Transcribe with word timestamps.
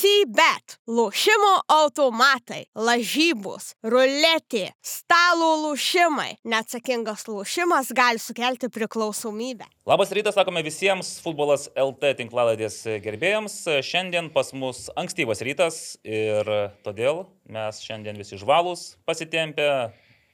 Sybet, 0.00 0.78
lošimo 0.88 1.58
automatai, 1.68 2.62
lažybos, 2.72 3.74
ruletė, 3.84 4.70
stalo 4.80 5.48
lošimai. 5.60 6.38
Neatsakingas 6.48 7.26
lošimas 7.28 7.90
gali 7.92 8.22
sukelti 8.22 8.70
priklausomybę. 8.72 9.66
Labas 9.90 10.14
rytas, 10.16 10.38
sakome 10.38 10.62
visiems 10.64 11.10
futbolas 11.20 11.66
LT 11.76 12.14
tinklaladės 12.22 12.78
gerbėjams. 13.04 13.56
Šiandien 13.84 14.30
pas 14.32 14.54
mus 14.56 14.86
ankstyvas 14.96 15.44
rytas 15.44 15.82
ir 16.06 16.48
todėl 16.86 17.26
mes 17.52 17.82
šiandien 17.84 18.16
visi 18.22 18.38
žvalus, 18.40 18.94
pasitempę, 19.04 19.90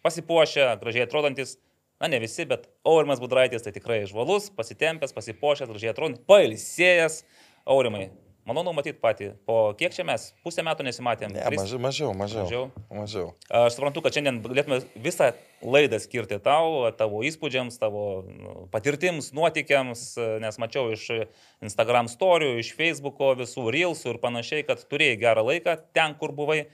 pasipuošę, 0.07 0.69
gražiai 0.85 1.09
atrodantis. 1.09 1.57
Na, 1.99 2.13
ne 2.13 2.23
visi, 2.23 2.47
bet 2.47 2.69
Aurimas 2.87 3.19
Budraitis 3.25 3.67
tai 3.67 3.75
tikrai 3.75 4.05
žvalus, 4.07 4.47
pasitempęs, 4.55 5.17
pasipuošęs, 5.17 5.73
gražiai 5.75 5.91
atrodantis, 5.97 6.23
pailsėjęs. 6.31 7.19
Aurimai, 7.67 8.13
Malonu 8.47 8.71
matyti 8.77 9.01
patį. 9.03 9.33
Po 9.43 9.73
kiek 9.75 9.91
čia 9.91 10.05
mes? 10.07 10.29
Pusę 10.47 10.63
metų 10.63 10.85
nesimatėm. 10.87 11.33
Ne, 11.35 11.43
mažiau, 11.59 11.81
mažiau, 11.83 12.13
mažiau. 12.15 12.45
Mažiau. 12.45 12.65
mažiau. 12.95 13.27
Aš 13.51 13.75
suprantu, 13.75 14.05
kad 14.05 14.15
šiandien 14.15 14.39
galėtume 14.45 14.79
visą 15.03 15.33
laidą 15.67 15.99
skirti 15.99 16.39
tau, 16.45 16.85
tavo 16.95 17.25
įspūdžiams, 17.27 17.75
tavo 17.83 18.05
nu, 18.31 18.55
patirtims, 18.71 19.33
nuotikiams, 19.35 20.05
nes 20.45 20.61
mačiau 20.63 20.93
iš 20.95 21.09
Instagram 21.67 22.07
storių, 22.13 22.53
iš 22.63 22.71
Facebook'o 22.79 23.33
visų 23.43 23.67
reelsų 23.75 24.15
ir 24.15 24.23
panašiai, 24.23 24.63
kad 24.69 24.87
turėjai 24.87 25.19
gerą 25.27 25.43
laiką 25.51 25.75
ten, 25.97 26.15
kur 26.21 26.31
buvai. 26.37 26.69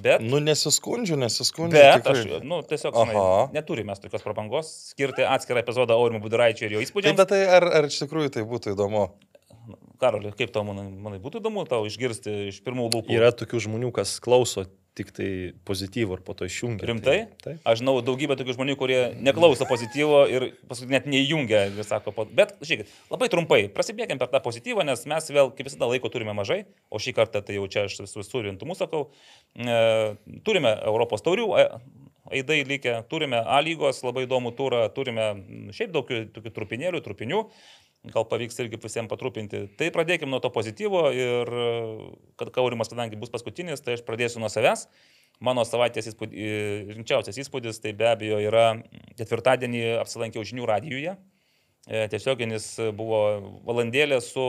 Bet, 0.00 0.22
Nu, 0.24 0.38
nesiskundžiu, 0.40 1.18
nesiskundžiu. 1.20 1.76
bet 1.76 2.00
tikrai. 2.06 2.22
aš, 2.38 2.44
nu, 2.48 2.62
tiesiog, 2.64 2.94
žinai, 2.96 3.24
neturime 3.52 3.90
mes 3.92 4.00
tokios 4.00 4.22
prabangos 4.24 4.70
skirti 4.94 5.26
atskirą 5.26 5.60
epizodą 5.60 5.98
Aurimui 6.00 6.22
Buduraičiui 6.24 6.70
ir 6.70 6.78
jo 6.78 6.80
Tai, 6.80 6.86
įspūdžiams. 6.86 7.18
bet 7.20 7.28
tai 7.34 7.42
ar, 7.58 7.66
ar 7.82 7.90
iš 7.90 7.98
tikrųjų 8.06 8.32
tai 8.38 8.46
būtų 8.48 8.72
įdomu? 8.72 9.02
Karoli, 10.00 10.32
kaip 10.36 10.52
tau, 10.54 10.64
manai, 10.66 10.88
manai, 10.90 11.20
būtų 11.22 11.40
įdomu 11.42 11.66
tau 11.68 11.84
išgirsti 11.88 12.50
iš 12.50 12.62
pirmų 12.66 12.90
lūpų? 12.92 13.14
Yra 13.16 13.32
tokių 13.36 13.62
žmonių, 13.68 13.92
kas 13.96 14.18
klauso 14.24 14.66
tik 14.96 15.10
tai 15.12 15.28
pozityvų 15.68 16.16
ir 16.16 16.22
po 16.24 16.32
to 16.36 16.46
išjungia. 16.48 16.86
Rimtai? 16.88 17.16
Tai, 17.28 17.40
taip. 17.44 17.58
Aš 17.68 17.82
žinau 17.82 17.98
daugybę 18.04 18.36
tokių 18.40 18.54
žmonių, 18.56 18.76
kurie 18.80 19.00
neklauso 19.20 19.66
pozityvo 19.68 20.22
ir 20.32 20.46
paskui 20.70 20.88
net 20.88 21.04
neįjungia, 21.10 21.66
sako, 21.84 22.14
po- 22.16 22.24
bet, 22.38 22.54
žiūrėkit, 22.64 22.94
labai 23.12 23.28
trumpai, 23.32 23.60
prasidėkim 23.76 24.20
per 24.22 24.32
tą 24.32 24.40
pozityvą, 24.46 24.86
nes 24.88 25.04
mes 25.04 25.28
vėl, 25.28 25.52
kaip 25.52 25.68
visada, 25.68 25.90
laiko 25.90 26.08
turime 26.12 26.32
mažai, 26.36 26.62
o 26.88 27.00
šį 27.02 27.12
kartą 27.18 27.44
tai 27.44 27.58
jau 27.58 27.68
čia 27.68 27.84
aš 27.90 28.00
visus 28.06 28.32
surintumus 28.32 28.80
sakau, 28.80 29.10
e, 29.52 30.16
turime 30.48 30.72
Europos 30.88 31.24
taurių. 31.24 31.52
e, 31.60 31.68
Aidai 32.26 32.64
likę, 32.66 33.04
turime 33.06 33.38
A 33.38 33.60
lygos 33.62 34.00
labai 34.02 34.24
įdomų 34.26 34.50
turą, 34.58 34.80
turime 34.90 35.28
šiaip 35.70 35.92
daug 35.94 36.08
tokių 36.34 36.50
trupinėlių, 36.56 36.98
trupinių, 37.04 37.44
gal 38.14 38.24
pavyks 38.28 38.58
irgi 38.62 38.78
visiems 38.82 39.10
patrupinti. 39.10 39.64
Tai 39.78 39.88
pradėkime 39.94 40.30
nuo 40.30 40.40
to 40.44 40.50
pozityvo 40.54 41.02
ir 41.16 41.50
e, 41.50 41.68
kad 42.40 42.50
Kaurimas, 42.54 42.90
kadangi 42.92 43.18
bus 43.20 43.32
paskutinis, 43.34 43.82
tai 43.84 43.96
aš 43.98 44.04
pradėsiu 44.06 44.42
nuo 44.42 44.50
savęs. 44.52 44.86
Mano 45.44 45.64
savaitės 45.68 46.06
įspūd... 46.12 46.32
i- 46.32 46.94
rimčiausias 46.96 47.36
įspūdis 47.42 47.82
tai 47.84 47.92
be 47.92 48.06
abejo 48.08 48.38
yra 48.40 48.68
ketvirtadienį 49.18 49.82
apsilankiau 50.00 50.46
žinių 50.48 50.68
radijuje. 50.70 51.16
E, 51.86 52.06
Tiesioginis 52.12 52.70
buvo 52.96 53.20
valandėlė 53.68 54.20
su, 54.24 54.46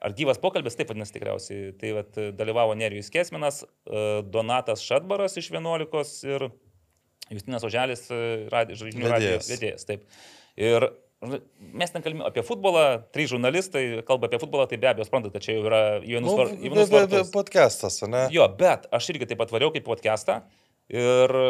ar 0.00 0.14
gyvas 0.16 0.38
pokalbis, 0.42 0.76
taip 0.78 0.92
vadinasi 0.92 1.16
tikriausiai. 1.16 1.72
Tai 1.80 1.90
vat, 1.98 2.20
dalyvavo 2.38 2.76
Nerijus 2.78 3.10
Kesminas, 3.12 3.64
e, 3.90 4.06
Donatas 4.30 4.84
Šatbaras 4.86 5.34
iš 5.42 5.50
11 5.52 6.22
ir 6.30 6.46
Justinas 7.34 7.64
Oželis, 7.66 8.06
e, 8.14 8.22
radi- 8.52 8.78
žinių 8.78 9.10
radijos 9.10 9.50
Vedėjas. 9.50 9.88
Taip. 9.88 10.06
Ir 10.56 10.86
mes 11.72 11.90
ten 11.90 12.02
kalbame 12.04 12.26
apie 12.28 12.42
futbolą, 12.44 12.82
trys 13.14 13.30
žurnalistai 13.32 14.02
kalba 14.06 14.28
apie 14.28 14.38
futbolą, 14.42 14.66
tai 14.68 14.76
be 14.82 14.88
abejo, 14.90 15.06
suprantate, 15.08 15.40
čia 15.42 15.56
jau 15.56 15.64
yra 15.66 15.80
į 16.02 16.10
vienus 16.16 16.30
Nu, 16.30 16.36
var- 16.36 16.52
į 16.52 16.68
vienus 16.70 16.90
be- 16.92 17.06
be- 17.08 17.24
podcastas, 17.32 18.02
ne? 18.08 18.26
Jo, 18.34 18.48
bet 18.58 18.84
aš 18.92 19.08
irgi 19.14 19.26
taip 19.30 19.38
pat 19.40 19.50
variau 19.54 19.72
kaip 19.72 19.84
podcastą 19.88 20.42
ir 20.92 21.32
e, 21.40 21.46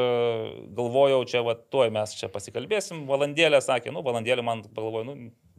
galvojau, 0.79 1.25
čia 1.29 1.43
va, 1.45 1.55
tuoj 1.59 1.91
mes 1.93 2.15
čia 2.17 2.31
pasikalbėsim, 2.33 3.05
valandėlę 3.11 3.59
sakė, 3.61 3.93
nu, 3.93 4.01
valandėlę 4.07 4.43
man 4.47 4.63
galvoju, 4.71 5.05
nu, 5.05 5.17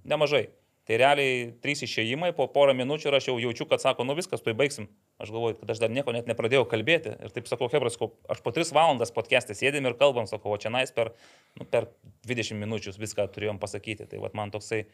nemažai. 0.08 0.48
Tai 0.88 0.96
realiai 1.02 1.50
trys 1.59 1.81
išėjimai, 1.84 2.30
po 2.36 2.46
porą 2.52 2.72
minučių 2.78 3.09
ir 3.09 3.18
aš 3.18 3.25
jau 3.28 3.36
jaučiu, 3.44 3.66
kad 3.68 3.84
sako, 3.84 4.06
nu 4.08 4.16
viskas, 4.16 4.40
tuoj 4.44 4.56
baigsim. 4.56 4.86
Aš 5.20 5.34
galvoju, 5.36 5.58
kad 5.59 5.74
aš 5.74 5.81
dar 5.84 5.92
nieko 5.92 6.14
net 6.16 6.30
nepradėjau 6.31 6.64
kalbėti. 6.72 7.12
Ir 7.28 7.34
taip 7.36 7.50
sakau, 7.52 7.68
Hebras, 7.74 8.00
aš 8.00 8.40
po 8.46 8.53
tris 8.56 8.72
valandas 8.75 9.12
podcast'e 9.12 9.58
sėdėm 9.58 9.90
ir 9.90 9.98
kalbam, 10.00 10.30
sakau, 10.31 10.53
o 10.56 10.62
čia 10.62 10.72
nais 10.72 10.96
per, 10.96 11.12
nu, 11.59 11.68
per 11.68 11.90
20 12.30 12.56
minučių 12.64 12.96
viską 13.03 13.28
turėjom 13.36 13.59
pasakyti. 13.59 14.08
Tai 14.08 14.24
va, 14.24 14.31
man 14.38 14.56
toksai... 14.56 14.86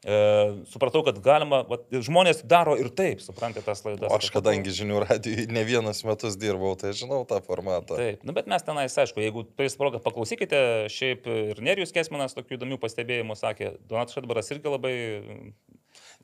E, 0.00 0.64
supratau, 0.72 1.02
kad 1.04 1.18
galima, 1.20 1.58
va, 1.68 1.76
žmonės 1.92 2.38
daro 2.48 2.72
ir 2.80 2.88
taip, 2.96 3.20
suprantate, 3.20 3.66
tas 3.66 3.82
laidas. 3.84 4.08
O 4.08 4.16
aš 4.16 4.30
kadangi 4.32 4.72
žinių 4.72 5.02
radijui 5.04 5.44
ne 5.52 5.60
vienus 5.68 6.00
metus 6.08 6.38
dirbau, 6.40 6.72
tai 6.80 6.94
žinau 6.96 7.20
tą 7.28 7.42
formatą. 7.44 7.98
Taip, 8.00 8.24
nu, 8.24 8.32
bet 8.36 8.48
mes 8.48 8.64
tenais, 8.64 8.96
aišku, 9.04 9.20
jeigu 9.20 9.44
turės 9.50 9.76
progą, 9.76 10.00
paklausykite, 10.00 10.62
šiaip 10.94 11.28
ir 11.28 11.60
Nerijus 11.66 11.92
Kesminas 11.92 12.32
tokių 12.38 12.56
įdomių 12.56 12.80
pastebėjimų 12.80 13.36
sakė, 13.42 13.74
Donatas 13.92 14.16
Šatbaras 14.16 14.48
irgi 14.56 14.72
labai... 14.72 14.94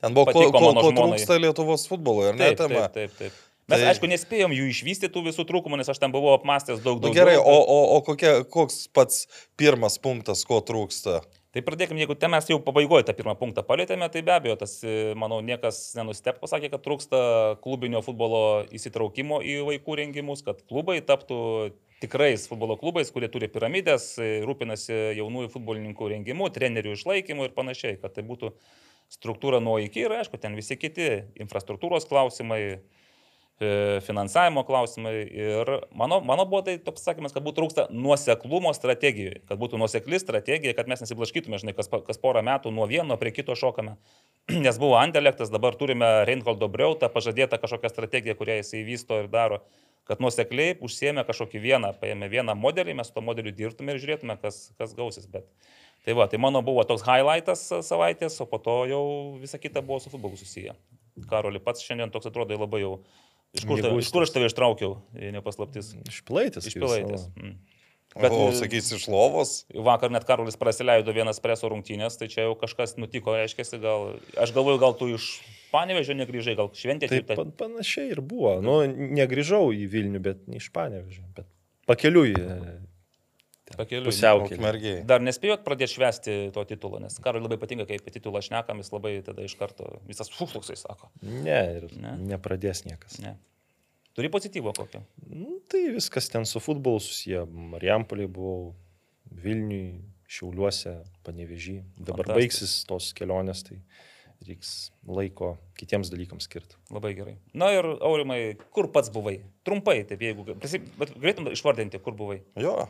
Ten 0.01 0.13
buvo, 0.13 0.33
ko, 0.33 0.47
ko, 0.53 0.73
ko 0.81 0.89
trūksta 0.97 1.37
Lietuvos 1.37 1.85
futbolo, 1.89 2.31
ar 2.31 2.37
ne 2.37 2.49
Taip, 2.55 2.65
taip, 2.65 2.97
taip, 2.97 3.15
taip. 3.21 3.37
Mes, 3.67 3.81
Tai- 3.81 3.87
aišku, 3.91 4.07
nespėjom 4.07 4.53
jų 4.55 4.67
išvystyti 4.71 5.11
tų 5.11 5.25
visų 5.25 5.43
trūkumų, 5.49 5.81
nes 5.81 5.89
aš 5.91 5.99
ten 5.99 6.13
buvau 6.13 6.31
apmastęs 6.37 6.79
daug 6.85 7.01
Nu, 7.01 7.09
daugiau. 7.09 7.17
gerai, 7.19 7.33
o, 7.35 7.55
o, 7.61 7.79
o 7.97 8.03
kokia, 8.05 8.39
koks 8.47 8.85
pats 8.95 9.25
pirmas 9.59 9.99
punktas, 9.99 10.45
ko 10.47 10.61
trūksta? 10.63 11.19
Tai 11.55 11.63
pradėkime, 11.63 12.01
jeigu 12.03 12.15
ten 12.19 12.33
mes 12.33 12.49
jau 12.49 12.57
pabaigoje 12.59 13.05
tą 13.07 13.13
pirmą 13.15 13.33
punktą 13.39 13.63
palėtėme, 13.65 14.09
tai 14.11 14.21
be 14.27 14.33
abejo, 14.35 14.57
tas, 14.59 14.73
e, 14.83 15.13
manau, 15.15 15.39
niekas 15.45 15.79
nenustep 15.95 16.41
pasakė, 16.41 16.69
kad 16.73 16.83
trūksta 16.83 17.19
klubinio 17.63 18.01
futbolo 18.03 18.41
įsitraukimo 18.75 19.39
į 19.39 19.61
vaikų 19.69 19.95
rengimus, 20.01 20.43
kad 20.43 20.59
klubai 20.67 20.99
taptų 21.07 21.39
tikrais 22.03 22.49
futbolo 22.51 22.75
klubais, 22.77 23.09
kurie 23.15 23.29
turi 23.31 23.47
piramidės, 23.53 24.09
e, 24.19 24.41
rūpinasi 24.45 24.97
jaunųjų 25.21 25.53
futbolininkų 25.55 26.11
rengimu, 26.17 26.51
trenerių 26.53 26.97
išlaikymu 26.97 27.47
ir 27.47 27.55
panašiai, 27.55 27.95
kad 28.03 28.17
tai 28.19 28.27
būtų 28.27 28.51
struktūra 29.15 29.63
nuo 29.63 29.77
iki 29.79 30.03
ir, 30.03 30.17
aišku, 30.19 30.35
ten 30.43 30.59
visi 30.59 30.75
kiti 30.75 31.07
infrastruktūros 31.39 32.09
klausimai, 32.11 32.81
finansavimo 34.05 34.63
klausimai. 34.63 35.15
Ir 35.25 35.71
mano, 35.97 36.19
mano 36.21 36.45
buvo 36.45 36.61
tai 36.67 36.77
toks 36.83 37.05
sakymas, 37.07 37.33
kad 37.33 37.45
būtų 37.45 37.61
trūksta 37.61 37.85
nuoseklumo 37.93 38.73
strategijoje, 38.77 39.41
kad 39.49 39.57
būtų 39.61 39.79
nuosekli 39.81 40.19
strategija, 40.21 40.75
kad 40.77 40.89
mes 40.91 41.01
nesiblaškytume, 41.01 41.59
žinai, 41.61 41.73
kas, 41.77 41.89
kas 41.89 42.21
porą 42.21 42.43
metų 42.45 42.73
nuo 42.75 42.85
vieno 42.89 43.17
prie 43.17 43.33
kito 43.33 43.57
šokame. 43.57 43.97
Nes 44.65 44.77
buvo 44.81 44.99
Antelektas, 45.01 45.51
dabar 45.53 45.75
turime 45.79 46.11
Reinholdo 46.29 46.69
Breutą, 46.69 47.09
pažadėtą 47.13 47.59
kažkokią 47.63 47.93
strategiją, 47.93 48.37
kurią 48.37 48.61
jisai 48.61 48.85
vysto 48.87 49.23
ir 49.23 49.31
daro, 49.33 49.63
kad 50.07 50.21
nuosekliai 50.23 50.77
užsiemė 50.85 51.25
kažkokį 51.27 51.63
vieną, 51.65 51.91
paėmė 51.99 52.29
vieną 52.31 52.55
modelį, 52.55 52.95
mes 53.01 53.09
su 53.09 53.17
to 53.17 53.25
modeliu 53.25 53.51
dirbtume 53.51 53.95
ir 53.95 53.99
žiūrėtume, 54.03 54.37
kas, 54.39 54.69
kas 54.79 54.93
gausis. 54.95 55.25
Bet 55.27 55.49
Tai 56.07 56.13
va, 56.15 56.23
tai 56.31 56.37
mano 56.39 56.61
buvo 56.63 56.85
toks 56.87 57.01
highlightas 57.03 57.65
savaitės, 57.83 58.37
o 58.39 58.45
po 58.47 58.61
to 58.63 58.75
jau 58.87 59.01
visa 59.41 59.57
kita 59.59 59.81
buvo 59.83 59.99
su 59.99 60.07
futbolu 60.07 60.37
susiję. 60.39 60.71
Karoli, 61.27 61.59
pats 61.59 61.83
šiandien 61.83 62.13
toks 62.13 62.29
atrodo 62.29 62.55
labai 62.55 62.79
jau. 62.79 62.93
Iš 63.55 63.63
kur, 63.63 63.79
tave, 63.81 64.01
iš 64.03 64.11
kur 64.13 64.25
aš 64.25 64.33
tave 64.35 64.49
ištraukiau, 64.51 64.97
jei 65.17 65.31
nepaslaptis? 65.35 65.93
Išplaitęs. 66.11 66.67
Iš 66.67 66.75
kaip 66.75 66.83
pilaitės. 66.83 67.27
savo. 67.27 67.43
Mm. 67.43 67.57
Bet, 68.17 68.33
o, 68.33 68.49
sakys, 68.55 68.89
iš 68.95 69.05
lovos? 69.11 69.51
Vakar 69.73 70.09
net 70.13 70.25
Karolis 70.25 70.57
praleido 70.57 71.13
vienas 71.13 71.41
preso 71.43 71.69
rungtynės, 71.69 72.17
tai 72.17 72.29
čia 72.31 72.47
jau 72.47 72.55
kažkas 72.57 72.95
nutiko, 72.97 73.35
reiškia, 73.37 73.77
gal... 73.83 74.15
Aš 74.41 74.53
galvoju, 74.55 74.81
gal 74.81 74.95
tu 74.97 75.09
iš 75.13 75.27
Panevežio 75.73 76.15
negrįžai, 76.17 76.55
gal 76.57 76.71
šventė 76.73 77.09
Taip, 77.11 77.27
tai... 77.27 77.35
pan, 77.37 77.51
panašiai 77.59 78.13
ir 78.15 78.23
buvo. 78.25 78.55
Nu, 78.63 78.79
negrįžau 78.87 79.69
į 79.75 79.85
Vilnių, 79.91 80.21
bet 80.23 80.45
ne 80.47 80.61
iš 80.61 80.71
Panevežio. 80.73 81.25
Bet 81.35 81.49
pakeliui. 81.89 82.33
Pakeliui. 83.75 84.13
Ukmergiai. 84.45 85.01
Dar 85.09 85.19
nespėjot 85.25 85.65
pradėti 85.65 85.97
švesti 85.97 86.35
to 86.55 86.63
titulo, 86.69 87.01
nes 87.03 87.17
Karoliui 87.23 87.49
labai 87.49 87.57
patinka, 87.59 87.85
kai 87.89 87.97
apie 87.99 88.13
titulą 88.15 88.39
šnekam, 88.45 88.79
jis 88.79 88.93
labai 88.95 89.17
tada 89.25 89.43
iš 89.43 89.57
karto 89.59 89.89
visas 90.07 90.31
fuchluksai 90.31 90.77
sako. 90.79 91.09
Ne, 91.21 91.59
ir 91.81 91.87
Ne? 91.97 92.13
ne. 92.15 92.29
nepradės 92.35 92.85
niekas. 92.87 93.19
Ne. 93.23 93.35
Turi 94.17 94.29
pozityvo 94.33 94.71
kokio. 94.73 95.03
Nu, 95.29 95.59
tai 95.69 95.83
viskas 95.93 96.29
ten 96.33 96.45
su 96.49 96.61
futbolu 96.63 96.99
susiję. 97.03 97.43
Marijampolė 97.75 98.25
buvau, 98.31 98.71
Vilniui, 99.43 99.99
Šiauliuose, 100.27 100.95
Panevežį. 101.27 101.81
Dabar 101.99 102.25
Fantastika. 102.25 102.37
baigsis 102.39 102.77
tos 102.89 103.11
kelionės, 103.13 103.61
tai 103.67 103.77
reiks 104.47 104.91
laiko 105.07 105.57
kitiems 105.79 106.09
dalykams 106.13 106.45
skirti. 106.49 106.75
Labai 106.93 107.13
gerai. 107.17 107.35
Na 107.57 107.69
ir 107.73 107.85
Aurimai, 108.05 108.55
kur 108.75 108.89
pats 108.93 109.09
buvai? 109.13 109.39
Trumpai, 109.65 109.99
taip 110.09 110.21
jeigu... 110.21 110.45
galėtum 110.53 111.47
išvardinti, 111.53 111.99
kur 112.03 112.13
buvai. 112.17 112.41
Jo. 112.59 112.87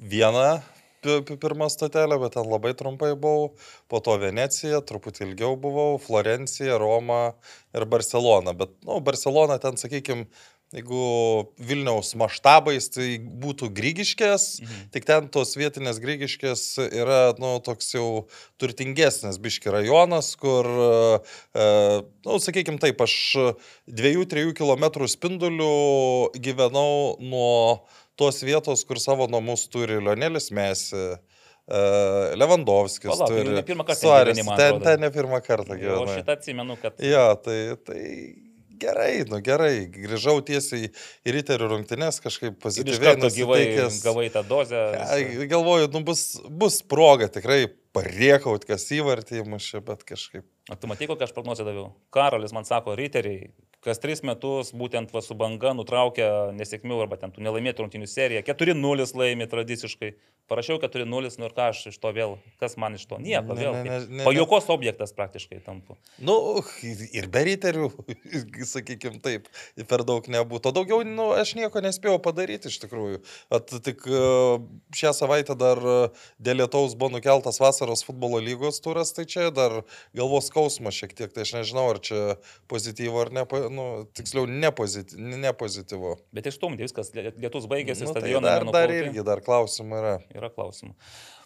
Viena 0.00 0.62
pi- 1.04 1.20
pi- 1.28 1.36
pirma 1.40 1.68
stotelė, 1.72 2.16
bet 2.22 2.32
ten 2.36 2.48
labai 2.48 2.72
trumpai 2.76 3.12
buvau. 3.20 3.50
Po 3.88 4.00
to 4.04 4.16
Venecija, 4.20 4.80
truputį 4.86 5.26
ilgiau 5.30 5.56
buvau, 5.60 5.98
Florencija, 6.00 6.78
Roma 6.80 7.34
ir 7.76 7.84
Barcelona. 7.88 8.54
Bet, 8.56 8.72
na, 8.84 8.94
nu, 8.94 9.00
Barcelona 9.04 9.58
ten, 9.60 9.76
sakykime, 9.80 10.26
jeigu 10.70 11.48
Vilniaus 11.58 12.12
maštabais, 12.14 12.86
tai 12.94 13.18
būtų 13.18 13.72
Grygiškės, 13.74 14.60
Mhm. 14.62 14.90
tik 14.94 15.04
ten 15.04 15.28
tos 15.28 15.56
vietinės 15.58 15.98
Grygiškės 15.98 16.62
yra, 16.94 17.34
nu, 17.42 17.58
toks 17.60 17.92
jau 17.92 18.26
turtingesnis 18.56 19.36
biški 19.42 19.66
rajonas, 19.72 20.36
kur, 20.38 20.64
e, 20.64 22.02
nu, 22.24 22.38
sakykime 22.38 22.78
taip, 22.78 23.00
aš 23.02 23.34
2-3 23.90 24.54
km 24.54 25.06
spindulių 25.10 26.30
gyvenau 26.38 27.18
nuo 27.18 27.80
tos 28.18 28.42
vietos, 28.46 28.84
kur 28.88 28.98
savo 29.02 29.26
namus 29.30 29.68
turi 29.72 30.00
Lionelis 30.00 30.50
Mesi. 30.50 30.96
e, 31.70 31.80
Levandovskis 32.34 33.10
Palauk, 33.12 33.28
tai 33.30 33.42
turi. 33.44 33.54
ne 33.54 33.62
pirmą 33.62 33.84
kartą 33.86 34.00
Suarez, 34.00 34.38
gyveni, 34.40 34.56
ten, 34.58 34.80
ten 34.82 35.00
ne 35.04 35.10
pirmą 35.14 35.38
kartą 35.44 35.76
gyvenau. 35.78 36.06
šitą 36.16 36.32
atsimenu, 36.38 36.76
kad... 36.82 36.96
Jo, 37.04 37.26
tai, 37.44 37.58
tai 37.86 38.00
gerai, 38.80 39.24
nu 39.30 39.38
gerai. 39.44 39.74
Grįžau 39.92 40.40
tiesiai 40.46 40.88
į 40.90 41.34
Riterių 41.36 41.68
rungtynes, 41.74 42.18
kažkaip 42.24 42.56
Ir 42.56 42.58
pozityviai. 42.64 43.02
karto 43.12 43.30
gyvai 43.36 43.60
gavai 44.02 44.26
tą 44.34 44.42
dozę. 44.48 44.80
Ai, 45.04 45.46
Galvoju, 45.50 45.90
nu 45.94 46.02
bus, 46.06 46.24
bus 46.48 46.80
proga 46.82 47.28
tikrai 47.30 47.66
pariekaut, 47.94 48.64
kas 48.66 48.88
įvartį 48.96 49.42
įmušė, 49.44 49.82
bet 49.86 50.02
kažkaip. 50.08 50.46
O 50.70 50.78
tu 50.78 50.90
matai, 50.90 51.06
kokią 51.10 51.28
aš 51.28 51.34
prognozę 51.36 51.66
daviau? 51.66 51.92
Karolis 52.14 52.54
man 52.56 52.66
sako, 52.66 52.96
riteriai, 52.98 53.50
kas 53.84 54.00
tris 54.02 54.20
metus 54.26 54.74
būtent 54.76 55.12
va 55.14 55.22
su 55.24 55.36
banga 55.38 55.72
nutraukia 55.76 56.50
nesėkmių 56.56 57.00
arba 57.06 57.16
ten 57.20 57.32
tų 57.32 57.44
nelaimėtų 57.46 57.86
rungtynių 57.86 58.08
seriją. 58.10 58.44
4-0 58.46 59.08
laimė 59.16 59.48
tradiciškai. 59.50 60.12
Parašiau 60.50 60.80
4-0, 60.82 61.06
nu 61.38 61.46
ir 61.46 61.52
ką 61.54 61.68
aš 61.70 61.80
iš 61.92 61.96
to 62.02 62.10
vėl, 62.10 62.32
kas 62.58 62.72
man 62.74 62.96
iš 62.98 63.04
to? 63.06 63.20
Nieko, 63.22 63.54
vėl. 63.54 63.70
ne, 63.70 63.82
ne, 63.86 63.98
ne, 64.18 64.24
Pajokos 64.26 64.64
objektas 64.74 65.12
praktiškai 65.14 65.60
tampu. 65.62 65.94
Nu, 66.18 66.58
ir 66.82 67.28
be 67.30 67.44
Riterių, 67.46 67.86
sakykime 68.72 69.20
taip, 69.22 69.46
per 69.86 70.02
daug 70.08 70.26
nebūtų. 70.26 70.72
O 70.72 70.74
daugiau, 70.74 71.04
nu, 71.06 71.28
aš 71.38 71.52
nieko 71.54 71.78
nespėjau 71.84 72.16
padaryti 72.24 72.66
iš 72.66 72.80
tikrųjų. 72.82 73.20
At 73.54 73.70
tik 73.86 74.02
e, 74.10 74.24
šią 74.98 75.14
savaitę 75.20 75.54
dar 75.54 75.78
e, 75.78 75.94
dėl 76.42 76.64
lietaus 76.64 76.98
buvo 76.98 77.14
nukeltas 77.14 77.62
vasaros 77.62 78.02
futbolo 78.08 78.42
lygos 78.42 78.82
turas, 78.82 79.14
tai 79.14 79.28
čia 79.30 79.52
dar 79.54 79.84
galvos 80.18 80.50
skausmas 80.50 80.98
šiek 80.98 81.14
tiek, 81.14 81.30
tai 81.30 81.46
aš 81.46 81.54
nežinau, 81.60 81.86
ar 81.94 82.02
čia 82.02 82.24
pozityvo 82.66 83.22
ar 83.22 83.30
ne, 83.38 83.46
nu, 83.70 84.04
tiksliau 84.16 84.46
nepozityvo. 84.50 85.36
nepozityvo. 85.46 86.14
Bet 86.36 86.46
išstumti 86.50 86.82
viskas, 86.86 87.12
lie- 87.16 87.32
lietus 87.38 87.66
baigėsi, 87.70 88.04
Nu, 88.06 88.12
tai 88.14 88.22
stadionas. 88.22 88.48
dar, 88.50 88.64
dar 88.74 88.90
irgi, 88.94 89.24
dar 89.24 89.40
klausimų 89.46 90.00
yra. 90.02 90.14
Yra 90.34 90.50
klausimų. 90.50 90.94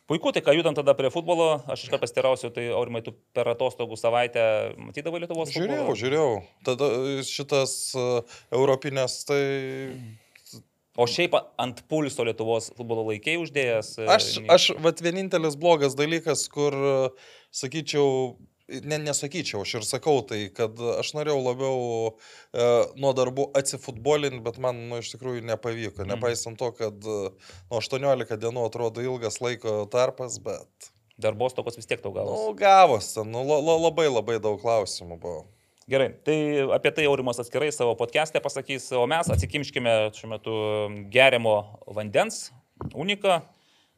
Puiku, 0.05 0.35
tai 0.37 0.43
ką 0.45 0.53
judam 0.53 0.75
tada 0.77 0.93
prie 0.93 1.09
futbolo, 1.09 1.63
aš 1.73 1.87
iš 1.87 1.89
karto 1.95 2.03
pastirausiu, 2.05 2.51
tai 2.53 2.67
aurimai, 2.77 3.01
tu 3.07 3.15
per 3.33 3.49
atostogų 3.55 3.97
savaitę 3.97 4.43
matydavai 4.77 5.23
Lietuvos 5.23 5.49
Žiūrėjau, 5.55 5.87
futbolą? 5.87 5.97
žiūrėjau. 6.03 6.35
Tada 6.69 6.91
šitas 7.25 7.73
uh, 7.97 8.21
europinės, 8.53 9.23
tai 9.25 9.41
O 10.97 11.09
šiaip 11.11 11.33
ant 11.59 11.81
pulso 11.91 12.23
Lietuvos 12.23 12.69
futbolo 12.77 13.03
laikiai 13.09 13.41
uždėjęs. 13.43 13.89
e, 13.99 14.05
Aš, 14.15 14.27
aš 14.47 14.67
vat 14.79 15.01
vienintelis 15.03 15.57
blogas 15.59 15.97
dalykas, 15.99 16.45
kur, 16.53 16.71
e, 16.71 17.09
sakyčiau, 17.51 18.37
ne, 18.69 18.99
nesakyčiau, 18.99 19.63
aš 19.65 19.75
ir 19.81 19.87
sakau 19.87 20.23
tai, 20.27 20.47
kad 20.55 20.79
aš 20.99 21.13
norėjau 21.17 21.41
labiau 21.45 21.79
e, 22.09 22.67
nuo 23.01 23.13
darbų 23.17 23.49
atsifutbolinti, 23.61 24.43
bet 24.45 24.59
man 24.63 24.85
nu, 24.91 25.01
iš 25.03 25.13
tikrųjų 25.15 25.45
nepavyko. 25.51 26.03
Mhm. 26.03 26.11
Nepaisant 26.15 26.61
to, 26.61 26.71
kad 26.77 26.97
e, 27.05 27.19
nu, 27.71 27.81
18 27.81 28.39
dienų 28.41 28.67
atrodo 28.69 29.05
ilgas 29.05 29.41
laiko 29.45 29.85
tarpas, 29.93 30.41
bet... 30.45 30.91
Darbos 31.21 31.55
tokos 31.55 31.77
vis 31.79 31.87
tiek 31.87 32.01
tau 32.03 32.11
Nu, 32.11 32.17
gavos. 32.17 32.47
gavos 32.59 33.13
ten, 33.15 33.29
nu, 33.31 33.45
la, 33.47 33.61
la, 33.63 33.77
labai 33.85 34.09
labai 34.11 34.41
daug 34.43 34.59
klausimų 34.59 35.21
buvo. 35.23 35.45
Gerai, 35.87 36.09
tai 36.25 36.37
apie 36.75 36.91
tai 36.97 37.05
Aurimas 37.07 37.39
atskirai 37.39 37.69
savo 37.71 37.93
podcast'e 37.95 38.41
pasakys, 38.43 38.89
o 38.97 39.05
mes 39.07 39.29
atsikimškime 39.31 39.93
šiuo 40.17 40.31
metu 40.33 40.55
geriamo 41.13 41.53
vandens, 41.95 42.49
unika, 42.97 43.43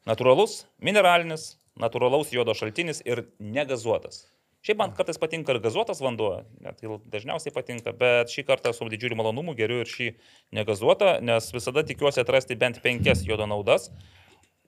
natūralus, 0.05 0.65
mineralinis, 0.83 1.55
natūralaus 1.81 2.35
jodo 2.35 2.53
šaltinis 2.59 3.01
ir 3.07 3.29
negazuotas. 3.39 4.27
Šiaip 4.67 4.81
man 4.81 4.95
kartais 4.99 5.19
patinka 5.23 5.55
ir 5.55 5.61
gazuotas 5.63 6.01
vanduo, 6.03 6.41
net 6.65 6.81
il- 6.83 6.99
dažniausiai 7.13 7.55
patinka, 7.55 7.93
bet 7.95 8.33
šį 8.33 8.43
kartą 8.49 8.73
su 8.75 8.89
didžiuliu 8.91 9.15
malonumu 9.21 9.55
geriu 9.55 9.79
ir 9.85 9.87
šį 9.87 10.09
negazuotą, 10.59 11.21
nes 11.23 11.53
visada 11.55 11.85
tikiuosi 11.87 12.19
atrasti 12.25 12.57
bent 12.59 12.81
penkias 12.83 13.23
jodo 13.23 13.47
naudas. 13.47 13.91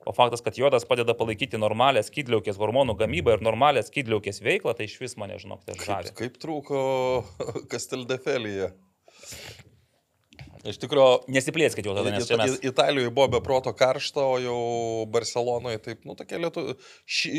O 0.07 0.13
faktas, 0.15 0.39
kad 0.41 0.55
jodas 0.55 0.85
padeda 0.87 1.11
palaikyti 1.13 1.59
normalią 1.59 1.99
skydliaukės 2.07 2.55
hormonų 2.61 2.95
gamybą 3.01 3.35
ir 3.35 3.43
normalią 3.43 3.83
skydliaukės 3.83 4.39
veiklą, 4.39 4.71
tai 4.77 4.87
iš 4.87 4.95
vis 5.01 5.17
mane, 5.19 5.35
žinokite, 5.41 5.75
žavi. 5.83 6.13
Kaip, 6.13 6.15
kaip 6.21 6.39
trūko 6.39 6.79
Kasteldefelija. 7.71 8.71
Iš 10.67 10.75
tikrųjų, 10.81 11.31
Nesiplėskite 11.31 11.87
jau 11.87 11.95
tada, 11.95 12.11
nes 12.11 12.27
čia 12.27 12.35
mes... 12.39 12.57
Italijoje 12.67 13.11
buvo 13.15 13.29
be 13.31 13.39
proto 13.43 13.71
karšta, 13.75 14.25
o 14.27 14.37
jau 14.43 14.59
Barcelonoje 15.11 15.79
taip, 15.85 16.01
nu 16.07 16.17
tokia 16.19 16.41
lietu, 16.43 16.63
ši, 17.07 17.31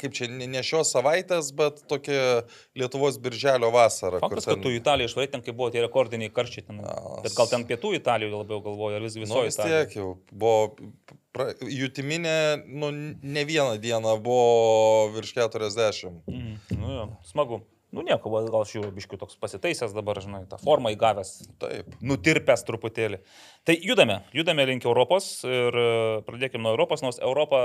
kaip 0.00 0.16
čia, 0.16 0.26
ne, 0.32 0.62
šios 0.66 0.90
savaitės, 0.96 1.52
bet 1.54 1.84
tokia 1.90 2.42
Lietuvos 2.78 3.20
birželio 3.22 3.70
vasara. 3.74 4.18
Faktas, 4.24 4.48
kad 4.50 4.62
tu 4.64 4.72
Italiją 4.74 5.12
išvarai 5.12 5.30
ten, 5.36 5.44
kai 5.46 5.54
buvo 5.54 5.70
tie 5.74 5.84
rekordiniai 5.84 6.32
karščiai 6.34 6.66
ten. 6.66 6.80
A, 6.82 7.20
Bet 7.24 7.36
gal 7.38 7.50
ten 7.52 7.66
pietų 7.68 7.94
Italijoje 8.00 8.40
labiau 8.40 8.62
galvoju, 8.64 8.98
ar 8.98 9.06
vis 9.06 9.20
Nu, 9.20 9.26
visoje 9.26 9.52
vis 9.52 9.60
tiek 9.60 9.94
jau 10.00 10.08
buvo, 10.32 10.90
pra, 11.36 11.52
jutiminė, 11.62 12.64
nu, 12.66 12.90
ne 12.90 13.46
vieną 13.46 13.78
dieną 13.82 14.18
buvo 14.24 15.12
virš 15.14 15.36
40. 15.38 16.10
Mhm. 16.26 16.58
Nu, 16.80 16.96
jo, 16.98 17.06
smagu. 17.30 17.62
Nu 17.94 18.02
nieko, 18.02 18.30
gal 18.50 18.64
šių 18.66 18.88
biškių 18.96 19.18
toks 19.20 19.36
pasitaisęs 19.38 19.92
dabar, 19.94 20.18
žinai, 20.22 20.42
tą 20.50 20.58
formą 20.58 20.90
įgavęs, 20.94 21.30
Taip. 21.62 21.92
nutirpęs 22.02 22.66
truputėlį. 22.66 23.20
Tai 23.68 23.76
judame, 23.86 24.18
judame 24.34 24.66
link 24.66 24.86
Europos 24.88 25.28
ir 25.46 25.78
e, 25.78 25.90
pradėkime 26.26 26.64
nuo 26.64 26.74
Europos, 26.74 27.04
nors 27.06 27.20
Europa 27.22 27.60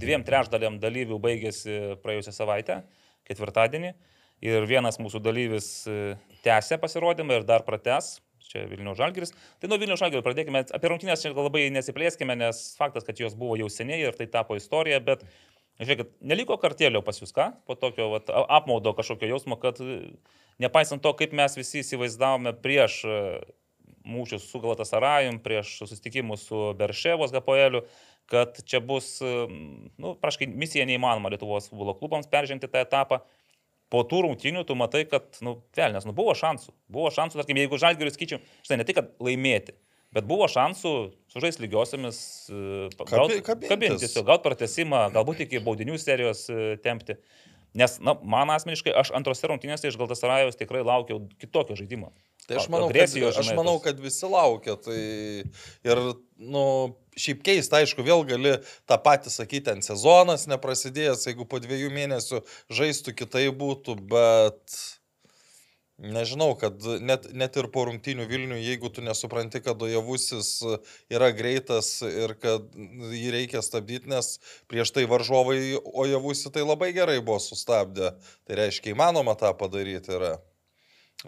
dviem 0.00 0.24
trešdaliam 0.24 0.80
dalyvių 0.80 1.20
baigėsi 1.20 1.76
praėjusią 2.04 2.34
savaitę, 2.36 2.80
ketvirtadienį. 3.28 3.92
Ir 4.48 4.64
vienas 4.64 4.96
mūsų 4.96 5.20
dalyvis 5.20 5.68
e, 5.84 6.16
tęsė 6.46 6.80
pasirodymą 6.80 7.40
ir 7.40 7.48
dar 7.48 7.66
prates. 7.68 8.16
Čia 8.50 8.64
Vilnių 8.66 8.96
Žalgiris. 8.98 9.30
Tai 9.62 9.68
nuo 9.70 9.76
Vilnių 9.78 9.94
Žalgirio 10.00 10.24
pradėkime. 10.26 10.64
Apie 10.74 10.88
rungtynės 10.90 11.20
čia 11.22 11.30
labai 11.36 11.68
nesiplėskime, 11.70 12.34
nes 12.40 12.62
faktas, 12.80 13.04
kad 13.06 13.20
jos 13.20 13.36
buvo 13.38 13.54
jau 13.60 13.68
seniai 13.70 14.00
ir 14.08 14.16
tai 14.18 14.26
tapo 14.32 14.56
istorija, 14.58 14.98
bet 15.04 15.22
Žiūrėkit, 15.80 16.10
neliko 16.28 16.58
kartėlio 16.60 17.00
pas 17.04 17.16
jūs, 17.22 17.32
ką? 17.32 17.46
Po 17.64 17.76
tokio 17.78 18.10
vat, 18.12 18.28
apmaudo 18.28 18.92
kažkokio 18.98 19.30
jausmo, 19.30 19.56
kad 19.60 19.78
e, 19.80 20.12
nepaisant 20.60 21.00
to, 21.00 21.12
kaip 21.16 21.32
mes 21.36 21.56
visi 21.56 21.80
įsivaizdavome 21.80 22.52
prieš 22.60 22.98
e, 23.08 23.20
mūšius 24.04 24.44
su 24.50 24.60
Galatasarajum, 24.60 25.40
prieš 25.44 25.78
susitikimus 25.80 26.44
su 26.50 26.60
Berševos 26.76 27.32
Gapoeliu, 27.32 27.86
kad 28.30 28.60
čia 28.68 28.82
bus, 28.84 29.14
e, 29.24 29.32
nu, 29.96 30.12
praškai, 30.20 30.50
misija 30.52 30.84
neįmanoma 30.88 31.32
Lietuvos 31.32 31.70
futbolo 31.72 31.96
klubams 31.96 32.28
peržengti 32.28 32.68
tą 32.68 32.84
etapą. 32.84 33.22
Po 33.90 34.04
tų 34.06 34.20
rungtynių 34.26 34.66
tu 34.68 34.76
matai, 34.78 35.06
kad, 35.08 35.32
nu, 35.42 35.56
velnės, 35.74 36.04
nu, 36.06 36.12
buvo 36.14 36.36
šansų. 36.38 36.76
Buvo 36.92 37.08
šansų, 37.10 37.40
tarkim, 37.40 37.58
jeigu 37.58 37.80
žalgirius 37.80 38.14
skaičiu, 38.14 38.38
štai 38.62 38.78
ne 38.78 38.86
tai, 38.86 38.94
kad 39.00 39.08
laimėti, 39.18 39.74
bet 40.14 40.28
buvo 40.28 40.46
šansų 40.46 40.92
sužaisti 41.32 41.64
lygiosiamis, 41.64 42.18
e, 42.50 42.88
gaut- 43.10 43.36
kabintis. 43.46 44.16
jo, 44.16 44.24
gauti 44.26 44.46
pratesimą, 44.48 45.06
galbūt 45.14 45.44
iki 45.46 45.62
baudinių 45.64 45.98
serijos 46.00 46.48
e, 46.50 46.76
tempti. 46.84 47.18
Nes, 47.74 48.00
na, 48.02 48.16
man 48.26 48.50
asmeniškai, 48.50 48.90
aš 48.98 49.12
antrose 49.14 49.46
rungtynėse 49.46 49.86
iš 49.86 49.98
Galtasarajos 50.00 50.58
tikrai 50.58 50.82
laukiau 50.82 51.22
kitokio 51.38 51.76
žaidimo. 51.78 52.10
Tai 52.48 52.56
aš 52.58 52.66
manau, 52.72 52.88
kad, 52.88 52.96
agresijos, 52.96 53.36
aš 53.38 53.46
žinai, 53.46 53.58
manau, 53.60 53.76
kad 53.78 54.00
visi 54.02 54.26
laukia. 54.26 54.74
Tai 54.82 54.96
ir, 55.86 56.00
nu, 56.42 56.64
šiaip 57.14 57.44
keista, 57.46 57.78
aišku, 57.78 58.02
vėl 58.02 58.24
gali 58.26 58.56
tą 58.90 58.98
patį 59.04 59.30
sakyti, 59.30 59.68
ten 59.68 59.84
sezonas 59.86 60.48
neprasidėjęs, 60.50 61.28
jeigu 61.30 61.46
po 61.46 61.60
dviejų 61.62 61.92
mėnesių 61.94 62.42
žaistų 62.74 63.14
kitai 63.22 63.46
būtų, 63.54 64.00
bet 64.10 64.80
nežinau, 66.00 66.54
kad 66.58 66.80
net, 67.04 67.26
net 67.36 67.56
ir 67.60 67.68
po 67.72 67.84
rungtynių 67.88 68.26
Vilnių, 68.30 68.58
jeigu 68.60 68.90
tu 68.92 69.04
nesupranti, 69.04 69.60
kad 69.64 69.80
Ojavusis 69.84 70.50
yra 71.12 71.28
greitas 71.36 71.92
ir 72.06 72.34
kad 72.40 72.66
jį 73.12 73.30
reikia 73.36 73.62
stabdyti, 73.64 74.10
nes 74.10 74.38
prieš 74.70 74.94
tai 74.96 75.04
varžovai 75.10 75.76
Ojavusi 75.84 76.52
tai 76.54 76.64
labai 76.64 76.92
gerai 76.96 77.20
buvo 77.20 77.38
sustabdę. 77.44 78.14
Tai 78.48 78.60
reiškia, 78.62 78.94
įmanoma 78.96 79.36
tą 79.40 79.52
padaryti 79.60 80.16
yra. 80.16 80.36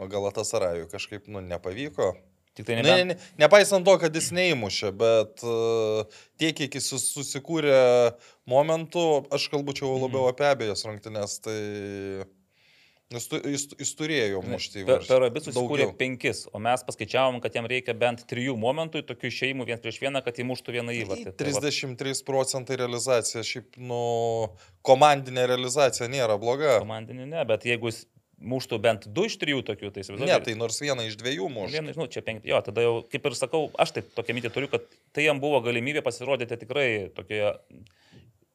O 0.00 0.06
Galatasarajui 0.08 0.88
kažkaip, 0.88 1.26
nu, 1.28 1.42
nepavyko. 1.44 2.14
Tik 2.56 2.66
tai 2.68 2.74
Ne, 2.78 2.82
nebent... 2.84 3.08
ne, 3.12 3.14
ne, 3.16 3.30
nepaisant 3.44 3.84
to, 3.84 3.94
kad 4.00 4.12
jis 4.16 4.30
neįmušė, 4.36 4.90
bet 4.96 5.40
uh, 5.44 6.04
tiek, 6.40 6.52
kiek 6.56 6.74
jis 6.76 6.90
sus- 6.92 7.10
susikūrė 7.14 7.76
momentų, 8.48 9.04
aš 9.32 9.46
kalbučiau 9.52 9.94
labiau 10.00 10.26
apie 10.28 10.48
abejas 10.48 10.84
rungtynės, 10.88 11.38
tai 11.44 11.56
jis, 13.18 13.26
tu- 13.30 13.40
jis, 13.48 13.64
jis 13.78 13.92
turėjo 13.98 14.42
mušti 14.44 14.84
Per, 14.88 15.04
per 15.08 15.26
abis 15.28 15.48
susikūrė 15.48 15.86
penkis, 15.98 16.44
o 16.52 16.58
mes 16.62 16.84
paskaičiavom, 16.86 17.40
kad 17.44 17.54
jam 17.58 17.66
reikia 17.70 17.94
bent 17.98 18.24
trijų 18.30 18.54
momentų, 18.60 19.02
tokių 19.08 19.30
šeimų 19.38 19.66
vienas 19.68 19.82
prieš 19.84 20.00
vieną, 20.04 20.22
kad 20.26 20.40
įmuštų 20.42 20.76
vieną 20.78 20.94
įvartį. 21.02 21.34
Tai 21.36 21.50
va- 21.52 21.60
33 21.66 22.24
procentai 22.28 22.76
realizacija, 22.80 23.42
šiaip, 23.46 23.76
nu, 23.76 24.00
komandinė 24.86 25.46
realizacija 25.50 26.08
nėra 26.10 26.38
bloga. 26.40 26.78
Komandinį 26.82 27.28
ne, 27.32 27.44
bet 27.48 27.64
jeigu 27.68 27.90
jis 27.92 28.04
muštų 28.42 28.78
bent 28.82 29.04
du 29.14 29.28
iš 29.28 29.36
trijų 29.38 29.60
tokių, 29.68 29.92
tai 29.94 30.02
įsivaizduoju. 30.02 30.26
Ne, 30.32 30.38
tai 30.42 30.54
nors 30.58 30.80
vieną 30.82 31.04
iš 31.06 31.14
dviejų 31.20 31.46
muštų. 31.54 31.76
Vienas, 31.76 31.98
nu, 32.00 32.08
čia 32.10 32.24
penki. 32.26 32.48
Jo, 32.50 32.58
tada 32.66 32.82
jau, 32.82 32.94
kaip 33.06 33.28
ir 33.30 33.36
sakau, 33.38 33.68
aš 33.78 33.92
taip 33.94 34.08
tokia 34.16 34.34
mintį 34.34 34.50
turiu, 34.50 34.70
kad 34.72 34.82
tai 35.14 35.28
jam 35.28 35.38
buvo 35.38 35.60
galimybė 35.62 36.02
pasirodyti 36.02 36.58
tikrai 36.64 36.88
tokioje, 37.14 37.52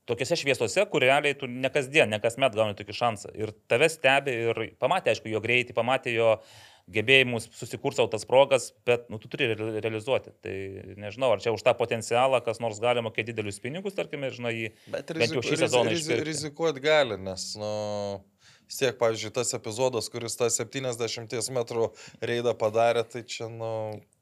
tokiuose 0.08 0.38
šviesose, 0.40 0.86
kur 0.92 1.04
realiai 1.04 1.36
tu 1.38 1.50
ne 1.52 1.70
kasdien, 1.74 2.10
ne 2.12 2.20
kasmet 2.24 2.56
gauni 2.56 2.78
tokį 2.80 2.96
šansą. 2.96 3.34
Ir 3.38 3.52
tave 3.72 3.90
stebi 3.92 4.34
ir 4.48 4.64
pamatė, 4.82 5.14
aišku, 5.14 5.30
jo 5.32 5.42
greitį, 5.44 5.76
pamatė 5.78 6.16
jo 6.16 6.34
gebėjimus 6.88 7.50
susikurti 7.52 8.00
savo 8.00 8.08
tas 8.14 8.24
progas, 8.24 8.70
bet 8.88 9.10
nu, 9.12 9.20
tu 9.20 9.28
turi 9.28 9.50
re- 9.52 9.82
realizuoti. 9.84 10.32
Tai 10.44 10.54
nežinau, 11.04 11.34
ar 11.36 11.42
čia 11.44 11.52
už 11.52 11.66
tą 11.66 11.74
potencialą 11.76 12.40
kas 12.46 12.62
nors 12.64 12.80
gali 12.80 13.04
mokėti 13.04 13.34
didelius 13.34 13.60
pinigus, 13.60 13.98
tarkime, 13.98 14.30
žinai, 14.32 14.54
jį. 14.56 14.70
Bet 14.94 15.12
Bent 15.12 15.36
jau 15.36 15.42
riziku, 15.42 15.44
šį 15.50 15.56
rizi, 15.58 15.64
sezoną 15.66 15.92
rizi, 15.92 16.06
išpirkti. 16.06 16.28
rizikuoti 16.30 16.84
gali, 16.88 17.18
nes, 17.28 17.50
nu, 17.60 17.72
vis 18.72 18.80
tiek, 18.80 18.96
pavyzdžiui, 19.02 19.34
tas 19.36 19.52
epizodas, 19.60 20.08
kuris 20.14 20.40
tą 20.40 20.48
70 20.54 21.52
metrų 21.60 21.90
reidą 22.24 22.56
padarė, 22.56 23.04
tai 23.12 23.26
čia, 23.28 23.52
nu, 23.52 23.74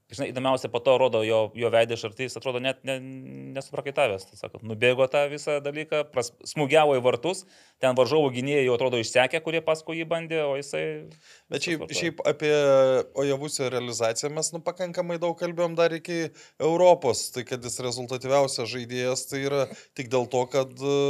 Žinai, 0.06 0.28
įdomiausia, 0.30 0.70
po 0.70 0.78
to 0.86 0.94
rodo 1.02 1.24
jo, 1.26 1.40
jo 1.58 1.70
veidą 1.74 1.96
iš 1.98 2.04
arti, 2.06 2.28
jis 2.28 2.38
atrodo 2.38 2.60
net 2.62 2.84
ne, 2.86 3.00
nesuprakaitavęs. 3.56 4.28
Tai 4.30 4.38
sakot, 4.38 4.62
nubėgo 4.62 5.08
tą 5.10 5.24
visą 5.32 5.56
dalyką, 5.66 6.04
pras, 6.12 6.30
smūgiavo 6.46 6.94
į 7.00 7.02
vartus, 7.02 7.42
ten 7.82 7.98
varžovų 7.98 8.30
gynėjai 8.36 8.68
jau 8.68 8.76
atrodo 8.78 9.00
išsekę, 9.02 9.42
kurie 9.42 9.64
paskui 9.66 9.98
jį 9.98 10.06
bandė, 10.12 10.44
o 10.46 10.54
jisai... 10.60 10.84
Bet 11.50 11.66
šiaip, 11.66 11.88
šiaip 11.90 12.22
apie 12.30 12.54
Ojavusio 13.18 13.72
realizaciją 13.74 14.30
mes 14.36 14.52
nu, 14.54 14.62
pakankamai 14.68 15.18
daug 15.24 15.34
kalbėjom 15.42 15.74
dar 15.80 15.98
iki 15.98 16.28
Europos. 16.62 17.32
Tai 17.34 17.42
kad 17.50 17.66
jis 17.66 17.82
rezultatyviausias 17.88 18.70
žaidėjas, 18.76 19.26
tai 19.32 19.42
yra 19.48 19.66
tik 19.98 20.14
dėl 20.14 20.30
to, 20.30 20.46
kad 20.54 20.70
e, 20.86 21.02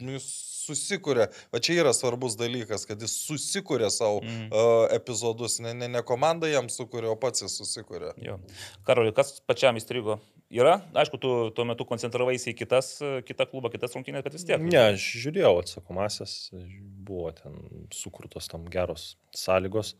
nu, 0.00 0.16
jis 0.16 0.32
susikūrė. 0.66 1.28
Va 1.52 1.60
čia 1.62 1.78
yra 1.82 1.92
svarbus 1.96 2.36
dalykas, 2.40 2.86
kad 2.88 3.00
jis 3.02 3.14
susikūrė 3.28 3.90
savo 3.92 4.20
Mm. 4.22 4.48
uh, 4.52 4.86
epizodus. 4.94 5.58
Ne, 5.64 5.72
ne, 5.74 5.88
ne 5.88 6.02
komanda 6.06 6.48
jam 6.50 6.68
sukūrė, 6.72 7.10
o 7.12 7.16
pats 7.18 7.42
jis 7.42 7.58
susikūrė. 7.60 8.12
Jo. 8.22 8.38
Karoli, 8.86 9.12
kas 9.16 9.40
pačiam 9.46 9.76
įstrigo? 9.80 10.20
Yra, 10.52 10.74
aišku, 11.00 11.16
tu 11.16 11.28
tuo 11.56 11.64
metu 11.64 11.86
koncentravaisi 11.88 12.50
į 12.52 12.56
kitas, 12.58 12.98
kitą 13.24 13.46
klubą, 13.48 13.70
kitas 13.72 13.94
rungtynės, 13.96 14.20
bet 14.26 14.34
vis 14.36 14.44
tiek. 14.44 14.60
Ne, 14.60 14.82
aš 14.92 15.06
žiūrėjau 15.22 15.54
atsakomasias, 15.62 16.34
buvo 17.08 17.30
ten 17.32 17.56
sukurtos 17.96 18.50
tam 18.52 18.66
geros 18.68 19.14
sąlygos. 19.32 19.94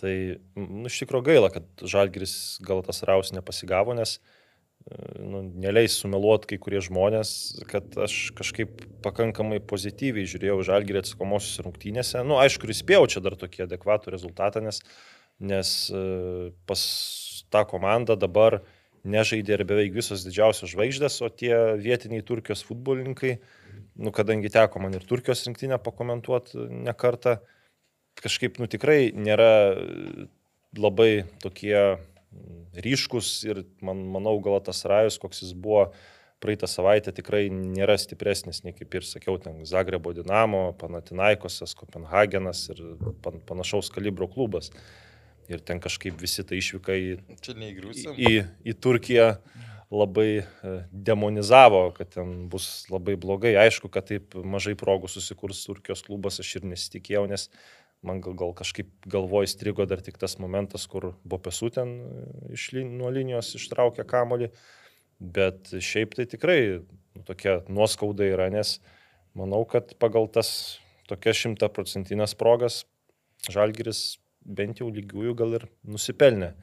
Tai, 0.00 0.12
nu, 0.56 0.84
iš 0.88 1.00
tikrųjų 1.02 1.24
gaila, 1.26 1.48
kad 1.52 1.64
Žalgiris 1.80 2.34
gal 2.64 2.84
tas 2.86 3.00
raus 3.08 3.32
nepasigavo, 3.36 3.96
nes 3.96 4.18
e, 4.20 4.20
nu, 5.20 5.42
neleis 5.60 5.94
sumeluoti 6.00 6.52
kai 6.52 6.58
kurie 6.62 6.80
žmonės, 6.82 7.30
kad 7.70 7.94
aš 8.00 8.32
kažkaip 8.38 8.82
pakankamai 9.04 9.60
pozityviai 9.70 10.28
žiūrėjau 10.28 10.64
Žalgirį 10.66 11.02
atsakomosios 11.02 11.62
rungtynėse. 11.66 12.24
Nu, 12.26 12.38
aišku, 12.42 12.66
ir 12.66 12.78
spėjau 12.78 13.06
čia 13.14 13.22
dar 13.24 13.36
tokį 13.38 13.66
adekvatų 13.66 14.14
rezultatą, 14.16 14.62
nes, 14.64 14.80
nes 15.38 15.72
e, 15.94 16.02
pas 16.68 16.84
tą 17.52 17.64
komandą 17.70 18.16
dabar 18.18 18.60
nežaidė 19.04 19.56
ir 19.56 19.64
beveik 19.68 19.94
visos 19.94 20.26
didžiausios 20.26 20.74
žvaigždės, 20.74 21.20
o 21.24 21.30
tie 21.32 21.54
vietiniai 21.80 22.24
Turkijos 22.26 22.64
futbolininkai, 22.68 23.36
nu, 24.00 24.12
kadangi 24.16 24.52
teko 24.52 24.82
man 24.82 24.96
ir 24.96 25.06
Turkijos 25.08 25.46
rinktinę 25.46 25.80
pakomentuoti 25.80 26.66
ne 26.88 26.94
kartą, 26.96 27.38
kažkaip, 28.20 28.58
nu, 28.60 28.68
tikrai 28.68 29.12
nėra 29.16 29.52
labai 30.76 31.24
tokie 31.40 31.76
ryškus 32.74 33.32
ir 33.48 33.64
man, 33.84 34.02
manau, 34.14 34.36
gal 34.42 34.60
tas 34.64 34.84
rajus, 34.88 35.18
koks 35.22 35.42
jis 35.44 35.52
buvo 35.54 35.90
praeitą 36.40 36.68
savaitę, 36.70 37.12
tikrai 37.12 37.48
nėra 37.52 37.98
stipresnis, 38.00 38.62
nei 38.64 38.72
kaip 38.76 38.94
ir 38.96 39.04
sakiau, 39.04 39.36
ten 39.42 39.58
Zagrebo 39.68 40.14
Dinamo, 40.16 40.70
Panatinaikosas, 40.80 41.74
Kopenhagenas 41.76 42.64
ir 42.72 42.80
pan, 43.24 43.42
panašaus 43.46 43.92
kalibro 43.92 44.28
klubas. 44.30 44.70
Ir 45.50 45.60
ten 45.66 45.82
kažkaip 45.82 46.16
visi 46.20 46.44
tai 46.46 46.60
išvyka 46.62 46.94
į 46.94 47.10
į, 48.14 48.32
į 48.70 48.74
Turkiją 48.78 49.34
labai 49.90 50.28
e, 50.38 50.44
demonizavo, 50.92 51.88
kad 51.96 52.12
ten 52.14 52.46
bus 52.48 52.86
labai 52.92 53.16
blogai. 53.18 53.56
Aišku, 53.58 53.90
kad 53.92 54.06
taip 54.12 54.36
mažai 54.38 54.76
progų 54.78 55.10
susikurs 55.10 55.64
Turkijos 55.66 56.04
klubas, 56.06 56.38
aš 56.40 56.60
ir 56.60 56.68
nesitikėjau, 56.70 57.26
nes 57.30 57.48
man 58.06 58.20
gal, 58.24 58.34
gal 58.38 58.54
kažkaip 58.56 58.90
galvoj 59.10 59.48
strigo 59.50 59.84
dar 59.88 60.00
tik 60.04 60.18
tas 60.20 60.38
momentas, 60.40 60.86
kur 60.90 61.12
Bopesu 61.24 61.70
ten 61.74 61.96
e, 62.00 62.54
iš, 62.56 62.70
nuo 62.88 63.10
linijos 63.12 63.54
ištraukė 63.58 64.06
kamolį. 64.08 64.50
Bet 65.20 65.74
šiaip 65.84 66.16
tai 66.16 66.24
tikrai 66.30 66.60
nu, 66.80 67.24
tokia 67.28 67.58
nuoskauda 67.68 68.24
yra, 68.24 68.48
nes 68.52 68.78
manau, 69.36 69.66
kad 69.68 69.92
pagal 70.00 70.30
tas 70.32 70.80
tokias 71.10 71.42
šimtaprocentinės 71.42 72.36
progas 72.38 72.84
Žalgiris 73.50 74.18
bent 74.44 74.80
jau 74.80 74.88
lygiųjų 74.92 75.34
gal 75.36 75.56
ir 75.58 75.66
nusipelnė. 75.88 76.54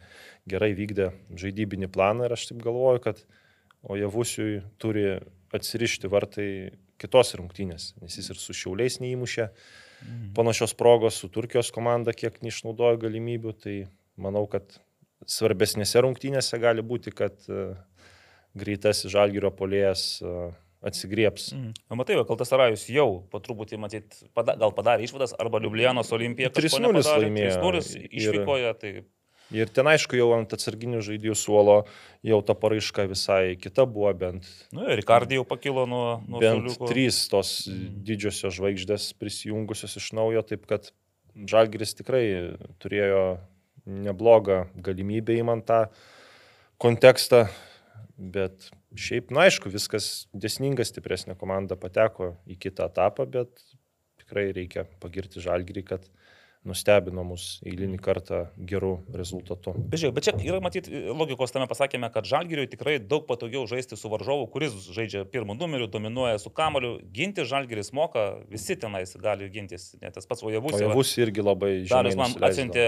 Gerai 0.49 0.71
vykdė 0.77 1.11
žaidybinį 1.37 1.89
planą 1.93 2.27
ir 2.27 2.35
aš 2.35 2.49
taip 2.51 2.61
galvoju, 2.65 3.03
kad 3.03 3.21
Ojavusiui 3.87 4.61
turi 4.81 5.19
atsirišti 5.53 6.09
vartai 6.11 6.49
kitos 6.99 7.35
rungtynės, 7.37 7.91
nes 8.01 8.17
jis 8.17 8.31
ir 8.33 8.39
su 8.41 8.55
šiauliais 8.57 8.97
neįmušė 9.03 9.51
panašios 10.37 10.73
progos, 10.77 11.17
su 11.21 11.29
Turkijos 11.33 11.71
komanda 11.73 12.13
kiek 12.13 12.41
neišnaudojo 12.45 12.99
galimybių, 13.01 13.53
tai 13.63 13.75
manau, 14.17 14.45
kad 14.51 14.77
svarbesnėse 15.25 16.01
rungtynėse 16.05 16.59
gali 16.61 16.83
būti, 16.85 17.13
kad 17.15 17.35
e, 17.49 17.73
greitasis 18.57 19.11
žalgyrio 19.11 19.51
polėjas 19.55 20.21
e, 20.21 20.33
atsigriebs. 20.87 21.51
Mm. 21.57 21.73
Matai, 21.97 22.19
Kaltas 22.29 22.53
Arajus 22.53 22.85
jau 22.93 23.23
po 23.31 23.41
truputį, 23.43 23.79
matyt, 23.81 24.19
pada, 24.37 24.55
gal 24.59 24.73
padarė 24.77 25.07
išvadas, 25.07 25.33
arba 25.41 25.61
Liublianos 25.63 26.11
olimpija. 26.15 26.51
kažko 26.53 26.83
3:0 26.83 26.93
nepadarė, 26.93 27.23
laimėjo. 27.25 27.55
3:0 27.57 27.95
Ir- 27.97 28.11
išvykoje, 28.21 28.73
tai 28.81 28.91
Ir 29.55 29.69
ten 29.71 29.87
aišku, 29.87 30.17
jau 30.19 30.31
ant 30.35 30.51
atsarginių 30.51 30.99
žaidėjų 31.05 31.35
suolo 31.39 31.77
jau 32.27 32.39
ta 32.43 32.55
paraiška 32.57 33.05
visai 33.07 33.55
kita 33.55 33.85
buvo, 33.87 34.11
bent, 34.11 34.47
Nu, 34.75 34.83
ir 34.83 34.99
Rikardį 34.99 35.39
jau 35.39 35.45
pakilo 35.47 35.85
nuo, 35.87 36.17
nuo 36.27 36.41
bent 36.43 36.65
suoliuko. 36.65 36.89
trys 36.91 37.21
tos 37.31 37.51
didžiosios 37.69 38.57
žvaigždės 38.57 39.13
prisijungusios 39.19 39.95
iš 40.01 40.11
naujo, 40.17 40.43
taip 40.43 40.67
kad 40.67 40.91
Žalgiris 41.37 41.93
tikrai 41.95 42.23
turėjo 42.81 43.37
neblogą 43.87 44.65
galimybę 44.83 45.37
įmant 45.37 45.63
tą 45.69 45.85
kontekstą, 46.81 47.45
bet 48.17 48.71
šiaip, 48.97 49.31
na 49.31 49.45
aišku, 49.47 49.69
viskas 49.71 50.27
desninga, 50.33 50.83
stipresnė 50.83 51.37
komanda 51.39 51.77
pateko 51.79 52.33
į 52.49 52.57
kitą 52.67 52.89
etapą, 52.91 53.27
bet 53.29 53.53
tikrai 54.19 54.49
reikia 54.51 54.87
pagirti 54.99 55.39
Žalgirį, 55.43 55.85
kad 55.87 56.09
nustebino 56.67 57.23
mus 57.27 57.45
eilinį 57.67 57.99
kartą 58.03 58.43
gerų 58.69 58.93
rezultatų. 59.15 59.73
Bet, 59.87 60.01
žiūrėk, 60.01 60.15
bet 60.17 60.27
čia 60.27 60.33
yra 60.49 60.59
matyti 60.63 61.01
logikos 61.07 61.53
tame 61.55 61.67
pasakėme, 61.69 62.09
kad 62.13 62.27
Žalgiriui 62.29 62.67
tikrai 62.71 62.97
daug 62.99 63.25
patogiau 63.29 63.65
žaisti 63.69 63.97
su 63.99 64.11
varžovu, 64.11 64.49
kuris 64.53 64.75
žaidžia 64.95 65.23
pirmų 65.31 65.57
numerių, 65.59 65.89
dominuoja 65.93 66.37
su 66.43 66.51
kamoliu. 66.53 66.97
Ginti 67.15 67.47
Žalgiris 67.47 67.93
moka, 67.95 68.27
visi 68.51 68.77
tenais 68.79 69.15
gali 69.21 69.49
gintis. 69.53 69.93
Net 70.01 70.17
tas 70.17 70.29
pats 70.29 70.43
Vojavus. 70.45 70.77
O 70.77 70.83
javus 70.83 71.15
irgi 71.21 71.45
labai 71.45 71.73
Darius 71.87 72.15
žemai 72.15 72.23
man 72.23 72.49
atsiuntė 72.49 72.87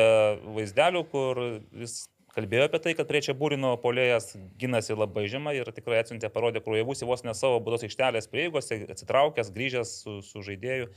vaizdelių, 0.55 1.03
kur 1.11 1.43
jis 1.83 2.01
kalbėjo 2.35 2.67
apie 2.69 2.81
tai, 2.83 2.95
kad 2.97 3.07
prie 3.09 3.21
čia 3.25 3.35
būrino 3.37 3.73
polėjas 3.81 4.33
ginasi 4.61 4.97
labai 4.97 5.25
žemai 5.31 5.55
ir 5.59 5.71
tikrai 5.75 6.01
atsiuntė, 6.03 6.31
parodė, 6.33 6.63
kur 6.63 6.75
Vojavus 6.75 7.05
vos 7.07 7.25
ne 7.25 7.35
savo 7.37 7.61
būdos 7.63 7.85
aikštelės 7.87 8.29
prieigose, 8.31 8.83
atsitraukęs, 8.93 9.53
grįžęs 9.55 9.95
su, 10.03 10.19
su 10.25 10.43
žaidėju. 10.45 10.91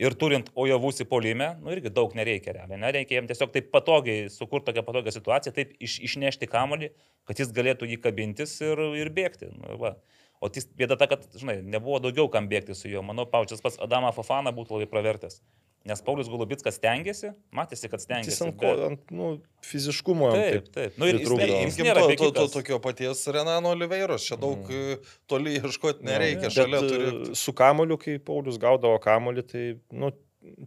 Ir 0.00 0.14
turint 0.16 0.48
Ojavusį 0.56 1.04
polime, 1.08 1.50
nu 1.60 1.72
irgi 1.74 1.92
daug 1.92 2.14
nereikia, 2.16 2.54
realiai. 2.56 2.80
Nereikia 2.80 3.18
jam 3.18 3.28
tiesiog 3.28 3.52
taip 3.52 3.68
patogiai, 3.74 4.30
sukurti 4.32 4.70
tokią 4.70 4.84
patogią 4.86 5.12
situaciją, 5.12 5.52
taip 5.56 5.74
iš, 5.84 5.98
išnešti 6.08 6.48
kamolį, 6.48 6.88
kad 7.28 7.42
jis 7.42 7.52
galėtų 7.52 7.90
jį 7.90 7.98
kabintis 8.00 8.54
ir, 8.64 8.80
ir 8.98 9.12
bėgti. 9.12 9.50
Nu, 9.52 9.76
va. 9.82 9.96
o 10.40 10.48
tis 10.48 10.64
bėda 10.78 10.96
ta, 10.96 11.10
kad, 11.10 11.28
žinai, 11.36 11.58
nebuvo 11.74 12.00
daugiau 12.06 12.30
kam 12.32 12.48
bėgti 12.48 12.76
su 12.78 12.88
juo. 12.88 13.04
Manau, 13.04 13.28
paučias 13.28 13.60
pats 13.60 13.76
Adamą 13.84 14.14
Fofana 14.16 14.54
būtų 14.56 14.78
labai 14.78 14.88
pravertęs. 14.94 15.42
Nes 15.88 16.02
Paulius 16.06 16.28
Golubitskas 16.30 16.76
stengiasi, 16.78 17.32
matėsi, 17.54 17.88
kad 17.90 17.98
Jis 17.98 18.06
stengiasi. 18.06 18.42
ant, 18.46 18.56
ko, 18.60 18.72
ant 18.86 19.08
nu, 19.10 19.30
fiziškumo. 19.66 20.28
jam 20.30 20.38
Taip, 20.38 20.68
taip. 20.74 20.98
Nu, 21.00 21.08
ir 21.10 21.18
jis, 21.18 21.32
jis 21.72 21.78
nėra 21.82 22.04
to, 22.06 22.18
to, 22.20 22.28
to, 22.36 22.44
tokio 22.54 22.78
paties 22.84 23.24
Renano 23.34 23.72
Oliveiros, 23.74 24.22
čia 24.28 24.38
daug 24.38 24.62
mm. 24.70 25.08
toli 25.30 25.56
ieškoti 25.58 26.06
nereikia, 26.06 26.46
Bet, 26.46 26.54
šalia 26.54 26.82
e, 26.82 26.92
turi. 26.92 27.38
Su 27.38 27.54
kamoliu, 27.58 27.98
kai 27.98 28.14
Paulius 28.22 28.60
gaudavo 28.62 29.00
kamolį, 29.02 29.44
tai 29.50 29.64
nu, 29.90 30.12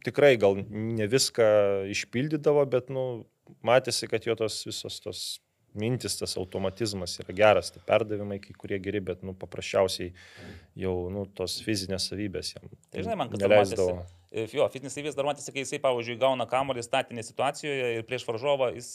tikrai 0.04 0.36
gal 0.42 0.60
ne 0.68 1.08
viską 1.12 1.48
išpildydavo, 1.96 2.68
bet 2.76 2.92
nu, 2.92 3.08
matėsi, 3.66 4.12
kad 4.12 4.28
jo 4.28 4.36
tos 4.40 4.60
visos 4.68 5.00
tos 5.04 5.26
mintis, 5.76 6.16
tas 6.20 6.36
automatizmas 6.40 7.18
yra 7.24 7.36
geras, 7.36 7.72
tai 7.74 7.82
perdavimai 7.88 8.40
kai 8.44 8.56
kurie 8.58 8.80
geri, 8.84 9.02
bet 9.04 9.24
nu, 9.28 9.36
paprasčiausiai 9.38 10.14
jau 10.80 10.96
nu, 11.14 11.26
tos 11.36 11.58
fizinės 11.66 12.10
savybės 12.12 12.56
jam 12.56 12.70
Tai 12.92 13.04
žinai, 13.04 13.18
man 13.20 13.32
kas 13.34 13.44
neleisdavo. 13.44 13.98
matėsi. 14.00 14.22
E, 14.36 14.48
Jo, 14.52 14.68
fitness 14.72 15.00
įvės 15.00 15.16
dar 15.16 15.28
matėsi, 15.30 15.54
kai 15.56 15.64
jisai, 15.64 15.80
pavyzdžiui, 15.84 16.20
gauna 16.20 16.48
kamolį 16.52 16.84
statinėje 16.84 17.30
situacijoje 17.30 17.94
ir 18.00 18.08
prieš 18.10 18.28
varžovą 18.28 18.74
jis 18.76 18.90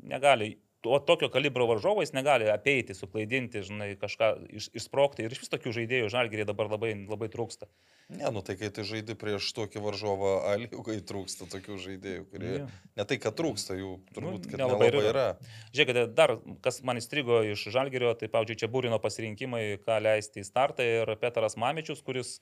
negali 0.00 0.54
o 0.86 0.98
tokio 0.98 1.28
kalibro 1.28 1.66
varžovais 1.66 2.12
negali 2.12 2.48
apeiti, 2.50 2.94
suklaidinti, 2.94 3.62
žinai, 3.66 3.88
kažką 4.00 4.30
iš, 4.58 4.68
išsprokti. 4.76 5.24
Ir 5.26 5.34
iš 5.34 5.42
vis 5.42 5.52
tokių 5.52 5.72
žaidėjų 5.80 6.10
žalgeriai 6.12 6.46
dabar 6.48 6.70
labai, 6.70 6.92
labai 7.08 7.28
trūksta. 7.32 7.68
Ne, 8.12 8.28
nu 8.34 8.42
tai 8.46 8.56
kai 8.58 8.70
tu 8.74 8.84
žaidži 8.86 9.16
prieš 9.18 9.50
tokį 9.56 9.82
varžovą, 9.82 10.32
aliukai 10.52 10.98
trūksta 11.06 11.48
tokių 11.50 11.78
žaidėjų, 11.82 12.26
kurie... 12.30 12.52
Jo. 12.60 12.68
Ne 12.98 13.06
tai, 13.08 13.18
kad 13.22 13.36
trūksta 13.38 13.78
jų, 13.78 13.96
turbūt, 14.14 14.50
kad 14.50 14.62
nelabai 14.62 14.90
nelabai 14.92 15.02
ir 15.02 15.10
yra. 15.10 15.26
Žiūrėkite, 15.72 16.06
dar 16.18 16.36
kas 16.64 16.82
man 16.86 17.00
įstrigo 17.02 17.42
iš 17.50 17.66
žalgerio, 17.74 18.14
tai, 18.18 18.30
pavyzdžiui, 18.32 18.60
čia 18.62 18.70
būrino 18.70 19.00
pasirinkimai, 19.02 19.64
ką 19.82 19.98
leisti 20.04 20.44
į 20.44 20.46
startą 20.46 20.86
ir 20.86 21.16
Petras 21.22 21.58
Mamičius, 21.58 22.04
kuris, 22.06 22.36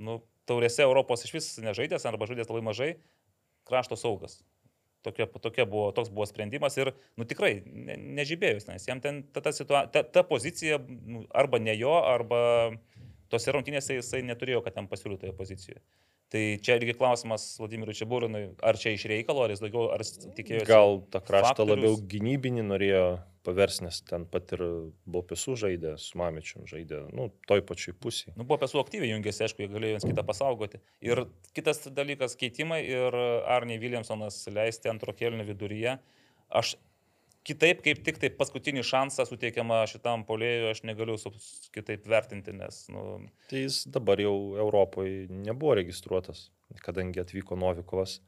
nu, 0.00 0.20
taurėse 0.48 0.82
Europos 0.84 1.26
iš 1.26 1.34
vis 1.36 1.50
nežaidęs 1.62 2.06
arba 2.08 2.28
žaidęs 2.30 2.50
labai 2.50 2.64
mažai, 2.66 2.90
krašto 3.68 3.98
saugas. 4.00 4.40
Tokia, 5.04 5.24
tokia 5.40 5.64
buvo, 5.64 5.86
toks 5.96 6.10
buvo 6.12 6.26
sprendimas 6.28 6.74
ir, 6.76 6.90
nu 7.16 7.24
tikrai, 7.28 7.62
ne, 7.64 7.96
nežibėjus, 8.18 8.66
nes 8.68 8.84
jam 8.84 9.00
ten 9.00 9.22
ta, 9.32 9.40
ta, 9.46 9.52
situa, 9.56 9.86
ta, 9.88 10.02
ta 10.04 10.24
pozicija 10.28 10.76
nu, 10.84 11.22
arba 11.32 11.60
ne 11.62 11.72
jo, 11.78 11.94
arba 12.04 12.40
tose 13.32 13.54
rungtynėse 13.54 13.96
jisai 13.96 14.20
neturėjo, 14.26 14.60
kad 14.66 14.76
ten 14.76 14.90
pasiūlytų 14.90 15.24
toje 15.24 15.36
pozicijoje. 15.38 15.80
Tai 16.30 16.42
čia 16.62 16.76
irgi 16.78 16.94
klausimas 16.94 17.44
Vladimirui 17.58 17.96
Čiabūrinui, 17.98 18.42
ar 18.62 18.78
čia 18.78 18.92
iš 18.94 19.08
reikalo, 19.10 19.42
ar 19.42 19.50
jis 19.50 19.64
daugiau, 19.64 19.88
ar 19.90 20.04
tikėjosi. 20.06 20.68
Gal 20.68 21.00
tą 21.10 21.18
kraštą 21.26 21.48
faktorius. 21.48 21.72
labiau 21.74 21.96
gynybinį 22.12 22.66
norėjo 22.68 23.06
paversti, 23.42 23.86
nes 23.86 23.98
ten 24.06 24.26
pat 24.30 24.52
ir 24.54 24.62
Bopesų 25.10 25.56
žaidė, 25.58 25.96
su 25.98 26.20
Mamičium 26.20 26.68
žaidė, 26.70 27.00
nu, 27.16 27.30
toj 27.50 27.64
pačioj 27.66 27.96
pusėje. 27.98 28.34
Nu, 28.36 28.44
buvo 28.44 28.60
pesų 28.62 28.78
aktyviai 28.82 29.10
jungėsi, 29.10 29.42
aišku, 29.46 29.64
jie 29.64 29.72
galėjo 29.72 29.96
viens 29.96 30.06
kitą 30.06 30.24
pasaugoti. 30.28 30.82
Ir 31.02 31.24
kitas 31.56 31.82
dalykas- 31.88 32.36
keitimai 32.40 32.82
ir 32.84 33.16
Arniai 33.56 33.80
Williamsonas 33.82 34.44
leisti 34.52 34.92
antro 34.92 35.16
kėlinio 35.16 35.48
viduryje. 35.48 35.98
Aš 36.50 36.76
kitaip, 37.46 37.82
kaip 37.84 38.00
tik 38.04 38.18
tai 38.20 38.30
paskutinį 38.36 38.82
šansą 38.86 39.26
suteikiamą 39.28 39.82
šitam 39.90 40.24
polėjui, 40.28 40.70
aš 40.72 40.82
negaliu 40.88 41.16
kitaip 41.74 42.08
vertinti, 42.10 42.54
nes, 42.56 42.82
nu, 42.92 43.04
Tai 43.50 43.62
jis 43.64 43.82
dabar 43.92 44.20
jau 44.22 44.34
Europoje 44.60 45.26
nebuvo 45.30 45.76
registruotas, 45.80 46.48
kadangi 46.84 47.22
atvyko 47.22 47.58
Novikovas. 47.60 48.20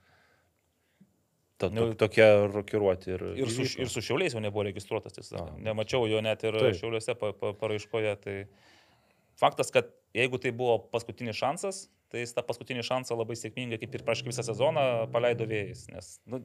Ta, 1.61 1.69
to, 1.69 1.75
Nu, 1.76 1.95
tokia 1.95 2.28
rokiruoti 2.50 3.12
ir... 3.14 3.25
ir 3.45 3.50
su, 3.52 3.66
ir 3.78 3.90
su 3.92 4.02
šiauliais 4.02 4.35
jau 4.35 4.42
nebuvo 4.42 4.64
registruotas, 4.66 5.14
tiesą 5.14 5.37
A. 5.37 5.38
sakant. 5.38 5.61
Nemačiau 5.62 6.09
jo 6.11 6.23
net 6.25 6.42
ir 6.49 6.57
Taip. 6.59 6.78
šiauliuose 6.81 7.14
pa, 7.21 7.31
pa, 7.38 7.52
paraiškoje. 7.61 8.14
Tai 8.25 8.37
faktas, 9.38 9.71
kad 9.75 9.92
jeigu 10.16 10.40
tai 10.42 10.50
buvo 10.57 10.81
paskutinis 10.90 11.38
šansas, 11.38 11.85
tai 12.12 12.21
jis 12.21 12.35
tą 12.37 12.42
paskutinį 12.45 12.85
šansą 12.85 13.16
labai 13.16 13.37
sėkmingai, 13.40 13.78
kaip 13.81 13.95
ir 13.97 14.04
prieš 14.04 14.21
visą 14.26 14.45
sezoną, 14.45 14.85
paleido 15.14 15.47
vėjais. 15.49 15.87
Nes, 15.92 16.11
nu, 16.28 16.42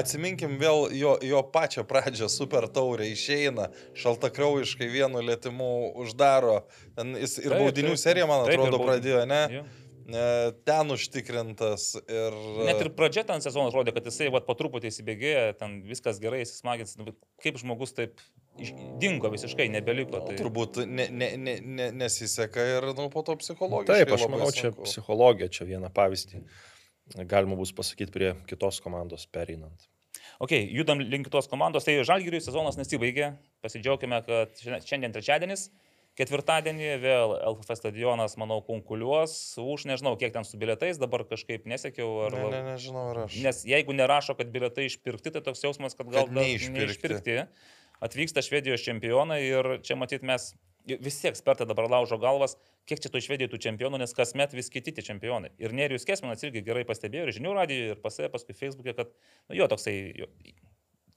atsiminkim 0.00 0.56
vėl 0.60 0.88
jo, 0.96 1.18
jo 1.26 1.42
pačią 1.52 1.84
pradžią, 1.88 2.30
super 2.32 2.64
taurė 2.72 3.10
išeina, 3.12 3.68
šaltakraujiškai 4.00 4.88
vienu 4.88 5.20
lėtimu 5.26 5.70
uždaro. 6.00 6.62
Ten 6.96 7.12
jis 7.20 7.36
ir 7.42 7.52
Taip, 7.52 7.60
baudinių 7.60 7.94
taip. 7.94 8.02
seriją, 8.06 8.30
man 8.30 8.46
Taip, 8.48 8.56
atrodo, 8.56 8.80
pradėjo, 8.86 9.22
ne? 9.28 9.44
Jo. 9.58 9.64
Ten 10.66 10.90
užtikrintas 10.90 11.92
ir... 12.00 12.36
Net 12.66 12.80
ir 12.82 12.88
pradžia 12.96 13.22
ten 13.28 13.44
sezonas 13.44 13.76
rodė, 13.76 13.92
kad 13.94 14.08
jisai 14.08 14.30
vat, 14.34 14.48
po 14.48 14.56
truputį 14.58 14.90
įsibėgėjo, 14.90 15.44
ten 15.60 15.76
viskas 15.86 16.18
gerai, 16.22 16.40
jis 16.42 16.56
smagins, 16.58 16.96
nu, 16.98 17.12
kaip 17.44 17.60
žmogus 17.60 17.94
taip 17.94 18.16
dingo 19.00 19.30
visiškai, 19.32 19.68
nebeliko. 19.72 20.18
Nu, 20.20 20.30
Tai... 20.30 20.36
Turbūt 20.40 20.80
ne, 20.86 21.06
ne, 21.10 21.30
ne, 21.40 21.54
ne, 21.60 21.90
nesiseka 22.02 22.64
ir 22.76 22.88
nu, 22.98 23.08
po 23.12 23.22
to 23.26 23.36
psichologiškai. 23.40 24.00
Taip, 24.04 24.14
aš 24.16 24.26
manau, 24.32 24.50
čia 24.54 24.68
sunku. 24.70 24.86
psichologija, 24.88 25.48
čia 25.52 25.68
vieną 25.68 25.90
pavyzdį. 25.96 26.42
Galima 27.26 27.56
bus 27.58 27.72
pasakyti 27.74 28.12
prie 28.14 28.34
kitos 28.46 28.78
komandos 28.84 29.24
pereinant. 29.26 29.88
Ok, 30.40 30.54
judam 30.72 31.00
link 31.02 31.28
tos 31.32 31.48
komandos. 31.50 31.84
Tai 31.84 31.98
Žalgiriui 32.06 32.40
sezonas 32.44 32.78
nesibaigė. 32.78 33.32
Pasidžiaugime, 33.64 34.20
kad 34.24 34.54
šiandien- 34.86 35.12
trečiadienis. 35.16 35.68
Ketvirtadienį 36.18 36.88
vėl 37.00 37.32
LFF 37.52 37.76
stadionas, 37.78 38.34
manau, 38.40 38.58
konkuliuos 38.66 39.32
už 39.62 39.84
nežinau, 39.88 40.16
kiek 40.18 40.32
ten 40.34 40.44
su 40.44 40.58
biletais, 40.60 40.98
dabar 41.00 41.22
kažkaip 41.24 41.68
nesiekiau. 41.70 42.08
Ar... 42.26 42.34
Ne, 42.34 42.48
ne, 42.50 42.62
nežinau, 42.72 43.04
ar 43.12 43.20
aš. 43.24 43.36
Nes 43.44 43.60
jeigu 43.64 43.94
nerašo, 43.94 44.34
kad 44.36 44.50
biletai 44.52 44.88
išpirkti, 44.90 45.30
tai 45.36 45.42
toks 45.46 45.62
jausmas, 45.64 45.94
kad 45.96 46.10
gal 46.10 46.26
Kad 46.26 46.34
neišpirkti. 46.34 46.74
neišpirkti. 46.76 47.36
Atvyksta 48.00 48.42
Švedijos 48.44 48.84
čempionai 48.84 49.42
ir 49.44 49.70
čia 49.84 49.96
matyt 50.00 50.24
mes, 50.26 50.54
visi 50.88 51.28
ekspertai 51.28 51.66
dabar 51.68 51.90
laužo 51.92 52.16
galvas, 52.20 52.56
kiek 52.88 53.02
čia 53.02 53.12
to 53.12 53.20
Švedijų 53.20 53.50
tų 53.52 53.60
čempionų, 53.66 54.00
nes 54.00 54.16
kasmet 54.16 54.56
vis 54.56 54.72
kiti 54.72 54.94
tie 54.96 55.04
čempionai. 55.04 55.52
Ir 55.60 55.76
Nerijus 55.76 56.08
Kesminas 56.08 56.42
irgi 56.46 56.64
gerai 56.64 56.86
pastebėjo 56.88 57.28
ir 57.28 57.36
žinių 57.36 57.54
radijoje, 57.58 57.94
ir 57.94 58.02
pasė, 58.02 58.30
paskui 58.32 58.56
Facebook'e, 58.56 58.96
kad 58.96 59.12
nu, 59.12 59.58
jo 59.58 59.68
toksai 59.70 59.96
jo, 60.22 60.30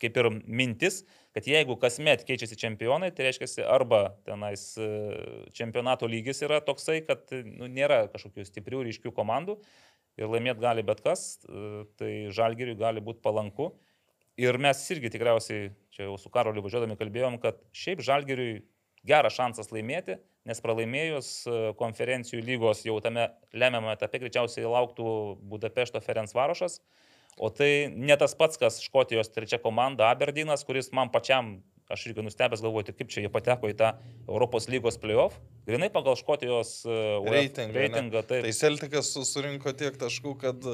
kaip 0.03 0.19
ir 0.19 0.29
mintis, 0.43 1.01
kad 1.35 1.47
jeigu 1.47 1.77
kasmet 1.79 2.25
keičiasi 2.27 2.57
čempionai, 2.59 3.13
tai 3.15 3.29
reiškia 3.29 3.67
arba 3.71 4.03
tenais 4.27 4.73
e, 4.75 4.89
čempionato 5.55 6.09
lygis 6.09 6.43
yra 6.43 6.59
toksai, 6.65 6.99
kad 7.07 7.31
nu, 7.31 7.69
nėra 7.71 8.03
kažkokių 8.13 8.45
stiprių 8.49 8.83
ryškių 8.89 9.13
komandų 9.15 9.57
ir 10.19 10.29
laimėti 10.29 10.63
gali 10.63 10.83
bet 10.85 11.01
kas, 11.05 11.39
e, 11.47 11.85
tai 11.99 12.11
žalgiriui 12.35 12.75
gali 12.79 13.03
būti 13.05 13.23
palanku. 13.23 13.71
Ir 14.41 14.57
mes 14.61 14.81
irgi 14.91 15.13
tikriausiai, 15.13 15.71
čia 15.93 16.07
jau 16.07 16.17
su 16.17 16.29
Karoliu 16.33 16.63
važiuodami 16.65 16.97
kalbėjom, 16.99 17.39
kad 17.43 17.59
šiaip 17.75 18.01
žalgiriui 18.05 18.63
geras 19.07 19.35
šansas 19.35 19.71
laimėti, 19.73 20.17
nes 20.47 20.59
pralaimėjus 20.63 21.27
e, 21.47 21.57
konferencijų 21.79 22.41
lygos 22.43 22.83
jau 22.87 22.97
tame 23.03 23.29
lemiamame 23.55 23.93
etape 23.97 24.19
greičiausiai 24.23 24.67
lauktų 24.67 25.05
Budapešto 25.51 26.01
Ferenc 26.03 26.33
Varošas. 26.35 26.79
O 27.41 27.49
tai 27.49 27.89
ne 27.89 28.13
tas 28.19 28.35
pats, 28.37 28.59
kas 28.61 28.77
Škotijos 28.83 29.31
trečia 29.33 29.57
komanda 29.61 30.11
Aberdynas, 30.13 30.61
kuris 30.67 30.91
man 30.93 31.09
pačiam, 31.09 31.55
aš 31.91 32.05
irgi 32.11 32.23
nustebęs 32.25 32.61
galvoti, 32.63 32.93
kaip 32.95 33.09
čia 33.11 33.23
jie 33.25 33.31
pateko 33.33 33.69
į 33.71 33.75
tą 33.79 33.89
Europos 34.27 34.69
lygos 34.71 34.99
playoff. 35.01 35.39
Grinai 35.67 35.89
pagal 35.93 36.15
Škotijos 36.19 36.83
e, 36.85 36.97
Reitingą. 37.33 37.73
reitingą. 37.75 38.21
Tai 38.29 38.41
Celticas 38.55 39.09
su- 39.15 39.25
surinko 39.27 39.73
tiek 39.77 39.97
taškų, 39.99 40.35
kad 40.45 40.67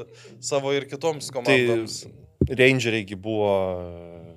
savo 0.44 0.76
ir 0.76 0.86
kitoms 0.92 1.32
Tai 1.32 1.40
komandoms. 1.40 2.04
Rangeriai 2.50 3.16
buvo 3.20 3.50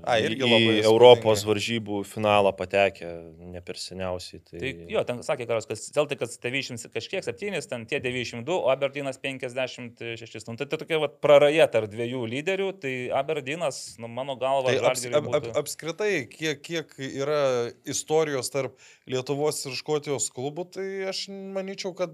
A, 0.04 0.16
į- 0.18 0.24
irgi 0.30 0.42
į 0.42 0.48
labai 0.50 0.76
Europos 0.82 1.40
įspūdingai. 1.42 1.48
varžybų 1.52 1.98
finalą 2.10 2.52
patekę 2.58 3.10
ne 3.52 3.60
per 3.62 3.76
seniausiai. 3.78 4.40
Tai, 4.44 4.58
Tai 4.62 4.72
jo, 4.90 5.02
ten 5.08 5.22
sakė 5.22 5.46
karas, 5.46 5.66
kad 5.70 5.78
Celtikas 5.78 6.38
90 6.42 6.90
kažkiek 6.94 7.22
7, 7.26 7.60
ten 7.70 7.86
tie 7.86 8.00
92, 8.02 8.56
o 8.56 8.70
Aberdynas 8.72 9.18
56. 9.22 10.48
Nu, 10.48 10.56
tai, 10.56 10.66
tai 10.66 10.78
tokia 10.82 10.98
vat, 11.02 11.18
praraja 11.24 11.68
tarp 11.70 11.90
dviejų 11.92 12.22
lyderių, 12.32 12.70
tai 12.82 12.94
Aberdynas, 13.14 13.96
nu, 14.02 14.08
mano 14.08 14.34
galva, 14.40 14.72
Tai 14.72 14.90
aps, 14.92 15.06
ap, 15.12 15.28
ap, 15.38 15.46
apskritai, 15.62 16.26
kiek, 16.30 16.62
kiek 16.66 16.96
yra 16.98 17.70
istorijos 17.88 18.50
tarp 18.52 18.74
Lietuvos 19.10 19.64
ir 19.66 19.74
Škotijos 19.78 20.30
klubų, 20.34 20.66
tai 20.74 20.88
aš 21.10 21.26
manyčiau, 21.30 21.94
kad 21.98 22.12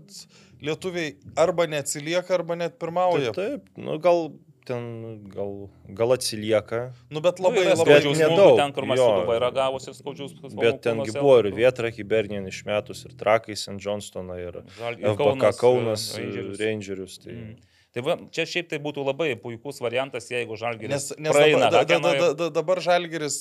lietuviai 0.64 1.16
arba 1.38 1.66
neatsilieka, 1.70 2.34
arba 2.38 2.56
net 2.58 2.78
pirmauja. 2.80 3.32
taip, 3.36 3.62
taip, 3.68 3.68
nu, 3.78 3.98
gal 4.02 4.30
ten 4.68 4.84
gal, 5.32 5.54
gal 5.98 6.14
atsilieka, 6.16 6.82
Nu, 7.10 7.22
bet 7.24 7.40
Nu, 7.40 7.48
labai, 7.48 7.64
yra 7.64 7.76
labai 7.78 7.96
bet 7.96 8.08
nedaug, 8.20 8.56
ten, 8.60 8.74
kur 8.76 8.84
jo. 8.84 8.90
Masiluba 8.92 9.38
yra 9.38 9.50
gavusi 9.56 9.94
skaudžius 9.96 10.36
bet 10.54 10.82
tengi 10.84 11.14
buvo 11.16 11.38
ir 11.42 11.50
Vietra, 11.56 11.90
Hibernien 11.94 12.46
išmetus, 12.50 13.06
ir 13.08 13.16
Trakai, 13.18 13.56
St. 13.56 13.78
Johnstoną, 13.82 14.38
ir 14.42 14.60
FBK 14.76 15.54
Kaunas, 15.60 16.10
Rangerius. 16.18 16.60
Rangerius. 16.62 17.18
Tai... 17.24 17.34
Mm. 17.34 17.58
Tai 17.96 18.02
va, 18.04 18.14
čia 18.30 18.44
šiaip 18.44 18.68
tai 18.68 18.78
būtų 18.84 19.02
labai 19.06 19.30
puikus 19.40 19.80
variantas, 19.80 20.26
jeigu 20.28 20.58
Žalgiris 20.60 20.92
Nes, 20.92 21.06
nes 21.24 21.32
praeina 21.32 21.70
dabar, 21.72 21.86
da, 21.88 21.96
da, 21.98 22.10
ir- 22.12 22.20
da, 22.20 22.28
da, 22.36 22.48
dabar 22.58 22.82
Žalgeris, 22.84 23.38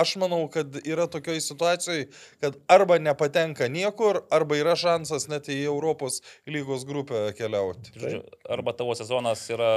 aš 0.00 0.14
manau, 0.22 0.40
kad 0.52 0.78
yra 0.82 1.06
tokioje 1.10 1.40
situacijoje, 1.44 2.06
kad 2.40 2.56
arba 2.72 2.98
nepatenka 3.02 3.68
niekur, 3.68 4.22
arba 4.32 4.56
yra 4.60 4.74
šansas 4.80 5.28
net 5.30 5.48
į 5.52 5.58
Europos 5.68 6.20
lygos 6.48 6.86
grupę 6.88 7.30
keliauti. 7.38 7.92
Žodžiu, 8.00 8.22
arba 8.56 8.72
tavo 8.76 8.94
sezonas 8.98 9.44
yra 9.52 9.70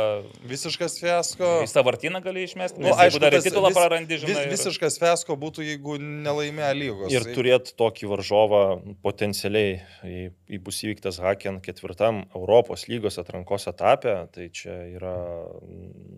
Visiškas 0.49 0.97
fiasko. 1.01 1.51
į 1.65 1.69
savartyną 1.71 2.23
gali 2.23 2.43
išmesti, 2.47 2.79
Nu, 2.81 2.91
aišku, 2.93 3.19
jeigu 3.19 3.23
dar 3.25 3.37
titulą 3.43 3.69
vis- 3.73 3.77
prarandi, 3.77 4.13
Vis, 4.17 4.23
žinai. 4.25 4.45
ir- 4.47 4.53
visiškas 4.55 4.99
fiasko 5.01 5.35
būtų, 5.43 5.65
jeigu 5.67 5.97
nelaimė 6.01 6.71
lygos. 6.79 7.11
Ir 7.11 7.27
turėti 7.35 7.75
tokį 7.79 8.09
varžovą 8.15 8.63
potencialiai, 9.03 9.81
jei 10.03 10.31
jei 10.53 10.59
bus 10.61 10.83
įvyktas 10.85 11.17
Haken 11.19 11.59
ketvirtam 11.65 12.23
Europos 12.35 12.85
lygos 12.87 13.17
atrankos 13.17 13.65
etape, 13.67 14.11
tai 14.31 14.49
čia 14.53 14.75
yra 14.93 15.13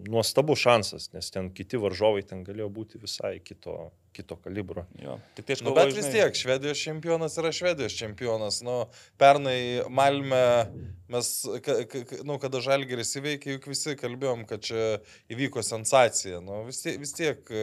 nuostabus 0.10 0.60
šansas, 0.60 1.10
nes 1.14 1.30
ten 1.32 1.50
kiti 1.56 1.78
varžovai 1.82 2.24
ten 2.28 2.44
galėjo 2.44 2.70
būti 2.74 3.00
visai 3.02 3.40
kito, 3.40 3.92
kito 4.16 4.38
kalibro. 4.40 4.86
Jo, 5.02 5.18
tik 5.36 5.48
tai 5.48 5.58
aš 5.58 5.62
Nu, 5.66 5.74
galvoju, 5.74 5.92
bet 5.92 5.98
vis 5.98 6.08
žinai, 6.08 6.16
tiek, 6.16 6.38
Švedijos 6.40 6.84
čempionas 6.88 7.36
yra 7.42 7.52
Švedijos 7.56 7.98
čempionas. 8.00 8.62
Nu, 8.64 8.78
pernai 9.20 9.84
Malme 9.92 10.42
mes, 11.12 11.32
ka, 11.66 11.82
ka, 11.84 12.04
ka- 12.08 12.24
nu, 12.28 12.40
kada 12.40 12.64
Žalgeris 12.64 13.12
įveikė, 13.20 13.58
juk 13.58 13.70
visi 13.74 13.98
kalbėjom, 14.00 14.48
kad 14.50 14.64
čia 14.66 14.86
įvyko 15.32 15.64
sensacija. 15.68 16.40
Nu, 16.44 16.64
vis, 16.70 16.80
tiek, 16.86 17.00
vis 17.04 17.16
tiek 17.18 17.56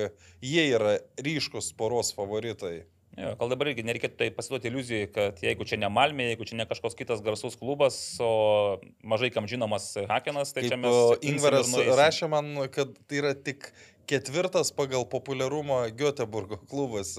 jie 0.45 0.67
yra 0.77 0.99
ryškus 1.25 1.73
poros 1.79 2.13
favoritai. 2.17 2.83
Jo, 3.13 3.35
gal 3.37 3.51
dabar 3.53 3.69
irgi 3.69 3.83
nereikėtų 3.85 4.17
tai 4.17 4.29
pasiduoti 4.33 4.71
iliuzijai, 4.71 5.09
kad 5.13 5.41
jeigu 5.45 5.67
čia 5.69 5.77
ne 5.77 5.91
Malmė, 5.93 6.31
jeigu 6.31 6.47
čia 6.49 6.57
ne 6.57 6.65
kažkoks 6.65 6.97
kitas 6.97 7.21
garsus 7.21 7.59
klubas, 7.61 7.99
o 8.25 8.81
mažai 9.05 9.29
kam 9.35 9.45
žinomas 9.51 9.91
Hakenas, 10.09 10.55
tai 10.57 10.65
čia 10.65 10.79
Kaip 10.79 10.81
mes... 10.87 10.97
imsim 10.97 11.27
ir 11.29 11.35
Ingvaras 11.35 11.75
rašė 12.01 12.31
man, 12.33 12.49
kad 12.73 12.95
tai 13.05 13.21
yra 13.21 13.35
tik 13.37 13.69
ketvirtas 14.11 14.73
pagal 14.75 15.07
populiarumą 15.09 15.85
Göteborgo 15.97 16.59
klubas. 16.71 17.15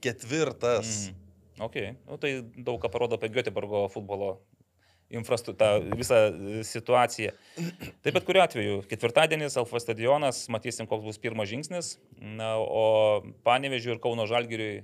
Ketvirtas. 0.00 1.08
Mhm. 1.08 1.24
Ok, 1.58 1.76
nu, 2.06 2.18
tai 2.22 2.38
daug 2.54 2.78
ką 2.78 2.90
parodo 2.92 3.18
apie 3.18 3.32
Göteborgo 3.34 3.88
futbolo 3.90 4.36
infrastruktūrą, 5.10 5.96
visą 5.96 6.18
e, 6.28 6.60
situaciją. 6.68 7.32
Taip 8.04 8.14
bet 8.14 8.26
kuriuo 8.28 8.44
atveju, 8.44 8.76
ketvirtadienis, 8.90 9.56
Alfa 9.60 9.80
stadionas, 9.82 10.44
matysim, 10.52 10.88
koks 10.90 11.06
bus 11.06 11.20
pirmas 11.22 11.48
žingsnis, 11.50 11.94
na, 12.20 12.54
o 12.60 13.24
Panevežiui 13.46 13.96
ir 13.96 14.02
Kauno 14.04 14.28
Žalgiriui 14.28 14.82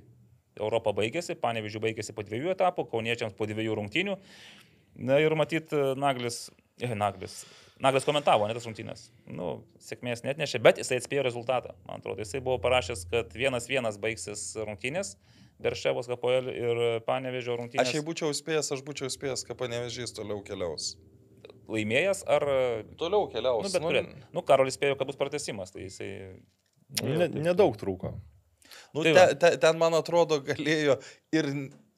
Europą 0.57 0.95
baigėsi, 0.97 1.37
Panevežiui 1.41 1.83
baigėsi 1.85 2.15
po 2.17 2.25
dviejų 2.27 2.55
etapų, 2.55 2.87
Kauniečiams 2.93 3.37
po 3.37 3.49
dviejų 3.51 3.77
rungtynių. 3.81 4.17
Na 5.05 5.19
ir 5.21 5.35
matyt, 5.37 5.75
Naglis, 5.99 6.49
eh, 6.81 6.95
Naglis, 6.97 7.43
Naglis 7.85 8.07
komentavo, 8.09 8.47
ne 8.49 8.55
tas 8.57 8.65
rungtynės. 8.69 9.07
Nu, 9.29 9.59
sėkmės 9.85 10.23
net 10.25 10.39
nešė, 10.41 10.61
bet 10.65 10.79
jisai 10.81 10.99
atspėjo 11.03 11.25
rezultatą. 11.27 11.75
Man 11.89 12.01
atrodo, 12.01 12.25
jisai 12.25 12.41
buvo 12.45 12.57
parašęs, 12.65 13.07
kad 13.13 13.35
vienas 13.37 13.69
vienas 13.69 13.99
baigsis 14.01 14.47
rungtynės. 14.65 15.15
Berševos 15.63 16.09
Kapoel 16.11 16.49
ir 16.51 16.81
Panevežio 17.07 17.55
rungtynės. 17.61 17.87
Aš 17.91 17.99
jei 17.99 18.05
būčiau 18.07 18.33
spėjęs, 18.35 18.73
aš 18.75 18.81
būčiau 18.87 19.11
spėjęs, 19.13 19.45
kad 19.47 19.59
panevežys 19.61 20.17
toliau 20.17 20.41
keliaus. 20.47 20.95
laimėjęs 21.71 22.25
ar... 22.29 22.45
Toliau 23.01 23.29
keliaus. 23.33 23.69
Nu, 23.69 23.73
bet 23.73 23.85
kuria. 23.87 24.03
Nu, 24.35 24.43
Karolis 24.45 24.77
spėjo, 24.77 24.97
kad 25.01 25.09
bus 25.09 25.21
pratesimas, 25.21 25.71
tai 25.73 25.87
jisai... 25.87 26.11
Ne, 27.03 27.29
nedaug 27.29 27.77
trūko. 27.81 28.13
Nu, 28.95 29.03
Tai 29.03 29.13
te, 29.13 29.15
va. 29.17 29.25
te, 29.39 29.55
ten, 29.63 29.79
man 29.81 29.95
atrodo, 29.97 30.41
galėjo 30.45 30.99
ir 31.35 31.49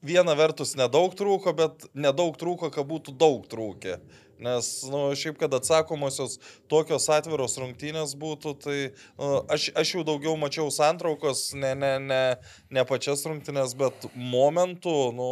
viena 0.07 0.37
vertus 0.39 0.75
nedaug 0.79 1.15
trūko, 1.19 1.53
bet 1.57 1.89
nedaug 1.97 2.37
trūko, 2.39 2.71
kad 2.75 2.87
būtų 2.89 3.17
daug 3.19 3.47
trūkę. 3.51 3.99
Nes, 4.43 4.71
nu, 4.93 5.03
šiaip, 5.17 5.39
kad 5.41 5.55
atsakomosios 5.57 6.37
tokios 6.71 7.09
atviros 7.13 7.57
rungtynės 7.61 8.17
būtų, 8.21 8.55
tai 8.61 8.79
nu, 9.17 9.31
aš, 9.53 9.71
aš 9.79 9.95
jau 9.97 10.05
daugiau 10.07 10.35
mačiau 10.41 10.69
santraukos, 10.75 11.49
ne, 11.57 11.73
ne, 11.79 11.93
ne, 12.03 12.25
ne 12.71 12.85
pačias 12.89 13.25
rungtynės, 13.29 13.73
bet 13.81 14.09
momentų, 14.13 14.97
nu, 15.17 15.31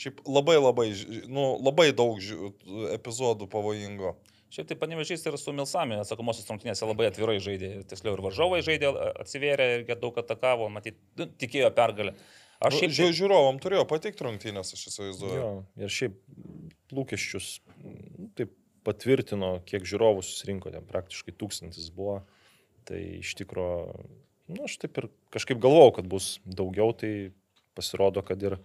šiaip 0.00 0.24
labai 0.26 0.58
labai, 0.58 0.88
nu, 1.30 1.52
labai 1.62 1.90
daug 1.96 2.18
epizodų 2.96 3.48
pavojingo. 3.52 4.16
Šiaip 4.50 4.66
tai 4.66 4.74
panevežys 4.80 5.22
ir 5.30 5.36
su 5.38 5.52
Milsami 5.54 6.00
atsakomosios 6.00 6.48
rungtynėse 6.50 6.86
labai 6.88 7.06
atvirai 7.06 7.36
žaidė. 7.42 7.84
Tiksliau 7.86 8.16
ir 8.16 8.22
varžovai 8.24 8.64
žaidė, 8.66 8.90
atsivėrė 9.22 9.68
ir 9.76 9.98
daug 10.00 10.16
atakavo, 10.18 10.66
matyt, 10.74 10.98
nu, 11.20 11.28
tikėjo 11.38 11.70
pergalę. 11.76 12.16
Aš 12.60 12.80
šiaip... 12.80 12.96
Žiū, 12.96 13.06
žiūrovom 13.20 13.60
turėjo 13.62 13.86
patikti 13.88 14.26
rungtynės, 14.26 14.74
aš 14.74 14.88
įsivaizduoju. 14.90 15.38
Jo, 15.38 15.52
ir 15.80 15.94
šiaip 15.94 16.18
lūkesčius 16.96 17.50
nu, 17.84 18.28
taip 18.38 18.52
patvirtino, 18.86 19.58
kiek 19.68 19.84
žiūrovų 19.84 20.22
susirinko, 20.24 20.70
ten 20.72 20.86
praktiškai 20.88 21.34
tūkstantis 21.36 21.90
buvo. 21.94 22.20
Tai 22.88 22.96
iš 23.20 23.34
tikrųjų, 23.42 24.06
nu, 24.54 24.60
aš 24.64 24.78
taip 24.82 24.96
ir 25.02 25.10
kažkaip 25.36 25.60
galvojau, 25.62 25.92
kad 26.00 26.08
bus 26.10 26.38
daugiau, 26.48 26.94
tai 26.96 27.30
pasirodo, 27.76 28.22
kad 28.26 28.40
ir 28.42 28.56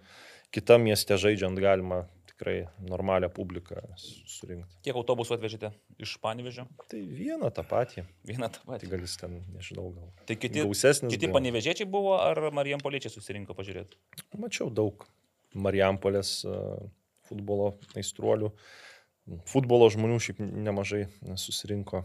kitam 0.56 0.82
mieste 0.88 1.14
žaidžiant 1.20 1.60
galima 1.60 2.06
tikrai 2.32 2.66
normalią 2.84 3.28
publiką 3.32 3.80
su- 4.00 4.24
surinkti. 4.28 4.80
Kiek 4.84 4.96
autobusų 4.98 5.36
atvežėte 5.36 5.70
iš 6.04 6.16
Panevežio? 6.20 6.66
Tai 6.90 6.98
vieną 7.00 7.48
tą 7.54 7.62
patį. 7.68 8.04
Vieną 8.28 8.48
tą 8.52 8.60
Tai 8.64 8.72
patį. 8.74 8.90
gal 8.92 9.04
jis 9.06 9.14
ten, 9.20 9.36
nežinau, 9.54 9.86
gal. 9.94 10.10
Tai 10.28 10.36
kiti, 10.36 10.64
kiti 10.64 11.26
buvo. 11.28 11.36
panevežiečiai 11.38 11.88
buvo 11.88 12.16
ar 12.20 12.40
Marijam 12.56 12.80
Poliečiai 12.84 13.12
susirinko 13.14 13.56
pažiūrėti? 13.56 13.96
Mačiau 14.36 14.68
daug 14.72 15.06
Marijampolės 15.56 16.42
e, 16.44 16.56
futbolo 17.28 17.72
aistruolių. 17.98 18.52
Futbolo 19.50 19.88
žmonių 19.90 20.20
šiaip 20.22 20.38
nemažai 20.40 21.06
susirinko. 21.38 22.04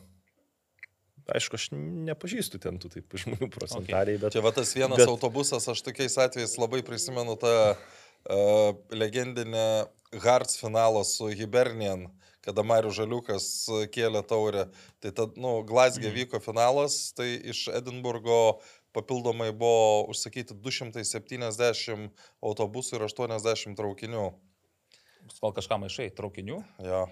Aišku, 1.32 1.56
aš 1.56 1.68
nepažįstu 1.78 2.58
ten 2.60 2.80
tų 2.82 2.90
taip 2.96 3.14
žmonių 3.22 3.48
procentaliai, 3.54 4.18
bet 4.20 4.34
Čia 4.34 4.42
va 4.44 4.52
tas 4.56 4.72
vienas 4.76 4.98
Bet- 5.04 5.12
autobusas, 5.12 5.68
aš 5.70 5.84
tokiais 5.86 6.18
atvejais 6.20 6.58
labai 6.58 6.82
prisimenu 6.84 7.36
tą 7.40 7.52
uh, 7.72 8.74
legendinę 8.90 9.86
Hearts 10.18 10.58
finalo 10.60 11.04
su 11.08 11.30
Hibernian, 11.30 12.08
kada 12.42 12.66
Marius 12.66 12.98
Žaliukas 12.98 13.46
uh, 13.70 13.86
kėlė 13.94 14.26
taurę. 14.28 14.66
Tai 15.00 15.12
tad, 15.22 15.38
nu, 15.38 15.60
Glasgė 15.64 16.10
Mhm. 16.10 16.18
mm. 16.18 16.20
vyko 16.26 16.42
finalas, 16.42 16.98
tai 17.14 17.30
iš 17.54 17.68
Edinburgo 17.70 18.60
papildomai 18.92 19.52
buvo 19.56 20.10
užsakyti 20.12 20.58
270 20.58 22.10
autobusų 22.44 22.98
ir 22.98 23.06
80 23.08 23.78
traukinių. 23.78 24.32
Gal 25.42 25.54
kažką 25.58 25.80
maišai, 25.86 26.10
traukinių? 26.18 26.62
Jo. 26.86 27.06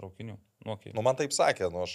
Traukinių. 0.00 0.36
Nu, 0.66 0.76
okay. 0.76 0.92
Nu, 0.96 1.02
man 1.06 1.16
taip 1.16 1.32
sakė, 1.32 1.70
nu 1.72 1.82
aš... 1.86 1.94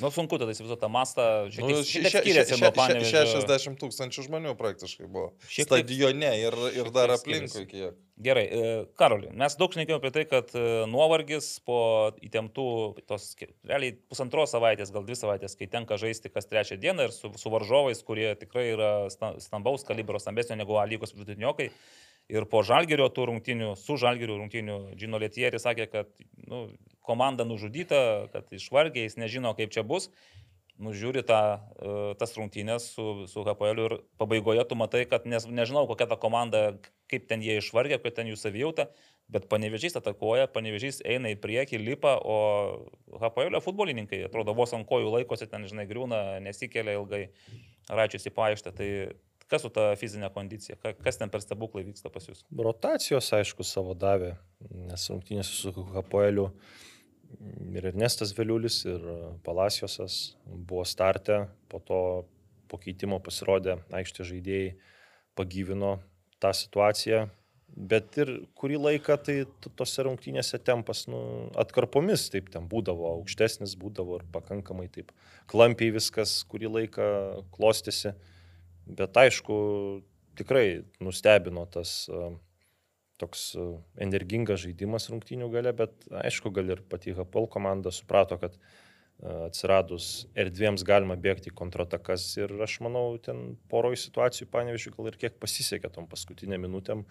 nu 0.00 0.08
sunku 0.14 0.38
tada 0.38 0.52
įsivaizduoti 0.54 0.80
tą 0.84 0.88
mastą, 0.92 1.22
šiek 1.52 1.64
Nu, 1.64 1.68
tiek, 1.72 1.84
še- 1.88 2.02
šiek 2.04 2.12
tiek 2.12 2.22
skiriasi 2.24 2.58
nuo 2.62 2.70
Panevežio. 2.76 3.22
60 3.34 3.78
tūkstančių 3.80 4.24
žmonių 4.28 4.52
praktiškai 4.60 5.08
buvo. 5.10 5.32
Šiek 5.50 5.66
tiek- 5.66 5.82
Stadione 5.82 6.30
ir, 6.38 6.56
ir 6.78 6.90
dar 6.94 7.12
aplinkui 7.16 7.64
kiek. 7.70 7.96
Gerai, 8.18 8.44
e, 8.50 8.70
Karoli, 8.98 9.28
mes 9.36 9.54
daug 9.58 9.70
šnekėjome 9.74 10.00
apie 10.00 10.10
tai, 10.14 10.24
kad 10.30 10.50
e, 10.58 10.62
nuovargis 10.90 11.48
po 11.66 11.78
įtemptų, 12.24 12.64
tos, 13.10 13.28
realiai 13.68 13.92
pusantros 14.10 14.50
savaitės, 14.54 14.90
gal 14.94 15.04
dvi 15.06 15.14
savaitės, 15.18 15.54
kai 15.58 15.68
tenka 15.70 15.98
žaisti 16.00 16.30
kas 16.34 16.46
trečią 16.50 16.78
dieną 16.82 17.06
ir 17.10 17.14
su, 17.14 17.30
su 17.38 17.52
varžovais, 17.52 18.00
kurie 18.06 18.32
tikrai 18.40 18.68
yra 18.72 18.90
sta- 19.14 19.34
stambaus 19.42 19.84
kalibro, 19.86 20.18
stambesnio 20.22 20.56
negu 20.58 20.78
A 20.78 20.86
lygos 20.90 21.14
vidutiniokai. 21.14 21.70
Ir 22.28 22.44
po 22.44 22.60
žalgerio 22.66 23.06
tų 23.08 23.30
rungtinių, 23.30 23.72
su 23.80 23.96
žalgerio 24.00 24.36
rungtinių, 24.36 24.78
Džino 25.00 25.20
Lietieris 25.20 25.64
sakė, 25.64 25.86
kad 25.88 26.10
nu, 26.44 26.66
komanda 27.08 27.46
nužudyta, 27.48 28.28
kad 28.34 28.52
išvargė, 28.52 29.06
jis 29.06 29.16
nežino, 29.16 29.54
kaip 29.56 29.72
čia 29.72 29.84
bus. 29.86 30.10
Nužiūri 30.78 31.24
tą, 31.26 31.40
e, 31.58 31.94
tas 32.20 32.36
rungtynės 32.38 32.92
su, 32.92 33.06
su 33.26 33.42
HPL 33.42 33.80
ir 33.82 33.94
pabaigoje 34.20 34.62
tu 34.68 34.76
matai, 34.78 35.06
kad 35.10 35.24
nes, 35.26 35.48
nežinau, 35.50 35.88
kokia 35.90 36.06
ta 36.06 36.18
komanda, 36.20 36.60
kaip 37.10 37.24
ten 37.32 37.42
jie 37.42 37.56
išvargė, 37.58 37.96
kokia 37.98 38.20
ten 38.20 38.30
jų 38.30 38.36
savijauta, 38.38 38.86
bet 39.32 39.48
panevežys 39.50 39.98
atakuoja, 39.98 40.46
panevežys 40.52 41.00
eina 41.02 41.32
į 41.32 41.40
priekį, 41.42 41.80
lipa, 41.82 42.14
o 42.22 42.36
HPL 43.24 43.58
futbolininkai, 43.64 44.20
atrodo, 44.28 44.54
vos 44.54 44.76
ant 44.76 44.86
kojų 44.86 45.16
laikosi, 45.16 45.48
ten, 45.50 45.66
žinai, 45.66 45.88
griūna, 45.90 46.20
nesikelia 46.44 46.94
ilgai, 47.00 47.24
račiusi 47.90 48.30
paaištę. 48.36 48.76
Tai 48.78 48.88
kas 49.48 49.64
su 49.64 49.70
ta 49.72 49.90
fizinė 49.96 50.28
kondicija, 50.34 50.76
Ka- 50.82 50.94
kas 51.04 51.18
ten 51.20 51.30
per 51.32 51.40
stebuklai 51.44 51.84
vyksta 51.86 52.10
pas 52.12 52.26
jūs? 52.28 52.44
rotacijos, 52.52 53.30
aišku, 53.32 53.64
savo 53.64 53.94
davė, 53.98 54.34
nes 54.70 55.08
rungtynės 55.10 55.50
su 55.62 55.72
Hapoeliu 55.94 56.50
ir 57.76 57.86
Ernestas 57.90 58.32
Veliulis, 58.36 58.82
ir 58.88 59.02
Palaciosas 59.44 60.36
buvo 60.46 60.84
starte, 60.88 61.46
po 61.68 61.80
to 61.80 62.00
po 62.68 62.76
keitimo 62.80 63.16
pasirodė 63.24 63.78
aikštė 63.96 64.24
žaidėjai, 64.28 64.72
pagyvino 65.38 65.98
tą 66.42 66.50
situaciją, 66.52 67.28
bet 67.76 68.16
ir 68.20 68.32
kurį 68.58 68.78
laiką 68.80 69.16
tai 69.24 69.36
tose 69.76 70.04
rungtynėse 70.04 70.58
tempas 70.64 71.06
nu, 71.08 71.20
atkarpomis 71.60 72.26
taip 72.32 72.48
ten 72.52 72.66
būdavo, 72.68 73.12
aukštesnis 73.20 73.76
būdavo 73.80 74.18
ir 74.20 74.26
pakankamai 74.34 74.88
taip 74.92 75.12
klampiai 75.48 75.92
viskas 75.94 76.42
kurį 76.48 76.72
laiką 76.78 77.08
klostėsi. 77.56 78.14
Bet 78.88 79.16
aišku, 79.20 79.56
tikrai 80.38 80.82
nustebino 81.04 81.66
tas 81.68 82.06
a, 82.08 82.30
toks 83.20 83.50
a, 83.58 83.70
energingas 84.00 84.62
žaidimas 84.64 85.10
rungtynių 85.12 85.50
gale, 85.52 85.74
bet 85.76 86.08
aišku, 86.24 86.52
gal 86.56 86.76
ir 86.76 86.84
pati 86.88 87.12
HPL 87.16 87.50
komanda 87.52 87.92
suprato, 87.94 88.40
kad 88.40 88.56
a, 88.56 88.68
atsiradus 89.18 90.28
erdvėms 90.38 90.84
galima 90.86 91.16
bėgti 91.18 91.50
kontratakas 91.50 92.24
ir 92.38 92.52
aš 92.62 92.78
manau, 92.86 93.16
ten 93.22 93.56
poroj 93.70 93.98
situacijų, 93.98 94.46
panevižiu, 94.52 94.92
gal 94.94 95.10
ir 95.10 95.18
kiek 95.18 95.40
pasisekė 95.42 95.90
tom 95.94 96.06
paskutinėm 96.10 96.62
minutėm, 96.68 97.02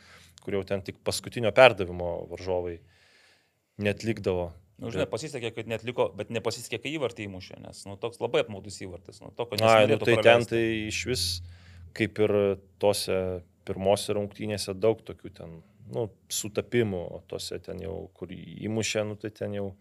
kur 0.43 0.55
jau 0.55 0.63
ten 0.67 0.83
tik 0.87 1.01
paskutinio 1.07 1.51
perdavimo 1.55 2.13
varžovai 2.31 2.77
netlikdavo. 3.83 4.53
Nu, 4.77 4.91
žinai, 4.93 5.07
pasisekė, 5.09 5.51
kad 5.55 5.69
net 5.69 5.83
liko, 5.87 6.07
bet 6.15 6.31
nepasisekė, 6.31 6.79
kai 6.83 6.95
įvartį 6.95 7.25
įmušė, 7.27 7.59
nes 7.65 7.83
nu, 7.89 7.97
toks 7.99 8.21
labai 8.21 8.45
apmaudus 8.45 8.77
įvartis. 8.85 9.19
Nu, 9.23 9.33
to, 9.35 9.49
Na, 9.59 9.79
nu, 9.89 9.97
tai 9.99 10.19
ten 10.23 10.45
tai 10.47 10.63
iš 10.85 11.01
vis, 11.09 11.23
kaip 11.95 12.19
ir 12.23 12.33
tose 12.81 13.17
pirmose 13.67 14.15
rungtynėse, 14.15 14.75
daug 14.79 15.01
tokių 15.05 15.31
ten, 15.39 15.55
nu, 15.93 16.07
sutapimų, 16.31 17.03
o 17.17 17.21
tose 17.31 17.59
ten 17.63 17.81
jau, 17.83 17.95
kur 18.17 18.31
įmušė, 18.33 19.03
nu, 19.07 19.17
tai 19.19 19.31
ten 19.35 19.55
jau 19.57 19.71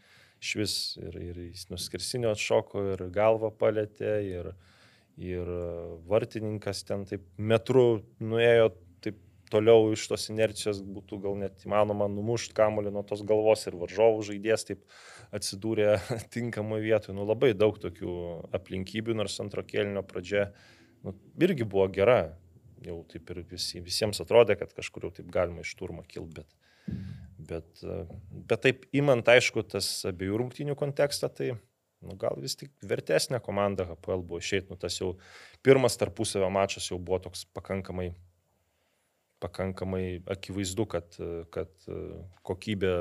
iš 0.42 0.55
vis 0.61 0.75
ir, 1.01 1.19
ir 1.31 1.42
jis 1.49 1.69
nuskirsinio 1.73 2.33
atšoko, 2.35 2.83
ir 2.95 3.05
galvą 3.14 3.53
palėtė, 3.57 4.16
ir, 4.27 4.51
ir 5.16 5.53
vartininkas 6.11 6.85
ten 6.88 7.07
taip 7.09 7.25
metrų 7.38 7.87
nuėjo 8.21 8.73
taip 9.05 9.19
toliau 9.53 9.92
iš 9.95 10.05
tos 10.11 10.29
inercijos 10.33 10.83
būtų 10.85 11.21
gal 11.25 11.38
net 11.40 11.64
įmanoma 11.64 12.09
numušti 12.12 12.57
kamulį 12.57 12.92
nuo 12.95 13.05
tos 13.07 13.23
galvos 13.27 13.64
ir 13.66 13.79
varžovų 13.81 14.27
žaidėjas 14.31 14.66
taip 14.69 14.85
atsidūrė 15.37 15.97
tinkamoje 16.35 16.85
vietoje. 16.85 17.16
Nu, 17.16 17.27
labai 17.29 17.55
daug 17.57 17.79
tokių 17.81 18.16
aplinkybių, 18.57 19.16
nors 19.23 19.38
antro 19.42 19.64
kėlinio 19.66 20.05
pradžia 20.07 20.51
nu, 21.07 21.14
irgi 21.42 21.66
buvo 21.66 21.87
gera. 21.92 22.21
Jau 22.85 23.01
taip 23.09 23.31
ir 23.33 23.40
visi, 23.49 23.81
visiems 23.83 24.21
atrodė, 24.23 24.55
kad 24.61 24.75
kažkur 24.77 25.07
jau 25.07 25.12
taip 25.16 25.31
galima 25.33 25.64
iš 25.64 25.73
turmo 25.79 26.05
kilti, 26.07 26.42
bet, 26.42 26.99
bet, 27.49 27.81
bet 28.51 28.62
taip 28.66 28.85
imant, 28.95 29.27
aišku, 29.33 29.64
tas 29.73 29.88
abiejų 30.07 30.42
rungtynių 30.42 30.77
kontekstą, 30.79 31.31
tai 31.33 31.49
nu, 31.57 32.16
gal 32.21 32.37
vis 32.42 32.55
tik 32.61 32.75
vertesnė 32.87 33.40
komanda 33.42 33.88
HPL 33.88 34.23
buvo 34.29 34.42
išėjti, 34.45 34.71
nu, 34.71 34.79
tas 34.81 35.01
jau 35.01 35.14
pirmas 35.66 35.97
tarpusavio 35.99 36.51
mačas 36.53 36.90
jau 36.92 37.01
buvo 37.01 37.23
toks 37.27 37.47
pakankamai, 37.57 38.11
pakankamai 39.42 40.05
akivaizdu, 40.37 40.87
kad, 40.92 41.16
kad 41.57 41.73
kokybė 42.47 42.95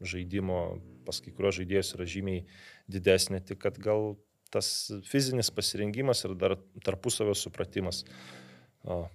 žaidimo 0.00 0.62
pas 1.06 1.20
kai 1.24 1.32
kurios 1.34 1.56
žaidėjus 1.58 1.94
yra 1.96 2.06
žymiai 2.08 2.42
didesnė, 2.90 3.40
tik 3.44 3.60
kad 3.64 3.78
gal 3.82 4.16
tas 4.54 4.90
fizinis 5.08 5.50
pasirengimas 5.54 6.24
ir 6.26 6.34
dar 6.38 6.56
tarpusavio 6.86 7.34
supratimas 7.36 8.04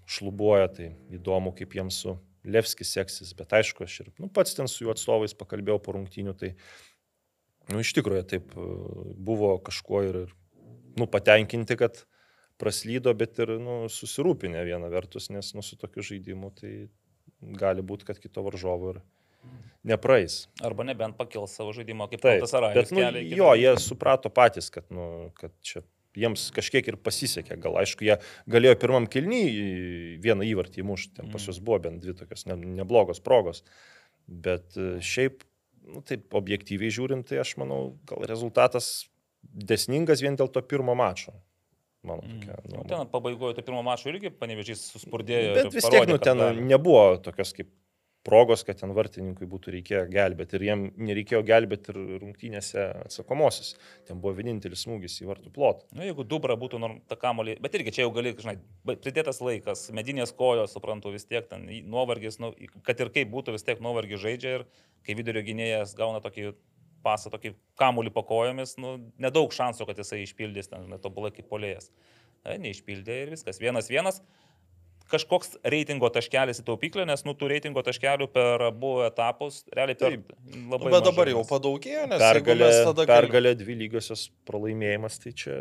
šlubuoja, 0.10 0.70
tai 0.76 0.92
įdomu, 1.16 1.54
kaip 1.58 1.76
jiems 1.78 2.04
su 2.04 2.18
Levskis 2.44 2.90
seksis, 2.92 3.32
bet 3.40 3.54
aišku, 3.56 3.86
aš 3.88 4.02
ir 4.04 4.10
nu, 4.20 4.28
pats 4.28 4.58
ten 4.58 4.68
su 4.68 4.84
jų 4.84 4.92
atstovais 4.92 5.36
pakalbėjau 5.40 5.80
po 5.80 5.94
rungtynių, 5.96 6.34
tai 6.36 6.50
nu, 7.72 7.80
iš 7.80 7.94
tikrųjų 7.96 8.24
taip 8.28 8.58
buvo 9.16 9.54
kažkuo 9.64 10.02
ir, 10.10 10.18
nu, 11.00 11.08
patenkinti, 11.08 11.78
kad 11.80 12.04
praslydo, 12.60 13.14
bet 13.16 13.40
ir 13.40 13.56
nu, 13.64 13.78
susirūpinę 13.92 14.66
vieną 14.68 14.92
vertus, 14.92 15.30
nes 15.32 15.54
nu, 15.56 15.64
su 15.64 15.80
tokiu 15.80 16.04
žaidimu 16.04 16.52
tai 16.60 16.74
gali 17.64 17.84
būti, 17.84 18.08
kad 18.12 18.20
kito 18.20 18.44
varžovo 18.44 18.94
ir 18.94 19.02
nepraeis. 19.84 20.48
Arba 20.64 20.86
nebent 20.88 21.18
pakils 21.20 21.56
savo 21.58 21.74
žaidimo 21.76 22.08
kaip 22.12 22.22
Taip, 22.24 22.44
tas 22.46 22.54
arajus. 22.56 22.92
bet, 22.92 22.94
nu, 22.96 23.24
jo, 23.38 23.50
jie 23.60 23.74
suprato 23.84 24.30
patys, 24.32 24.70
kad, 24.72 24.86
nu, 24.94 25.32
kad 25.40 25.52
čia 25.66 25.82
jiems 26.16 26.52
kažkiek 26.54 26.88
ir 26.92 26.98
pasisekė. 27.02 27.58
Gal 27.60 27.80
aišku, 27.82 28.06
jie 28.06 28.20
galėjo 28.54 28.76
pirmam 28.84 29.08
kilny 29.10 29.40
vieną 30.22 30.46
įvartį 30.46 30.84
įmušti, 30.84 31.16
ten 31.18 31.32
pas 31.34 31.42
Mm. 31.42 31.48
juos 31.50 31.60
buvo 31.66 31.80
bent 31.88 32.04
dvi 32.04 32.14
tokios 32.14 32.46
ne, 32.46 32.56
neblogos 32.56 33.20
progos. 33.20 33.64
Bet 34.28 34.78
e, 34.78 35.00
šiaip, 35.02 35.42
nu, 35.90 36.04
taip 36.06 36.32
objektyviai 36.38 36.94
žiūrint, 36.94 37.26
tai 37.28 37.42
aš 37.42 37.56
manau, 37.58 37.98
gal 38.06 38.22
rezultatas 38.30 39.10
desningas 39.44 40.22
vien 40.24 40.38
dėl 40.40 40.48
to 40.54 40.62
pirmo 40.62 40.94
mačo. 40.96 41.34
Mano 42.04 42.22
tokia. 42.22 42.56
Mm. 42.62 42.72
Nu, 42.78 42.84
ten 42.88 43.08
pabaigoje 43.12 43.56
to 43.58 43.64
pirmo 43.66 43.82
mačo 43.84 44.10
irgi 44.12 44.30
panevežys 44.32 44.86
suspurdėjo. 44.94 45.54
Bet 45.56 45.74
vis 45.74 45.84
tiek, 45.84 45.92
parodė, 46.04 46.12
nu, 46.14 46.18
kad 46.20 46.30
ten 46.30 46.38
gali. 46.46 46.62
nebuvo 46.68 47.04
tokios 47.26 47.52
kaip 47.58 47.70
progos, 48.24 48.64
kad 48.64 48.80
ten 48.80 48.94
vartininkui 48.96 49.48
būtų 49.50 49.74
reikėję 49.76 50.04
gelbėti. 50.14 50.58
Ir 50.58 50.66
jiem 50.68 50.84
nereikėjo 51.10 51.42
gelbėti 51.48 51.92
ir 51.92 52.00
rungtynėse 52.22 52.86
atsakomosios. 53.04 53.74
Ten 54.08 54.22
buvo 54.24 54.36
vienintelis 54.38 54.86
smūgis 54.86 55.20
į 55.24 55.30
vartų 55.30 55.52
plotą. 55.56 55.88
Nu, 55.96 56.06
jeigu 56.08 56.26
dubra 56.28 56.56
būtų 56.60 56.80
norm, 56.84 57.02
ta 57.10 57.18
kamolį, 57.20 57.58
bet 57.64 57.76
irgi 57.80 57.96
čia 57.98 58.06
jau 58.06 58.14
gali, 58.16 58.32
žinai, 58.40 58.58
pridėtas 58.94 59.42
laikas, 59.44 59.90
medinės 59.96 60.32
kojos, 60.38 60.76
suprantu, 60.76 61.12
vis 61.16 61.28
tiek 61.28 61.50
ten 61.52 61.68
nuovargis, 61.92 62.40
nu, 62.44 62.54
kad 62.88 63.04
ir 63.04 63.12
kaip 63.14 63.32
būtų, 63.34 63.58
vis 63.58 63.68
tiek 63.68 63.84
nuovargis 63.84 64.24
žaidžia 64.24 64.60
ir 64.60 64.68
kai 65.04 65.18
vidurio 65.20 65.44
gynėjas 65.44 65.98
gauna 66.00 66.24
tokį 66.24 66.54
pasą, 67.04 67.32
tokį 67.34 67.54
kamolį 67.80 68.14
po 68.16 68.24
kojomis, 68.28 68.78
nu, 68.80 68.96
nedaug 69.22 69.52
šansų, 69.52 69.90
kad 69.90 70.00
jisai 70.00 70.24
išpildys 70.24 70.72
ten, 70.72 70.88
žinai, 70.88 71.02
tobulai 71.04 71.34
kaip 71.36 71.50
polėjas. 71.52 71.92
E, 72.44 72.58
neišpildė 72.60 73.20
ir 73.24 73.34
viskas. 73.36 73.60
Vienas 73.64 73.90
vienas. 73.92 74.22
Kažkoks 75.14 75.58
reitingo 75.70 76.10
taškelis 76.14 76.64
į 76.64 76.66
taupyklę, 76.66 77.06
nes 77.10 77.22
nu 77.28 77.36
tų 77.38 77.52
reitingo 77.52 77.84
taškelių 77.86 78.28
per 78.34 78.68
abu 78.72 78.96
etapus 79.06 79.62
realiai 79.70 80.00
per 80.00 80.16
Taip. 80.16 80.34
labai... 80.58 80.90
Nu, 80.90 80.94
bet 80.96 81.08
dabar 81.08 81.30
jau 81.30 81.44
padaugėjo, 81.50 82.08
nes 82.10 82.24
Pergalė, 82.24 82.70
tada... 82.90 83.06
pergalė 83.14 83.54
dvi 83.60 83.78
lygiosios 83.84 84.28
pralaimėjimas, 84.50 85.20
tai 85.22 85.36
čia 85.38 85.58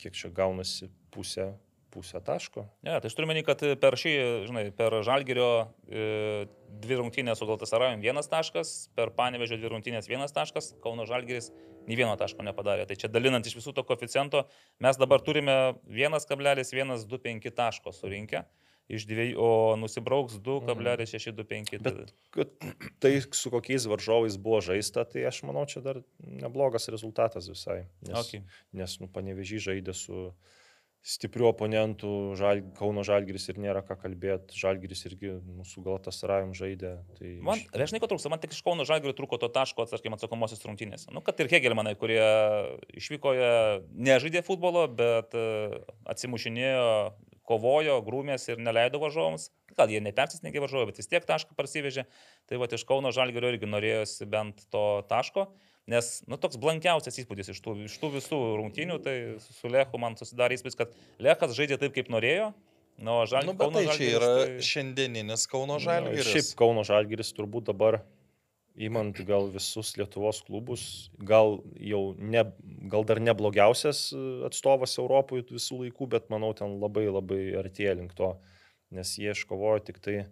kiek 0.00 0.16
čia 0.16 0.28
gaunasi 0.34 0.90
pusę, 1.14 1.54
pusę 1.94 2.20
taško. 2.20 2.66
Ne, 2.84 2.96
tai 3.00 3.08
aš 3.08 3.16
turiu 3.16 3.30
menį, 3.30 3.44
kad 3.46 3.62
per 3.80 3.96
šį, 4.00 4.14
žinai, 4.48 4.64
per 4.76 4.98
Žalgirio 5.06 5.48
e, 5.88 6.46
dvi 6.84 6.98
rungtynės 7.00 7.40
su 7.40 7.48
Galtasarajum 7.48 8.02
vienas 8.04 8.28
taškas, 8.30 8.74
per 8.98 9.14
Panevežio 9.16 9.58
dvi 9.60 9.70
rungtynės 9.72 10.10
vienas 10.10 10.34
taškas, 10.36 10.74
Kauno 10.84 11.06
Žalgiris 11.08 11.52
nei 11.88 11.96
vieno 11.96 12.12
taško 12.20 12.44
nepadarė. 12.44 12.88
Tai 12.88 12.98
čia 13.00 13.10
dalinant 13.12 13.46
iš 13.46 13.56
visų 13.60 13.74
to 13.76 13.84
koeficiento, 13.86 14.44
mes 14.82 15.00
dabar 15.00 15.22
turime 15.24 15.56
1,125 15.88 17.54
taško 17.54 17.94
surinkę 17.94 18.44
iš 18.92 19.06
dviejų, 19.08 19.36
o 19.40 19.76
nusibrauks 19.80 20.36
2,625. 20.44 21.78
Bet 21.84 22.12
kad 22.34 22.66
tai 23.00 23.14
su 23.24 23.52
kokiais 23.52 23.86
varžovais 23.88 24.36
buvo 24.40 24.60
žaista, 24.64 25.06
tai 25.08 25.24
aš 25.30 25.42
manau, 25.48 25.64
čia 25.70 25.80
dar 25.84 26.02
neblogas 26.20 26.90
rezultatas 26.92 27.48
visai. 27.48 27.84
Nes, 28.04 28.18
Okay. 28.24 28.44
nes 28.72 28.98
nu, 29.00 29.08
panevežį 29.12 29.62
žaidė 29.70 29.94
su 29.96 30.28
stipriu 31.04 31.50
oponentu, 31.50 32.32
žal, 32.38 32.62
Kauno 32.78 33.02
Žalgiris 33.04 33.44
ir 33.52 33.58
nėra 33.60 33.82
ką 33.84 33.98
kalbėti, 34.00 34.56
Žalgiris 34.56 35.04
irgi 35.10 35.34
mūsų 35.44 35.82
galatas 35.84 36.22
rajum 36.24 36.54
žaidė. 36.56 36.94
Tai 37.18 37.32
Man, 37.44 37.60
žinai, 37.76 38.00
ko 38.00 38.08
trūksta, 38.08 38.32
man 38.32 38.40
tik 38.40 38.56
iš 38.56 38.62
Kauno 38.64 38.86
Žalgirio 38.88 39.12
trūko 39.18 39.36
to 39.42 39.50
taško, 39.52 39.84
tarkim, 39.90 40.16
atsakomosios 40.16 40.64
rungtynėse. 40.64 41.12
Nu, 41.12 41.20
kad 41.20 41.36
ir 41.44 41.52
Hegelmanai, 41.52 41.92
kurie 42.00 42.24
išvykoje 42.96 43.50
nežaidė 43.92 44.40
futbolo, 44.48 44.86
bet 44.88 45.36
e, 45.36 45.44
atsimušinėjo, 46.08 46.88
kovojo, 47.48 47.98
grūmės 48.06 48.48
ir 48.50 48.62
neleido 48.62 49.00
varžovams. 49.02 49.50
Gal 49.76 49.92
jie 49.92 50.00
nepersisnegė 50.04 50.62
varžovai, 50.64 50.88
bet 50.90 51.00
vis 51.00 51.10
tiek 51.10 51.24
tašką 51.28 51.56
parsivežė. 51.58 52.06
Tai 52.48 52.60
va 52.62 52.68
iš 52.70 52.86
Kauno 52.88 53.12
Žalgirio 53.14 53.52
irgi 53.52 53.68
norėjosi 53.70 54.28
bent 54.30 54.66
to 54.72 54.84
taško. 55.10 55.48
Nes, 55.90 56.22
nu, 56.30 56.38
toks 56.40 56.56
blankiausias 56.56 57.18
įspūdis 57.20 57.50
iš 57.52 57.58
tų, 57.60 57.74
iš 57.84 57.98
tų 58.00 58.08
visų 58.14 58.38
rungtynių, 58.56 58.94
tai 59.04 59.16
su 59.44 59.68
Lechu 59.68 60.00
man 60.00 60.16
susidarė 60.16 60.56
įspūdis, 60.56 60.78
kad 60.80 60.94
Lechas 61.20 61.52
žaidė 61.58 61.76
taip, 61.82 61.92
kaip 61.92 62.08
norėjo, 62.12 62.54
nu, 63.04 63.18
o 63.18 63.26
Žalgiris... 63.28 63.50
Nu, 63.50 63.56
bet 63.60 63.76
tai 63.76 63.98
čia 63.98 64.08
yra 64.16 64.30
šiandieninis 64.64 65.44
Kauno 65.52 65.76
Žalgiris. 65.84 66.30
Šiaip 66.30 66.54
Kauno 66.56 66.86
Žalgiris 66.88 67.34
turbūt 67.36 67.68
dabar, 67.68 68.00
įmant 68.76 69.18
gal 69.26 69.48
visus 69.54 69.92
Lietuvos 69.98 70.40
klubus, 70.46 70.84
gal 71.18 71.60
jau 71.78 72.14
ne, 72.18 72.42
gal 72.90 73.04
dar 73.06 73.20
neblogiausias 73.22 74.08
e, 74.12 74.22
atstovas 74.48 74.96
Europoje 74.98 75.44
visų 75.52 75.84
laikų, 75.84 76.08
bet 76.16 76.30
manau 76.32 76.52
ten 76.58 76.78
labai 76.82 77.06
labai 77.06 77.42
artėja 77.60 77.94
link 78.00 78.14
to, 78.18 78.32
nes 78.94 79.14
jie 79.18 79.30
iškovojo 79.34 79.84
tik 79.90 80.00
tai, 80.02 80.24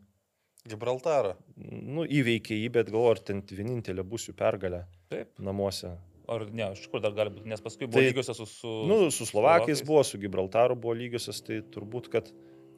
Gibraltarą. 0.62 1.34
nu, 1.58 2.04
įveikė 2.06 2.54
jį, 2.54 2.68
bet 2.70 2.90
galvoju, 2.94 3.16
ar 3.16 3.20
ten 3.26 3.40
vienintelė 3.42 4.04
bus 4.06 4.28
jų 4.28 4.34
pergalė 4.38 4.84
Taip. 5.10 5.32
namuose. 5.42 5.96
Ar 6.30 6.44
ne, 6.54 6.68
iš 6.76 6.84
kur 6.92 7.02
dar 7.02 7.10
gali 7.16 7.32
būti, 7.34 7.48
nes 7.50 7.60
paskui 7.60 7.88
buvo 7.90 7.98
Tai- 7.98 8.10
lygiosios 8.12 8.38
su... 8.38 8.46
su 8.46 8.74
Nu, 8.86 9.08
su 9.10 9.26
Slovakais. 9.26 9.82
buvo, 9.86 10.04
su 10.06 10.20
Gibraltaru 10.22 10.76
buvo 10.78 10.94
lygiosios, 10.94 11.40
tai 11.42 11.58
turbūt, 11.74 12.06
kad 12.14 12.30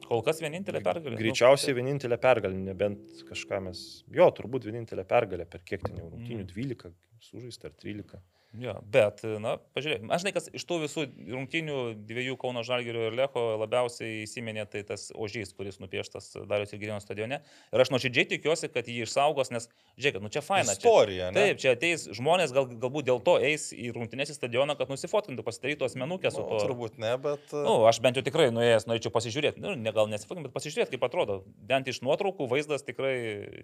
Kol 0.05 0.21
kas 0.25 0.41
vienintelė 0.43 0.81
pergalė. 0.85 1.17
Greičiausiai 1.17 1.73
nu, 1.73 1.79
vienintelė 1.79 2.17
pergalė, 2.21 2.59
nebent 2.67 3.23
kažką 3.29 3.61
mes. 3.65 3.79
Jo, 4.13 4.27
turbūt 4.37 4.67
vienintelė 4.69 5.05
pergalė 5.09 5.47
per 5.49 5.63
kiek 5.65 5.81
ten 5.87 5.97
jau 5.97 6.11
rungtynių 6.11 6.43
Mm. 6.45 6.51
12 6.53 6.91
sužaista 7.25 7.71
ar 7.71 7.73
13. 7.81 8.19
Jo, 8.61 8.75
bet, 8.93 9.19
na, 9.43 9.55
pažiūrėk, 9.75 10.05
aš 10.13 10.21
žinai, 10.23 10.31
kas 10.35 10.45
iš 10.55 10.63
tų 10.69 10.77
visų 10.85 11.03
rungtynių 11.33 11.77
dviejų 12.07 12.35
Kauno 12.39 12.61
Žalgirio 12.63 13.07
ir 13.09 13.17
Lecho 13.17 13.43
labiausiai 13.59 14.21
įsiminė 14.23 14.63
tai 14.71 14.83
tas 14.87 15.09
ožys, 15.11 15.51
kuris 15.57 15.79
nupieštas 15.81 16.31
Darius 16.47 16.71
ir 16.75 16.79
Girino 16.79 16.99
stadione. 17.03 17.41
Ir 17.73 17.83
aš 17.83 17.91
nuoširdžiai 17.91 18.29
tikiuosi, 18.35 18.69
kad 18.71 18.87
jį 18.87 19.03
išsaugos, 19.07 19.51
nes, 19.51 19.67
žiūrėk, 19.99 20.21
nu 20.23 20.31
čia 20.31 20.43
faina. 20.45 20.71
Čia, 20.71 20.77
Istorija, 20.79 21.31
ne? 21.35 21.41
taip, 21.49 21.59
čia 21.63 21.73
ateis 21.75 22.07
žmonės, 22.15 22.53
gal, 22.55 22.69
galbūt 22.69 23.09
dėl 23.09 23.19
to 23.27 23.35
eis 23.43 23.69
į 23.75 23.91
rungtynės 23.97 24.31
į 24.31 24.37
stadioną, 24.39 24.77
kad 24.79 24.93
nusifotkintų, 24.93 25.43
pasidarytų 25.45 25.89
asmenukę 25.89 26.31
su 26.31 26.45
Nu, 26.45 26.47
to. 26.53 26.61
turbūt 26.67 26.99
ne, 27.01 27.15
bet... 27.21 27.51
Nu, 27.51 27.75
aš 27.89 27.99
bent 28.05 28.19
jau 28.19 28.23
tikrai 28.25 28.47
nuėjęs, 28.55 28.87
norėčiau 28.89 29.11
pasižiūrėti. 29.15 29.63
Nu, 29.63 29.73
ne 29.79 29.93
gal 29.95 30.07
nesifotkint, 30.11 30.45
bet 30.47 30.55
pasižiūrėti, 30.55 30.95
kaip 30.95 31.07
atrodo. 31.09 31.41
Bent 31.65 31.89
iš 31.91 31.99
nuotraukų 32.05 32.47
vaizdas 32.51 32.85
tikrai 32.85 33.15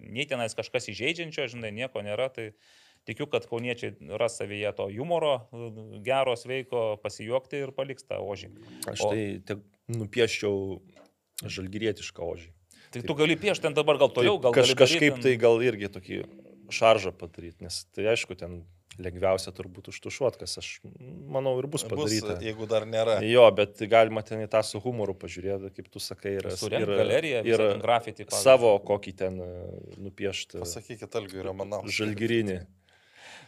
nei 0.02 0.26
tenais 0.28 0.56
kažkas 0.58 0.90
įžeidžiančio, 0.92 1.46
žinai, 1.52 1.70
nieko 1.76 2.02
nėra. 2.02 2.26
Tai 2.34 2.50
tikiu, 3.08 3.26
kad 3.26 3.46
kauniečiai 3.50 3.96
ras 4.20 4.36
savyje 4.38 4.72
to 4.76 4.86
humoro, 4.94 5.48
gero, 6.06 6.36
sveiko, 6.38 6.96
pasijuokti 7.02 7.62
ir 7.64 7.72
paliks 7.76 8.04
tą 8.06 8.20
ožį. 8.22 8.50
Aš 8.92 9.00
O- 9.06 9.10
tai 9.12 9.24
te 9.46 9.56
nupieščiau 9.88 10.80
žalgirietišką 11.42 12.22
ožį. 12.34 12.50
Tai 12.92 13.00
tu 13.08 13.14
gali 13.16 13.36
piešti 13.40 13.62
ten 13.66 13.74
dabar 13.74 13.96
gal 13.98 14.10
toliau, 14.12 14.36
gal 14.40 14.52
kaž, 14.52 14.74
kažkaip 14.76 15.16
daryt 15.16 15.22
tai 15.24 15.32
ten- 15.32 15.40
gal 15.40 15.58
irgi 15.64 15.88
tokį 15.88 16.22
šaržą 16.72 17.12
padaryti, 17.16 17.62
nes 17.64 17.84
tai 17.94 18.04
aišku, 18.12 18.36
ten 18.36 18.64
lengviausia 19.00 19.48
turbūt 19.56 19.88
užtušuot, 19.88 20.36
kas 20.36 20.58
aš 20.60 20.66
manau 21.32 21.54
ir 21.58 21.66
bus 21.66 21.82
Bus, 21.82 21.88
padaryta. 22.12 22.36
jeigu 22.44 22.66
dar 22.68 22.84
nėra. 22.84 23.22
Jo, 23.24 23.46
bet 23.50 23.78
galima 23.88 24.20
ten 24.22 24.44
į 24.44 24.48
tą 24.52 24.60
su 24.62 24.78
humoru 24.84 25.14
pažiūrėti, 25.16 25.70
kaip 25.74 25.88
tu 25.90 25.98
sakai, 25.98 26.34
ir, 26.36 26.42
Surengti 26.52 26.84
ir, 26.84 26.96
galeriją, 27.00 27.40
ir 27.48 27.58
grafitį. 27.80 28.26
pavyzdžiui. 28.28 28.42
savo 28.42 28.78
kokį 28.84 29.16
ten 29.16 29.40
e, 29.40 29.48
nupiešti 29.96 30.60
Pasakykit, 30.60 31.16
Algiui 31.16 31.42
Romanau. 31.42 31.80
žalgirinį. 31.88 32.66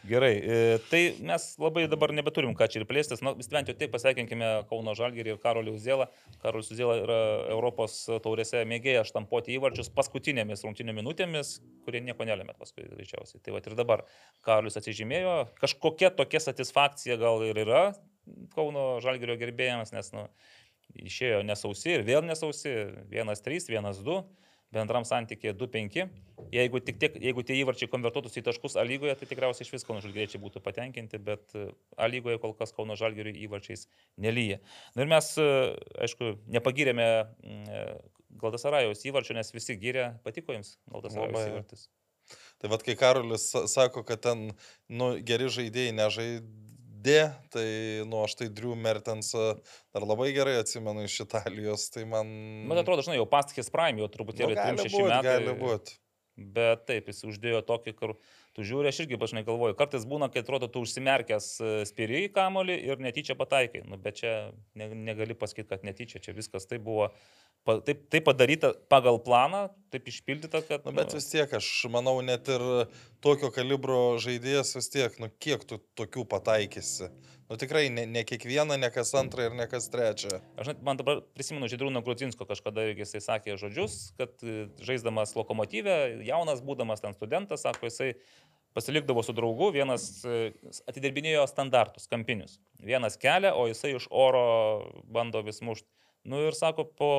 Gerai, 0.05 0.35
e, 0.37 0.77
tai 0.89 1.15
mes 1.25 1.43
labai 1.57 1.87
dabar 1.89 2.11
nebeturim 2.13 2.51
ką 2.53 2.67
čia 2.69 2.81
ir 2.81 2.85
plėstis. 2.85 3.23
Na, 3.25 3.31
vis 3.33 3.47
bent 3.49 3.71
jau 3.71 3.73
taip 3.77 3.89
pasveikinkime 3.95 4.49
Kauno 4.69 4.93
Žalgirį 4.97 5.33
ir 5.33 5.39
Karolį 5.41 5.73
Uzėlą. 5.73 6.05
Karolis 6.43 6.69
Uzėla 6.75 6.97
yra 7.01 7.17
Europos 7.55 7.95
taurėse 8.21 8.61
mėgėjas 8.69 9.09
štampuoti 9.09 9.55
įvarčius 9.55 9.89
paskutinėmis 9.95 10.61
rungtynio 10.67 10.93
minutėmis, 10.93 11.55
kurie 11.87 12.03
nieko 12.05 12.27
nelėmė 12.29 12.53
paskui 12.59 12.85
greičiausiai. 12.85 13.41
Tai 13.41 13.55
va 13.55 13.63
ir 13.63 13.77
dabar 13.79 14.05
Karolis 14.45 14.77
atsižymėjo. 14.77 15.35
Kažkokia 15.63 16.13
tokia 16.13 16.43
satisfakcija 16.43 17.17
gal 17.21 17.41
ir 17.47 17.63
yra 17.65 17.83
Kauno 18.53 18.99
Žalgirio 19.01 19.39
gerbėjams, 19.41 19.95
nes 19.95 20.13
nu, 20.13 20.27
išėjo 21.01 21.41
nesausi 21.49 21.95
ir 21.97 22.05
vėl 22.05 22.21
nesausi. 22.29 22.75
1-3, 23.09 23.71
1-2. 23.73 24.21
Bendram 24.75 25.05
santykėje 25.07 25.55
2-5. 25.57 26.05
Jeigu, 26.53 26.79
tiek, 26.85 27.15
jeigu 27.23 27.43
tie 27.47 27.55
įvarčiai 27.61 27.89
konvertuotųsi 27.91 28.41
į 28.41 28.45
taškus 28.49 28.75
A 28.79 28.83
lygoje, 28.85 29.15
tai 29.17 29.27
tikriausiai 29.31 29.65
iš 29.65 29.71
visko 29.73 29.95
žalgyriečiai 30.03 30.41
būtų 30.43 30.61
patenkinti, 30.65 31.19
bet 31.23 31.55
e, 31.57 31.69
A 31.97 32.09
lygoje 32.11 32.39
kol 32.43 32.53
kas 32.59 32.75
Kauno 32.75 32.97
žalgyriui 32.99 33.39
įvarčiais 33.47 33.87
nelyja. 34.21 34.59
Na 34.95 35.05
ir 35.07 35.11
mes, 35.11 35.31
e, 35.41 35.49
aišku, 36.05 36.35
nepagirėme 36.57 37.07
Galdasarajos 38.41 39.05
įvarčio, 39.07 39.35
nes 39.37 39.51
visi 39.55 39.77
gyrė, 39.79 40.09
patiko 40.25 40.55
jums 40.55 40.75
Galdasarajos 40.91 41.37
Labai. 41.37 41.51
įvartis. 41.53 41.87
Tai 42.59 42.71
vad, 42.71 42.83
kai 42.83 42.95
Karolis 42.97 43.49
sa- 43.51 43.67
sako, 43.69 44.03
kad 44.03 44.21
ten 44.25 44.47
nu, 44.89 45.11
geri 45.21 45.45
žaidėjai 45.51 45.93
nežaidė, 45.93 46.41
tai, 47.53 47.67
nu, 48.09 48.23
aš 48.25 48.37
tai 48.39 48.49
Drew 48.53 48.75
Mertensą 48.79 49.53
dar 49.95 50.05
labai 50.07 50.31
gerai 50.35 50.57
atsimenu 50.61 51.05
iš 51.05 51.21
Italijos, 51.27 51.89
tai 51.93 52.07
man... 52.09 52.31
Man 52.69 52.81
atrodo, 52.81 53.05
žinai, 53.05 53.19
jau 53.21 53.27
pastakės 53.29 53.71
Prime, 53.73 54.01
jau 54.01 54.09
nu, 54.09 54.15
truputėlį 54.15 54.57
gali 54.57 54.81
3-6 54.81 54.97
būt, 54.97 55.11
metai. 55.11 55.29
gali 55.29 55.55
būti. 55.61 55.99
Bet 56.35 56.83
taip, 56.83 57.07
jis 57.07 57.21
uždėjo 57.29 57.61
tokį, 57.63 57.93
kur 57.95 58.13
tu 58.55 58.63
žiūri, 58.67 58.89
aš 58.91 59.05
irgi 59.05 59.19
pažinai 59.19 59.45
galvoju, 59.47 59.75
kartais 59.79 60.03
būna, 60.07 60.27
kai 60.31 60.41
atrodo, 60.43 60.67
tu 60.71 60.81
užsimerkęs 60.83 61.47
e, 61.63 61.69
spiri 61.87 62.25
į 62.25 62.33
kamolį 62.35 62.75
ir 62.89 62.99
netyčia 63.03 63.37
pataikai. 63.39 63.85
Nu, 63.87 63.95
bet 64.01 64.19
čia 64.19 64.33
ne, 64.75 64.89
negali 65.07 65.37
pasakyti, 65.37 65.69
kad 65.71 65.87
netyčia, 65.87 66.19
čia 66.23 66.35
viskas 66.35 66.67
tai 66.67 66.81
buvo, 66.83 67.07
taip, 67.87 68.03
taip 68.11 68.27
padaryta 68.27 68.73
pagal 68.91 69.21
planą, 69.23 69.69
taip 69.95 70.11
išpildyta, 70.11 70.59
kad... 70.67 70.83
Nu, 70.83 70.95
bet 70.99 71.15
vis 71.15 71.29
tiek, 71.31 71.55
aš 71.55 71.69
manau, 71.93 72.17
net 72.19 72.51
ir 72.51 72.67
tokio 73.25 73.49
kalibro 73.53 74.17
žaidėjas 74.21 74.75
vis 74.77 74.91
tiek, 74.93 75.15
nu, 75.21 75.31
kiek 75.41 75.63
tu 75.65 75.79
tokių 75.97 76.27
pataikysi. 76.29 77.09
Nu, 77.45 77.57
tikrai 77.61 77.87
ne, 77.93 78.05
ne 78.09 78.23
kiekvieną, 78.25 78.77
ne 78.81 78.89
kas 78.93 79.13
antrą 79.17 79.47
ir 79.47 79.55
ne 79.57 79.67
kas 79.69 79.87
trečią. 79.93 80.39
Aš 80.61 80.71
net, 80.71 80.81
man 80.85 80.97
dabar 80.97 81.21
prisimenu 81.37 81.69
Žydrūno 81.69 82.01
Grudzinsko 82.05 82.47
kažkada 82.49 82.87
jisai 82.89 83.21
sakė 83.21 83.57
žodžius, 83.61 83.97
kad 84.17 84.41
e, 84.41 84.65
žaisdamas 84.85 85.35
lokomotyvę, 85.37 85.97
jaunas 86.25 86.63
būdamas 86.65 87.05
ten 87.05 87.13
studentas, 87.17 87.65
sako, 87.65 87.89
jisai 87.89 88.15
pasilikdavo 88.77 89.21
su 89.23 89.33
draugu, 89.37 89.69
vienas 89.73 90.07
e, 90.25 90.51
atidirbinėjo 90.89 91.45
standartus, 91.49 92.09
kampinius. 92.11 92.57
Vienas 92.81 93.17
kelia, 93.21 93.53
o 93.53 93.69
jisai 93.69 93.93
iš 93.99 94.09
oro 94.09 94.45
bando 95.05 95.45
vis 95.45 95.61
mušti. 95.65 95.89
Nu 96.25 96.39
ir 96.47 96.55
sako, 96.57 96.87
po 96.97 97.09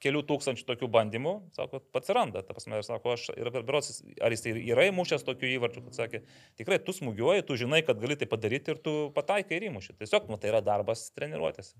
kelių 0.00 0.22
tūkstančių 0.28 0.64
tokių 0.68 0.88
bandymų, 0.92 1.32
sako, 1.56 1.80
pats 1.92 2.12
randa, 2.16 2.42
ta 2.44 2.54
prasme, 2.56 2.78
ir 2.80 2.86
sako, 2.86 3.14
aš, 3.16 3.26
ir 3.36 3.50
berosis, 3.58 4.00
ar 4.20 4.32
jis 4.32 4.46
yra 4.52 4.86
įmušęs 4.88 5.24
tokių 5.26 5.50
įvarčių, 5.56 5.84
kad 5.86 5.98
sakė, 5.98 6.22
tikrai 6.60 6.80
tu 6.84 6.94
smūgiuoji, 6.96 7.44
tu 7.48 7.56
žinai, 7.60 7.82
kad 7.86 8.00
gali 8.00 8.16
tai 8.20 8.28
padaryti 8.30 8.74
ir 8.74 8.80
tu 8.84 8.94
pataikai 9.16 9.58
ir 9.58 9.68
įmuši. 9.70 9.96
Tiesiog, 10.00 10.28
nu, 10.32 10.40
tai 10.40 10.52
yra 10.52 10.62
darbas 10.64 11.08
treniruotėse. 11.16 11.76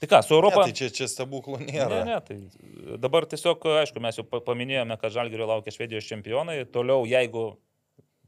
Tai 0.00 0.08
ką, 0.12 0.20
su 0.24 0.34
Europą... 0.36 0.64
Ne, 0.64 0.72
tai 0.72 0.76
čia, 0.76 0.90
čia 0.92 1.08
stebuklų 1.08 1.60
nėra. 1.64 2.02
Ne, 2.04 2.16
ne, 2.16 2.16
tai 2.24 2.96
dabar 3.00 3.24
tiesiog, 3.28 3.62
aišku, 3.80 4.00
mes 4.04 4.18
jau 4.20 4.26
pa- 4.28 4.42
paminėjome, 4.44 4.96
kad 5.00 5.14
Žalgirio 5.14 5.48
laukia 5.48 5.72
Švedijos 5.72 6.08
čempionai. 6.08 6.58
Toliau, 6.68 7.06
jeigu, 7.08 7.46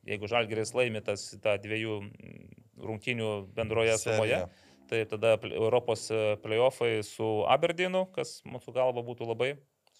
jeigu 0.09 0.31
Žalgiris 0.33 0.73
laimi 0.77 1.05
tas 1.05 1.27
tą 1.45 1.59
dviejų 1.61 1.99
mm, 2.07 2.47
rungtynių 2.89 3.29
bendroje 3.57 3.99
sumoje, 4.01 4.41
Serija. 4.47 4.68
Tai 4.89 5.05
tada 5.09 5.37
Europos 5.51 6.09
e, 6.11 6.37
playoffai 6.43 7.03
su 7.07 7.27
Aberdynu, 7.49 8.07
kas 8.15 8.39
mūsų 8.49 8.75
galva 8.77 9.05
būtų 9.05 9.29
labai 9.29 9.53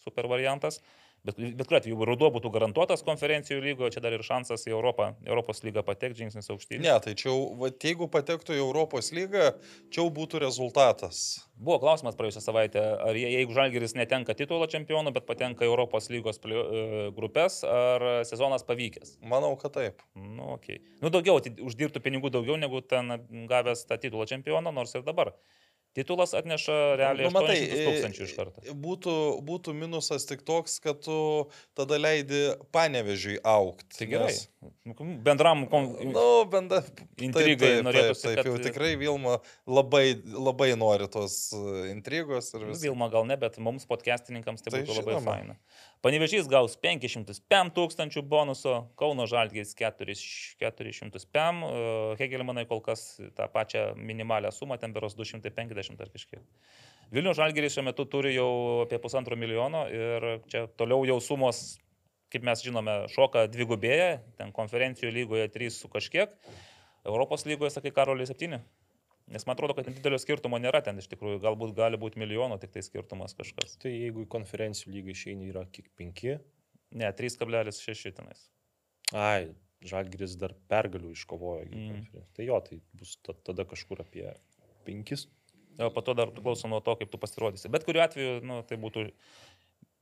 super 0.03 0.29
variantas. 0.31 0.81
Bet, 1.27 1.37
bet 1.37 1.67
kuriuo 1.67 1.79
atveju, 1.81 2.05
ruduo 2.09 2.29
būtų 2.33 2.51
garantuotas 2.55 3.03
konferencijų 3.05 3.59
lygoje, 3.65 3.97
čia 3.97 4.03
dar 4.05 4.15
ir 4.15 4.23
šansas 4.25 4.63
į 4.69 4.73
Europą, 4.73 5.11
Europos 5.27 5.65
lygą 5.67 5.83
patekti 5.85 6.23
žingsnis 6.23 6.47
aukštyn. 6.55 6.81
Ne, 6.85 6.95
tai 7.05 7.15
čia, 7.19 7.35
va, 7.59 7.69
jeigu 7.75 8.07
patektų 8.13 8.55
į 8.55 8.61
Europos 8.63 9.11
lygą, 9.17 9.51
čia 9.93 10.07
būtų 10.15 10.41
rezultatas. 10.47 11.43
Buvo 11.59 11.81
klausimas 11.83 12.15
praėjusią 12.15 12.45
savaitę, 12.45 12.85
ar 13.03 13.19
jie- 13.19 13.33
jeigu 13.35 13.53
Žalgiris 13.57 13.97
netenka 13.99 14.35
titulo 14.39 14.67
čempionų, 14.71 15.13
bet 15.17 15.27
patenka 15.27 15.67
į 15.67 15.73
Europos 15.73 16.07
lygos 16.09 16.39
e, 16.47 17.11
grupės, 17.19 17.61
ar 17.67 18.25
sezonas 18.25 18.63
pavykęs? 18.69 19.19
Manau, 19.27 19.57
kad 19.59 19.75
taip. 19.75 20.03
Nu, 20.15 20.55
okay. 20.55 20.79
nu 21.03 21.11
daugiau, 21.11 21.41
ati- 21.43 21.57
uždirbtų 21.59 22.01
pinigų 22.05 22.31
daugiau 22.31 22.57
negu 22.57 22.81
ten 22.81 23.11
gavęs 23.51 23.85
tą 23.91 23.99
titulo 23.99 24.25
čempioną, 24.31 24.71
nors 24.73 24.95
ir 24.95 25.03
dabar. 25.03 25.35
Titulas 25.97 26.31
atneša 26.37 26.75
realiai 27.01 27.27
Nu, 27.27 27.33
matai, 27.35 27.57
800 27.65 27.87
tūkstančių 27.89 28.27
iš 28.29 28.33
karto. 28.37 28.61
e, 28.63 28.75
Būtų, 28.77 29.15
būtų 29.43 29.73
minusas 29.75 30.27
tik 30.29 30.45
toks, 30.47 30.77
kad 30.85 31.01
tu 31.03 31.17
tada 31.75 31.97
leidi 31.99 32.43
panevežiui 32.77 33.39
aukti. 33.43 33.97
Tai 33.99 34.07
gerai. 34.13 34.35
Nu, 34.87 34.95
Bendram 35.25 35.65
kon... 35.71 35.89
Nu, 36.13 36.27
bent 36.51 36.71
Intrigai 37.29 37.81
norėtųsi, 37.83 38.29
Taip, 38.29 38.37
taip, 38.37 38.45
kad- 38.45 38.51
jau 38.53 38.59
tikrai 38.69 38.93
Vilma 39.01 39.39
labai, 39.67 40.05
labai 40.35 40.71
nori 40.79 41.09
tos 41.11 41.39
e, 41.57 41.89
intrigos 41.95 42.53
Nu, 42.55 42.69
visą. 42.69 42.83
Vilma 42.89 43.09
gal 43.13 43.27
ne, 43.27 43.37
bet 43.41 43.59
mums 43.59 43.89
podcastininkams 43.91 44.63
tai, 44.63 44.71
Tai 44.77 44.85
būtų 44.85 45.01
labai 45.01 45.17
žinoma. 45.17 45.35
faina. 45.35 45.59
Panevežys 45.99 46.47
gaus 46.47 46.77
505 46.79 47.73
tūkstančių 47.75 48.23
bonuso, 48.31 48.75
Kauno 49.01 49.25
Žalgis 49.27 49.73
400 49.75 51.25
PM, 51.35 51.65
e, 51.67 51.81
Hegelmanai 52.21 52.69
kol 52.71 52.79
kas 52.85 53.17
tą 53.35 53.49
pačią 53.51 53.97
minimalią 53.99 54.53
sumą, 54.55 54.79
ten 54.79 54.95
beros 54.95 55.17
250 55.19 55.99
ar 55.99 56.13
kažkiek. 56.15 56.45
Vilnių 57.11 57.35
Žalgiris 57.35 57.75
šiuo 57.75 57.89
metu 57.89 58.07
turi 58.07 58.37
jau 58.37 58.49
apie 58.85 59.01
pusantro 59.03 59.35
milijono 59.35 59.87
ir 59.91 60.29
čia 60.47 60.67
toliau 60.79 61.03
jau 61.09 61.19
sumos, 61.25 61.81
kaip 62.31 62.47
mes 62.47 62.63
žinome, 62.63 63.01
šoka 63.11 63.49
dvigubėja, 63.51 64.21
ten 64.39 64.55
konferencijų 64.55 65.11
lygoje 65.11 65.49
3 65.51 65.75
su 65.81 65.91
kažkiek, 65.91 66.31
Europos 67.09 67.47
lygoje, 67.49 67.73
sakai, 67.75 67.91
Karoliai 67.97 68.29
7. 68.29 68.61
Nes 69.29 69.45
man 69.47 69.55
atrodo, 69.57 69.75
kad 69.77 69.89
didelio 69.93 70.19
skirtumo 70.19 70.57
nėra 70.61 70.81
ten 70.85 70.99
iš 70.99 71.09
tikrųjų, 71.13 71.41
galbūt 71.45 71.75
gali 71.77 71.99
būti 72.01 72.21
milijono 72.23 72.57
tik 72.61 72.71
tai 72.73 72.83
skirtumas 72.87 73.35
kažkas. 73.37 73.77
Tai 73.83 73.91
jeigu 73.93 74.25
į 74.25 74.29
konferencijų 74.33 74.93
lygą 74.95 75.13
išeini 75.13 75.51
yra 75.53 75.67
kiek 75.73 75.91
5, 76.01 76.39
Ne, 76.97 77.11
3,6 77.13 78.13
tenais. 78.17 78.47
ai, 79.13 79.51
Žalgiris 79.85 80.33
dar 80.41 80.55
pergalių 80.73 81.11
iškovojo. 81.15 81.67
Mm. 81.71 81.99
Tai 82.35 82.45
jo, 82.47 82.57
tai 82.65 82.81
bus 82.99 83.13
ta- 83.23 83.35
tada 83.47 83.65
kažkur 83.69 84.01
apie 84.01 84.33
5. 84.87 85.27
O 85.79 85.91
po 85.95 86.01
to 86.03 86.15
dar 86.15 86.33
priklauso 86.35 86.67
nuo 86.67 86.81
to, 86.81 86.97
kaip 86.97 87.11
tu 87.13 87.19
pasirodysi. 87.19 87.69
Bet 87.71 87.85
kuriuo 87.87 88.03
atveju, 88.03 88.41
nu, 88.43 88.63
tai 88.67 88.77
būtų 88.81 89.05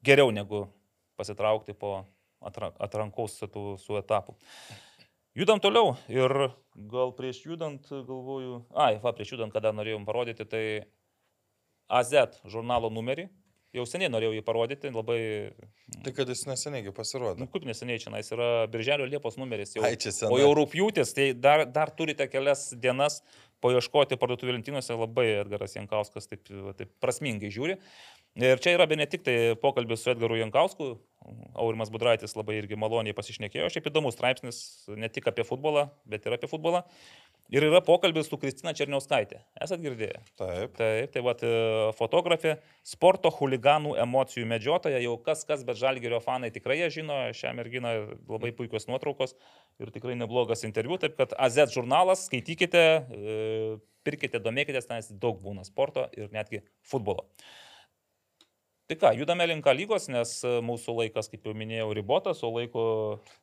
geriau 0.07 0.31
negu 0.33 0.62
pasitraukti 1.19 1.75
po 1.77 2.07
atra- 2.41 2.73
atrankaus 2.81 3.37
su, 3.37 3.77
su 3.77 3.99
etapu. 3.99 4.37
Judam 5.37 5.61
toliau 5.61 5.99
ir 6.09 6.33
gal 6.88 7.11
prieš 7.12 7.42
judant 7.44 7.85
galvoju, 7.92 8.62
ai, 8.72 8.94
va, 9.03 9.12
prieš 9.12 9.35
judant, 9.35 9.53
kada 9.53 9.68
norėjom 9.77 10.07
parodyti, 10.09 10.46
tai 10.49 10.62
AZ 11.92 12.14
žurnalo 12.49 12.88
numerį. 12.88 13.27
Jau 13.77 13.85
seniai 13.85 14.09
norėjau 14.09 14.33
jį 14.33 14.42
parodyti, 14.46 14.88
labai, 14.94 15.18
Tai 16.07 16.12
kad 16.16 16.31
jis 16.33 16.46
neseniai 16.49 16.92
pasirodė. 16.96 17.42
nu, 17.42 17.49
kaip 17.53 17.66
neseniai 17.68 18.01
čia, 18.01 18.14
jis 18.16 18.33
yra 18.33 18.49
Birželio 18.72 19.05
Liepos 19.05 19.37
numeris. 19.37 19.75
Jau, 19.77 19.85
Ai, 19.85 19.99
čia 20.01 20.14
senai. 20.14 20.33
O 20.33 20.38
jau 20.40 20.55
rūpjūtis, 20.57 21.12
tai 21.12 21.27
dar, 21.37 21.66
dar 21.68 21.92
turite 21.92 22.25
kelias 22.33 22.70
dienas 22.72 23.20
paieškoti 23.61 24.16
parduotuvų 24.16 24.57
lentynose, 24.57 24.96
labai 24.96 25.27
Edgaras 25.42 25.77
Jankauskas 25.77 26.31
taip, 26.31 26.49
taip 26.79 26.96
prasmingai 27.05 27.53
žiūri. 27.53 27.77
Ir 28.37 28.61
čia 28.61 28.75
yra 28.77 28.85
be 28.85 28.99
ne 29.01 29.07
tik 29.09 29.22
tai 29.25 29.37
pokalbis 29.57 30.03
su 30.05 30.11
Edgaru 30.12 30.37
Jankausku, 30.37 30.90
Aurimas 31.57 31.88
Budraitis 31.90 32.37
labai 32.37 32.59
irgi 32.61 32.77
maloniai 32.79 33.16
pasišnekėjo, 33.16 33.70
šiaip 33.72 33.88
įdomus 33.88 34.14
straipsnis 34.14 34.59
ne 34.92 35.09
tik 35.12 35.31
apie 35.31 35.46
futbolą, 35.46 35.87
bet 36.05 36.29
ir 36.29 36.37
apie 36.37 36.51
futbolą. 36.51 36.83
Ir 37.55 37.62
yra 37.62 37.79
pokalbis 37.87 38.27
su 38.29 38.37
Kristina 38.42 38.72
Černiauskaitė. 38.77 39.38
Esat 39.62 39.81
girdėję? 39.81 40.18
Taip. 40.37 40.77
Taip, 40.77 41.12
tai 41.14 41.22
va, 41.25 41.35
fotografė, 41.96 42.57
sporto 42.85 43.31
huliganų 43.33 43.94
emocijų 44.03 44.49
medžiotoja, 44.51 44.99
jau 45.05 45.14
kas 45.22 45.46
kas, 45.46 45.62
bet 45.66 45.79
žalgerio 45.79 46.18
fanai 46.20 46.51
tikrai 46.55 46.81
ją 46.81 46.90
žino, 46.99 47.20
šią 47.38 47.55
merginą 47.57 47.94
labai 48.29 48.51
puikios 48.57 48.88
nuotraukos 48.90 49.37
ir 49.81 49.94
tikrai 49.94 50.18
neblogas 50.18 50.66
interviu, 50.66 50.99
taip 51.01 51.14
kad 51.20 51.37
AZ 51.38 51.62
žurnalas, 51.72 52.27
skaitykite, 52.27 52.83
e, 52.83 53.77
pirkite, 54.07 54.42
domėkitės, 54.42 54.90
nes 54.90 55.14
daug 55.14 55.38
būna 55.42 55.64
sporto 55.66 56.11
ir 56.18 56.35
netgi 56.35 56.66
futbolo. 56.83 57.31
Tai 58.87 58.96
ką, 59.01 59.11
judame 59.18 59.46
link 59.51 59.66
lygos, 59.75 60.05
nes 60.14 60.33
e, 60.46 60.51
mūsų 60.62 60.92
laikas, 61.01 61.27
kaip 61.33 61.49
jau 61.49 61.55
minėjau, 61.59 61.88
ribotas, 61.99 62.42
o 62.46 62.53
laiko... 62.55 62.85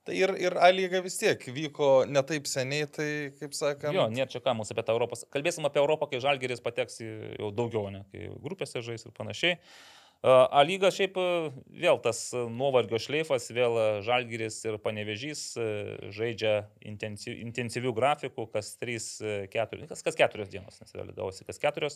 Tai 0.07 0.15
ir, 0.15 0.31
ir 0.39 0.55
A 0.55 0.69
lyga 0.71 1.01
vis 1.03 1.17
tiek 1.19 1.41
vyko 1.55 2.05
ne 2.07 2.23
taip 2.23 2.47
seniai, 2.47 2.87
tai 2.87 3.09
kaip 3.41 3.57
sakant. 3.57 3.91
Jo, 3.95 4.07
nėra 4.13 4.31
čia 4.31 4.39
ką 4.45 4.53
mūsų 4.55 4.71
apie 4.77 4.85
tą 4.87 4.95
Europos. 4.95 5.25
Kalbėsim 5.35 5.67
apie 5.67 5.81
Europą, 5.83 6.07
kai 6.07 6.23
Žalgeris 6.23 6.63
pateks 6.63 7.01
jau 7.03 7.51
daugiau, 7.51 7.91
ne, 7.91 8.05
kai 8.13 8.31
grupėse 8.45 8.85
žais 8.87 9.03
ir 9.03 9.15
panašiai. 9.17 9.59
A 10.23 10.61
lyga 10.63 10.87
šiaip 10.87 11.17
e, 11.19 11.23
vėl 11.83 11.97
tas 11.99 12.19
e, 12.31 12.45
nuovargio 12.47 12.95
šleifas, 13.03 13.49
vėl 13.51 13.73
e, 13.75 13.87
Žalgiris 14.07 14.61
ir 14.63 14.77
Panevežys 14.79 15.41
e, 15.59 15.65
žaidžia 16.15 16.53
intensyv, 16.87 17.35
intensyvių 17.43 17.91
grafikų, 17.97 18.45
kas 18.53 18.69
3-4, 18.79 19.89
kas, 19.89 20.05
kas 20.07 20.19
4 20.21 20.47
dienos, 20.47 20.79
nes 20.79 20.95
vėl 20.95 21.11
gausi 21.17 21.43
kas 21.43 21.59
4. 21.59 21.91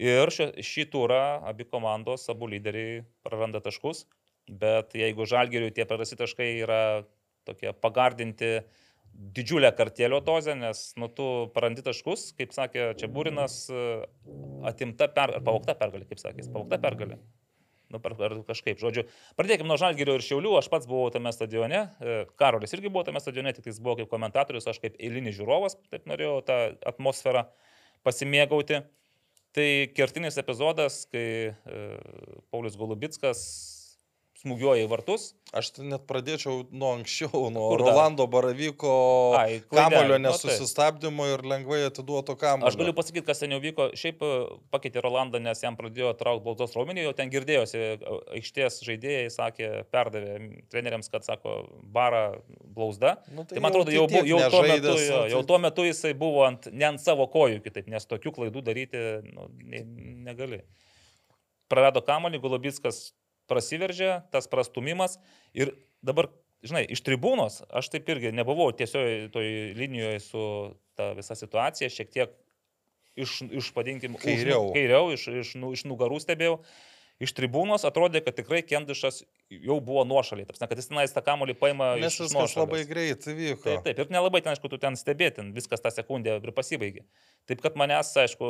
Ir 0.00 0.32
šį, 0.32 0.52
šį 0.64 0.86
turą 0.92 1.22
abi 1.48 1.66
komandos, 1.68 2.24
abu 2.32 2.48
lyderiai 2.48 3.02
praranda 3.26 3.60
taškus, 3.60 4.06
bet 4.48 4.94
jeigu 4.96 5.26
Žalgiriui 5.28 5.74
tie 5.76 5.84
prarasti 5.88 6.16
taškai 6.16 6.54
yra 6.62 6.80
tokie 7.48 7.74
pagardinti 7.76 8.60
didžiulę 9.36 9.72
kartėlio 9.76 10.22
dozę, 10.24 10.54
nes 10.56 10.80
nu 11.00 11.10
tu 11.12 11.26
prarandi 11.54 11.84
taškus, 11.84 12.30
kaip 12.38 12.54
sakė 12.56 12.92
čia 12.96 13.10
Būrinas, 13.12 13.66
atimta 14.70 15.10
per, 15.12 15.34
ar 15.36 15.44
pavokta 15.44 15.76
pergalė, 15.76 16.06
kaip 16.08 16.22
sakė, 16.22 16.46
pavokta 16.48 16.80
pergalė. 16.80 17.18
Nu, 17.90 17.98
per, 17.98 18.14
per 18.14 18.36
kažkaip, 18.46 18.78
žodžiu. 18.78 19.02
Pradėkime 19.38 19.66
nuo 19.66 19.76
Žalgirio 19.80 20.14
ir 20.14 20.22
Šiaulių. 20.22 20.52
Aš 20.60 20.68
pats 20.70 20.86
buvau 20.86 21.08
tame 21.10 21.32
stadione. 21.34 21.80
e, 21.98 22.20
Karolis 22.38 22.70
irgi 22.76 22.86
buvo 22.86 23.02
tame 23.08 23.18
stadione, 23.18 23.50
tik 23.56 23.66
jis 23.66 23.80
buvo 23.82 23.96
kaip 23.98 24.12
komentatorius, 24.12 24.68
aš 24.70 24.78
kaip 24.78 24.94
eilinis 25.02 25.34
žiūrovas, 25.34 25.74
taip 25.90 26.06
norėjau 26.06 26.36
tą 26.46 26.58
atmosferą 26.86 27.48
pasimėgauti. 28.06 28.84
Tai 29.50 29.90
kertinis 29.96 30.38
epizodas, 30.38 31.02
kai 31.10 31.50
e, 31.50 31.78
Paulius 32.52 32.76
Golubitskas 32.78 33.40
smūgiuoja 34.40 34.86
į 34.86 34.88
vartus. 34.90 35.30
Aš 35.56 35.68
tai 35.74 35.84
net 35.90 36.04
pradėčiau 36.08 36.62
nuo 36.70 36.92
anksčiau, 36.96 37.48
nuo 37.54 37.66
Kur 37.72 37.82
dar? 37.82 37.90
Rolando 37.92 38.24
Baravyko 38.30 38.92
Ai, 39.36 39.58
kamulio 39.68 40.16
nu, 40.18 40.30
taip. 40.30 40.46
nesusistabdymo 40.46 41.26
ir 41.32 41.42
lengvai 41.50 41.80
atiduoto 41.88 42.36
kamulio. 42.40 42.70
Aš 42.70 42.78
galiu 42.80 42.94
pasakyti, 42.96 43.24
kas 43.26 43.42
ten 43.42 43.52
jau 43.52 43.58
vyko. 43.62 43.88
Šiaip 43.98 44.22
e, 44.24 44.30
pakeitė 44.72 45.02
Rolandą, 45.04 45.40
nes 45.42 45.60
jam 45.64 45.76
pradėjo 45.78 46.12
traukti 46.20 46.46
baltos 46.46 46.76
raumenį, 46.78 47.04
jau 47.08 47.14
ten 47.18 47.32
girdėjosi, 47.34 47.82
e, 47.82 48.18
aikštės 48.40 48.80
žaidėjai 48.86 49.28
sakė, 49.34 49.70
perdavė 49.92 50.38
treneriams, 50.72 51.10
kad 51.12 51.26
sako, 51.26 51.56
bara 51.92 52.24
blausda. 52.64 53.16
Nu, 53.34 53.44
Tai 53.50 53.60
man 53.60 53.74
atrodo, 53.74 53.92
jau, 53.94 54.06
tiek 54.10 54.22
bu, 54.24 54.30
jau, 54.32 54.40
tuo 54.54 54.62
metu, 54.64 54.94
jo, 54.94 54.96
nu, 54.96 55.30
jau 55.34 55.42
tai- 55.42 55.48
tuo 55.52 55.58
metu 55.66 55.88
jisai 55.90 56.14
buvo 56.16 56.46
ant, 56.46 56.70
ne 56.72 56.86
ant 56.92 57.02
savo 57.02 57.26
kojų 57.32 57.60
kitaip, 57.66 57.90
nes 57.90 58.06
tokių 58.08 58.32
klaidų 58.38 58.62
daryti 58.70 59.02
nu, 59.34 59.50
ne, 59.66 59.82
negali. 60.30 60.62
Prarado 61.70 62.00
kamalį, 62.02 62.40
Golubitskas 62.42 63.10
prasiveržė, 63.50 64.12
tas 64.32 64.46
prastumimas 64.50 65.18
ir 65.56 65.74
dabar, 66.06 66.30
žinai, 66.62 66.84
iš 66.94 67.02
tribūnos 67.06 67.60
aš 67.68 67.90
taip 67.92 68.08
irgi 68.14 68.30
nebuvau 68.36 68.70
tiesiog 68.76 69.30
toj 69.34 69.50
linijoje 69.78 70.20
su 70.28 70.44
ta 70.96 71.10
visa 71.18 71.34
situacija, 71.38 71.90
šiek 71.92 72.14
tiek 72.14 72.36
iš, 73.20 73.40
iš 73.50 73.72
padinkim, 73.76 74.14
už- 74.16 74.24
Kairiau. 74.28 74.70
kairiau 74.76 75.10
iš, 75.12 75.26
iš, 75.42 75.54
nu- 75.60 75.74
iš 75.76 75.84
nugarų 75.90 76.22
stebėjau. 76.22 76.60
Iš 77.20 77.34
tribūnos 77.36 77.82
atrodė, 77.84 78.22
kad 78.24 78.32
tikrai 78.32 78.62
Kendišas 78.64 79.18
jau 79.52 79.74
buvo 79.84 80.06
nuošaliai. 80.08 80.46
Taip, 80.48 80.70
kad 80.70 80.78
jis 80.80 80.86
tenais 80.88 81.12
tą 81.12 81.20
kamolį 81.20 81.52
paima 81.60 81.90
Nes 82.00 82.14
iš, 82.14 82.16
iš 82.16 82.30
viskas 82.30 82.54
labai 82.56 82.78
nuošalės. 82.80 82.88
greitai 82.88 83.34
vyko. 83.36 83.64
Taip, 83.66 83.82
taip, 83.84 83.98
ir 84.00 84.06
nelabai 84.14 84.40
ten, 84.40 84.54
aišku, 84.54 84.70
tu 84.72 84.78
ten 84.80 84.96
stebėtin, 84.96 85.50
viskas 85.52 85.82
tą 85.84 85.92
sekundę 85.92 86.38
ir 86.40 86.52
pasibaigė. 86.56 87.04
Taip, 87.44 87.60
kad 87.60 87.76
manęs, 87.76 88.14
aišku, 88.24 88.48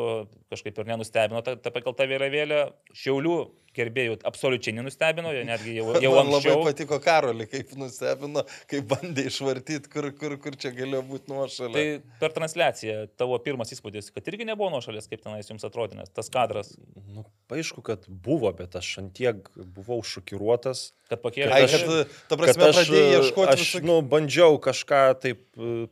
kažkaip 0.55 0.79
ir 0.79 0.87
nenustebino 0.93 1.43
ta, 1.43 1.57
ta 1.59 1.73
pakelta 1.75 2.07
vėliavėlė. 2.07 2.61
Šiaulių 2.95 3.35
gerbėjų 3.77 4.17
absoliučiai 4.27 4.75
nenustebino, 4.77 5.31
jie 5.35 5.45
netgi 5.47 5.77
jau, 5.79 5.87
jau 6.05 6.13
Man 6.17 6.27
labai 6.31 6.39
anksčiau. 6.41 6.65
patiko 6.67 6.99
Karolį, 7.05 7.47
kaip 7.53 7.75
nustebino, 7.79 8.43
kaip 8.71 8.89
bandė 8.91 9.27
išvartyti, 9.31 9.91
kur, 9.93 10.11
kur, 10.19 10.37
kur 10.43 10.57
čia 10.61 10.73
galėjo 10.75 11.03
būti 11.11 11.31
nuošalė. 11.33 11.75
Tai 11.77 12.15
per 12.23 12.35
transliaciją 12.39 12.97
tavo 13.21 13.39
pirmas 13.45 13.71
įspūdis, 13.77 14.11
kad 14.15 14.27
irgi 14.33 14.49
nebuvo 14.49 14.73
nuošalės, 14.75 15.07
kaip 15.11 15.23
tenais 15.25 15.49
jums 15.53 15.67
atrodė, 15.69 16.01
nes 16.03 16.11
tas 16.15 16.29
kadras, 16.33 16.75
Nu, 17.11 17.25
aišku, 17.51 17.83
kad 17.83 18.05
buvo, 18.07 18.53
bet 18.55 18.77
aš 18.79 18.89
antiek 19.03 19.49
buvau 19.75 19.99
šokiruotas. 20.07 20.93
kad 21.11 21.19
pakėlė. 21.25 21.51
Ai, 21.51 21.65
aš- 21.67 21.83
kad, 21.83 22.13
ta 22.31 22.37
prasme, 22.39 22.69
pradėjai 22.71 23.17
ieškoti 23.19 23.51
aš, 23.57 23.63
visokių. 23.65 23.87
nu, 23.89 23.97
bandžiau 24.07 24.61
kažką 24.63 25.01
taip 25.25 25.41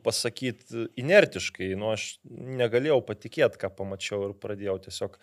pasakyti 0.06 0.86
inertiškai, 1.00 1.72
nu, 1.78 1.90
aš 1.94 2.18
negalėjau 2.30 3.00
patikėti, 3.08 3.58
ką 3.60 3.70
pamačiau 3.78 4.28
ir 4.28 4.34
pradėjau 4.38 4.78
tiesiog 4.86 5.18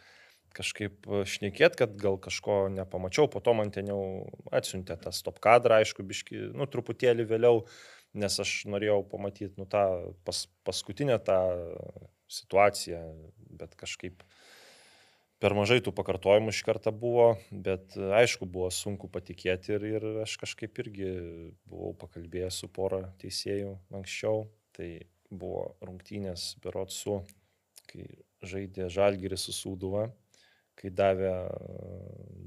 kažkaip 0.55 1.09
šnekėti, 1.27 1.79
kad 1.83 1.95
gal 1.99 2.17
kažko 2.21 2.65
nepamačiau, 2.73 3.27
po 3.31 3.41
to 3.43 3.53
man 3.57 3.73
ten 3.75 3.91
jau 3.91 4.01
atsiuntė 4.55 4.97
tą 5.01 5.13
stop 5.15 5.41
kadrą, 5.43 5.81
aišku, 5.83 6.05
biški, 6.07 6.39
nu, 6.55 6.67
truputėlį 6.71 7.27
vėliau, 7.29 7.63
nes 8.15 8.39
aš 8.41 8.57
norėjau 8.71 9.01
pamatyti, 9.11 9.53
nu, 9.59 9.67
tą 9.69 9.85
pas, 10.27 10.45
paskutinę 10.67 11.19
tą 11.27 11.39
situaciją, 12.31 13.01
bet 13.59 13.75
kažkaip 13.79 14.23
per 15.43 15.53
mažai 15.57 15.81
tų 15.83 15.93
pakartojimų 15.95 16.53
iš 16.53 16.61
karto 16.65 16.93
buvo, 16.95 17.35
bet 17.51 17.97
e, 17.99 18.07
aišku, 18.21 18.47
buvo 18.49 18.71
sunku 18.73 19.09
patikėti 19.11 19.75
ir, 19.75 19.87
ir 19.97 20.07
aš 20.23 20.37
kažkaip 20.41 20.79
irgi 20.85 21.09
buvau 21.69 21.93
pakalbėjęs 22.05 22.61
su 22.63 22.71
pora 22.71 23.03
teisėjų 23.21 23.75
anksčiau. 23.99 24.45
Tai 24.75 24.89
buvo 25.29 25.75
rungtynės 25.85 26.55
berot 26.63 26.91
su, 26.91 27.19
kai 27.91 28.07
žaidė 28.45 28.89
Žalgiris 28.91 29.45
su 29.47 29.55
Sūduva, 29.55 30.07
kai 30.79 30.91
davė 30.93 31.31
e, 31.31 31.45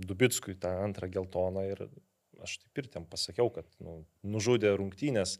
Dubickui 0.08 0.56
tą 0.60 0.72
antrą 0.84 1.08
geltoną 1.12 1.64
ir 1.68 1.84
aš 2.44 2.58
taip 2.62 2.82
ir 2.82 2.90
ten 2.92 3.06
pasakiau, 3.08 3.50
kad 3.52 3.68
nu, 3.82 4.02
nužudė 4.22 4.74
rungtynės. 4.78 5.38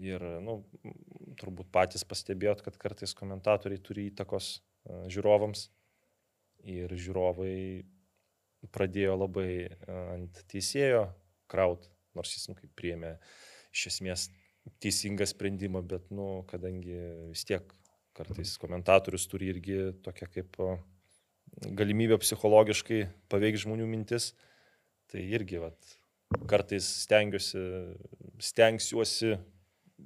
Ir 0.00 0.22
nu, 0.42 0.56
turbūt 1.38 1.68
patys 1.70 2.02
pastebėjot, 2.08 2.64
kad 2.66 2.78
kartais 2.82 3.12
komentatoriai 3.14 3.82
turi 3.82 4.08
įtakos 4.10 4.56
e, 4.56 5.04
žiūrovams 5.14 5.68
ir 6.66 6.90
žiūrovai 6.98 7.84
pradėjo 8.74 9.14
labai 9.20 9.50
e, 9.68 9.68
ant 10.16 10.40
teisėjo 10.50 11.06
kraut, 11.50 11.86
nors 12.16 12.32
jis 12.34 12.48
nu, 12.50 12.56
kaip 12.58 12.72
priėmė 12.78 13.14
iš 13.74 13.86
esmės 13.92 14.26
teisingą 14.82 15.26
sprendimą, 15.28 15.84
bet, 15.86 16.08
nu, 16.14 16.42
kadangi 16.50 16.96
vis 17.30 17.44
tiek 17.46 17.70
kartais 18.16 18.56
komentatorius 18.62 19.26
turi 19.30 19.50
irgi 19.52 19.78
tokią 20.02 20.30
kaip 20.32 20.58
galimybę 21.62 22.18
psichologiškai 22.22 23.04
paveikti 23.32 23.64
žmonių 23.64 23.86
mintis, 23.88 24.32
tai 25.10 25.22
irgi, 25.36 25.60
vat, 25.62 25.96
kartais 26.50 26.86
stengiuosi, 27.04 27.62
stengsiuosi, 28.42 29.36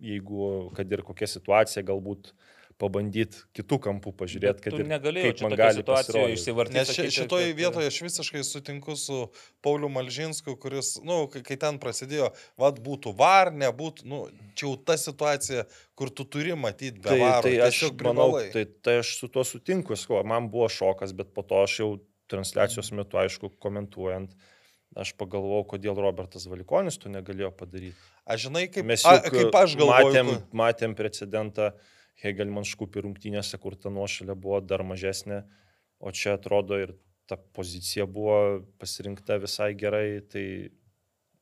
jeigu, 0.05 0.71
kad 0.77 0.93
ir 0.93 1.05
kokia 1.07 1.29
situacija, 1.31 1.85
galbūt 1.89 2.33
pabandyti 2.79 3.41
kitų 3.59 3.79
kampų 3.83 4.13
pažiūrėti, 4.21 4.63
kad 4.63 4.77
kaip 4.79 5.39
čia 5.41 5.49
situacijoje 5.49 5.85
pasirodyti. 5.89 6.37
išsivartyti. 6.39 6.77
Nes 6.79 6.93
ši, 6.95 7.07
šitoje 7.17 7.55
vietoje 7.59 7.91
aš 7.91 7.99
visiškai 8.07 8.43
sutinku 8.47 8.95
su 8.99 9.19
Pauliu 9.67 9.91
Malžinsku, 9.93 10.55
kuris, 10.63 10.93
na, 11.03 11.09
nu, 11.11 11.17
kai, 11.33 11.43
kai 11.47 11.59
ten 11.61 11.81
prasidėjo, 11.83 12.31
vad 12.61 12.79
būtų 12.85 13.15
var, 13.19 13.51
nebūtų, 13.51 14.07
nu, 14.11 14.21
čia 14.55 14.69
jau 14.69 14.77
ta 14.79 14.99
situacija, 15.01 15.67
kur 15.99 16.13
tu 16.15 16.27
turi 16.29 16.55
matyti 16.55 17.03
be 17.03 17.11
Tai, 17.11 17.19
varo. 17.25 17.43
tai 17.49 17.57
aš 17.67 17.83
manau, 18.07 18.31
tai, 18.55 18.65
tai 18.87 19.01
aš 19.03 19.17
su 19.19 19.31
tuo 19.33 19.43
sutinku, 19.47 19.99
sakau, 19.99 20.23
man 20.27 20.47
buvo 20.53 20.71
šokas, 20.71 21.17
bet 21.19 21.35
po 21.35 21.43
to 21.43 21.65
aš 21.65 21.81
jau 21.83 21.91
transliacijos 22.31 22.93
metu, 22.95 23.19
aišku, 23.19 23.57
komentuojant, 23.63 24.35
aš 24.99 25.15
pagalvojau, 25.19 25.67
kodėl 25.75 25.99
Robertas 25.99 26.47
Valikonis 26.49 26.99
to 27.01 27.11
negalėjo 27.13 27.51
padaryti. 27.59 27.99
Aš 28.29 28.49
žinai, 28.49 28.67
kaip, 28.71 28.87
Mes 28.87 29.05
a, 29.09 29.19
juk 29.19 29.35
kaip 29.35 29.57
aš 29.57 29.77
galvoju. 29.81 30.13
matėm, 30.13 30.35
matėm 30.61 30.95
precedentą 30.99 31.73
Hegelman 32.23 32.67
škupį 32.67 33.05
rungtynėse, 33.07 33.61
kur 33.63 33.77
ta 33.79 33.93
nuošalė 33.95 34.35
buvo 34.35 34.61
dar 34.65 34.83
mažesnė, 34.87 35.45
o 35.99 36.11
čia 36.11 36.35
atrodo 36.39 36.79
ir 36.81 36.97
ta 37.29 37.37
pozicija 37.37 38.09
buvo 38.09 38.65
pasirinkta 38.81 39.37
visai 39.43 39.75
gerai, 39.79 40.21
tai 40.33 40.45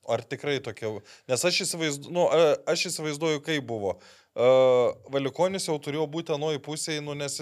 Ar 0.07 0.23
tikrai 0.23 0.61
tokia? 0.63 0.93
Nes 1.27 1.45
aš 1.49 1.65
įsivaizduoju, 1.65 2.13
nu, 2.15 2.27
aš 2.71 2.85
įsivaizduoju 2.93 3.43
kaip 3.43 3.65
buvo. 3.67 3.97
Uh, 4.37 4.93
Valikonis 5.11 5.67
jau 5.67 5.75
turėjo 5.83 6.05
būti 6.13 6.35
anoji 6.35 6.61
pusėje, 6.63 7.03
nu, 7.03 7.17
nes 7.19 7.41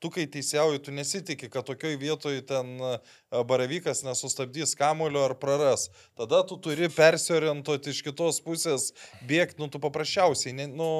tu 0.00 0.10
kai 0.12 0.26
teisėjauji, 0.30 0.82
tu 0.86 0.94
nesitikė, 0.94 1.48
kad 1.52 1.66
tokioj 1.68 1.96
vietoje 2.00 2.44
ten 2.46 2.76
baravykas 3.48 4.04
nesustabdys 4.06 4.76
kamulio 4.78 5.24
ar 5.26 5.34
praras. 5.40 5.88
Tada 6.16 6.42
tu 6.48 6.58
turi 6.62 6.88
persiorientuoti 6.92 7.92
iš 7.92 8.02
kitos 8.06 8.40
pusės, 8.44 8.92
bėgti, 9.28 9.60
nu, 9.60 9.68
tu 9.72 9.80
paprasčiausiai, 9.82 10.54
ne, 10.56 10.68
nu, 10.72 10.90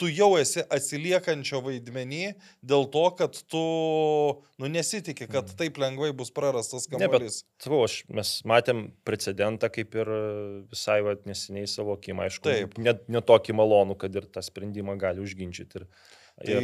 tu 0.00 0.08
jau 0.08 0.30
esi 0.40 0.62
atsiliekančio 0.72 1.60
vaidmenį 1.64 2.32
dėl 2.66 2.86
to, 2.94 3.02
kad 3.18 3.36
tu, 3.52 3.64
nu, 4.60 4.70
nesitikė, 4.72 5.28
kad 5.30 5.50
taip 5.58 5.80
lengvai 5.82 6.10
bus 6.16 6.32
prarastas 6.34 6.88
kamuolys. 6.90 7.42
Sakau, 7.60 7.84
mes 8.16 8.32
matėm 8.48 8.86
precedentą 9.06 9.68
kaip 9.72 9.98
ir 10.00 10.12
e, 10.16 10.22
visai 10.72 11.00
vat, 11.06 11.26
neseniai 11.28 11.68
savo 11.70 11.98
akim, 11.98 12.22
aišku, 12.24 12.48
Taip. 12.48 12.80
net 12.80 13.04
netokį 13.12 13.56
malonų, 13.60 13.98
kad 14.00 14.16
ir 14.16 14.28
tą 14.32 14.44
sprendimą 14.44 14.96
gali 15.00 15.22
užginčyti. 15.24 15.84
Ir, 15.84 15.88
Tai 16.40 16.56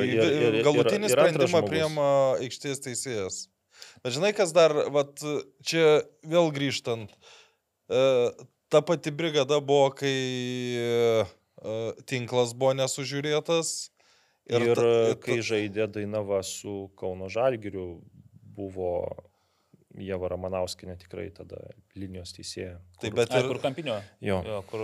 galutinį 0.64 1.10
ir 1.10 1.20
antras 1.20 1.50
sprendimą 1.52 1.60
priema 1.68 2.10
aikštės 2.40 2.80
teisėjas. 2.86 3.40
Bet 4.00 4.14
žinai, 4.16 4.32
kas 4.36 4.54
dar, 4.56 4.72
vat, 4.94 5.20
čia 5.60 5.98
vėl 6.24 6.48
grįžtant, 6.56 7.12
e, 7.92 8.04
ta 8.72 8.80
pati 8.80 9.12
brigada 9.12 9.60
buvo, 9.60 9.90
kai 9.98 10.14
tinklas 12.06 12.54
buvo 12.54 12.74
nesužiūrėtas. 12.78 13.90
Ir, 14.46 14.62
ir 14.62 14.78
ta- 14.78 15.14
ta- 15.14 15.20
kai 15.26 15.40
žaidė 15.42 15.88
Dainava 15.90 16.42
su 16.46 16.86
Kauno 16.98 17.26
Žalgiriu, 17.32 17.96
buvo 18.56 18.92
Jeva 19.96 20.28
Ramanauskinė 20.28 20.94
tikrai 21.00 21.30
tada 21.32 21.56
linijos 21.96 22.34
teisėja. 22.36 22.74
Tai 23.00 23.10
bet 23.16 23.30
Ai, 23.32 23.40
ir, 23.40 23.46
kur 23.48 23.58
kampinio. 23.62 23.94
Jo. 24.20 24.42
Jo, 24.44 24.58
kur, 24.68 24.82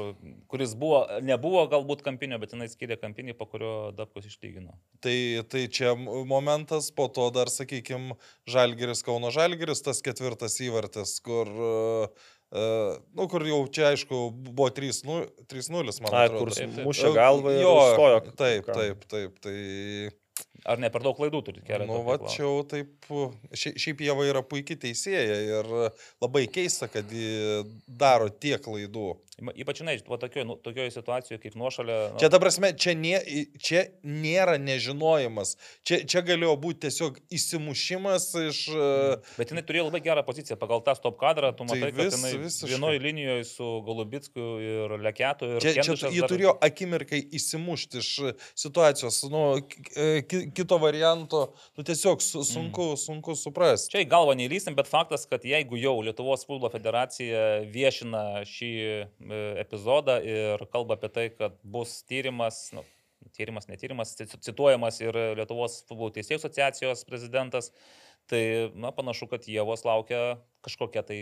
kuris 0.49 0.73
buvo, 0.81 1.03
nebuvo 1.21 1.67
galbūt 1.69 2.01
kampinio, 2.07 2.39
bet 2.41 2.55
jinai 2.57 2.69
skiria 2.73 2.97
kampinį, 3.01 3.35
po 3.37 3.45
kurio 3.53 3.93
Dabkus 3.97 4.31
išlygino. 4.31 4.73
tai, 5.05 5.45
tai 5.53 5.67
čia 5.69 5.93
momentas, 5.95 6.89
po 6.97 7.09
to 7.13 7.29
dar, 7.31 7.53
sakykime, 7.53 8.17
Žalgeris, 8.49 9.05
Kauno 9.05 9.29
Žalgeris, 9.31 9.85
tas 9.85 10.01
ketvirtas 10.01 10.57
įvartis, 10.65 11.19
kur, 11.21 11.47
e, 11.47 12.09
e, 12.53 12.65
nu, 13.17 13.27
kur 13.33 13.45
jau 13.49 13.61
čia, 13.73 13.89
aišku, 13.93 14.23
buvo 14.53 14.69
3-0, 14.71 15.25
3-0, 15.51 15.97
man 16.05 16.15
Ai, 16.15 16.27
atrodo. 16.29 16.45
kur 16.45 16.53
Taip, 16.57 16.75
taip. 16.77 16.87
mušė 16.89 17.13
galvą 17.17 17.55
ir 17.57 17.65
stojo. 17.95 18.21
Taip, 18.33 18.67
ką. 18.69 18.77
taip, 18.79 19.07
taip. 19.13 19.39
Tai 19.45 19.57
Ar 20.65 20.79
ne 20.79 20.91
per 20.95 21.03
daug 21.03 21.17
klaidų 21.19 21.41
turi 21.49 21.63
keletą? 21.67 21.89
Nu, 21.91 22.03
va, 22.07 22.19
čia 22.31 22.45
jau 22.45 22.63
taip, 22.71 22.93
šia- 23.51 23.75
šiaip 23.83 23.99
Jėva 24.07 24.27
yra 24.31 24.43
puikiai 24.47 24.79
teisėja 24.79 25.39
ir 25.59 25.71
labai 26.23 26.45
keista, 26.47 26.87
kad 26.93 27.11
ji 27.11 27.65
daro 27.89 28.29
tiek 28.31 28.63
klaidų. 28.63 29.17
Ypač, 29.43 29.81
žinai, 29.81 29.97
tokioje 30.07 30.45
nu, 30.47 30.55
situacijoje 30.63 31.41
kaip 31.43 31.55
nuošalė. 31.59 31.95
Nu, 32.13 32.19
Čia, 32.21 32.29
ta 32.31 32.39
prasme, 32.39 32.69
čia, 32.79 32.93
nė, 32.95 33.17
čia 33.59 33.81
nėra 34.07 34.55
nežinojimas. 34.63 35.57
Čia, 35.89 36.03
čia 36.07 36.21
galėjo 36.23 36.53
būti 36.63 36.85
tiesiog 36.87 37.19
įsimušimas 37.35 38.27
iš... 38.47 38.61
Mm. 38.71 39.25
Bet 39.41 39.51
jinai 39.51 39.65
turėjo 39.67 39.87
labai 39.89 40.01
gerą 40.05 40.23
poziciją 40.27 40.59
pagal 40.61 40.83
tą 40.87 40.95
stop 40.99 41.19
kadrą, 41.21 41.51
tu 41.57 41.65
Tai 41.67 41.75
matai, 41.81 41.91
vis- 41.91 42.13
kad 42.15 42.19
jinai 42.21 42.33
visiškai. 42.45 42.71
vienoje 42.75 43.03
linijoje 43.03 43.45
su 43.51 43.71
Golubitsku 43.89 44.47
ir 44.63 44.95
Leketu 45.03 45.51
ir 45.57 45.65
Čia, 45.65 45.75
čia 45.91 45.97
jie 46.13 46.23
dar- 46.23 46.31
turėjo 46.31 46.55
akimirkai 46.69 47.23
įsimušti 47.41 47.99
iš 48.05 48.13
situacijos. 48.55 49.23
Nu, 49.33 49.43
ki- 49.67 50.52
kito 50.57 50.79
varianto, 50.83 51.43
nu, 51.77 51.85
tiesiog 51.87 52.23
su, 52.23 52.43
sunku, 52.47 52.93
sunku 53.01 53.35
suprasti. 53.39 53.93
Čia 53.95 54.03
į 54.05 54.09
galvą 54.13 54.35
neįlysim, 54.39 54.77
bet 54.79 54.91
faktas, 54.91 55.27
kad 55.31 55.45
jeigu 55.47 55.79
jau 55.81 55.95
Lietuvos 56.05 56.47
futbolo 56.49 56.71
federacija 56.73 57.63
viešina 57.73 58.43
šį 58.49 58.73
e, 58.87 58.99
epizodą 59.65 60.19
ir 60.25 60.65
kalba 60.73 60.99
apie 60.99 61.13
tai, 61.13 61.27
kad 61.37 61.57
bus 61.63 61.99
tyrimas, 62.09 62.69
nu, 62.77 62.85
tyrimas, 63.37 63.69
netyrimas, 63.71 64.15
ci- 64.19 64.29
cituojamas 64.49 65.01
ir 65.03 65.19
Lietuvos 65.39 65.83
futbolo 65.89 66.13
teisėjų 66.15 66.41
asociacijos 66.43 67.05
prezidentas, 67.09 67.73
tai, 68.31 68.71
na, 68.79 68.93
panašu, 68.95 69.29
kad 69.31 69.47
Jėvos 69.49 69.85
laukia 69.87 70.39
kažkokia 70.63 71.03
tai 71.07 71.19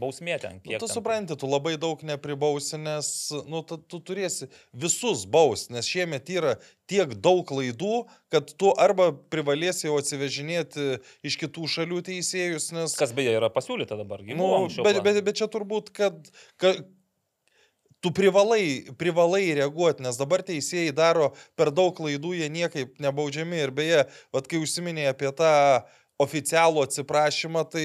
bausmė 0.00 0.36
ten. 0.42 0.58
Nu, 0.64 0.74
tu 0.74 0.86
ten- 0.86 0.92
supranti, 0.92 1.36
tu 1.38 1.46
labai 1.46 1.76
daug 1.78 2.02
nepribausi, 2.02 2.78
nes 2.80 3.30
nu, 3.46 3.62
tu, 3.62 3.78
tu 3.78 4.00
turėsi 4.02 4.50
visus 4.74 5.24
baus, 5.30 5.68
nes 5.70 5.86
šiemet 5.86 6.30
yra 6.34 6.56
tiek 6.90 7.14
daug 7.14 7.44
klaidų, 7.46 8.06
kad 8.34 8.50
tu 8.58 8.72
arba 8.74 9.12
privalėsi 9.12 9.86
jau 9.86 9.98
atsivežinėti 10.00 10.98
iš 11.22 11.38
kitų 11.38 11.70
šalių 11.70 12.02
teisėjus, 12.10 12.72
nes... 12.74 12.96
Kas 12.98 13.14
beje 13.14 13.36
yra 13.38 13.50
pasiūlyta 13.52 13.98
dabar. 14.00 14.24
gi 14.26 14.34
Nu, 14.34 14.66
bet, 14.82 15.02
bet, 15.06 15.22
bet 15.22 15.38
čia 15.38 15.46
turbūt, 15.50 15.94
kad, 15.94 16.18
kad 16.58 16.82
tu 18.00 18.10
privalai, 18.10 18.90
privalai 18.98 19.52
reaguoti, 19.60 20.02
nes 20.04 20.18
dabar 20.18 20.42
teisėjai 20.44 20.92
daro 20.96 21.30
per 21.58 21.70
daug 21.70 21.92
klaidų, 21.96 22.34
jie 22.40 22.48
niekaip 22.52 22.98
nebaudžiami. 23.02 23.60
Ir 23.60 23.74
beje, 23.76 24.04
vat, 24.34 24.48
kai 24.50 24.60
užsiminėjai 24.64 25.12
apie 25.14 25.32
tą 25.36 25.54
oficialų 26.20 26.82
atsiprašymą, 26.86 27.62
tai 27.72 27.84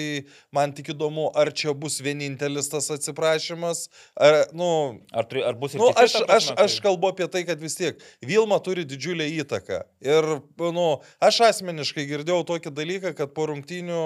man 0.56 0.74
tik 0.76 0.92
įdomu, 0.94 1.30
ar 1.38 1.52
čia 1.56 1.74
bus 1.78 2.00
vienintelis 2.04 2.68
tas 2.72 2.90
atsiprašymas, 2.94 3.86
ar, 4.16 4.42
nu, 4.54 4.70
Ar, 5.16 5.24
turi, 5.30 5.44
ar 5.48 5.56
bus 5.60 5.76
ir 5.76 5.80
Nu, 5.82 5.90
kiti, 5.94 6.04
aš, 6.04 6.16
aš, 6.16 6.26
prasme, 6.28 6.56
aš 6.66 6.74
tai- 6.78 6.84
kalbu 6.88 7.10
apie 7.14 7.28
tai, 7.32 7.44
kad 7.48 7.60
vis 7.64 7.76
tiek 7.80 8.00
Vilma 8.26 8.60
turi 8.64 8.84
didžiulę 8.86 9.28
įtaką. 9.42 9.82
Ir 10.06 10.28
nu, 10.76 10.88
aš 11.24 11.40
asmeniškai 11.50 12.06
girdėjau 12.10 12.44
tokį 12.52 12.74
dalyką, 12.76 13.14
kad 13.18 13.34
po 13.38 13.48
rungtynių 13.52 14.02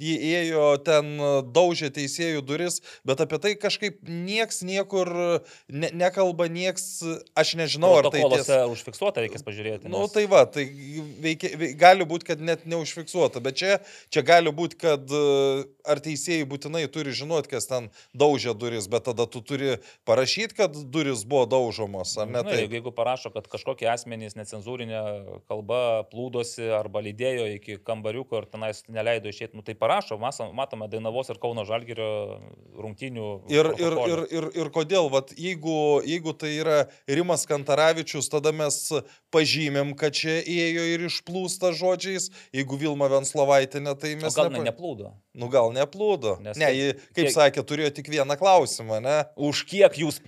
jį 0.00 0.14
ėjo 0.40 0.66
ten 0.86 1.12
daužė 1.54 1.90
teisėjų 1.94 2.42
duris, 2.46 2.80
bet 3.06 3.20
apie 3.22 3.38
tai 3.42 3.54
kažkaip 3.60 4.00
nieks 4.08 4.62
niekur 4.66 5.10
ne, 5.68 5.90
nekalba, 5.94 6.48
nieks, 6.50 7.02
aš 7.38 7.54
nežinau, 7.60 7.92
ar 8.00 8.10
tai 8.12 8.22
tiesa. 8.24 8.62
užfiksuota, 8.72 9.22
reikės 9.24 9.44
pažiūrėti. 9.46 9.86
Na, 9.86 9.94
nu, 9.94 10.04
nes- 10.06 10.14
tai 10.14 10.26
va, 10.30 10.44
tai 10.46 10.66
veikia, 11.22 11.54
vei, 11.60 11.72
gali 11.78 12.06
būti, 12.08 12.26
kad 12.32 12.40
net 12.40 12.66
neužfiksuota, 12.66 13.42
bet 13.44 13.59
čia, 13.60 13.78
čia 14.12 14.24
gali 14.26 14.52
būti, 14.54 14.78
kad 14.80 15.12
e, 15.12 15.22
ar 15.84 16.00
teisėjai 16.02 16.48
būtinai 16.48 16.84
turi 16.92 17.14
žinoti, 17.16 17.52
kas 17.52 17.68
ten 17.70 17.90
daužė 18.16 18.54
duris, 18.58 18.88
bet 18.90 19.06
tada 19.08 19.26
tu 19.30 19.42
turi 19.44 19.78
parašyti, 20.08 20.56
kad 20.58 20.76
duris 20.92 21.24
buvo 21.28 21.46
daužomos, 21.50 22.16
ar 22.20 22.30
ne 22.30 22.40
Na, 22.40 22.44
tai? 22.46 22.62
jeigu, 22.62 22.78
jeigu 22.78 22.92
parašo, 22.96 23.32
kad 23.34 23.48
kažkokie 23.50 23.88
asmenys 23.90 24.36
necenzūrinė 24.38 25.02
kalba 25.50 25.80
plūdosi 26.10 26.70
arba 26.76 27.02
lydėjo 27.04 27.48
iki 27.56 27.78
kambariuko 27.86 28.40
ir 28.40 28.48
tenais 28.50 28.82
neleido 28.88 29.30
išėti, 29.32 29.56
nu, 29.58 29.64
tai 29.66 29.76
parašo, 29.78 30.18
matome 30.20 30.88
Dainavos 30.90 31.32
ir 31.32 31.40
Kauno 31.42 31.66
Žalgirio 31.68 32.10
rungtynių. 32.80 33.28
Ir, 33.52 33.70
ir, 33.80 33.98
ir, 34.06 34.24
ir, 34.38 34.48
ir 34.62 34.72
kodėl, 34.74 35.10
vat, 35.12 35.34
jeigu, 35.38 36.00
jeigu 36.06 36.34
tai 36.36 36.54
yra 36.56 36.78
Rimas 37.08 37.46
Kantaravičius, 37.50 38.30
tada 38.32 38.52
mes 38.56 38.80
pažymėm, 39.34 39.94
kad 39.98 40.16
čia 40.16 40.38
ėjo 40.40 40.86
ir 40.94 41.06
išplūsta 41.10 41.72
žodžiais, 41.76 42.30
jeigu 42.56 42.78
Vilma 42.80 43.10
Venslovaitinė, 43.50 43.94
tai 44.00 44.12
O 44.14 44.20
mes... 44.22 44.34
gal 44.36 44.50
nepa- 44.50 44.62
ne, 44.62 44.70
neplūdo? 44.70 45.10
Nu 45.34 45.48
gal 45.50 45.72
neplūdo. 45.74 46.36
Nes 46.44 46.56
Ne, 46.56 46.66
kiek- 46.66 46.76
ji, 46.78 46.92
kaip 47.14 47.26
kiek- 47.26 47.34
sakė, 47.34 47.64
turėjo 47.66 47.90
tik 47.94 48.08
vieną 48.12 48.36
klausimą, 48.38 49.00
ne? 49.02 49.16
Už 49.36 49.64
kiek 49.66 49.92
jūs, 49.98 50.20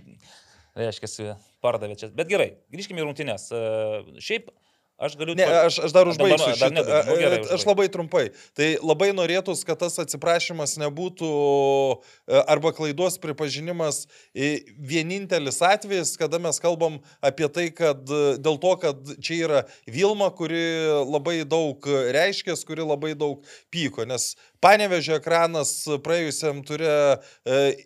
reiškia, 0.77 1.37
pardavėte 1.63 2.01
čia. 2.07 2.11
Bet 2.17 2.29
gerai, 2.29 2.51
grįžkime 2.73 3.03
į 3.03 3.07
rungtynės. 3.07 3.49
E, 3.53 4.21
Šiaip 4.21 4.51
aš 4.99 5.17
galiu... 5.19 5.35
Ne, 5.39 5.47
aš, 5.47 5.79
aš 5.87 5.95
dar 5.95 6.07
Dabar- 6.07 6.13
užbaigsiu 6.13 6.47
dar 6.47 6.57
šitą. 6.59 6.71
nebaigei. 6.77 7.09
Nu, 7.09 7.17
gerai, 7.21 7.41
aš 7.57 7.65
labai 7.69 7.87
trumpai. 7.93 8.25
Tai 8.59 8.69
labai 8.83 9.11
norėtųs, 9.17 9.65
kad 9.69 9.81
tas 9.83 9.99
atsiprašymas 10.03 10.77
nebūtų 10.83 11.31
e, 11.33 12.43
arba 12.43 12.73
klaidos 12.77 13.19
pripažinimas 13.23 14.05
e, 14.35 14.63
vienintelis 14.79 15.63
atvejis, 15.67 16.15
kada 16.21 16.41
mes 16.43 16.61
kalbam 16.63 17.01
apie 17.25 17.49
tai, 17.53 17.69
kad 17.75 18.05
e, 18.07 18.23
dėl 18.43 18.61
to, 18.63 18.75
kad 18.83 19.15
čia 19.23 19.41
yra 19.49 19.65
Vilma, 19.91 20.31
kuri 20.35 20.63
labai 21.09 21.43
daug 21.49 21.87
reiškia, 21.87 22.57
kuri 22.67 22.87
labai 22.87 23.15
daug 23.19 23.43
pyko. 23.73 24.07
Nes 24.09 24.33
Panevežio 24.63 25.17
ekranas 25.19 25.73
praėjusiam 26.05 26.61
turė 26.63 26.93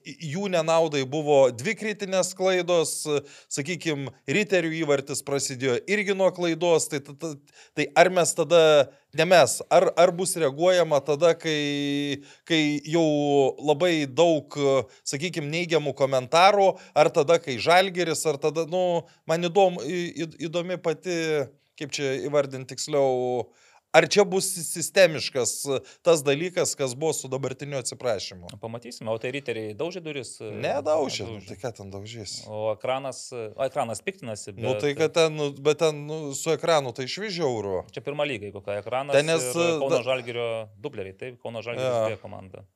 jų 0.04 0.50
nenaudai 0.52 1.06
buvo 1.08 1.38
dvi 1.56 1.72
kritinės 1.78 2.34
klaidos, 2.36 2.92
sakykime, 3.48 4.12
riterių 4.28 4.74
įvartis 4.82 5.24
prasidėjo 5.24 5.78
irgi 5.88 6.12
nuo 6.18 6.28
klaidos, 6.36 6.90
tai, 6.92 7.00
tai, 7.00 7.32
tai 7.78 7.88
ar 7.96 8.12
mes 8.12 8.34
tada, 8.36 8.60
ne 9.16 9.24
mes, 9.32 9.56
ar, 9.72 9.88
ar 9.96 10.12
bus 10.20 10.36
reaguojama 10.36 11.00
tada, 11.08 11.32
kai, 11.40 12.20
kai 12.44 12.60
jau 12.92 13.06
labai 13.72 14.04
daug, 14.04 14.60
sakykime, 15.08 15.48
neigiamų 15.56 15.96
komentarų, 15.96 16.74
ar 16.92 17.08
tada, 17.08 17.40
kai 17.40 17.56
žalgeris, 17.56 18.26
ar 18.28 18.36
tada, 18.42 18.68
nu, 18.68 18.84
man 19.24 19.48
įdom, 19.48 19.80
į- 19.80 20.10
į- 20.26 20.34
įdomi 20.50 20.76
pati, 20.84 21.16
kaip 21.80 21.96
čia 21.96 22.18
įvardinti 22.28 22.74
tiksliau, 22.76 23.48
Ar 23.96 24.04
čia 24.12 24.26
bus 24.28 24.44
sistemiškas 24.66 25.52
tas 26.04 26.20
dalykas, 26.24 26.74
kas 26.76 26.92
buvo 26.98 27.14
su 27.16 27.30
dabartiniu 27.32 27.78
atsiprašymu? 27.80 28.50
Pamatysime, 28.60 29.08
o 29.08 29.16
tai 29.22 29.30
riteriai 29.32 29.72
daužė 29.78 30.02
duris? 30.04 30.34
e, 30.44 30.50
Nedaužė, 30.52 31.24
nu, 31.24 31.38
nedaužė. 31.38 31.48
tai 31.48 31.56
ką 31.62 31.72
ten 31.78 31.92
daužys? 31.94 32.34
O 32.44 32.74
ekranas, 32.74 33.22
o 33.32 33.64
ekranas 33.64 34.04
piktinasi. 34.04 34.52
Bet, 34.52 34.64
Nu 34.66 34.74
tai 34.82 34.92
kad 34.98 35.16
ten, 35.16 35.32
nu, 35.38 35.48
bet 35.56 35.80
ten 35.80 36.04
nu, 36.10 36.18
su 36.36 36.52
ekranu 36.52 36.92
tai 36.92 37.08
išvižiauro. 37.08 37.86
Čia 37.94 38.04
pirma 38.04 38.28
lyga, 38.28 38.52
kokia 38.58 38.82
ekranas. 38.82 39.16
Ten 39.16 39.32
nes, 39.32 39.48
Kauno 39.56 40.02
Žalgirio 40.04 40.48
dubleriai, 40.76 41.16
taip, 41.16 41.40
Kauno 41.40 41.64
Žalgirio 41.64 42.12
yeah. 42.12 42.20
komanda. 42.20 42.66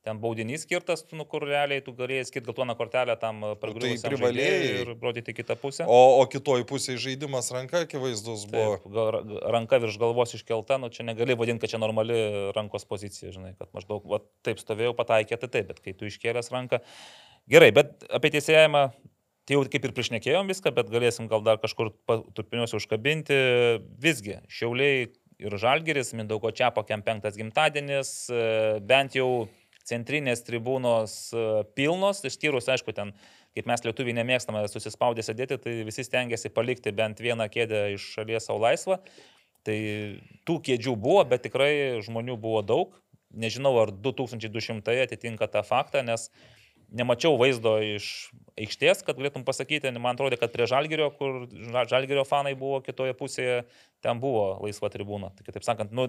Ten 0.00 0.16
baudinys 0.16 0.62
skirtas, 0.64 1.02
nu, 1.12 1.26
kur 1.28 1.44
realiai 1.44 1.82
tu 1.84 1.92
galėjai 1.92 2.24
skirti 2.30 2.48
geltoną 2.48 2.72
kortelę 2.78 3.18
tam 3.20 3.42
pargriuvusiam 3.60 4.14
privalėjai. 4.14 4.54
žaidėjui 4.54 4.78
ir 4.86 4.92
rodyti 5.02 5.34
kitą 5.36 5.58
pusę. 5.60 5.84
O, 5.84 5.98
o 6.22 6.24
kitoj 6.32 6.64
pusėje 6.70 7.02
žaidimas 7.04 7.52
ranka 7.52 7.82
akivaizdus 7.84 8.46
buvo. 8.48 8.78
Taip, 8.80 9.36
ranka 9.52 9.76
virš 9.84 10.00
galvos 10.00 10.32
iškelta, 10.38 10.80
nu 10.80 10.88
čia 10.88 11.04
negali 11.04 11.36
vadinti, 11.36 11.60
kad 11.66 11.74
čia 11.74 11.82
normali 11.84 12.16
rankos 12.56 12.88
pozicija, 12.88 13.34
žinai, 13.36 13.52
kad 13.60 13.68
maždaug 13.76 14.08
va, 14.08 14.22
taip 14.46 14.64
stovėjau, 14.64 14.96
pataikė, 14.96 15.36
tai 15.44 15.52
taip, 15.58 15.68
bet 15.74 15.84
kai 15.84 15.92
tu 15.92 16.08
iškėlęs 16.08 16.48
ranką. 16.56 16.80
Gerai, 17.52 17.68
bet 17.76 18.08
apie 18.08 18.32
teisėjimą, 18.32 18.86
tai 19.44 19.58
jau 19.58 19.68
kaip 19.68 19.84
ir 19.84 19.96
priešnekėjom 20.00 20.48
viską, 20.48 20.72
bet 20.80 20.88
galėsim 20.88 21.28
gal 21.28 21.44
dar 21.44 21.60
kažkur 21.60 21.92
turpiniuose 22.08 22.80
užkabinti. 22.80 23.36
Visgi, 24.00 24.40
Šiauliai 24.48 25.10
ir 25.40 25.56
Žalgeris, 25.60 26.14
Mindaugo 26.16 26.52
Čiapo 26.56 26.84
kem 26.88 27.02
penktas 27.04 27.36
gimtadienis, 27.36 28.12
e, 28.32 28.44
bent 28.84 29.16
jau 29.16 29.48
centrinės 29.90 30.44
tribūnos 30.46 31.16
e, 31.34 31.44
pilnos, 31.76 32.22
išskyrus, 32.26 32.70
aišku, 32.72 32.94
ten, 32.96 33.12
kaip 33.56 33.68
mes 33.70 33.82
lietuviai 33.84 34.16
nemėgstame 34.20 34.62
susispaudę 34.70 35.24
sėdėti, 35.26 35.58
tai 35.62 35.74
visi 35.88 36.06
stengiasi 36.06 36.52
palikti 36.54 36.94
bent 36.94 37.20
vieną 37.22 37.50
kėdę 37.52 37.88
iš 37.96 38.06
šalies 38.16 38.46
savo 38.48 38.62
laisvą. 38.64 39.00
Tai 39.66 39.76
tų 40.48 40.56
kėdžių 40.70 40.94
buvo, 40.96 41.24
bet 41.28 41.44
tikrai 41.44 42.00
žmonių 42.04 42.38
buvo 42.40 42.62
daug. 42.64 42.96
Nežinau, 43.30 43.74
ar 43.82 43.92
2200 43.92 44.96
atitinka 45.04 45.46
tą 45.50 45.62
faktą, 45.66 46.00
nes 46.06 46.30
nemačiau 46.90 47.36
vaizdo 47.38 47.76
iš 47.84 48.30
aikštės, 48.58 49.04
kad 49.06 49.18
galėtum 49.18 49.44
pasakyti, 49.46 49.92
man 49.94 50.16
atrodo, 50.16 50.38
kad 50.40 50.52
prie 50.54 50.66
Žalgerio, 50.70 51.10
kur 51.14 51.44
Ža- 51.50 51.86
Žalgerio 51.92 52.24
fanai 52.26 52.56
buvo 52.58 52.80
kitoje 52.84 53.14
pusėje, 53.18 53.62
ten 54.02 54.22
buvo 54.22 54.58
laisva 54.64 54.90
tribūna. 54.92 55.30
Tai 55.36 55.46
kitaip 55.46 55.66
sakant, 55.66 55.94
nu, 55.94 56.08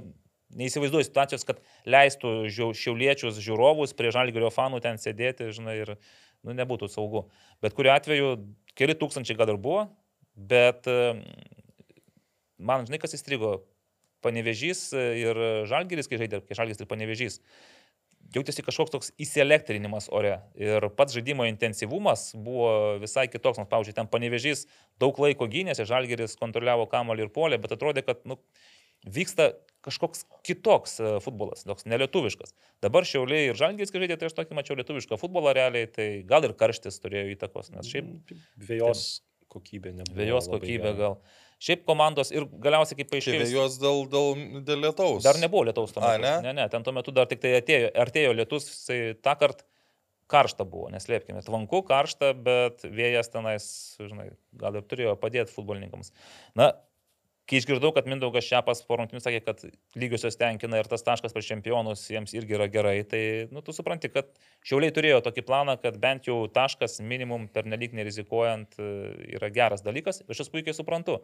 neįsivaizduoju 0.58 1.08
situacijos, 1.08 1.46
kad 1.48 1.62
leistų 1.90 2.34
šiauliečius 2.50 3.40
žiūrovus 3.44 3.96
prie 3.98 4.12
Žalgerio 4.14 4.52
fanų 4.54 4.82
ten 4.84 5.00
sėdėti, 5.02 5.52
žinai, 5.56 5.78
ir 5.84 5.96
nu, 5.96 6.56
nebūtų 6.58 6.90
saugu. 6.92 7.28
Bet 7.64 7.76
kuriu 7.78 7.94
atveju 7.94 8.32
keli 8.78 8.98
tūkstančiai 8.98 9.38
gal 9.40 9.54
ir 9.54 9.60
buvo, 9.62 9.86
bet 10.36 10.88
e, 10.90 10.98
man, 12.60 12.88
žinai, 12.88 13.02
kas 13.02 13.18
įstrigo, 13.18 13.60
panevežys 14.22 14.92
ir 14.94 15.38
Žalgeris, 15.70 16.10
kai 16.10 16.22
žaidė, 16.22 16.42
kai 16.46 16.58
Žalgeris 16.58 16.84
ir 16.84 16.90
panevežys, 16.90 17.40
jautėsi 18.36 18.64
kažkoks 18.64 18.94
toks 18.94 19.10
įsielektrinimas 19.22 20.08
ore. 20.14 20.38
Ir 20.60 20.88
pats 20.98 21.16
žaidimo 21.16 21.48
intensyvumas 21.50 22.30
buvo 22.38 23.00
visai 23.02 23.28
kitoks. 23.32 23.60
Nors, 23.60 23.72
pavyzdžiui, 23.72 23.98
ten 23.98 24.10
panevežys 24.12 24.68
daug 25.02 25.18
laiko 25.22 25.50
gynėsi, 25.52 25.88
Žalgeris 25.90 26.38
kontroliavo 26.40 26.88
kamuolį 26.92 27.28
ir 27.28 27.34
polę, 27.34 27.60
bet 27.62 27.76
atrodė, 27.76 28.06
kad 28.08 28.24
nu, 28.30 28.40
vyksta 29.04 29.52
kažkoks 29.86 30.26
kitoks 30.48 30.96
e, 31.02 31.12
futbolas, 31.26 31.64
toks 31.68 31.88
nelietuviškas. 31.90 32.54
Dabar 32.84 33.08
Šiauliai 33.08 33.50
ir 33.52 33.60
Žalgis, 33.60 33.92
kai 33.94 34.04
žaidė, 34.04 34.18
tai 34.22 34.30
aš 34.30 34.38
tokį 34.38 34.58
mačiau 34.58 34.78
lietuvišką 34.80 35.18
futbolą 35.22 35.54
realiai, 35.58 35.90
tai 35.90 36.08
gal 36.28 36.46
ir 36.48 36.54
karštis 36.60 37.02
turėjo 37.04 37.34
įtakos, 37.36 37.72
nes 37.76 37.90
šiaip 37.90 38.34
Vėjos 38.70 39.06
kokybė 39.52 39.92
nebuvo. 39.98 40.16
vėjos 40.22 40.48
kokybė 40.52 40.92
gera. 40.92 40.98
gal. 41.02 41.18
Šiaip 41.62 41.84
komandos 41.86 42.32
ir 42.34 42.46
galiausiai 42.64 42.98
kaip 43.02 43.10
paaiškėjo. 43.12 43.42
vėjos 43.46 43.76
dėl, 43.82 44.00
dėl, 44.10 44.30
dėl 44.66 44.80
lietaus. 44.88 45.20
Dar 45.26 45.38
nebuvo 45.42 45.68
lietaus 45.68 45.92
tuo 45.94 46.02
A, 46.02 46.16
metu. 46.16 46.24
ne? 46.26 46.38
ne, 46.48 46.54
ne, 46.62 46.70
ten 46.74 46.86
tuo 46.88 46.94
metu 46.96 47.14
dar 47.14 47.28
tik 47.30 47.42
tai 47.44 47.52
atėjo, 47.60 47.92
artėjo 48.02 48.32
lietus, 48.40 48.70
tai 48.88 48.98
tą 49.22 49.36
kartą 49.44 49.68
karšta 50.32 50.64
buvo, 50.64 50.88
neslėpkime. 50.94 51.42
Tvanku, 51.44 51.82
karšta, 51.86 52.32
bet 52.34 52.86
vėjas 52.88 53.28
tenais, 53.34 53.66
žinai, 54.00 54.30
gal 54.58 54.80
ir 54.80 54.86
turėjo 54.88 55.18
padėti 55.20 55.52
futbolininkams. 55.52 56.14
Na, 56.58 56.72
kai 57.52 57.60
išgirdau, 57.60 57.92
kad 57.92 58.08
Mindaugas 58.08 58.48
Šepas 58.48 58.80
po 58.88 58.96
rungtynių 58.96 59.20
sakė, 59.20 59.42
kad 59.44 59.64
lygiosios 60.00 60.40
tenkina 60.40 60.80
ir 60.80 60.88
tas 60.88 61.04
taškas 61.04 61.36
prieš 61.36 61.50
čempionus 61.52 62.06
jiems 62.08 62.32
irgi 62.38 62.56
yra 62.56 62.70
gerai, 62.72 63.02
tai, 63.04 63.22
nu, 63.52 63.60
tu 63.66 63.76
supranti, 63.76 64.08
kad 64.14 64.30
Šiauliai 64.64 64.94
turėjo 64.96 65.20
tokį 65.26 65.44
planą, 65.48 65.76
kad 65.82 66.00
bent 66.00 66.30
jau 66.30 66.46
taškas 66.54 67.02
minimum 67.04 67.50
per 67.52 67.68
nelik 67.68 67.92
nerizikuojant 67.98 68.80
e, 68.80 68.92
yra 69.36 69.52
geras 69.52 69.84
dalykas 69.84 70.24
aš 70.32 70.46
jas 70.46 70.54
puikiai 70.54 70.78
suprantu. 70.78 71.20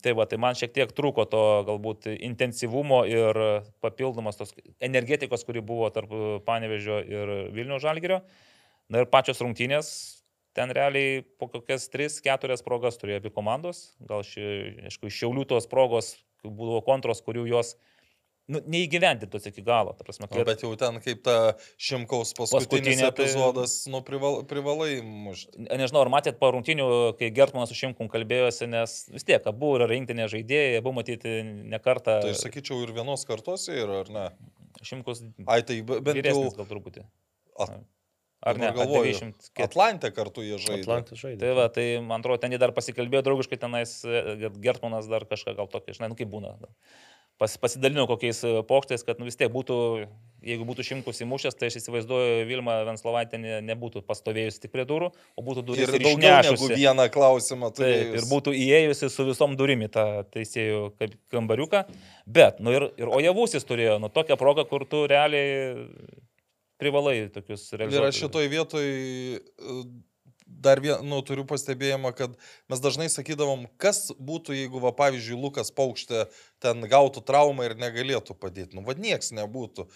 Tai 0.00 0.14
va, 0.16 0.24
tai 0.24 0.38
man 0.40 0.56
šiek 0.56 0.72
tiek 0.72 0.92
trūko 0.96 1.26
to 1.28 1.42
galbūt 1.68 2.06
intensyvumo 2.14 3.02
ir 3.10 3.36
papildomos 3.84 4.38
tos 4.38 4.54
energetikos, 4.80 5.44
kuri 5.44 5.60
buvo 5.60 5.90
tarp 5.92 6.14
Panevežio 6.46 7.02
ir 7.04 7.32
Vilnių 7.52 7.82
Žalgirio. 7.82 8.22
Na 8.88 9.02
ir 9.02 9.10
pačios 9.10 9.42
rungtynės, 9.42 9.90
ten 10.56 10.72
realiai 10.76 11.20
po 11.40 11.48
kokias 11.52 11.88
3-4 11.92 12.56
progas 12.64 12.96
turėjo 13.00 13.20
abi 13.22 13.32
komandos. 13.34 13.90
Gal, 14.08 14.24
ši, 14.26 14.46
aišku, 14.90 15.10
iš 15.12 15.20
šiaulių 15.22 15.44
tos 15.52 15.68
progos 15.70 16.14
būdavo 16.46 16.80
kontros, 16.86 17.20
kurių 17.26 17.44
jos 17.50 17.74
nu, 18.46 18.60
neįgyvendintos 18.70 19.48
iki 19.50 19.62
galo. 19.66 19.90
Prasme, 19.98 20.28
Nu, 20.28 20.36
kai, 20.36 20.44
bet 20.46 20.60
jau 20.62 20.68
ten 20.78 21.00
kaip 21.02 21.22
ta 21.26 21.34
Šimkaus 21.82 22.30
paskutinis 22.38 22.62
Paskutinė, 22.62 23.08
tai- 23.10 23.24
epizodas, 23.26 23.72
nu, 23.90 24.00
prival, 24.06 24.36
privalai 24.46 25.00
mušti. 25.02 25.66
Nežinau, 25.66 26.04
ar 26.06 26.10
matėt 26.14 26.38
po 26.38 26.52
rungtinių, 26.54 26.86
kai 27.18 27.32
Gertmanas 27.34 27.72
su 27.74 27.78
Šimkum 27.80 28.06
kalbėjosi, 28.12 28.68
nes 28.70 28.94
vis 29.10 29.26
tiek 29.26 29.42
abu 29.50 29.72
yra 29.80 29.88
rinktinė 29.90 30.28
žaidėjai, 30.30 30.78
abu 30.78 30.94
matyti 30.94 31.40
ne 31.44 31.80
kartą. 31.82 32.20
Tai 32.22 32.36
sakyčiau 32.38 32.84
ir 32.86 32.94
vienos 32.94 33.26
kartos 33.26 33.66
yra, 33.74 34.04
ar 34.06 34.12
ne? 34.14 34.28
Šimkus 34.86 35.24
Ai, 35.48 35.62
tai 35.66 35.80
be- 35.82 35.98
bent 36.04 36.22
jau 36.30 36.46
gal 36.54 36.66
truputį. 36.70 37.02
At- 37.58 37.80
Ar 38.44 38.58
ne? 38.60 38.68
galvoju, 38.76 39.14
90 39.16 39.50
kiek- 39.56 39.64
Atlantė 39.64 40.12
kartu 40.14 40.44
jie 40.44 40.58
žaidė. 40.60 40.82
Atlantas 40.84 41.18
žaidė. 41.18 41.40
Tai 41.40 41.54
va, 41.56 41.66
tai 41.72 41.86
man 42.04 42.20
atrodo, 42.20 42.38
ten 42.42 42.52
jie 42.52 42.60
dar 42.62 42.72
pasikalbėjo 42.76 43.24
draugiškai 43.26 43.58
tenais, 43.58 43.98
e, 44.04 44.50
Gertmanas 44.62 45.08
dar 45.10 45.24
kažką 45.26 45.56
gal 45.56 45.70
tokį, 45.72 45.96
žinai, 45.96 46.12
nu 46.12 46.18
kaip 46.18 46.30
būna. 46.30 46.54
Pas, 47.40 47.52
pasidalino 47.60 48.06
kokiais 48.08 48.38
e, 48.44 48.62
pokštais, 48.64 49.02
kad 49.04 49.18
nu, 49.20 49.26
vis 49.28 49.36
tiek 49.36 49.50
būtų, 49.52 49.74
jeigu 50.46 50.64
būtų 50.68 50.84
šimkus 50.88 51.20
įmušęs, 51.24 51.56
tai 51.58 51.68
aš 51.68 51.80
įsivaizduoju, 51.82 52.46
Vilma 52.48 52.78
Venslovaitė 52.88 53.40
ne, 53.40 53.58
nebūtų 53.66 54.04
pastovėjusi 54.08 54.62
tik 54.62 54.72
prie 54.72 54.86
durų, 54.88 55.10
o 55.36 55.44
būtų 55.44 55.64
duris 55.66 55.84
Ir 55.84 55.98
ir, 55.98 56.06
daugiau 56.06 56.38
negu 56.46 56.70
vieną 56.70 57.08
klausimą. 57.12 57.72
Taip, 57.76 58.14
ir 58.20 58.28
būtų 58.30 58.54
įėjusi 58.56 59.10
su 59.12 59.26
visom 59.28 59.56
durimi 59.56 59.88
tą 59.92 60.24
teisėjų 60.32 60.94
kaip 61.00 61.18
kambariuką. 61.34 61.84
Bet, 62.24 62.60
nu 62.64 62.72
ir, 62.72 62.88
ir 63.00 63.12
Ojavusis 63.12 63.68
turėjo, 63.68 63.98
nu 64.00 64.08
tokią 64.08 64.38
progą, 64.40 64.64
kur 64.68 64.86
tu 64.88 65.04
realiai 65.10 65.76
privalai 66.80 67.28
tokius 67.32 67.68
Ir 67.72 67.82
realizuoti. 67.84 68.08
aš 68.12 68.20
šitoj 68.24 68.48
vietoj 68.52 68.86
e, 68.86 69.76
dar 70.46 70.80
vien, 70.80 71.00
nu, 71.06 71.18
turiu 71.26 71.44
pastebėjimą, 71.48 72.12
kad 72.16 72.34
mes 72.70 72.82
dažnai 72.84 73.08
sakydavom, 73.12 73.64
kas 73.82 74.12
būtų, 74.18 74.54
jeigu, 74.56 74.78
va, 74.84 74.92
pavyzdžiui, 74.96 75.38
Lukas 75.42 75.72
Paukštė 75.74 76.26
ten 76.62 76.84
gautų 76.90 77.24
traumą 77.26 77.66
ir 77.66 77.74
negalėtų 77.80 78.36
padėti. 78.38 78.76
Nu, 78.78 78.84
vad 78.86 79.00
nieks 79.02 79.32
nebūtų. 79.34 79.88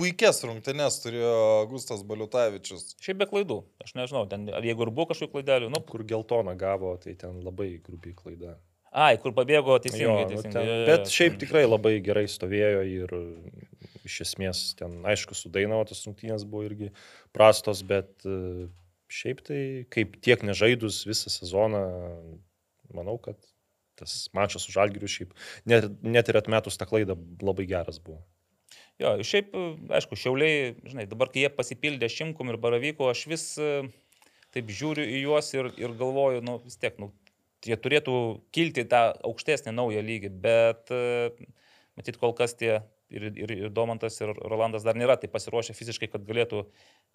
Puikias 0.00 0.38
rungtynes 0.48 0.94
turėjo 1.02 1.32
Gustas 1.68 2.00
Baliutavičius. 2.08 2.94
Šiaip 3.04 3.18
be 3.20 3.26
klaidų, 3.28 3.58
aš 3.84 3.92
nežinau, 3.98 4.22
ten, 4.30 4.46
ar 4.56 4.64
jeigu 4.64 4.86
ir 4.86 4.92
buvo 4.96 5.10
kažkokių 5.10 5.34
klaidelių, 5.34 5.68
nu, 5.74 5.82
Kur 5.84 6.06
geltoną 6.08 6.54
gavo, 6.56 6.94
tai 7.02 7.12
ten 7.20 7.42
labai 7.44 7.74
grubiai 7.84 8.14
klaida. 8.16 8.54
ai, 8.96 9.18
kur 9.20 9.34
pabėgo 9.36 9.76
Jo, 9.76 9.82
teisingai. 9.84 10.22
nu, 10.24 10.30
teisingai. 10.32 10.52
ten, 10.56 10.64
jo, 10.66 10.78
jo, 10.80 10.86
bet 10.88 11.04
jo. 11.04 11.12
šiaip 11.18 11.36
tikrai 11.42 11.66
labai 11.68 11.92
gerai 12.02 12.24
stovėjo 12.32 12.80
ir 12.88 13.12
iš 14.08 14.20
esmės 14.26 14.62
ten, 14.78 15.00
aišku, 15.08 15.36
su 15.36 15.52
Dainavo 15.52 15.84
tos 15.88 16.02
rungtynės 16.06 16.46
buvo 16.48 16.66
irgi 16.68 16.90
prastos, 17.36 17.82
bet 17.86 18.26
e, 18.28 18.68
šiaip 19.10 19.44
tai 19.46 19.62
kaip 19.92 20.18
tiek 20.24 20.44
nežaidus 20.46 21.02
visą 21.08 21.32
sezoną, 21.32 21.84
manau, 22.94 23.16
kad 23.22 23.38
tas 24.00 24.28
mačas 24.36 24.64
su 24.64 24.74
Žalgiriu 24.74 25.08
šiaip 25.10 25.34
net, 25.68 25.88
net 26.00 26.30
ir 26.30 26.40
atmetus 26.40 26.78
tą 26.80 26.88
klaidą 26.88 27.18
labai 27.44 27.66
geras 27.68 28.00
buvo. 28.02 28.22
Jo, 29.00 29.14
šiaip, 29.24 29.54
aišku, 29.96 30.16
šiauliai, 30.20 30.74
žinai, 30.84 31.06
dabar 31.08 31.30
kai 31.32 31.46
jie 31.46 31.50
pasipildė 31.56 32.10
šimkum 32.12 32.52
ir 32.52 32.60
baravyko, 32.60 33.08
aš 33.08 33.24
vis 33.30 33.44
e, 33.56 33.70
taip 34.54 34.68
žiūriu 34.76 35.06
į 35.08 35.22
juos 35.24 35.48
ir, 35.56 35.70
ir 35.80 35.94
galvoju, 35.96 36.42
nu 36.44 36.58
vis 36.66 36.76
tiek, 36.80 36.98
nu, 37.00 37.08
jie 37.64 37.76
turėtų 37.80 38.14
kilti 38.52 38.84
tą 38.88 39.06
aukštesnį 39.26 39.72
naują 39.76 40.04
lygį, 40.04 40.32
bet 40.44 40.92
e, 40.92 41.30
matyt, 41.96 42.20
kol 42.20 42.36
kas 42.36 42.56
tie 42.60 42.82
ir, 43.10 43.26
ir, 43.34 43.52
ir 43.66 43.72
Domantas, 43.74 44.16
ir 44.22 44.32
Rolandas 44.38 44.86
dar 44.86 44.98
nėra 44.98 45.16
taip 45.20 45.32
pasiruošę 45.34 45.74
fiziškai, 45.76 46.08
kad 46.12 46.24
galėtų 46.28 46.64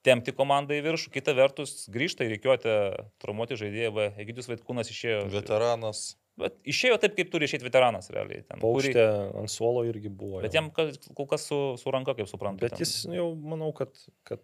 tempti 0.05 0.33
komandą 0.35 0.77
į 0.77 0.83
viršų. 0.85 1.13
Kita 1.15 1.35
vertus, 1.37 1.87
grįžta 1.91 2.27
į 2.27 2.35
reikiuotę 2.35 2.75
traumuoti 3.23 3.57
žaidėjai, 3.61 3.93
va, 3.95 4.09
Egidijus 4.21 4.51
Vaitkūnas 4.51 4.91
išėjo. 4.93 5.25
Veteranas. 5.33 6.03
Bet 6.35 6.57
išėjo 6.67 6.97
taip, 6.99 7.13
kaip 7.15 7.29
turi 7.31 7.47
išėti 7.47 7.63
veteranas 7.63 8.09
realiai. 8.11 8.43
Ten, 8.43 8.59
kurį- 8.59 8.91
Paukštė 8.91 9.05
ant 9.39 9.51
suolo 9.53 9.85
irgi 9.87 10.11
buvo. 10.11 10.41
Bet 10.43 10.57
jam 10.57 10.67
kol 10.75 11.29
kas 11.31 11.47
su, 11.47 11.59
su 11.79 11.93
ranka, 11.95 12.11
kaip 12.17 12.27
suprantu. 12.27 12.65
Bet 12.65 12.75
ten. 12.75 12.83
jis 12.83 13.05
jau, 13.07 13.29
manau, 13.39 13.71
kad, 13.77 13.95
kad 14.27 14.43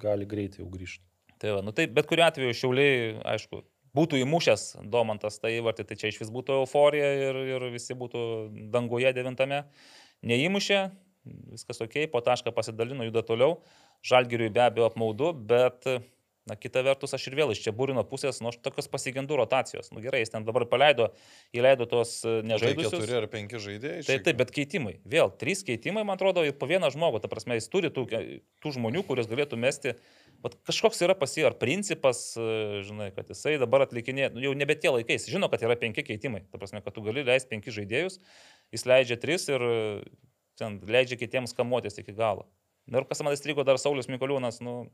gali 0.00 0.24
greitai 0.28 0.64
jau 0.64 0.70
grįžti. 0.72 1.04
Tai, 1.36 1.58
va, 1.58 1.60
nu, 1.60 1.74
tai 1.76 1.84
bet 1.92 2.08
kuriu 2.08 2.24
atveju 2.24 2.56
šiauliai, 2.56 3.18
aišku, 3.34 3.60
būtų 3.96 4.22
įmušęs 4.24 4.64
Domantas 4.92 5.36
tą 5.42 5.50
įvartį, 5.52 5.84
tai 5.88 5.98
čia 6.00 6.08
iš 6.12 6.22
vis 6.24 6.32
būtų 6.32 6.62
euforija 6.62 7.10
ir, 7.28 7.38
ir 7.56 7.66
visi 7.74 7.96
būtų 7.96 8.22
danguje 8.72 9.12
devintame. 9.16 9.64
Neįmušė, 10.26 10.80
viskas 11.52 11.82
ok, 11.84 12.06
po 12.12 12.22
tašką 12.24 12.54
pasidalino, 12.56 13.06
juda 13.06 13.24
toliau. 13.26 13.60
Žalgiriui 14.06 14.52
be 14.54 14.62
abejo 14.62 14.86
apmaudu, 14.90 15.32
bet, 15.34 15.86
na, 16.46 16.54
kita 16.60 16.82
vertus, 16.86 17.14
aš 17.16 17.24
ir 17.26 17.36
vėl 17.38 17.50
iš 17.54 17.62
čia 17.64 17.72
būrino 17.74 18.04
pusės, 18.06 18.38
nu, 18.44 18.52
aš 18.52 18.60
tokios 18.62 18.86
pasigendu 18.92 19.38
rotacijos. 19.38 19.88
Nu, 19.90 20.02
gerai, 20.04 20.20
jis 20.22 20.30
ten 20.34 20.46
dabar 20.46 20.66
paleido, 20.70 21.08
įleido 21.56 21.88
tos 21.90 22.20
e, 22.22 22.36
Žaidė 22.36 22.50
nežaidusius. 22.52 22.92
keturi 22.94 23.16
ar 23.18 23.26
penki 23.32 23.62
žaidėjai. 23.62 24.04
Tai 24.04 24.12
šiaip. 24.12 24.26
taip, 24.28 24.38
bet 24.42 24.52
keitimai. 24.54 24.94
Vėl, 25.16 25.32
trys 25.40 25.64
keitimai, 25.66 26.04
man 26.06 26.20
atrodo, 26.20 26.44
ir 26.46 26.54
po 26.60 26.68
vieną 26.70 26.92
žmogų. 26.94 27.24
Ta 27.24 27.32
prasme, 27.32 27.58
jis 27.58 27.66
turi 27.72 27.90
tų, 27.90 28.06
tų 28.62 28.76
žmonių, 28.78 29.02
kuriuos 29.08 29.30
galėtų 29.32 29.58
mesti. 29.58 29.96
Bet 30.44 30.54
kažkoks 30.68 31.00
yra 31.02 31.16
pas 31.18 31.32
jį 31.34 31.48
ar 31.48 31.56
principas, 31.58 32.20
e, 32.38 32.84
žinai, 32.86 33.08
kad 33.16 33.32
jisai 33.32 33.56
dabar 33.58 33.86
atlikinė, 33.88 34.28
nu, 34.36 34.44
jau 34.44 34.52
nebe 34.54 34.76
tie 34.78 34.92
laikai. 34.92 35.16
Jis 35.18 35.30
žino, 35.32 35.48
kad 35.50 35.64
yra 35.66 35.74
penki 35.80 36.04
keitimai. 36.06 36.44
Ta 36.52 36.60
prasme, 36.60 36.84
kad 36.84 36.94
tu 36.94 37.02
gali 37.02 37.24
leisti 37.26 37.50
penki 37.56 37.74
žaidėjus, 37.74 38.20
jis 38.76 38.86
leidžia 38.88 39.18
tris 39.20 39.48
ir 39.50 39.64
ten 40.60 40.78
leidžia 40.88 41.18
kitiems 41.20 41.56
kamuotis 41.56 41.98
iki 42.02 42.14
galo. 42.16 42.46
Na 42.86 43.00
ir 43.00 43.08
kas 43.08 43.22
man 43.26 43.34
įstrigo 43.34 43.64
dar 43.66 43.80
Saulis 43.82 44.06
Mikoliūnas, 44.06 44.60
nu, 44.62 44.86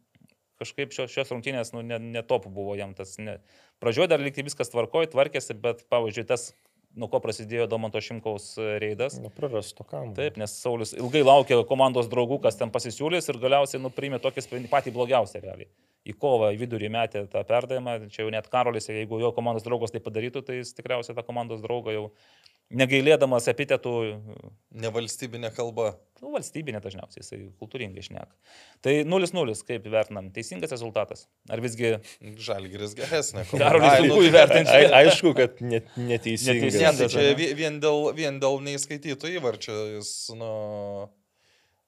kažkaip 0.63 0.95
šios, 0.95 1.13
šios 1.13 1.33
rungtynės, 1.35 1.75
nu, 1.75 1.83
netop 1.85 2.47
ne 2.49 2.55
buvo 2.55 2.77
jam 2.79 2.95
tas. 2.97 3.19
Ne. 3.21 3.39
Pradžioje 3.83 4.13
dar 4.15 4.23
likti 4.23 4.45
viskas 4.47 4.73
tvarkoja, 4.73 5.11
tvarkėsi, 5.13 5.57
bet, 5.61 5.85
pavyzdžiui, 5.93 6.29
tas, 6.31 6.53
nuo 6.99 7.09
ko 7.13 7.21
prasidėjo 7.25 7.67
Domanto 7.71 8.01
Šimkaus 8.05 8.53
e, 8.61 8.67
reidas. 8.83 9.17
Nu, 9.21 9.31
prarasto 9.33 9.85
kam. 9.89 10.13
Taip, 10.17 10.37
nes 10.41 10.55
Saulis 10.61 10.93
ilgai 10.97 11.23
laukė 11.25 11.63
komandos 11.69 12.11
draugų, 12.13 12.41
kas 12.45 12.59
ten 12.61 12.73
pasisiūlys 12.75 13.31
ir 13.33 13.41
galiausiai 13.43 13.81
nuprimė 13.83 14.21
tokį 14.23 14.45
sprendimą 14.45 14.73
patį 14.73 14.95
blogiausią 14.97 15.43
realiai. 15.45 15.71
Į 16.09 16.17
kovą 16.19 16.51
į 16.53 16.61
vidurį 16.65 16.91
metė 16.93 17.25
tą 17.31 17.45
perdavimą, 17.49 17.99
čia 18.13 18.25
jau 18.25 18.33
net 18.35 18.49
Karolis, 18.53 18.91
jeigu 18.91 19.21
jo 19.23 19.31
komandos 19.37 19.65
draugas 19.67 19.95
tai 19.95 20.03
padarytų, 20.05 20.43
tai 20.47 20.59
jis 20.61 20.75
tikriausiai 20.77 21.17
tą 21.17 21.25
komandos 21.27 21.63
draugą 21.63 21.95
jau 21.95 22.07
negailėdamas 22.73 23.49
epitetų, 23.53 23.93
Nevalstybinė 24.83 25.51
kalba. 25.53 25.91
nu, 26.23 26.31
valstybinė 26.33 26.81
dažniausiai, 26.81 27.21
jisai 27.21 27.39
kultūringai 27.61 28.01
išneka. 28.01 28.31
Tai 28.85 28.95
0-0, 29.05 29.57
kaip 29.69 29.89
vertinam, 29.93 30.31
teisingas 30.33 30.73
rezultatas. 30.73 31.27
Ar 31.53 31.61
visgi 31.61 31.99
Žalgiris 32.41 32.95
geresnė. 32.97 33.45
Karolis 33.51 33.99
sunku 34.01 34.23
įvertinti. 34.29 34.73
Ai, 34.79 34.87
aišku, 35.03 35.35
kad 35.37 35.61
net, 35.61 35.91
neteisingai. 35.99 36.71
Ne, 36.71 36.73
tai 36.73 36.87
Neteisingas, 36.87 37.13
čia 37.13 37.57
vien 37.59 37.81
dėl, 37.83 38.13
vien 38.17 38.41
dėl 38.43 38.63
neįskaityto 38.65 39.29
įvarčio. 39.37 39.77
Jis, 39.99 40.15
nu, 40.39 40.53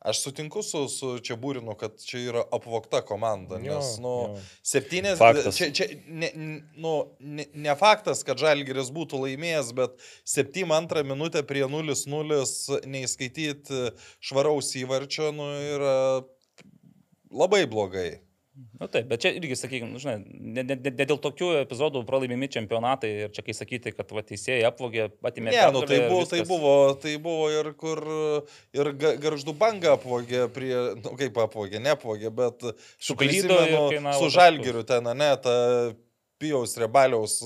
aš 0.05 0.21
sutinku 0.21 0.63
su, 0.63 0.83
su 0.89 1.15
čia 1.25 1.37
būrinu, 1.41 1.73
kad 1.81 1.97
čia 2.05 2.21
yra 2.29 2.43
apvokta 2.53 3.01
komanda. 3.07 3.57
Jo, 3.63 3.79
Nes, 3.81 3.95
nu, 4.05 4.13
jo. 4.29 4.43
septynės. 4.67 5.17
Faktas. 5.21 5.57
Čia, 5.57 5.71
čia 5.73 5.87
ne, 6.05 6.29
nu, 6.77 6.93
ne, 7.19 7.47
ne 7.57 7.77
faktas, 7.81 8.21
kad 8.27 8.41
Žalgiris 8.41 8.93
būtų 8.95 9.23
laimėjęs, 9.23 9.73
bet 9.79 9.97
7-2 10.29 11.07
minutę 11.09 11.41
prie 11.49 11.65
0-0 11.65 12.85
neįskaityti 12.85 13.87
švaraus 14.21 14.75
įvarčio, 14.83 15.33
nu, 15.33 15.49
yra 15.73 15.97
labai 17.33 17.65
blogai. 17.71 18.11
Na 18.55 18.85
nu, 18.85 18.87
taip, 18.87 19.09
bet 19.11 19.19
čia 19.19 19.33
irgi, 19.35 19.57
sakykime, 19.59 19.99
žinai, 19.99 20.21
ne, 20.31 20.63
ne, 20.63 20.77
ne 20.79 21.07
dėl 21.11 21.19
tokių 21.19 21.49
epizodų 21.65 22.05
pralaimimi 22.07 22.47
čempionatai 22.55 23.11
ir 23.25 23.33
čia 23.35 23.43
kai 23.43 23.55
sakyti, 23.57 23.91
kad 23.97 24.13
va, 24.15 24.23
teisėjai 24.27 24.69
apvogė, 24.69 25.09
patimė. 25.25 25.51
Ne, 25.51 25.65
nu, 25.75 25.83
tai, 25.91 25.99
buvo, 26.07 26.21
tai, 26.31 26.43
buvo, 26.47 26.75
tai 27.03 27.17
buvo 27.25 27.49
ir 27.51 27.73
kur 27.81 28.03
ir 28.79 28.93
garždų 29.01 29.57
banga 29.59 29.97
apvogė 29.99 30.47
prie, 30.55 30.71
nu, 31.01 31.17
kaip 31.19 31.43
apvogė, 31.49 31.83
neapvogė, 31.83 32.31
bet 32.35 32.63
suklydo 33.03 33.59
su 34.21 34.31
žalgiriu 34.37 34.87
ten, 34.87 35.11
ne, 35.19 35.33
ta 35.43 35.57
Pijaus 36.45 36.77
Rebaliaus 36.77 37.39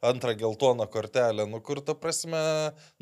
antrą 0.00 0.34
geltoną 0.38 0.86
kortelę, 0.86 1.46
nu 1.50 1.60
kur 1.60 1.80
ta 1.82 1.96
prasme, 1.98 2.42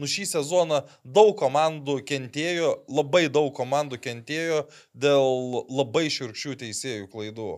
nu 0.01 0.09
šį 0.09 0.25
sezoną 0.31 0.81
daug 1.05 1.35
komandų 1.37 1.99
kentėjo, 2.09 2.71
labai 2.89 3.27
daug 3.29 3.53
komandų 3.57 4.01
kentėjo 4.01 4.63
dėl 4.97 5.61
labai 5.69 6.07
širkščių 6.13 6.57
teisėjų 6.65 7.11
klaidų. 7.13 7.51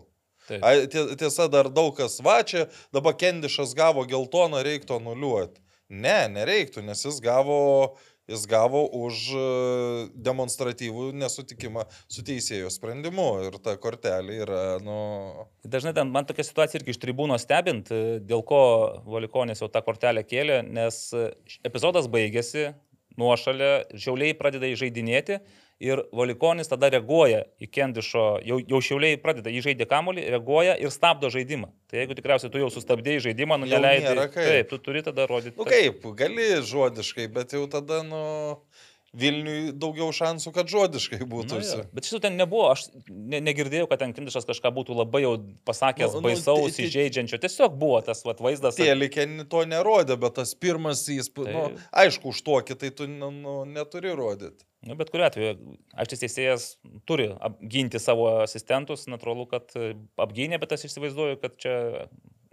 Taip. 0.49 0.65
Tiesa, 1.21 1.47
dar 1.49 1.71
daug 1.73 1.95
kas 1.97 2.19
va 2.25 2.41
čia, 2.45 2.67
dabar 2.93 3.15
Kendišas 3.17 3.77
gavo 3.79 4.03
geltoną, 4.05 4.65
reiktų 4.67 4.99
anuliuoti. 4.99 5.63
Ne, 5.95 6.25
nereiktų, 6.33 6.83
nes 6.83 7.05
jis 7.07 7.21
gavo 7.23 7.57
uh, 7.85 8.14
jis 8.29 8.47
gavo 8.49 8.85
už 9.05 9.20
e, 9.37 9.43
demonstratyvų 10.27 11.11
nesutikimą 11.20 11.85
su 12.09 12.25
teisėjo 12.25 12.70
sprendimu 12.72 13.27
ir 13.49 13.59
ta 13.64 13.77
kortelė 13.81 14.39
yra, 14.47 14.62
nu... 14.85 14.97
Dažnai 15.64 15.95
ten 15.97 16.12
man 16.12 16.29
tokia 16.29 16.47
situacija 16.47 16.81
irgi 16.81 16.95
iš 16.95 17.03
tribūno 17.03 17.37
stebint, 17.41 17.93
e, 17.93 18.18
dėl 18.25 18.45
ko 18.47 18.62
Valikonis 19.09 19.61
jau 19.62 19.68
tą 19.72 19.85
kortelę 19.85 20.25
kėlė, 20.27 20.62
nes 20.64 21.07
e, 21.12 21.29
epizodas 21.68 22.09
baigėsi, 22.12 22.70
nuošalė, 23.20 23.75
žiauliai 23.93 24.35
pradeda 24.39 24.72
įžeidinėti 24.72 25.39
ir 25.85 26.03
Valikonis 26.16 26.70
tada 26.70 26.91
reaguoja 26.95 27.45
į 27.62 27.68
Kendišo, 27.74 28.24
jau, 28.47 28.61
jau 28.72 28.80
šiauliai 28.89 29.18
pradeda, 29.20 29.53
jį 29.53 29.66
žaidė 29.68 29.89
kamolį, 29.91 30.24
reaguoja 30.35 30.78
ir 30.80 30.93
stabdo 30.95 31.30
žaidimą. 31.35 31.70
Tai 31.91 32.01
jeigu 32.01 32.16
tikriausiai 32.18 32.53
tu 32.53 32.62
jau 32.62 32.70
sustabdėjai 32.72 33.26
žaidimą, 33.28 33.61
nu 33.61 33.68
neleidai. 33.70 34.16
Taip, 34.35 34.72
tu 34.72 34.80
turi 34.82 35.05
tada 35.07 35.28
rodyti. 35.30 35.57
Nu 35.61 35.68
kaip, 35.68 36.05
gali 36.18 36.51
žodiškai, 36.64 37.28
bet 37.37 37.57
jau 37.59 37.68
tada, 37.70 38.03
nu... 38.07 38.24
Vilniui 39.14 39.70
daugiau 39.78 40.09
šansų, 40.11 40.51
kad 40.57 40.70
žodiškai 40.70 41.20
būtų. 41.30 41.61
Nu. 41.62 41.82
Bet 41.95 42.03
tiesų 42.03 42.18
ten 42.24 42.35
nebuvo, 42.39 42.64
aš 42.72 42.89
ne, 43.07 43.39
negirdėjau, 43.47 43.87
kad 43.91 44.01
ten 44.03 44.14
Kindišas 44.16 44.49
kažką 44.49 44.72
būtų 44.74 44.97
labai 44.99 45.20
jau 45.22 45.37
pasakęs 45.68 46.16
nu, 46.16 46.22
nu 46.22 46.32
baisaus, 46.32 46.74
nu, 46.74 46.87
įžeidžiančio. 46.89 47.39
Tiesiog 47.45 47.76
buvo 47.78 48.01
tas 48.03 48.24
vat, 48.26 48.43
vaizdas. 48.43 48.74
Tėlikė 48.74 49.28
to 49.51 49.62
nerodė, 49.70 50.18
bet 50.18 50.35
tas 50.41 50.57
pirmas 50.59 51.05
įspūdis, 51.14 51.55
tai... 51.55 51.55
nu, 51.55 51.87
aišku, 52.03 52.35
už 52.35 52.43
tokį 52.49 52.78
tai 52.80 52.91
tu 52.99 53.07
nu, 53.11 53.30
nu, 53.30 53.61
neturi 53.70 54.11
rodyti. 54.18 54.66
Nu, 54.85 54.97
bet 55.01 55.09
kuriu 55.12 55.24
atveju, 55.24 55.55
aš 55.97 56.12
teisėjas 56.12 56.64
turi 57.09 57.30
apginti 57.47 58.01
savo 58.03 58.26
asistentus, 58.43 59.07
natūralu, 59.09 59.47
kad 59.49 59.72
apgynė, 60.20 60.59
bet 60.61 60.74
aš 60.76 60.91
įsivaizduoju, 60.91 61.39
kad 61.41 61.57
čia 61.62 61.76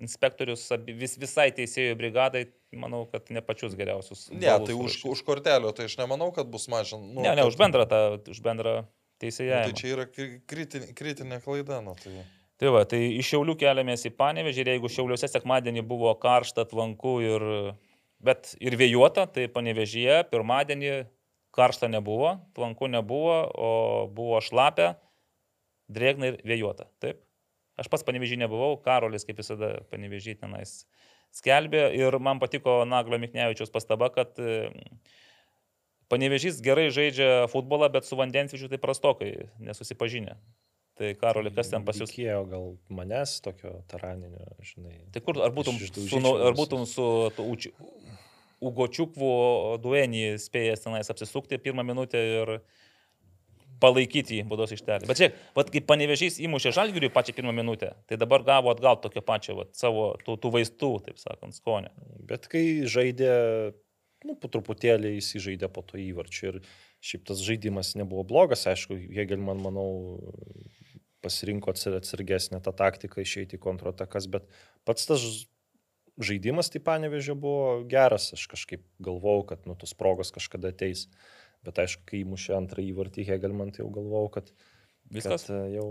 inspektorius 0.01 0.63
vis, 0.88 1.17
visai 1.19 1.49
teisėjų 1.55 1.97
brigadai, 1.99 2.45
manau, 2.77 3.03
kad 3.11 3.27
ne 3.34 3.43
pačius 3.45 3.75
geriausius. 3.77 4.29
Ne, 4.34 4.47
tai 4.47 4.77
už, 4.77 5.01
už 5.11 5.23
kortelio, 5.27 5.73
tai 5.75 5.89
aš 5.89 5.97
nemanau, 5.99 6.32
kad 6.36 6.49
bus 6.51 6.69
mažinama. 6.71 7.11
Nu, 7.11 7.25
ne, 7.25 7.36
ne, 7.38 7.45
už 7.47 7.59
bendrą, 7.59 7.86
tą, 7.89 8.01
už 8.32 8.41
bendrą 8.45 8.75
teisėją. 9.21 9.65
Nu, 9.67 9.71
tai 9.71 9.82
čia 9.82 9.93
yra 9.95 10.07
kritinė, 10.09 10.91
kritinė 10.97 11.41
klaida. 11.43 11.82
Nu, 11.86 11.97
tai... 12.01 12.23
Tai 12.61 12.69
va, 12.69 12.84
tai 12.86 12.99
iš 13.17 13.32
Šiaulių 13.32 13.55
keliamės 13.57 14.03
į 14.05 14.11
Panevežį 14.13 14.61
ir 14.61 14.67
jeigu 14.75 14.89
Šiauliuose 14.93 15.25
sekmadienį 15.32 15.82
buvo 15.89 16.11
karšta, 16.21 16.61
tvanku 16.69 17.15
ir, 17.25 17.45
bet 18.21 18.51
ir 18.61 18.75
vėjuota, 18.77 19.23
tai 19.34 19.47
Panevežyje 19.49 20.19
pirmadienį 20.29 20.91
karšta 21.56 21.89
nebuvo, 21.91 22.38
tvanku 22.56 22.88
nebuvo, 22.88 23.38
o 23.52 23.72
buvo 24.12 24.39
šlapia, 24.43 24.95
drėgna 25.91 26.32
ir 26.32 26.39
vėjuota. 26.47 26.88
Taip? 27.04 27.22
Aš 27.80 27.89
pats 27.91 28.06
panevežį 28.08 28.41
nebuvau, 28.43 28.76
Karolis, 28.84 29.26
kaip 29.28 29.39
visada, 29.41 29.80
panevežį 29.91 30.38
tenais 30.43 30.82
skelbė 31.36 31.88
ir 31.95 32.18
man 32.24 32.41
patiko 32.41 32.82
Naglio 32.88 33.20
Miknevičiaus 33.22 33.72
pastaba, 33.74 34.12
kad 34.14 34.36
e, 34.39 34.72
panevežys 36.12 36.60
gerai 36.64 36.89
žaidžia 36.93 37.47
futbolą, 37.52 37.89
bet 37.93 38.08
su 38.08 38.20
vandensvičiu 38.20 38.70
tai 38.72 38.82
prastokai 38.82 39.32
nesusipažinę. 39.64 40.36
Tai 40.99 41.14
Karoli, 41.18 41.54
kas 41.56 41.72
ten 41.72 41.86
pas 41.88 41.97
jūs? 41.97 42.12
Reikėjo 42.12 42.41
gal 42.52 42.66
manęs 42.93 43.38
tokio 43.41 43.78
taraninio, 43.89 44.43
žinai. 44.68 44.97
Tai 45.16 45.24
kur, 45.24 45.39
ar 45.41 45.54
būtum 45.56 45.80
su, 45.80 46.20
ar 46.20 46.58
būtum 46.58 46.84
su 46.89 47.06
uči, 47.47 47.72
Ugočiukvu 48.62 49.32
duenį 49.82 50.38
spėjęs 50.41 50.84
tenais 50.84 51.09
apsisukti 51.09 51.59
pirmą 51.62 51.86
minutę 51.88 52.22
ir 52.22 52.55
palaikyti 53.82 54.38
jį 54.38 54.45
būdos 54.49 54.76
ištelį. 54.76 55.07
Bet 55.09 55.20
žiūrėk, 55.20 55.38
vat, 55.57 55.72
kai 55.74 55.82
panevežys 55.89 56.38
įmušė 56.45 56.74
žalgiriui 56.78 57.09
pačią 57.14 57.34
pirmą 57.39 57.53
minutę, 57.57 57.95
tai 58.09 58.20
dabar 58.22 58.45
gavo 58.45 58.74
atgal 58.74 58.99
tokią 59.01 59.24
pačią 59.26 59.57
vat, 59.57 59.74
savo 59.78 60.12
tų, 60.26 60.38
tų 60.43 60.53
vaistų, 60.57 60.91
taip 61.07 61.22
sakant, 61.22 61.57
skonį. 61.57 61.89
Bet 62.30 62.45
kai 62.51 62.64
žaidė, 62.86 63.32
nu, 64.28 64.38
po 64.38 64.51
truputėlį 64.53 65.16
įsižaidė 65.18 65.72
po 65.74 65.82
to 65.88 65.97
įvarčių 66.01 66.51
ir 66.51 66.62
šiaip 67.01 67.26
tas 67.32 67.41
žaidimas 67.41 67.95
nebuvo 67.97 68.26
blogas, 68.30 68.68
aišku, 68.70 68.99
Hegel, 69.18 69.41
man 69.41 69.64
manau, 69.66 69.89
pasirinko 71.26 71.74
atsargesnę 71.74 72.62
tą 72.62 72.74
taktiką 72.78 73.22
išeiti 73.22 73.57
į 73.57 73.64
kontratakas, 73.66 74.28
bet 74.30 74.45
pats 74.86 75.09
tas 75.09 75.26
žaidimas 76.26 76.72
tai 76.72 76.82
panevežė 76.84 77.36
buvo 77.39 77.82
geras, 77.89 78.32
aš 78.36 78.47
kažkaip 78.51 78.84
galvojau, 79.03 79.45
kad 79.53 79.67
nu, 79.69 79.76
tos 79.80 79.93
progos 79.97 80.34
kažkada 80.34 80.72
ateis. 80.74 81.07
Bet 81.65 81.78
aišku, 81.84 82.07
kai 82.09 82.24
įmušė 82.24 82.55
antrą 82.57 82.82
įvartį 82.82 83.28
Hegelman, 83.28 83.69
tai 83.74 83.84
jau 83.84 83.91
galvojau, 83.93 84.32
kad 84.39 84.49
viskas 85.13 85.45
kad, 85.45 85.53
e, 85.53 85.76
jau... 85.76 85.88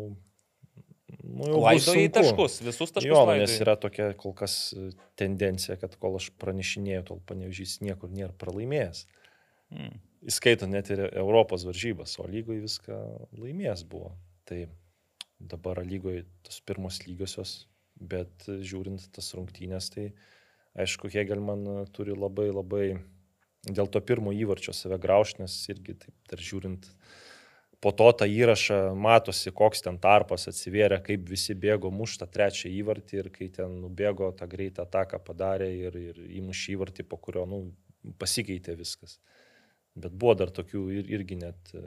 Nu, 1.26 1.46
jau 1.46 1.62
laido 1.62 1.94
į 1.98 2.08
taškus, 2.14 2.60
visus 2.62 2.92
taškus. 2.94 3.06
Jo, 3.10 3.22
nes 3.38 3.54
yra 3.62 3.76
tokia 3.78 4.10
kol 4.18 4.34
kas 4.38 4.56
e, 4.74 4.90
tendencija, 5.18 5.76
kad 5.78 5.94
kol 6.02 6.18
aš 6.18 6.30
pranešinėjau, 6.42 7.06
tol 7.06 7.22
panevežys 7.26 7.78
niekur 7.86 8.10
nėra 8.14 8.34
pralaimėjęs. 8.38 9.04
Hmm. 9.70 9.98
Įskaitant 10.26 10.74
net 10.74 10.90
ir 10.90 11.06
Europos 11.08 11.64
varžybas, 11.64 12.16
o 12.20 12.26
lygoje 12.28 12.64
viską 12.66 12.98
laimėjęs 13.38 13.86
buvo. 13.90 14.12
Tai 14.50 14.64
dabar 15.40 15.80
lygoje 15.86 16.26
tos 16.46 16.60
pirmos 16.66 17.00
lygiosios, 17.06 17.69
bet 18.00 18.48
žiūrint 18.48 19.06
tas 19.14 19.32
rungtynės, 19.36 19.90
tai 19.94 20.10
aišku, 20.80 21.10
Hegelman 21.12 21.86
turi 21.94 22.16
labai 22.16 22.50
labai 22.50 22.84
dėl 23.68 23.90
to 23.92 24.00
pirmo 24.00 24.32
įvarčio 24.32 24.72
save 24.76 24.98
graužnės 25.00 25.56
irgi 25.72 25.98
taip 26.04 26.14
dar 26.30 26.40
žiūrint. 26.40 26.88
Po 27.80 27.92
to 27.96 28.10
tą 28.12 28.26
įrašą 28.28 28.92
matosi, 28.92 29.52
koks 29.56 29.80
ten 29.86 29.96
tarpas 30.00 30.44
atsivėrė, 30.50 30.98
kaip 31.04 31.22
visi 31.28 31.56
bėgo 31.56 31.88
muštą 31.92 32.28
trečią 32.28 32.68
įvartį 32.76 33.20
ir 33.22 33.30
kai 33.32 33.48
ten 33.48 33.78
nubėgo 33.80 34.28
tą 34.36 34.48
greitą 34.52 34.84
ataką 34.84 35.20
padarė 35.24 35.70
ir, 35.88 35.96
ir 35.96 36.18
įmušė 36.42 36.74
įvartį, 36.74 37.06
po 37.08 37.16
kurio 37.16 37.46
nu, 37.48 37.62
pasikeitė 38.20 38.76
viskas. 38.76 39.16
Bet 39.98 40.12
buvo 40.14 40.36
dar 40.38 40.52
tokių 40.54 40.84
ir, 40.94 41.08
irgi 41.18 41.40
net 41.40 41.72
e, 41.74 41.80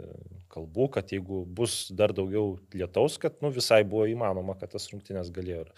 kalbų, 0.51 0.89
kad 0.97 1.13
jeigu 1.13 1.43
bus 1.47 1.87
dar 1.95 2.11
daugiau 2.15 2.57
lietaus, 2.75 3.15
kad 3.21 3.37
nu, 3.43 3.51
visai 3.53 3.83
buvo 3.87 4.09
įmanoma, 4.11 4.57
kad 4.59 4.73
tas 4.75 4.89
rungtynės 4.91 5.31
galėjo 5.33 5.63
ir, 5.63 5.71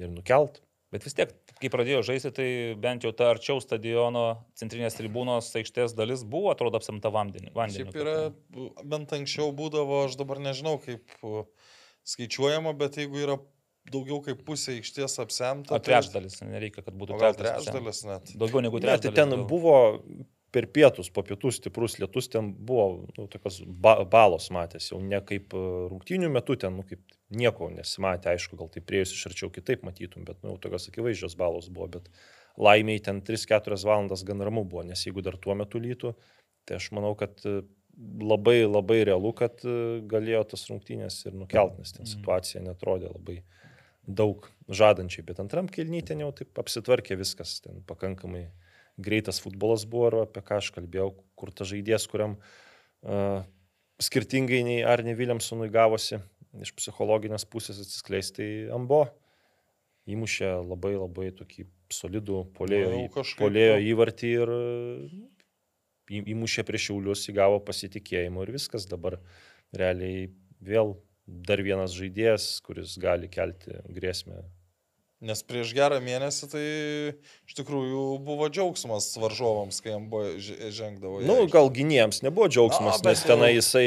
ir 0.00 0.14
nukelt. 0.14 0.62
Bet 0.94 1.04
vis 1.04 1.16
tiek, 1.18 1.32
kai 1.60 1.68
pradėjo 1.68 2.00
žaisti, 2.06 2.30
tai 2.32 2.48
bent 2.80 3.04
jau 3.04 3.10
ta 3.16 3.32
arčiau 3.34 3.58
stadiono 3.60 4.24
centrinės 4.56 4.96
tribūnos 4.96 5.50
aikštės 5.58 5.96
dalis 5.98 6.22
buvo, 6.24 6.52
atrodo, 6.54 6.78
apsimta 6.78 7.10
vandeniu. 7.12 7.50
Šiaip 7.74 7.98
yra, 7.98 8.16
bent 8.86 9.12
anksčiau 9.12 9.50
būdavo, 9.56 10.04
aš 10.06 10.16
dabar 10.20 10.40
nežinau 10.40 10.78
kaip 10.80 11.18
skaičiuojama, 12.06 12.72
bet 12.78 13.00
jeigu 13.02 13.20
yra 13.24 13.36
daugiau 13.90 14.22
kaip 14.24 14.40
pusė 14.46 14.78
aikštės 14.78 15.18
apsemta. 15.22 15.74
O 15.74 15.82
trečdalis, 15.82 16.38
nereikia, 16.46 16.86
kad 16.86 16.96
būtų 16.98 17.18
trečdalis 17.42 18.02
net. 18.06 18.32
Daugiau 18.38 18.62
negu 18.64 18.80
trečdalis. 18.82 19.10
Ne, 19.10 19.14
tai 19.18 19.26
ten 19.26 19.46
buvo 19.50 19.76
per 20.54 20.68
pietus, 20.72 21.10
po 21.12 21.24
pietų 21.26 21.50
stiprus 21.54 21.98
lietus, 22.00 22.28
ten 22.32 22.52
buvo 22.68 22.86
nu, 23.16 23.26
tokios 23.30 23.60
ba 23.66 23.98
balos 24.08 24.48
matęs, 24.54 24.90
jau 24.92 25.00
ne 25.02 25.18
kaip 25.26 25.54
e, 25.56 25.62
rungtynių 25.90 26.30
metu, 26.32 26.56
ten 26.60 26.76
nu, 26.78 26.84
kaip 26.86 27.02
nieko 27.34 27.68
nesimatė, 27.74 28.32
aišku, 28.32 28.58
gal 28.60 28.70
tai 28.72 28.82
prieėjus 28.86 29.14
iš 29.16 29.26
arčiau 29.30 29.50
kitaip 29.52 29.84
matytum, 29.86 30.24
bet 30.28 30.40
nu, 30.46 30.56
tokios 30.62 30.88
akivaizdžios 30.90 31.36
balos 31.38 31.68
buvo, 31.72 31.90
bet 31.98 32.10
laimiai 32.62 33.02
ten 33.04 33.20
3-4 33.26 33.80
valandas 33.84 34.24
gan 34.26 34.44
ramu 34.46 34.64
buvo, 34.64 34.86
nes 34.86 35.02
jeigu 35.06 35.24
dar 35.26 35.36
tuo 35.42 35.56
metu 35.58 35.82
lytų, 35.82 36.14
tai 36.66 36.78
aš 36.80 36.90
manau, 36.96 37.12
kad 37.18 37.42
e, 37.44 37.58
labai 38.22 38.60
labai 38.64 39.02
realu, 39.08 39.34
kad 39.36 39.60
e, 39.66 39.76
galėjo 40.08 40.44
tas 40.52 40.66
rungtynės 40.70 41.24
ir 41.26 41.36
nukelt, 41.36 41.78
nes 41.80 41.96
ten 41.96 42.04
mhm. 42.06 42.12
situacija 42.14 42.64
netrodė 42.64 43.10
labai 43.10 43.40
daug 44.06 44.46
žadančiai, 44.70 45.24
bet 45.26 45.40
antram 45.42 45.66
kilnytė 45.70 46.14
jau 46.20 46.30
taip 46.38 46.62
apsitvarkė 46.62 47.18
viskas, 47.18 47.58
ten 47.64 47.82
pakankamai 47.88 48.46
greitas 48.96 49.40
futbolas 49.42 49.84
buvo, 49.88 50.08
ar 50.10 50.18
apie 50.24 50.42
ką 50.44 50.60
aš 50.60 50.70
kalbėjau, 50.76 51.12
kur 51.36 51.52
ta 51.52 51.66
žaidėjas, 51.68 52.06
kuriam 52.10 52.36
uh, 52.36 53.44
skirtingai 54.02 54.62
nei 54.66 54.82
Arne 54.86 55.14
Williamsonui 55.18 55.68
gavosi 55.72 56.20
iš 56.64 56.72
psichologinės 56.78 57.44
pusės 57.48 57.80
atsiskleisti, 57.82 58.36
tai 58.38 58.74
Ambo 58.74 59.04
įmušė 60.08 60.52
labai 60.64 60.94
labai 60.96 61.30
tokį 61.36 61.66
solidų 61.92 62.44
polėjo, 62.56 62.90
nu, 62.92 63.08
kažkaip... 63.14 63.42
polėjo 63.42 63.76
įvartį 63.90 64.30
ir 64.40 64.52
įmušė 66.34 66.64
prieš 66.66 66.90
Šiaulius, 66.90 67.26
įgavo 67.32 67.60
pasitikėjimo 67.66 68.46
ir 68.46 68.54
viskas 68.54 68.86
dabar 68.88 69.18
realiai 69.74 70.30
vėl 70.62 70.94
dar 71.26 71.60
vienas 71.66 71.94
žaidėjas, 71.98 72.60
kuris 72.64 72.94
gali 73.02 73.28
kelti 73.32 73.74
grėsmę 73.90 74.44
Nes 75.24 75.40
prieš 75.48 75.70
gerą 75.72 75.96
mėnesį 76.04 76.46
tai 76.52 76.62
iš 77.48 77.54
tikrųjų 77.56 78.00
buvo 78.20 78.50
džiaugsmas 78.52 79.06
varžovams, 79.16 79.78
kai 79.80 79.94
jam 79.94 80.10
buvo 80.12 80.34
žengdavo. 80.36 81.22
Na, 81.22 81.30
nu, 81.30 81.46
gal 81.48 81.70
gynėjams 81.72 82.20
nebuvo 82.20 82.50
džiaugsmas, 82.52 83.00
bet 83.00 83.14
nes 83.16 83.22
tenai 83.24 83.48
jau 83.54 83.62
jisai, 83.62 83.86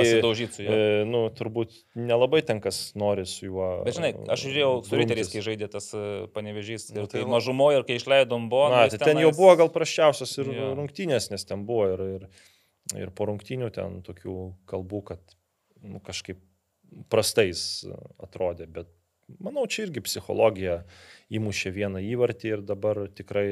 e, 0.65 1.03
nu, 1.05 1.21
turbūt 1.37 1.75
nelabai 1.93 2.41
ten 2.47 2.57
kas 2.63 2.79
nori 2.97 3.27
su 3.29 3.45
juo. 3.45 3.67
Bet 3.85 3.99
žinai, 3.99 4.11
aš 4.25 4.47
žiūrėjau 4.47 4.73
su 4.89 4.97
Riteriais, 5.03 5.29
kai 5.29 5.45
žaidė 5.45 5.69
tas 5.69 5.91
panevežys, 6.33 6.89
Nu, 6.97 7.03
ir 7.05 7.11
tai 7.13 7.21
kai 7.21 7.27
va. 7.27 7.35
mažumoje, 7.37 7.77
ir 7.83 7.85
kai 7.91 7.99
išleidom 8.01 8.49
buvo. 8.49 8.71
Na, 8.73 8.87
nu, 8.89 8.95
tai 8.95 8.97
ten 9.05 9.21
jau 9.21 9.29
tenais- 9.29 9.37
buvo 9.37 9.53
gal 9.61 9.69
praščiausias 9.77 10.33
ir 10.41 10.49
Jo. 10.57 10.73
rungtynės, 10.81 11.29
nes 11.29 11.45
ten 11.45 11.61
buvo 11.69 11.91
ir, 11.93 12.05
ir, 12.17 12.29
ir 13.05 13.13
po 13.13 13.29
rungtynių 13.29 13.69
ten 13.77 14.01
tokių 14.01 14.39
kalbų, 14.65 15.03
kad 15.13 15.21
nu, 15.85 16.01
kažkaip 16.01 16.41
prastais 17.13 17.85
atrodė, 18.17 18.65
bet 18.65 18.89
manau, 19.39 19.65
čia 19.69 19.85
irgi 19.87 20.01
psichologija 20.05 20.83
įmušė 21.31 21.71
vieną 21.75 22.01
įvartį 22.09 22.53
ir 22.55 22.61
dabar 22.65 23.05
tikrai 23.13 23.49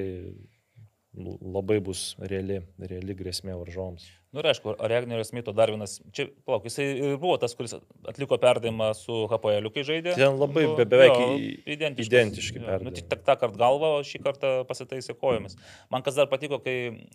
labai 1.17 1.79
bus 1.81 2.11
reali, 2.21 2.59
reali 2.77 3.15
grėsmė 3.17 3.55
varžoms. 3.57 4.03
Nu 4.35 4.43
ir 4.43 4.49
aišku, 4.51 4.75
Regnerio 4.91 5.23
Smito 5.25 5.53
dar 5.55 5.71
vienas, 5.73 5.95
čia, 6.13 6.27
plauk, 6.45 6.67
jisai 6.67 7.15
buvo 7.17 7.39
tas, 7.41 7.55
kuris 7.57 7.73
atliko 8.05 8.37
perdavimą 8.37 8.91
su 8.93 9.23
HPL, 9.31 9.71
kai 9.73 9.85
žaidė. 9.87 10.13
Ten 10.19 10.37
labai 10.37 10.67
Buvo- 10.67 10.75
be- 10.77 10.85
beveik 10.91 11.15
jo, 11.17 11.29
i- 11.41 11.55
identiškas. 11.73 12.11
identiški 12.11 12.61
Jo, 12.61 12.77
Nu, 12.85 12.91
tik 12.93 13.07
tą 13.09 13.33
kartą 13.39 13.57
galvą, 13.57 13.95
o 13.97 14.03
šį 14.05 14.21
kartą 14.27 14.51
pasitaisė 14.69 15.15
kojomis. 15.17 15.57
Man 15.89 16.03
kas 16.05 16.13
dar 16.19 16.27
patiko, 16.27 16.59
kai 16.61 17.07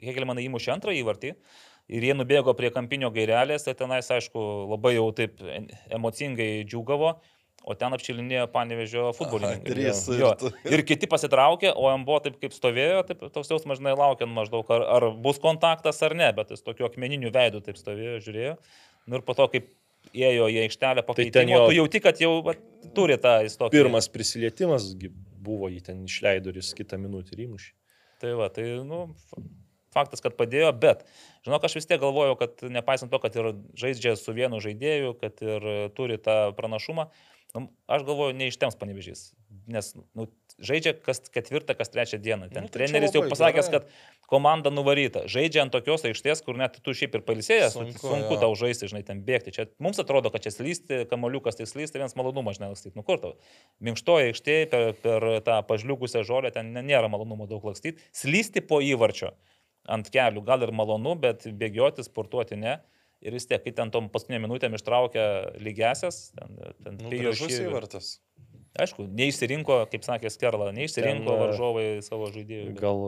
Hegelmaną 0.00 0.40
įmušė 0.46 0.72
antrą 0.78 0.94
įvartį 0.96 1.34
ir 1.90 2.02
jie 2.08 2.14
nubėgo 2.14 2.54
prie 2.56 2.70
kampinio 2.70 3.10
gairelės, 3.10 3.64
tai 3.66 3.74
tenais, 3.74 4.08
aišku, 4.08 4.70
labai 4.70 4.94
jau 4.94 5.12
taip 5.12 5.36
emocingai 5.90 6.64
džiugavo. 6.64 7.18
O 7.68 7.74
ten 7.76 7.92
apšilinėjo 7.92 8.46
panevežio 8.48 9.10
futbolininkai. 9.12 9.68
trys 9.68 9.98
ir 10.08 10.20
Jo. 10.22 10.30
tu- 10.40 10.50
Ir 10.72 10.80
kiti 10.88 11.04
pasitraukė, 11.10 11.74
o 11.76 11.90
jam 11.92 12.06
buvo 12.08 12.22
taip 12.24 12.38
kaip 12.40 12.54
stovėjo, 12.56 13.02
taip 13.06 13.20
toks 13.34 13.50
jausmas, 13.52 13.76
žinai, 13.82 13.92
laukiant 13.98 14.32
maždaug, 14.32 14.64
ar, 14.72 14.86
ar 14.96 15.10
bus 15.12 15.36
kontaktas 15.42 16.00
ar 16.02 16.14
ne, 16.16 16.30
bet 16.32 16.48
jis 16.54 16.64
tokiu 16.64 16.86
akmeniniu 16.88 17.28
veidu 17.34 17.60
taip 17.60 17.76
stovėjo, 17.76 18.22
žiūrėjo. 18.24 18.54
Nu 19.06 19.20
ir 19.20 19.22
po 19.26 19.34
to, 19.36 19.48
kaip 19.52 19.68
ėjo 20.16 20.48
į 20.48 20.62
aikštelę 20.64 21.04
pakeitimo, 21.04 21.32
ten 21.36 21.48
jo- 21.52 21.66
tu 21.68 21.76
jauti, 21.76 22.00
kad 22.00 22.16
jau 22.24 22.32
va, 22.42 22.54
turi 22.96 23.18
tą 23.20 23.44
istoriją. 23.44 23.84
Pirmas 23.84 24.08
prisilietimas 24.08 24.94
gi 24.96 25.12
buvo, 25.36 25.68
jį 25.68 25.82
ten 25.84 26.04
išleido 26.08 26.48
ir 26.48 26.62
jis 26.62 26.72
kitą 26.74 26.96
minutę 26.98 27.36
įmušė. 27.36 27.72
Tai 28.20 28.32
va, 28.40 28.48
tai, 28.48 28.64
nu, 28.82 29.14
faktas, 29.94 30.20
kad 30.24 30.34
padėjo, 30.40 30.72
bet, 30.80 31.04
žinok, 31.44 31.64
aš 31.68 31.74
vis 31.78 31.86
tiek 31.86 32.00
galvojau, 32.00 32.36
kad 32.38 32.64
nepaisant 32.72 33.10
to, 33.12 33.18
kad 33.22 33.36
ir 33.36 33.52
žaidžia 33.78 34.16
su 34.16 34.32
vienu 34.32 34.56
žaidėju, 34.60 35.12
kad 35.20 35.36
ir 35.44 35.68
turi 35.96 36.16
tą 36.18 36.52
pranašumą, 36.56 37.08
nu, 37.56 37.68
aš 37.88 38.04
galvoju, 38.08 38.34
neištems 38.36 38.76
panevežys. 38.80 39.30
Nes 39.68 39.90
nu, 40.16 40.26
žaidžia 40.64 40.94
kas 41.04 41.20
ketvirtą, 41.32 41.74
kas 41.76 41.90
trečią 41.92 42.18
dieną. 42.20 42.48
Ten 42.52 42.64
Nu, 42.64 42.68
nu, 42.68 42.72
tai 42.72 42.86
treneris 42.86 43.14
jau 43.16 43.22
pasakęs, 43.28 43.68
gerai. 43.68 43.84
kad 43.88 44.28
komanda 44.28 44.72
nuvaryta. 44.72 45.22
Žaidžia 45.28 45.62
ant 45.64 45.72
tokios 45.72 46.04
aikštės, 46.08 46.40
kur 46.44 46.56
net 46.60 46.76
tu 46.84 46.92
šiaip 46.96 47.16
ir 47.18 47.24
palisėjęs, 47.24 47.76
sunku, 47.76 47.96
Sunku, 47.96 48.12
sunku 48.12 48.34
jo. 48.36 48.40
tau 48.44 48.56
žaisti, 48.56 48.88
žinai, 48.92 49.02
ten 49.08 49.20
bėgti. 49.24 49.52
Čia 49.56 49.66
mums 49.80 50.00
atrodo, 50.00 50.32
kad 50.32 50.44
čia 50.44 50.52
slysti, 50.52 51.02
kamoliukas 51.08 51.56
tai 51.60 51.68
slysti, 51.68 52.00
vienas 52.00 52.16
malonumas, 52.16 52.56
žinai, 52.60 52.72
lakstyti. 52.72 52.96
Nu 52.96 53.04
kur 53.04 53.20
tau? 53.22 53.36
Minkštoje 53.84 54.32
aikštėje 54.32 54.68
per, 54.72 54.90
per 55.04 55.28
tą 55.48 55.60
pažliugusią 55.68 56.24
žolę 56.28 56.52
ten 56.52 56.72
nėra 56.76 57.08
malonumo 57.12 57.48
daug 57.48 57.64
lakstyti. 57.68 58.00
Slysti 58.16 58.64
po 58.64 58.80
įvarčio 58.84 59.32
ant 59.88 60.08
kelių 60.12 60.42
gal 60.44 60.64
ir 60.66 60.72
malonu, 60.76 61.14
bet 61.16 61.46
bėgioti, 61.48 62.04
sportuoti 62.04 62.56
ne. 62.60 62.78
Ir 63.20 63.32
vis 63.34 63.46
tiek, 63.50 63.62
kai 63.64 63.72
ten 63.74 63.90
tom 63.90 64.08
paskutinėm 64.14 64.44
minutėm 64.46 64.74
ištraukia 64.78 65.24
lygesias, 65.58 66.30
ten, 66.38 66.52
ten 66.84 66.98
Nu, 67.02 67.10
pijo 67.10 67.32
gražus 67.32 67.50
šį- 67.50 67.64
įvartis. 67.68 68.10
Aišku, 68.78 69.08
neišsirinko, 69.10 69.80
kaip 69.90 70.04
sakė 70.06 70.30
Skerla, 70.30 70.68
neišsirinko 70.76 71.26
Ten, 71.26 71.34
e, 71.34 71.40
varžovai 71.42 71.86
savo 72.06 72.28
žaidėjų. 72.30 72.66
bet- 72.68 72.80
Gal 72.80 73.00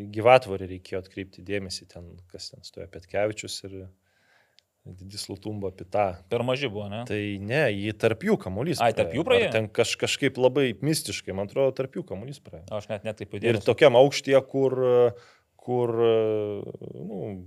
į 0.00 0.06
gyvatvorį 0.14 0.68
reikėjo 0.72 1.02
atkreipti 1.04 1.44
dėmesį 1.44 1.88
ten, 1.92 2.06
kas 2.32 2.50
ten 2.50 2.62
stojo 2.64 2.86
Petkevičius 2.88 3.58
ir 3.68 3.88
Didis 4.88 5.26
Lutumba 5.28 5.68
Pita. 5.70 6.24
Per 6.30 6.40
maži 6.42 6.70
buvo, 6.72 6.88
ne? 6.88 7.02
Tai 7.04 7.20
ne, 7.44 7.66
jį 7.76 7.92
tarp 8.00 8.20
jų 8.24 8.38
kamuolys. 8.40 8.80
Ai, 8.80 8.94
tarp 8.96 9.12
jų 9.12 9.20
praėjo? 9.26 9.50
Ar 9.50 9.52
Ten 9.52 9.68
kaž, 9.68 9.96
kažkaip 10.00 10.38
labai 10.40 10.72
mistiškai, 10.80 11.34
man 11.36 11.46
atrodo, 11.50 11.74
tarp 11.76 11.92
jų 11.92 12.06
kamuolys 12.08 12.40
praėjo. 12.40 12.64
Aš 12.72 12.88
net 12.88 13.04
netkreipiu 13.04 13.34
Ir 13.42 13.52
dėmesio. 13.58 13.66
tokiam 13.68 13.92
aukštyje, 14.00 14.40
kur, 14.48 15.12
kur 15.60 15.92
nu, 15.92 17.44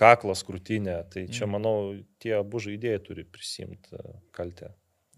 kaklas 0.00 0.42
krūtinė, 0.46 0.96
tai 1.12 1.26
čia, 1.28 1.44
Mhm. 1.44 1.52
manau, 1.52 1.76
tie 2.22 2.34
abu 2.40 2.58
žaidėjai 2.62 3.04
turi 3.04 3.24
prisimti 3.28 4.00
kaltę. 4.32 4.72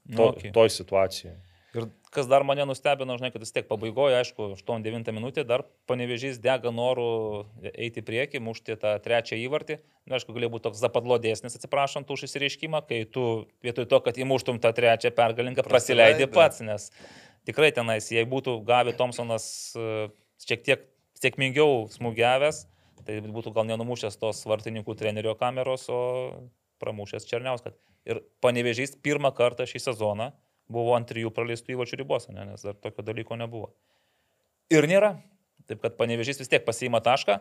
Nu, 0.09 0.16
To, 0.16 0.28
okei. 0.35 0.51
Toj 0.53 0.68
situacijoje. 0.83 1.39
Ir 1.72 1.87
kas 2.12 2.26
dar 2.28 2.43
mane 2.45 2.66
nustebino, 2.68 3.14
žinai, 3.16 3.30
kad 3.33 3.41
vis 3.41 3.53
tiek 3.55 3.64
pabaigoje, 3.64 4.12
aišku, 4.18 4.51
8-9 4.59 5.09
minutė 5.16 5.45
dar 5.49 5.62
panevežys 5.89 6.37
dega 6.43 6.68
norų 6.68 7.47
eiti 7.72 8.03
į 8.03 8.05
priekį, 8.05 8.43
mušti 8.45 8.76
tą 8.76 8.91
trečią 9.01 9.39
įvartį. 9.41 9.78
Na, 10.05 10.18
aišku, 10.18 10.35
galėjo 10.37 10.51
būti 10.53 10.66
toks 10.66 10.83
zapadlodėsnis, 10.83 11.57
atsiprašant 11.57 12.11
už 12.12 12.26
įsireiškimą, 12.28 12.83
kai 12.91 13.05
tu 13.09 13.47
vietoj 13.64 13.89
to, 13.89 14.01
kad 14.05 14.20
įmuštum 14.20 14.61
tą 14.61 14.74
trečią 14.76 15.14
pergalinką, 15.16 15.64
prasileidai 15.64 16.26
pats, 16.28 16.61
nes 16.61 16.91
tikrai 17.49 17.72
tenais, 17.72 18.11
jei 18.12 18.26
būtų 18.28 18.59
Gavi 18.68 18.93
Thompsonas 18.93 19.72
e, 19.74 20.11
šiek 20.45 20.62
tiek 20.68 20.85
sėkmingiau 21.22 21.89
smūgiavęs, 21.89 22.66
tai 23.07 23.20
būtų 23.24 23.53
gal 23.55 23.66
nenumušęs 23.68 24.18
tos 24.20 24.44
vartininkų 24.48 24.94
trenerio 24.98 25.34
kameros, 25.38 25.88
o 25.92 26.00
pramušęs 26.82 27.26
Černiauskas. 27.30 27.74
Ir 28.09 28.22
panevežys 28.42 28.96
pirmą 29.03 29.30
kartą 29.36 29.66
šį 29.68 29.80
sezoną 29.84 30.32
buvo 30.72 30.94
ant 30.96 31.07
trijų 31.11 31.30
praleistų 31.34 31.76
įvačių 31.76 31.98
ribos, 32.00 32.28
ne, 32.32 32.44
nes 32.48 32.62
dar 32.66 32.74
tokio 32.74 33.05
dalyko 33.07 33.36
nebuvo. 33.38 33.72
Ir 34.72 34.86
nėra. 34.90 35.16
Taip 35.68 35.82
kad 35.84 35.94
panevežys 35.98 36.40
vis 36.42 36.48
tiek 36.50 36.64
pasiima 36.66 36.98
tašką. 37.05 37.36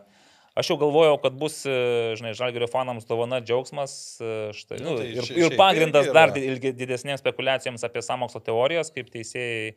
Aš 0.59 0.67
jau 0.73 0.75
galvojau, 0.81 1.15
kad 1.23 1.33
bus, 1.39 1.61
e, 1.65 1.71
žinai, 2.19 2.33
žalgerio 2.35 2.67
fanams 2.69 3.05
dovana 3.07 3.39
džiaugsmas. 3.41 3.93
e, 4.21 4.51
Štai, 4.53 4.81
Nu, 4.83 4.91
nu, 4.91 4.97
tai 4.99 5.07
ir, 5.15 5.23
šia- 5.23 5.37
ir 5.47 5.55
pagrindas 5.57 6.05
irgi 6.09 6.13
dar 6.13 6.29
ilgi- 6.35 6.73
didesnėms 6.75 7.23
spekulacijoms 7.23 7.83
apie 7.87 8.01
samokslo 8.03 8.41
teorijas, 8.43 8.91
kaip 8.93 9.09
teisėjai 9.09 9.75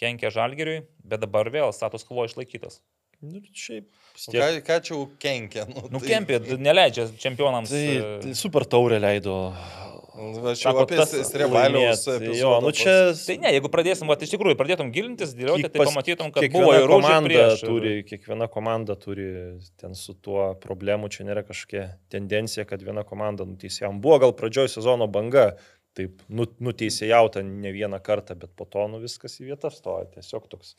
kenkia 0.00 0.30
žalgeriui, 0.32 0.86
bet 1.04 1.20
dabar 1.20 1.44
vėl 1.52 1.70
status 1.76 2.02
quo 2.08 2.24
išlaikytas. 2.24 2.80
Nu, 3.24 3.40
šiaip. 3.56 3.88
vis 4.14 4.28
O 4.28 4.32
tiek- 4.34 4.42
Ką, 4.44 4.60
ką 4.68 4.76
čia 4.88 4.98
kenkia? 5.24 5.64
Nu, 5.70 5.86
Nu, 5.96 6.02
kempė 6.02 6.38
neleidžia 6.60 7.08
čempionams. 7.18 7.72
Tai, 7.72 7.86
e, 7.96 8.18
tai 8.22 8.34
super 8.38 8.62
taurė 8.68 9.00
leido. 9.02 9.38
Sako, 10.14 10.52
jau 10.54 10.82
apie 10.84 10.96
tas 11.00 11.10
Strevaliaus. 11.26 12.04
Jo, 12.38 12.52
nu 12.62 12.70
čia. 12.70 12.92
Tai 13.18 13.34
ne, 13.42 13.50
jeigu 13.56 13.66
pradėsim, 13.72 14.06
va, 14.06 14.14
iš 14.22 14.30
tikrųjų, 14.36 14.54
pradėtum 14.60 14.92
gilintis, 14.94 15.32
dėlioti, 15.34 15.66
tai 15.74 15.82
pamatytum, 15.88 16.30
kad 16.36 16.46
buvo 16.54 16.70
ir 16.76 16.86
komanda 16.86 17.26
prieš. 17.26 17.64
Turi, 17.66 17.94
kiekviena 18.06 18.46
komanda 18.52 18.94
turi 18.94 19.26
ten 19.80 19.96
su 19.98 20.14
tuo 20.14 20.52
problemu, 20.62 21.10
čia 21.10 21.26
nėra 21.26 21.42
kažkokia 21.48 21.88
tendencija, 22.14 22.62
kad 22.70 22.84
viena 22.86 23.02
komanda 23.02 23.42
nuteisėjom. 23.48 23.98
Buvo 24.04 24.20
gal 24.22 24.36
pradžioj 24.38 24.70
sezono 24.76 25.08
banga, 25.10 25.56
taip 25.98 26.22
nu, 26.30 26.46
nuteisėjauta 26.62 27.42
ne 27.42 27.74
vieną 27.74 27.98
kartą, 28.02 28.38
bet 28.38 28.54
po 28.54 28.66
to 28.70 28.86
nu, 28.94 29.02
viskas 29.02 29.34
į 29.42 29.50
vietą 29.50 29.70
stoja. 29.74 30.06
Tiesiog 30.14 30.46
toks, 30.50 30.76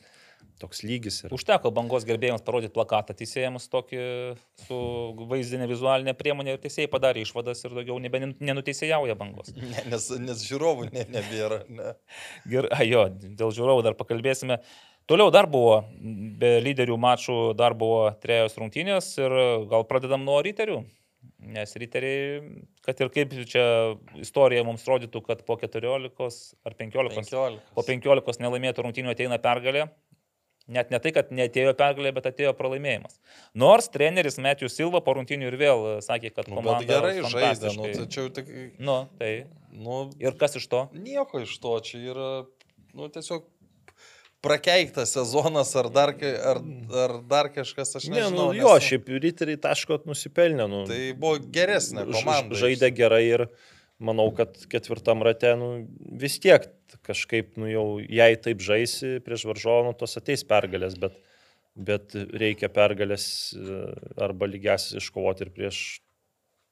toks 0.60 0.82
lygis. 0.86 1.20
Ir... 1.24 1.34
Užteko 1.36 1.70
bangos 1.74 2.06
gerbėjams 2.08 2.44
parodyti 2.46 2.74
plakatą 2.74 3.16
teisėjams 3.16 3.68
tokį 3.72 4.00
su 4.64 4.80
vaizdinė 5.30 5.68
vizualinė 5.70 6.16
priemonė 6.18 6.56
ir 6.56 6.60
teisėjai 6.62 6.90
padarė 6.92 7.24
išvadas 7.26 7.64
ir 7.66 7.76
daugiau 7.76 7.98
nebe 8.02 8.22
nenuteisėjauja 8.24 9.18
bangos. 9.18 9.54
Ne, 9.66 9.82
nes, 9.90 10.04
nes 10.22 10.42
žiūrovų 10.46 10.86
ne, 10.94 11.02
nebėra. 11.10 11.62
Ne. 11.72 11.94
Gerai, 12.52 12.84
jo, 12.86 13.06
dėl 13.10 13.50
žiūrovų 13.56 13.82
dar 13.88 13.96
pakalbėsime. 13.98 14.60
Toliau 15.10 15.30
dar 15.34 15.46
buvo, 15.50 15.80
be 16.40 16.56
lyderių 16.64 16.96
mačų 16.98 17.36
dar 17.58 17.76
buvo 17.78 18.08
trejos 18.22 18.56
rungtynės 18.58 19.12
ir 19.20 19.34
gal 19.70 19.86
pradedam 19.86 20.24
nuo 20.26 20.40
ryterių. 20.42 20.80
Nes 21.46 21.74
riteriai, 21.78 22.40
kad 22.86 22.98
ir 23.02 23.10
kaip 23.14 23.34
čia 23.50 23.64
istorija 24.22 24.64
mums 24.66 24.86
rodytų, 24.88 25.22
kad 25.26 25.42
po 25.46 25.58
14 25.60 25.86
ar 26.66 26.74
15, 26.78 27.14
15. 27.18 27.62
po 27.76 27.84
15 27.86 28.42
nelaimėtų 28.42 28.86
rungtynių 28.86 29.12
ateina 29.14 29.38
pergalė. 29.42 29.86
Net 30.66 30.90
ne 30.90 30.98
tai, 30.98 31.12
kad 31.14 31.28
netėjo 31.30 31.72
pergalė, 31.78 32.10
bet 32.16 32.24
atėjo 32.26 32.50
pralaimėjimas. 32.58 33.20
Nors 33.54 33.86
treneris 33.94 34.34
Metijus 34.42 34.74
Silva 34.74 34.98
po 35.00 35.14
rungtynių 35.14 35.46
ir 35.52 35.56
vėl 35.60 35.84
sakė, 36.02 36.32
kad 36.34 36.48
Nu, 36.50 36.56
komanda 36.58 36.82
gerai 36.88 37.12
žaidė. 37.22 37.70
Nu, 37.76 37.84
fantastiškai- 37.86 38.08
tai 38.10 38.24
tik... 38.40 38.48
Nu, 38.82 38.96
tai. 39.20 39.30
Nu, 39.70 40.10
Ir 40.18 40.34
kas 40.40 40.56
iš 40.58 40.66
to? 40.72 40.88
nieko 40.92 41.44
iš 41.44 41.54
to. 41.62 41.76
Čia 41.86 42.00
yra 42.10 42.30
nu, 42.96 43.06
tiesiog 43.14 43.44
prakeiktas 44.42 45.12
sezonas 45.16 45.72
ar 45.76 45.88
dar, 45.90 46.12
ar, 46.22 46.60
ar 47.04 47.14
dar 47.26 47.48
kažkas, 47.54 47.94
aš 47.98 48.08
Ne, 48.08 48.20
nežinau. 48.20 48.50
nu, 48.52 48.58
jo, 48.58 48.74
nes, 48.74 48.84
šiaip 48.86 49.08
riteriai 49.22 49.58
taško 49.60 50.00
nusipelnė. 50.06 50.66
Nu, 50.70 50.84
Tai 50.86 51.00
buvo 51.18 51.38
geresnė 51.40 52.04
komanda. 52.10 52.54
Žaidė 52.58 52.90
gerai 52.94 53.22
ir 53.26 53.46
manau, 53.98 54.28
kad 54.36 54.54
ketvirtam 54.70 55.22
rate 55.24 55.54
nu, 55.58 55.70
vis 56.20 56.38
tiek 56.42 56.68
kažkaip, 57.06 57.54
nu, 57.60 57.68
jau 57.70 57.86
jei 58.00 58.36
taip 58.40 58.60
žaisi 58.64 59.16
prieš 59.24 59.46
varžovą, 59.50 59.88
nu, 59.88 59.94
tos 59.98 60.16
ateis 60.20 60.44
pergalės, 60.46 60.96
bet, 61.00 61.16
bet 61.76 62.14
reikia 62.14 62.70
pergalės 62.72 63.26
e, 63.56 63.80
arba 64.22 64.48
lygiasis 64.50 65.00
iškovoti 65.02 65.46
ir 65.46 65.50
prieš 65.56 65.80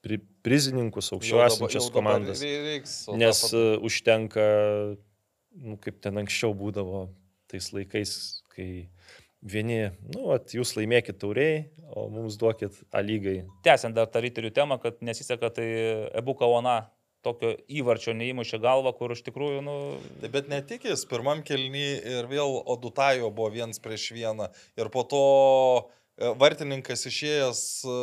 pri, 0.04 0.20
prizininkus, 0.44 1.10
aukščiau 1.16 1.42
esančias 1.46 1.90
komandas. 1.94 2.42
rei- 2.44 2.62
reiks, 2.68 2.96
Nes 3.16 3.42
pat- 3.46 3.56
e, 3.58 3.64
užtenka, 3.90 4.46
nu, 5.64 5.76
kaip 5.80 6.00
ten 6.04 6.18
anksčiau 6.22 6.54
būdavo 6.56 7.08
tais 7.50 7.70
laikais, 7.72 8.14
kai 8.54 8.88
vieni, 9.44 9.90
nu, 10.14 10.30
at, 10.34 10.54
jūs 10.56 10.74
laimėkit 10.78 11.18
tauriai, 11.20 11.66
o 11.94 12.08
mums 12.10 12.38
duokit 12.40 12.78
A 12.92 13.02
lygai. 13.04 13.44
Tęsiant 13.66 13.94
dar 13.94 14.06
tą 14.10 14.22
ryterių 14.24 14.50
temą, 14.56 14.78
kad 14.82 15.02
nesiseka, 15.04 15.50
tai 15.52 15.66
Ebuka 16.16 16.48
Ona 16.48 16.78
tokio 17.24 17.54
įvarčio 17.80 18.14
neįmušė 18.16 18.60
galvą, 18.62 18.92
kur 18.98 19.14
iš 19.14 19.24
tikrųjų, 19.26 19.60
nu, 19.64 19.76
bet 20.22 20.50
ne 20.52 20.60
tik 20.66 20.86
jis, 20.90 21.04
pirmam 21.10 21.42
kelny 21.46 21.86
ir 22.14 22.30
vėl 22.30 22.58
Odutajo 22.74 23.32
buvo 23.34 23.50
viens 23.54 23.80
prieš 23.82 24.10
vieną. 24.16 24.50
Ir 24.80 24.90
po 24.94 25.04
to 25.08 25.24
e, 25.82 26.32
vartininkas 26.40 27.06
išėjęs 27.10 27.62
e, 27.88 27.98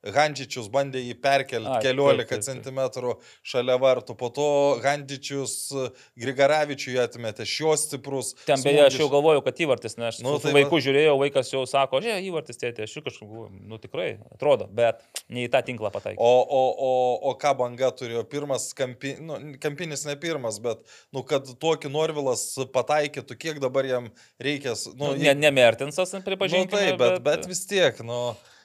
Handžičius 0.00 0.70
bandė 0.72 1.02
jį 1.04 1.14
perkelti 1.20 1.68
Ai, 1.68 1.80
taip, 1.82 1.84
keliolika 1.90 2.38
taip, 2.38 2.44
taip. 2.46 2.64
cm 2.64 3.12
šalia 3.52 3.76
vartų. 3.82 4.14
Po 4.16 4.30
to 4.32 4.46
Handžičius 4.84 5.54
e, 5.76 5.88
Grigaravičiui 6.22 6.96
atmetė 7.02 7.44
šios 7.48 7.84
stiprus. 7.88 8.32
ten 8.46 8.60
beje, 8.64 8.86
aš 8.86 8.96
jau 9.02 9.08
galvojau, 9.12 9.42
kad 9.44 9.60
įvartis, 9.60 9.98
nes 10.00 10.14
aš 10.14 10.20
Nu, 10.24 10.32
nu, 10.34 10.40
su 10.40 10.46
tai 10.48 10.54
vaiku 10.56 10.78
va. 10.78 10.82
žiūrėjau, 10.86 11.16
vaikas 11.20 11.52
jau 11.52 11.62
sako, 11.68 12.00
žiūrėk, 12.04 12.26
įvartis 12.30 12.60
tėtė, 12.60 12.86
aš 12.88 12.96
jau 12.96 13.02
kažkaip 13.04 13.34
nu 13.70 13.78
tikrai, 13.82 14.08
atrodo, 14.32 14.68
bet 14.72 15.02
ne 15.28 15.44
į 15.44 15.50
tą 15.52 15.60
tinklą 15.68 15.92
pataikė. 15.92 16.16
O, 16.20 16.32
o, 16.44 16.62
o, 16.88 16.92
o 17.30 17.34
ką 17.40 17.52
banga 17.60 17.90
turėjo? 17.96 18.24
Pirmas 18.30 18.70
kampi, 18.76 19.16
nu, 19.20 19.36
kampinis 19.62 20.06
ne 20.08 20.16
pirmas, 20.20 20.60
bet, 20.64 20.80
nu, 21.12 21.24
kad 21.28 21.44
tokį 21.60 21.92
Norvilas 21.92 22.46
pataikytų, 22.72 23.36
kiek 23.40 23.60
dabar 23.62 23.84
jam 23.88 24.08
reikės. 24.40 24.86
Nu, 24.96 25.10
Nu, 25.10 25.16
ne, 25.18 25.32
ne 25.34 25.50
Mertinsas, 25.50 26.12
Nu, 26.14 26.20
pripažinkime. 26.22 26.70
taip, 26.70 26.98
bet, 27.00 27.16
bet 27.26 27.46
vis 27.50 27.64
tiek, 27.66 27.98
nu. 28.06 28.20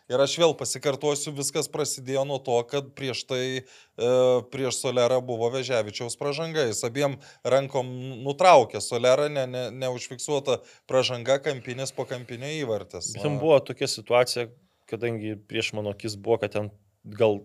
Ir 0.05 0.21
aš 0.21 0.35
vėl 0.37 0.53
pasikartosiu, 0.57 1.31
viskas 1.33 1.65
prasidėjo 1.71 2.27
nuo 2.29 2.37
to, 2.45 2.59
kad 2.69 2.91
prieš 2.97 3.23
tai, 3.25 3.45
e, 3.65 4.09
prieš 4.53 4.77
Solerą 4.83 5.17
buvo 5.25 5.49
Veževičiaus 5.53 6.13
pažanga. 6.19 6.67
Jis 6.69 6.83
abiem 6.85 7.17
rankom 7.41 7.89
nutraukė 8.21 8.83
Solerą, 8.85 9.25
ne, 9.33 9.47
ne, 9.49 9.63
neužfiksuota 9.73 10.59
pažanga, 10.89 11.39
kampinės 11.41 11.95
po 11.95 12.05
kampinio 12.05 12.51
įvartis. 12.61 13.15
Ten 13.17 13.39
buvo 13.41 13.57
tokia 13.65 13.89
situacija, 13.89 14.51
kadangi 14.91 15.39
prieš 15.49 15.73
mano 15.73 15.95
akis 15.97 16.19
buvo, 16.21 16.37
kad 16.43 16.53
ten 16.53 16.69
gal 17.01 17.41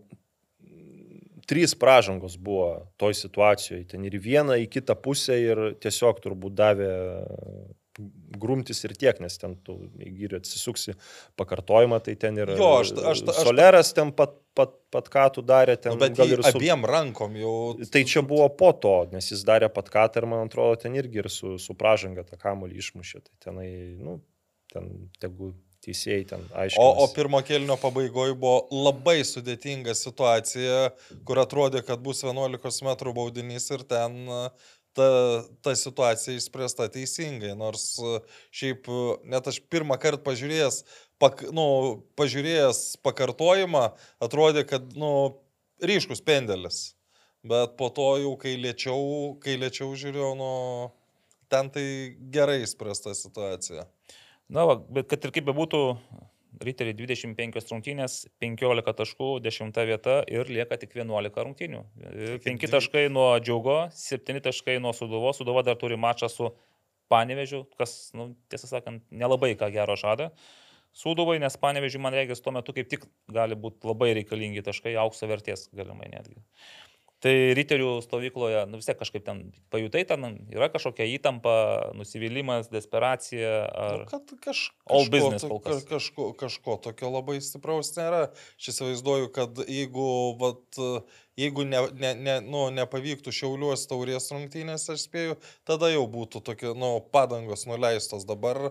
trys 1.48 1.72
pražangos 1.74 2.36
buvo 2.36 2.92
toj 3.00 3.16
situacijoje. 3.16 3.88
Ten 3.94 4.04
ir 4.04 4.20
vieną, 4.20 4.60
į 4.60 4.68
kitą 4.70 5.00
pusę 5.00 5.40
ir 5.40 5.62
tiesiog 5.80 6.20
turbūt 6.22 6.60
davė 6.60 6.92
grumtis 8.40 8.82
ir 8.86 8.94
tiek, 8.98 9.20
nes 9.22 9.36
ten 9.40 9.56
tu, 9.66 9.76
ir 10.00 10.34
atsisuksi 10.38 10.94
pakartojimą, 11.40 12.00
tai 12.04 12.14
ten 12.20 12.38
ir 12.40 12.54
Jo, 12.56 12.70
aš- 12.80 12.92
aš- 12.96 13.24
aš- 13.28 13.42
Soleras 13.46 13.92
ten 13.96 14.12
pat, 14.16 14.34
pat, 14.56 14.74
pat 14.90 15.08
ką 15.12 15.26
tu 15.36 15.42
darė, 15.46 15.76
ten 15.80 15.96
Nu, 15.96 16.10
gal 16.16 16.34
ir 16.36 16.42
su... 16.42 16.56
abiem 16.56 16.84
rankom 16.88 17.36
jau. 17.40 17.54
Tai 17.92 18.04
čia 18.04 18.22
buvo 18.26 18.48
po 18.48 18.72
to, 18.72 18.96
nes 19.12 19.30
jis 19.32 19.44
darė 19.48 19.70
pat 19.72 19.90
ką 19.92 20.08
ir 20.16 20.26
man 20.26 20.46
atrodo, 20.48 20.76
ten 20.84 20.94
irgi 20.98 21.24
ir 21.24 21.30
su, 21.30 21.56
su 21.58 21.74
pražanga 21.74 22.24
tą 22.26 22.38
kamolį 22.40 22.78
išmušė. 22.82 23.24
Tai 23.26 23.34
tenai, 23.50 23.70
nu, 24.00 24.20
ten 24.72 25.10
tegu 25.20 25.54
teisėjai 25.84 26.24
ten 26.28 26.42
aiškiai. 26.52 26.82
O, 26.82 27.04
o 27.04 27.08
pirmo 27.14 27.40
kelnio 27.46 27.76
pabaigoje 27.80 28.34
buvo 28.36 28.66
labai 28.84 29.20
sudėtinga 29.24 29.94
situacija, 29.96 30.90
kur 31.28 31.40
atrodė, 31.40 31.80
kad 31.86 32.02
bus 32.04 32.20
11 32.26 32.84
m 32.84 33.14
baudinys 33.16 33.70
ir 33.72 33.86
ten 33.88 34.20
ta, 34.96 35.08
ta 35.64 35.74
situacija 35.76 36.36
išspręsta 36.36 36.88
teisingai. 36.92 37.52
Nors 37.58 37.96
šiaip 38.54 38.88
net 39.30 39.50
aš 39.50 39.60
pirmą 39.72 39.98
kartą 40.00 40.22
pažiūrėjęs, 40.26 40.82
pak, 41.22 41.44
nu, 41.54 41.66
pažiūrėjęs 42.20 43.00
pakartojimą, 43.04 43.84
atrodė, 44.22 44.64
kad 44.68 44.96
nu, 44.98 45.12
ryškus 45.82 46.24
pendelis. 46.24 46.90
Bet 47.46 47.76
po 47.80 47.88
to 47.96 48.08
jau, 48.20 48.34
kai 48.40 48.58
lėčiau, 48.60 49.36
kai 49.40 49.56
lėčiau 49.60 49.94
žiūrėjau, 49.96 50.34
nu, 50.36 50.50
ten 51.52 51.70
tai 51.72 51.86
gerai 52.32 52.60
išspręsta 52.64 53.14
situacija. 53.16 53.86
Na, 54.50 54.66
va, 54.68 54.76
bet 54.76 55.08
kad 55.08 55.24
ir 55.24 55.32
kaip 55.32 55.46
bebūtų, 55.48 55.80
Riteriai 56.60 56.92
25 56.92 57.70
rungtynės, 57.72 58.26
15 58.42 58.92
taškų, 58.98 59.28
10 59.40 59.78
vieta 59.88 60.18
ir 60.28 60.50
lieka 60.52 60.76
tik 60.82 60.92
11 60.98 61.44
rungtynių. 61.46 61.80
5 62.44 62.60
dvi- 62.66 62.72
taškai 62.74 63.06
nuo 63.08 63.30
Džiaugo, 63.40 63.78
7 63.96 64.42
taškai 64.44 64.76
nuo 64.84 64.92
Suduvo. 64.92 65.32
Suduva 65.32 65.62
dar 65.64 65.78
turi 65.80 65.96
mačą 65.96 66.28
su 66.28 66.50
Panevežiu, 67.10 67.64
kas, 67.80 68.12
nu, 68.14 68.34
tiesą 68.52 68.68
sakant, 68.70 69.02
nelabai 69.10 69.56
ką 69.58 69.70
gero 69.72 69.96
žada. 69.98 70.30
Suduvai, 70.92 71.38
nes 71.40 71.56
Panevežiu, 71.56 71.98
man 72.02 72.12
reikia, 72.14 72.36
tuo 72.42 72.52
metu 72.52 72.74
kaip 72.76 72.88
tik 72.92 73.06
gali 73.30 73.56
būti 73.56 73.86
labai 73.88 74.12
reikalingi 74.20 74.62
taškai, 74.66 74.92
aukso 75.00 75.26
vertės 75.30 75.68
galimai 75.74 76.10
netgi. 76.12 76.36
Tai 77.20 77.32
ryterių 77.52 77.98
stovykloje, 78.00 78.62
nu 78.70 78.78
vis 78.80 78.86
tiek 78.88 78.96
kažkaip 78.96 79.26
ten 79.26 79.40
pajutai, 79.68 80.06
ten 80.08 80.22
yra 80.54 80.70
kažkokia 80.72 81.04
įtampa, 81.18 81.52
nusivylimas, 81.98 82.70
desperacija. 82.72 83.50
Ar... 83.68 83.98
Nu, 84.00 84.06
kad 84.08 84.32
kaž, 84.46 84.62
All 84.88 85.10
business 85.12 85.44
kol 85.44 85.60
kas. 85.60 85.82
ka- 85.82 85.98
kažko, 85.98 86.30
kažko 86.40 86.78
tokio 86.86 87.10
labai 87.12 87.36
stipraus 87.44 87.92
nėra. 87.98 88.22
Aš 88.56 88.70
įsivaizduoju, 88.72 89.28
kad 89.36 89.60
jeigu, 89.66 90.06
vat, 90.40 90.80
jeigu 91.36 91.66
ne, 91.68 91.84
ne, 92.00 92.14
ne, 92.16 92.38
nu, 92.46 92.64
nepavyktų 92.80 93.36
šiauliuos 93.36 93.84
taurės 93.92 94.32
rungtynės, 94.32 94.88
aš 94.96 95.04
spėju, 95.10 95.36
tada 95.68 95.92
jau 95.92 96.08
būtų 96.08 96.40
tokie 96.48 96.72
nu, 96.72 96.94
padangos 97.12 97.68
nuleistos. 97.68 98.24
Dabar 98.24 98.70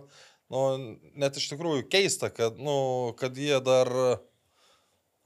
nu, 0.49 0.65
net 1.13 1.37
iš 1.37 1.51
tikrųjų 1.53 1.85
keista, 1.93 2.33
kad, 2.33 2.57
nu, 2.57 3.13
kad 3.21 3.37
jie 3.37 3.61
dar, 3.61 3.93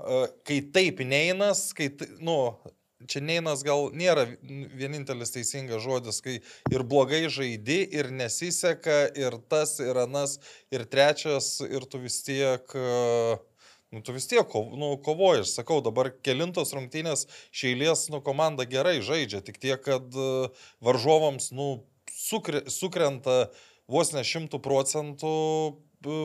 e, 0.04 0.24
kai 0.44 0.60
taip 0.76 1.00
neinas, 1.08 1.70
kai, 1.72 1.94
nu, 2.20 2.42
čia 3.10 3.22
neinas 3.24 3.64
gal 3.66 3.90
nėra 3.96 4.26
vienintelis 4.44 5.34
teisingas 5.34 5.84
žodis, 5.86 6.22
kai 6.24 6.40
ir 6.72 6.84
blogai 6.88 7.26
žaidi, 7.32 7.82
ir 7.96 8.12
nesiseka, 8.14 9.08
ir 9.20 9.40
tas, 9.52 9.78
ir 9.84 10.00
anas, 10.06 10.38
ir 10.74 10.86
trečias, 10.90 11.58
ir 11.66 11.88
tu 11.90 12.04
vis 12.04 12.22
tiek... 12.28 12.78
e, 12.78 13.40
Nu, 13.94 14.00
tu 14.02 14.10
vis 14.16 14.26
tiek 14.26 14.50
nu, 14.74 14.88
kovoji, 15.06 15.44
aš 15.44 15.52
sakau, 15.54 15.76
dabar 15.86 16.08
kelintos 16.26 16.72
rungtynės 16.74 17.28
šeilės, 17.54 18.08
nu, 18.10 18.24
komanda 18.26 18.66
gerai 18.66 18.96
žaidžia, 19.06 19.44
tik 19.46 19.60
tiek, 19.62 19.78
kad 19.86 20.18
e, 20.18 20.48
varžovams, 20.82 21.52
nu, 21.54 21.68
sukre, 22.10 22.64
sukrenta 22.74 23.52
vos 23.86 24.10
ne 24.16 24.24
šimtų 24.26 24.58
procentų 24.66 25.36
e, 25.70 26.18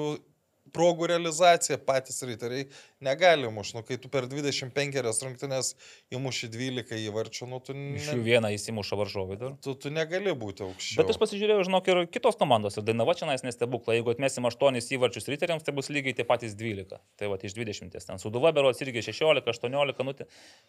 progų 0.74 1.08
realizacija, 1.12 1.78
patys 1.82 2.22
riteriai 2.26 2.68
negali 3.04 3.50
muš, 3.52 3.74
nu, 3.76 3.82
kai 3.86 3.98
tu 4.00 4.10
per 4.10 4.26
25 4.30 4.98
rungtynės 5.24 5.72
įmuši 6.14 6.50
12 6.50 6.98
įvarčių, 7.08 7.48
nu, 7.50 7.60
tu, 7.64 7.76
Iš 7.98 8.10
jų 8.12 8.18
ne, 8.18 8.24
vieną 8.26 8.50
įsimuša 8.56 8.98
varžovai 8.98 9.38
dar. 9.40 9.54
tu, 9.62 9.74
tu 9.78 9.92
negali 9.94 10.34
būti 10.34 10.64
aukščiau. 10.66 10.98
Bet 11.00 11.12
aš 11.12 11.20
pasižiūrėjau, 11.22 11.66
žinok, 11.68 11.90
ir 11.92 12.00
kitos 12.10 12.38
komandos. 12.40 12.78
Ir 12.78 12.86
Dainava 12.88 13.14
čia 13.18 13.28
nestebukla. 13.30 13.96
Jeigu 13.98 14.12
atmesim 14.14 14.48
8 14.48 14.80
įvarčius 14.98 15.28
riteriams, 15.30 15.64
tai 15.66 15.74
bus 15.76 15.90
lygiai 15.92 16.16
tie 16.18 16.26
patys 16.26 16.56
12. 16.58 16.98
Tai 17.18 17.30
va, 17.30 17.38
iš 17.42 17.54
20. 17.56 17.94
Ten 17.94 18.22
Suduva 18.22 18.52
berots 18.56 18.82
irgi 18.84 19.04
16, 19.10 19.46
18. 19.46 20.04
Nu, 20.08 20.14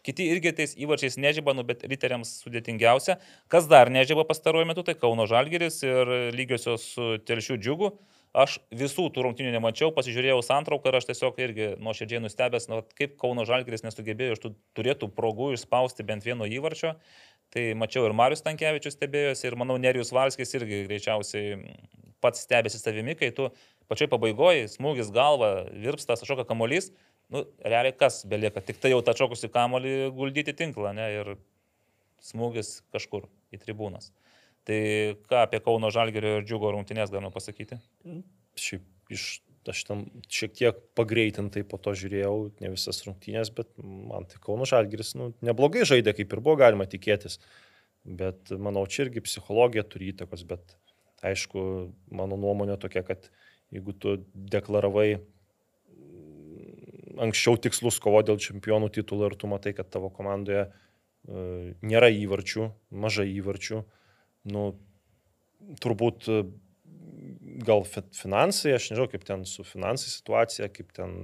kiti 0.05 0.29
irgi 0.33 0.53
tais 0.61 0.75
įvarčiais 0.77 1.17
nežyba, 1.21 1.55
nu, 1.57 1.65
bet 1.67 1.83
riteriams 1.89 2.37
sudėtingiausia. 2.43 3.17
Kas 3.51 3.69
dar 3.71 3.91
nežyba 3.93 4.27
pastaruoju 4.29 4.69
metu, 4.69 4.85
tai 4.85 4.97
Kauno 4.99 5.27
Žalgeris 5.29 5.81
ir 5.87 6.15
lygiosios 6.35 6.91
su 6.93 7.11
Telšių 7.25 7.59
džiugu. 7.59 7.93
Aš 8.37 8.59
visų 8.69 9.07
tų 9.09 9.23
rungtynių 9.25 9.55
nemačiau, 9.55 9.89
pasižiūrėjau 9.95 10.43
santrauką 10.45 10.91
ir 10.91 10.99
aš 10.99 11.07
tiesiog 11.09 11.39
irgi 11.41 11.69
nuoširdžiai 11.81 12.21
nustebęs, 12.21 12.67
nu, 12.69 12.83
kaip 12.93 13.15
Kauno 13.17 13.41
Žalgeris 13.49 13.81
nesugebėjo 13.81 14.35
iš 14.35 14.43
tų 14.43 14.51
turėtų 14.77 15.09
progų 15.17 15.55
išspausti 15.55 16.05
bent 16.05 16.27
vieno 16.27 16.45
įvarčio. 16.45 16.93
Tai 17.49 17.63
mačiau 17.81 18.05
ir 18.05 18.13
Marius 18.13 18.45
Tankievičius 18.45 18.93
stebėjosi 18.93 19.47
ir 19.49 19.57
manau 19.57 19.79
Nerijus 19.81 20.13
Valskis 20.13 20.53
irgi 20.59 20.83
greičiausiai 20.85 21.57
pats 22.21 22.45
stebėsi 22.45 22.77
savimi, 22.77 23.17
kai 23.17 23.31
tu 23.33 23.49
pačioj 23.89 24.11
pabaigoje 24.11 24.67
smūgis 24.69 25.09
galva, 25.15 25.65
virpstas, 25.73 26.21
šoka 26.27 26.45
kamolys, 26.45 26.91
nu, 27.33 27.47
realiai 27.65 27.95
kas 27.97 28.21
belieka, 28.29 28.61
tik 28.61 28.77
tai 28.77 28.93
jau 28.93 29.01
tą 29.05 29.15
šokusi 29.17 29.49
kamolį 29.49 29.95
guldyti 30.13 30.53
tinklą, 30.53 30.93
ne, 30.93 31.09
ir 31.17 31.33
smūgis 32.29 32.83
kažkur 32.93 33.25
į 33.49 33.63
tribūnas. 33.63 34.11
Tai 34.69 34.81
ką 35.25 35.43
apie 35.47 35.59
Kauno 35.65 35.89
Žalgerio 35.89 36.35
ir 36.37 36.43
Džiugo 36.45 36.69
rungtynės 36.75 37.09
galima 37.09 37.31
pasakyti? 37.33 37.79
Šiaip 38.59 39.15
iš, 39.15 39.23
aš 39.69 39.79
ten 39.87 40.03
šiek 40.29 40.53
tiek 40.59 40.83
pagreitintai 40.97 41.63
po 41.65 41.79
to 41.81 41.95
žiūrėjau, 41.97 42.35
ne 42.61 42.69
visas 42.75 43.01
rungtynės, 43.07 43.49
bet 43.57 43.71
man 43.81 44.29
tai 44.29 44.37
Kauno 44.43 44.69
Žalgiris 44.69 45.15
nu, 45.17 45.31
neblogai 45.45 45.87
žaidė, 45.89 46.13
kaip 46.19 46.29
ir 46.35 46.43
buvo 46.45 46.59
galima 46.61 46.85
tikėtis. 46.89 47.39
Bet 48.05 48.53
manau, 48.61 48.85
čia 48.85 49.07
irgi 49.07 49.25
psichologija 49.25 49.83
turi 49.89 50.13
įtakos, 50.13 50.45
bet 50.47 50.77
aišku, 51.25 51.59
mano 52.13 52.37
nuomonė 52.39 52.77
tokia, 52.79 53.03
kad 53.07 53.25
jeigu 53.73 53.93
tu 53.97 54.15
deklaravai 54.53 55.09
mm, 55.17 55.25
anksčiau 57.25 57.57
tikslus 57.57 57.97
kovo 58.01 58.21
dėl 58.25 58.37
čempionų 58.41 58.89
titulo 58.93 59.27
ir 59.29 59.35
tu 59.37 59.49
matai, 59.51 59.73
kad 59.77 59.89
tavo 59.91 60.09
komandoje 60.13 60.63
e, 60.65 60.69
nėra 61.81 62.09
įvarčių, 62.21 62.69
mažai 62.93 63.27
įvarčių, 63.33 63.83
nu, 64.51 64.65
turbūt 65.83 66.27
e, 66.31 66.39
gal 67.67 67.83
fi- 67.87 68.05
finansai, 68.15 68.73
aš 68.77 68.91
nežinau, 68.91 69.09
kaip 69.11 69.25
ten 69.27 69.45
su 69.49 69.65
finansai 69.67 70.11
situacija, 70.13 70.69
kaip 70.73 70.91
ten 70.95 71.19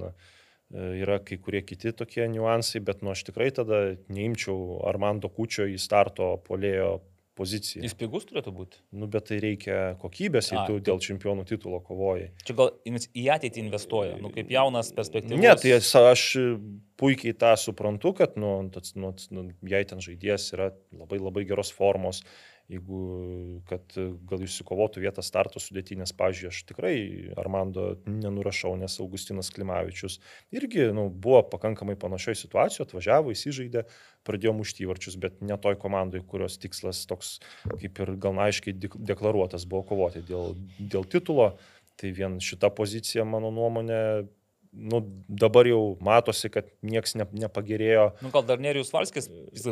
yra 0.74 1.20
kai 1.22 1.36
kurie 1.38 1.60
kiti 1.62 1.92
tokie 1.94 2.24
niuansai, 2.30 2.80
bet 2.82 3.02
nu 3.06 3.12
aš 3.12 3.22
tikrai 3.28 3.52
tada 3.54 3.84
neimčiau 4.10 4.80
Armando 4.90 5.28
Kučio 5.30 5.66
į 5.70 5.76
starto 5.78 6.32
polėjo 6.48 6.96
poziciją. 7.36 7.84
Jis 7.84 7.94
pigus 8.00 8.24
turėtų 8.26 8.50
būti. 8.56 8.80
Nu, 8.96 9.06
bet 9.12 9.28
tai 9.28 9.36
reikia 9.44 9.76
kokybės, 10.00 10.48
jei 10.50 10.62
tu 10.66 10.78
tai- 10.78 10.84
dėl 10.88 10.98
čempionų 11.04 11.44
titulo 11.46 11.78
kovoji. 11.84 12.30
Čia 12.48 12.56
gal 12.56 12.72
į 12.88 13.26
ateitį 13.36 13.62
investuoja, 13.62 14.16
nu, 14.20 14.30
kaip 14.34 14.48
jaunas 14.50 14.90
perspektyvus. 14.96 15.38
Ne, 15.38 15.54
tai 15.54 15.76
aš 15.76 16.24
puikiai 16.96 17.36
tą 17.36 17.52
suprantu, 17.60 18.14
kad, 18.16 18.36
nu, 18.40 18.70
tas, 18.72 18.94
nu, 18.96 19.12
nu, 19.30 19.50
jei 19.62 19.84
ten 19.84 19.98
žaidėjas 20.02 20.48
yra 20.56 20.70
labai 20.96 21.20
labai 21.20 21.44
geros 21.44 21.70
formos, 21.70 22.22
jeigu, 22.70 23.00
kad 23.68 23.94
gal 24.26 24.42
išsikovotų 24.42 25.02
vietą 25.04 25.22
starto 25.24 25.60
sudėtinės, 25.62 26.12
pažiūrėjau, 26.18 26.52
aš 26.52 26.62
tikrai 26.70 26.94
Armando 27.38 27.92
nenurašau, 28.10 28.74
nes 28.80 28.98
Augustinas 29.02 29.52
Klimavičius 29.54 30.18
irgi 30.54 30.88
nu, 30.96 31.06
buvo 31.10 31.44
pakankamai 31.52 31.96
panašioje 32.00 32.40
situacijoje, 32.42 32.88
atvažiavo, 32.88 33.34
įsižaidė, 33.36 33.86
pradėjo 34.26 34.56
mušti 34.58 34.86
įvarčius, 34.86 35.18
bet 35.22 35.38
ne 35.46 35.58
toj 35.62 35.78
komandai, 35.82 36.24
kurios 36.26 36.58
tikslas 36.62 37.04
toks 37.10 37.36
kaip 37.70 38.02
ir 38.02 38.16
gal 38.22 38.42
aiškiai 38.46 38.74
deklaruotas 38.80 39.68
buvo 39.70 39.86
kovoti 39.92 40.24
dėl, 40.26 40.56
dėl 40.78 41.06
titulo. 41.10 41.54
Tai 41.96 42.10
vien 42.12 42.34
šita 42.44 42.68
pozicija, 42.76 43.24
mano 43.24 43.48
nuomonė, 43.54 44.26
nu, 44.76 45.00
dabar 45.28 45.66
jau 45.68 45.96
matosi, 46.04 46.50
kad 46.52 46.68
niekas 46.84 47.16
ne, 47.16 47.26
nepagerėjo. 47.46 48.06
Nu, 48.24 48.30
gal 48.34 48.44
dar 48.48 48.60
Nerijus 48.62 48.92
Valskis 48.92 49.28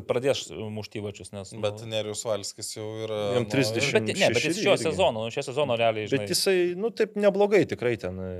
pradės 0.08 0.46
mušti 0.50 1.02
įvačius, 1.02 1.30
nes... 1.34 1.52
Nu, 1.54 1.60
Bet 1.64 1.84
Nerius 1.88 2.24
Valskis 2.26 2.72
jau 2.76 2.86
yra. 3.04 3.20
Jam 3.36 3.46
nu, 3.46 3.52
30. 3.52 3.90
bet, 3.98 4.10
ne, 4.10 4.30
bet 4.34 4.48
jis 4.48 4.62
šio 4.64 4.76
sezono, 4.80 5.26
nu, 5.26 5.34
šio 5.34 5.44
sezono 5.50 5.76
realiai, 5.80 6.08
žinai. 6.08 6.24
Bet 6.24 6.34
jisai, 6.34 6.56
nu 6.80 6.90
taip 6.96 7.18
neblogai 7.20 7.64
tikrai 7.70 7.94
ten 8.00 8.20
e, 8.24 8.32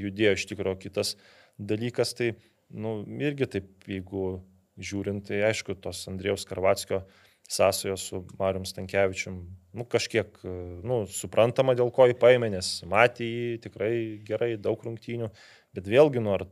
judėjo 0.00 0.36
iš 0.38 0.46
tikrųjų 0.50 0.82
kitas 0.88 1.14
dalykas, 1.60 2.14
tai, 2.18 2.32
nu, 2.74 3.00
irgi 3.22 3.50
taip, 3.56 3.72
jeigu 3.88 4.40
žiūrint, 4.80 5.26
tai 5.28 5.42
aišku, 5.50 5.76
tos 5.82 6.02
Andrėjaus 6.10 6.46
Karvatskio 6.48 7.04
sąsajos 7.50 8.02
su 8.06 8.20
Marium 8.38 8.64
Stankievičium, 8.68 9.40
nu, 9.74 9.86
kažkiek, 9.90 10.36
e, 10.46 10.56
nu, 10.86 11.02
suprantama, 11.10 11.74
dėl 11.78 11.90
ko 11.94 12.06
jį 12.10 12.14
paėmė, 12.20 12.50
nes 12.54 12.68
matė 12.90 13.26
jį 13.26 13.56
tikrai 13.66 13.94
gerai, 14.26 14.52
daug 14.60 14.82
rungtynių, 14.86 15.30
bet 15.76 15.88
vėlgi, 15.90 16.22
nu, 16.22 16.34
ar 16.36 16.46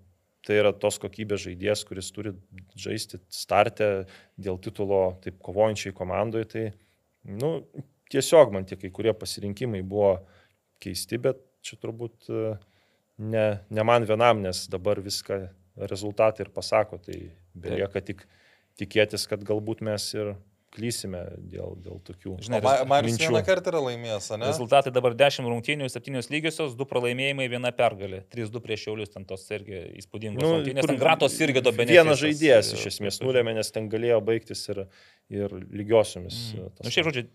tai 0.46 0.60
yra 0.60 0.72
tos 0.72 0.98
kokybės 1.02 1.42
žaidėjas, 1.44 1.84
kuris 1.88 2.10
turi 2.14 2.32
žaisti 2.78 3.20
startę 3.32 4.06
dėl 4.40 4.58
titulo 4.62 5.18
taip 5.24 5.40
kovojančiai 5.44 5.94
komandoje, 5.96 6.48
tai, 6.52 6.64
nu, 7.28 7.58
tiesiog 8.12 8.54
man 8.54 8.66
tie 8.68 8.78
kai 8.80 8.90
kurie 8.94 9.12
pasirinkimai 9.16 9.82
buvo 9.86 10.14
keisti, 10.82 11.18
bet 11.20 11.42
čia 11.66 11.76
turbūt 11.82 12.30
e, 12.30 12.54
ne, 13.18 13.46
ne 13.68 13.84
man 13.84 14.06
vienam, 14.08 14.42
nes 14.44 14.66
dabar 14.72 15.02
viską 15.04 15.42
rezultatai 15.90 16.46
ir 16.46 16.52
pasako, 16.54 17.00
tai 17.02 17.18
belieka 17.54 18.02
tik 18.04 18.24
tikėtis, 18.78 19.26
kad 19.30 19.42
galbūt 19.46 19.82
mes 19.86 20.04
ir 20.14 20.36
klysime 20.74 21.22
dėl, 21.50 21.74
dėl 21.82 21.98
tokių. 22.04 22.34
Žinai, 22.44 22.60
Ma 22.64 22.74
Marius 22.88 23.18
vieną 23.20 23.40
kartą 23.46 23.72
yra 23.72 23.80
laimėjęs, 23.86 24.28
ne? 24.36 24.50
Rezultatai 24.50 24.92
dabar 24.94 25.16
10 25.18 25.48
rungtynių, 25.48 25.88
7 25.92 26.30
lygiosios, 26.32 26.76
2 26.78 26.88
pralaimėjimai, 26.90 27.48
1 27.48 27.72
pergalė. 27.78 28.22
3-2 28.34 28.62
prieš 28.64 28.86
Šiaulius, 28.86 29.12
ten 29.14 29.26
tos 29.28 29.46
irgi 29.54 29.80
įspūdingos 30.02 30.44
Nu, 30.44 30.54
rungtynės. 30.58 30.88
Ten 30.90 31.00
Gratos 31.00 31.36
irgi 31.40 31.64
to 31.64 31.72
benefisas. 31.72 32.04
Vienas 32.04 32.22
žaidėjas 32.22 32.72
e, 32.72 32.78
iš 32.78 32.86
esmės 32.92 33.16
prieš- 33.18 33.26
nulėmė, 33.26 33.56
nes 33.58 33.74
ten 33.74 33.90
galėjo 33.92 34.20
baigtis 34.28 34.64
ir, 34.72 34.84
ir 35.32 35.58
lygiosiomis. 35.72 36.40
Mm. 36.54 36.66
e, 36.68 36.72
tas 36.78 36.88
Nu, 36.88 36.94
šiaip 36.94 37.10
žodžiu, 37.10 37.28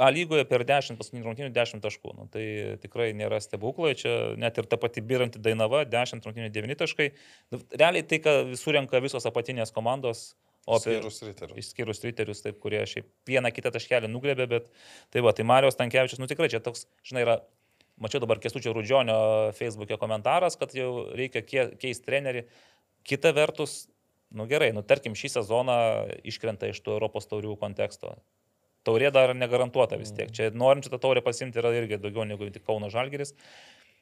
A 0.00 0.08
lygoje 0.10 0.42
per 0.48 0.64
10 0.66 0.96
paskutinių 0.98 1.22
rungtynių 1.28 1.50
10 1.54 1.82
taškų. 1.84 2.14
Nu, 2.18 2.24
tai 2.32 2.44
tikrai 2.82 3.12
nėra 3.14 3.38
stebuklai. 3.42 3.92
Čia 3.98 4.34
net 4.40 4.56
ir 4.58 4.66
ta 4.66 4.78
pati 4.80 5.02
biranti 5.04 5.38
Dainava 5.42 5.84
10 5.86 6.24
rungtynių 6.24 6.50
9 6.50 6.78
taškai. 6.80 7.10
Nu, 7.54 7.60
realiai 7.70 8.02
tai, 8.02 8.18
ką 8.24 8.34
surenka 8.58 8.98
visos 9.04 9.28
apatinės 9.28 9.70
komandos. 9.76 10.32
O 10.64 10.78
apie, 10.78 10.96
Skyrus 10.96 11.20
riterius. 11.26 11.58
Išskyrus 11.60 12.00
riterius, 12.06 12.40
taip, 12.44 12.56
kurie 12.62 12.80
šiaip 12.88 13.08
vieną 13.28 13.50
kitą 13.52 13.72
taškelį 13.74 14.08
nuglebė, 14.08 14.46
bet 14.48 14.70
tai 15.12 15.20
va, 15.24 15.34
tai 15.36 15.44
Marijos 15.44 15.76
Tankievičius, 15.76 16.22
nu 16.22 16.28
tikrai 16.30 16.48
čia 16.52 16.62
toks, 16.64 16.86
žinai, 17.04 17.24
yra, 17.26 17.34
mačiau 18.00 18.22
dabar 18.24 18.40
Kestučio 18.40 18.72
Rudžionio 18.72 19.16
Facebook'e 19.58 19.98
komentaras, 20.00 20.56
kad 20.60 20.72
jau 20.76 21.10
reikia 21.12 21.44
keisti 21.44 22.06
trenerį. 22.06 22.46
Kita 23.04 23.34
vertus, 23.36 23.84
nu 24.32 24.48
gerai, 24.48 24.70
nu 24.72 24.80
tarkim, 24.86 25.16
šį 25.18 25.34
sezoną 25.36 25.76
iškrenta 26.24 26.72
iš 26.72 26.80
tų 26.80 26.96
Europos 26.96 27.28
taurių 27.28 27.58
konteksto. 27.60 28.16
Taurė 28.84 29.10
dar 29.12 29.32
negarantuota 29.36 29.96
vis 30.00 30.12
tiek. 30.16 30.32
Čia 30.32 30.50
norinčių 30.52 30.92
tą 30.92 31.00
taurę 31.00 31.20
pasimti 31.24 31.60
yra 31.60 31.72
irgi 31.76 32.00
daugiau 32.00 32.24
negu 32.28 32.48
tik 32.52 32.64
Kauno 32.68 32.90
Žalgeris. 32.92 33.32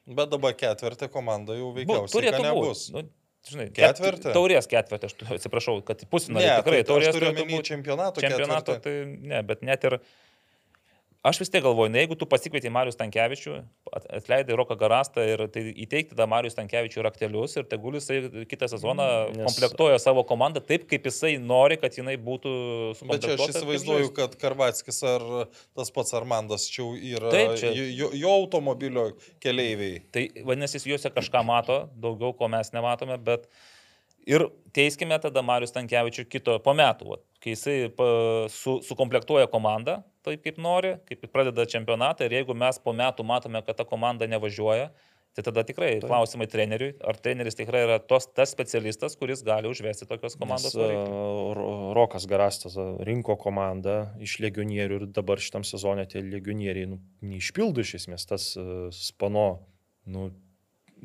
Bet 0.03 0.31
dabar 0.31 0.55
ketvirtį 0.59 1.07
komanda 1.11 1.55
jau 1.55 1.69
veikiausiai 1.75 2.17
turėtų 2.17 2.39
kad 2.41 2.47
nebus. 2.49 2.87
būti. 2.91 2.95
Nu, 3.07 3.22
žinai, 3.51 3.67
Ketvirtį? 3.75 4.23
ket- 4.23 4.35
Taurės 4.37 4.67
ketvirtį, 4.71 5.09
aš 5.09 5.15
atsiprašau, 5.37 5.77
kad 5.85 6.03
į 6.03 6.09
pusę 6.11 6.31
Ne, 6.33 6.43
tikrai 6.61 6.83
tai 6.83 6.89
taurės 6.91 7.15
turiu 7.15 7.31
omeny 7.33 7.61
čempionato. 7.63 8.21
Čempionato, 8.23 8.77
ketvirtį. 8.79 8.83
tai 8.83 9.29
ne, 9.33 9.41
bet 9.43 9.61
net 9.65 9.83
ir... 9.89 9.99
Aš 11.23 11.37
vis 11.39 11.47
tiek 11.53 11.63
galvoju, 11.63 11.87
na, 11.87 12.01
jeigu 12.01 12.17
tu 12.19 12.25
pasikvietei 12.27 12.67
Marius 12.73 12.97
Tankievičių, 12.99 13.53
at- 13.95 14.07
atleidai 14.17 14.57
Roką 14.59 14.75
Garastą 14.75 15.23
ir 15.23 15.43
tai 15.55 15.61
įteikti 15.71 16.11
tada 16.11 16.25
Marius 16.27 16.57
Tankievičių 16.57 17.05
raktelius 17.07 17.53
ir 17.55 17.63
tegul 17.71 17.95
jisai 17.95 18.17
kitą 18.51 18.67
sezoną 18.67 19.05
Nes- 19.05 19.37
Nes... 19.37 19.45
komplektuoja 19.47 20.01
savo 20.03 20.25
komandą 20.27 20.59
taip, 20.67 20.83
kaip 20.91 21.07
jisai 21.07 21.37
nori, 21.39 21.77
kad 21.79 21.95
jinai 21.95 22.17
būtų 22.19 22.51
Bet 23.07 23.23
čia 23.23 23.37
aš 23.37 23.53
įsivaizduoju, 23.53 24.11
kad 24.19 24.35
Karvatskis 24.41 24.99
ar 25.13 25.23
tas 25.79 25.93
pats 25.95 26.11
Armandas 26.19 26.67
čia 26.67 26.89
yra 27.15 27.31
Taip, 27.31 27.55
čia- 27.61 27.71
jo, 27.71 28.11
jo 28.11 28.35
automobilio 28.43 29.13
keleiviai. 29.39 30.01
Tai 30.11 30.27
vadinasi, 30.43 30.83
juose 30.91 31.07
kažką 31.07 31.45
mato, 31.47 31.85
daugiau 31.95 32.35
ko 32.35 32.51
mes 32.51 32.75
nematome, 32.75 33.15
bet 33.23 33.47
ir 34.27 34.47
teiskime 34.73 35.17
tada 35.21 35.43
Marius 35.45 35.73
Tankievičių 35.75 36.25
kito 36.31 36.57
po 36.63 36.73
metų, 36.77 37.13
vat, 37.13 37.23
kai 37.43 37.53
jisai 37.53 37.77
pa, 37.93 38.07
su, 38.51 38.79
sukomplektuoja 38.85 39.49
komandą 39.51 40.01
taip, 40.23 40.43
kaip 40.45 40.59
nori, 40.61 40.95
kaip 41.09 41.25
pradeda 41.33 41.65
čempionatą 41.69 42.27
ir 42.27 42.39
jeigu 42.39 42.55
mes 42.57 42.79
po 42.81 42.93
metų 42.95 43.25
matome, 43.27 43.61
kad 43.65 43.77
ta 43.79 43.85
komanda 43.87 44.27
nevažiuoja, 44.31 44.89
tai 45.33 45.43
tada 45.45 45.63
tikrai 45.65 45.95
Taip. 45.97 46.05
klausimai 46.11 46.45
treneriui, 46.49 46.91
ar 47.01 47.17
treneris 47.17 47.57
tikrai 47.57 47.83
yra 47.87 47.97
tos, 47.99 48.27
tas 48.37 48.51
specialistas, 48.53 49.15
kuris 49.17 49.41
gali 49.45 49.69
užvesti 49.71 50.05
tokios 50.09 50.37
komandos 50.37 50.75
Nes, 50.77 51.09
Ro- 51.57 51.93
Rokas 51.97 52.27
Garastas 52.29 52.77
a, 52.77 52.85
rinko 53.05 53.35
komandą 53.41 54.13
iš 54.21 54.37
legionierių 54.45 55.01
ir 55.01 55.07
dabar 55.15 55.41
šitam 55.41 55.65
sezonė 55.65 56.05
tie 56.11 56.21
legionieriai 56.21 56.91
nu, 56.93 57.01
neišpildo 57.25 57.81
iš 57.81 57.95
esmės 58.03 58.29
tas 58.29 58.51
a, 58.61 58.67
spano, 58.93 59.47
nu, 60.05 60.29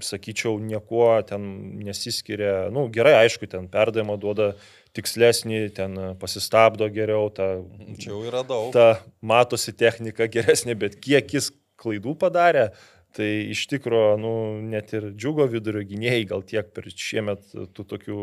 sakyčiau, 0.04 0.58
niekuo 0.62 1.10
ten 1.26 1.44
nesiskiria. 1.84 2.68
Nu, 2.74 2.86
gerai, 2.92 3.14
aišku, 3.24 3.48
ten 3.50 3.68
perdavimą 3.72 4.18
duoda 4.20 4.52
tikslesnį, 4.96 5.62
ten 5.76 5.98
pasistabdo 6.20 6.88
geriau, 6.92 7.28
ta, 7.34 7.58
Čia 7.98 8.12
jau 8.12 8.22
yra 8.26 8.44
daug. 8.46 8.70
ta 8.74 9.00
matosi 9.20 9.74
technika 9.76 10.28
geresnė, 10.30 10.76
bet 10.78 10.98
kiek 11.02 11.34
jis 11.34 11.50
klaidų 11.78 12.16
padarė, 12.18 12.70
tai 13.16 13.28
iš 13.54 13.66
tikrųjų, 13.70 14.16
nu, 14.22 14.32
net 14.72 14.92
ir 14.96 15.10
džiugo 15.14 15.46
vidurio 15.50 15.84
gynėjai 15.86 16.26
gal 16.30 16.42
tiek 16.46 16.72
per 16.74 16.90
šiemet 16.90 17.54
tų 17.74 17.86
tokių 17.94 18.18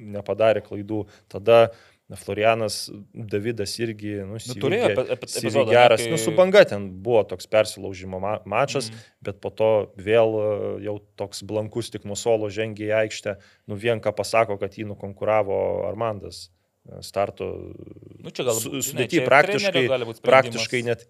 nepadarė 0.00 0.62
klaidų. 0.64 1.04
Tada 1.30 1.58
na, 1.62 1.70
Florianas 2.12 2.90
Davidas 3.14 3.78
irgi, 3.80 4.18
nu, 4.28 4.36
Nu, 4.36 4.54
turėjo 4.60 5.06
epizodą, 5.14 5.64
geras, 5.70 6.02
kai- 6.02 6.10
nu, 6.12 6.18
su 6.20 6.34
banga 6.36 6.64
ten 6.68 6.90
buvo 7.02 7.22
toks 7.24 7.46
persilaužimo 7.48 8.20
ma 8.20 8.38
mačas, 8.44 8.90
Mhm. 8.90 8.98
bet 9.22 9.40
po 9.40 9.50
to 9.50 9.70
vėl 9.96 10.36
e, 10.36 10.84
jau 10.84 10.98
toks 11.16 11.42
blankus 11.42 11.88
tik 11.90 12.04
nuo 12.04 12.14
solo 12.14 12.50
žengė 12.52 12.90
į 12.92 13.08
aikštę, 13.08 13.36
nu 13.68 13.74
vien 13.74 14.00
ką 14.00 14.12
pasako, 14.14 14.58
kad 14.60 14.72
jį 14.76 14.84
nukonkuravo 14.92 15.88
Armandas 15.88 16.50
e, 16.86 17.00
starto 17.00 17.72
Nu, 18.20 18.30
čia 18.30 18.44
gal 18.44 18.54
su- 18.60 18.70
žinai, 18.70 18.84
sudėty 18.84 19.08
čia 19.08 19.22
ir 19.22 19.28
praktiškai, 19.28 19.88
praktiškai 20.22 20.84
net 20.84 21.06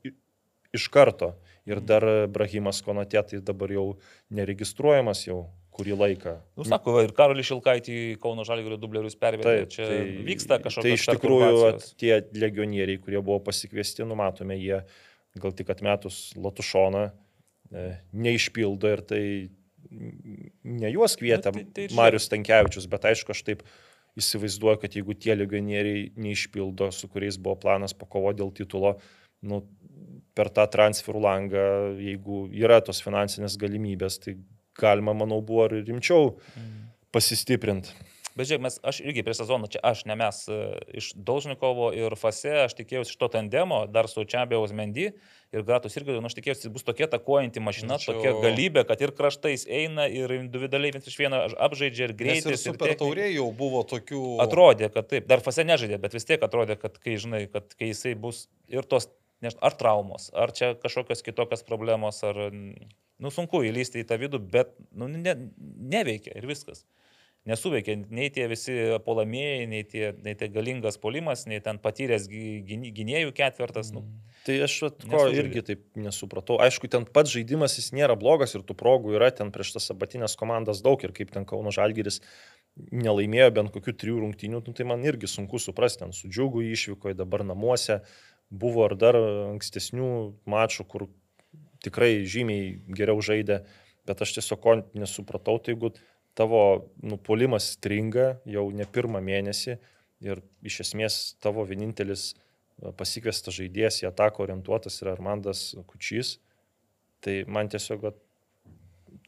iš 0.72 0.88
karto. 0.88 1.34
Ir 1.66 1.80
dar 1.80 2.02
e, 2.04 2.26
Brahimas 2.28 2.82
Konatė 2.82 3.26
tai 3.26 3.38
dabar 3.40 3.68
jau 3.68 3.96
neregistruojamas 4.30 5.26
jau 5.26 5.48
kurį 5.74 5.96
laiką. 5.98 6.36
Nu, 6.58 6.64
sako, 6.68 6.96
ir 7.02 7.12
Karolį 7.16 7.44
Šilkaitį 7.48 7.96
Kauno 8.22 8.44
Žalgirio 8.46 8.78
dublerius 8.80 9.16
pervedė. 9.18 9.66
Čia 9.72 9.88
tai 9.90 9.98
vyksta 10.26 10.60
kažkokia 10.62 10.86
Tai 10.86 10.98
iš 11.00 11.06
tikrųjų 11.10 11.64
at, 11.72 11.88
tie 12.00 12.12
legionieriai, 12.38 13.00
kurie 13.02 13.18
buvo 13.20 13.40
pasikviesti, 13.48 14.06
numatome, 14.06 14.56
jie 14.60 14.82
gal 15.42 15.54
tik 15.58 15.72
atmetus 15.74 16.28
Latušoną 16.38 17.08
e, 17.08 17.88
neišpildo 18.14 18.92
ir 18.94 19.02
tai 19.08 19.22
ne 20.64 20.90
juos 20.94 21.16
kvietė 21.20 21.50
Nu, 21.52 21.58
tai- 21.58 21.66
tai 21.74 21.88
ir 21.88 21.96
Marius 21.98 22.28
Tankievičius, 22.30 22.86
bet 22.90 23.04
aišku, 23.10 23.34
aš 23.34 23.42
taip 23.46 23.62
įsivaizduoju, 24.18 24.80
kad 24.80 24.94
jeigu 24.94 25.14
tie 25.18 25.34
legionieriai 25.34 26.12
neišpildo, 26.16 26.92
su 26.94 27.08
kuriais 27.10 27.36
buvo 27.36 27.56
planas 27.58 27.92
pakovoti 27.98 28.38
dėl 28.42 28.52
titulo, 28.54 28.94
nu, 29.42 29.64
per 30.34 30.50
tą 30.54 30.66
transferų 30.70 31.20
langą, 31.22 31.64
jeigu 31.98 32.44
yra 32.54 32.80
tos 32.82 33.02
finansinės 33.02 33.58
galimybės, 33.58 34.18
tai 34.22 34.36
galima, 34.78 35.14
manau, 35.16 35.40
buvo 35.44 35.68
ir 35.70 35.84
rimčiau 35.86 36.34
pasistiprinti. 37.14 37.94
Bet 38.34 38.48
žiūrėk, 38.50 38.64
mes, 38.64 38.76
aš 38.82 38.96
irgi 39.04 39.22
prieš 39.22 39.44
sezoną, 39.44 39.68
čia 39.70 39.78
aš, 39.86 40.00
ne 40.10 40.16
mes, 40.18 40.40
e, 40.50 40.56
iš 40.98 41.12
Dolžnikovo 41.14 41.92
ir 41.94 42.16
Fase, 42.18 42.50
aš 42.64 42.72
tikėjausi 42.80 43.12
iš 43.14 43.18
to 43.20 43.28
tandemo, 43.30 43.84
dar 43.86 44.08
su 44.10 44.24
Čiabėjaus 44.26 44.72
Mendy 44.74 45.04
ir 45.54 45.62
Gratus 45.62 45.94
irgi, 45.94 46.16
nu, 46.18 46.26
aš 46.26 46.34
tikėjausi, 46.40 46.72
bus 46.74 46.82
tokia 46.82 47.06
takuojanti 47.12 47.62
mašina, 47.62 48.00
Tačiau- 48.02 48.16
tokia 48.18 48.32
galybė, 48.42 48.82
kad 48.88 49.04
ir 49.06 49.12
kraštais 49.14 49.68
eina, 49.70 50.08
ir 50.10 50.34
individualiai 50.34 50.96
vienas 50.96 51.06
iš 51.06 51.20
vieno 51.22 51.44
apžaidžia, 51.68 52.10
ir 52.10 52.16
Nes 52.26 52.42
ir 52.42 52.56
ir 52.56 52.58
super 52.58 52.88
technika. 52.90 53.04
taurė 53.04 53.30
jau 53.36 53.46
buvo 53.54 53.84
tokių... 53.86 54.24
Atrodė, 54.42 54.90
kad 54.90 55.06
taip, 55.14 55.30
dar 55.30 55.38
Fase 55.38 55.62
nežaidė, 55.62 56.00
bet 56.02 56.18
vis 56.18 56.26
tiek 56.26 56.42
atrodė, 56.42 56.74
kad 56.74 56.98
kai 56.98 57.14
žinai, 57.14 57.46
kad 57.54 57.70
kai 57.78 57.92
jisai 57.94 58.16
bus 58.18 58.48
ir 58.66 58.82
tos, 58.82 59.06
nežinau, 59.46 59.62
ar 59.62 59.78
traumos, 59.78 60.32
ar 60.34 60.50
čia 60.50 60.74
kažkokios 60.74 61.22
kitokios 61.22 61.62
problemos, 61.62 62.18
ar, 62.26 62.50
nu, 63.22 63.32
sunku 63.34 63.62
įlysti 63.66 64.02
į 64.02 64.08
tą 64.10 64.18
vidų, 64.20 64.40
bet, 64.52 64.74
nu, 64.96 65.08
ne, 65.10 65.36
neveikia 65.94 66.34
ir 66.38 66.48
viskas. 66.50 66.84
Nesuveikia 67.44 67.98
nei 68.08 68.30
tie 68.32 68.46
visi 68.48 68.72
polamėjai, 69.04 69.64
nei, 69.68 69.82
tie, 69.84 70.14
nei 70.24 70.32
tai 70.40 70.48
galingas 70.48 70.96
polimas, 70.96 71.44
nei 71.44 71.60
ten 71.60 71.76
patyręs 71.82 72.24
gynėjų 72.30 73.34
ketvertas. 73.36 73.90
Nu, 73.92 74.06
Tai 74.44 74.56
aš 74.66 74.74
vat 74.84 75.04
ko 75.08 75.22
irgi 75.32 75.62
taip 75.64 75.84
nesupratau. 75.96 76.58
Aišku, 76.60 76.88
ten 76.92 77.06
pats 77.08 77.32
žaidimas 77.32 77.78
jis 77.78 77.94
nėra 77.96 78.16
blogas 78.20 78.52
ir 78.52 78.64
tų 78.66 78.76
progų 78.76 79.14
yra 79.16 79.30
ten 79.32 79.52
prieš 79.54 79.74
tas 79.78 79.88
apatinės 79.94 80.36
komandas 80.40 80.82
daug 80.84 81.00
ir 81.00 81.14
kaip 81.16 81.32
ten 81.32 81.46
Kauno 81.48 81.72
Žalgiris 81.72 82.20
nelaimėjo 82.76 83.50
bent 83.56 83.72
kokių 83.72 83.94
trijų 84.02 84.20
rungtynių, 84.20 84.60
nu, 84.66 84.74
tai 84.76 84.84
man 84.90 85.04
irgi 85.06 85.30
sunku 85.30 85.60
suprasti, 85.62 86.02
ten 86.02 86.12
su 86.12 86.28
džiugu 86.28 86.64
išvykoje, 86.74 87.16
dabar 87.16 87.44
namuose 87.46 88.02
buvo 88.50 88.84
ar 88.84 88.96
dar 89.00 89.16
ankstesnių 89.16 90.10
mačų, 90.50 90.86
kur 90.90 91.06
tikrai 91.84 92.24
žymiai 92.28 92.74
geriau 92.96 93.22
žaidė, 93.24 93.62
bet 94.08 94.22
aš 94.24 94.36
tiesiog 94.38 94.60
ko 94.60 94.76
nesupratau, 94.96 95.58
tai 95.60 95.74
jeigu 95.74 95.92
tavo 96.34 96.90
nupolimas 97.02 97.74
stringa 97.76 98.34
jau 98.50 98.66
ne 98.74 98.86
pirmą 98.90 99.22
mėnesį 99.24 99.76
ir 100.24 100.42
iš 100.66 100.80
esmės 100.86 101.18
tavo 101.44 101.64
vienintelis 101.68 102.32
e, 102.32 102.92
pasikviestas 102.98 103.54
žaidėjas 103.58 104.02
į 104.02 104.10
ataką 104.10 104.44
orientuotas 104.46 105.00
yra 105.02 105.14
Armandas 105.14 105.72
Kučys, 105.88 106.38
tai 107.24 107.42
man 107.46 107.70
tiesiog 107.72 108.10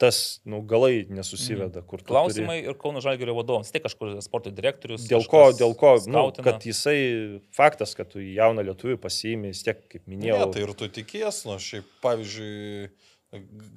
tas 0.01 0.41
nu, 0.45 0.61
galai 0.69 1.07
nesusiveda, 1.09 1.83
kur 1.87 2.03
tu 2.03 2.11
klausimai 2.13 2.59
ir 2.63 2.77
Kauno 2.81 3.03
Žalgirio 3.05 3.37
vadovams. 3.37 3.73
Tai 3.73 3.83
kažkur 3.85 4.15
sporto 4.25 4.53
direktorius. 4.55 5.07
Turi... 5.07 5.15
Dėl 5.15 5.27
ko, 5.31 5.43
dėl 5.57 5.75
ko, 5.79 5.97
nu, 6.13 6.29
kad 6.45 6.65
jisai, 6.67 6.99
faktas, 7.57 7.97
kad 7.99 8.13
tu 8.13 8.23
į 8.23 8.37
jauną 8.37 8.65
lietuvį 8.67 8.99
pasiimi, 9.03 9.53
vis 9.55 9.65
tiek, 9.67 9.83
kaip 9.93 10.07
minėjau, 10.11 10.41
Ne, 10.45 10.53
tai 10.55 10.65
ir 10.67 10.73
tu 10.79 10.89
tikies, 10.93 11.43
nu, 11.49 11.57
šiaip, 11.63 11.89
pavyzdžiui, 12.05 12.91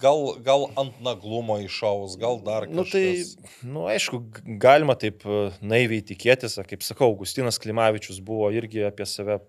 gal, 0.02 0.26
gal 0.46 0.68
ant 0.80 1.00
naglumo 1.04 1.60
išaus, 1.64 2.18
gal 2.20 2.42
dar 2.44 2.68
kažkas. 2.68 2.76
Nu 2.76 2.86
tai, 2.90 3.70
nu 3.76 3.86
aišku, 3.92 4.22
galima 4.62 4.96
taip 5.00 5.26
e, 5.26 5.40
naiviai 5.64 6.06
tikėtis, 6.06 6.60
a, 6.60 6.68
kaip 6.68 6.84
sakau, 6.86 7.12
Augustinas 7.14 7.60
Klimavičius 7.62 8.22
buvo 8.26 8.52
irgi 8.56 8.86
apie 8.88 9.08
save 9.10 9.40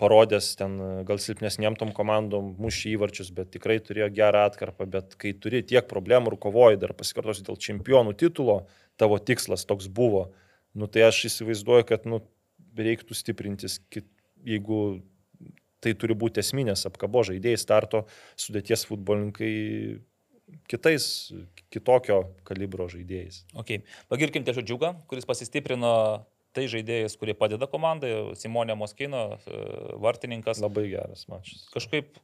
parodęs 0.00 0.54
ten 0.56 0.78
e, 0.80 0.90
gal 1.08 1.20
silpnesniem 1.22 1.76
tom 1.80 1.92
komandom, 1.96 2.54
mušė 2.62 2.94
įvarčius, 2.94 3.30
bet 3.36 3.52
tikrai 3.54 3.78
turėjo 3.84 4.08
gerą 4.16 4.46
atkarpą, 4.48 4.88
bet 4.90 5.16
kai 5.20 5.34
turi 5.36 5.62
tiek 5.66 5.86
problemų 5.90 6.34
ir 6.34 6.38
kovoji, 6.40 6.80
dar 6.80 6.94
pasikartosiu 6.96 7.44
dėl 7.50 7.60
čempionų 7.60 8.16
titulo, 8.20 8.62
tavo 9.00 9.20
tikslas 9.20 9.66
toks 9.68 9.90
buvo, 9.92 10.30
nu 10.72 10.88
tai 10.88 11.06
aš 11.10 11.26
įsivaizduoju, 11.30 11.88
kad 11.92 12.08
nu, 12.08 12.22
reiktų 12.80 13.16
stiprintis, 13.18 13.80
jeigu 14.46 14.80
tai 15.84 15.94
turi 15.98 16.14
būti 16.16 16.42
esminės 16.42 16.86
apkabo 16.88 17.24
žaidėjai, 17.26 17.60
starto 17.60 18.04
sudėties 18.40 18.84
futbolininkai 18.88 19.52
kitais, 20.70 21.04
kitokio 21.72 22.22
kalibro 22.46 22.88
žaidėjais. 22.90 23.44
Okay. 23.62 23.84
Pagirkim 24.10 24.44
tiesiog 24.46 24.66
džiugą, 24.66 24.92
kuris 25.10 25.28
pasistiprino 25.28 25.92
tai 26.56 26.66
žaidėjais, 26.70 27.16
kurie 27.20 27.36
padeda 27.38 27.68
komandai. 27.70 28.12
Simonė 28.38 28.76
Moskino, 28.78 29.24
e, 29.44 29.62
vartininkas. 30.02 30.62
Labai 30.64 30.88
geras 30.92 31.26
mačas. 31.30 31.66
Kažkaip 31.74 32.18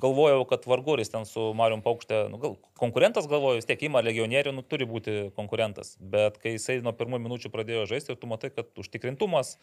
galvojau, 0.00 0.44
kad 0.48 0.66
varguris 0.66 1.10
ten 1.12 1.26
su 1.28 1.50
Marium 1.56 1.82
Paukštė, 1.84 2.26
nu, 2.32 2.40
gal 2.42 2.56
konkurentas 2.80 3.28
galvoju, 3.30 3.60
vis 3.60 3.68
tiek 3.68 3.86
įma 3.88 4.02
legionierių, 4.04 4.54
nu, 4.56 4.64
turi 4.66 4.88
būti 4.88 5.16
konkurentas. 5.36 5.94
Bet 6.00 6.40
kai 6.42 6.56
jisai 6.56 6.80
nuo 6.84 6.94
pirmų 6.96 7.20
minučių 7.22 7.52
pradėjo 7.54 7.86
žaisti, 7.92 8.16
tu 8.18 8.30
matai, 8.30 8.50
kad 8.54 8.70
užtikrintumas, 8.80 9.56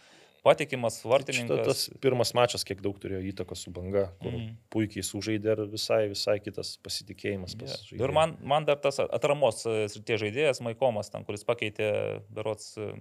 patikimas 0.43 0.99
Šita, 0.99 1.09
vartininkas. 1.11 1.63
tas 1.67 2.03
pirmas 2.03 2.33
mačas 2.37 2.65
kiek 2.67 2.81
daug 2.83 2.97
turėjo 2.99 3.21
įtakos 3.31 3.65
su 3.65 3.73
banga, 3.75 4.09
kur 4.21 4.33
mm. 4.33 4.53
puikiai 4.73 5.05
sužaidė 5.07 5.55
ir 5.55 5.65
visai, 5.71 6.01
visai 6.11 6.37
kitas 6.43 6.75
pasitikėjimas. 6.83 7.55
Ja. 7.55 7.67
Pas 7.67 7.91
Ir 7.95 8.15
man, 8.15 8.37
man 8.43 8.67
dar 8.67 8.81
tas 8.83 8.99
atramos 9.03 9.63
e, 9.67 9.83
srities 9.91 10.23
žaidėjas 10.25 10.63
Maikomas, 10.65 11.11
ten, 11.13 11.27
kuris 11.27 11.47
pakeitė, 11.47 11.89
berots, 12.33 12.73
e, 12.75 12.91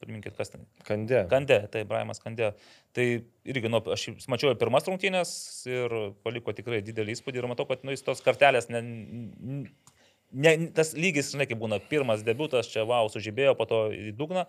priminkit, 0.00 0.34
kas 0.38 0.50
ten. 0.54 0.64
Kandė. 0.88 1.22
Kandė, 1.30 1.60
tai 1.72 1.84
Braimas 1.88 2.20
Kandė. 2.22 2.52
Tai 2.96 3.06
irgi, 3.44 3.70
nu, 3.70 3.82
aš 3.94 4.08
mačiau 4.32 4.54
pirmas 4.58 4.88
rungtynės 4.88 5.32
ir 5.70 5.94
paliko 6.24 6.52
tikrai 6.56 6.80
didelį 6.86 7.14
įspūdį 7.18 7.42
ir 7.44 7.48
matau, 7.52 7.68
kad 7.68 7.84
nu, 7.86 7.94
jis 7.94 8.02
tos 8.06 8.22
kartelės, 8.24 8.68
ne, 8.72 8.82
ne, 10.32 10.52
tas 10.76 10.92
lygis, 10.98 11.32
žinai, 11.34 11.46
kaip 11.50 11.60
būna, 11.62 11.78
pirmas 11.90 12.22
debutas, 12.26 12.68
čia 12.70 12.84
wow, 12.88 13.08
sužibėjo, 13.12 13.56
po 13.58 13.66
to 13.70 13.86
į 13.94 14.12
dugną. 14.16 14.46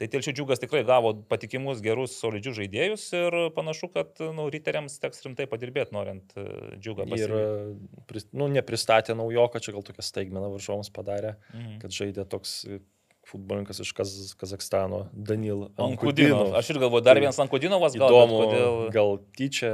Tai 0.00 0.06
Telšių 0.08 0.32
džiugas 0.34 0.58
tikrai 0.58 0.80
gavo 0.88 1.10
patikimus, 1.28 1.82
gerus, 1.84 2.14
solidžius 2.18 2.56
žaidėjus 2.56 3.02
ir 3.14 3.34
panašu, 3.54 3.90
kad 3.92 4.22
nu, 4.34 4.46
riteriams 4.50 4.96
teks 5.02 5.20
rimtai 5.26 5.44
padirbėti, 5.46 5.92
norint 5.94 6.32
e, 6.40 6.46
džiugą 6.80 7.04
Ir, 7.04 7.12
pasiekti. 7.12 8.00
pris- 8.08 8.26
nu, 8.32 8.48
nepristatė 8.50 9.14
naujoką, 9.18 9.60
čia 9.62 9.74
gal 9.76 9.84
tokia 9.86 10.02
staigmena 10.02 10.48
varžovams 10.50 10.90
padarė, 10.96 11.34
Mhm. 11.52 11.76
kad 11.84 11.90
žaidė 11.92 12.24
toks 12.32 12.54
e, 12.64 12.80
futbolininkas 13.26 13.78
iš 13.80 13.92
Kaz 13.96 14.10
Kazakstano, 14.36 15.06
Danil 15.14 15.68
Ankudinov. 15.76 15.92
Ankudinov. 15.92 16.48
Aš 16.58 16.70
ir 16.74 16.78
galvoju, 16.82 17.04
dar 17.06 17.16
vienas 17.22 17.38
Ankudinovas 17.40 17.94
gal. 17.96 18.10
Įdomu, 18.10 18.38
Kodėl... 18.42 18.74
gal 18.92 19.12
tyčia 19.38 19.70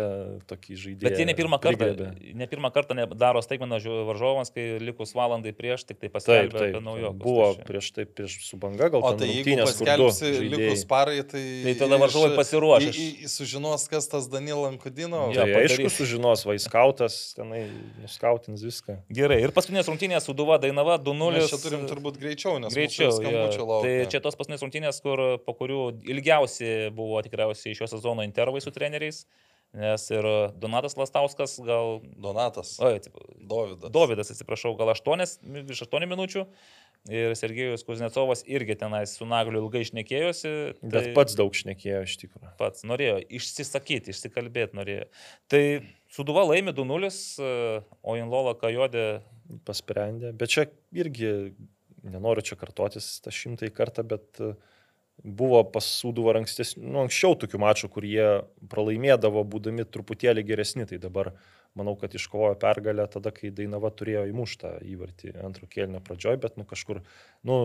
tokį 0.51 0.77
žaidėją. 0.83 1.07
Bet 1.09 1.19
jie 1.19 1.27
ne 1.27 1.35
pirmą 1.39 1.59
kartą, 1.63 1.81
prigriebė. 1.89 2.35
ne 2.39 2.47
pirmą 2.51 2.71
kartą 2.75 2.95
ne- 2.99 3.07
daro 3.19 3.41
staigmeną 3.43 3.81
varžovams, 4.11 4.53
kai 4.55 4.67
likus 4.83 5.15
valandai 5.17 5.55
prieš 5.57 5.87
tik 5.89 5.97
tai 5.99 6.07
Taip, 6.11 6.15
paskelbė 6.19 6.59
taip. 6.59 6.77
apie 6.77 6.83
naujokus. 6.85 7.23
Buvo 7.25 7.47
Tai 7.59 7.65
prieš 7.71 7.91
tai, 7.97 8.05
prieš 8.05 8.37
su 8.47 8.61
banga, 8.61 8.91
gal 8.93 9.01
O 9.03 9.13
tai 9.17 9.31
jeigu 9.33 9.57
paskelbsi 9.65 10.33
likus 10.53 10.85
parai, 10.93 11.23
tai... 11.27 11.45
Tai 11.65 11.75
tada 11.87 11.99
varžovai 12.05 12.31
iš- 12.35 12.39
pasiruoš. 12.43 12.89
į- 12.93 13.09
į- 13.25 13.33
Sužinos, 13.39 13.89
kas 13.89 14.07
tas 14.13 14.29
Danil 14.29 14.61
Ankudino. 14.69 15.29
Jo. 15.33 15.49
Tai 15.49 15.65
aišku, 15.65 15.89
sužinos, 15.91 16.45
vaiskautas, 16.49 17.19
tenai 17.39 17.65
nuskautins 18.03 18.63
viską. 18.67 18.99
Gerai, 19.15 19.41
ir 19.47 19.53
paskutinės 19.57 19.89
rungtynės 19.89 20.29
Suduva 20.29 20.61
Dainava 20.63 20.99
2-0. 21.01 21.33
Mes 21.39 21.51
čia 21.51 21.59
turim 21.63 21.87
turbūt 21.89 22.19
greičiau, 22.21 22.59
nes 22.63 22.75
Greičiau. 22.75 23.13
Skambučių 23.39 23.67
laukia. 23.71 23.93
Tai 24.03 24.13
čia 24.13 24.23
tos 24.25 24.39
paskutinės 24.39 24.65
rungtynės, 24.67 25.03
kur, 25.05 25.23
po 25.47 25.55
kurių 25.59 25.83
ilgiausiai 26.15 26.89
buvo 26.95 27.23
tikriausiai 27.25 27.77
šio 27.79 27.89
sezono 27.91 28.27
intervai 28.27 28.63
su 28.65 28.75
treneriais. 28.75 29.25
Nes 29.77 30.07
ir 30.09 30.25
Donatas 30.57 30.95
Lastauskas 30.97 31.59
gal... 31.61 31.99
Donatas. 32.17 32.79
Oi, 32.81 32.95
atsip- 32.97 33.19
Dovydas. 33.51 33.93
Dovydas, 33.93 34.31
atsiprašau, 34.33 34.73
gal 34.79 34.95
8, 34.95 35.25
virš 35.69 35.83
8 35.85 36.07
minučių. 36.09 36.47
Ir 37.13 37.35
Sergejus 37.39 37.85
Kuznecovas 37.87 38.43
irgi 38.49 38.75
tenais 38.81 39.13
su 39.17 39.29
Nagliu 39.29 39.61
ilgai 39.61 39.85
išnekėjosi. 39.85 40.53
Bet 40.83 41.13
pats 41.17 41.37
daug 41.39 41.53
šnekėjo 41.55 42.01
iš 42.09 42.17
tikrųjų. 42.25 42.55
pats 42.59 42.85
norėjo 42.89 43.21
išsisakyti, 43.39 44.13
išsikalbėti 44.17 44.77
norėjo. 44.77 45.07
Tai 45.53 45.63
Suduva 46.17 46.47
laimi 46.49 46.73
2-0, 46.73 47.13
o 48.03 48.17
Inlola 48.19 48.57
Kajodė 48.59 49.21
Pasprendė. 49.69 50.33
Bet 50.37 50.53
čia 50.57 50.67
irgi, 50.97 51.53
nenoriu 52.07 52.45
čia 52.45 52.59
kartotis 52.61 53.19
tą 53.25 53.33
šimtąjį 53.35 53.73
kartą, 53.77 54.05
bet 54.07 54.41
e, 54.45 54.53
buvo 55.25 55.63
pasūduvo 55.75 56.35
ankstesnių, 56.39 56.85
nu, 56.87 57.05
anksčiau 57.07 57.37
tokių 57.39 57.61
mačų, 57.63 57.91
kur 57.95 58.07
jie 58.07 58.29
pralaimėdavo, 58.71 59.43
būdami 59.51 59.87
truputėlį 59.89 60.45
geresni. 60.47 60.87
Tai 60.89 61.01
dabar 61.03 61.33
manau, 61.79 61.95
kad 61.99 62.15
iškovojo 62.15 62.57
pergalę 62.59 63.07
tada, 63.11 63.33
kai 63.35 63.51
Dainava 63.55 63.91
turėjo 63.95 64.27
įmuštą 64.31 64.77
įvartį 64.89 65.35
antro 65.47 65.69
kėlinio 65.71 66.01
pradžioj, 66.07 66.39
bet 66.43 66.57
nu, 66.59 66.67
kažkur, 66.67 67.03
nu, 67.47 67.59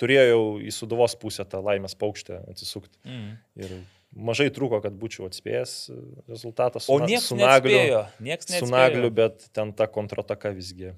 turėjau 0.00 0.60
į 0.62 0.72
suduvos 0.74 1.14
pusę 1.20 1.46
tą 1.46 1.60
laimės 1.62 1.94
paukštę 1.98 2.40
atsisukti. 2.50 2.96
Mm. 3.06 3.34
Ir 3.62 3.76
mažai 4.12 4.48
trūko, 4.54 4.80
kad 4.84 4.96
būčiau 4.98 5.28
atspėjęs 5.28 5.74
e, 5.92 6.00
rezultatą 6.32 6.82
su, 6.82 6.92
O 6.92 6.98
niekas 7.02 7.30
su 7.30 7.38
Nagliu. 7.38 7.76
neatspėjo. 7.76 8.02
Niekas 8.26 8.48
Su 8.48 8.54
neatspėjo. 8.56 8.74
Nagliu, 8.76 9.10
bet 9.22 9.46
ten 9.56 9.72
ta 9.76 9.86
kontrataka 9.90 10.52
visgi. 10.56 10.94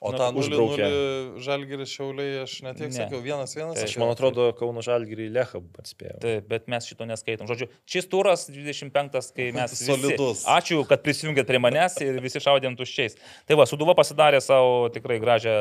O 0.00 0.10
tą 0.12 0.28
užbraukė. 0.36 0.86
0-0 0.86 1.40
žalgeris 1.46 1.88
šiauliai, 1.94 2.42
aš 2.44 2.54
netiek 2.66 2.90
Ne. 2.90 2.96
sakiau, 2.98 3.20
vienas 3.24 3.54
vienas. 3.56 3.78
Tai 3.78 3.86
Aš 3.88 3.94
man 4.02 4.10
atrodo, 4.12 4.50
Kauno 4.58 4.82
Žalgirį 4.84 5.30
Lechą 5.32 5.62
atspėjau. 5.80 6.18
Taip, 6.20 6.48
bet 6.50 6.68
mes 6.68 6.84
šito 6.84 7.06
neskaitom. 7.08 7.48
Žodžiu, 7.48 7.68
šis 7.88 8.08
turas 8.12 8.44
25, 8.52 9.32
kai 9.34 9.48
mes... 9.56 9.72
visi- 9.72 9.88
Solidus. 9.88 10.44
Ačiū, 10.44 10.82
kad 10.88 11.00
prisijungėt 11.06 11.48
prie 11.48 11.58
manęs 11.62 11.96
ir 12.04 12.20
visi 12.20 12.42
šaudėm 12.44 12.76
tuščiais. 12.76 13.16
Tai 13.48 13.56
va, 13.56 13.64
Suduva 13.66 13.94
pasidarė 13.96 14.42
savo 14.44 14.88
tikrai 14.92 15.16
gražią 15.22 15.56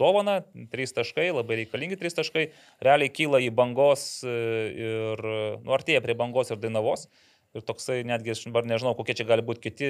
dovaną. 0.00 0.38
3 0.72 0.94
taškai, 1.02 1.28
labai 1.36 1.60
reikalingi 1.64 1.98
3 2.00 2.18
taškai. 2.22 2.48
Realiai 2.80 3.12
kyla 3.12 3.42
į 3.44 3.52
bangos 3.54 4.24
e, 4.24 4.32
ir, 4.80 5.22
nu, 5.62 5.72
artėja 5.76 6.00
prie 6.04 6.16
bangos 6.18 6.50
ir 6.50 6.56
dainavos. 6.62 7.08
Ir 7.56 7.62
toksai 7.64 8.02
netgi 8.04 8.34
aš 8.34 8.42
dabar 8.44 8.66
nežinau, 8.68 8.92
kokie 8.94 9.14
čia 9.16 9.24
gali 9.24 9.40
būti 9.42 9.62
kiti 9.64 9.86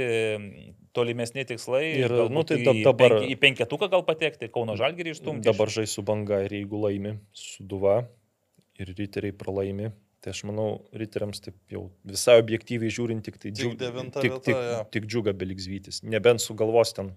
tolimesni 0.97 1.43
tikslai. 1.48 1.82
Ir, 1.98 2.12
galbūt 2.12 2.35
nu, 2.36 2.44
tai 2.47 2.59
į 2.60 2.66
dab- 2.68 2.82
dabar- 2.86 3.14
penki- 3.18 3.32
Į 3.35 3.39
penketuką 3.43 3.89
gal 3.90 4.05
patekti, 4.06 4.48
Kauno 4.52 4.76
Žalgirį 4.78 5.14
išstumti. 5.16 5.43
Dabar 5.48 5.66
žais 5.68 5.90
su 5.90 6.02
banga 6.06 6.39
ir 6.47 6.51
jeigu 6.55 6.78
laimi 6.85 7.16
su 7.35 7.64
duva 7.66 8.06
ir 8.78 8.94
riteriai 8.94 9.32
pralaimi, 9.35 9.90
tai 10.22 10.30
aš 10.30 10.44
manau, 10.47 10.85
riteriams 10.94 11.40
taip 11.43 11.56
jau 11.70 11.90
visai 12.06 12.39
objektyviai 12.40 12.90
žiūrint, 12.94 13.22
tik 13.26 13.39
tai 13.43 13.51
Tik 13.51 13.59
džiug- 13.59 13.78
tik, 13.78 13.93
vieta, 13.94 14.40
tik, 14.47 14.55
jo. 14.55 14.85
tik 14.94 15.06
džiuga 15.10 15.32
beliks 15.35 15.66
vytis. 15.66 16.02
Nebent 16.05 16.40
sugalvos 16.40 16.94
ten 16.94 17.14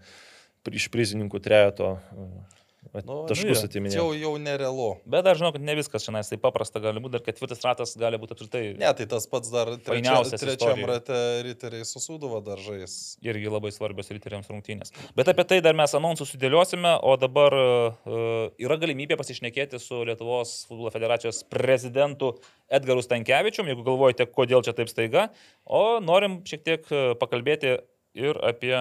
iš 0.72 0.90
prizininkų 0.94 1.40
trejato 1.42 2.00
uh, 2.18 2.61
Nu, 3.06 3.22
taškus 3.30 3.62
jo. 3.62 3.68
atiminėti. 3.70 3.98
Jau, 4.00 4.08
jau 4.18 4.32
nerealu. 4.42 4.88
Bet 5.10 5.24
dar 5.24 5.38
žinau, 5.38 5.52
kad 5.54 5.62
ne 5.64 5.76
viskas 5.78 6.02
šiandien 6.04 6.26
taip 6.28 6.42
paprasta 6.44 6.82
gali 6.82 7.00
būti, 7.04 7.14
dar 7.14 7.24
ketvirtas 7.24 7.62
ratas 7.64 7.94
gali 8.00 8.18
būti 8.20 8.34
apskritai 8.36 8.64
Ne, 8.82 8.90
tai 8.98 9.06
tas 9.12 9.28
pats 9.30 9.52
dar 9.54 9.70
trečiam 9.86 10.26
istorijoj. 10.26 10.88
rate 10.90 11.20
riteriai 11.46 11.86
susūduvo 11.88 12.42
daržais. 12.44 12.96
irgi 13.22 13.52
labai 13.54 13.72
svarbios 13.72 14.10
riteriams 14.12 14.50
rungtynės. 14.50 14.92
Bet 15.16 15.30
apie 15.32 15.46
tai 15.48 15.60
dar 15.62 15.78
mes 15.78 15.94
anonsus 15.96 16.34
sudėliosime, 16.34 16.96
o 17.06 17.14
dabar 17.22 17.56
uh, 17.56 18.50
yra 18.60 18.80
galimybė 18.82 19.20
pasišnekėti 19.20 19.80
su 19.80 20.02
Lietuvos 20.10 20.66
futbolo 20.68 20.92
federacijos 20.92 21.44
prezidentu 21.54 22.34
Edgaru 22.68 23.06
Stankievičium, 23.06 23.70
jeigu 23.72 23.86
galvojate, 23.86 24.26
kodėl 24.26 24.66
čia 24.66 24.74
taip 24.76 24.90
staiga, 24.92 25.30
o 25.66 26.00
norim 26.04 26.42
šiek 26.48 26.66
tiek 26.66 26.92
e, 26.92 27.02
pakalbėti 27.20 27.78
ir 28.18 28.40
apie 28.44 28.76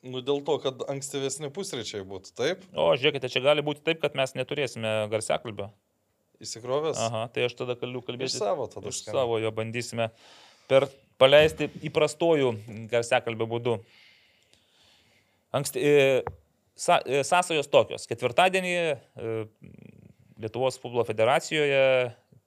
Nu, 0.00 0.22
dėl 0.24 0.40
to, 0.46 0.56
kad 0.62 0.80
ankstyvesni 0.88 1.50
pusryčiai 1.52 2.06
būtų, 2.08 2.32
taip? 2.38 2.62
O, 2.72 2.88
žiūrėkite, 2.96 3.28
čia 3.32 3.42
gali 3.44 3.64
būti 3.64 3.82
taip, 3.84 4.00
kad 4.00 4.16
mes 4.16 4.32
neturėsime 4.38 4.92
garsiakalbio. 5.12 5.68
Įsikrovęs? 6.40 6.96
Aha, 7.04 7.26
tai 7.34 7.44
aš 7.50 7.56
tada 7.58 7.76
galiu 7.76 8.00
Iš 8.00 8.06
kalbėti. 8.06 8.38
savo 8.38 8.64
tada 8.72 8.88
Iš 8.88 9.02
savo 9.04 9.36
jo 9.42 9.50
bandysime 9.52 10.08
per 10.70 10.86
paleisti 11.20 11.68
įprastojų 11.84 12.54
garsiakalbio 12.88 13.48
būdu. 13.50 13.76
Anksti, 15.52 15.82
e, 15.84 16.22
sa, 16.72 17.02
e, 17.04 17.20
sąsajos 17.26 17.68
tokios. 17.68 18.08
Ketvirtadienį 18.08 18.74
e, 18.80 18.96
Lietuvos 20.40 20.80
futbolo 20.80 21.04
federacijoje 21.04 21.84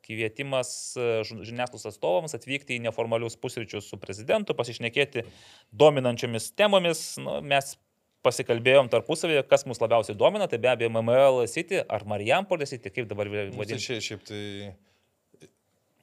kvietimas 0.03 0.69
e, 0.97 1.07
žiniasklaidos 1.25 1.87
atstovams 1.89 2.35
atvykti 2.37 2.77
į 2.77 2.83
neformalius 2.87 3.37
pusryčius 3.39 3.87
su 3.89 3.99
prezidentu, 4.01 4.55
pasišnekėti 4.57 5.25
dominančiomis 5.71 6.51
temomis. 6.59 7.05
Nu, 7.23 7.39
mes 7.45 7.75
pasikalbėjom 8.23 8.89
tarpusavėje, 8.91 9.43
kas 9.49 9.65
mus 9.67 9.81
labiausiai 9.83 10.15
domina, 10.19 10.47
tai 10.47 10.59
be 10.63 10.71
abejo 10.71 10.91
MML 10.93 11.43
City 11.51 11.81
ar 11.83 12.05
Marijampolė 12.07 12.67
City, 12.69 12.91
kaip 12.93 13.09
dabar 13.11 13.31
Nu, 13.31 13.51
tai 13.51 13.59
vadinasi. 13.59 13.99
šiaip 14.07 14.27
tai... 14.29 14.43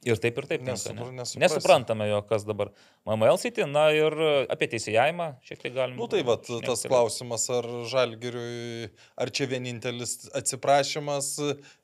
Ir 0.01 0.17
taip 0.17 0.39
ir 0.41 0.47
taip. 0.49 0.61
Nesupra- 0.65 1.05
tinka, 1.05 1.25
ne? 1.37 1.41
Nesuprantame 1.43 2.07
jo, 2.09 2.21
kas 2.25 2.41
dabar. 2.47 2.71
MML 3.05 3.37
City, 3.41 3.65
na 3.69 3.83
ir 3.93 4.13
apie 4.49 4.67
teisėjimą 4.71 5.27
šiek 5.45 5.59
tiek 5.61 5.73
galime. 5.75 5.97
Nu 5.97 6.07
tai 6.09 6.23
va, 6.25 6.35
tas 6.41 6.81
klausimas, 6.89 7.45
ar 7.53 7.65
žalgiriui, 7.89 8.89
ar 9.17 9.29
čia 9.33 9.45
vienintelis 9.49 10.15
atsiprašymas, 10.37 11.29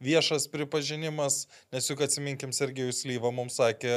viešas 0.01 0.47
pripažinimas, 0.53 1.43
nes 1.73 1.89
juk 1.89 2.01
atsiminkim, 2.05 2.53
Sergejus 2.57 3.03
Lyva 3.05 3.29
mums 3.33 3.57
sakė, 3.61 3.93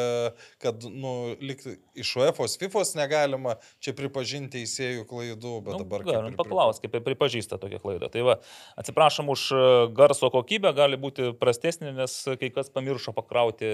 kad, 0.61 0.85
nu, 0.85 1.33
iš 1.41 2.13
UEFOS, 2.21 2.59
FIFOS 2.61 2.95
negalima 3.01 3.57
čia 3.81 3.97
pripažinti 3.97 4.61
teisėjų 4.61 5.05
klaidų, 5.09 5.57
bet 5.65 5.77
Nu, 5.77 5.85
dabar... 5.85 6.05
galim 6.09 6.37
paklausti, 6.37 6.89
kaip 6.89 7.05
pripažįsta 7.09 7.61
tokią 7.63 7.81
klaidą. 7.81 8.09
Tai 8.13 8.25
va, 8.27 8.39
atsiprašom 8.81 9.29
už 9.33 9.49
e, 9.55 9.65
garso 9.97 10.29
kokybę, 10.33 10.73
gali 10.77 10.99
būti 11.01 11.33
prastesnė, 11.41 11.93
nes 11.97 12.17
kai 12.41 12.51
kas 12.53 12.73
pamiršo 12.73 13.15
pakrauti 13.17 13.71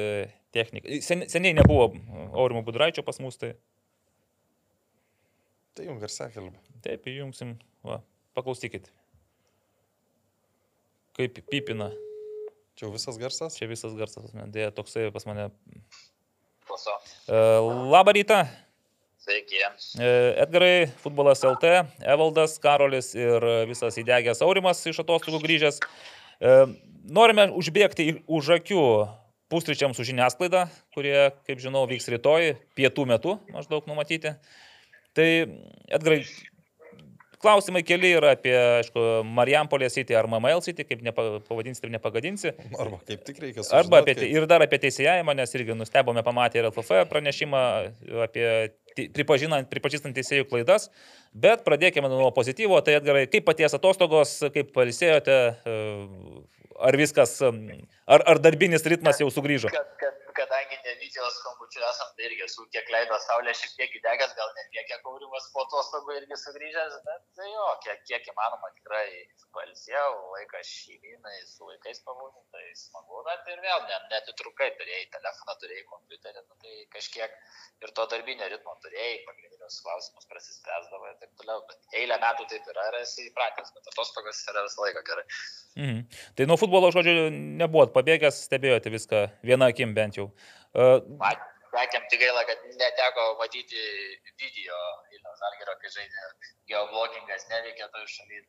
techniką. 0.54 1.00
Sen, 1.04 1.24
seniai 1.30 1.56
nebuvo 1.56 1.90
Aurimo 2.32 2.62
Budraičio 2.66 3.04
pas 3.06 3.20
mus, 3.22 3.38
tai 3.40 3.54
Tai 5.76 5.84
jums 5.84 6.00
garsiakalbė. 6.00 6.56
taip, 6.80 7.04
įjungsim. 7.04 7.50
Va, 7.84 7.98
paklausykit. 8.32 8.86
Kaip 11.18 11.40
pipina. 11.52 11.90
Čia 12.76 12.88
visas 12.92 13.18
garsas? 13.20 13.58
Čia 13.60 13.68
visas 13.68 13.92
garsas, 13.96 14.32
dėja, 14.52 14.70
toksai 14.72 15.10
pas 15.12 15.26
mane. 15.28 15.50
Klausau. 16.64 16.96
E, 17.28 17.42
labą 17.92 18.14
rytą. 18.16 18.40
Sveiki. 19.20 19.60
E, 20.00 20.08
Edgarai, 20.46 20.88
futbolas 21.02 21.44
LT, 21.44 21.74
Evaldas, 22.08 22.56
Karolis 22.62 23.12
ir 23.16 23.44
visas 23.68 23.96
įdegęs 24.00 24.40
Aurimas 24.46 24.80
iš 24.88 25.02
atostogų 25.04 25.42
grįžęs. 25.44 25.80
E, 26.40 26.56
Norime 27.06 27.50
užbėgti 27.52 28.22
už 28.26 28.54
akių 28.58 28.82
pusryčiams 29.52 29.97
su 29.98 30.06
žiniasklaida, 30.09 30.66
kurie, 30.97 31.31
kaip 31.47 31.60
žinau, 31.62 31.85
vyks 31.90 32.09
rytoj, 32.16 32.55
pietų 32.78 33.06
metu 33.06 33.39
maždaug 33.55 33.86
numatyti. 33.90 34.35
Tai, 35.16 35.27
Edgarai, 35.89 36.24
klausimai 37.40 37.82
keli 37.86 38.10
yra 38.16 38.32
apie, 38.35 38.55
aišku, 38.81 39.02
Marijampolės 39.36 39.94
City 39.97 40.16
ar 40.18 40.27
MML 40.28 40.62
City, 40.64 40.85
kaip 40.89 41.02
nepa, 41.05 41.24
pavadinsi, 41.47 41.82
taip 41.85 41.93
nepagadinsi. 41.94 42.52
Arba 42.81 42.98
kaip 43.06 43.23
tik 43.28 43.39
reikia 43.43 43.62
Arba 43.70 44.01
sužinot, 44.01 44.01
apie, 44.02 44.14
kaip- 44.18 44.35
ir 44.35 44.48
dar 44.51 44.64
apie 44.66 44.81
teisėjimą, 44.82 45.36
nes 45.39 45.55
irgi 45.56 45.77
nustebome 45.78 46.24
pamatę 46.27 46.60
ir 46.60 46.68
LFF 46.70 47.05
pranešimą 47.12 47.62
apie 48.27 48.48
pripažįstant 49.12 50.16
teisėjų 50.16 50.48
klaidas. 50.51 50.89
Bet 51.36 51.64
pradėkime 51.66 52.09
nuo 52.09 52.31
pozityvo. 52.32 52.81
Tai 52.85 52.97
Edgarai, 52.97 53.27
kaip 53.28 53.44
paties 53.44 53.77
atostogos, 53.77 54.39
kaip 54.55 54.73
palisėjote, 54.73 55.36
ar 56.80 56.96
viskas, 56.98 57.38
ar, 57.42 58.24
ar 58.26 58.40
darbinis 58.42 58.86
ritmas 58.88 59.20
jau 59.22 59.30
sugrįžo? 59.32 59.72
Kad, 59.72 59.92
kad, 60.00 60.25
kadangi 60.38 60.78
ne 60.84 60.94
videos 61.00 61.38
skambučių 61.40 61.82
esam, 61.88 62.12
tai 62.16 62.28
irgi 62.28 62.44
esu 62.46 62.66
kiek 62.74 62.90
leido 62.94 63.18
saulė 63.26 63.54
šiek 63.56 63.74
tiek 63.78 63.96
įdegęs, 64.00 64.34
gal 64.38 64.52
ne 64.58 64.64
tiek, 64.74 64.86
kiek 64.90 65.08
aurimas 65.10 65.48
po 65.54 65.64
atostogų 65.66 66.16
irgi 66.20 66.38
sugrįžęs, 66.42 66.98
bet 67.08 67.26
tai 67.38 67.48
jo, 67.50 67.66
kiek, 67.86 68.02
kiek 68.10 68.30
įmanoma 68.32 68.70
tikrai 68.78 69.06
palsėjau, 69.56 70.10
laikas 70.34 70.70
šeimynai, 70.82 71.36
su 71.48 71.68
vaikais 71.68 72.02
pabūti, 72.06 72.42
tai 72.54 72.64
smagu, 72.78 73.22
bet 73.28 73.50
ir 73.52 73.62
vėl 73.64 73.84
net, 73.90 74.08
netitrukai 74.12 74.70
turėjai 74.78 75.08
telefoną, 75.16 75.56
turėjai 75.62 75.86
kompiuterį, 75.92 76.44
nu, 76.44 76.58
tai 76.64 76.74
kažkiek 76.96 77.36
ir 77.84 77.94
to 77.96 78.06
darbinio 78.12 78.50
ritmo 78.52 78.76
turėjai, 78.84 79.22
pagrindinius 79.28 79.80
klausimus 79.84 80.28
prasispręsdavo 80.30 81.10
ir 81.10 81.18
taip 81.22 81.32
toliau, 81.40 81.64
bet 81.70 82.00
eilę 82.02 82.20
metų 82.22 82.48
taip 82.52 82.72
yra 82.72 82.88
ir 82.92 83.00
esi 83.02 83.28
įpratęs, 83.30 83.72
bet 83.76 83.92
atostogos 83.92 84.42
yra 84.52 84.64
visą 84.68 84.86
laiką 84.86 85.04
gerai. 85.10 85.26
Mhm. 85.76 86.02
Tai 86.36 86.48
nuo 86.48 86.56
futbolo, 86.60 86.92
žodžiu, 86.94 87.28
nebuvot 87.60 87.92
pabėgęs, 87.96 88.44
stebėjote 88.48 88.92
viską 88.92 89.26
vieną 89.46 89.72
akim 89.72 89.96
bent 89.96 90.20
jau. 90.20 90.25
Uh, 90.76 91.00
Sakėm, 91.76 92.06
tik 92.08 92.22
gaila, 92.22 92.40
kad 92.48 92.62
neteko 92.80 93.24
matyti 93.40 93.80
video 94.40 94.76
Vilniaus 95.10 95.40
Žalgirio, 95.42 95.74
kai 95.82 95.90
žaidė 95.92 96.22
geoblogingas, 96.70 97.44
neveikia 97.50 97.88
toj 97.92 98.06
šalyje, 98.08 98.44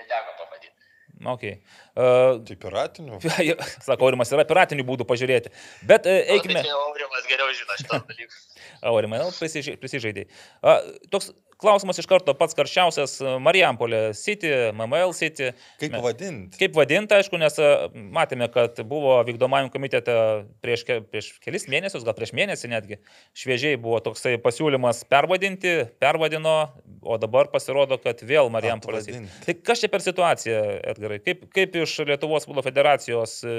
neteko 0.00 0.34
to 0.40 0.46
matyti. 0.50 0.88
okay. 1.32 1.52
uh, 1.94 2.40
Tai 2.48 2.56
piratinių. 2.64 3.20
Sako, 3.86 4.08
Aurimas 4.08 4.32
yra 4.34 4.44
piratinių 4.48 4.86
būdų 4.88 5.06
pažiūrėti. 5.08 5.52
Bet 5.86 6.08
uh, 6.10 6.18
Eikime. 6.18 6.58
eikime. 6.58 6.64
Tai 6.66 6.74
Aurimas 6.88 7.28
geriau 7.30 7.54
žino 7.54 7.78
šitą 7.78 8.00
dalyką. 8.10 8.42
Aurimai, 8.90 9.22
prisižai- 9.38 9.78
prisižaidai. 9.80 10.26
A, 10.66 10.80
Toks 11.14 11.30
klausimas 11.60 11.98
iš 12.00 12.08
karto 12.10 12.34
pats 12.36 12.56
karščiausias- 12.56 13.16
Marijampolė 13.46 14.00
City, 14.16 14.50
MML 14.72 15.14
City. 15.16 15.52
Kaip 15.80 15.96
vadinti? 16.04 16.58
Kaip 16.60 16.76
vadinti, 16.76 17.16
aišku, 17.16 17.38
nes 17.40 17.58
a, 17.58 17.88
matėme, 17.94 18.48
kad 18.52 18.80
buvo 18.88 19.16
vykdomajam 19.26 19.70
komitete 19.72 20.16
prieš, 20.64 20.84
ke, 20.88 21.00
prieš 21.00 21.32
kelis 21.44 21.68
mėnesius, 21.72 22.04
gal 22.04 22.16
prieš 22.18 22.34
mėnesį 22.36 22.72
netgi, 22.72 23.00
šviežiai 23.36 23.80
buvo 23.80 24.00
toksai 24.04 24.36
pasiūlymas 24.42 25.04
pervadinti, 25.08 25.86
pervadino, 26.02 26.56
o 27.02 27.18
dabar 27.18 27.50
pasirodo, 27.52 27.98
kad 28.02 28.20
vėl 28.26 28.50
Marijampolė 28.52 29.04
City. 29.06 29.24
Tai 29.46 29.54
kas 29.66 29.84
čia 29.84 29.92
per 29.92 30.04
situaciją, 30.04 30.60
Edgarai? 30.92 31.20
Kaip, 31.24 31.48
kaip 31.54 31.80
iš 31.82 32.00
Lietuvos 32.06 32.46
futbolo 32.46 32.64
federacijos 32.66 33.40
e, 33.44 33.56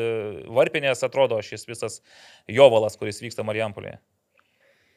varpinės 0.53 1.03
atrodo 1.07 1.39
šis 1.41 1.65
visas 1.67 2.01
jovalas, 2.47 2.97
kuris 2.99 3.21
vyksta 3.23 3.45
Marijampolėje? 3.47 3.97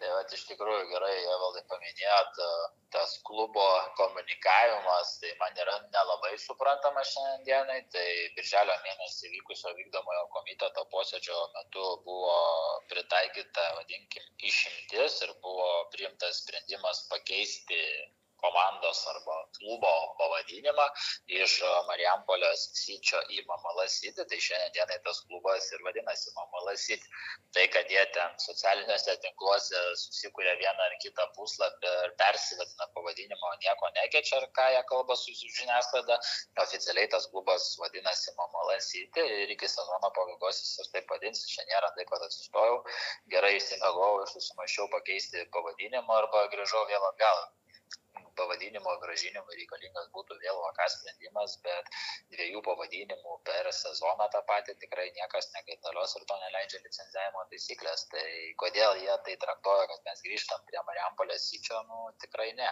Tai 0.01 0.11
va, 0.17 0.21
iš 0.33 0.43
tikrųjų 0.49 0.85
gerai, 0.89 1.17
Evaldai 1.29 1.61
paminėjot, 1.71 2.39
e, 2.45 2.69
tas 2.95 3.17
klubo 3.29 3.65
komunikavimas, 3.99 5.11
tai 5.21 5.33
man 5.43 5.59
yra 5.65 5.75
nelabai 5.97 6.31
suprantama 6.45 7.03
šiandienai. 7.11 7.83
Tai 7.95 8.07
birželio 8.39 8.77
mėnesį 8.87 9.33
vykusio 9.35 9.75
vykdomojo 9.77 10.23
komiteto 10.37 10.87
posėdžio 10.95 11.43
metu 11.59 11.85
buvo 12.07 12.39
pritaikyta, 12.93 13.67
vadinkim, 13.81 14.25
išimtis 14.53 15.21
ir 15.27 15.37
buvo 15.45 15.69
priimtas 15.93 16.41
sprendimas 16.45 17.05
pakeisti 17.13 17.83
komandos 18.43 19.01
arba 19.13 19.37
klubo 19.59 19.93
pavadinimą 20.19 20.87
iš 21.41 21.57
e, 21.65 21.71
Marijampolės 21.89 22.67
Syčio 22.81 23.21
į 23.35 23.43
Mamala 23.49 23.87
City, 23.93 24.25
tai 24.31 24.39
šiandien 24.47 24.75
dienai 24.77 24.99
tas 25.07 25.21
klubas 25.27 25.69
ir 25.75 25.85
vadinasi 25.87 26.33
Mamala 26.37 26.75
City. 26.85 27.07
Tai, 27.55 27.67
kad 27.75 27.91
jie 27.93 28.03
ten 28.15 28.37
socialiniuose 28.45 29.17
tinkluose 29.25 29.83
susikūrė 30.05 30.57
vieną 30.63 30.87
ar 30.87 30.97
kitą 31.05 31.27
puslapį 31.37 31.93
ir 32.07 32.15
persivadina 32.23 32.89
pavadinimo, 32.97 33.53
nieko 33.65 33.93
nekeičia, 33.99 34.41
ar 34.41 34.49
ką 34.59 34.69
jie 34.77 34.83
kalba 34.93 35.19
su 35.19 35.37
žiniasklaida, 35.41 36.19
oficialiai 36.65 37.11
tas 37.15 37.29
klubas 37.33 37.71
vadinasi 37.83 38.37
Mamala 38.39 38.79
City 38.91 39.27
ir 39.43 39.55
iki 39.57 39.69
sezono 39.69 40.13
pabaigos 40.17 40.63
jis 40.65 40.75
ir 40.85 40.93
taip 40.95 41.15
vadins, 41.15 41.45
šiandien 41.55 41.89
taip, 41.97 42.09
kad 42.13 42.27
atsistojau, 42.27 42.83
gerai 43.35 43.57
įsimegau 43.59 44.13
ir 44.23 44.29
susimašiau 44.35 44.91
pakeisti 44.97 45.47
pavadinimą 45.57 46.21
arba 46.23 46.47
grįžau 46.55 46.87
vėl 46.93 47.11
atgal 47.13 47.49
pavadinimo 48.41 48.97
gražinimui 49.05 49.59
reikalingas 49.59 50.09
būtų 50.17 50.39
vėl 50.43 50.61
VK 50.65 50.87
sprendimas, 50.95 51.57
bet 51.67 51.91
dviejų 52.35 52.63
pavadinimų 52.67 53.37
per 53.49 53.69
sezoną 53.81 54.29
tą 54.35 54.43
patį 54.51 54.77
tikrai 54.85 55.09
niekas 55.19 55.51
nekaitalios 55.57 56.17
ir 56.19 56.27
to 56.31 56.39
neleidžia 56.45 56.83
licenzijavimo 56.85 57.45
taisyklės. 57.53 58.07
Tai 58.15 58.27
kodėl 58.63 59.03
jie 59.05 59.17
tai 59.27 59.37
traktuoja, 59.45 59.89
kad 59.93 60.07
mes 60.09 60.25
grįžtam 60.27 60.65
prie 60.69 60.85
Mariampolės 60.89 61.49
įčio, 61.59 61.83
nu 61.91 62.09
tikrai 62.25 62.51
ne. 62.61 62.71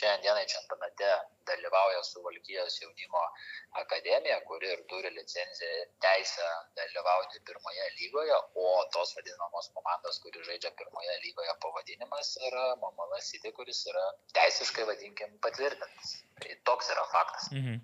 Šiandienai 0.00 0.46
čempionate 0.54 1.10
dalyvauja 1.50 2.02
Suvalkijos 2.06 2.78
jaunimo 2.82 3.24
akademija, 3.82 4.40
kuri 4.48 4.72
ir 4.74 4.84
turi 4.92 5.10
licenciją 5.16 5.86
teisę 6.04 6.48
dalyvauti 6.78 7.42
pirmoje 7.48 7.90
lygoje, 7.98 8.38
o 8.64 8.68
tos 8.94 9.14
vadinamos 9.18 9.70
komandos, 9.76 10.20
kuri 10.24 10.44
žaidžia 10.48 10.72
pirmoje 10.80 11.18
lygoje 11.26 11.56
pavadinimas 11.64 12.36
yra 12.48 12.66
Mamala 12.82 13.20
City, 13.30 13.52
kuris 13.58 13.84
yra 13.90 14.06
teisiškai 14.38 14.86
vadinamas 14.86 15.09
vadinkim, 15.10 15.38
patvirtintas. 15.42 16.18
Tai 16.40 16.54
toks 16.64 16.88
yra 16.88 17.02
faktas. 17.12 17.50
Mhm. 17.52 17.80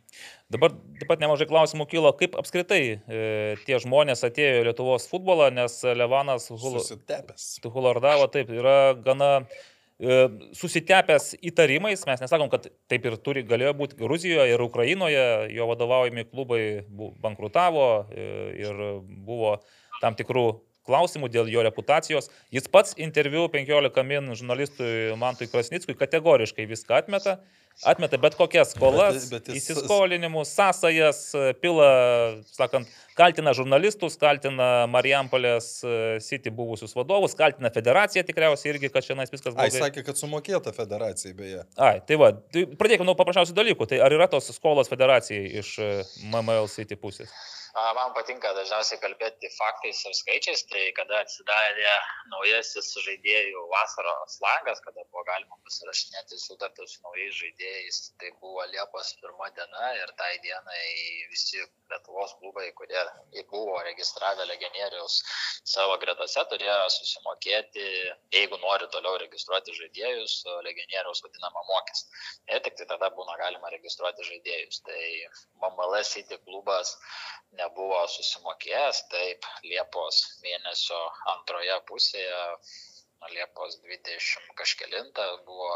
Dabar 0.48 0.72
taip 0.72 1.08
pat 1.10 1.20
nemažai 1.20 1.46
klausimų 1.46 1.86
kilo, 1.90 2.12
kaip 2.16 2.36
apskritai 2.40 2.80
e, 2.96 3.56
tie 3.66 3.76
žmonės 3.78 4.24
atėjo 4.24 4.62
į 4.62 4.66
Lietuvos 4.70 5.08
futbolą, 5.10 5.50
nes 5.52 5.82
Levanas 5.84 6.48
Hulardavo 7.68 8.30
taip 8.32 8.48
yra 8.48 8.94
gana 8.94 9.44
e, 10.00 10.28
susitepęs 10.56 11.34
įtarimais, 11.44 12.06
mes 12.08 12.24
nesakom, 12.24 12.48
kad 12.48 12.70
taip 12.88 13.04
ir 13.04 13.18
turi, 13.20 13.44
galėjo 13.44 13.74
būti 13.76 14.00
Gruzijoje 14.00 14.54
ir 14.54 14.64
Ukrainoje, 14.64 15.26
jo 15.52 15.68
vadovaujami 15.68 16.24
klubai 16.24 16.62
bankrutavo 17.20 18.06
e, 18.08 18.30
ir 18.56 18.84
buvo 19.04 19.58
tam 20.00 20.16
tikrų 20.16 20.48
klausimų 20.86 21.30
dėl 21.32 21.50
jo 21.52 21.66
reputacijos. 21.66 22.30
Jis 22.54 22.70
pats 22.72 22.96
interviu 22.96 23.46
15 23.52 24.06
min 24.06 24.34
žurnalistui 24.38 25.14
Mantui 25.20 25.50
Krasnickui 25.50 25.98
kategoriškai 25.98 26.68
viską 26.70 27.02
atmeta. 27.02 27.38
Atmeta 27.84 28.16
bet 28.16 28.34
kokias 28.38 28.70
skolas, 28.72 29.26
bet, 29.28 29.32
bet 29.34 29.48
jis... 29.52 29.66
įsiskolinimus, 29.68 30.48
sąsajas, 30.56 31.18
pila, 31.60 31.88
sakant, 32.48 32.88
kaltina 33.18 33.52
žurnalistus, 33.56 34.16
kaltina 34.20 34.86
Marijampolės 34.88 35.68
e, 35.84 35.98
City 36.24 36.48
buvusius 36.56 36.96
vadovus, 36.96 37.34
kaltina 37.36 37.68
federaciją 37.74 38.24
tikriausiai 38.24 38.72
irgi, 38.72 38.88
kad 38.94 39.04
šiandien 39.04 39.28
viskas 39.28 39.52
buvo. 39.52 39.66
Ai, 39.66 39.74
sakė, 39.74 40.06
kad 40.06 40.16
sumokėta 40.16 40.72
federacijai 40.76 41.36
beje. 41.36 41.66
Ai, 41.76 41.98
tai 42.08 42.16
va, 42.22 42.32
tai 42.32 42.64
pradėkime 42.80 43.10
nuo 43.10 43.16
paprasčiausių 43.18 43.58
dalykų. 43.60 43.90
Tai 43.92 44.00
ar 44.08 44.16
yra 44.16 44.30
tos 44.32 44.48
skolos 44.56 44.88
federacijai 44.88 45.44
iš 45.60 45.76
e, 45.76 45.92
MML 46.30 46.72
City 46.72 46.96
pusės? 46.96 47.32
Man 47.76 48.14
patinka 48.16 48.54
dažniausiai 48.56 48.96
kalbėti 49.02 49.50
faktais 49.52 49.98
ir 50.08 50.14
skaičiais, 50.16 50.62
tai 50.70 50.84
kada 50.96 51.18
atsidarė 51.20 51.90
naujasis 52.32 52.88
žaidėjų 53.04 53.64
vasaros 53.68 54.38
langas, 54.40 54.80
kada 54.86 55.04
buvo 55.10 55.24
galima 55.28 55.58
pasirašinėti 55.66 56.40
sutartį 56.40 56.86
su 56.88 57.02
naujais 57.04 57.36
žaidėjais, 57.36 57.98
tai 58.22 58.30
buvo 58.40 58.64
Liepos 58.70 59.12
pirma 59.20 59.50
diena 59.58 59.90
ir 59.98 60.14
tai 60.16 60.30
dienai 60.46 60.86
visi 61.34 61.60
Lietuvos 61.92 62.32
klubai, 62.40 62.70
kurie 62.80 63.02
buvo 63.52 63.76
registravę 63.90 64.48
legionierius 64.48 65.20
savo 65.68 66.00
gretose, 66.00 66.46
turėjo 66.48 66.88
susimokėti, 66.96 67.84
jeigu 68.32 68.56
nori 68.64 68.88
toliau 68.96 69.20
registruoti 69.20 69.76
žaidėjus, 69.76 70.38
legionieriaus 70.64 71.20
vadinamą 71.28 71.68
mokestį. 71.68 72.24
Ir 72.56 72.64
tik 72.64 72.80
tai 72.80 72.88
tada 72.96 73.12
būna 73.20 73.36
galima 73.42 73.70
registruoti 73.76 74.24
žaidėjus. 74.32 74.80
Tai 74.88 75.00
Mambalas 75.62 76.16
City 76.16 76.40
klubas 76.46 76.96
nebuvo 77.66 78.02
susimokėjęs, 78.08 79.02
taip 79.12 79.46
Liepos 79.66 80.22
mėnesio 80.44 81.00
antroje 81.34 81.80
pusėje, 81.90 82.44
Liepos 83.32 83.78
20 83.82 84.50
kažkelintą 84.60 85.24
buvo 85.46 85.70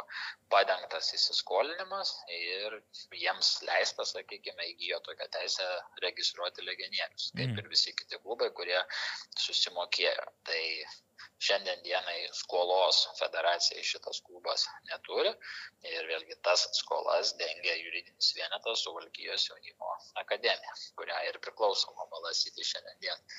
padengtas 0.53 1.09
įsiskolinimas 1.17 2.13
ir 2.37 2.77
jiems 3.17 3.49
leista, 3.67 4.05
sakykime, 4.07 4.69
įgyjo 4.75 5.01
tokią 5.09 5.27
teisę 5.37 5.67
registruoti 6.05 6.67
legionierius, 6.69 7.31
kaip 7.35 7.49
mm. 7.49 7.59
ir 7.63 7.73
visi 7.73 7.97
kiti 7.97 8.21
klubai, 8.23 8.51
kurie 8.61 8.79
susimokėjo. 9.47 10.29
Tai 10.47 10.63
šiandien 11.47 11.83
dienai 11.85 12.19
skolos 12.37 13.01
federacijai 13.19 13.85
šitas 13.91 14.21
klubas 14.27 14.67
neturi 14.91 15.33
ir 15.93 16.09
vėlgi 16.11 16.37
tas 16.47 16.67
skolas 16.79 17.35
dengia 17.41 17.77
juridinis 17.81 18.33
vienetas 18.37 18.85
Suvalkyjos 18.85 19.49
jaunimo 19.51 19.95
akademija, 20.23 20.77
kurią 21.01 21.21
ir 21.31 21.41
priklauso 21.47 21.95
Momalasyti 21.99 22.67
šiandien 22.73 23.01
dienai, 23.05 23.39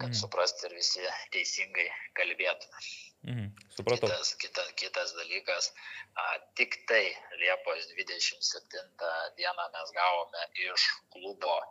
kad 0.00 0.10
mm. 0.10 0.18
suprasti 0.22 0.66
ir 0.68 0.76
visi 0.78 1.06
teisingai 1.34 1.88
kalbėtume. 2.18 2.82
Mhm, 3.28 3.48
supratau. 3.74 4.08
Kitas, 4.08 4.34
kita, 4.42 4.64
kitas 4.78 5.14
dalykas, 5.18 5.72
a, 6.14 6.28
tik 6.60 6.78
tai 6.90 7.02
Liepos 7.42 7.90
27 7.94 9.10
dieną 9.40 9.68
mes 9.74 9.94
gavome 9.96 10.46
iš 10.68 10.86
klubo 11.14 11.56
a, 11.58 11.66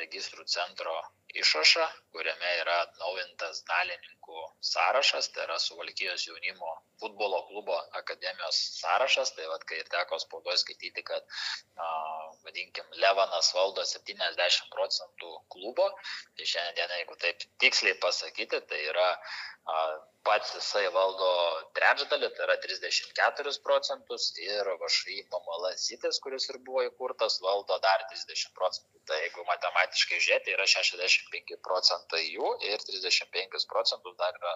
registrų 0.00 0.44
centro 0.52 0.94
išrašą, 1.34 1.86
kuriame 2.14 2.50
yra 2.62 2.76
atnaujintas 2.84 3.62
dalininkų 3.68 4.42
sąrašas, 4.70 5.28
tai 5.34 5.44
yra 5.46 5.58
Suvalkijos 5.62 6.26
jaunimo 6.28 6.72
futbolo 7.00 7.42
klubo 7.48 7.76
akademijos 8.00 8.60
sąrašas, 8.80 9.34
tai 9.36 9.48
vad, 9.50 9.64
kai 9.68 9.80
ir 9.82 9.90
teko 9.92 10.18
spaudoje 10.22 10.62
skaityti, 10.62 11.04
kad, 11.10 11.26
a, 11.76 11.88
vadinkim, 12.48 12.86
Levanas 13.02 13.52
valdo 13.56 13.84
70 13.92 14.70
procentų 14.74 15.32
klubo, 15.54 15.88
tai 16.38 16.48
šiandien, 16.52 16.94
jeigu 17.00 17.18
taip 17.24 17.46
tiksliai 17.62 17.98
pasakyti, 18.02 18.62
tai 18.70 18.82
yra 18.92 19.10
pats 20.26 20.52
jisai 20.56 20.88
valdo 20.94 21.28
trečdalį, 21.78 22.28
tai 22.34 22.44
yra 22.46 22.56
34 22.62 23.52
procentus 23.66 24.26
ir 24.42 24.68
vašai 24.82 25.18
Mamala 25.32 25.70
Sitis, 25.78 26.18
kuris 26.22 26.48
ir 26.50 26.58
buvo 26.66 26.82
įkurtas, 26.86 27.38
valdo 27.42 27.78
dar 27.84 28.02
30 28.10 28.54
procentų. 28.58 29.02
Tai 29.06 29.18
jeigu 29.22 29.44
matematiškai 29.46 30.18
žiūrėti, 30.22 30.54
yra 30.56 30.66
65 30.70 31.58
procentai 31.66 32.24
jų 32.26 32.52
ir 32.66 32.82
35 32.88 33.66
procentus 33.70 34.16
dar 34.18 34.38
yra 34.40 34.54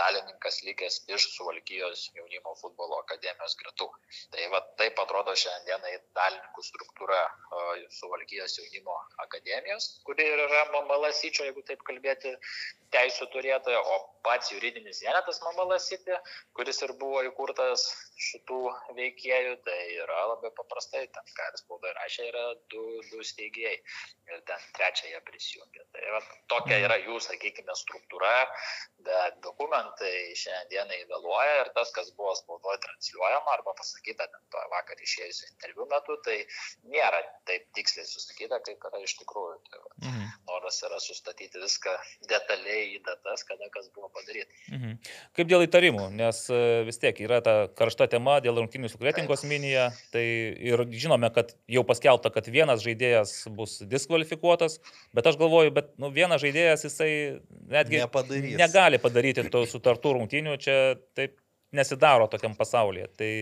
dalininkas 0.00 0.60
likęs 0.68 1.00
iš 1.16 1.28
Suvalkyjos 1.36 2.10
jaunimo 2.16 2.56
futbolo 2.60 3.00
akademijos 3.04 3.56
gretų. 3.62 3.88
Tai 4.32 4.48
va 4.52 4.62
taip 4.80 5.00
atrodo 5.04 5.36
šiandienai 5.44 5.96
dalininkų 6.16 6.68
struktūra 6.68 7.24
Suvalkyjos 7.96 8.56
jaunimo 8.58 8.96
akademijos, 9.24 9.88
kuri 10.06 10.26
yra 10.34 10.64
Mamala 10.72 11.12
Sičio, 11.14 11.46
jeigu 11.46 11.62
taip 11.68 11.84
kalbėti, 11.88 12.34
teisų 12.94 13.28
turėtoja, 13.32 13.80
o 13.80 13.96
pats 14.26 14.50
juridinis 14.52 15.00
vienetas 15.04 15.38
Mamala 15.44 15.78
City, 15.82 16.14
kuris 16.56 16.82
ir 16.82 16.92
buvo 17.00 17.22
įkurtas 17.26 17.84
šitų 18.28 18.60
veikėjų, 18.98 19.56
tai 19.66 19.78
yra 20.02 20.22
labai 20.32 20.50
paprastai, 20.56 21.04
ten, 21.14 21.32
ką 21.36 21.48
ir 21.50 21.58
spauda 21.60 21.92
rašė, 21.98 22.28
yra 22.30 22.44
du, 22.72 22.84
du 23.10 23.24
steigėjai 23.26 23.76
ir 24.32 24.42
ten 24.48 24.64
trečią 24.78 25.10
jie 25.12 25.20
prisijungė. 25.28 25.84
Tai 25.94 26.04
yra, 26.10 26.20
tokia 26.52 26.80
yra 26.86 26.98
jų, 27.02 27.18
sakykime, 27.22 27.76
struktūra, 27.78 28.32
bet 29.06 29.38
dokumentai 29.44 30.14
šiandienai 30.38 31.02
vėluoja 31.10 31.60
ir 31.62 31.72
tas, 31.76 31.92
kas 31.96 32.10
buvo 32.18 32.34
spaudoje 32.38 32.80
transliuojama 32.86 33.54
arba 33.54 33.76
pasakyta 33.78 34.26
ten 34.32 34.70
vakar 34.72 35.02
išėjusio 35.02 35.50
interviu 35.52 35.86
metu, 35.92 36.18
tai 36.26 36.40
nėra 36.90 37.15
taip 37.46 37.64
tiksliai 37.76 38.06
susakyta, 38.08 38.58
kaip 38.64 38.82
yra 38.88 39.00
iš 39.04 39.14
tikrųjų. 39.20 39.54
Tai 39.70 39.80
va, 39.82 39.92
mhm. 40.02 40.26
Noras 40.48 40.80
yra 40.86 40.98
sustatyti 41.02 41.60
viską 41.62 41.94
detaliai 42.30 42.96
į 42.96 43.00
datas, 43.06 43.44
kada 43.46 43.68
kas 43.74 43.88
buvo 43.94 44.10
padaryta. 44.14 44.50
Mhm. 44.72 44.96
Kaip 45.38 45.50
dėl 45.52 45.66
įtarimų, 45.66 46.08
nes 46.18 46.42
e, 46.50 46.60
vis 46.88 47.00
tiek 47.02 47.22
yra 47.24 47.40
ta 47.44 47.56
karšta 47.78 48.08
tema 48.16 48.38
dėl 48.44 48.60
rungtynių 48.60 48.90
su 48.92 49.00
kretingos 49.00 49.46
minija, 49.48 49.88
tai 50.14 50.26
ir 50.70 50.84
žinome, 50.92 51.30
kad 51.34 51.54
jau 51.70 51.86
paskelbta, 51.86 52.32
kad 52.34 52.50
vienas 52.52 52.84
žaidėjas 52.84 53.38
bus 53.56 53.78
diskvalifikuotas, 53.86 54.80
bet 55.16 55.30
aš 55.30 55.40
galvoju, 55.40 55.74
bet 55.76 55.94
nu, 56.02 56.10
vienas 56.14 56.42
žaidėjas 56.44 56.86
jisai 56.88 57.10
netgi 57.72 58.02
Nepadarys. 58.02 58.58
negali 58.60 59.02
padaryti 59.02 59.46
tų 59.52 59.66
sutartų 59.70 60.16
rungtynių, 60.18 60.56
čia 60.62 60.78
taip 61.18 61.38
nesidaro 61.76 62.28
tokiam 62.30 62.54
pasaulyje. 62.56 63.08
Tai 63.18 63.32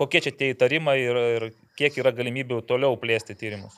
kokie 0.00 0.22
čia 0.24 0.32
tie 0.36 0.52
įtarimai 0.54 0.96
ir, 1.02 1.20
ir 1.36 1.48
kiek 1.78 1.98
yra 2.02 2.12
galimybių 2.16 2.62
toliau 2.68 2.98
plėsti 3.00 3.36
tyrimus? 3.38 3.76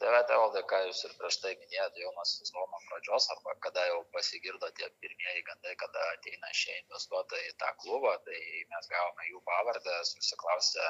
Tai 0.00 0.12
va, 0.12 0.22
tai 0.28 0.36
valdai, 0.40 0.62
ką 0.68 0.82
jūs 0.86 1.04
ir 1.08 1.14
prieš 1.20 1.40
tai 1.42 1.54
minėjote 1.56 2.10
nuo 2.12 2.24
sezono 2.28 2.80
pradžios, 2.96 3.28
arba 3.30 3.52
kada 3.60 3.82
jau 3.86 4.04
pasigirdo 4.12 4.70
tie 4.72 4.88
pirmieji 5.00 5.42
gandai, 5.44 5.74
kada 5.76 6.00
ateina 6.14 6.48
šie 6.52 6.72
investuotojai 6.80 7.50
į 7.50 7.56
tą 7.60 7.70
klubą, 7.82 8.12
tai 8.24 8.38
mes 8.72 8.88
gavome 8.88 9.26
jų 9.28 9.40
pavardę, 9.44 9.96
susiklausė 10.08 10.86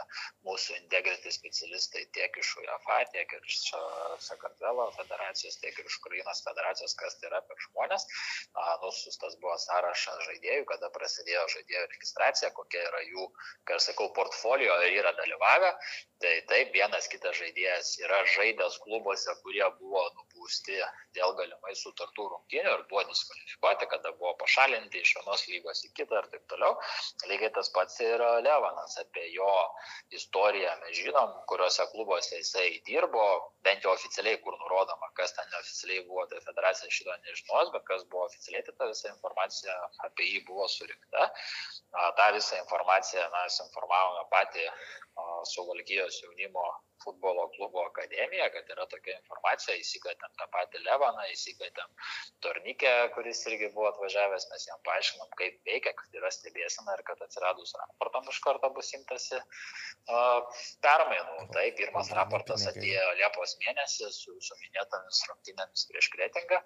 mūsų 0.47 0.77
integrity 0.79 1.33
specialistai 1.35 2.05
tiek 2.15 2.39
iš 2.39 2.53
UEFA, 2.63 3.01
tiek 3.11 3.35
iš 3.43 3.59
Sakartvelo 4.23 4.87
federacijos, 4.97 5.59
tiek 5.63 5.75
ir 5.79 5.87
iš 5.91 5.99
Ukrainos 5.99 6.43
federacijos, 6.47 6.95
kas 6.95 7.19
tai 7.19 7.31
yra 7.31 7.43
per 7.43 7.59
žmonės. 7.67 8.07
Nusustas 8.85 9.35
buvo 9.43 9.57
sąrašas 9.67 10.23
žaidėjų, 10.31 10.67
kada 10.71 10.91
prasidėjo 10.95 11.47
žaidėjų 11.57 11.87
registracija, 11.95 12.53
kokia 12.55 12.85
yra 12.87 13.03
jų, 13.11 13.27
kaip 13.67 13.83
sakau, 13.83 14.13
portfolio 14.15 14.79
ir 14.87 15.01
yra 15.03 15.15
dalyvavę. 15.19 15.75
Tai 16.23 16.33
taip, 16.49 16.71
vienas 16.73 17.11
kitas 17.13 17.37
žaidėjas 17.37 17.97
yra 18.01 18.23
žaidęs 18.37 18.79
klubuose, 18.85 19.35
kurie 19.43 19.67
buvo 19.81 20.07
nubūsti 20.17 20.79
dėl 21.17 21.35
galimai 21.39 21.75
sutartų 21.81 22.29
rungtynių 22.33 22.73
ir 22.77 22.85
buvo 22.91 23.03
diskvalifikuoti, 23.11 23.89
kada 23.93 24.13
buvo 24.21 24.35
pašalinti 24.43 25.03
iš 25.03 25.15
vienos 25.19 25.45
lygos 25.51 25.83
į 25.89 25.93
kitą 25.99 26.21
ir 26.23 26.31
taip 26.33 26.45
toliau. 26.53 26.77
Lygiai 27.31 27.53
tas 27.57 27.71
pats 27.75 27.99
ir 28.05 28.23
Levanas, 28.47 28.97
apie 29.03 29.27
jo 29.35 29.51
istoriją 30.19 30.75
mes 30.85 31.01
žinom, 31.01 31.35
kuriuose 31.51 31.89
klubuose 31.93 32.41
jisai 32.41 32.67
dirbo, 32.89 33.27
bent 33.67 33.85
jau 33.87 33.95
oficialiai, 33.97 34.41
kur 34.45 34.57
nurodoma, 34.61 35.11
kas 35.19 35.35
ten 35.37 35.49
neoficialiai 35.53 36.05
buvo, 36.09 36.27
tai 36.31 36.43
federacija 36.45 36.93
šito 36.99 37.17
nežinos, 37.25 37.73
bet 37.75 37.87
kas 37.91 38.05
buvo 38.13 38.27
oficialiai, 38.29 38.65
tai 38.69 38.77
ta 38.79 38.91
visa 38.93 39.13
informacija 39.13 39.77
apie 40.09 40.31
jį 40.33 40.45
buvo 40.51 40.69
surinkta. 40.71 41.31
Ta 42.19 42.31
visą 42.37 42.61
informaciją 42.63 43.27
mes 43.35 43.61
informavome 43.67 44.27
patį 44.33 44.69
Suvalgijos 45.53 46.21
jaunimo 46.23 46.67
futbolo 47.05 47.47
klubo 47.55 47.85
akademiją, 47.87 48.49
kad 48.55 48.71
yra 48.75 48.87
tokia 48.93 49.17
informacija, 49.19 49.77
įsigaitėm 49.81 50.33
tą 50.41 50.49
patį 50.55 50.83
Levaną, 50.87 51.27
įsigaitėm 51.33 51.91
Tornikę, 52.45 52.93
kuris 53.17 53.43
irgi 53.51 53.71
buvo 53.75 53.89
atvažiavęs, 53.91 54.49
mes 54.53 54.67
jam 54.69 54.81
paaiškinom, 54.89 55.31
kaip 55.41 55.59
veikia, 55.69 55.93
kad 56.01 56.19
yra 56.21 56.31
stebėsena 56.35 56.97
ir 56.97 57.05
kad 57.09 57.23
atsiradus 57.27 57.75
raportam 57.81 58.29
iš 58.33 58.41
karto 58.45 58.71
bus 58.77 58.93
imtasi 58.99 59.39
uh, 59.41 60.63
permainų. 60.87 61.49
Tai 61.57 61.67
pirmas 61.81 62.13
raportas 62.17 62.67
atėjo 62.73 63.07
Liepos 63.21 63.57
mėnesį 63.63 64.11
su, 64.15 64.37
su 64.49 64.59
minėtomis 64.65 65.23
rungtynėmis 65.31 65.87
prieš 65.91 66.11
Kretingą. 66.15 66.63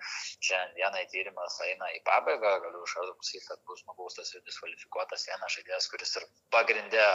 Šiandienai 0.47 1.07
tyrimas 1.13 1.61
eina 1.67 1.93
į 1.97 2.03
pabaigą, 2.09 2.57
galiu 2.65 2.83
iš 2.87 2.97
karto 2.99 3.17
pasakyti, 3.21 3.47
kad 3.51 3.63
bus 3.69 3.85
nubaustas 3.89 4.35
ir 4.35 4.45
diskvalifikuotas 4.49 5.29
vienas 5.31 5.57
žaidėjas, 5.59 5.89
kuris 5.93 6.19
ir 6.21 6.29
pagrindė 6.55 7.07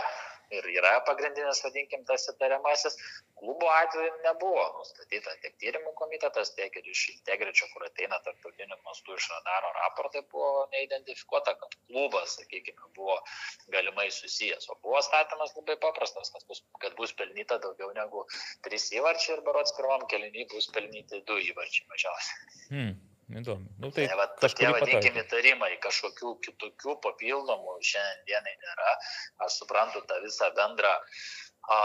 ir 0.53 0.67
yra 0.77 0.99
pagrindinis, 1.07 1.61
vadinkim, 1.65 2.03
tas 2.05 2.27
įtariamasis. 2.31 2.97
Klubo 3.39 3.67
atveju 3.83 4.11
nebuvo 4.23 4.61
nustatyta 4.77 5.33
tiek 5.43 5.55
tyrimų 5.59 5.91
komitetas, 5.99 6.53
tiek 6.55 6.75
ir 6.79 6.85
iš 6.87 7.01
integričio, 7.11 7.67
kur 7.73 7.83
ateina 7.87 8.19
tarptautiniu 8.23 8.77
mastu 8.87 9.17
iš 9.17 9.27
radaro 9.33 9.71
raportai, 9.75 10.21
buvo 10.31 10.63
neidentifikuota, 10.71 11.53
kad 11.59 11.75
klubas, 11.81 12.37
sakykime, 12.39 12.91
buvo 12.95 13.17
galimai 13.75 14.07
susijęs. 14.17 14.69
O 14.71 14.77
buvo 14.87 15.01
statymas 15.03 15.51
labai 15.59 15.75
paprastas, 15.83 16.31
kad 16.35 16.47
bus, 16.47 16.63
kad 16.85 16.95
bus 17.01 17.11
pelnyta 17.19 17.59
daugiau 17.65 17.91
negu 17.97 18.23
trys 18.67 18.87
įvarčiai 18.95 19.35
ir 19.35 19.43
barots 19.49 19.75
pirmam 19.75 20.07
kelinį 20.13 20.47
bus 20.55 20.71
pelnyti 20.77 21.19
du 21.27 21.41
įvarčiai 21.49 21.91
mažiausiai. 21.91 22.47
Hmm. 22.71 22.95
Įdomu. 23.25 23.65
Nu, 23.81 23.89
tai 23.89 24.03
tai 24.05 24.17
va, 24.19 24.25
tokie 24.37 24.67
vadinkimi 24.69 25.23
įtarimai, 25.23 25.71
kažkokių 25.81 26.33
kitokių 26.45 26.93
papildomų 27.01 27.79
šiandienai 27.89 28.53
nėra. 28.61 28.91
Aš 29.47 29.57
suprantu 29.63 30.03
tą 30.05 30.19
visą 30.21 30.51
bendrą 30.53 30.91
a, 30.93 30.99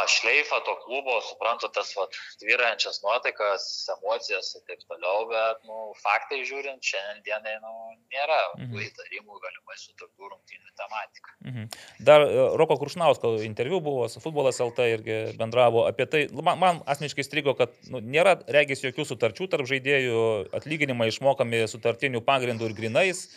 šleifą 0.08 0.60
to 0.64 0.74
klubo, 0.84 1.20
suprantu 1.24 1.68
tas 1.72 1.92
vat, 1.96 2.16
tvyrančias 2.40 3.00
nuotaikas, 3.04 3.64
emocijas 3.96 4.52
ir 4.56 4.64
taip 4.68 4.82
toliau, 4.84 5.26
bet 5.30 5.62
nu, 5.68 5.92
faktai 6.02 6.42
žiūrint, 6.48 6.84
šiandienai 6.84 7.56
nu, 7.62 7.72
nėra 8.12 8.40
mhm. 8.58 8.76
įtarimų 8.86 9.40
galimai 9.40 9.78
su 9.80 9.94
tokių 10.00 10.32
rungtynių 10.34 10.74
tematika. 10.80 11.36
Mhm. 11.48 11.70
Dar 12.10 12.26
e, 12.26 12.48
Roko 12.60 12.76
Kuršnausko 12.82 13.34
interviu 13.46 13.80
buvo 13.84 14.08
su 14.12 14.20
Futbolas 14.20 14.60
LT 14.60 14.90
irgi 14.96 15.20
bendravo 15.40 15.86
apie 15.88 16.08
tai. 16.10 16.26
Man, 16.32 16.60
man 16.60 16.82
asmeniškai 16.90 17.24
strigo, 17.24 17.56
kad 17.58 17.72
nu, 17.92 18.02
nėra 18.04 18.36
regis 18.52 18.84
jokių 18.84 19.08
sutarčių 19.08 19.48
tarp 19.54 19.70
žaidėjų, 19.70 20.20
atlyginimai 20.60 21.08
išmokami 21.12 21.64
sutartinių 21.70 22.24
pagrindų 22.26 22.68
ir 22.70 22.76
grinais. 22.76 23.28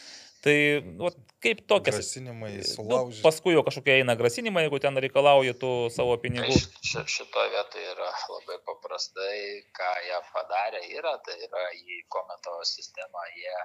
Tai 0.44 0.56
nu, 1.00 1.08
kaip 1.40 1.62
tokie 1.72 1.94
grasinimai, 1.96 2.58
Nu, 2.58 2.64
sulaužyti. 2.68 3.22
paskui 3.24 3.54
jau 3.56 3.62
kažkokie 3.64 3.94
eina 4.02 4.16
grasinimai, 4.20 4.66
jeigu 4.66 4.80
ten 4.84 4.98
reikalauja 5.06 5.54
tų 5.56 5.70
savo 5.96 6.18
pinigų. 6.20 6.52
Tai 6.52 6.84
ši- 6.90 7.06
šitoje 7.16 7.50
vietoje 7.54 7.86
yra 7.94 8.10
labai 8.34 8.58
paprastai, 8.68 9.38
ką 9.80 9.92
jie 10.08 10.20
padarė, 10.36 10.82
yra, 11.00 11.14
tai 11.24 11.38
yra 11.48 11.64
į 11.80 12.02
komento 12.12 12.58
sistemą 12.68 13.24
jie 13.38 13.56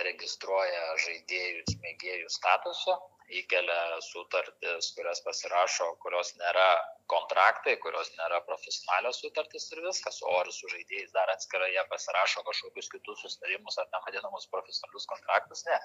registruoja 0.00 0.84
žaidėjus 1.04 1.76
mėgėjų 1.82 2.30
statuso, 2.32 2.96
įkelia 3.32 4.00
sutartis, 4.04 4.90
kurias 4.96 5.22
pasirašo, 5.24 5.86
kurios 6.04 6.32
nėra 6.40 6.66
kontraktai, 7.12 7.74
kurios 7.84 8.10
nėra 8.18 8.40
profesionalios 8.46 9.20
sutartys 9.22 9.68
ir 9.72 9.82
viskas, 9.86 10.20
o 10.28 10.32
ir 10.40 10.50
su 10.54 10.68
žaidėjais 10.72 11.12
dar 11.16 11.32
atskirai 11.32 11.70
jie 11.72 11.84
pasirašo 11.90 12.44
kažkokius 12.48 12.90
kitus 12.94 13.22
sustarimus 13.24 13.78
ar 13.82 13.88
nevadinamus 13.94 14.48
profesionalius 14.52 15.08
kontraktus, 15.12 15.64
ne. 15.68 15.78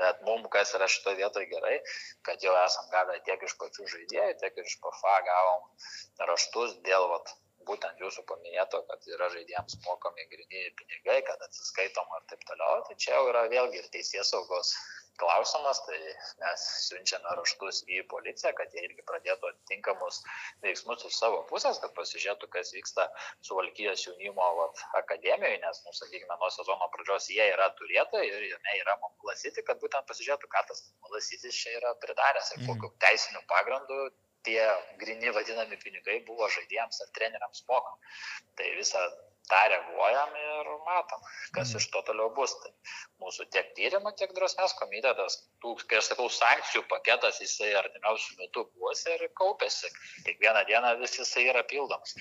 Bet 0.00 0.22
mums, 0.28 0.50
kas 0.54 0.74
yra 0.78 0.90
šitoje 0.90 1.20
vietoje 1.22 1.50
gerai, 1.52 1.76
kad 2.28 2.46
jau 2.46 2.54
esam 2.64 2.90
gavę 2.94 3.18
tiek 3.26 3.42
iš 3.48 3.58
pačių 3.62 3.90
žaidėjų, 3.94 4.38
tiek 4.42 4.62
ir 4.62 4.72
iš 4.72 4.78
PFA 4.84 5.18
gavom 5.30 5.68
raštus 6.32 6.78
dėl 6.86 7.10
vat, 7.14 7.34
būtent 7.70 8.00
jūsų 8.04 8.24
paminėto, 8.30 8.82
kad 8.90 9.10
yra 9.14 9.28
žaidėjams 9.34 9.80
mokami 9.86 10.28
grinėjai 10.32 10.72
pinigai, 10.80 11.18
kad 11.30 11.42
atsiskaitom 11.48 12.16
ir 12.18 12.30
taip 12.32 12.46
toliau, 12.50 12.84
tai 12.88 12.96
čia 13.04 13.16
jau 13.16 13.28
yra 13.32 13.48
vėlgi 13.52 13.82
ir 13.82 13.92
teisės 13.94 14.32
saugos 14.34 14.74
klausimas, 15.18 15.80
tai 15.86 15.98
mes 16.42 16.64
siunčiame 16.86 17.34
raštus 17.38 17.80
į 17.90 18.04
policiją, 18.12 18.52
kad 18.58 18.74
jie 18.74 18.84
irgi 18.86 19.04
pradėtų 19.08 19.50
atitinkamus 19.50 20.20
veiksmus 20.64 21.04
iš 21.08 21.16
savo 21.18 21.40
pusės, 21.50 21.80
kad 21.82 21.94
pasižiūrėtų, 21.96 22.50
kas 22.54 22.70
vyksta 22.76 23.08
su 23.46 23.58
Valkyjos 23.58 24.06
jaunimo 24.06 24.46
vat, 24.60 24.84
akademijoje, 25.00 25.58
nes, 25.64 25.82
nu, 25.86 25.94
sakykime, 26.00 26.38
nuo 26.38 26.52
sezono 26.54 26.90
pradžios 26.94 27.28
jie 27.34 27.50
yra 27.54 27.68
turėtojai 27.80 28.30
ir 28.30 28.48
jame 28.52 28.78
yra 28.78 28.96
Mamulasyti, 29.02 29.66
kad 29.66 29.82
būtent 29.82 30.06
pasižiūrėtų, 30.10 30.52
ką 30.54 30.64
tas 30.70 30.86
Mamulasitis 30.86 31.62
čia 31.64 31.74
yra 31.80 31.94
pridaręs 32.04 32.54
ir 32.54 32.64
kokiu 32.70 32.94
teisiniu 33.02 33.42
pagrindu 33.50 34.02
tie 34.48 34.66
grini 35.00 35.32
vadinami 35.36 35.76
pinigai 35.84 36.18
buvo 36.28 36.48
žaidėjams 36.56 37.02
ar 37.04 37.10
treneriams 37.18 37.64
mokami. 37.68 38.14
Tai 38.56 38.68
visą 38.80 39.02
tą 39.50 39.60
reaguojam 39.72 40.34
ir 40.42 40.70
matom, 40.86 41.22
kas 41.56 41.74
iš 41.78 41.88
to 41.92 42.02
toliau 42.08 42.30
bus. 42.36 42.54
Tai 42.62 42.72
mūsų 43.22 43.48
tiek 43.54 43.70
tyrimo, 43.76 44.12
tiek 44.18 44.32
drąsmės 44.36 44.74
komitetas, 44.78 45.38
tų, 45.62 45.74
kai 45.90 45.98
aš 46.00 46.12
sakau, 46.12 46.28
sankcijų 46.32 46.84
paketas, 46.90 47.40
jisai 47.42 47.72
artimiausių 47.80 48.36
metų 48.42 48.64
bus 48.78 49.04
ir 49.10 49.24
kaupėsi. 49.40 49.90
Kiekvieną 50.26 50.64
dieną 50.70 50.94
vis 51.02 51.16
jisai 51.18 51.48
yra 51.50 51.64
pildomas. 51.70 52.14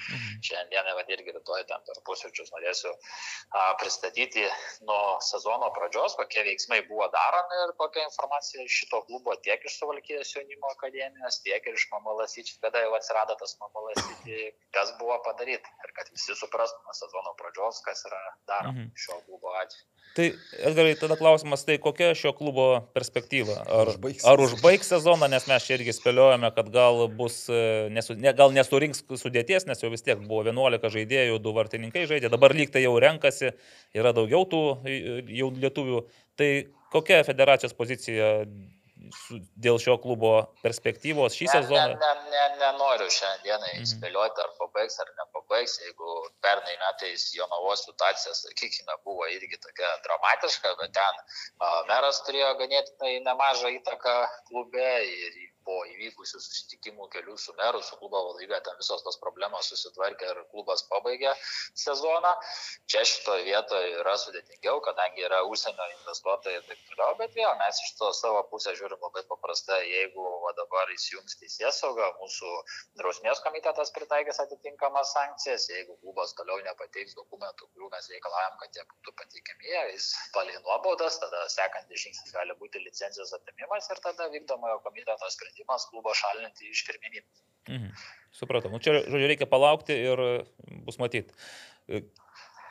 Šiandieną, 0.48 0.96
vad 0.98 1.12
irgi 1.14 1.36
rytoj 1.36 1.66
ten 1.70 1.84
per 1.88 2.02
pusryčius 2.08 2.52
norėsiu 2.56 2.94
a, 2.94 3.68
pristatyti 3.82 4.46
nuo 4.88 5.18
sezono 5.26 5.70
pradžios, 5.76 6.18
kokie 6.20 6.44
veiksmai 6.48 6.82
buvo 6.90 7.10
daromi 7.14 7.62
ir 7.66 7.76
kokia 7.82 8.08
informacija 8.08 8.66
iš 8.66 8.82
šito 8.84 9.04
klubo 9.08 9.36
tiek 9.46 9.64
iš 9.66 9.78
Suvalkijos 9.78 10.34
jaunimo 10.36 10.72
akademijos, 10.74 11.42
tiek 11.46 11.66
ir 11.70 11.78
iš 11.78 11.88
Mamalasyčių, 11.94 12.58
kada 12.64 12.82
jau 12.86 12.96
atsirado 12.98 13.38
tas 13.40 13.56
Mamalasyčių, 13.62 14.42
kas 14.76 14.94
buvo 15.02 15.20
padaryta. 15.26 15.70
Ir 15.86 15.94
kad 15.98 16.10
visi 16.14 16.36
suprastų 16.38 16.82
nuo 16.84 16.96
sezono 16.98 17.17
pradžios, 17.40 17.82
kas 17.86 18.04
yra 18.10 18.20
daroma 18.48 18.80
Mhm. 18.80 18.92
šio 18.96 19.22
klubo 19.26 19.54
atveju. 19.62 19.86
Tai, 20.18 20.32
Edgarai, 20.66 20.96
tada 20.98 21.14
klausimas, 21.16 21.62
tai 21.66 21.76
kokia 21.78 22.16
šio 22.18 22.32
klubo 22.34 22.64
perspektyva? 22.96 23.60
Ar, 23.70 23.92
Užbaigs 23.92 24.26
ar 24.26 24.40
užbaigs 24.42 24.88
sezoną, 24.90 25.28
nes 25.30 25.46
mes 25.48 25.62
čia 25.68 25.76
irgi 25.78 25.94
spėliojame, 25.94 26.50
kad 26.56 26.72
gal 26.74 27.08
bus, 27.08 27.50
e, 27.50 27.90
nesu, 27.94 28.16
ne, 28.18 28.34
gal 28.34 28.50
nesurinks 28.56 29.04
sudėties, 29.04 29.68
nes 29.68 29.78
jau 29.84 29.92
vis 29.94 30.02
tiek 30.02 30.18
buvo 30.18 30.42
11 30.44 30.90
žaidėjų, 30.90 31.38
du 31.40 31.54
vartininkai 31.54 32.08
žaidė, 32.10 32.32
dabar 32.34 32.56
lyg 32.58 32.72
tai 32.74 32.82
jau 32.82 32.96
renkasi, 33.00 33.52
yra 33.94 34.12
daugiau 34.14 34.42
tų 34.50 34.64
e, 34.90 34.98
jau 35.38 35.52
lietuvių. 35.54 36.02
Tai 36.36 36.50
kokia 36.90 37.22
federacijos 37.24 37.74
pozicija 37.78 38.48
su, 39.16 39.40
dėl 39.58 39.78
šio 39.80 39.98
klubo 40.02 40.32
perspektyvos 40.64 41.36
šį 41.38 41.46
Ne, 41.48 41.52
sezoną? 41.54 41.96
Ne, 41.96 41.96
ne, 42.02 42.30
ne, 42.34 42.44
nenoriu 42.62 43.10
šiandieną 43.10 43.68
Mhm. 43.74 43.84
įspėlioti, 43.84 44.42
ar 44.46 44.52
pabaigs 44.60 45.00
ar 45.04 45.12
nepabaigs. 45.20 45.78
Jeigu 45.86 46.14
pernai 46.42 46.76
metais 46.84 47.28
Jonavos 47.36 47.86
situacija, 47.86 48.34
sakykime, 48.34 48.96
buvo 49.06 49.26
irgi 49.32 49.58
tokia 49.64 49.90
dramatiška, 50.06 50.76
bet 50.82 50.94
ten 50.94 51.16
a, 51.60 51.84
meras 51.88 52.22
turėjo 52.28 52.54
ganėtinai 52.62 53.14
nemažą 53.24 53.74
įtaką 53.80 54.16
klube 54.50 54.90
ir 55.06 55.32
po 55.68 55.82
įvykusių 55.92 56.40
susitikimų 56.40 57.10
kelių 57.12 57.36
su 57.42 57.54
meru, 57.60 57.82
su 57.84 57.98
klubo 58.00 58.22
vadovybė, 58.30 58.60
ten 58.64 58.78
visos 58.80 59.04
tos 59.04 59.20
problemos 59.20 59.68
susitvarkė 59.72 60.30
ir 60.32 60.40
klubas 60.54 60.86
pabaigė 60.92 61.34
sezoną. 61.76 62.32
Čia 62.92 63.04
šitoje 63.12 63.44
vietoje 63.50 63.90
yra 64.00 64.14
sudėtingiau, 64.22 64.80
kadangi 64.86 65.26
yra 65.28 65.42
užsienio 65.52 65.88
investuotojai 65.98 66.62
ir 66.62 66.68
taip 66.70 66.86
toliau, 66.92 67.18
bet 67.20 67.36
vėl 67.36 67.52
mes 67.60 67.82
iš 67.84 67.92
to 68.00 68.12
savo 68.16 68.44
pusės 68.52 68.80
žiūrim 68.80 69.04
labai 69.04 69.26
paprastai, 69.32 69.82
jeigu 69.92 70.24
o 70.24 70.54
dabar 70.62 70.94
įsijungs 70.96 71.36
teisės 71.42 71.82
sauga, 71.84 72.08
mūsų 72.22 72.54
drausmės 73.02 73.44
komitetas 73.44 73.92
pritaikys 73.98 74.40
atitinkamas 74.46 75.12
sankcijas, 75.18 75.68
jeigu 75.74 75.98
klubas 76.06 76.36
toliau 76.40 76.62
nepateiks 76.70 77.18
dokumentų, 77.20 77.68
kurių 77.74 77.92
mes 77.92 78.10
reikalavim, 78.14 78.56
kad 78.64 78.80
jie 78.80 78.88
būtų 78.94 79.16
pateikiami, 79.20 79.76
jis 79.92 80.10
palei 80.36 80.56
nuobaudas, 80.64 81.20
tada 81.24 81.44
sekantis 81.52 82.06
žingsnis 82.06 82.36
gali 82.36 82.56
būti 82.62 82.84
licencijos 82.86 83.36
atimimas 83.36 83.92
ir 83.92 84.04
tada 84.08 84.32
vykdomojo 84.32 84.80
komiteto 84.88 85.28
sprendimas 85.34 85.57
klubo 85.66 86.14
šalinti 86.14 86.70
iš 86.72 86.84
pirminybės. 86.90 87.44
Mhm. 87.68 87.92
Supratau. 88.38 88.72
Nu, 88.72 88.80
čia, 88.84 89.00
žodžiu, 89.08 89.28
reikia 89.32 89.48
palaukti 89.50 89.96
ir 89.98 90.22
bus 90.86 91.00
matyti. 91.02 91.34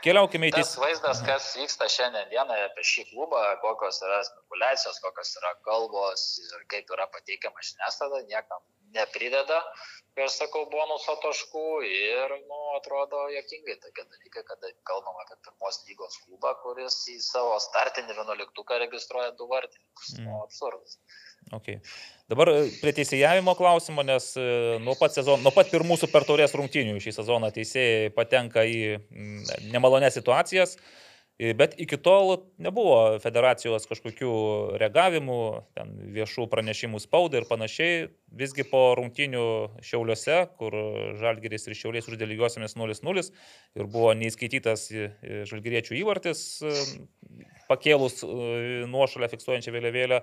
Keliaukime 0.05 0.51
į 0.51 0.53
Tas 0.55 0.69
teisę. 0.71 0.81
vaizdas, 0.85 1.21
kas 1.27 1.47
vyksta 1.59 1.89
šiandien 1.91 2.29
dieną 2.31 2.57
apie 2.69 2.85
šį 2.87 3.07
klubą, 3.11 3.41
kokios 3.65 3.99
yra 4.07 4.21
spekulacijos, 4.29 5.01
kokios 5.03 5.33
yra 5.41 5.53
kalbos 5.67 6.25
ir 6.45 6.65
kaip 6.71 6.93
yra 6.95 7.09
pateikiama 7.11 7.65
žiniasklaida, 7.65 8.21
niekam 8.31 8.63
neprideda, 8.95 9.59
kai 10.15 10.27
aš 10.29 10.37
sakau, 10.43 10.63
bonuso 10.71 11.17
taškų 11.25 11.65
ir, 11.89 12.35
nu, 12.47 12.61
atrodo, 12.77 13.25
jokingai 13.35 13.77
tokie 13.83 14.05
dalykai, 14.05 14.45
kada 14.53 14.71
kalbam 14.89 15.19
apie 15.25 15.39
pirmos 15.49 15.81
lygos 15.89 16.21
klubą, 16.25 16.55
kuris 16.63 17.01
į 17.13 17.19
savo 17.25 17.57
startinį 17.67 18.17
vienuoliktuką 18.21 18.79
registruoja 18.85 19.35
du 19.41 19.49
vartininkus. 19.51 20.15
Mm. 20.17 20.29
Nu, 20.29 20.43
absurdas. 20.45 21.01
Okay. 21.53 21.79
Dabar 22.27 22.51
e, 22.51 22.63
prie 22.83 22.91
teisėjavimo 22.97 23.55
klausimo, 23.55 24.03
nes 24.03 24.33
e, 24.35 24.45
nuo 24.83 24.97
pat, 24.99 25.15
sezon, 25.15 25.45
nuo 25.47 25.53
pat 25.55 25.71
pirmų 25.71 25.95
super 26.01 26.27
taurės 26.27 26.57
rungtynių 26.59 26.99
šį 27.03 27.13
sezoną 27.21 27.53
teisėjai 27.55 28.09
patenka 28.17 28.65
į 28.67 28.81
mm, 28.99 29.69
nemalonės 29.71 30.19
situacijas, 30.19 30.75
e, 31.39 31.53
bet 31.55 31.77
iki 31.79 32.01
tol 32.03 32.33
nebuvo 32.59 33.21
federacijos 33.23 33.87
kažkokių 33.87 34.33
reagavimų, 34.83 35.39
viešų 36.17 36.49
pranešimų 36.51 37.05
spaudai 37.05 37.45
ir 37.45 37.47
panašiai. 37.47 38.09
Visgi 38.37 38.67
po 38.67 38.83
rungtynių 38.99 39.47
Šiauliuose, 39.87 40.41
kur 40.59 40.75
Žalgiris 41.23 41.71
ir 41.71 41.79
Šiauliais 41.79 42.11
uždė 42.11 42.27
lygiosiamis 42.27 42.75
0-0 42.75 43.23
ir 43.23 43.87
buvo 43.87 44.11
neįskaitytas 44.19 44.89
Žalgiriečių 45.47 45.95
įvartis, 46.03 46.43
pakėlus 47.71 48.19
nuošalę 48.91 49.31
fiksuojančią 49.31 49.79
vėliavėlę 49.79 50.21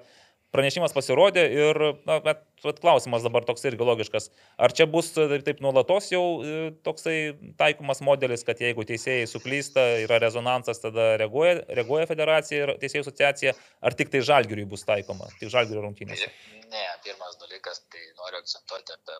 pranešimas 0.53 0.93
pasirodė 0.95 1.43
ir, 1.51 1.79
na, 2.07 2.19
bet, 2.23 2.43
bet 2.63 2.79
klausimas 2.83 3.25
dabar 3.25 3.45
toks 3.47 3.65
irgi 3.69 3.87
logiškas. 3.87 4.29
Ar 4.61 4.73
čia 4.75 4.87
bus 4.89 5.11
taip, 5.15 5.41
taip 5.47 5.61
nuolatos 5.65 6.11
jau 6.13 6.23
e, 6.45 6.71
toksai 6.85 7.17
taikomas 7.59 8.03
modelis, 8.05 8.45
kad 8.47 8.61
jeigu 8.61 8.85
teisėjai 8.87 9.25
suklysta, 9.31 9.85
yra 10.05 10.21
rezonansas, 10.23 10.81
tada 10.83 11.13
reaguoja, 11.21 11.59
reaguoja 11.81 12.09
federacija 12.09 12.67
ir 12.67 12.73
teisėjų 12.83 13.07
asociacija, 13.07 13.55
ar 13.81 13.97
tik 13.97 14.13
tai 14.13 14.23
žalgiriui 14.25 14.69
bus 14.69 14.85
taikoma, 14.87 15.29
tik 15.41 15.51
žalgirio 15.53 15.85
rungtynės? 15.87 16.27
Ne, 16.73 16.87
pirmas 17.05 17.37
dalykas, 17.41 17.83
tai 17.93 18.05
noriu 18.21 18.41
akcentuoti 18.41 18.97
apie 18.97 19.19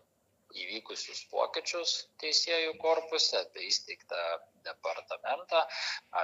įvykusius 0.63 1.25
pokyčius 1.33 1.95
teisėjų 2.21 2.75
korpuse, 2.81 3.41
apie 3.41 3.65
įsteigtą 3.71 4.21
departamentą, 4.67 5.61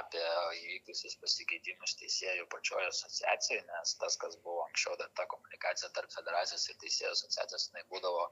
apie 0.00 0.24
įvykusius 0.60 1.16
pasikeitimus 1.22 1.96
teisėjų 2.00 2.46
pačioje 2.52 2.88
asociacijoje, 2.90 3.64
nes 3.68 3.94
tas, 4.02 4.16
kas 4.20 4.36
buvo 4.44 4.64
anksčiau, 4.66 4.96
ta 5.18 5.26
komunikacija 5.30 5.90
tarp 5.96 6.12
federacijos 6.14 6.68
ir 6.70 6.78
teisėjų 6.84 7.12
asociacijos, 7.16 7.68
jinai 7.70 7.84
būdavo, 7.92 8.26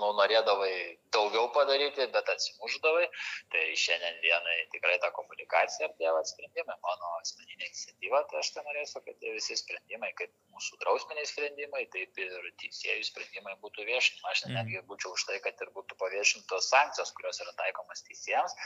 nu, 0.00 0.12
norėdavai 0.20 0.74
daugiau 1.16 1.50
padaryti, 1.56 2.08
bet 2.14 2.30
atsimuždavai. 2.34 3.06
Tai 3.54 3.64
šiandien 3.84 4.20
dienai 4.24 4.56
tikrai 4.74 4.96
ta 5.02 5.10
komunikacija 5.14 5.88
ir 5.88 5.96
tie 5.98 6.12
sprendimai, 6.30 6.76
mano 6.82 7.10
asmeninė 7.20 7.68
iniciatyva, 7.68 8.24
tai 8.30 8.40
aš 8.40 8.50
tai 8.54 8.64
norėsiu, 8.66 9.02
kad 9.06 9.18
tie 9.20 9.32
visi 9.34 9.56
sprendimai, 9.58 10.10
kaip 10.18 10.32
mūsų 10.54 10.78
drausminiai 10.82 11.26
sprendimai, 11.28 11.84
taip 11.94 12.18
ir 12.22 12.48
teisėjų 12.62 13.06
sprendimai 13.10 13.54
būtų 13.64 13.86
viešinami. 13.88 14.30
Aš 14.30 14.44
netgi 14.50 14.82
būčiau 14.88 15.14
už 15.16 15.26
tai, 15.28 15.38
kad 15.44 15.60
ir 15.64 15.72
būtų 15.76 15.98
paviešintos 16.00 16.70
sankcijos, 16.70 17.12
kurios 17.18 17.40
yra 17.44 17.54
taikomas 17.60 18.04
teisėjams, 18.08 18.56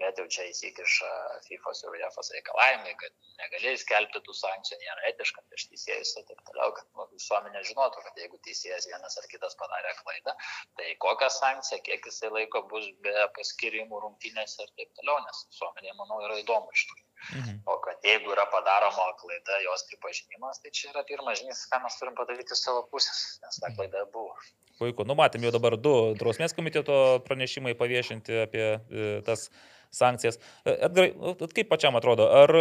bet 0.00 0.20
jau 0.20 0.26
čia 0.34 0.46
įsikiša 0.50 1.10
FIFA 1.46 1.74
ir 1.78 1.94
UEFA 1.98 2.24
reikalavimai, 2.36 2.94
kad 3.00 3.12
negalėjai 3.42 3.80
skelbti 3.82 4.22
tų 4.26 4.36
sankcijų, 4.40 4.80
nėra 4.82 5.08
etiška 5.12 5.44
prieš 5.48 5.66
teisėjus 5.70 6.12
ir 6.20 6.26
taip 6.30 6.42
toliau, 6.50 6.74
kad 6.76 6.86
nu, 6.98 7.06
visuomenė 7.14 7.64
žinotų, 7.70 8.04
kad 8.06 8.20
jeigu 8.22 8.40
teisėjas 8.46 8.88
vienas 8.90 9.18
ar 9.20 9.30
kitas 9.32 9.56
padarė 9.60 9.94
klaidą, 10.02 10.36
tai 10.80 10.92
kokią 11.06 11.30
sankciją, 11.38 11.80
kiek 11.88 12.10
jisai 12.10 12.32
laiko 12.34 12.64
bus 12.70 12.90
be 13.06 13.14
paskirimų 13.38 14.04
rungtynėse 14.06 14.66
ir 14.66 14.74
taip 14.78 14.92
toliau, 15.00 15.20
nes 15.26 15.44
visuomenė, 15.52 15.96
manau, 16.00 16.20
yra 16.26 16.38
įdomu 16.42 16.74
iš 16.74 16.86
tikrųjų. 16.90 17.10
Mhm. 17.32 17.62
O 17.70 17.78
kad 17.84 18.04
jeigu 18.04 18.34
yra 18.34 18.44
padaroma 18.52 19.06
klaida, 19.20 19.60
jos 19.64 19.86
pripažinimas, 19.88 20.60
tai 20.60 20.72
čia 20.76 20.90
yra 20.92 21.04
pirmas 21.08 21.40
žingsnis, 21.40 21.68
ką 21.72 21.80
mes 21.84 21.96
turim 22.00 22.18
padaryti 22.18 22.58
savo 22.58 22.84
pusės, 22.90 23.38
nes 23.44 23.60
ta 23.62 23.72
klaida 23.76 24.04
buvo. 24.12 24.34
Puiku, 24.78 25.06
numatėm 25.08 25.46
jau 25.46 25.54
dabar 25.54 25.76
du 25.78 25.94
drausmės 26.18 26.56
komiteto 26.56 27.22
pranešimai 27.28 27.76
paviešinti 27.78 28.40
apie 28.44 28.66
e, 28.74 29.06
tas 29.26 29.46
sankcijas. 29.94 30.38
E, 30.64 30.74
Edgarai, 30.88 31.12
nu, 31.16 31.48
kaip 31.54 31.70
pačiam 31.70 31.96
atrodo, 31.98 32.26
ar 32.42 32.52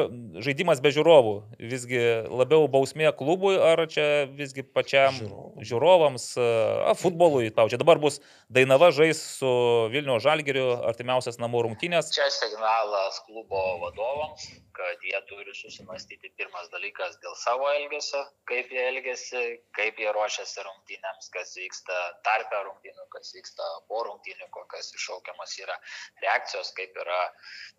žaidimas 0.43 0.81
be 0.84 0.91
žiūrovų 0.95 1.35
visgi 1.60 2.01
labiau 2.30 2.68
bausmė 2.72 3.11
klubui, 3.18 3.55
ar 3.57 3.84
čia 3.91 4.26
visgi 4.30 4.65
pačiam 4.65 5.18
Žiūrovų. 5.18 5.65
žiūrovams, 5.69 6.27
e, 6.38 6.49
a, 6.91 6.95
futbolui, 6.99 7.49
tau 7.55 7.69
čia 7.72 7.81
dabar 7.81 8.01
bus 8.03 8.22
Dainava 8.53 8.91
žais 8.95 9.19
su 9.39 9.49
Vilnių 9.93 10.19
Žalgiriu 10.23 10.68
artimiausias 10.89 11.39
namų 11.41 11.65
rungtynės. 11.68 12.14
Čia 12.14 12.30
signalas 12.34 13.19
klubo 13.27 13.64
vadovams, 13.84 14.49
kad 14.77 15.03
jie 15.05 15.19
turi 15.29 15.53
susimastyti 15.55 16.31
pirmas 16.37 16.69
dalykas 16.73 17.17
dėl 17.23 17.35
savo 17.39 17.67
elgesio, 17.73 18.21
kaip 18.49 18.71
jie 18.73 18.83
elgesi, 18.89 19.41
kaip 19.77 19.99
jie 20.01 20.11
ruošiasi 20.15 20.63
rungtynėms, 20.67 21.29
kas 21.35 21.53
vyksta 21.59 21.99
tarpę 22.27 22.61
rungtynių, 22.67 23.05
kas 23.15 23.33
vyksta 23.37 23.67
po 23.91 24.03
rungtynių, 24.07 24.47
kokios 24.55 24.89
iššaukiamas 24.97 25.55
yra 25.65 25.77
reakcijos, 26.25 26.73
kaip 26.79 26.97
yra 27.05 27.19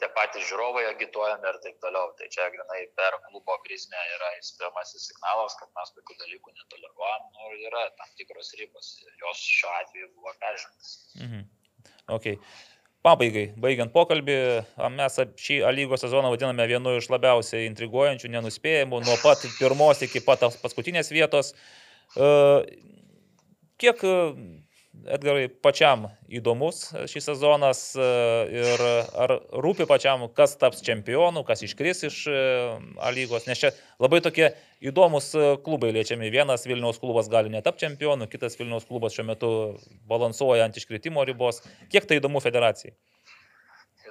tie 0.03 0.11
patys 0.19 0.47
žiūrovai 0.51 0.85
agituojami 0.93 1.51
ir 1.51 1.61
taip 1.67 1.81
toliau. 1.85 2.13
Tai 2.19 2.31
čia 2.37 2.51
grinai 2.55 2.85
per 3.01 3.19
klubo 3.29 3.59
prizmę 3.67 4.05
yra 4.19 4.31
įspėjamasis 4.39 5.11
signalas, 5.11 5.59
kad 5.61 5.73
mes 5.81 5.95
tokių 5.99 6.21
dalykų 6.23 6.55
netoleruojam 6.61 7.27
nu, 7.35 7.51
ir 7.57 7.69
yra 7.73 7.89
tam 7.99 8.15
tikros 8.21 8.55
ribos. 8.61 8.95
Jos 9.25 9.43
šiuo 9.59 9.75
atveju 9.81 10.15
buvo 10.15 10.39
peržengtas. 10.45 10.97
Mhm. 11.21 11.45
Okay. 12.15 12.39
Pabaigai, 13.05 13.51
baigiant 13.61 13.93
pokalbį, 13.93 14.37
mes 14.97 15.19
šį 15.45 15.59
lygos 15.77 16.01
sezoną 16.07 16.31
vadiname 16.33 16.65
vienu 16.71 16.95
iš 16.97 17.11
labiausiai 17.13 17.67
intriguojančių, 17.69 18.31
nenuspėjimų, 18.33 19.03
nuo 19.05 19.17
pat 19.21 19.45
pirmos 19.59 20.01
iki 20.07 20.23
pat 20.25 20.47
paskutinės 20.63 21.13
vietos. 21.13 21.53
E, 22.17 22.31
kiek 23.83 24.01
Edgarai, 25.05 25.49
pačiam 25.49 26.07
įdomus 26.33 26.87
šis 27.11 27.27
sezonas 27.29 27.81
e, 27.99 28.05
ir 28.57 28.83
ar 29.21 29.35
rūpi 29.65 29.85
pačiam, 29.91 30.23
kas 30.37 30.55
taps 30.61 30.81
čempionu, 30.87 31.43
kas 31.45 31.65
iškris 31.67 32.05
iš 32.09 32.21
e, 32.31 32.37
A 33.03 33.11
lygos, 33.13 33.45
nes 33.49 33.61
čia 33.61 33.73
labai 34.01 34.23
tokie 34.25 34.53
įdomus 34.81 35.33
e, 35.37 35.51
klubai 35.67 35.91
liečiami. 35.97 36.31
Vienas 36.33 36.65
Vilniaus 36.69 37.03
klubas 37.03 37.29
gali 37.33 37.53
netapti 37.53 37.85
čempionu, 37.85 38.31
kitas 38.33 38.57
Vilniaus 38.61 38.89
klubas 38.89 39.17
šiuo 39.17 39.27
metu 39.29 39.51
balansuoja 40.09 40.65
ant 40.69 40.81
iškritimo 40.81 41.27
ribos. 41.29 41.61
Kiek 41.93 42.09
tai 42.09 42.23
įdomu 42.23 42.41
federacijai? 42.45 42.95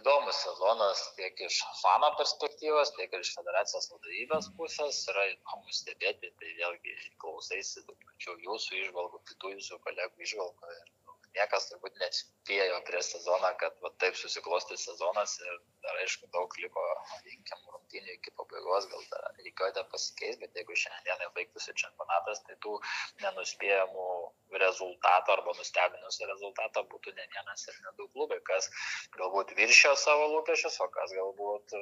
Įdomus 0.04 0.40
sezonas 0.44 1.02
tiek 1.16 1.38
iš 1.48 1.58
fano 1.80 2.10
perspektyvos, 2.20 2.92
tiek 2.98 3.14
ir 3.16 3.22
iš 3.24 3.30
federacijos 3.38 3.88
vadovybės 3.94 4.50
pusės. 4.58 5.00
Yra 5.14 5.24
įdomu 5.32 5.76
stebėti, 5.78 6.32
tai 6.42 6.50
vėlgi 6.60 6.96
klausaisi 7.24 7.86
daug 7.88 7.96
pačių 8.10 8.36
jūsų 8.48 8.82
išvalgų, 8.82 9.22
kitų 9.32 9.54
jūsų 9.54 9.80
kolegų 9.88 10.28
išvalgų. 10.28 10.74
Ir 10.76 10.92
niekas 11.38 11.70
turbūt 11.72 12.00
nespėjo 12.02 12.80
prieš 12.88 13.14
sezoną, 13.16 13.54
kad 13.62 13.78
va, 13.84 13.94
taip 14.04 14.18
susiklosti 14.20 14.78
sezonas 14.80 15.38
ir 15.42 15.60
dar 15.84 16.00
aišku 16.04 16.30
daug 16.36 16.54
liko, 16.62 16.84
vadinkim, 17.12 17.64
rungtynių 17.74 18.16
iki 18.18 18.34
pabaigos, 18.40 18.88
gal 18.92 19.04
dar 19.12 19.26
reikėjo 19.40 19.86
pasikeisti, 19.92 20.42
bet 20.46 20.60
jeigu 20.60 20.78
šiandien 20.84 21.26
baigtųsi 21.36 21.76
čempionatas, 21.82 22.44
tai 22.48 22.56
tų 22.64 22.78
nenuspėjamų 23.24 24.08
rezultato 24.64 25.34
arba 25.34 25.54
nustebinusi 25.58 26.28
rezultatą 26.30 26.84
būtų 26.92 27.14
ne 27.18 27.26
vienas 27.36 27.68
ir 27.68 27.78
ne 27.86 27.94
du 27.98 28.08
klubai, 28.14 28.40
kas 28.50 28.70
galbūt 29.18 29.54
viršio 29.58 29.94
savo 30.00 30.28
lūkesčius, 30.34 30.80
o 30.86 30.88
kas 30.94 31.14
galbūt 31.18 31.76
e, 31.78 31.82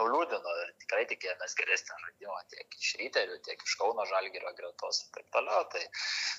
nuliūdino 0.00 0.54
ir 0.62 0.72
tikrai 0.84 1.04
tikėjomės 1.10 1.56
geresnio 1.60 1.98
žaidimo 2.04 2.38
tiek 2.52 2.78
iš 2.80 2.92
ryterių, 3.02 3.38
tiek 3.46 3.64
iš 3.66 3.76
Kauno 3.80 4.06
Žalgirio 4.10 4.52
gretos 4.58 5.02
ir 5.04 5.12
taip 5.16 5.30
toliau. 5.34 5.64
Tai 5.74 5.82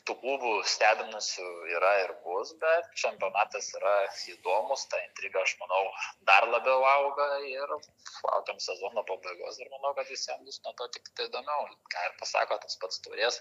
tų 0.07 0.17
klubų 0.21 0.53
stebinusių 0.75 1.47
yra 1.75 1.93
ir 2.03 2.15
bus, 2.25 2.44
bet 2.61 2.89
čempionatas 3.01 3.71
yra 3.79 3.93
įdomus, 4.33 4.85
ta 4.91 4.99
intriga, 5.03 5.41
aš 5.41 5.55
manau, 5.61 5.81
dar 6.29 6.47
labiau 6.51 6.83
auga 6.89 7.27
ir 7.49 7.73
laukiam 7.75 8.59
sezono 8.65 9.03
pabaigos 9.09 9.59
ir 9.59 9.71
manau, 9.73 9.93
kad 9.97 10.09
visiems 10.11 10.45
bus 10.45 10.61
nuo 10.65 10.73
to 10.79 10.87
tik 10.95 11.09
tai 11.15 11.27
įdomiau. 11.29 11.69
Ką 11.93 12.05
ir 12.09 12.15
pasako 12.19 12.59
tas 12.63 12.77
pats 12.81 13.01
turės 13.05 13.39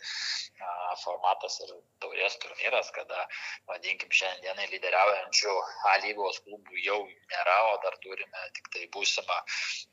formatas 1.02 1.60
ir 1.66 1.74
taurės 2.05 2.39
turnyras, 2.44 2.90
kada, 2.97 3.26
vadinkim, 3.70 4.12
šiandienai 4.22 4.70
lyderiaujančių 4.72 5.55
A 5.90 5.98
lygos 6.05 6.40
klubų 6.47 6.81
jau 6.85 7.01
nėra, 7.05 7.59
o 7.72 7.76
dar 7.85 7.97
turime 8.05 8.48
tik 8.56 8.70
tai 8.74 8.89
būsimą 8.94 9.36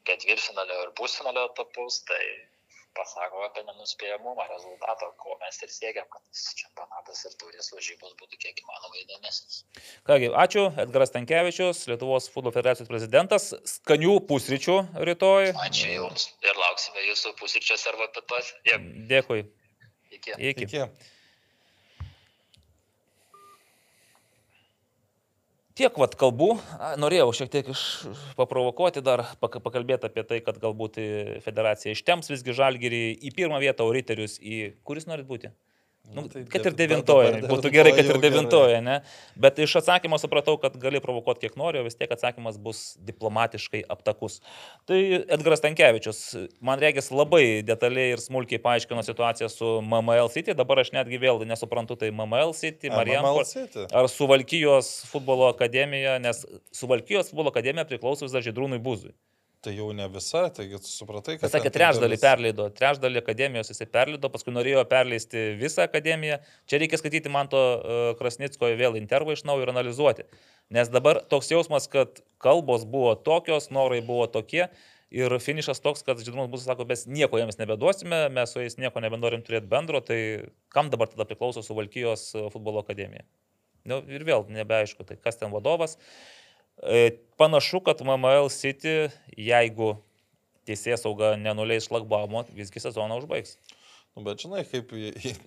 ketvirtfinalio 0.10 0.78
ir 0.86 0.96
pusfinalio 0.98 1.48
etapus, 1.52 2.02
tai 2.08 2.24
pasako 2.98 3.44
apie 3.48 3.64
nenuspėjamumą 3.68 4.46
rezultato, 4.50 5.10
ko 5.22 5.38
mes 5.44 5.62
ir 5.66 5.72
siekiam, 5.74 6.08
kad 6.12 6.42
čempionatas 6.60 7.24
ir 7.28 7.38
taurės 7.42 7.72
varžybos 7.76 8.18
būtų 8.20 8.42
kiek 8.44 8.62
įmanoma 8.64 9.00
įdomesnis. 9.04 9.62
Kągi, 10.10 10.32
ačiū. 10.44 10.68
Edgaras 10.86 11.14
Tankievičius, 11.16 11.86
Lietuvos 11.92 12.30
futbolo 12.34 12.54
federacijos 12.56 12.92
prezidentas. 12.92 13.52
Skanių 13.76 14.20
pusryčių 14.30 14.78
rytoj. 15.08 15.54
Ačiū 15.68 15.96
Jums 15.96 16.30
ir 16.46 16.62
lauksime 16.66 17.08
Jūsų 17.10 17.34
pusryčiuose 17.40 17.92
arba 17.94 18.12
pietuose. 18.16 18.56
Dėkui. 18.68 18.94
Dėkui. 19.12 19.42
Iki. 20.12 20.38
Iki. 20.38 20.70
Iki. 20.70 20.86
Tiek 25.82 25.96
vat 25.98 26.12
kalbų, 26.14 26.48
norėjau 27.02 27.32
šiek 27.34 27.50
tiek 27.50 27.70
iš, 27.74 27.80
paprovokuoti 28.38 29.02
dar, 29.02 29.24
pak- 29.42 29.58
pakalbėti 29.66 30.06
apie 30.12 30.22
tai, 30.30 30.38
kad 30.46 30.60
galbūt 30.62 31.00
e, 31.02 31.06
federacija 31.42 31.96
ištems 31.96 32.30
visgi 32.30 32.54
žalgerį 32.54 33.00
į 33.18 33.32
pirmą 33.34 33.58
vietą, 33.64 33.88
o 33.90 33.96
riterius 33.96 34.36
į... 34.38 34.76
Kuris 34.86 35.10
norit 35.10 35.26
būti? 35.26 35.50
Nu, 36.12 36.26
tai 36.28 36.42
kad 36.52 36.66
ir 36.68 36.76
devintoje, 36.76 37.30
būtų 37.48 37.70
gerai, 37.72 37.92
kad 37.96 38.08
ir 38.10 38.18
devintoje, 38.20 38.80
ne? 38.84 38.98
Bet 39.40 39.60
iš 39.64 39.78
atsakymo 39.80 40.18
supratau, 40.20 40.58
kad 40.60 40.76
gali 40.82 41.00
provokuoti 41.04 41.46
kiek 41.46 41.56
nori, 41.60 41.80
o 41.80 41.86
vis 41.86 41.96
tiek 41.96 42.12
atsakymas 42.12 42.58
bus 42.60 42.82
diplomatiškai 43.08 43.84
aptakus. 43.96 44.40
Tai 44.90 45.00
Edgaras 45.22 45.64
Tankievičius, 45.64 46.22
man 46.60 46.84
reikės 46.84 47.12
labai 47.16 47.62
detaliai 47.68 48.18
ir 48.18 48.24
smulkiai 48.24 48.60
paaiškino 48.64 49.06
situaciją 49.08 49.48
su 49.54 49.78
MML 49.80 50.32
City, 50.36 50.58
dabar 50.58 50.84
aš 50.84 50.92
netgi 50.98 51.22
vėl 51.22 51.46
nesuprantu, 51.48 51.96
tai 52.02 52.12
MML 52.12 52.56
City. 52.60 52.92
City. 53.48 53.88
Ar 53.88 54.12
Suvalkyjos 54.12 54.92
futbolo 55.12 55.48
akademija, 55.54 56.20
nes 56.24 56.44
Suvalkyjos 56.76 57.32
futbolo 57.32 57.56
akademija 57.56 57.88
priklauso 57.88 58.28
vis 58.28 58.36
dar 58.36 58.44
Žydrūnui 58.44 58.84
Buzui. 58.84 59.16
Tai 59.62 59.72
jau 59.78 59.92
ne 59.94 60.08
visa, 60.10 60.48
taigi 60.50 60.80
supratai, 60.82 61.36
kad... 61.38 61.46
Jis 61.46 61.54
sakė, 61.54 61.70
trečdalį 61.74 62.08
dalis- 62.08 62.22
perleido, 62.24 62.64
trečdalį 62.74 63.20
akademijos 63.22 63.70
jisai 63.70 63.86
perleido, 63.94 64.32
paskui 64.34 64.54
norėjo 64.56 64.82
perleisti 64.90 65.44
visą 65.60 65.86
akademiją. 65.86 66.40
Čia 66.66 66.80
reikia 66.82 66.98
skaityti 66.98 67.30
man 67.30 67.52
to 67.52 67.60
uh, 67.62 68.00
Krasnicko 68.18 68.72
vėl 68.80 68.98
intervą 68.98 69.36
iš 69.36 69.44
naujo 69.46 69.68
ir 69.68 69.74
analizuoti. 69.76 70.26
Nes 70.74 70.90
dabar 70.90 71.22
toks 71.30 71.54
jausmas, 71.54 71.86
kad 71.94 72.24
kalbos 72.42 72.88
buvo 72.90 73.14
tokios, 73.14 73.70
norai 73.70 74.02
buvo 74.02 74.26
tokie. 74.34 74.66
Ir 75.14 75.38
finišas 75.44 75.84
toks, 75.84 76.02
kad 76.08 76.18
Žydrūnas 76.24 76.50
bus 76.50 76.66
sako, 76.66 76.90
mes 76.90 77.06
nieko 77.06 77.38
jiems 77.38 77.62
nebeduosime, 77.62 78.24
mes 78.34 78.56
su 78.56 78.64
jais 78.64 78.80
nieko 78.82 79.04
nebenorim 79.04 79.46
turėti 79.46 79.70
bendro, 79.70 80.02
tai 80.02 80.22
kam 80.74 80.90
dabar 80.90 81.12
tada 81.12 81.28
priklauso 81.28 81.62
Suvalkyjos 81.68 82.30
e, 82.32 82.46
futbolo 82.54 82.82
akademija? 82.82 83.28
Nu, 83.92 84.00
ir 84.08 84.24
vėl 84.24 84.48
nebeaišku, 84.48 85.04
tai 85.06 85.20
kas 85.20 85.36
ten 85.42 85.52
vadovas. 85.52 85.98
E, 86.00 86.41
Panašu, 87.42 87.82
kad 87.86 88.02
MML 88.06 88.50
City, 88.54 89.10
jeigu 89.38 89.96
teisės 90.68 91.02
sauga 91.06 91.36
nenuleis 91.42 91.88
šlagbaumo, 91.90 92.46
visgi 92.54 92.82
sezoną 92.84 93.18
užbaigs. 93.22 93.56
Nu, 94.12 94.26
bet 94.26 94.42
žinai, 94.44 94.66
kaip, 94.68 94.92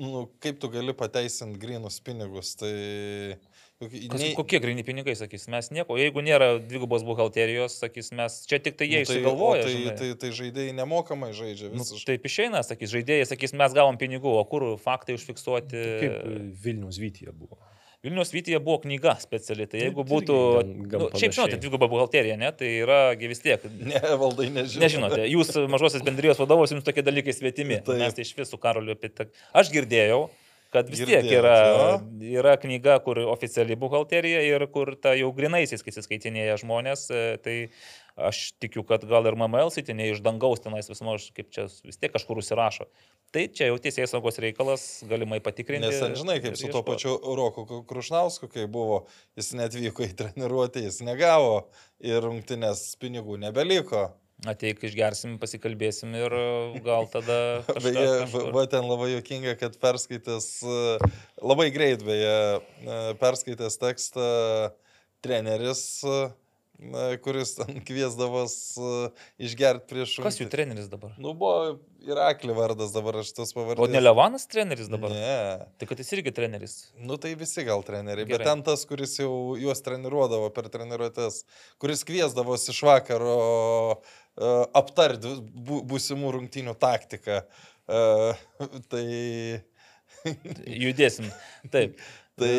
nu, 0.01 0.25
kaip 0.41 0.57
tu 0.63 0.71
gali 0.73 0.95
pateisinti 0.97 1.61
grinus 1.61 2.01
pinigus, 2.05 2.55
tai... 2.57 2.73
Kas, 3.85 4.17
nei- 4.17 4.33
kokie 4.39 4.61
grini 4.63 4.81
pinigai, 4.87 5.13
sakys, 5.19 5.45
mes 5.53 5.69
nieko, 5.75 5.99
jeigu 6.01 6.23
nėra 6.25 6.55
dvigubos 6.63 7.03
buhalterijos, 7.05 7.75
sakys, 7.83 8.09
mes 8.17 8.39
čia 8.49 8.61
tik 8.65 8.79
tai 8.81 8.89
jie 8.89 9.03
nu, 9.03 9.05
tai, 9.05 9.17
išsigalvoja. 9.19 9.67
tai, 9.67 9.75
žinai. 9.75 9.95
tai, 9.99 10.09
tai 10.23 10.31
žaidėjai 10.39 10.77
nemokamai 10.79 11.33
žaidžia 11.37 11.69
Nu, 11.75 11.83
visiškai. 11.83 12.07
taip 12.15 12.29
išeina, 12.31 12.63
sakys, 12.65 12.95
žaidėjai, 12.95 13.27
sakys, 13.35 13.53
mes 13.61 13.77
gavom 13.77 13.99
pinigų, 14.01 14.33
o 14.39 14.47
kur 14.49 14.65
faktai 14.81 15.19
užfiksuoti. 15.19 15.85
Kaip 16.01 16.17
e, 16.17 16.39
Vilnius 16.65 17.03
Vytyje 17.03 17.35
buvo. 17.37 17.59
Vilnius 18.05 18.35
Vytyje 18.35 18.61
buvo 18.61 18.83
knyga 18.83 19.15
speciali, 19.23 19.65
tai 19.71 19.87
jeigu 19.87 20.05
būtų... 20.05 20.37
nu, 20.65 21.09
šiaip 21.17 21.33
žinote, 21.33 21.55
panašiai. 21.55 21.61
dviguba 21.63 21.89
buhalterija, 21.89 22.37
ne, 22.41 22.51
tai 22.53 22.69
yra 22.83 23.01
vis 23.17 23.41
tiek. 23.41 23.65
Ne, 23.81 24.01
valdai 24.21 24.51
nežinau. 24.53 24.85
Nežinote, 24.85 25.25
jūs 25.33 25.55
mažosios 25.73 26.05
bendrijos 26.05 26.43
vadovas, 26.43 26.75
jums 26.75 26.85
tokie 26.85 27.05
dalykai 27.07 27.33
svetimi. 27.33 27.81
Taip. 27.81 27.97
Mes 28.03 28.17
tai 28.17 28.27
iš 28.27 28.35
visų 28.37 28.61
karoliu 28.61 28.93
apie 28.99 29.09
tai. 29.09 29.31
Aš 29.57 29.73
girdėjau, 29.73 30.27
kad 30.75 30.91
vis 30.91 31.01
tiek 31.01 31.23
Girdėjot, 31.23 31.39
yra, 31.39 31.57
jo? 31.71 31.91
yra 32.41 32.55
knyga, 32.61 32.99
kur 33.05 33.21
oficiali 33.31 33.77
buhalterija 33.79 34.43
ir 34.49 34.67
kur 34.75 34.95
ta 35.01 35.15
jau 35.17 35.31
grinaisiais, 35.37 35.85
kai 35.85 35.95
įskaitinėja 35.95 36.59
žmonės, 36.65 37.07
e, 37.09 37.23
tai 37.45 37.57
aš 38.31 38.47
tikiu, 38.63 38.85
kad 38.87 39.07
gal 39.11 39.27
ir 39.31 39.39
MML 39.39 39.73
City 39.75 39.95
ne 39.97 40.11
iš 40.13 40.23
dangaus 40.25 40.63
tenais 40.65 40.91
vismaž, 40.91 41.31
kaip 41.37 41.51
čia 41.55 41.69
vis 41.87 42.01
tiek 42.01 42.13
kažkur 42.15 42.43
užsirašo. 42.43 42.89
Tai 43.35 43.43
čia 43.51 43.67
jau 43.73 43.79
teisės 43.83 44.13
saugos 44.15 44.37
reikalas, 44.39 44.83
galimai 45.11 45.41
patikrinti. 45.43 45.89
Nes 45.91 46.19
žinai, 46.21 46.37
kaip 46.45 46.55
su 46.55 46.69
ieškot. 46.69 46.85
pačiu 46.87 47.15
Roku 47.35 47.65
Krušnausku, 47.91 48.47
kai 48.53 48.69
buvo, 48.71 49.01
jis 49.35 49.49
netvyko 49.59 50.07
į 50.07 50.13
treniruotę, 50.21 50.85
jis 50.87 51.01
negavo 51.03 51.65
ir 51.99 52.21
rungtinės 52.23 52.93
pinigų 53.03 53.41
nebeliko. 53.43 54.13
Ateik, 54.51 54.81
išgersim, 54.87 55.37
pasikalbėsim 55.43 56.15
ir 56.19 56.35
e, 56.37 56.47
gal 56.85 57.07
tada... 57.11 57.37
kažką- 57.67 57.83
Beje, 57.85 58.07
kažkur- 58.23 58.49
buvo 58.53 58.65
ten 58.71 58.87
labai 58.87 59.11
jokinga, 59.17 59.55
kad 59.59 59.79
perskaitęs, 59.83 60.49
e, 60.63 61.13
labai 61.43 61.69
greit 61.75 62.03
beje, 62.07 62.35
e, 62.87 62.99
perskaitęs 63.23 63.79
tekstą 63.83 64.27
treneris, 65.25 65.85
kuris 67.25 67.55
ten 67.57 67.81
kviesdavas 67.87 68.55
išgerti 69.39 69.89
prieš... 69.91 70.15
Kas 70.25 70.39
jų 70.41 70.49
treneris 70.53 70.89
dabar? 70.93 71.15
Nu, 71.21 71.33
buvo 71.39 71.79
Irakli 72.05 72.53
vardas 72.57 72.93
dabar, 72.93 73.21
aš 73.23 73.31
tas 73.37 73.55
pavardės. 73.57 73.81
O 73.81 73.89
ne 73.89 74.03
Levanas 74.03 74.45
treneris 74.51 74.91
dabar? 74.93 75.15
Ne. 75.15 75.69
Tai 75.81 75.89
kad 75.89 76.03
jis 76.03 76.13
irgi 76.17 76.35
treneris. 76.37 76.75
Nu 77.01 77.17
tai 77.21 77.33
visi 77.41 77.65
gal 77.65 77.85
treneriai, 77.87 78.27
bet 78.27 78.37
Gerai. 78.37 78.49
ten 78.51 78.65
tas, 78.67 78.85
kuris 78.89 79.17
jau 79.21 79.55
juos 79.61 79.81
treniruodavo 79.87 80.51
per 80.57 80.69
treniruotės, 80.75 81.45
kuris 81.83 82.05
kviesdavosi 82.09 82.75
iš 82.75 82.83
vakaro 82.85 83.37
uh, 83.95 84.65
aptarti 84.77 85.39
būsimų 85.95 86.35
rungtynių 86.39 86.77
taktiką. 86.83 87.45
Uh, 87.85 88.45
tai 88.93 89.07
Judėsim. 90.65 91.27
Taip. 91.73 91.99
tai 92.39 92.53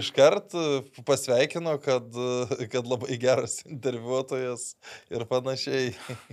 iškart 0.00 0.52
uh, 0.58 1.02
pasveikino, 1.08 1.78
kad, 1.80 2.04
uh, 2.16 2.50
kad 2.72 2.86
labai 2.88 3.16
geras 3.20 3.62
interviuotojas 3.64 4.74
ir 5.12 5.24
panašiai. 5.30 5.92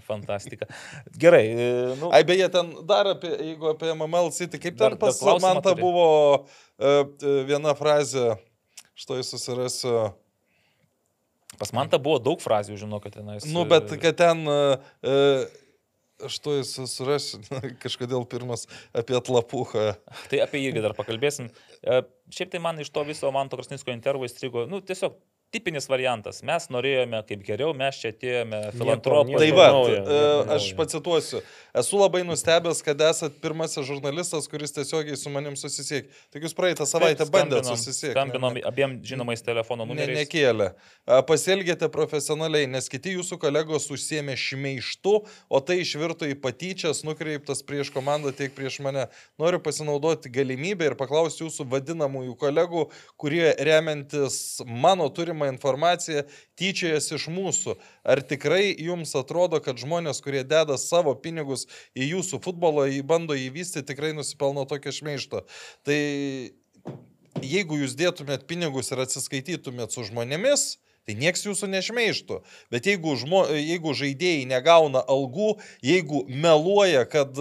Fantastika. 0.09 0.67
Gerai. 1.15 1.45
e, 1.47 1.69
Nu, 2.01 2.09
Ai 2.15 2.23
beje, 2.27 2.49
ten 2.51 2.73
dar 2.88 3.07
apie, 3.13 3.31
jeigu 3.31 3.71
apie 3.71 3.93
MML 3.95 4.31
City, 4.35 4.59
kaip 4.61 4.76
Dar- 4.80 4.97
ten 4.97 4.99
pas 4.99 5.21
man 5.41 5.61
ta 5.63 5.76
buvo 5.80 6.09
uh, 6.43 7.03
viena 7.47 7.71
frazė, 7.80 8.35
štai 8.99 9.23
susirasiu. 9.23 10.11
pas 11.59 11.71
man 11.76 11.89
ta 11.91 11.97
buvo 11.99 12.19
daug 12.23 12.43
frazių, 12.43 12.77
žinau, 12.84 12.99
kad 13.03 13.15
tenais. 13.15 13.47
Nu, 13.47 13.63
bet 13.67 13.91
kad 13.99 14.15
ten, 14.19 14.43
e, 14.47 15.15
aš 16.25 16.37
to 16.43 16.55
surasiu, 16.67 17.41
kažkodėl 17.83 18.25
pirmas 18.29 18.67
apie 18.97 19.17
atlapuchą. 19.17 19.91
Tai 20.31 20.41
apie 20.45 20.63
jį 20.63 20.71
irgi 20.71 20.85
dar 20.85 20.95
pakalbėsim. 20.97 21.49
E, 21.83 22.01
Šiaip 22.33 22.53
tai 22.53 22.61
man 22.63 22.79
iš 22.81 22.91
to 22.93 23.03
viso 23.07 23.31
man 23.33 23.49
to 23.49 23.57
Krasnicko 23.59 23.93
intervo 23.95 24.27
įstrigo, 24.27 24.67
nu, 24.69 24.83
tiesiog 24.85 25.17
tipinis 25.53 25.88
variantas. 25.89 26.41
Mes 26.45 26.67
norėjome 26.71 27.21
kaip 27.27 27.43
geriau, 27.47 27.73
mes 27.77 27.97
čia 27.99 28.11
atėjome 28.13 28.59
filantropų. 28.76 29.31
nieko 29.34 29.41
Tai 29.41 29.49
va, 29.57 29.67
e, 29.95 30.19
aš 30.55 30.67
pacituosiu. 30.77 31.41
Esu 31.80 31.99
labai 31.99 32.21
nustebęs, 32.27 32.81
kad 32.85 33.01
esat 33.09 33.38
pirmasis 33.41 33.85
žurnalistas, 33.88 34.47
kuris 34.51 34.73
tiesiogiai 34.76 35.17
su 35.17 35.31
manim 35.34 35.55
susisiekė. 35.59 36.09
Tik 36.34 36.45
jūs 36.47 36.55
praeitą 36.57 36.85
savaitę 36.89 37.26
bandėte 37.34 37.69
susisiekti. 37.69 38.13
Skambinom 38.13 38.59
abiem 38.69 38.97
žinomais 39.05 39.41
telefono 39.45 39.85
Ne, 39.85 39.93
numeriais. 39.93 40.21
nekėlė. 40.23 40.71
A, 41.07 41.21
Pasielgėte 41.30 41.89
profesionaliai, 41.93 42.67
nes 42.69 42.89
kiti 42.89 43.15
jūsų 43.15 43.39
kolegos 43.41 43.89
užsiemė 43.93 44.35
šmeištu, 44.38 45.15
o 45.49 45.61
tai 45.65 45.80
išvirto 45.84 46.27
į 46.30 46.35
patyčias 46.41 47.03
nukreiptas 47.07 47.63
prieš 47.65 47.93
komandą, 47.95 48.34
tiek 48.35 48.53
prieš 48.57 48.80
mane. 48.85 49.07
Noriu 49.41 49.61
pasinaudoti 49.63 50.30
galimybę 50.34 50.91
ir 50.91 50.97
paklausti 50.99 51.45
jūsų 51.45 51.65
vadinamųjų 51.73 52.35
kolegų, 52.41 52.85
kurie 53.17 53.53
remiantis 53.57 54.59
mano 54.65 55.09
turimą 55.09 55.38
informaciją 55.47 56.25
tyčiojasi 56.59 57.15
iš 57.15 57.29
mūsų. 57.31 57.77
Ar 58.03 58.19
tikrai 58.25 58.73
jums 58.75 59.15
atrodo, 59.15 59.61
kad 59.63 59.79
žmonės, 59.79 60.19
kurie 60.25 60.43
deda 60.43 60.75
savo 60.81 61.15
pinigus 61.15 61.67
į 61.95 62.11
jūsų 62.17 62.41
futbolą, 62.43 62.89
jį 62.91 63.05
bando 63.07 63.37
įvystyti, 63.39 63.87
tikrai 63.93 64.11
nusipelno 64.17 64.67
tokio 64.67 64.91
šmeišto? 64.91 65.45
Tai 65.87 65.99
jeigu 67.45 67.79
jūs 67.79 67.95
dėtumėt 67.95 68.43
pinigus 68.49 68.91
ir 68.91 69.05
atsiskaitytumėt 69.05 69.95
su 69.95 70.03
žmonėmis, 70.09 70.75
tai 71.10 71.18
nieks 71.18 71.41
jūsų 71.48 71.72
nešmeištų. 71.73 72.40
Bet 72.69 72.86
jeigu, 72.86 73.15
žmo, 73.18 73.41
jeigu 73.57 73.95
žaidėjai 73.98 74.45
negauna 74.49 75.02
algų, 75.10 75.56
jeigu 75.81 76.22
meluoja, 76.30 77.07
kad, 77.10 77.34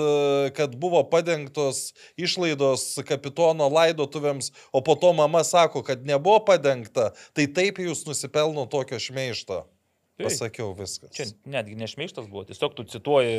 kad 0.57 0.77
buvo 0.81 1.05
padengtos 1.13 1.93
išlaidos 2.17 2.87
kapitono 3.09 3.69
laidotuvėms, 3.69 4.55
o 4.73 4.81
po 4.85 4.97
to 4.97 5.13
mama 5.13 5.45
sako, 5.45 5.85
kad 5.85 6.09
nebuvo 6.09 6.41
padengta, 6.49 7.13
tai 7.37 7.45
taip 7.53 7.83
jūs 7.85 8.07
nusipelno 8.09 8.65
tokio 8.73 9.01
šmeišto. 9.03 9.67
Pasakiau 10.19 10.73
viskas. 10.75 11.13
Čia 11.15 11.29
netgi 11.47 11.77
nešmeištas 11.79 12.27
buvo, 12.27 12.43
tiesiog 12.49 12.75
tu 12.75 12.89
cituoji 12.89 13.37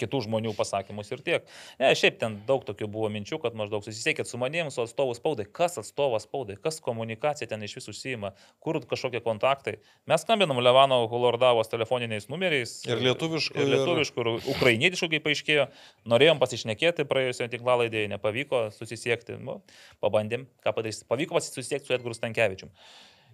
kitų 0.00 0.24
žmonių 0.26 0.54
pasakymus 0.58 1.12
ir 1.12 1.22
tiek. 1.24 1.46
Ne, 1.80 1.92
šiaip 1.98 2.18
ten 2.20 2.38
daug 2.48 2.64
tokių 2.66 2.88
buvo 2.90 3.10
minčių, 3.12 3.38
kad 3.42 3.56
maždaug 3.58 3.84
susisiekit 3.86 4.28
su 4.28 4.40
manim, 4.40 4.70
su 4.74 4.82
atstovu 4.84 5.14
spaudai. 5.16 5.46
Kas 5.46 5.78
atstovas 5.80 6.26
spaudai, 6.28 6.56
kas 6.60 6.80
komunikacija 6.84 7.48
ten 7.50 7.62
iš 7.64 7.78
visų 7.80 7.94
užsijima, 7.94 8.32
kur 8.64 8.80
kažkokie 8.90 9.22
kontaktai. 9.24 9.78
Mes 10.10 10.24
skambinam 10.24 10.60
Levano 10.62 11.00
Hulordavos 11.10 11.70
telefoniniais 11.72 12.28
numeriais. 12.32 12.76
Ir 12.88 13.02
lietuviškų, 13.04 13.58
Ir 13.60 13.72
lietuviškų, 13.74 14.24
ir 14.24 14.52
ukrainietiškų, 14.56 15.10
kaip 15.14 15.26
paaiškėjo. 15.28 15.66
Norėjom 16.10 16.42
pasišnekėti 16.42 17.08
praėjusioje 17.08 17.52
tinklalaidėje, 17.54 18.10
nepavyko 18.14 18.66
susisiekti. 18.74 19.38
Nu, 19.40 19.60
pabandėm, 20.04 20.48
ką 20.64 20.76
padarys. 20.76 21.04
Pavyko 21.08 21.42
susisiekti 21.42 21.88
su 21.88 21.96
Edgaru 21.96 22.16
Stankievičium. 22.16 22.72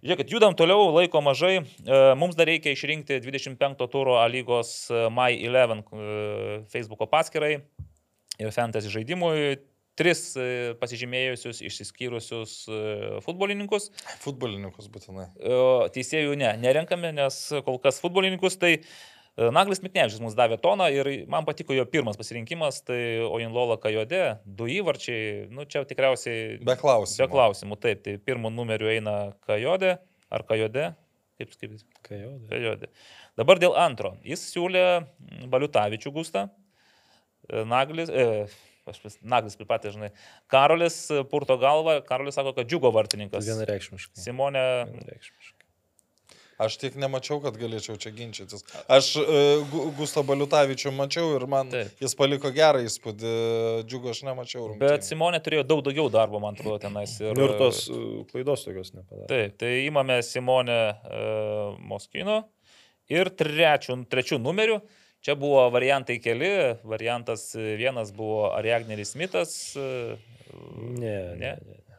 Žiūrėkit, 0.01 0.31
judam 0.33 0.55
toliau, 0.57 0.87
laiko 0.97 1.21
mažai. 1.21 1.59
E, 1.61 1.97
Mums 2.17 2.37
dar 2.39 2.49
reikia 2.49 2.73
išrinkti 2.73 3.19
25 3.21 3.85
turo 3.93 4.17
A 4.17 4.25
lygos 4.33 4.89
e, 4.89 5.03
My 5.13 5.35
11 5.37 5.93
e, 5.93 6.63
Facebook 6.73 7.05
paskyrai 7.13 7.59
ir 8.41 8.55
fantasy 8.57 8.93
žaidimui. 8.93 9.59
Tris 10.01 10.31
pasižymėjusius, 10.81 11.59
išsiskyrusius 11.67 12.53
futbolininkus. 13.27 13.91
Futbolininkus 14.23 14.87
būtinai. 14.89 15.27
Teisėjų 15.93 16.39
ne, 16.41 16.55
nerenkame, 16.63 17.11
nes 17.13 17.37
kol 17.67 17.77
kas 17.83 17.99
futbolininkus 18.01 18.57
tai 18.63 18.71
e, 18.79 18.85
Naglis 19.49 19.81
Mitnevičius 19.81 20.21
mums 20.21 20.35
davė 20.37 20.59
toną 20.61 20.91
ir 20.93 21.09
man 21.33 21.47
patiko 21.49 21.73
jo 21.73 21.87
pirmas 21.89 22.19
pasirinkimas, 22.21 22.83
tai 22.85 22.99
Oinlola 23.25 23.79
Kajode, 23.81 24.21
du 24.45 24.67
įvarčiai, 24.69 25.47
nu 25.55 25.65
čia 25.65 25.87
tikriausiai 25.89 26.59
Be 26.61 26.77
klausimų. 26.77 27.23
be 27.23 27.29
klausimų, 27.33 27.79
taip, 27.81 28.03
tai 28.05 28.19
pirmo 28.21 28.51
numeriu 28.53 28.91
eina 28.93 29.15
Kajode 29.49 29.95
ar 30.29 30.45
Kajode, 30.45 30.91
kaip 31.41 31.55
sakyti, 31.57 31.81
Kai 32.05 32.19
jau. 32.21 32.35
Kajode. 32.51 32.91
Dabar 33.41 33.63
dėl 33.63 33.73
antro, 33.81 34.13
jis 34.29 34.43
siūlė 34.53 34.85
Baliutavičių 35.49 36.13
gustą, 36.13 36.51
Naglis, 37.49 38.13
e, 38.13 38.45
aš 38.91 39.01
vis, 39.07 39.17
Naglis 39.25 39.57
pripatė, 39.57 39.95
žinai, 39.95 40.11
Karolis 40.53 40.99
purto 41.33 41.57
galvą, 41.63 41.97
Karolis 42.05 42.37
sako, 42.37 42.53
kad 42.59 42.69
džiugo 42.69 42.93
vartininkas. 42.93 43.49
Vienareikšmiškai. 43.49 44.21
Simonė 44.21 44.67
Vienareikšmiškai. 44.93 45.60
Aš 46.61 46.77
tik 46.83 46.97
nemačiau, 47.01 47.39
kad 47.41 47.57
galėčiau 47.57 47.97
čia 48.01 48.13
ginčytis. 48.13 48.65
Aš 48.93 49.07
uh, 49.23 49.75
Gusto 49.97 50.21
Baliutavičių 50.29 50.93
mačiau 50.93 51.33
ir 51.39 51.47
man 51.49 51.71
Taip. 51.73 51.95
jis 52.05 52.15
paliko 52.19 52.51
gerą 52.53 52.83
įspūdį. 52.85 53.35
Džiugo 53.89 54.13
aš 54.13 54.23
nemačiau. 54.29 54.67
Bet 54.75 54.83
rungtynių. 54.99 55.09
Simonė 55.09 55.41
turėjo 55.47 55.65
daug 55.73 55.83
daugiau 55.87 56.09
darbo, 56.13 56.41
man 56.45 56.59
atrodo, 56.59 56.79
tenais. 56.85 57.17
Ir, 57.23 57.33
Nu 57.39 57.49
ir 57.49 57.57
tos 57.61 57.87
uh, 57.89 58.23
klaidos 58.31 58.67
tokios 58.69 58.93
nepadarė. 58.93 59.29
Taip, 59.33 59.57
tai 59.63 59.73
įmame 59.89 60.21
Simonę 60.27 60.81
uh, 60.91 61.79
Moskino 61.91 62.43
ir 63.11 63.33
trečių, 63.41 64.03
trečių 64.13 64.39
numerių. 64.45 64.81
Čia 65.21 65.35
buvo 65.37 65.67
variantai 65.73 66.17
keli. 66.25 66.49
Variantas 66.89 67.51
e, 67.53 67.75
vienas 67.77 68.09
buvo 68.17 68.47
Ariagneris 68.57 69.11
Smithas. 69.13 69.53
e, 69.77 70.17
Ne, 70.81 71.17
ne. 71.39 71.51
Ne? 71.61 71.90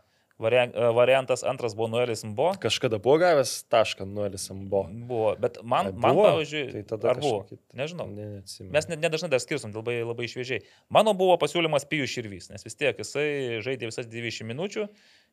Ne. 0.50 0.72
E, 0.74 0.88
variantas 0.98 1.44
antras 1.44 1.76
buvo 1.78 1.88
Noelis 1.92 2.24
Mbo. 2.26 2.54
Kažkada 2.64 2.98
buvo 2.98 3.18
gavęs 3.22 3.52
tašką 3.70 4.08
nuolis 4.10 4.48
ambo. 4.52 4.88
Buvo, 4.90 5.36
bet 5.40 5.60
man, 5.64 5.92
man 5.96 6.16
buvo? 6.16 6.26
pavyzdžiui, 6.30 6.72
Tai 6.74 6.84
tada 6.96 7.10
ar 7.14 7.20
buvo? 7.22 7.44
kažkokį- 7.44 7.78
Nežinau. 7.78 8.08
Ne, 8.10 8.26
neatsimenu. 8.38 8.72
Mes 8.72 8.88
net 8.90 9.00
nedažnai 9.06 9.30
dar 9.30 9.40
skirstam, 9.44 9.74
labai, 9.76 10.00
labai 10.04 10.26
šviežiai. 10.32 10.64
Mano 10.90 11.14
buvo 11.14 11.38
pasiūlymas 11.38 11.86
Pijus 11.90 12.10
Širvys, 12.16 12.50
nes 12.50 12.64
vis 12.66 12.76
tiek 12.76 12.98
jisai 12.98 13.62
žaidė 13.62 13.92
visas 13.92 14.08
20 14.08 14.48
minučių, 14.50 14.88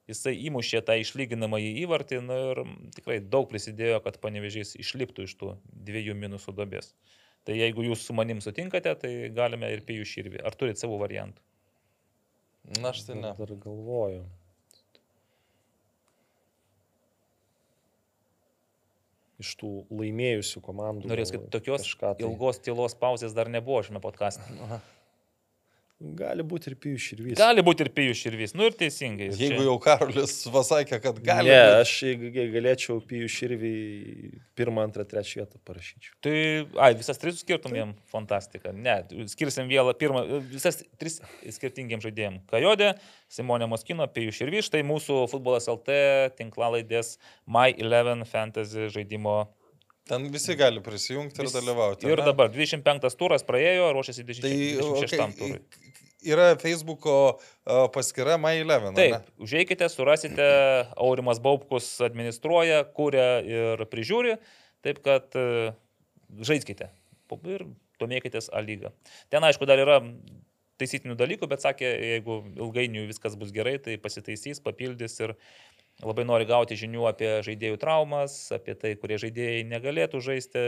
jisai 0.09 0.35
įmušė 0.48 0.82
tą 0.85 0.97
išlyginamą 1.01 1.59
į 1.60 1.70
įvartį 1.86 2.20
nu, 2.24 2.39
ir 2.52 2.62
tikrai 2.97 3.18
daug 3.20 3.48
prisidėjo, 3.51 4.02
kad 4.05 4.20
panevežys 4.20 4.76
išliptų 4.76 5.24
iš 5.28 5.36
tų 5.40 5.56
dviejų 5.72 6.14
minusų 6.16 6.55
dobės. 6.56 6.93
Tai 7.44 7.55
jeigu 7.56 7.80
jūs 7.86 8.02
su 8.05 8.12
manim 8.12 8.40
sutinkate, 8.44 8.93
tai 9.01 9.28
galime 9.32 9.70
ir 9.72 9.80
Pijus 9.80 10.09
Širvį. 10.12 10.43
Ar 10.44 10.52
turite 10.52 10.80
savo 10.82 10.98
variantų? 11.01 11.40
Na, 12.82 12.90
aš 12.90 13.06
tai 13.06 13.14
ne. 13.16 13.30
Dar 13.39 13.52
galvoju. 13.62 14.26
Iš 19.39 19.52
tų 19.60 19.69
laimėjusių 19.94 20.60
komandų. 20.66 21.06
Norės, 21.10 21.31
kad 21.31 21.44
tokios 21.55 21.85
kažką 21.86 22.16
tai- 22.19 22.27
ilgos 22.27 22.59
tylos 22.59 22.97
pauzės 22.98 23.35
dar 23.36 23.47
nebuvo 23.47 23.85
šiame 23.86 24.01
podkast'e. 24.02 24.81
Gali 25.99 26.45
būti 26.47 26.70
ir 26.70 26.77
pijus 26.79 27.03
širvys. 27.09 27.35
Gali 27.41 27.62
būti 27.66 27.83
ir 27.83 27.89
Pijus 27.91 28.20
Širvys, 28.23 28.53
nu 28.55 28.69
ir 28.69 28.75
teisingai. 28.79 29.33
Jeigu 29.35 29.57
Čia- 29.59 29.65
jau 29.66 29.73
Karolis 29.83 30.35
pasakė, 30.55 31.01
kad 31.03 31.16
gali. 31.27 31.51
Ne, 31.51 31.57
būt- 31.59 31.81
aš 31.83 31.95
jeigu 32.07 32.31
ga- 32.37 32.45
galėčiau 32.55 33.01
pijus 33.03 33.35
širvį 33.35 33.73
pirmą, 34.55 34.85
antrą, 34.87 35.03
trečią 35.11 35.41
vietą 35.43 35.59
parašyčiau. 35.66 36.15
Tai, 36.23 36.37
ai, 36.79 36.93
visas 36.95 37.19
tris 37.19 37.41
skirtum 37.43 37.75
jiem 37.75 37.97
fantastika. 38.12 38.70
Ne, 38.73 39.03
skirsim 39.27 39.66
vėlą 39.66 39.93
pirmą, 39.99 40.23
visas 40.53 40.85
tris 41.03 41.19
skirtingiem 41.51 41.99
žaidėjim. 41.99 42.39
Kajodė, 42.47 42.93
Simonė 43.29 43.66
Moskino, 43.69 44.07
Pijus 44.07 44.39
ir 44.41 44.51
Vyš, 44.55 44.70
tai 44.70 44.85
mūsų 44.87 45.29
futbolas 45.29 45.66
LT 45.66 46.31
tinklalaidės 46.39 47.16
My 47.45 47.73
11 47.75 48.23
Fantasy 48.25 48.87
žaidimo. 48.87 49.49
Ten 50.09 50.28
visi 50.32 50.56
gali 50.59 50.80
prisijungti 50.85 51.43
ir 51.43 51.48
Vis- 51.48 51.55
dalyvauti. 51.56 52.09
Ir 52.09 52.18
ne? 52.22 52.26
dabar 52.30 52.51
25 52.52 53.16
turas 53.20 53.44
praėjo, 53.47 53.90
ruošiasi 53.97 54.24
26 54.24 54.44
Tai 54.44 54.89
okay, 55.05 55.35
turui. 55.39 55.60
yra 56.35 56.47
Facebook'o 56.60 57.16
paskyra 57.94 58.39
My11. 58.40 58.97
Taip, 58.98 59.28
užeikite, 59.44 59.89
surasite, 59.93 60.48
Aurimas 60.97 61.40
Baubkus 61.44 61.90
administruoja, 62.05 62.82
kūrė 62.97 63.28
ir 63.47 63.85
prižiūri, 63.93 64.39
taip 64.86 65.02
kad 65.05 65.36
e, 65.39 65.74
žaiskite 66.40 66.90
ir 67.52 67.66
domėkitės 68.01 68.48
A 68.55 68.62
lygą. 68.64 68.93
Ten, 69.28 69.44
aišku, 69.44 69.66
dar 69.68 69.80
yra 69.82 69.98
taisytinių 70.78 71.16
dalykų, 71.18 71.48
bet 71.51 71.64
sakė, 71.64 71.89
jeigu 72.14 72.39
ilgainiui 72.56 73.09
viskas 73.10 73.35
bus 73.39 73.51
gerai, 73.55 73.76
tai 73.82 73.97
pasitaisys, 74.01 74.60
papildys 74.64 75.18
ir 75.24 75.35
labai 76.05 76.27
nori 76.29 76.47
gauti 76.49 76.79
žinių 76.79 77.07
apie 77.11 77.31
žaidėjų 77.47 77.79
traumas, 77.83 78.37
apie 78.55 78.77
tai, 78.79 78.95
kurie 79.01 79.19
žaidėjai 79.20 79.65
negalėtų 79.70 80.20
žaisti. 80.23 80.66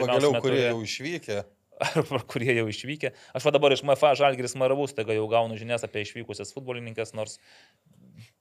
Pagaliau, 0.00 0.34
kurie 0.42 0.66
jau 0.66 0.82
išvykę. 0.84 1.44
arba 1.78 2.20
kurie 2.32 2.52
jau 2.56 2.66
išvykę. 2.70 3.12
Aš 3.36 3.46
va 3.46 3.54
dabar 3.54 3.74
iš 3.74 3.84
MFA 3.86 4.14
Žalgiris 4.18 4.56
Maravus, 4.58 4.94
taiga 4.96 5.14
jau 5.16 5.28
gaunu 5.30 5.58
žinias 5.58 5.86
apie 5.86 6.02
išvykusias 6.04 6.52
futbolininkas, 6.56 7.14
nors 7.14 7.38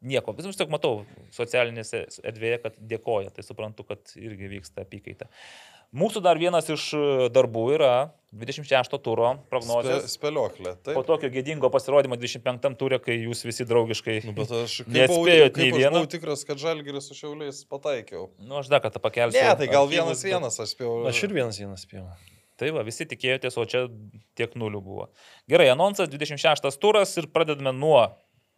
nieko. 0.01 0.33
Vis 0.37 0.57
tiek 0.57 0.71
matau 0.73 1.03
socialinėse 1.35 2.05
erdvėje, 2.25 2.61
kad 2.65 2.79
dėkoja, 2.93 3.33
tai 3.35 3.45
suprantu, 3.45 3.85
kad 3.87 4.13
irgi 4.17 4.51
vyksta 4.57 4.85
apykaita. 4.85 5.29
Mūsų 5.95 6.21
dar 6.25 6.39
vienas 6.39 6.67
iš 6.71 6.89
darbų 7.31 7.63
yra 7.77 7.93
26 8.35 8.97
turo 8.99 9.29
Spe, 9.37 9.49
prognozijas. 9.49 10.15
spėlioklė. 10.17 10.73
Po 10.83 10.91
Taip. 10.91 11.05
tokio 11.07 11.29
gėdingo 11.31 11.69
pasirodymo 11.71 12.17
25 12.19 12.73
turė, 12.79 12.99
kai 12.99 13.15
jūs 13.21 13.45
visi 13.47 13.63
draugiškai... 13.67 14.17
Nu, 14.27 14.33
bet 14.35 14.51
aš 14.51 14.81
buvau, 14.83 15.23
nei 15.27 15.45
aš 15.47 15.53
vieno? 15.55 15.93
buvau 15.95 16.09
tikras, 16.11 16.43
kad 16.47 16.59
Žalgiris 16.59 17.07
su 17.07 17.15
Šiauliais 17.15 17.63
pataikiau. 17.71 18.27
Nu, 18.43 18.59
aš 18.59 18.71
dar 18.73 18.83
kartą 18.83 18.99
pakelsiu. 19.03 19.39
Ne, 19.39 19.55
tai 19.55 19.69
gal 19.71 19.87
vienas 19.87 20.25
vienas 20.27 20.59
aš 20.59 20.75
spėjau. 20.75 20.97
Aš 21.07 21.23
ir 21.23 21.37
vienas 21.39 21.61
vienas 21.61 21.87
spėjau. 21.87 22.09
Tai 22.57 22.73
va, 22.73 22.83
visi 22.83 23.05
tikėjotės, 23.07 23.55
o 23.61 23.63
čia 23.69 23.85
tiek 24.35 24.55
nulių 24.57 24.81
buvo. 24.83 25.07
Gerai, 25.49 25.69
anonsas 25.71 26.09
26 26.11 26.81
turas 26.81 27.13
ir 27.21 27.29
pradedame 27.31 27.71
nuo 27.71 28.01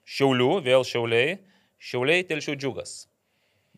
Šiaulių, 0.09 0.63
vėl 0.65 0.87
Šiauliai. 0.87 1.37
Šiauliai 1.79 2.25
telšių 2.27 2.57
džiugas. 2.57 2.95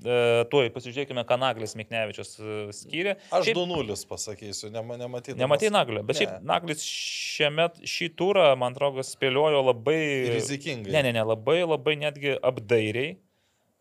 E, 0.02 0.46
tuoj 0.50 0.72
pasižiūrėkime, 0.74 1.22
ką 1.30 1.36
Naglis 1.38 1.76
Miknevičius 1.78 2.32
e, 2.42 2.54
skyrė. 2.74 3.12
Aš 3.38 3.46
Šiaip 3.46 3.58
2-0 3.60 3.98
pasakysiu, 4.10 4.72
nema, 4.74 4.96
nematydamas. 4.98 5.38
Nematai 5.44 5.70
Naglio, 5.70 6.02
bet 6.02 6.18
Ne. 6.18 6.24
šiaip 6.26 6.48
Naglis 6.50 6.82
šiame, 6.90 7.68
šį 7.86 8.08
turą, 8.18 8.48
man 8.58 8.74
atrodo, 8.74 9.06
spėliojo 9.06 9.62
labai... 9.68 10.00
Rizikingai. 10.34 10.90
Ne, 10.96 11.04
ne, 11.06 11.12
ne, 11.20 11.22
labai, 11.22 11.60
labai 11.70 11.94
netgi 12.02 12.34
apdairiai. 12.42 13.12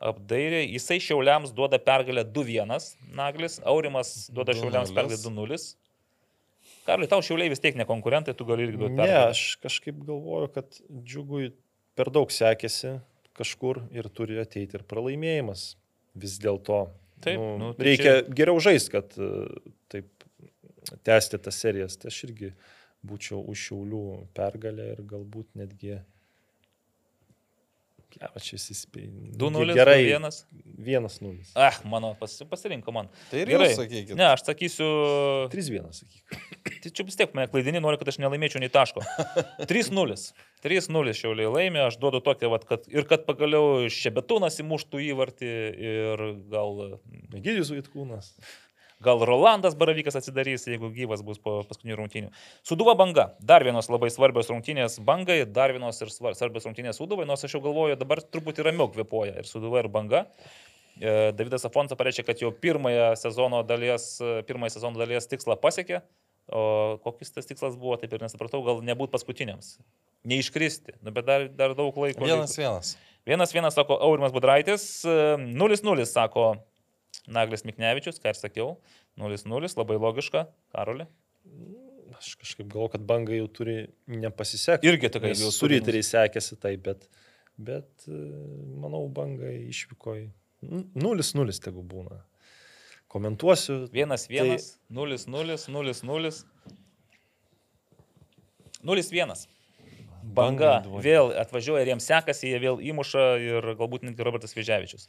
Apdairiai. 0.00 0.68
Jisai 0.74 1.00
Šiauliams 1.00 1.54
duoda 1.56 1.80
pergalę 1.80 2.24
2-1, 2.24 2.90
Naglis. 3.16 3.58
Aurimas 3.64 4.28
duoda 4.32 4.52
Šiauliams 4.56 4.92
2:0. 4.92 5.00
pergalę 5.00 5.20
2-0. 5.24 5.74
Karli, 6.84 7.08
tau 7.08 7.20
Šiauliai 7.24 7.48
vis 7.52 7.60
tiek 7.64 7.76
ne 7.76 7.84
konkurentai, 7.88 8.32
tu 8.36 8.44
gali 8.48 8.64
irgi 8.68 8.76
duoti 8.80 8.96
Ne, 8.96 9.04
pergalę. 9.04 9.32
aš 9.32 9.56
kažkaip 9.64 10.04
galvoju, 10.04 10.48
kad 10.54 10.80
džiugui 11.04 11.50
per 11.96 12.08
daug 12.12 12.28
sekėsi 12.32 12.98
kažkur 13.36 13.86
ir 13.96 14.08
turi 14.12 14.36
ateiti 14.40 14.76
ir 14.76 14.84
pralaimėjimas. 14.88 15.70
Vis 16.20 16.38
dėlto. 16.42 16.82
Nu, 17.26 17.48
nu, 17.60 17.72
tai 17.76 17.90
reikia 17.90 18.12
čia... 18.12 18.34
geriau 18.38 18.60
žaisti, 18.64 18.92
kad 18.94 19.16
e, 19.20 19.30
taip 19.92 20.24
tęsti 21.06 21.40
tas 21.44 21.58
serijas. 21.60 21.98
Tai 22.00 22.12
aš 22.12 22.22
irgi 22.28 22.52
būčiau 23.06 23.42
už 23.50 23.66
šiaulių 23.68 24.04
pergalę 24.36 24.94
ir 24.94 25.04
galbūt 25.08 25.52
netgi... 25.60 26.00
Ja, 28.18 28.28
va 28.34 28.40
čia 28.42 28.56
įsispėjai. 28.58 29.30
2-0, 29.38 29.74
Gerai. 29.78 29.98
1. 30.10 30.26
1-0. 30.80 31.32
Ah, 31.54 31.76
mano, 31.88 32.12
pas, 32.18 32.32
pasirinko 32.50 32.92
man. 32.94 33.10
Tai 33.30 33.42
ir 33.42 33.52
Gerai. 33.52 33.68
sakykit. 33.76 34.16
Ne, 34.18 34.26
aš 34.32 34.42
sakysiu, 34.48 34.88
3-1, 35.52 35.90
sakyk. 36.00 36.38
tai 36.82 36.92
čia 36.96 37.06
vis 37.06 37.18
tiek 37.20 37.34
mane 37.36 37.50
klaidini, 37.52 37.82
nori, 37.82 38.00
kad 38.00 38.10
aš 38.12 38.20
nelaimėčiau 38.22 38.62
nei 38.62 38.72
taško. 38.72 39.04
3-0. 39.70 40.18
3-0 40.64 41.14
šiauliai 41.16 41.52
laimė, 41.54 41.84
aš 41.86 42.00
duodu 42.02 42.22
tokią, 42.24 42.50
vat, 42.52 42.66
kad 42.68 42.88
ir 42.92 43.06
kad 43.08 43.24
pagaliau 43.28 43.86
Šebetūnas 43.92 44.58
įmuštų 44.64 45.04
įvartį 45.12 45.52
ir 45.92 46.26
gal... 46.52 46.98
Gydijus 47.36 47.72
Vaitkūnas. 47.72 48.34
Gal 49.00 49.22
Rolandas 49.24 49.72
Baravykas 49.80 50.18
atsidarys, 50.18 50.66
jeigu 50.68 50.90
gyvas 50.92 51.22
bus 51.24 51.38
po 51.40 51.62
paskutinių 51.64 51.96
rungtynių. 52.02 52.30
Suduva 52.68 52.92
banga. 53.00 53.30
Dar 53.40 53.64
vienos 53.64 53.88
labai 53.88 54.10
svarbios 54.12 54.50
rungtynės 54.52 54.98
bangai, 55.00 55.38
dar 55.48 55.72
vienos 55.72 56.02
ir 56.04 56.12
svar- 56.12 56.36
svarbios 56.36 56.66
rungtynės 56.68 57.00
Suduvai, 57.00 57.24
nors 57.28 57.44
aš 57.44 57.54
jau 57.56 57.62
galvoju, 57.64 57.96
dabar 57.96 58.20
truputį 58.20 58.66
ramiau 58.68 58.90
kvepuoja 58.92 59.38
ir 59.40 59.48
Suduva, 59.48 59.80
ir 59.80 59.88
banga. 59.88 60.26
E, 61.00 61.32
Davidas 61.32 61.64
Afonso 61.64 61.96
pareiškė, 61.96 62.26
kad 62.28 62.42
jau 62.44 62.52
pirmąją 62.52 63.14
sezono 63.16 63.62
dalies, 63.64 64.18
pirmąją 64.44 64.76
sezono 64.76 65.00
dalies 65.00 65.30
tikslą 65.32 65.56
pasiekė. 65.56 66.02
O 66.52 66.98
kokis 67.04 67.30
tas 67.32 67.46
tikslas 67.46 67.76
buvo, 67.78 67.96
taip 67.96 68.12
ir 68.12 68.20
nesupratau, 68.20 68.60
gal 68.66 68.80
nebūt 68.84 69.12
paskutiniams. 69.14 69.78
Neiškristi, 70.28 70.98
nu, 71.00 71.12
bet 71.14 71.24
dar, 71.24 71.48
dar 71.48 71.72
daug 71.78 71.94
laiko. 71.96 72.20
Vienas 72.26 72.52
liko. 72.52 72.60
vienas. 72.66 72.96
Vienas 73.24 73.52
vienas 73.54 73.76
sako 73.78 73.96
Aurimas 74.02 74.32
Budraitis, 74.32 75.04
0-0 75.06 76.04
sako 76.08 76.56
Naglis 77.28 77.66
Miknevičius, 77.68 78.20
ką 78.22 78.32
ir 78.32 78.38
sakiau, 78.38 78.70
0-0, 79.20 79.72
labai 79.76 79.98
logiška, 80.00 80.46
Karoli. 80.74 81.06
Aš 82.16 82.34
kažkaip 82.40 82.68
galvoju, 82.68 82.94
kad 82.96 83.04
bangai 83.08 83.38
jau 83.40 83.48
turi 83.60 83.76
nepasisekti. 84.10 84.88
Irgi 84.88 85.10
tokia 85.12 85.34
jau 85.34 85.52
su 85.54 85.68
riteriai 85.70 86.04
sekėsi 86.04 86.58
taip, 86.60 86.82
bet, 86.88 87.06
bet 87.56 88.08
e, 88.08 88.18
manau, 88.82 89.04
bangai 89.14 89.54
išvyko 89.70 90.16
į 90.20 90.26
0-0 91.00 91.62
tegu 91.64 91.84
būna. 91.86 92.20
Komentuosiu. 93.10 93.86
1-1, 93.92 94.60
0-0, 94.90 95.56
0-0. 95.66 96.34
0-1. 98.86 99.46
Banga 100.36 100.74
vėl 101.02 101.32
atvažiuoja 101.40 101.82
ir 101.84 101.94
jiems 101.94 102.06
sekasi, 102.06 102.50
jie 102.52 102.60
vėl 102.62 102.82
įmuša 102.92 103.24
ir 103.42 103.70
galbūt 103.78 104.04
netgi 104.06 104.26
Robertas 104.26 104.54
Vėžiavičius. 104.56 105.08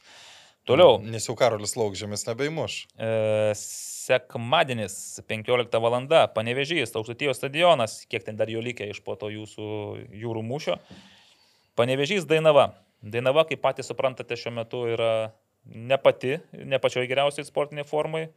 Toliau. 0.68 1.00
Nes 1.02 1.24
jau 1.26 1.34
Karolis 1.38 1.74
Laukžėmis 1.74 2.22
nebeimuš. 2.28 2.76
E, 2.94 3.08
sekmadienis, 3.58 4.94
15 5.26 5.80
val. 5.82 5.96
Panevežys, 6.36 6.94
Aukštutijos 6.98 7.40
stadionas, 7.40 8.02
kiek 8.06 8.22
ten 8.26 8.38
dar 8.38 8.50
jo 8.50 8.62
likę 8.62 8.86
iš 8.92 9.02
po 9.02 9.16
to 9.18 9.32
jūsų 9.32 9.66
jūrų 10.22 10.44
mūšio. 10.46 10.78
Panevežys 11.78 12.28
Dainava. 12.30 12.70
Dainava, 13.02 13.42
kaip 13.48 13.62
patys 13.64 13.90
suprantate, 13.90 14.38
šiuo 14.38 14.54
metu 14.60 14.84
yra 14.92 15.32
ne 15.66 15.98
pati, 15.98 16.36
ne 16.54 16.78
pačioje 16.82 17.10
geriausiai 17.10 17.46
sportiniai 17.48 17.86
formai. 17.88 18.28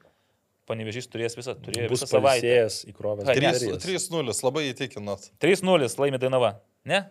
Panevežys 0.66 1.06
turės 1.14 1.38
visą, 1.38 1.54
turėjo 1.62 1.92
visą 1.92 2.08
savaitę. 2.10 2.56
įkrovęs. 2.90 3.28
Ai, 3.30 3.38
ne. 3.38 3.52
baterijas. 3.54 3.86
3-0, 3.86 4.34
labai 4.48 4.64
įtikinot. 4.72 5.30
3-0 5.44 5.92
laimi 6.02 6.18
Dainava. 6.22 6.56
Ne? 6.90 7.04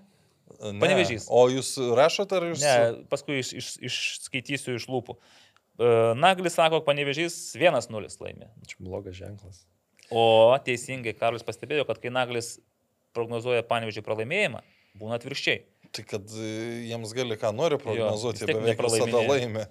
Ne. 0.61 0.79
Panevėžys. 0.81 1.27
O 1.33 1.47
jūs 1.53 1.75
rašote 1.99 2.37
ar 2.39 2.47
jūs? 2.51 2.63
Ne, 2.63 3.05
paskui 3.11 3.41
iš, 3.41 3.53
iš, 3.59 3.69
išskaitysiu 3.89 4.77
iš 4.79 4.87
lūpų. 4.93 5.17
E, 5.81 5.93
Naglis 6.21 6.57
sako, 6.57 6.83
Panevežys 6.87 7.37
1-0 7.59 8.21
laimi. 8.23 8.51
Čia 8.69 8.77
blogas 8.85 9.17
ženklas. 9.19 9.65
O 10.13 10.55
teisingai 10.65 11.15
Karolis 11.17 11.47
pastebėjo, 11.47 11.87
kad 11.89 12.01
kai 12.03 12.13
Naglis 12.13 12.59
prognozuoja 13.17 13.65
panevežį 13.67 14.03
pralaimėjimą, 14.05 14.61
būna 15.01 15.19
atvirkščiai. 15.19 15.63
Tai 15.95 16.05
kad 16.11 16.37
e, 16.37 16.51
jiems 16.91 17.15
gali 17.17 17.39
ką 17.41 17.55
nori 17.57 17.79
prognozuoti, 17.81 18.45
tiek 18.45 18.59
beveik 18.59 18.85
visada 18.85 19.25
laimi. 19.25 19.65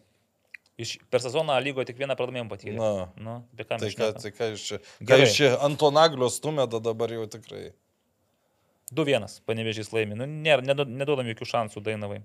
Iš, 0.81 0.95
per 1.13 1.21
sezoną 1.21 1.53
lygoje 1.61 1.91
tik 1.91 1.99
vieną 2.01 2.15
pralaimėjimą 2.17 2.49
patyrė. 2.49 2.77
Na. 2.79 3.07
Nu, 3.21 3.35
apie 3.53 3.67
ką 3.67 3.77
Tai 3.77 3.85
mes 3.85 3.93
ką, 3.93 4.07
šnekam? 4.09 4.21
tai 4.23 4.31
ką 4.33 4.47
jūs 4.55 4.63
čia? 4.69 4.79
Ką 5.05 5.19
jūs 5.21 5.35
čia 5.37 5.49
ant 5.67 5.77
to 5.79 5.91
naglio 5.93 6.31
stumėte 6.33 6.79
dabar 6.81 7.13
jau 7.13 7.27
tikrai? 7.29 7.67
2-1 8.95 9.39
panevežys 9.49 9.93
laimi. 9.95 10.17
Nu, 10.19 10.27
nėra, 10.29 10.63
nedu- 10.65 10.87
neduodam 10.89 11.29
jokių 11.31 11.47
šansų 11.49 11.83
Dainavai. 11.85 12.21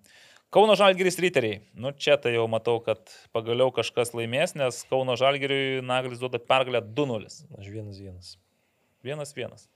Kauno 0.54 0.72
Žalgiris 0.80 1.18
riteriai. 1.20 1.58
Nu, 1.76 1.92
čia 1.92 2.16
tai 2.16 2.32
jau 2.32 2.46
matau, 2.48 2.78
kad 2.80 3.02
pagaliau 3.36 3.68
kažkas 3.74 4.14
laimės, 4.16 4.54
nes 4.56 4.80
Kauno 4.88 5.16
Žalgiriui 5.20 5.82
Naglis 5.84 6.22
duoda 6.22 6.40
pergalę 6.40 6.80
2-0. 6.80 7.28
Aš 7.58 7.68
vienas 7.68 7.98
vienas. 8.00 8.30
1-1. 9.04 9.68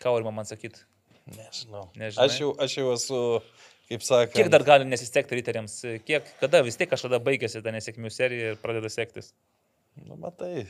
Ką 0.00 0.14
Aurima 0.14 0.32
man 0.34 0.48
sakyti? 0.48 0.80
Nežinau. 1.28 1.86
Nežinai? 1.96 2.24
Aš 2.26 2.40
jau, 2.40 2.50
aš 2.60 2.76
jau 2.76 2.88
esu, 2.92 3.18
kaip 3.88 4.02
sakant, 4.04 4.34
Kiek 4.36 4.50
dar 4.52 4.64
gali 4.66 4.88
nesisekti 4.88 5.38
riteriams? 5.38 5.76
Kiek, 6.04 6.26
kada 6.40 6.60
vis 6.66 6.76
tiek 6.80 6.90
kažkada 6.90 7.20
baigėsi 7.24 7.62
ta 7.64 7.72
nesėkmių 7.72 8.12
serija 8.12 8.54
ir 8.54 8.58
pradeda 8.60 8.90
sektis? 8.92 9.30
Nu, 10.04 10.16
matai. 10.20 10.66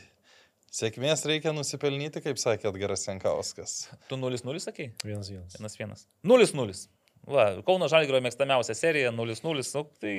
Sėkmės 0.75 1.21
reikia 1.31 1.53
nusipelnyti, 1.55 2.19
kaip 2.25 2.39
sakė 2.41 2.67
Edgaras 2.73 3.05
Jankauskas. 3.07 3.75
Tu 4.11 4.17
0-0 4.19 4.59
sakai? 4.63 4.89
Vienas 5.07 5.29
vienas. 5.31 5.55
1-1. 5.61 6.01
0-0. 6.27 6.75
Va, 7.31 7.45
Kauno 7.65 7.87
Žalgirio 7.89 8.19
mėgstamiausia 8.25 8.75
serija 8.77 9.13
0-0, 9.15 9.45
nu, 9.47 9.85
tai 10.03 10.15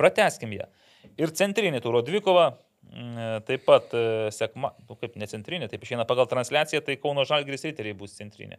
prateskim 0.00 0.54
ją. 0.56 0.64
Ir 1.20 1.30
centrinė 1.36 1.82
turo 1.84 2.00
dvikova, 2.02 2.48
mm, 2.88 3.44
taip 3.46 3.66
pat 3.68 3.92
e, 3.94 4.02
sekma, 4.34 4.72
nu, 4.88 4.96
kaip 4.98 5.14
ne 5.20 5.28
centrinė, 5.30 5.68
taip 5.70 5.84
išeina 5.86 6.08
pagal 6.08 6.26
transliaciją, 6.32 6.80
tai 6.88 6.96
Kauno 6.98 7.26
Žalgiris 7.28 7.68
riteriai 7.68 7.94
bus 8.00 8.16
centrinė. 8.16 8.58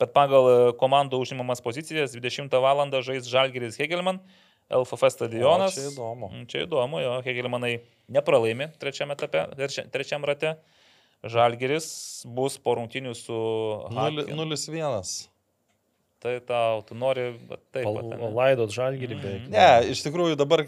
Bet 0.00 0.14
pagal 0.16 0.48
e, 0.52 0.56
komandų 0.80 1.18
užimamas 1.26 1.60
pozicijas 1.66 2.14
20 2.14 2.56
val. 2.62 2.86
žais 3.04 3.26
Žalgiris 3.28 3.76
Hegelman, 3.82 4.22
LFF 4.70 5.10
stadionas. 5.12 5.76
O, 5.76 5.82
čia 5.82 5.90
įdomu. 5.92 6.30
Mm, 6.32 6.46
Čia 6.50 6.64
įdomu, 6.64 7.02
jo, 7.02 7.12
Hegelmanai 7.26 7.74
nepralaimi 8.08 8.70
trečiame 8.80 9.18
etape, 9.18 9.44
trečia- 9.58 9.86
trečiam 9.90 10.24
rate. 10.24 10.56
Žalgiris 11.32 11.88
bus 12.36 12.58
po 12.62 12.76
rungtinių 12.78 13.14
su 13.18 13.36
Haken. 13.94 14.36
0-1. 14.38 15.28
Tai 16.22 16.38
tau, 16.48 16.80
tu 16.86 16.96
nori, 16.96 17.28
taip. 17.74 17.84
Pal- 17.84 18.00
ane. 18.00 18.32
Laidot 18.34 18.72
žalgirį 18.72 19.20
beveik. 19.20 19.46
Ne, 19.52 19.68
iš 19.92 20.00
tikrųjų 20.06 20.38
dabar 20.40 20.64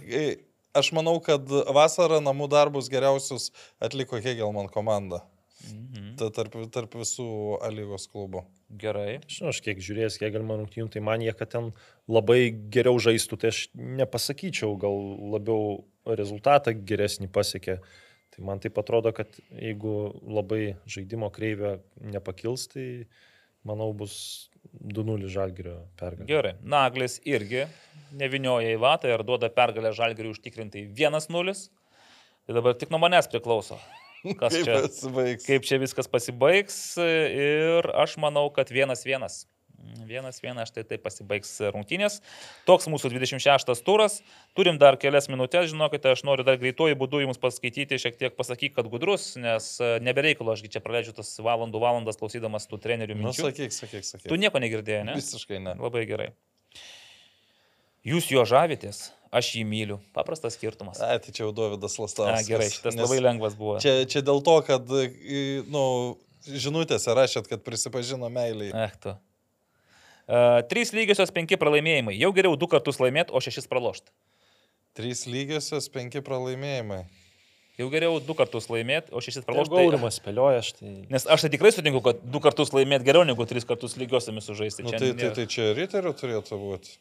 aš 0.76 0.92
manau, 0.94 1.16
kad 1.24 1.48
vasarą 1.74 2.20
namų 2.22 2.50
darbus 2.52 2.90
geriausius 2.92 3.48
atliko 3.82 4.20
Hegelman 4.22 4.68
komanda. 4.72 5.24
Mhm. 5.66 6.12
Ta 6.20 6.28
tarp, 6.34 6.54
tarp 6.72 6.94
visų 7.00 7.58
A 7.64 7.70
lygos 7.74 8.06
klubų. 8.10 8.44
Gerai. 8.78 9.18
Žinau, 9.26 9.50
aš 9.50 9.62
kiek 9.64 9.80
žiūrėjęs, 9.82 10.18
kiek 10.20 10.34
galima 10.34 10.58
rungtynių, 10.60 10.90
tai 10.92 11.02
man 11.04 11.24
jie, 11.24 11.32
kad 11.36 11.50
ten 11.54 11.72
labai 12.06 12.52
geriau 12.72 13.00
žaistų, 13.00 13.40
tai 13.40 13.50
aš 13.50 13.62
nepasakyčiau, 13.74 14.76
gal 14.80 15.00
labiau 15.34 15.82
rezultatą 16.06 16.74
geresnį 16.76 17.30
pasiekė. 17.32 17.78
Tai 18.34 18.44
man 18.46 18.60
taip 18.62 18.78
atrodo, 18.80 19.12
kad 19.16 19.32
jeigu 19.50 19.94
labai 20.28 20.76
žaidimo 20.90 21.30
kreivė 21.34 21.78
nepakils, 22.12 22.68
tai 22.74 22.86
manau 23.66 23.90
bus 23.96 24.14
2-0 24.78 25.30
žalgerio 25.32 25.78
pergalė. 25.98 26.28
Gerai. 26.28 26.54
Naglis 26.62 27.18
irgi 27.26 27.66
nevinioja 28.18 28.74
į 28.74 28.80
vatą 28.82 29.10
ir 29.12 29.24
duoda 29.26 29.50
pergalę 29.52 29.92
žalgeriui 29.96 30.36
užtikrintai 30.36 30.86
1-0. 30.96 31.56
Tai 32.48 32.56
dabar 32.56 32.76
tik 32.80 32.92
nuo 32.92 33.00
manęs 33.02 33.28
priklauso. 33.28 33.80
Kas 34.38 34.54
Kaip 34.56 34.64
čia, 34.66 34.78
kaip 35.44 35.66
čia 35.68 35.78
viskas 35.78 36.08
pasibaigs 36.10 36.78
ir 36.98 37.86
aš 37.94 38.16
manau, 38.20 38.48
kad 38.54 38.72
1-1. 38.74 39.28
1-1 40.08 40.64
štai 40.68 40.84
taip 40.88 41.02
pasibaigs 41.04 41.50
rungtynės. 41.74 42.18
Toks 42.68 42.88
mūsų 42.90 43.10
26 43.14 43.82
turas. 43.86 44.18
Turim 44.58 44.78
dar 44.80 44.96
kelias 45.00 45.28
minutės, 45.30 45.68
žinokite, 45.72 46.10
aš 46.14 46.24
noriu 46.26 46.46
dar 46.46 46.58
greituoju 46.60 46.96
būdu 46.98 47.20
jums 47.24 47.38
paskaityti, 47.42 47.98
šiek 48.00 48.18
tiek 48.18 48.36
pasakyk, 48.38 48.74
kad 48.78 48.88
gudrus, 48.90 49.32
nes 49.38 49.70
e, 49.80 49.90
nebereikalo, 50.04 50.54
ašgi 50.56 50.72
čia 50.76 50.82
praleidžiu 50.84 51.14
tas 51.20 51.30
valandų 51.44 51.82
valandas 51.82 52.18
klausydamas 52.20 52.66
tų 52.70 52.80
trenerių 52.84 53.16
Nu, 53.18 53.28
minčių. 53.28 53.48
sakyk, 53.50 53.76
sakyk, 53.76 54.06
sakyk. 54.08 54.28
Tu 54.32 54.40
nieko 54.40 54.58
negirdėjai, 54.62 55.04
ne? 55.10 55.18
Visiškai 55.20 55.60
ne. 55.62 55.76
Labai 55.78 56.04
gerai. 56.10 56.32
Jūs 58.08 58.28
jo 58.32 58.44
žavitės, 58.48 59.08
aš 59.34 59.50
jį 59.58 59.64
myliu. 59.68 59.98
Paprastas 60.16 60.54
skirtumas. 60.56 61.00
A, 61.02 61.18
tai 61.20 61.34
čia 61.34 61.44
jau 61.44 61.52
Davidas 61.52 61.98
Na, 61.98 62.06
Lastovas. 62.06 62.46
gerai, 62.48 62.68
šitas 62.72 62.96
labai 62.96 63.18
lengvas 63.20 63.56
buvo. 63.58 63.76
Čia, 63.82 64.06
čia 64.08 64.22
dėl 64.24 64.40
to, 64.46 64.54
kad, 64.64 64.88
į, 64.88 65.42
nu, 65.68 65.82
žinutėse 66.48 67.12
rašėt, 67.18 67.50
kad 67.50 67.64
prisipažino 67.66 68.30
meiliai. 68.32 68.70
Ech 68.86 68.94
tu. 69.02 69.16
Trys 70.68 70.92
lygiosios 70.92 71.32
penki 71.32 71.56
pralaimėjimai. 71.60 72.16
Jau 72.20 72.32
geriau 72.36 72.56
du 72.60 72.68
kartus 72.68 73.00
laimėti, 73.00 73.32
o 73.32 73.40
šešis 73.40 73.68
pralošti. 73.70 74.12
Trys 74.98 75.24
lygiosios, 75.30 75.88
penki 75.94 76.20
pralaimėjimai. 76.24 77.04
Jau 77.78 77.86
geriau 77.92 78.16
du 78.18 78.34
kartus 78.34 78.66
laimėti, 78.68 79.12
o 79.14 79.22
šešis 79.22 79.44
pralošti. 79.46 79.70
gaurimas 79.70 80.16
spėlioja, 80.18 80.62
aš 80.64 80.72
tai... 80.80 80.94
Nes 81.14 81.24
aš 81.30 81.44
tai 81.44 81.50
tikrai 81.52 81.70
sutinku, 81.70 82.02
kad 82.02 82.18
du 82.26 82.40
kartus 82.42 82.72
laimėti 82.74 83.06
geriau 83.06 83.22
negu 83.24 83.46
tris 83.46 83.64
kartus 83.68 83.94
lygiosiamis 84.00 84.50
sužaisti. 84.50 84.82
Nu, 84.82 84.90
tai, 84.90 85.12
tai, 85.14 85.30
tai 85.36 85.44
čia 85.46 85.70
riterių 85.78 86.12
turėtų 86.18 86.58
būti. 86.58 86.96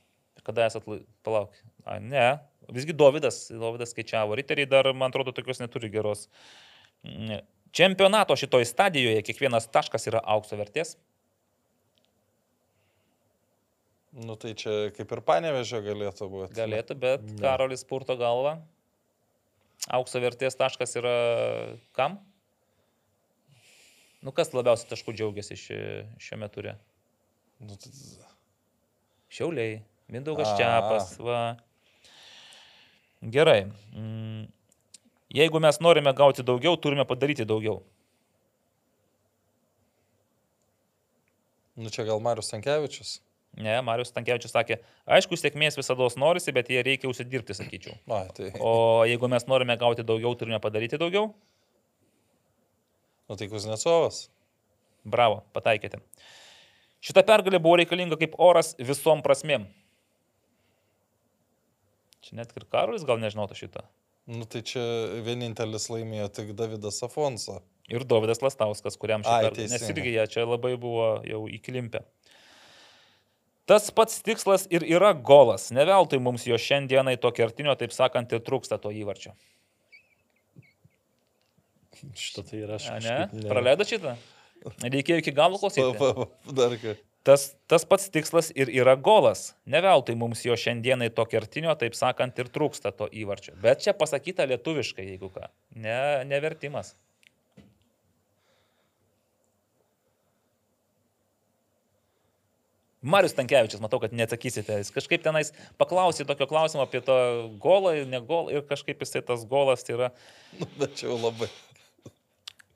Kada 0.46 0.68
esat, 0.70 0.86
lai- 0.88 1.02
palauk. 1.26 1.58
A, 1.82 1.98
ne. 1.98 2.28
Visgi 2.70 2.94
Dovydas, 2.94 3.48
Dovydas 3.50 3.96
skaičiavo. 3.96 4.38
Riteriai 4.38 4.70
dar, 4.70 4.92
man 4.94 5.10
atrodo, 5.10 5.34
tokios 5.34 5.60
neturi 5.64 5.90
geros. 5.92 6.28
Ne. 7.02 7.42
Čempionato 7.76 8.38
šitoj 8.38 8.70
stadijoje 8.70 9.26
kiekvienas 9.26 9.68
taškas 9.74 10.08
yra 10.12 10.22
aukso 10.36 10.62
vertės. 10.62 10.94
Nu, 14.18 14.34
tai 14.40 14.56
čia 14.58 14.90
kaip 14.98 15.12
ir 15.14 15.22
panevežė 15.26 15.84
galėtų 15.86 16.30
būti. 16.32 16.56
Galėtų, 16.58 16.98
bet 16.98 17.26
Ne. 17.28 17.38
Karolis 17.44 17.86
purto 17.86 18.16
galvą. 18.18 18.58
Aukso 19.94 20.20
vertės 20.20 20.58
taškas 20.58 20.98
yra 20.98 21.18
kam? 21.94 22.18
Nu, 24.26 24.34
kas 24.34 24.50
labiausiai 24.58 24.90
taškų 24.90 25.14
džiaugiasi 25.14 25.60
ši, 25.62 25.78
šiame 26.18 26.50
ture? 26.50 26.74
Nu, 27.62 27.78
tai, 27.78 27.94
Šiauliai, 29.30 29.84
Mindaugas. 30.08 30.56
Čiapas, 30.58 31.14
va. 31.20 31.58
Gerai. 33.22 33.68
Mm. 33.94 34.48
Jeigu 35.36 35.60
mes 35.60 35.80
norime 35.84 36.14
gauti 36.16 36.46
daugiau, 36.48 36.78
turime 36.80 37.04
padaryti 37.06 37.46
daugiau. 37.46 37.82
Nu 41.78 41.92
čia 41.94 42.08
gal 42.08 42.24
Marius 42.24 42.50
Tankievičius. 42.50 43.18
Ne, 43.58 43.80
Marius 43.82 44.14
Tankievičius 44.14 44.54
sakė, 44.54 44.78
aišku, 45.18 45.38
sėkmės 45.40 45.80
visada 45.80 46.06
norisi, 46.22 46.54
bet 46.54 46.70
jie 46.70 46.84
reikia 46.86 47.10
užsidirbti, 47.10 47.56
sakyčiau. 47.58 47.96
Na, 48.10 48.22
tai. 48.38 48.52
O 48.62 49.02
jeigu 49.10 49.30
mes 49.34 49.48
norime 49.50 49.74
gauti 49.82 50.06
daugiau, 50.06 50.36
turime 50.38 50.60
padaryti 50.62 51.00
daugiau. 51.02 51.32
Nu 53.28 53.36
tai 53.40 53.50
Kuznecovas. 53.50 54.28
Bravo, 55.08 55.42
pataikėte. 55.58 56.00
Šita 57.04 57.24
pergalė 57.26 57.60
buvo 57.64 57.80
reikalinga 57.82 58.18
kaip 58.20 58.38
oras 58.42 58.74
visom 58.78 59.24
prasmėm. 59.26 59.66
Čia 62.26 62.38
net 62.40 62.54
ir 62.58 62.68
Karolis 62.70 63.06
gal 63.08 63.22
nežinotų 63.22 63.58
šitą. 63.58 63.86
Nu 64.28 64.44
tai 64.50 64.60
čia 64.68 64.84
vienintelis 65.24 65.88
laimėjo 65.90 66.28
tik 66.36 66.54
Davidas 66.60 67.00
Afonso. 67.06 67.62
Ir 67.88 68.04
Dovydas 68.04 68.42
Lastauskas, 68.44 68.98
kuriam 69.00 69.24
Ai, 69.24 69.46
šitą... 69.48 69.64
Nes 69.64 69.72
teisingai. 69.72 69.94
irgi 69.94 70.16
jie 70.18 70.26
čia 70.34 70.44
labai 70.44 70.74
buvo 70.82 71.08
jau 71.24 71.46
įklimpę. 71.48 72.04
Tas 73.68 73.90
pats 73.92 74.22
tikslas 74.24 74.64
ir 74.72 74.86
yra 74.88 75.12
golas. 75.12 75.70
Ne 75.76 75.84
veltui 75.88 76.22
mums 76.24 76.46
jo 76.48 76.56
šiandienai 76.56 77.18
to 77.20 77.34
kertinio, 77.36 77.76
taip 77.80 77.92
sakant, 77.96 78.32
ir 78.32 78.40
trūksta 78.46 78.80
to 78.80 78.94
įvarčio. 78.96 79.34
Šitą 82.24 82.46
tai 82.48 82.64
yra 82.64 82.80
aš. 82.80 82.88
Kažkaip 82.94 83.36
ne? 83.36 83.50
Praleido 83.52 83.88
šitą? 83.88 84.16
Reikėjo 84.84 85.20
iki 85.22 85.34
galo 85.36 85.60
klausyti. 85.60 86.08
dar 86.56 86.76
ką. 86.82 86.96
Tas, 87.28 87.50
tas 87.68 87.84
pats 87.84 88.08
tikslas 88.08 88.54
ir 88.56 88.70
yra 88.72 88.94
golas. 88.96 89.50
Ne 89.68 89.82
veltui 89.84 90.16
mums 90.16 90.46
jo 90.46 90.56
šiandienai 90.56 91.10
to 91.12 91.26
kertinio, 91.28 91.74
taip 91.76 91.98
sakant, 92.00 92.40
ir 92.40 92.48
trūksta 92.56 92.94
to 92.96 93.10
įvarčio. 93.12 93.58
Bet 93.60 93.84
čia 93.84 93.92
pasakyta 93.98 94.48
lietuviškai, 94.48 95.10
jeigu 95.12 95.28
ką. 95.36 95.50
Ne, 95.76 96.24
nevertimas. 96.30 96.94
Marius 103.02 103.36
Tankievičius, 103.38 103.82
matau, 103.84 104.00
kad 104.02 104.14
neatsakysite. 104.18 104.80
Jis 104.82 104.90
kažkaip 104.96 105.22
tenais 105.22 105.52
paklausė 105.78 106.26
tokio 106.26 106.48
klausimo 106.50 106.82
apie 106.86 107.04
tą 107.06 107.18
golą 107.62 107.94
ir 108.00 108.08
ne 108.10 108.22
golą 108.26 108.56
ir 108.56 108.66
kažkaip 108.66 109.04
jisai 109.06 109.22
tas 109.26 109.46
golas 109.46 109.86
tai 109.86 109.98
yra. 110.00 110.12
Nu, 110.80 110.90
jau 110.98 111.20
labai. 111.22 111.50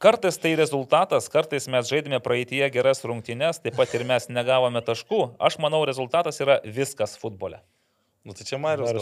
Kartais 0.02 0.38
tai 0.42 0.56
rezultatas, 0.58 1.28
kartais 1.30 1.68
mes 1.70 1.90
žaidėme 1.90 2.18
praeitie 2.26 2.64
geras 2.74 3.04
rungtynes, 3.06 3.60
taip 3.62 3.76
pat 3.78 3.92
ir 3.94 4.06
mes 4.10 4.26
negavome 4.34 4.82
taškų. 4.82 5.20
Aš 5.38 5.60
manau, 5.62 5.84
rezultatas 5.86 6.42
yra 6.42 6.58
viskas 6.66 7.14
futbole. 7.22 7.60
Nu 8.26 8.34
tai 8.38 8.46
čia 8.46 8.58
Marius. 8.62 8.94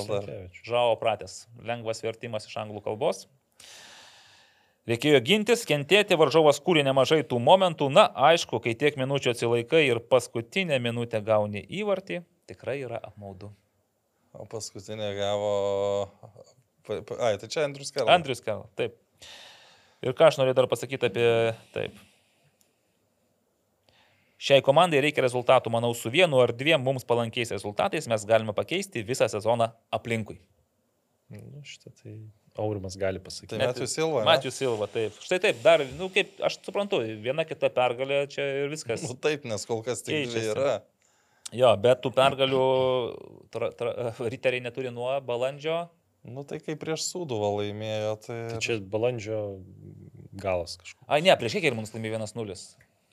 Žavo 0.64 0.98
pratęs. 1.00 1.46
Lengvas 1.68 2.04
vertimas 2.04 2.48
iš 2.48 2.58
anglų 2.64 2.84
kalbos. 2.84 3.26
Reikėjo 4.90 5.20
gintis, 5.22 5.68
kentėti, 5.70 6.18
varžovas 6.18 6.58
kūrė 6.66 6.82
nemažai 6.88 7.22
tų 7.28 7.38
momentų. 7.46 7.92
Na, 7.94 8.08
aišku, 8.30 8.58
kai 8.64 8.74
tiek 8.80 8.96
minučių 8.98 9.36
atsilaikai 9.36 9.84
ir 9.86 10.00
paskutinę 10.10 10.80
minutę 10.82 11.22
gauni 11.26 11.62
įvartį, 11.62 12.24
tikrai 12.50 12.80
yra 12.88 12.98
apmaudu. 13.12 13.52
O 14.34 14.48
paskutinė 14.50 15.12
gavo. 15.18 15.54
Ai, 17.20 17.36
tai 17.38 17.50
čia 17.52 17.68
Andrius 17.68 17.94
Karas. 17.94 18.10
Andrius 18.16 18.42
Kela, 18.42 18.66
taip. 18.80 18.98
Ir 20.02 20.16
ką 20.18 20.30
aš 20.30 20.40
noriu 20.40 20.56
dar 20.58 20.66
pasakyti 20.72 21.10
apie 21.10 21.30
taip. 21.76 22.02
Šiai 24.40 24.64
komandai 24.64 25.02
reikia 25.04 25.22
rezultatų, 25.26 25.70
manau, 25.74 25.92
su 25.94 26.10
vienu 26.10 26.40
ar 26.40 26.54
dviem 26.56 26.82
mums 26.82 27.04
palankiais 27.06 27.52
rezultatais 27.52 28.08
mes 28.08 28.26
galime 28.26 28.56
pakeisti 28.56 29.04
visą 29.04 29.28
sezoną 29.30 29.68
aplinkui. 29.94 30.40
Nu, 31.30 31.62
šitą 31.68 31.92
tai 32.00 32.16
Aurimas 32.60 32.98
gali 33.00 33.22
pasakyti. 33.24 33.54
Tai 33.56 33.60
Matijus 33.64 33.96
Silva. 33.96 34.22
ne? 34.22 34.28
Matijus 34.30 34.60
Silva, 34.60 34.88
taip. 34.92 35.18
Štai 35.24 35.40
taip, 35.44 35.62
dar, 35.66 35.84
na, 35.86 35.98
nu, 36.00 36.10
kaip 36.14 36.40
aš 36.46 36.60
suprantu, 36.66 37.02
viena 37.24 37.46
kita 37.48 37.72
pergalė 37.74 38.24
čia 38.32 38.46
ir 38.64 38.74
viskas. 38.74 39.06
Nu 39.08 39.16
taip, 39.18 39.48
nes 39.50 39.66
kol 39.70 39.84
kas 39.86 40.04
tik 40.06 40.28
dvi 40.32 40.50
yra. 40.52 40.80
Jo, 41.56 41.72
bet 41.82 42.04
tų 42.04 42.12
pergalių 42.14 42.66
tra, 43.54 43.72
tra, 43.78 44.12
riteriai 44.22 44.62
neturi 44.68 44.92
nuo 44.94 45.16
balandžio. 45.26 45.88
Nu 46.30 46.44
tai 46.46 46.60
kaip 46.62 46.82
prieš 46.82 47.08
Sūduvą 47.08 47.54
laimėjo, 47.62 48.12
tai... 48.26 48.40
Tai 48.52 48.60
čia 48.62 48.76
balandžio 48.84 49.40
galas 50.40 50.76
kažkoks. 50.78 51.08
Ai, 51.08 51.24
ne, 51.26 51.34
prieš 51.40 51.58
kiek 51.58 51.70
ir 51.72 51.78
mums 51.78 51.94
laimėjo 51.96 52.20
1-0. 52.20 52.58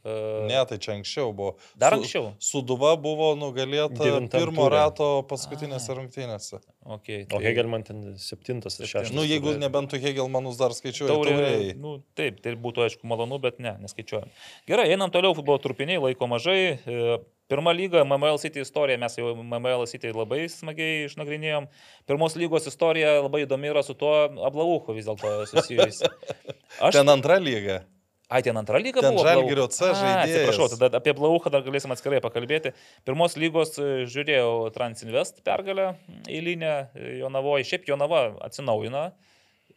Uh, 0.06 0.44
Ne, 0.46 0.60
tai 0.70 0.76
čia 0.78 0.92
anksčiau 0.94 1.32
buvo. 1.34 1.56
Dar 1.74 1.90
Su- 1.96 1.98
anksčiau. 1.98 2.26
Suduva 2.38 2.92
buvo 2.94 3.32
nugalėta 3.34 3.98
Devintam 3.98 4.38
pirmo 4.44 4.68
ture. 4.68 4.76
rato 4.78 5.08
paskutinėse 5.26 5.96
rungtynėse. 5.98 6.60
Okay, 6.86 7.24
O 7.34 7.40
Hegelman 7.42 7.82
ten 7.82 8.02
septintas 8.22 8.78
ar 8.78 8.86
šeštas. 8.86 9.10
Nu, 9.16 9.24
jeigu 9.26 9.50
turėjo. 9.50 9.62
nebent 9.64 9.90
tu 9.90 9.98
Hegelmanus 9.98 10.60
dar 10.60 10.70
skaičiuoji, 10.70 11.10
Taurė, 11.10 11.32
taurėjai. 11.34 11.72
nu, 11.82 11.96
taip, 12.14 12.38
tai 12.44 12.52
būtų 12.54 12.84
aišku 12.86 13.08
malonu, 13.10 13.40
bet 13.42 13.58
ne, 13.58 13.72
neskaičiuojam. 13.82 14.30
Gerai, 14.70 14.86
einam 14.94 15.10
toliau, 15.10 15.34
futbolo 15.34 15.58
trupiniai, 15.58 15.98
laiko 15.98 16.28
mažai. 16.30 16.78
E, 16.86 17.18
Pirma 17.46 17.70
lyga, 17.70 18.00
MML 18.02 18.40
City 18.42 18.58
istorija, 18.58 18.98
mes 18.98 19.14
jau 19.14 19.28
MML 19.38 19.84
City 19.86 20.10
labai 20.10 20.48
smagiai 20.50 21.04
išnagrinėjom. 21.06 21.68
Pirmos 22.10 22.34
lygos 22.34 22.66
istorija 22.66 23.20
labai 23.22 23.44
įdomi 23.44 23.70
yra 23.70 23.84
su 23.86 23.94
tuo 23.94 24.10
ablauchu 24.48 24.96
vis 24.96 25.06
dėlto 25.06 25.44
susijusi. 25.50 26.10
Aš... 26.82 26.96
Ten 26.98 27.06
antra 27.12 27.38
lyga. 27.38 27.84
Ai, 28.28 28.42
ten 28.42 28.56
antra 28.58 28.80
lyga 28.82 29.00
Ten 29.04 29.14
buvo. 29.14 29.22
Žalgirio? 29.22 29.68
C 29.70 29.86
žaidėjas. 29.86 30.24
Atsiprašau, 30.26 30.66
tada 30.74 30.98
apie 30.98 31.14
Blauchą 31.14 31.52
dar 31.54 31.62
galėsim 31.62 31.94
atskirai 31.94 32.18
pakalbėti. 32.24 32.72
Pirmos 33.06 33.38
lygos 33.38 33.76
e, 33.78 34.02
žiūrėjau 34.10 34.72
Transinvest 34.74 35.44
pergalę 35.46 35.92
eilinę 36.26 36.72
e, 36.74 37.12
Jonavoje. 37.20 37.68
Šiaip 37.70 37.86
Jonava 37.86 38.32
atsinaujina. 38.42 39.12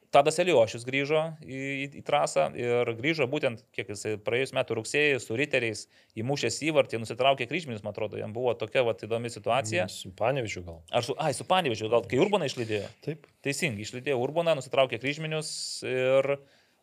Tadas 0.09 0.39
Eliošius 0.41 0.81
grįžo 0.87 1.19
į, 1.45 1.57
į, 1.59 1.83
į 1.99 2.01
trasą 2.01 2.47
ir 2.57 2.89
grįžo 2.97 3.27
būtent, 3.29 3.61
kiek 3.77 3.91
jis 3.93 4.17
praėjus 4.25 4.55
metų 4.57 4.79
rugsėjai 4.79 5.19
su 5.21 5.37
riteriais 5.37 5.83
įmušęs 6.17 6.57
įvartį, 6.65 6.97
nusitraukė 7.03 7.45
kryžminius, 7.45 7.83
man 7.85 7.93
atrodo, 7.93 8.17
jam 8.17 8.33
buvo 8.33 8.55
tokia 8.57 8.81
vat, 8.87 9.03
įdomi 9.05 9.29
situacija. 9.29 9.85
Su 9.93 10.09
Panevičiu 10.17 10.65
gal. 10.65 10.81
Ar 10.89 11.05
su, 11.05 11.13
ai, 11.21 11.29
su 11.37 11.45
Panevičiu, 11.45 11.91
gal 11.93 12.09
kai 12.09 12.17
Urbaną 12.25 12.49
išlydėjo? 12.49 12.89
Taip. 13.05 13.29
Teisingai, 13.45 13.85
išlydėjo 13.85 14.17
Urbaną, 14.25 14.57
nusitraukė 14.57 14.97
kryžminius 14.97 15.51
ir 15.85 16.39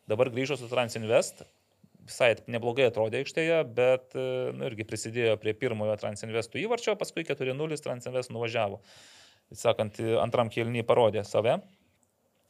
dabar 0.07 0.31
grįžo 0.31 0.55
su 0.55 0.71
Transinvest. 0.71 1.43
Visai 2.07 2.33
neblogai 2.47 2.87
atrodė 2.87 3.21
aikštėje, 3.21 3.61
bet 3.77 4.15
e, 4.15 4.27
nu, 4.55 4.67
irgi 4.69 4.85
prisidėjo 4.87 5.35
prie 5.41 5.53
pirmojo 5.57 5.97
Transinvestų 5.99 6.61
įvarčio, 6.63 6.95
paskui 6.99 7.25
4-0 7.27 7.81
Transinvest 7.83 8.31
nuvažiavo. 8.31 8.79
Sakant, 9.55 9.99
antram 10.19 10.51
kėlinį 10.51 10.83
parodė 10.87 11.23
save. 11.27 11.57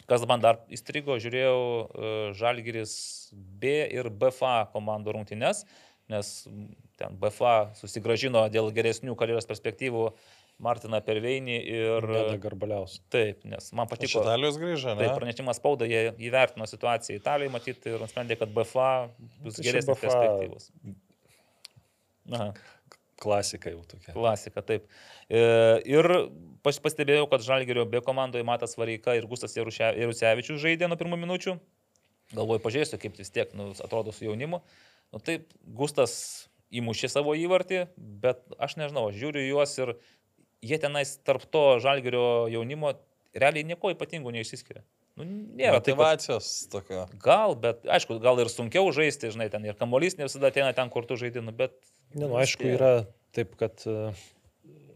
Kas 0.08 0.24
man 0.30 0.40
dar 0.40 0.62
įstrigo, 0.72 1.18
žiūrėjau 1.20 1.58
e, 1.60 2.10
Žalgiris 2.38 2.94
B 3.34 3.82
ir 3.92 4.08
BFA 4.08 4.70
komandų 4.72 5.18
rungtynes, 5.18 5.66
nes 6.08 6.30
ten 6.98 7.18
BFA 7.20 7.74
susigražino 7.76 8.46
dėl 8.54 8.72
geresnių 8.76 9.18
karjeros 9.20 9.50
perspektyvų 9.50 10.06
Martiną 10.64 11.00
Perveinį 11.06 11.58
ir... 11.70 12.08
Neda 12.10 12.38
Garbaliaus. 12.42 12.96
Taip, 13.14 13.44
nes 13.46 13.68
man 13.78 13.86
Iš 13.86 13.92
patiko. 13.94 14.24
Italijos 14.24 14.58
grįžo, 14.58 14.96
ne? 14.96 15.06
Taip, 15.06 15.20
pranešimas 15.20 15.60
spauda, 15.62 15.86
jie 15.90 16.16
įvertino 16.30 16.66
situaciją 16.70 17.20
Italijoje, 17.20 17.54
matyti, 17.54 17.94
ir 17.94 18.02
nusprendė, 18.02 18.40
kad 18.40 18.54
BFA 18.56 18.90
bus 19.44 19.60
Tai 19.60 19.62
čia 19.62 19.68
geresnės 19.70 19.92
BFA 19.92 20.02
perspektyvos. 20.08 20.72
Aha, 22.34 22.50
Klasika 23.22 23.72
jau 23.74 23.86
tokia. 23.90 24.14
klasika, 24.14 24.62
taip. 24.62 24.90
E, 25.30 25.40
ir 25.90 26.10
pas, 26.66 26.82
pastebėjau, 26.82 27.30
kad 27.32 27.46
Žalgerio 27.46 27.86
B 27.90 28.02
komandoje 28.06 28.46
Matas 28.46 28.78
Vareika 28.78 29.16
ir 29.18 29.26
Gustas 29.30 29.56
Jarusevičius 29.58 30.62
žaidė 30.62 30.90
nuo 30.90 30.98
pirmų 31.00 31.22
minučių. 31.24 31.58
Galvoju, 32.38 32.62
pažiūrėsiu, 32.66 33.00
kaip 33.02 33.18
vis 33.18 33.34
tiek 33.34 33.54
nu, 33.58 33.72
atrodo 33.86 34.14
su 34.14 34.28
jaunimu. 34.28 34.62
Nu, 35.14 35.22
taip, 35.24 35.50
Gustas 35.66 36.14
įmušė 36.70 37.10
savo 37.10 37.34
įvartį, 37.40 37.86
bet 38.22 38.44
aš 38.60 38.76
nežinau, 38.82 39.08
aš 39.10 39.18
žiūriu 39.22 39.46
juos 39.48 39.74
ir 39.80 39.94
jie 40.64 40.78
tenais 40.82 41.18
tarp 41.24 41.46
to 41.52 41.80
Žalgerio 41.84 42.48
jaunimo 42.52 42.94
realiai 43.38 43.64
nieko 43.68 43.92
ypatingo 43.94 44.32
neišsiskiria. 44.34 44.84
Nu, 45.18 45.26
nėra 45.26 45.80
taip, 45.82 45.98
kad- 45.98 45.98
Motivacijos 45.98 46.48
tokio. 46.70 47.08
Gal, 47.22 47.56
bet 47.58 47.84
aišku, 47.90 48.20
gal 48.22 48.38
ir 48.40 48.50
sunkiau 48.54 48.92
žaisti, 48.94 49.32
žinai, 49.34 49.50
ten 49.50 49.66
ir 49.66 49.74
kamuolys 49.74 50.18
ne 50.18 50.28
visada 50.28 50.48
ateina 50.52 50.74
ten, 50.78 50.90
kur 50.94 51.06
tu 51.10 51.16
žaidži, 51.18 51.42
nu, 51.42 51.52
bet... 51.52 51.74
Ne, 52.14 52.28
nu, 52.28 52.36
aišku, 52.38 52.64
yra 52.76 53.08
taip, 53.34 53.56
kad 53.58 53.82
e, 53.90 54.14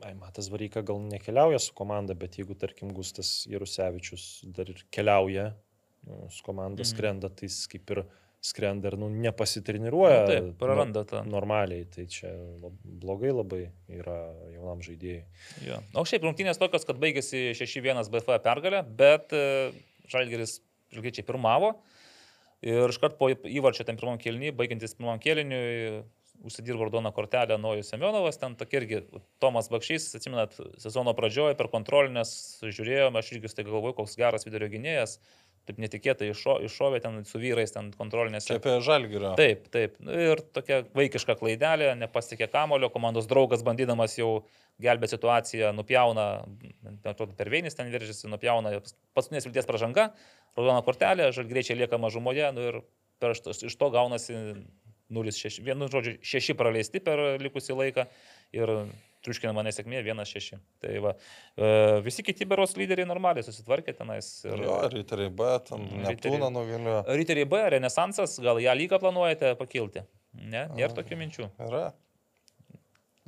ai, 0.05 0.13
Matas 0.13 0.49
Varyka 0.53 0.83
gal 0.85 1.01
nekeliauja 1.01 1.57
su 1.59 1.73
komanda, 1.73 2.13
bet 2.13 2.37
jeigu, 2.37 2.53
tarkim, 2.57 2.93
Gustas 2.93 3.47
Jarusevičius 3.49 4.43
dar 4.53 4.69
ir 4.69 4.85
keliauja 4.93 5.55
nu, 6.05 6.27
su 6.29 6.43
komanda, 6.45 6.81
Mhm. 6.85 6.89
skrenda, 6.93 7.29
tai 7.29 7.49
jis 7.49 7.65
kaip 7.67 7.89
ir 7.97 8.03
skrenda 8.41 8.89
ir 8.89 8.97
nu, 8.97 9.07
nepasitreniruoja. 9.13 10.21
Nu, 10.23 10.29
taip, 10.31 10.49
praranda 10.61 11.03
tą. 11.07 11.21
Normaliai, 11.29 11.85
tai 11.93 12.07
čia 12.09 12.31
lab, 12.63 12.73
blogai 12.81 13.33
labai 13.35 13.61
yra 13.93 14.17
jaunam 14.55 14.81
žaidėjui. 14.85 15.21
Jo. 15.67 15.77
O 15.93 16.05
šiaip 16.09 16.25
rungtynės 16.25 16.61
tokios, 16.61 16.87
kad 16.89 16.99
baigėsi 17.01 17.51
6-1 17.57 18.01
BF 18.13 18.41
pergalė, 18.41 18.81
bet 18.97 19.35
e, 19.37 19.45
Žalgeris 20.11 20.59
žalgiečiai 20.91 21.27
pirmavo 21.27 21.75
ir 22.65 22.91
iškart 22.93 23.17
po 23.19 23.29
įvarčio 23.31 23.85
ten 23.87 23.97
pirmam 23.99 24.19
kelniui, 24.21 24.51
baigiantis 24.53 24.97
pirmam 24.97 25.21
kelniui, 25.21 26.01
užsidirbo 26.45 26.87
raudoną 26.87 27.11
kortelę 27.13 27.57
Nojus 27.61 27.89
Semionovas, 27.93 28.39
ten 28.41 28.55
tokia 28.57 28.81
irgi 28.81 29.01
Tomas 29.41 29.69
Bakšys, 29.69 30.09
atsimenat, 30.17 30.57
sezono 30.81 31.13
pradžioje 31.17 31.57
per 31.57 31.69
kontrolinės 31.73 32.31
žiūrėjome, 32.65 33.21
aš 33.21 33.33
irgi 33.35 33.53
tai 33.57 33.65
galvoju, 33.67 33.97
koks 33.99 34.17
geras 34.17 34.47
vidurio 34.47 34.69
gynėjas, 34.73 35.19
taip 35.69 35.79
netikėtai 35.81 36.31
iššo, 36.31 36.57
iššovė 36.67 37.01
ten 37.03 37.19
su 37.27 37.39
vyrais 37.41 37.73
ten 37.73 37.91
kontrolinėse. 37.97 38.49
Čia 38.49 38.57
apie 38.59 38.73
žalgyrą. 38.85 39.33
Taip, 39.39 39.67
taip. 39.73 39.97
Nu, 40.01 40.15
Ir 40.31 40.41
tokia 40.55 40.81
vaikiška 40.97 41.35
klaidelė, 41.39 41.91
nepasiekė 42.01 42.49
kamulio, 42.51 42.89
komandos 42.93 43.29
draugas 43.29 43.63
bandydamas 43.65 44.17
jau 44.17 44.43
gelbėti 44.81 45.15
situaciją, 45.15 45.71
nupjauna, 45.77 46.27
atrodo, 47.05 47.35
per 47.37 47.51
veinis 47.53 47.77
ten 47.77 47.91
veržėsi, 47.93 48.29
nupjauna 48.31 48.73
paskutinės 49.17 49.45
vilties 49.47 49.69
pažanga, 49.69 50.09
raudona 50.57 50.81
kortelė, 50.85 51.29
žalgreičiai 51.35 51.77
lieka 51.83 52.01
mažumoje 52.01 52.49
nu, 52.55 52.67
ir 52.71 52.81
per, 53.21 53.37
iš 53.37 53.77
to 53.77 53.91
gaunasi 53.93 54.39
0-6, 55.11 55.61
vienu 55.65 55.91
žodžiu, 55.91 56.17
6 56.25 56.57
praleisti 56.57 57.03
per 57.03 57.21
likusį 57.43 57.77
laiką 57.77 58.07
ir 58.57 58.73
triuškinama 59.25 59.63
nesėkmė 59.67 60.01
1-6. 60.05 60.59
Tai 60.81 60.93
va, 61.05 61.15
e, 61.55 61.71
visi 62.05 62.25
kiti 62.25 62.47
beros 62.49 62.75
lyderiai 62.79 63.07
normaliai 63.09 63.45
susitvarkė 63.45 63.95
tenais. 63.97 64.29
Ir 64.47 64.65
jo, 64.65 64.77
riteriai 64.93 65.33
B, 65.33 65.49
ten. 65.67 65.85
Neptūną 66.05 66.51
nugalėjo. 66.53 67.01
Riteriai 67.21 67.49
B, 67.49 67.61
Renesansas, 67.75 68.39
gal 68.43 68.61
ją 68.63 68.75
lygą 68.77 69.01
planuojate 69.03 69.53
pakilti? 69.59 70.05
Ne, 70.33 70.67
nėra 70.77 70.95
tokių 70.97 71.19
minčių. 71.19 71.51
Yra. 71.67 71.89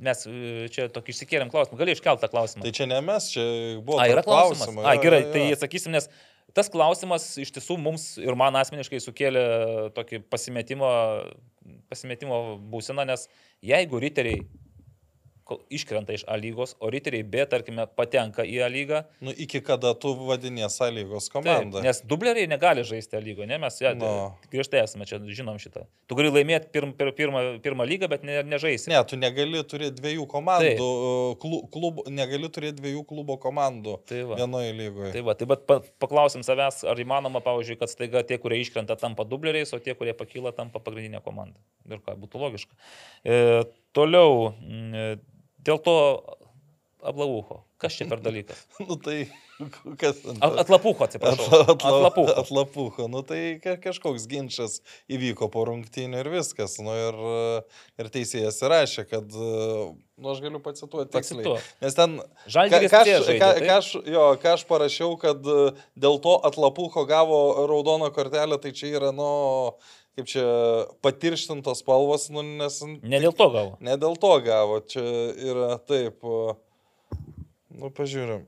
Mes 0.04 0.24
e, 0.26 0.68
čia 0.74 0.88
tokį 0.92 1.14
išsikėlėm 1.14 1.50
klausimą. 1.52 1.78
Gali 1.78 1.94
iškelti 1.94 2.24
tą 2.24 2.30
klausimą. 2.32 2.64
Tai 2.66 2.72
čia 2.74 2.86
ne 2.90 3.00
mes, 3.04 3.30
čia 3.30 3.44
buvo. 3.78 4.00
A, 4.02 4.08
yra 4.10 4.24
klausimas. 4.26 4.66
klausimų, 4.66 4.86
A, 4.90 4.96
gerai, 5.00 5.22
jo, 5.22 5.32
tai 5.34 5.44
jo. 5.46 5.58
atsakysim, 5.58 5.94
nes 5.94 6.08
tas 6.54 6.70
klausimas 6.70 7.28
iš 7.40 7.52
tiesų 7.54 7.76
mums 7.82 8.08
ir 8.22 8.34
man 8.38 8.58
asmeniškai 8.58 9.00
sukėlė 9.02 9.44
tokį 9.94 10.24
pasimetimo, 10.32 10.90
pasimetimo 11.92 12.40
būseną, 12.72 13.06
nes 13.10 13.28
jeigu 13.64 14.02
riteriai 14.02 14.42
iškrenta 15.70 16.14
iš 16.16 16.24
A 16.28 16.36
lygos, 16.40 16.72
o 16.80 16.88
riteriai 16.90 17.22
B, 17.22 17.44
tarkime, 17.46 17.84
patenka 17.96 18.44
į 18.48 18.62
A 18.64 18.68
lygą, 18.72 19.02
Nu, 19.20 19.30
iki 19.36 19.60
kada 19.60 19.94
tu 19.94 20.14
vadinės 20.16 20.78
sąlygos 20.80 21.28
taip, 21.28 21.36
komandą. 21.44 21.82
nes 21.84 22.00
dubleriai 22.02 22.48
negali 22.48 22.84
žaisti 22.84 23.16
A 23.16 23.20
lygoje, 23.20 23.46
ne, 23.50 23.58
mes 23.58 23.76
ja, 23.80 23.92
No. 23.94 24.36
griežtai 24.50 24.80
esame 24.84 25.04
čia, 25.06 25.18
žinom 25.20 25.58
šitą. 25.60 25.84
Tu 26.08 26.14
gali 26.16 26.30
laimėti 26.32 26.70
pirm, 26.72 26.92
per 26.96 27.12
pirmą, 27.12 27.60
pirmą 27.60 27.84
lygą, 27.86 28.08
bet 28.08 28.24
ne, 28.24 28.42
nežaisi. 28.42 28.88
Ne, 28.88 29.02
tu 29.04 29.16
negali 29.16 29.60
turėti 29.64 30.00
dviejų 30.00 30.26
komandų, 30.26 30.88
klu, 31.40 31.60
klub, 31.72 32.02
negali 32.08 32.48
turėti 32.48 32.80
dviejų 32.80 33.04
klubo 33.08 33.36
komandų 33.40 33.98
Tai 34.08 34.22
vienoje 34.34 34.72
lygoje. 34.72 35.12
Tai 35.12 35.22
va, 35.28 35.34
tai 35.34 35.46
bet 35.46 35.66
pa, 35.68 35.80
paklausim 36.00 36.42
savęs, 36.42 36.82
ar 36.88 36.96
įmanoma, 37.00 37.40
pavyzdžiui, 37.44 37.78
kad 37.80 37.92
staiga 37.92 38.22
tie, 38.24 38.38
kurie 38.40 38.60
iškrenta, 38.64 38.96
tampa 39.00 39.24
dubleriais, 39.28 39.72
o 39.76 39.78
tie, 39.78 39.94
kurie 39.94 40.14
pakyla, 40.16 40.52
tampa 40.56 40.80
pagrindinė 40.80 41.20
komanda. 41.24 41.60
Ir 41.90 42.00
ką, 42.00 42.14
būtų 42.22 42.40
logiška. 42.40 42.72
E, 43.24 43.64
toliau, 43.96 44.52
e, 44.64 45.08
dėl 45.64 45.80
to 45.84 45.96
ablauho. 47.04 47.62
Kas 47.76 47.92
čia 47.98 48.06
per 48.08 48.22
dalykas? 48.24 48.62
Nu 48.88 48.96
tai 48.96 49.26
kas 50.00 50.22
ten? 50.22 50.38
A- 50.40 50.62
Atlapuho, 50.62 51.04
atsiprašau. 51.04 51.58
Atlapuho. 51.74 52.32
Atlapuho. 52.40 53.08
Nu 53.12 53.20
tai 53.22 53.58
ka- 53.62 53.76
kažkoks 53.82 54.24
ginčas 54.30 54.78
įvyko 55.12 55.50
po 55.52 55.66
rungtynių 55.68 56.22
ir 56.22 56.30
viskas. 56.32 56.78
Nu 56.82 56.94
ir, 56.96 57.18
ir 58.00 58.08
teisėjas 58.14 58.62
įrašė, 58.64 59.04
kad, 59.10 59.28
nu 59.36 60.32
aš 60.32 60.40
galiu 60.46 60.62
pacituoti 60.64 61.12
tiksliai. 61.12 61.44
Pacituok. 61.44 61.68
Nes 61.84 61.98
ten 62.00 62.16
Žalgiris 62.56 62.94
ką, 62.94 63.02
C 63.04 63.14
aš, 63.18 63.28
žaidė, 63.28 63.42
taip? 63.44 63.68
ką, 63.68 63.76
aš, 63.76 63.90
jo, 64.16 64.24
ką 64.42 64.54
aš 64.56 64.64
parašiau, 64.72 65.12
kad 65.20 65.44
e, 65.44 65.60
dėl 66.06 66.16
to 66.24 66.38
Atlapuho 66.48 67.04
gavo 67.12 67.42
raudoną 67.68 68.08
kortelę, 68.16 68.58
tai 68.64 68.72
čia 68.72 68.94
yra, 68.96 69.12
nu, 69.14 69.28
kaip 70.14 70.30
čia 70.30 70.46
patirštintos 71.02 71.82
spalvos, 71.82 72.28
nu, 72.32 72.44
nes... 72.46 72.78
Ne 73.02 73.20
dėl 73.22 73.34
to 73.36 73.48
gal. 73.54 73.74
Ne 73.84 73.98
dėl 74.00 74.16
to 74.20 74.32
gavo, 74.46 74.80
čia 74.86 75.02
yra 75.34 75.74
taip. 75.82 76.22
Nu, 77.74 77.90
pažiūrim. 77.90 78.44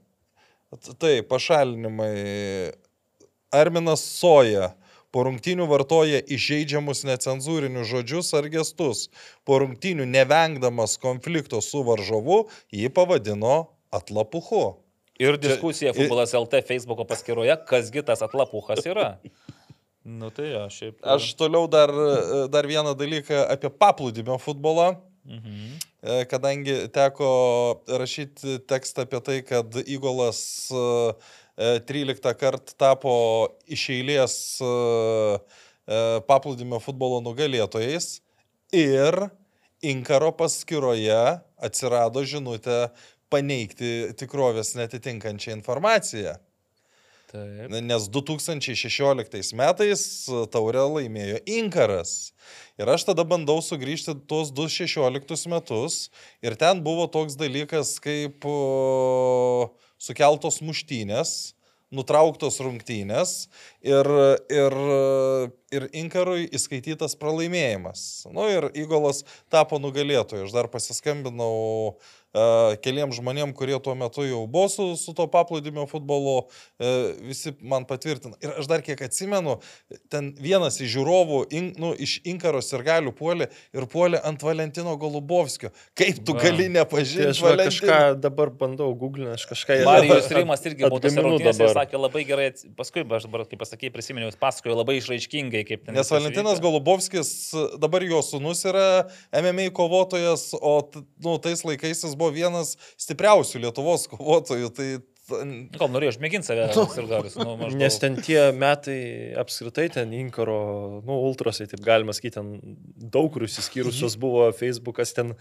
Taip, 0.98 1.26
pašalinimai. 1.30 2.12
Arminas 3.55 4.05
Soja. 4.18 4.74
Po 5.14 5.22
rungtynių 5.24 5.64
vartoja 5.70 6.18
įžeidžiamus 6.34 7.05
necenzūrinius 7.09 7.88
žodžius 7.88 8.34
ar 8.36 8.51
gestus. 8.52 9.06
Po 9.48 9.56
rungtynių 9.62 10.05
nevengdamas 10.10 10.98
konflikto 11.01 11.62
su 11.64 11.80
varžovu, 11.86 12.43
jį 12.74 12.90
pavadino 12.93 13.62
atlapuchu. 13.94 14.76
Ir 15.22 15.38
diskusija 15.40 15.94
futbolas 15.97 16.34
LT 16.36 16.60
Facebook'o 16.68 17.06
paskyroje, 17.09 17.55
kasgi 17.70 18.05
tas 18.05 18.20
atlapuchas 18.26 18.84
yra. 18.84 19.14
Nu 20.07 20.31
tai 20.31 20.53
jo, 20.53 20.62
šiaip. 20.70 21.01
Aš 21.03 21.33
toliau 21.35 21.66
dar, 21.66 21.91
dar 22.53 22.69
vieną 22.70 22.95
dalyką 22.95 23.43
apie 23.51 23.73
paplūdimio 23.74 24.39
futbolą. 24.39 24.93
Mhm. 25.27 25.78
E, 26.03 26.24
kadangi 26.31 26.74
teko 26.95 27.28
rašyti 27.91 28.61
tekstą 28.70 29.03
apie 29.03 29.20
tai, 29.27 29.41
kad 29.43 29.74
Įgolas 29.83 30.70
e, 30.70 30.85
e, 31.59 31.70
13 31.89 32.35
kartą 32.39 32.77
tapo 32.78 33.15
iš 33.66 33.89
eilės 33.97 34.37
e, 34.62 34.70
e, 34.70 35.99
paplūdimio 36.31 36.78
futbolo 36.85 37.19
nugalėtojais 37.27 38.20
ir 38.77 39.19
Inkaro 39.87 40.31
paskyroje 40.39 41.19
atsirado 41.59 42.23
žinutė 42.24 42.87
paneigti 43.28 44.15
tikrovės 44.16 44.77
netitinkančią 44.78 45.59
informaciją. 45.59 46.37
Taip. 47.27 47.73
Nes 47.82 48.07
2016 48.15 49.57
metais 49.59 50.03
taurę 50.55 50.85
laimėjo 50.94 51.40
Inkaras. 51.57 52.31
Ir 52.78 52.86
aš 52.93 53.09
tada 53.09 53.24
bandau 53.27 53.59
sugrįžti 53.65 54.15
tuos 54.31 54.53
2016 54.55 55.51
metus 55.51 55.98
ir 56.44 56.55
ten 56.61 56.85
buvo 56.86 57.09
toks 57.11 57.35
dalykas 57.40 57.97
kaip 58.05 58.47
o, 58.47 59.74
sukeltos 59.98 60.61
muštynės, 60.62 61.32
nutrauktos 61.90 62.61
rungtynės 62.62 63.32
ir, 63.82 64.07
ir, 64.47 64.78
ir 65.74 65.89
Inkarui 65.98 66.47
įskaitytas 66.55 67.19
pralaimėjimas. 67.19 68.05
Nu 68.31 68.47
ir 68.53 68.69
Įgolas 68.78 69.24
tapo 69.51 69.82
nugalėtoju. 69.82 70.47
Aš 70.47 70.55
dar 70.55 70.70
pasiskambinau 70.70 71.57
uh, 71.90 72.15
keliems 72.84 73.16
žmonėm, 73.16 73.54
kurie 73.56 73.76
tuo 73.82 73.94
metu 73.98 74.26
jau 74.26 74.42
buvo 74.50 74.68
su, 74.72 74.88
su 75.00 75.14
to 75.16 75.26
paplūdimio 75.32 75.86
futbolu, 75.90 76.36
uh, 76.46 76.94
visi 77.24 77.54
man 77.60 77.86
patvirtina. 77.88 78.36
Ir 78.44 78.56
aš 78.60 78.68
dar 78.70 78.84
kiek 78.84 79.00
atsimenu, 79.06 79.58
ten 80.12 80.32
vienas 80.40 80.78
iš 80.82 80.92
žiūrovų 80.96 81.42
in, 81.56 81.70
nu, 81.80 81.92
iš 81.94 82.18
Inkaros 82.28 82.72
ir 82.74 82.84
galių 82.86 83.12
puolė 83.16 83.48
ir 83.76 83.86
puolė 83.90 84.20
ant 84.26 84.42
Valentino 84.44 84.96
Golubovskio. 85.00 85.72
Kaip 85.96 86.22
tu 86.26 86.36
gali 86.38 86.68
nepažinti 86.72 87.30
aš 87.32 87.42
va, 87.44 87.54
Valentino? 87.54 87.72
kažką 87.72 88.20
dabar 88.20 88.52
bandau 88.60 88.90
googlinti, 88.98 89.36
aš 89.36 89.46
kažką 89.52 89.78
Marijos 89.86 90.30
Rimas 90.34 90.64
irgi 90.68 90.86
buvo 90.86 91.00
rungtynėse 91.00 91.62
ir 91.62 91.70
dabar. 91.70 91.74
sakė 91.80 92.00
labai 92.00 92.24
gerai, 92.28 92.48
paskui 92.78 93.04
aš 93.06 93.28
dabar, 93.28 93.46
kaip 93.48 93.62
pasakė, 93.62 93.92
prisiminiau, 93.94 94.30
jis 94.30 94.40
pasakojo 94.40 94.76
labai 94.78 94.98
išraiškingai, 95.00 95.64
kaip 95.68 95.86
ten. 95.86 95.96
Nes 95.96 96.12
Valentinas. 96.12 96.60
Golubovskis, 96.66 97.30
dabar 97.80 98.04
jo 98.06 98.22
sunus 98.24 98.62
yra 98.66 99.06
MMA 99.30 99.68
kovotojas, 99.76 100.48
o 100.56 100.78
nu, 101.22 101.36
tais 101.42 101.62
laikais 101.66 102.02
jis 102.04 102.16
buvo 102.18 102.26
vienas 102.35 102.77
stipriausių 103.01 103.62
Lietuvos 103.66 104.09
kovotojų. 104.12 104.70
Tai 104.77 104.89
t- 105.01 105.40
Gal 105.74 105.90
norėjau 105.90 106.15
išmėginti 106.15 106.47
save 106.47 106.69
ir 106.70 107.09
galis. 107.11 107.35
Nu, 107.39 107.57
maždaug. 107.59 107.81
Nes 107.81 107.97
ten 107.98 108.15
tie 108.23 108.53
metai 108.55 108.98
apskritai 109.43 109.89
ten 109.90 110.12
Inkaro, 110.15 111.03
nu, 111.07 111.16
ultrasai, 111.27 111.66
taip 111.70 111.82
galima 111.86 112.15
sakyti, 112.15 112.36
ten 112.39 112.77
daug 113.11 113.32
kur 113.35 113.47
išsiskyrusios 113.48 114.15
buvo, 114.23 114.47
Facebookas 114.55 115.15
ten 115.16 115.35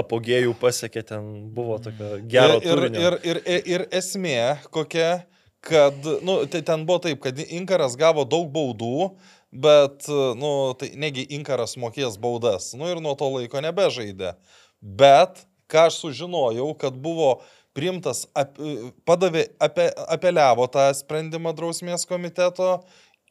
apogėjų 0.00 0.52
pasiekė, 0.60 1.02
ten 1.08 1.30
buvo 1.56 1.80
tokio 1.82 2.18
gero 2.30 2.60
ir, 2.60 2.68
turinio. 2.68 3.00
ir, 3.00 3.18
ir, 3.24 3.42
ir, 3.44 3.66
ir 3.74 3.86
esmė 3.96 4.36
kokia, 4.76 5.24
kad, 5.64 5.96
nu, 6.24 6.42
tai 6.52 6.60
ten 6.66 6.84
buvo 6.88 7.00
taip, 7.08 7.20
kad 7.24 7.40
Inkaras 7.48 7.96
gavo 8.00 8.24
daug 8.28 8.52
baudų, 8.52 9.10
bet, 9.50 10.04
nu, 10.38 10.52
tai 10.78 10.92
negi 11.00 11.24
Inkaras 11.36 11.74
mokės 11.80 12.20
baudas, 12.20 12.70
nu 12.78 12.92
ir 12.92 13.00
nuo 13.02 13.16
to 13.18 13.28
laiko 13.34 13.60
nebežaidė. 13.64 14.36
Bet, 14.80 15.42
ką 15.70 15.86
aš 15.88 16.00
sužinojau, 16.02 16.72
kad 16.78 16.96
buvo 16.98 17.36
priimtas, 17.76 18.24
ap, 18.34 18.58
padavė, 19.06 19.46
apie, 19.62 19.86
apeliavo 20.10 20.66
tą 20.72 20.88
sprendimą 20.98 21.52
drausmės 21.56 22.06
komiteto 22.08 22.80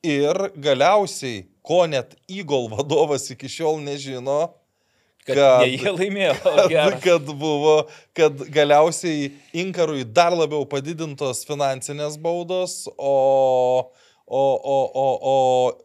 ir 0.05 0.49
galiausiai, 0.55 1.43
ko 1.65 1.83
net 1.91 2.15
Įgol 2.31 2.69
vadovas 2.71 3.27
iki 3.33 3.49
šiol 3.51 3.81
nežino, 3.83 4.39
kad, 5.27 5.35
kad- 5.35 5.67
jie 5.67 5.91
laimėjo. 5.91 6.35
kad, 6.43 6.69
geras. 6.71 7.01
kad 7.03 7.31
buvo, 7.41 7.75
kad 8.17 8.45
galiausiai 8.55 9.33
Inkarui 9.59 10.05
dar 10.07 10.33
labiau 10.35 10.63
padidintos 10.69 11.43
finansinės 11.49 12.17
baudos, 12.21 12.85
o, 12.95 13.91
o, 14.29 14.41
o, 14.61 14.77
o, 14.93 15.05
o 15.31 15.35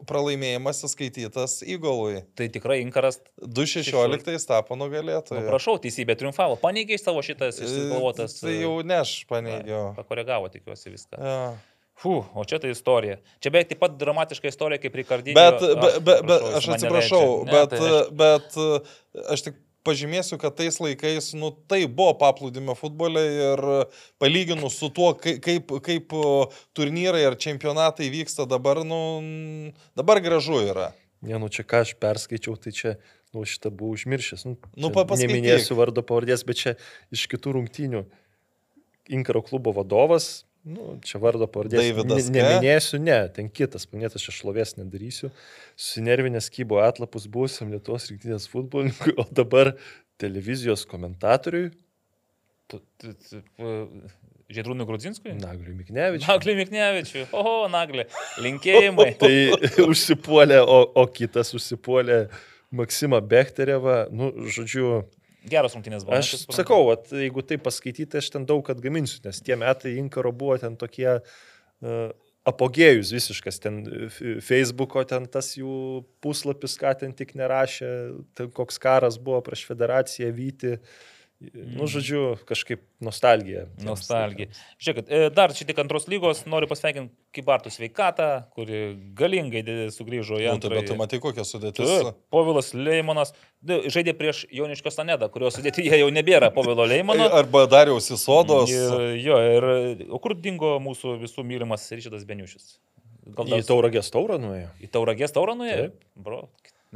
pralaimėjimas 0.08 0.84
įskaitytas 0.84 1.62
Įgolui. 1.64 2.22
Tai 2.36 2.48
tikrai 2.52 2.82
Inkaras, 2.84 3.20
2016 3.40 4.48
tapo 4.50 4.76
nu, 4.76 4.84
nugalėtoju. 4.84 5.44
prašau, 5.48 5.78
teisybė 5.80 6.18
triumfavo. 6.20 6.58
Paneigiai 6.60 7.00
savo 7.00 7.24
šitas 7.24 7.62
išsigalvotas. 7.62 8.36
Tai 8.42 8.52
jau 8.52 8.74
ne 8.84 9.00
aš 9.00 9.16
paneigiau. 9.30 9.94
Pakoregavo, 9.96 10.52
tikiuosi 10.52 10.92
viską. 10.92 11.20
Ja. 11.20 11.38
Fū, 12.04 12.18
o 12.34 12.42
čia 12.44 12.58
tai 12.60 12.72
istorija. 12.74 13.20
Čia 13.40 13.52
beveik 13.54 13.70
taip 13.70 13.80
pat 13.80 13.94
dramatiška 13.96 14.50
istorija 14.50 14.82
kaip 14.82 14.96
Rikardinė. 14.98 15.36
Bet, 15.38 15.62
be, 15.62 15.90
be, 16.02 16.16
be, 16.26 16.38
aš 16.58 16.72
atsiprašau, 16.74 17.28
bet, 17.48 17.76
tai 17.78 18.00
bet 18.18 18.58
aš 19.30 19.44
tik 19.46 19.60
pažymėsiu, 19.84 20.38
kad 20.40 20.56
tais 20.58 20.78
laikais, 20.80 21.30
nu, 21.38 21.50
tai 21.70 21.84
buvo 21.86 22.14
paplūdimio 22.20 22.74
futbole 22.78 23.22
ir 23.22 23.62
palyginus 24.22 24.78
su 24.80 24.88
tuo, 24.94 25.12
kaip, 25.18 25.74
kaip, 25.84 26.14
turnyrai 26.76 27.24
ar 27.28 27.36
čempionatai 27.40 28.08
vyksta 28.12 28.46
dabar, 28.50 28.82
nu, 28.86 29.00
dabar 29.96 30.20
gražu 30.24 30.60
yra. 30.64 30.90
Ne, 31.24 31.38
nu 31.40 31.48
čia 31.48 31.64
ką 31.64 31.84
aš 31.84 31.94
perskaičiau, 32.00 32.56
tai 32.60 32.72
čia, 32.76 32.96
nu, 33.32 33.44
šitą 33.48 33.70
buvau 33.72 33.96
užmiršęs. 33.96 34.44
Nu, 34.48 34.56
Nu, 34.76 34.88
čia 34.90 34.94
pa- 34.96 35.06
paskaityk. 35.08 35.30
Neminėsiu 35.32 35.76
vardo 35.78 36.04
pavardės, 36.04 36.44
bet 36.44 36.60
čia 36.60 36.74
iš 37.14 37.24
kitų 37.32 37.54
rungtynių. 37.58 38.04
Inkaro 39.12 39.40
klubo 39.44 39.72
vadovas, 39.76 40.44
nu, 40.64 40.96
čia 41.04 41.20
vardo 41.22 41.48
pavardės. 41.50 41.84
Deividas 41.84 42.30
ne, 42.32 42.40
neminėsiu, 42.40 43.00
ne, 43.02 43.20
ten 43.36 43.50
kitas, 43.52 43.86
paminėtas, 43.90 44.24
aš 44.24 44.40
šlovės 44.40 44.76
nedarysiu. 44.78 45.30
Susinervinęs 45.76 46.50
kybo 46.54 46.80
atlapus 46.84 47.28
buvusiam 47.30 47.72
Lietuvos 47.74 48.08
rinktinės 48.10 48.48
futbolininkui, 48.52 49.16
o 49.20 49.26
dabar 49.30 49.74
televizijos 50.20 50.86
komentatoriui, 50.88 51.72
Žydrūnui 54.54 54.84
Grudzinskui? 54.86 55.32
Nagliui 55.40 55.74
Miknevičiui. 55.78 56.28
Nagliui 56.28 56.56
Miknevičiui. 56.58 57.22
Oho, 57.36 57.54
Naglį. 57.72 58.04
Linkėjimai. 58.44 59.08
Tai 59.22 59.34
užsipuolė, 59.86 60.60
o, 60.60 60.80
o 61.00 61.04
kitas 61.10 61.54
užsipuolė 61.56 62.26
Maksimą 62.74 63.22
Bekterevą. 63.30 63.96
Nu, 64.14 64.30
žodžiu, 64.52 65.04
Geros 65.50 65.76
rungtynės 65.76 66.04
buvo. 66.06 66.18
aš 66.18 66.46
sakau, 66.54 66.86
vat, 66.88 67.10
jeigu 67.12 67.44
tai 67.44 67.58
paskaityti, 67.60 68.20
aš 68.20 68.30
ten 68.32 68.46
daug 68.48 68.68
atgaminsiu, 68.72 69.20
nes 69.26 69.42
tie 69.44 69.56
metai 69.60 69.96
Inkaro 70.00 70.32
buvo 70.32 70.56
ten 70.62 70.78
tokie 70.80 71.08
uh, 71.18 72.12
apogėjus 72.48 73.12
visiškas, 73.14 73.58
ten 73.64 73.80
Facebooko, 74.44 75.02
ten 75.08 75.26
tas 75.32 75.54
jų 75.56 76.04
puslapis, 76.24 76.76
ką 76.80 76.92
ten 77.00 77.14
tik 77.16 77.34
nerašė, 77.40 77.90
ten 78.36 78.50
koks 78.54 78.80
karas 78.82 79.18
buvo 79.20 79.40
prieš 79.46 79.64
federaciją 79.68 80.30
vyti. 80.36 80.76
Nu, 81.54 81.86
žodžiu, 81.90 82.20
kažkaip 82.48 82.80
nostalgija. 83.04 83.66
Nostalgija. 83.84 84.48
Žiūrėkit, 84.82 85.08
e, 85.10 85.30
dar 85.34 85.52
šiek 85.54 85.68
tiek 85.70 85.80
antros 85.82 86.06
lygos 86.10 86.44
noriu 86.50 86.68
pasveikinti 86.70 87.12
Kibartų 87.34 87.72
sveikatą, 87.74 88.28
kuri 88.54 88.80
galingai 89.18 89.64
sugrįžo 89.90 90.38
į 90.38 90.46
Nu, 90.52 90.60
tai, 90.62 90.70
bet 90.70 90.84
antrą. 90.84 90.86
tu 90.92 90.96
matai, 91.00 91.18
kokia 91.24 91.42
sudėtis. 91.48 91.90
Taip, 91.90 92.20
Povilas 92.30 92.70
Leimonas 92.78 93.34
du, 93.60 93.80
žaidė 93.90 94.14
prieš 94.18 94.44
Jaunišką 94.54 94.92
Stanedą, 94.94 95.28
kurio 95.34 95.50
sudėtyje 95.50 95.98
jau 95.98 96.08
nebėra 96.14 96.52
Povilo 96.54 96.86
Leimono. 96.86 97.26
Arba 97.40 97.66
Dariausi 97.66 98.16
sodos. 98.20 98.70
Ir, 98.70 99.16
jo, 99.24 99.40
ir 99.58 100.06
o 100.14 100.22
kur 100.22 100.36
dingo 100.38 100.76
mūsų 100.84 101.18
visų 101.24 101.42
mylimas 101.44 101.88
Ryšidas 101.90 102.24
Beniušis? 102.28 102.76
Gal 103.34 103.48
Į 103.48 103.54
dar 103.56 103.62
tauragės 103.64 104.10
taurą 104.12 104.36
nuėjo. 104.36 104.66
į 104.84 104.88
Tauragės 104.92 105.32
taurą 105.32 105.54
nuėjo? 105.56 105.76
Taip. 105.88 106.02
Bro, 106.14 106.42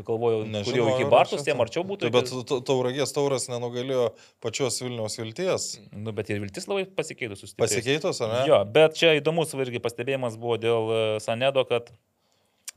galvojau, 0.07 0.43
kur 0.45 0.49
jau 0.49 0.85
Nežinau, 0.85 0.89
iki 0.95 1.07
šitą. 1.07 1.45
tiem 1.49 1.63
arčiau 1.65 1.85
būtų. 1.89 2.07
Tai, 2.07 2.11
bet 2.15 2.31
ta- 2.51 2.61
tauragės 2.69 3.15
tauras 3.17 3.49
nenugalėjo 3.51 4.11
pačios 4.45 4.79
Vilniaus 4.83 5.19
vilties. 5.19 5.67
Nu, 5.93 6.13
bet 6.13 6.31
ir 6.31 6.41
viltis 6.43 6.69
labai 6.71 6.85
pasikeitusi. 6.87 7.55
Pasikeitus, 7.59 8.21
ar 8.23 8.35
ne? 8.35 8.43
Jo, 8.51 8.61
bet 8.65 8.95
čia 9.01 9.15
įdomus 9.19 9.55
irgi 9.59 9.81
pastebėjimas 9.83 10.37
buvo 10.39 10.57
dėl 10.61 10.93
e, 10.93 11.03
Sanedo, 11.25 11.65
kad 11.69 11.91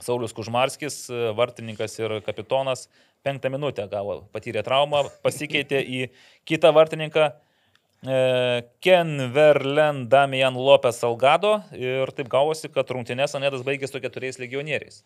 Saulis 0.02 0.34
Kužmarskis, 0.34 1.04
e, 1.14 1.30
vartininkas 1.38 2.00
ir 2.02 2.18
kapitonas, 2.26 2.88
penktą 3.26 3.52
minutę 3.54 3.86
gavo, 3.92 4.24
patyrė 4.34 4.64
traumą, 4.66 5.06
pasikeitė 5.26 5.82
į 5.86 6.04
kitą 6.50 6.72
vartininką. 6.74 7.28
e, 8.02 8.64
Ken 8.82 9.12
Verlen 9.34 10.08
Damian 10.10 10.56
Lopes 10.58 10.98
Salgado 11.04 11.60
ir 11.78 12.10
taip 12.18 12.32
gavosi, 12.34 12.72
kad 12.74 12.90
rungtynės 12.90 13.36
Sanedas 13.36 13.62
baigė 13.68 13.86
su 13.90 14.02
keturiais 14.02 14.40
legionieriais. 14.42 15.04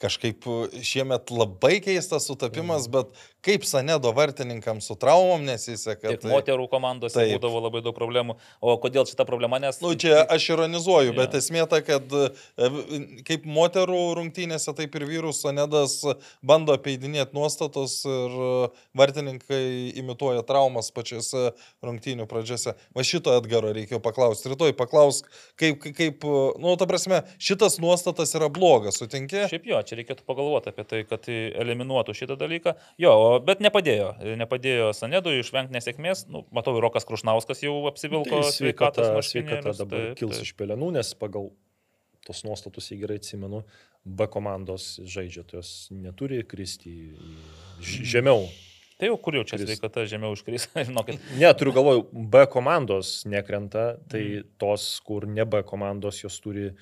Kažkaip 0.00 0.46
šiemet 0.80 1.28
labai 1.28 1.74
keistas 1.84 2.24
sutapimas, 2.30 2.86
bet 2.88 3.10
kaip 3.44 3.66
Sanedo 3.68 4.12
vartininkams 4.16 4.86
su 4.88 4.94
traumom 4.96 5.42
nesiseka. 5.44 6.14
Tiek 6.14 6.24
moterų 6.28 6.64
komandose 6.72 7.18
Taip. 7.18 7.34
būdavo 7.36 7.60
labai 7.66 7.82
daug 7.84 7.92
problemų. 7.96 8.36
O 8.64 8.76
kodėl 8.80 9.04
šita 9.08 9.26
problema? 9.28 9.58
Nes... 9.60 9.76
Nu, 9.84 9.92
čia 10.00 10.22
aš 10.24 10.46
ironizuoju, 10.54 11.12
bet 11.16 11.36
Jo. 11.36 11.42
esmė 11.42 11.66
ta, 11.68 11.82
kad 11.84 12.08
e, 12.16 12.30
kaip 13.28 13.44
moterų 13.48 13.98
rungtynėse, 14.20 14.72
taip 14.76 14.96
ir 14.96 15.04
vyrų 15.08 15.34
Sanedas 15.36 15.98
bando 16.40 16.72
apeidinėti 16.76 17.36
nuostatos 17.36 17.98
ir 18.08 18.38
e, 18.40 18.50
vartininkai 18.96 19.62
imituoja 20.00 20.46
traumas 20.48 20.88
pačiose 20.96 21.50
rungtynių 21.84 22.24
pradžiose. 22.30 22.72
Va 22.96 23.04
šito 23.04 23.36
Edgaro 23.36 23.72
reikėjo 23.76 24.00
paklausti. 24.04 24.48
Rytoj 24.54 24.72
paklausk, 24.80 25.28
kaip, 25.60 25.76
kaip- 25.84 25.96
kaip, 26.00 26.24
nu, 26.60 26.72
ta 26.80 26.86
prasme, 26.88 27.22
šitas 27.42 27.76
nuostatas 27.82 28.32
yra 28.38 28.48
blogas, 28.52 28.96
sutinki? 29.00 29.44
Šiaip 29.52 29.66
jo, 29.68 29.80
čia 29.90 29.98
reikėtų 29.98 30.24
pagalvoti 30.28 30.70
apie 30.70 30.84
tai, 30.88 31.00
kad 31.10 31.26
eliminuotų 31.34 32.14
šitą 32.16 32.36
dalyką. 32.40 32.76
Jo, 33.02 33.12
bet 33.44 33.60
nepadėjo. 33.64 34.12
Nepadėjo 34.40 34.92
Sanedui 34.96 35.40
išvengti 35.42 35.74
nesėkmės. 35.76 36.24
Nu, 36.30 36.44
matau, 36.54 36.76
Rokas 36.80 37.04
Krušnauskas 37.08 37.64
jau 37.66 37.74
apsivilko 37.90 38.40
Tai 38.40 38.54
sveikatos 38.54 39.32
sveikata 39.34 39.74
dabar 39.82 40.06
Taip, 40.12 40.18
kils 40.22 40.38
taip. 40.38 40.46
iš 40.48 40.54
pelenų, 40.62 40.92
nes 41.00 41.12
pagal 41.18 41.50
tos 42.26 42.44
nuostatus, 42.46 42.90
jei 42.92 43.00
gerai 43.02 43.18
atsimenu, 43.20 43.64
B 44.04 44.26
komandos 44.32 44.94
žaidžia, 45.04 45.42
tai 45.48 45.58
jos 45.60 45.70
neturi 45.92 46.42
kristi 46.48 46.92
žemiau. 47.82 48.46
Tai 49.00 49.08
jau 49.08 49.16
kur 49.16 49.38
jau 49.38 49.42
čia 49.48 49.56
sveikata 49.60 50.02
žemiau 50.08 50.34
užkris, 50.36 50.66
žinokit. 50.88 51.20
Ne, 51.40 51.48
turiu 51.56 51.72
galvoj, 51.72 52.02
B 52.12 52.42
komandos 52.52 53.22
nekrenta, 53.28 53.94
tai 54.12 54.20
Mhm. 54.42 54.50
tos, 54.60 55.00
kur 55.04 55.24
ne 55.26 55.44
B 55.48 55.62
komandos, 55.64 56.18
jos 56.20 56.36
turi 56.44 56.66
e, 56.68 56.74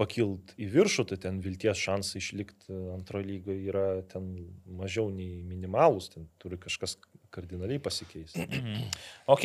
pakilt 0.00 0.54
į 0.56 0.70
viršų, 0.72 1.04
tai 1.10 1.18
ten 1.20 1.42
vilties 1.44 1.76
šansai 1.76 2.22
išlikti 2.22 2.72
antrojo 2.94 3.26
lygoje 3.28 3.68
yra 3.68 3.84
ten 4.08 4.30
mažiau 4.78 5.10
nei 5.12 5.42
minimalus, 5.44 6.08
ten 6.14 6.24
turi 6.40 6.56
kažkas 6.56 6.96
kardinaliai 7.34 7.82
pasikeisti. 7.82 8.46
Ok. 9.34 9.44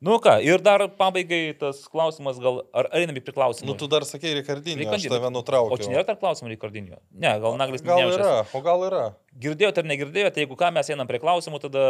Nu 0.00 0.16
ką, 0.22 0.38
ir 0.46 0.62
dar 0.62 0.86
pabaigai 0.96 1.50
tas 1.58 1.82
klausimas, 1.90 2.38
gal 2.40 2.62
ar 2.70 2.88
einame 2.96 3.20
prie 3.20 3.34
klausimų? 3.34 3.68
Nu, 3.72 3.74
tu 3.76 3.88
dar 3.90 4.06
sakei, 4.08 4.32
Rikardinį, 4.38 4.86
aš 4.94 5.08
tave 5.10 5.32
nutraukiau. 5.34 5.74
O 5.74 5.80
čia 5.80 5.90
nėra 5.90 6.06
tarp 6.06 6.22
klausimų 6.22 6.54
Rikardinio? 6.54 7.00
Ne, 7.10 7.34
gal 7.42 7.58
Naglis 7.60 7.84
Gal 7.84 8.06
yra, 8.14 8.32
o 8.54 8.62
gal 8.64 8.86
yra. 8.86 9.04
Girdėjote 9.42 9.82
ar 9.82 9.90
negirdėjote, 9.90 10.44
jeigu 10.44 10.56
ką 10.56 10.70
mes 10.78 10.92
einam 10.94 11.10
prie 11.10 11.20
klausimų, 11.20 11.60
tada 11.66 11.84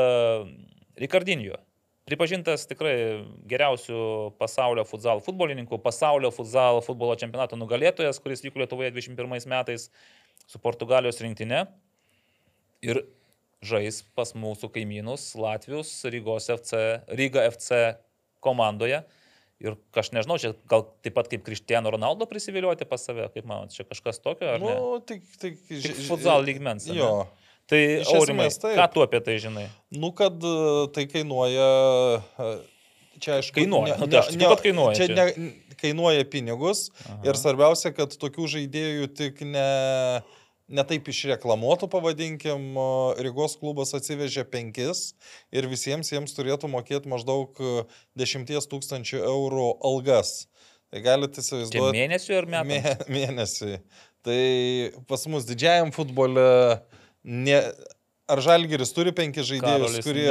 Rikardinio. 0.98 1.60
Pripažintas 2.07 2.69
tikrai 2.70 2.95
geriausių 3.51 3.97
pasaulio 4.39 4.85
futsal 4.87 5.19
futbolininkų, 5.27 5.81
pasaulio 5.83 6.28
futsal 6.31 6.78
futbolo 6.87 7.16
čempionato 7.19 7.59
nugalėtojas, 7.59 8.20
kuris 8.23 8.45
vyko 8.45 8.61
Lietuvoje 8.62 8.93
21 8.95 9.49
metais 9.51 9.89
su 10.47 10.61
Portugalijos 10.62 11.19
rinktinė. 11.19 11.65
Ir 12.87 13.01
žais 13.66 14.05
pas 14.15 14.31
mūsų 14.39 14.70
kaimynus 14.77 15.33
Latvijos 15.35 15.91
Rygos 16.15 16.47
FC, 16.55 16.85
Ryga 17.11 17.43
FC 17.51 17.81
komandoje. 18.45 19.03
Ir 19.66 19.74
aš 19.99 20.12
nežinau, 20.15 20.37
čia 20.39 20.53
gal 20.70 20.85
taip 21.03 21.16
pat 21.16 21.33
kaip 21.33 21.43
Kristiano 21.43 21.91
Ronaldo 21.91 22.28
prisivilioti 22.31 22.87
pas 22.87 23.03
save, 23.03 23.27
kaip 23.35 23.51
manot, 23.51 23.74
čia 23.74 23.83
kažkas 23.89 24.23
tokio, 24.23 24.53
ar 24.53 24.62
ne? 24.62 24.78
Nu, 24.78 25.01
tik, 25.03 25.27
tik, 25.41 25.59
Tik 25.73 26.05
futsal 26.07 26.47
lygmens. 26.47 26.87
Jo. 26.87 27.24
Tai 27.66 27.80
Iš 28.01 28.12
Aurimai, 28.14 28.47
esmės 28.47 28.60
taip. 28.62 28.76
ką 28.78 28.86
tu 28.94 29.02
apie 29.02 29.20
tai 29.26 29.36
žinai? 29.43 29.66
Nu, 29.98 30.12
kad 30.14 30.38
e, 30.47 30.55
tai 30.94 31.06
kainuoja. 31.10 31.68
e, 32.38 32.56
Čia 33.16 33.38
aišku, 33.40 33.55
Kainuoja. 33.56 33.94
Nu, 33.97 34.06
tai 34.12 34.18
aš 34.20 34.26
kad 34.36 34.60
kainuoja 34.60 34.97
Čia, 34.98 35.06
čia. 35.09 35.14
ne, 35.40 35.47
kainuoja 35.80 36.24
pinigus 36.28 36.90
Aha. 37.06 37.22
ir 37.24 37.38
svarbiausia, 37.40 37.88
kad 37.97 38.12
tokių 38.12 38.44
žaidėjų 38.52 39.06
tik 39.16 39.40
ne, 39.48 39.64
ne 40.68 40.84
taip 40.84 41.09
išreklamuotų, 41.09 41.88
pavadinkim, 41.94 42.66
Rygos 43.24 43.56
klubas 43.56 43.94
atsivežė 43.97 44.44
penkis 44.52 45.14
ir 45.48 45.64
visiems 45.70 46.12
jiems 46.12 46.36
turėtų 46.36 46.68
mokėti 46.74 47.09
maždaug 47.09 47.56
e, 47.64 47.86
10 48.20 48.52
tūkstančių 48.74 49.22
eurų 49.24 49.70
algas. 49.88 50.43
Tai 50.93 51.01
galite 51.02 51.40
įsivaizduoti. 51.43 51.97
mėnesių 51.97 52.36
ar 52.36 52.51
metų? 52.52 52.68
Mė, 52.68 52.94
mėnesį. 53.16 53.78
Tai 54.28 54.38
pas 55.09 55.24
mus 55.32 55.48
didžiajam 55.48 55.88
futbole, 55.97 56.44
ne, 57.27 57.59
ar 58.31 58.40
Žalgiris 58.43 58.94
turi 58.97 59.12
penkis 59.15 59.47
žaidėjus, 59.51 59.82
Karolis 59.82 60.07
kurie 60.07 60.28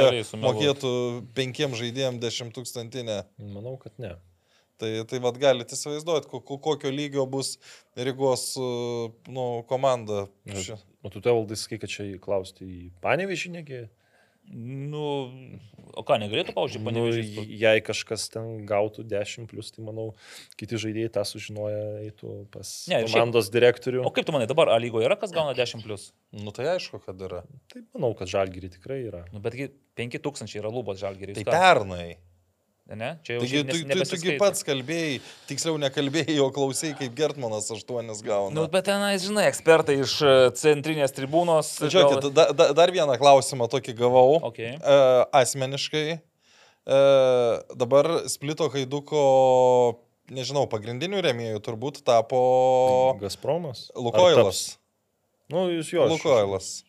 mokėtų 0.48 0.92
penkiem 1.36 1.76
žaidėjim 1.78 2.18
dešimt 2.22 2.56
tūkstantinę. 2.56 3.22
Manau, 3.52 3.76
kad 3.80 3.92
ne. 4.02 4.14
Tai, 4.76 4.90
tai 5.08 5.20
vad 5.24 5.38
galite 5.40 5.72
įsivaizduoti, 5.72 6.28
ko- 6.28 6.42
ko- 6.44 6.58
kokio 6.60 6.90
lygio 6.92 7.22
bus 7.32 7.54
Rygos 7.96 8.50
uh, 8.60 9.06
nu, 9.32 9.62
komanda. 9.70 10.26
O 11.00 11.08
tu 11.12 11.22
tevaldai 11.24 11.56
sakai, 11.56 11.78
kad 11.80 11.88
čia 11.88 12.04
klausti 12.20 12.66
į 12.66 12.80
panevižį 13.04 13.52
negi? 13.54 13.78
Nu, 14.52 15.02
o 15.96 16.02
ką, 16.06 16.18
negalėtų, 16.22 16.52
pavyzdžiui, 16.54 16.80
Nu, 16.82 16.86
panevežys? 16.86 17.30
jei 17.60 17.80
kažkas 17.84 18.28
ten 18.30 18.66
gautų 18.68 19.02
10 19.10 19.48
plus, 19.50 19.72
tai 19.74 19.82
manau, 19.86 20.14
kiti 20.56 20.78
žaidėjai 20.78 21.10
tą 21.16 21.24
sužinoja, 21.26 21.80
eitų 22.06 22.34
pas 22.54 22.70
Ne, 22.88 22.94
ne, 22.94 23.00
ir 23.02 23.08
šiaip- 23.08 23.16
komandos 23.18 23.50
direktorių. 23.50 24.04
O 24.06 24.10
kaip 24.14 24.24
tu 24.28 24.32
manai, 24.32 24.46
dabar 24.46 24.68
A 24.70 24.78
lygoje 24.78 25.04
yra 25.08 25.16
kas 25.18 25.32
gauna 25.32 25.54
10 25.54 25.82
plus? 25.82 26.12
Nu 26.32 26.52
tai 26.52 26.66
aišku, 26.76 27.02
kad 27.04 27.18
yra. 27.18 27.42
Tai 27.72 27.82
manau, 27.94 28.14
kad 28.16 28.28
žalgyrį 28.28 28.70
tikrai 28.78 29.00
yra. 29.08 29.24
Nu, 29.32 29.40
betgi 29.40 29.70
5000 29.96 30.54
yra 30.60 30.70
lubos 30.70 31.00
žalgeriai. 31.00 31.34
Tai 31.42 31.44
pernai. 31.50 32.16
Ne? 32.86 33.16
Čia 33.26 33.34
jau 33.34 33.42
Taigi 33.42 33.58
tu, 33.58 33.66
nes- 33.66 33.72
tu, 33.72 33.82
tugi 33.82 33.90
nebesiskaito. 33.90 34.38
pats 34.38 34.62
kalbėjai, 34.62 35.14
tiksliau 35.48 35.74
nekalbėjai, 35.82 36.36
o 36.38 36.46
klausai, 36.54 36.92
kaip 36.94 37.16
Gertmanas 37.18 37.66
aštuonis 37.74 38.20
gauna. 38.22 38.54
Nu, 38.54 38.68
bet 38.70 38.86
tenais, 38.86 39.24
žinai, 39.26 39.48
ekspertai 39.50 39.96
iš 40.04 40.14
e, 40.22 40.34
centrinės 40.54 41.16
tribūnos. 41.16 41.72
Tai 41.80 41.90
Žiūrėkit, 41.90 42.30
da, 42.30 42.46
da, 42.54 42.68
dar 42.78 42.94
vieną 42.94 43.18
klausimą 43.18 43.66
tokį 43.72 43.96
gavau. 43.98 44.38
Okay. 44.52 44.76
E, 44.78 44.96
asmeniškai. 45.34 46.06
E, 46.86 47.00
dabar 47.74 48.12
Splito 48.30 48.70
Haiduko, 48.70 49.26
nežinau, 50.30 50.68
pagrindinių 50.70 51.26
remėjų 51.26 51.64
turbūt 51.66 52.04
tapo 52.06 52.38
Gazpromas? 53.18 53.88
Lukoilas. 53.98 54.76
Nu, 55.50 55.66
jūs 55.74 55.90
jo. 55.90 56.06
Lukoilas. 56.06 56.84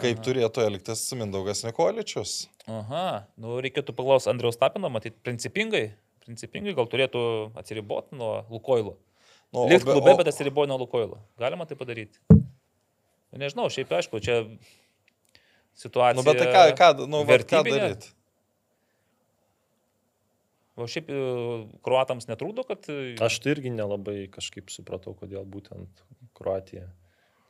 Kaip 0.00 0.24
turėtų 0.24 0.64
elgtis 0.64 1.02
Mindaugas 1.12 1.60
Nikoličius? 1.66 2.46
Aha, 2.70 3.04
nu 3.40 3.58
reikėtų 3.64 3.94
paklausti 3.96 4.30
Andriaus 4.30 4.58
Tapino, 4.60 4.90
matyt, 4.92 5.16
principingai, 5.26 5.88
principingai 6.22 6.74
gal 6.76 6.86
turėtų 6.90 7.22
atsiriboti 7.58 8.18
nuo 8.18 8.44
Lukoilo. 8.52 8.96
Nu, 9.50 9.64
Likt 9.66 9.86
be- 9.88 9.96
klube, 9.96 10.14
bet 10.20 10.30
atsiriboja 10.30 10.70
nuo 10.70 10.78
Lukoilo. 10.84 11.18
Galima 11.40 11.66
tai 11.66 11.78
padaryti. 11.80 12.20
Nu, 12.30 13.40
Nežinau, 13.42 13.66
šiaip 13.72 13.90
aišku, 13.98 14.20
čia 14.22 14.44
situacija. 15.74 16.18
Nu, 16.18 16.26
bet 16.26 16.38
tai 16.38 16.50
ką, 16.54 16.64
ką, 16.78 16.90
nu, 17.10 17.24
ką 17.26 17.64
daryti? 17.66 18.12
O 20.80 20.86
šiaip 20.88 21.10
e, 21.12 21.18
kruatams 21.84 22.28
netrūdo, 22.30 22.62
kad 22.68 22.86
Aš 23.26 23.40
tai 23.42 23.56
irgi 23.56 23.72
nelabai 23.74 24.22
kažkaip 24.32 24.70
supratau, 24.72 25.16
kodėl 25.18 25.44
būtent 25.44 26.04
Kroatija. 26.38 26.86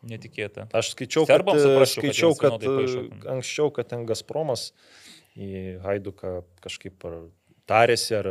Netikėta. 0.02 0.68
Aš 0.72 0.94
skaičiau, 0.94 1.27
Serbams 1.28 1.60
kad, 1.60 1.66
e, 1.66 1.74
suprasčiau, 1.74 2.01
kad 2.02 2.14
skaičiau, 2.14 2.31
jiems 2.31 2.40
kad, 2.40 2.64
paišo. 2.64 3.02
e, 3.05 3.28
anksčiau, 3.35 3.72
kad 3.74 3.89
ten 3.93 4.06
Gazpromas 4.09 4.70
į 5.36 5.81
Haiduką 5.85 6.40
kažkaip 6.64 7.05
ar 7.09 7.18
tarėsi, 7.70 8.16
ar, 8.18 8.27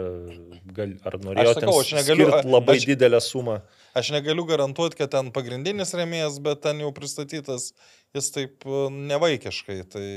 gal, 0.76 0.96
ar 1.08 1.16
norėjo 1.24 1.54
sakau, 1.56 1.78
ten 1.88 2.00
negaliu- 2.02 2.32
labai 2.52 2.76
aš- 2.76 2.88
didelę 2.90 3.22
sumą. 3.24 3.62
Aš 3.96 4.12
negaliu 4.12 4.44
garantuoti, 4.46 4.98
kad 5.00 5.12
ten 5.12 5.32
pagrindinis 5.32 5.94
remėjas, 5.96 6.42
bet 6.44 6.62
ten 6.66 6.80
jau 6.84 6.92
pristatytas 6.92 7.72
jis 8.14 8.32
taip 8.36 8.66
e, 8.68 8.90
nevaikiškai. 9.14 9.80
Tai... 9.90 10.08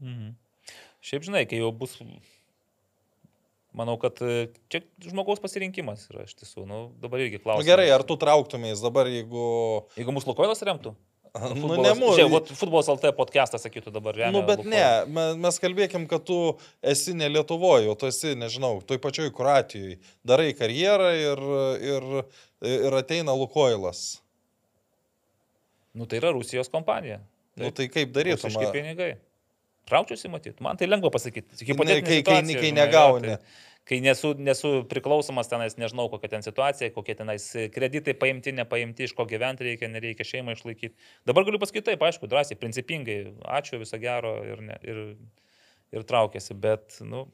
Mhm. 0.00 0.34
Šiaip 1.06 1.22
žinai, 1.28 1.44
kai 1.46 1.60
jau 1.60 1.70
bus. 1.70 1.94
Manau, 3.76 3.98
kad 4.00 4.16
e, 4.24 4.46
čia 4.72 4.80
žmogaus 5.04 5.42
pasirinkimas 5.42 6.06
yra 6.08 6.24
iš 6.24 6.32
tiesų. 6.38 6.64
Nu, 6.68 6.78
dabar 7.02 7.20
irgi 7.20 7.36
Na 7.36 7.42
klausimas. 7.44 7.68
gerai, 7.68 7.90
ar 7.92 8.04
tu 8.08 8.16
trauktumės 8.16 8.80
dabar, 8.80 9.10
jeigu... 9.12 9.42
Jeigu 10.00 10.14
mūsų 10.16 10.32
Lukoilas 10.32 10.64
remtų? 10.64 10.94
Nu, 11.36 11.74
ne 11.76 11.90
mūsų. 11.92 12.14
Žiūrėk, 12.16 12.52
futbolas 12.56 12.88
LT 12.88 13.10
podcastas 13.18 13.66
sakytų 13.66 13.92
dabar 13.92 14.16
remia. 14.16 14.32
Nu, 14.32 14.40
bet 14.48 14.62
Lukoilą. 14.62 14.72
ne, 14.72 15.12
me- 15.12 15.34
mes 15.44 15.58
kalbėkim, 15.60 16.06
kad 16.08 16.24
tu 16.24 16.38
esi 16.80 17.12
ne 17.12 17.28
Lietuvoje, 17.28 17.90
o 17.92 17.96
tu 18.00 18.08
esi, 18.08 18.32
nežinau, 18.40 18.78
toj 18.88 18.96
pačioj 19.04 19.28
Kroatijoje. 19.36 19.98
Darai 20.24 20.54
karjerą 20.56 21.10
ir, 21.20 21.42
ir, 21.92 22.06
ir 22.88 22.96
ateina 22.96 23.36
Lukoilas. 23.36 24.22
Nu, 25.92 26.08
tai 26.08 26.22
yra 26.22 26.32
Rusijos 26.32 26.72
kompanija. 26.72 27.20
Nu, 27.56 27.68
tai 27.72 27.90
kaip 27.92 28.16
darytum? 28.16 28.48
Rusiški 28.48 28.72
pinigai. 28.72 29.12
Traukčiausi 29.86 30.28
matyti. 30.32 30.62
Man 30.66 30.76
tai 30.80 30.88
lengva 30.90 31.10
pasakyti. 31.14 31.54
Ne, 31.86 32.00
kai- 32.02 32.22
kai- 32.26 32.42
kai 32.60 32.70
negauni. 32.74 33.28
Tai, 33.36 33.62
kai 33.86 34.00
nesu, 34.02 34.32
nesu 34.42 34.70
priklausomas 34.90 35.46
tenais, 35.46 35.76
nežinau, 35.78 36.08
kokia 36.10 36.32
ten 36.32 36.42
situacija, 36.42 36.90
kokie 36.90 37.14
tenais 37.14 37.44
kreditai 37.70 38.16
paimti, 38.18 38.50
nepaimti, 38.56 39.06
iš 39.06 39.14
ko 39.14 39.22
gyventi 39.30 39.62
reikia, 39.68 39.86
nereikia 39.92 40.26
šeimą 40.26 40.56
išlaikyti. 40.58 40.96
Dabar 41.30 41.46
galiu 41.46 41.60
pasakyti 41.62 41.92
taip, 41.92 42.02
aišku, 42.02 42.26
drąsiai, 42.26 42.58
principingai, 42.58 43.20
ačiū, 43.46 43.78
viso 43.78 44.00
gero 44.02 44.32
ir, 44.42 44.64
ne, 44.72 44.78
ir, 44.82 44.98
ir 45.94 46.02
traukėsi, 46.08 46.56
bet, 46.58 46.98
nu, 47.06 47.28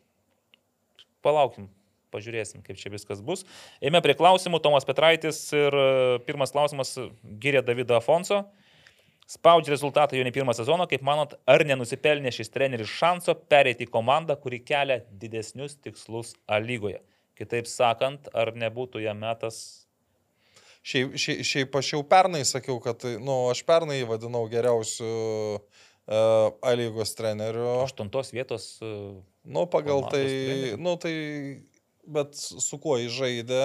palaukim. 1.25 1.71
Pažiūrėsim, 2.13 2.61
kaip 2.61 2.77
čia 2.77 2.91
viskas 2.93 3.23
bus. 3.25 3.47
Eime 3.81 4.03
prie 4.05 4.13
klausimų. 4.13 4.59
Tomas 4.61 4.85
Petraitis 4.85 5.39
ir 5.57 5.73
e, 5.73 6.19
pirmas 6.27 6.53
klausimas 6.53 6.91
gyrė 7.41 7.63
Davidą 7.65 7.97
Afonso. 8.03 8.43
Spaudžia 9.31 9.73
rezultatą 9.73 10.19
jau 10.19 10.25
ne 10.27 10.33
pirmą 10.35 10.53
sezoną. 10.57 10.89
Kaip 10.91 11.05
manot, 11.07 11.37
ar 11.49 11.65
nenusipelnė 11.65 12.33
šis 12.35 12.51
treneris 12.53 12.91
šanso 12.91 13.37
pereiti 13.49 13.87
į 13.87 13.93
komandą, 13.95 14.37
kuri 14.41 14.61
kelia 14.67 15.01
didesnius 15.09 15.79
tikslus 15.81 16.35
A 16.47 16.59
lygoje? 16.61 17.01
Kitaip 17.39 17.71
sakant, 17.71 18.29
ar 18.37 18.53
nebūtų 18.53 19.01
jam 19.07 19.23
metas 19.23 19.83
Šiaip, 20.83 21.15
šiaip, 21.15 21.43
šiaip 21.47 21.77
aš 21.79 21.93
jau 21.95 22.01
pernai 22.11 22.43
sakiau, 22.47 22.81
kad, 22.83 22.99
tai, 22.99 23.15
nu, 23.23 23.45
aš 23.53 23.61
pernai 23.67 24.01
jį 24.01 24.07
vadinau 24.11 24.43
geriausiu 24.51 25.11
uh, 25.55 26.49
A 26.59 26.73
lygos 26.75 27.15
treneriu. 27.15 27.69
aštuntos 27.85 28.33
vietos? 28.35 28.81
e, 28.83 28.91
Nu, 29.47 29.67
pagal 29.71 30.03
tai, 30.11 30.25
treneriu. 30.27 30.81
nu, 30.83 30.97
tai, 30.99 31.15
bet 32.03 32.35
su 32.35 32.81
kuo 32.83 32.97
jis 32.99 33.15
žaidė, 33.15 33.63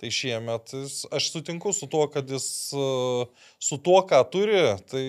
tai 0.00 0.10
šiemet 0.14 0.72
jis, 0.72 1.02
aš 1.12 1.30
sutinku 1.34 1.72
su 1.76 1.86
tuo, 1.92 2.06
kad 2.12 2.28
jis 2.32 2.46
uh, 2.72 3.28
su 3.60 3.76
tuo, 3.84 4.00
ką 4.08 4.22
turi, 4.32 4.62
tai 4.90 5.04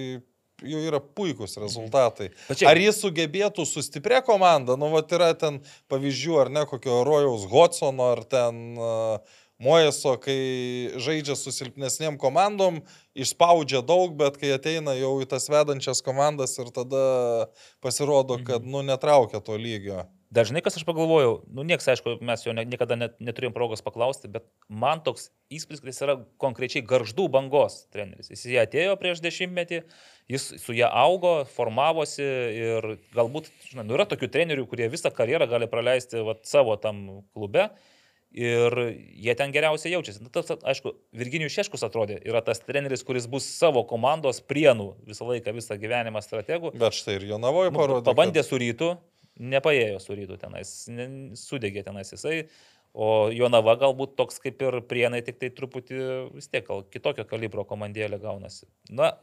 jau 0.62 0.82
yra 0.86 1.00
puikūs 1.02 1.56
rezultatai. 1.64 2.28
Bet 2.50 2.60
čia- 2.60 2.68
Ar 2.70 2.78
jis 2.78 3.00
sugebėtų 3.02 3.64
su 3.66 3.82
stipria 3.82 4.20
komanda, 4.22 4.76
nu, 4.78 4.92
va, 4.94 5.02
yra 5.16 5.32
ten 5.34 5.62
pavyzdžių, 5.90 6.36
ar 6.44 6.52
ne, 6.54 6.66
kokio 6.70 7.00
Rojaus 7.08 7.48
Hodsono, 7.50 8.12
ar 8.14 8.22
ten 8.30 8.60
uh, 8.78 9.40
Mojeso, 9.62 10.16
kai 10.18 10.90
žaidžia 10.98 11.36
su 11.38 11.52
silpnesniem 11.54 12.16
komandom, 12.18 12.80
išspaudžia 13.14 13.84
daug, 13.86 14.16
bet 14.18 14.40
kai 14.42 14.50
ateina 14.56 14.96
jau 14.98 15.12
į 15.22 15.28
tas 15.30 15.46
vedančias 15.54 16.02
komandas 16.02 16.56
ir 16.58 16.72
tada 16.74 17.04
pasirodo, 17.86 18.40
kad, 18.46 18.66
nu, 18.66 18.82
netraukia 18.82 19.38
to 19.46 19.54
lygio. 19.62 20.08
Dažnai, 20.32 20.62
kas 20.64 20.78
aš 20.80 20.86
pagalvojau, 20.88 21.42
nu 21.52 21.66
nieks, 21.68 21.84
aišku, 21.92 22.14
mes 22.24 22.46
jo 22.46 22.54
ne- 22.56 22.64
niekada 22.64 22.96
net, 22.96 23.18
neturėjom 23.20 23.52
progos 23.52 23.84
paklausti, 23.84 24.30
bet 24.32 24.46
man 24.72 25.02
toks 25.04 25.28
įspūdis, 25.52 25.82
kad 25.84 25.92
jis 25.92 26.02
yra 26.06 26.16
konkrečiai 26.40 26.86
garždų 26.88 27.26
bangos 27.34 27.82
treneris. 27.92 28.32
Jis 28.32 28.46
ją 28.54 28.64
atėjo 28.64 28.96
prieš 29.02 29.20
dešimtmetį, 29.26 29.82
jis 30.32 30.46
su 30.64 30.76
ją 30.78 30.88
augo, 30.88 31.42
formavosi 31.58 32.24
ir 32.24 32.88
galbūt, 33.12 33.52
žinai, 33.74 33.84
nu, 33.90 33.98
yra 34.00 34.08
tokių 34.08 34.32
trenerių, 34.32 34.70
kurie 34.72 34.88
visą 34.94 35.12
karjerą 35.12 35.50
gali 35.52 35.68
praleisti 35.68 36.24
vat, 36.24 36.46
savo 36.48 36.80
tam 36.80 37.26
klube. 37.36 37.68
Ir 38.32 38.72
jie 39.20 39.34
ten 39.36 39.52
geriausiai 39.52 39.92
jaučiasi. 39.92 40.22
Nu, 40.24 40.30
tas, 40.32 40.48
aišku, 40.48 40.94
Virginijus 41.20 41.52
Šeškus 41.52 41.84
atrodė, 41.84 42.16
yra 42.24 42.40
tas 42.40 42.64
treneris, 42.64 43.04
kuris 43.04 43.28
bus 43.28 43.44
savo 43.44 43.84
komandos 43.84 44.40
prienų 44.40 44.94
visą 45.04 45.28
laiką, 45.28 45.52
visą 45.52 45.76
gyvenimą 45.76 46.24
strategų. 46.24 46.72
Bet 46.80 46.96
štai 46.96 47.18
ir 47.20 47.28
Jonavoje 47.34 47.74
Nu, 47.74 47.82
parodė. 47.82 48.08
Pabandė 48.08 48.46
su 48.48 48.56
rytu, 48.56 48.94
nepaėjo 49.42 50.00
su 50.02 50.16
rytu 50.18 50.38
tenais, 50.42 50.72
ne, 50.94 51.08
sudegė 51.40 51.84
tenais 51.88 52.14
jisai, 52.14 52.46
o 52.94 53.32
Jonava 53.34 53.78
galbūt 53.80 54.16
toks 54.20 54.42
kaip 54.44 54.62
ir 54.62 54.82
prienai, 54.88 55.22
tik 55.26 55.40
tai 55.42 55.52
truputį 55.56 56.00
vis 56.36 56.50
tiek 56.52 56.66
gal 56.68 56.84
kitokio 56.92 57.26
kalibro 57.28 57.66
komandėlė 57.68 58.20
gaunasi. 58.22 58.68
Na, 58.92 59.14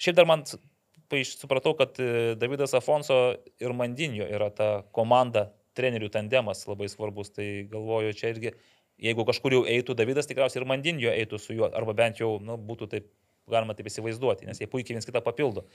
šiaip 0.00 0.18
dar 0.18 0.28
man 0.30 0.46
supratau, 0.46 1.74
kad 1.78 1.98
e, 1.98 2.34
Davidas 2.38 2.74
Afonso 2.78 3.16
ir 3.60 3.74
Mandinio 3.74 4.28
yra 4.30 4.50
ta 4.54 4.70
komanda, 4.94 5.50
trenerių 5.78 6.10
tandemas 6.12 6.66
labai 6.68 6.88
svarbus, 6.90 7.32
tai 7.34 7.66
galvoju, 7.70 8.14
čia 8.18 8.32
irgi, 8.34 8.54
jeigu 9.00 9.26
kažkur 9.26 9.54
jau 9.58 9.64
eitų 9.70 9.96
Davidas, 9.98 10.28
tikriausiai 10.30 10.62
ir 10.62 10.68
Mandinio 10.70 11.10
eitų 11.12 11.40
su 11.40 11.56
juo, 11.56 11.70
arba 11.74 11.94
bent 11.98 12.22
jau, 12.22 12.36
nu, 12.42 12.58
būtų 12.58 12.90
taip, 12.94 13.10
galima 13.52 13.76
taip 13.76 13.90
įsivaizduoti, 13.90 14.48
nes 14.48 14.62
jie 14.62 14.68
puikiai 14.70 14.96
viens 14.96 15.08
kitą 15.08 15.22
papildo. 15.24 15.66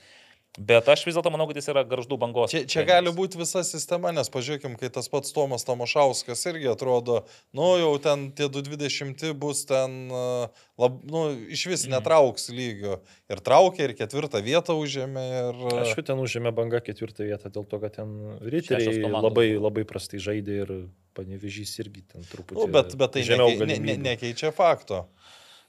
Bet 0.56 0.86
aš 0.88 1.02
vis 1.04 1.12
dėlto 1.12 1.28
manau, 1.28 1.44
kad 1.50 1.58
jis 1.60 1.68
yra 1.68 1.82
garždų 1.84 2.16
bangos. 2.16 2.48
Čia, 2.54 2.62
čia 2.64 2.84
gali 2.88 3.10
būti 3.12 3.36
visa 3.36 3.60
sistema, 3.66 4.08
nes 4.16 4.30
pažiūrėkim, 4.32 4.78
kai 4.80 4.88
tas 4.92 5.10
pats 5.12 5.34
Tomas 5.36 5.66
Tamošauskas 5.68 6.46
irgi 6.48 6.70
atrodo, 6.72 7.18
nu 7.56 7.74
jau 7.76 7.90
ten 8.00 8.30
tie 8.36 8.48
220 8.48 9.34
bus 9.36 9.66
ten, 9.68 9.98
uh, 10.08 10.64
lab, 10.80 10.96
nu, 11.12 11.26
iš 11.52 11.66
vis 11.68 11.84
netrauks 11.92 12.48
lygio. 12.48 13.02
Ir 13.28 13.42
traukė, 13.44 13.90
ir 13.90 13.96
ketvirtą 13.98 14.40
vietą 14.46 14.78
užėmė. 14.80 15.26
Ir, 15.42 15.60
uh, 15.68 15.80
Aišku, 15.82 16.06
ten 16.08 16.24
užėmė 16.24 16.54
banga 16.56 16.80
ketvirtą 16.80 17.28
vietą 17.28 17.52
dėl 17.52 17.68
to, 17.68 17.82
kad 17.82 18.00
ten 18.00 18.16
riteriai 18.40 19.04
labai, 19.04 19.50
buvo. 19.52 19.66
labai 19.68 19.84
prastai 19.88 20.22
žaidė 20.24 20.62
ir 20.64 20.74
panevežys 21.16 21.76
irgi 21.84 22.04
ten 22.14 22.24
truputį. 22.28 22.62
nu, 22.62 22.72
bet, 22.72 22.96
bet 22.96 23.16
tai 23.16 23.24
nekei, 23.28 23.60
ne, 23.68 23.78
ne, 23.90 24.00
nekeičia 24.10 24.52
fakto. 24.56 25.04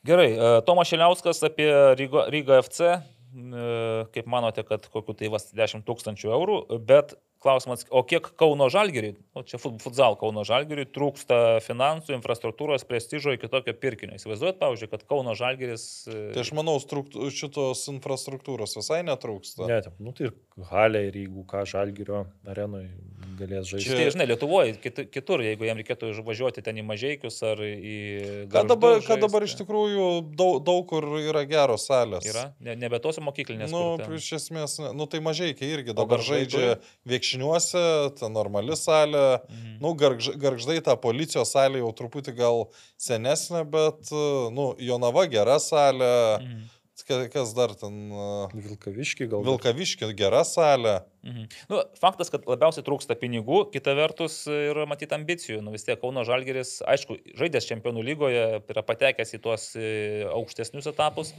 Gerai, 0.05 0.31
e, 0.37 0.49
Tomas 0.67 0.87
Šiliauskas 0.91 1.41
apie 1.47 1.69
Rygo, 1.97 2.25
Rygo 2.31 2.57
FC. 2.61 2.97
e, 3.37 4.05
Kaip 4.13 4.25
manote, 4.29 4.63
kad 4.67 4.85
kokiu 4.93 5.13
tai 5.17 5.29
vas 5.33 5.49
10 5.53 5.83
tūkstančių 5.85 6.29
eurų, 6.33 6.59
bet 6.87 7.15
klausimas, 7.43 7.83
o 7.93 8.01
kiek 8.07 8.25
Kauno 8.39 8.65
Žalgiriui, 8.73 9.13
o 9.37 9.43
čia 9.45 9.59
fut- 9.61 9.77
futsal 9.83 10.15
Kauno 10.17 10.41
Žalgiriui 10.47 10.87
trūksta 10.89 11.59
finansų, 11.61 12.15
infrastruktūros, 12.17 12.81
prestižo 12.89 13.35
iki 13.35 13.45
tokio 13.51 13.75
pirkinio. 13.77 14.17
Įsivaizduojat, 14.17 14.57
pavyzdžiui, 14.57 14.89
kad 14.89 15.03
Kauno 15.05 15.35
Žalgiris... 15.37 15.85
e, 16.09 16.31
Tai 16.33 16.41
aš 16.41 16.51
manau, 16.57 16.79
šitos 16.81 17.83
infrastruktūros 17.93 18.73
visai 18.79 19.03
netrūksta. 19.05 19.67
Ne, 19.69 19.81
taip, 19.85 19.99
nu 20.01 20.15
tai 20.17 20.31
ir 20.31 20.33
halė 20.71 21.03
ir 21.11 21.19
jeigu 21.21 21.45
ką 21.51 21.61
žalgerio 21.69 22.23
arenoje 22.49 22.89
galės 23.39 23.69
žaisti. 23.69 23.91
Tai, 23.93 24.07
žinai, 24.15 24.25
Lietuvoje, 24.31 24.73
kit- 24.83 25.03
kitur, 25.13 25.41
jeigu 25.45 25.67
jam 25.67 25.77
reikėtų 25.79 26.09
važiuoti 26.27 26.63
ten 26.65 26.77
į 26.81 26.85
Mažiekius 26.87 27.37
ar 27.47 27.61
į... 27.63 27.97
Ką 28.49 28.53
Gargždus 28.53 28.69
dabar, 28.73 28.95
ką 28.97 29.05
žaisti. 29.07 29.21
dabar 29.25 29.45
iš 29.47 29.55
tikrųjų 29.61 30.07
daug, 30.39 30.57
daug 30.67 30.83
kur 30.89 31.07
yra 31.21 31.43
geros 31.49 31.85
salės. 31.89 32.25
Yra, 32.27 32.47
ne, 32.59 32.75
nebe 32.75 32.99
tose 33.03 33.21
mokyklinės. 33.25 33.71
Nu, 33.73 33.83
kur 33.97 34.05
ten- 34.05 34.17
iš 34.19 34.29
esmės, 34.39 34.77
nu 34.97 35.05
tai 35.07 35.21
mažai, 35.25 35.51
kai 35.57 35.69
irgi 35.77 35.95
dabar 35.97 36.19
žaidžia 36.25 36.77
viekšniuose, 37.07 37.85
ta 38.19 38.29
normali 38.29 38.75
salė. 38.77 39.25
Mhm. 39.49 39.77
Nu, 39.81 39.93
gargž, 39.93 40.31
garždai 40.41 40.79
ta 40.83 40.95
policijos 40.97 41.51
salė 41.53 41.83
jau 41.83 41.91
truputį 41.93 42.33
gal 42.37 42.65
senesnė, 42.97 43.63
bet, 43.69 44.09
nu, 44.53 44.71
Jonava 44.79 45.27
gera 45.29 45.59
salė. 45.61 46.13
Mhm. 46.41 46.65
Ka- 47.07 47.27
Kas 47.31 47.53
dar 47.55 47.71
ten? 47.79 48.09
Vilkaviški 48.53 49.27
gal. 49.31 49.43
Vilkaviškė 49.47 50.09
gera 50.19 50.41
salė. 50.47 50.97
Mhm. 51.27 51.45
Nu, 51.71 51.81
faktas, 51.99 52.31
kad 52.33 52.45
labiausiai 52.47 52.83
trūksta 52.87 53.15
pinigų, 53.19 53.61
kita 53.73 53.93
vertus 53.97 54.41
ir 54.51 54.79
matyti 54.87 55.15
ambicijų. 55.17 55.61
Nu, 55.63 55.71
vis 55.75 55.87
tiek 55.87 55.99
Kauno 56.01 56.23
Žalgeris, 56.27 56.77
aišku, 56.87 57.17
žaidęs 57.39 57.67
čempionų 57.69 58.03
lygoje, 58.11 58.43
yra 58.69 58.83
patekęs 58.87 59.33
į 59.35 59.41
tuos 59.43 59.69
e, 59.79 59.87
aukštesnius 60.31 60.87
etapus, 60.91 61.33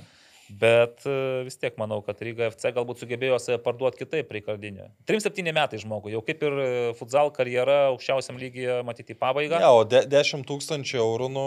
bet 0.61 1.05
e, 1.07 1.17
vis 1.47 1.59
tiek 1.61 1.77
manau, 1.81 2.01
kad 2.07 2.21
Ryga 2.25 2.49
FC 2.53 2.73
galbūt 2.77 3.03
sugebėjo 3.03 3.39
save 3.43 3.59
parduoti 3.65 4.01
kitaip 4.03 4.31
reikardinio. 4.35 4.89
3-7 5.11 5.53
metai 5.53 5.81
žmogui, 5.83 6.15
jau 6.17 6.23
kaip 6.25 6.43
ir 6.49 6.59
e, 6.63 6.69
futsal 6.99 7.33
karjera 7.37 7.79
aukščiausiam 7.91 8.41
lygyje 8.41 8.81
matyti 8.89 9.17
pabaigą. 9.19 9.61
Ne, 9.63 9.71
o 9.81 9.85
de, 9.89 10.03
10 10.11 10.47
tūkstančių 10.49 11.01
eurų, 11.03 11.31
nu, 11.35 11.47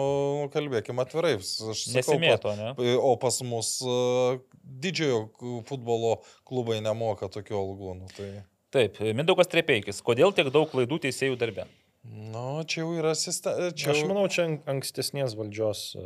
kalbėkime 0.54 1.06
atvirai. 1.06 1.36
Aš 1.42 1.58
sakau, 1.88 1.98
Nesimėto, 1.98 2.56
ne? 2.60 2.74
O 3.02 3.16
pas 3.22 3.42
mus 3.46 3.78
uh, 3.86 4.40
didžiojo 4.62 5.62
futbolo 5.70 6.18
klubai 6.48 6.80
nemoka 6.84 7.30
tokių 7.32 7.60
algų. 7.62 8.00
Nu, 8.02 8.10
tai... 8.18 8.32
Taip, 8.72 9.02
Mindaugas 9.18 9.50
Trepeikis, 9.52 10.00
kodėl 10.06 10.32
tiek 10.32 10.48
daug 10.54 10.70
klaidų 10.72 11.02
teisėjų 11.04 11.36
darbe? 11.42 11.66
Nu, 12.04 12.64
čia 12.66 12.82
jau 12.82 12.94
yra 12.98 13.12
sistema. 13.18 13.70
Čia 13.78 13.92
Aš 13.94 14.06
manau, 14.10 14.24
čia 14.32 14.48
an- 14.48 14.62
ankstesnės 14.78 15.36
valdžios 15.38 15.82
e, 16.00 16.06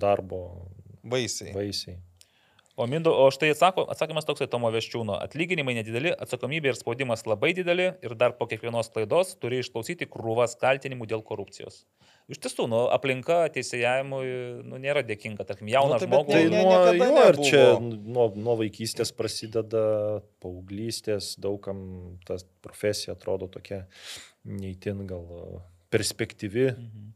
darbo 0.00 0.70
baisiai. 1.04 1.52
vaisiai. 1.56 1.98
O, 2.74 2.86
Mindo, 2.88 3.12
o 3.12 3.26
štai 3.28 3.50
atsako, 3.52 3.82
atsakymas 3.92 4.24
toks 4.24 4.46
į 4.46 4.46
Tomo 4.48 4.70
Veščiūno. 4.72 5.18
Atlyginimai 5.20 5.74
nedideli, 5.76 6.08
atsakomybė 6.24 6.70
ir 6.72 6.78
spaudimas 6.78 7.26
labai 7.28 7.50
dideli 7.52 7.90
ir 8.00 8.14
dar 8.16 8.32
po 8.38 8.46
kiekvienos 8.48 8.88
klaidos 8.94 9.34
turi 9.42 9.58
išklausyti 9.60 10.08
krūvas 10.08 10.56
kaltinimų 10.56 11.04
dėl 11.10 11.20
korupcijos. 11.26 11.82
Iš 12.32 12.40
tiesų, 12.40 12.70
nu, 12.72 12.80
aplinka 12.94 13.42
teisėjavimui 13.52 14.64
nu, 14.64 14.80
nėra 14.80 15.02
dėkinga, 15.04 15.44
tarkim, 15.44 15.68
jauną 15.68 15.98
Nu, 15.98 16.00
tai 16.00 16.08
nu, 16.08 16.14
žmogų. 16.16 16.32
Tai 16.32 16.42
Ne, 16.48 16.48
ne, 16.48 16.64
nuo, 16.64 17.12
jo, 17.12 17.28
ir 17.28 17.40
čia 17.44 17.62
nuo, 18.16 18.26
nuo 18.40 18.56
vaikystės 18.62 19.12
prasideda, 19.20 19.84
paauglystės, 20.40 21.34
daugam 21.44 21.82
ta 22.24 22.40
profesija 22.64 23.18
atrodo 23.18 23.50
tokia 23.52 23.82
neįtin 24.48 25.04
gal 25.12 25.26
perspektyvi, 25.92 26.70
Mhm. 26.72 27.10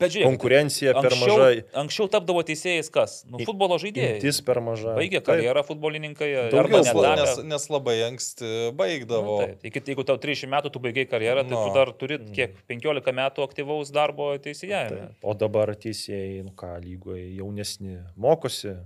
Bet 0.00 0.12
žiūrėk, 0.12 0.26
konkurencija 0.28 0.92
per 0.98 1.08
anksčiau, 1.14 1.36
maža, 1.38 1.62
anksčiau 1.80 2.08
tapdavo 2.12 2.42
teisėjais 2.44 2.90
kas? 2.92 3.14
Nu, 3.28 3.40
futbolo 3.46 3.78
žaidėjai. 3.80 4.18
imtis 4.18 4.40
per 4.44 4.60
maža. 4.64 4.92
Baigė 4.98 5.22
karjerą 5.24 5.62
futbolininkai. 5.64 6.28
Daugiau 6.52 6.82
Nes, 7.16 7.38
nes, 7.48 7.64
labai 7.72 7.94
anksti 8.08 8.50
baigdavo. 8.78 9.38
Nu, 9.40 9.46
taip. 9.46 9.64
Iki- 9.70 9.84
Jeigu 9.92 10.04
tau 10.06 10.18
30 10.20 10.48
metų 10.52 10.72
tu 10.72 10.78
baigiai 10.78 11.08
karjerą, 11.08 11.42
tai 11.48 11.56
No. 11.56 11.64
tu 11.66 11.74
dar 11.74 11.92
turi 11.92 12.18
kiek 12.32 12.54
15 12.68 13.12
metų 13.12 13.42
aktyvaus 13.48 13.90
darbo 13.92 14.36
teisėjavime. 14.38 15.08
Taip. 15.08 15.16
O 15.24 15.34
dabar 15.34 15.74
teisėjai, 15.74 16.44
nu 16.44 16.52
ką, 16.52 16.76
lygoje 16.84 17.34
jaunesni 17.36 17.98
mokosi 18.16 18.68
e, 18.76 18.78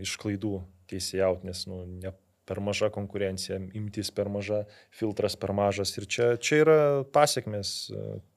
iš 0.00 0.16
klaidų 0.16 0.62
teisėjauti, 0.90 1.44
nes 1.44 1.66
nu, 1.66 1.84
ne 1.86 2.12
per 2.46 2.58
maža 2.60 2.90
konkurencija, 2.90 3.60
imtis 3.78 4.10
per 4.10 4.26
maža, 4.28 4.64
filtras 4.90 5.36
per 5.36 5.52
mažas 5.52 5.92
ir 5.98 6.06
čia, 6.06 6.36
čia 6.36 6.56
yra 6.64 7.04
pasiekmes 7.12 7.90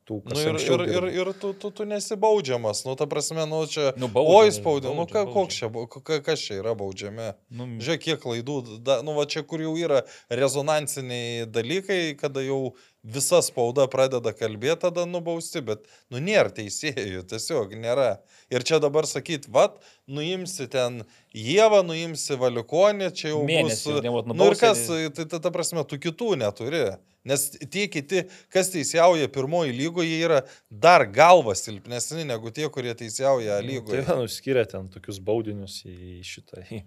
tų, 0.07 0.19
Nu, 0.23 0.33
kas 0.33 0.43
ir, 0.43 0.57
ir, 0.59 0.83
ir, 0.97 1.07
ir 1.23 1.31
tu, 1.41 1.53
tu, 1.57 1.71
tu 1.75 1.85
nesibaudžiamas, 1.89 2.83
nu, 2.87 2.95
ta 2.99 3.07
prasme, 3.09 3.45
nu, 3.49 3.61
čia... 3.71 3.91
Nu, 3.99 4.09
baudžia, 4.11 4.37
Oi, 4.43 4.53
spaudė, 4.55 4.91
nu, 4.93 5.05
baudžia. 5.07 5.25
koks 5.33 5.59
čia, 5.61 5.69
ka- 6.03 6.21
kas 6.25 6.43
čia 6.43 6.59
yra 6.61 6.73
baudžiami? 6.79 7.29
Nu, 7.55 7.67
Žiūrėk, 7.83 8.03
kiek 8.07 8.21
klaidų, 8.23 8.57
da, 8.83 8.99
nu, 9.05 9.15
va 9.17 9.25
čia, 9.29 9.43
kur 9.47 9.63
jau 9.63 9.73
yra 9.79 10.03
rezonansiniai 10.31 11.45
dalykai, 11.49 12.01
kada 12.19 12.43
jau 12.45 12.73
visa 13.03 13.41
spauda 13.43 13.85
pradeda 13.91 14.31
kalbėti, 14.35 14.79
tada 14.85 15.03
nubausti, 15.09 15.61
bet, 15.65 15.83
nu, 16.11 16.21
nėra 16.23 16.53
teisėjų, 16.55 17.25
tiesiog 17.29 17.75
nėra. 17.79 18.17
Ir 18.53 18.63
čia 18.67 18.79
dabar 18.83 19.07
sakyt, 19.09 19.49
vad, 19.51 19.79
nuimsi 20.07 20.69
ten 20.71 21.03
Jėvą, 21.33 21.81
nuimsi 21.87 22.37
Valiukonį, 22.39 23.09
čia 23.17 23.31
jau 23.33 23.41
Mėnesį, 23.47 23.95
bus... 23.97 24.03
ne, 24.05 24.13
vat 24.13 24.29
Nu 24.31 24.51
ir 24.51 24.59
kas, 24.59 24.85
tai 24.87 25.25
ta, 25.25 25.39
ta 25.41 25.51
prasme, 25.53 25.83
tu 25.89 25.99
kitų 26.01 26.37
neturi. 26.43 26.85
Nes 27.27 27.45
tie 27.71 27.85
kiti, 27.87 28.25
kas 28.51 28.67
teisėjauja 28.73 29.29
pirmoji 29.31 29.71
lygoje, 29.77 30.17
yra 30.25 30.41
dar 30.67 31.05
galva 31.07 31.55
silpnesni 31.55 32.25
negu 32.27 32.51
tie, 32.51 32.67
kurie 32.67 32.91
teisėjauja 32.99 33.61
Tai 33.61 33.67
lygoje. 33.67 34.01
va, 34.09 34.17
nuskiria 34.19 34.65
ten 34.67 34.89
tokius 34.91 35.21
baudinius 35.23 35.79
į 35.87 36.19
šitą 36.27 36.65
į 36.67 36.81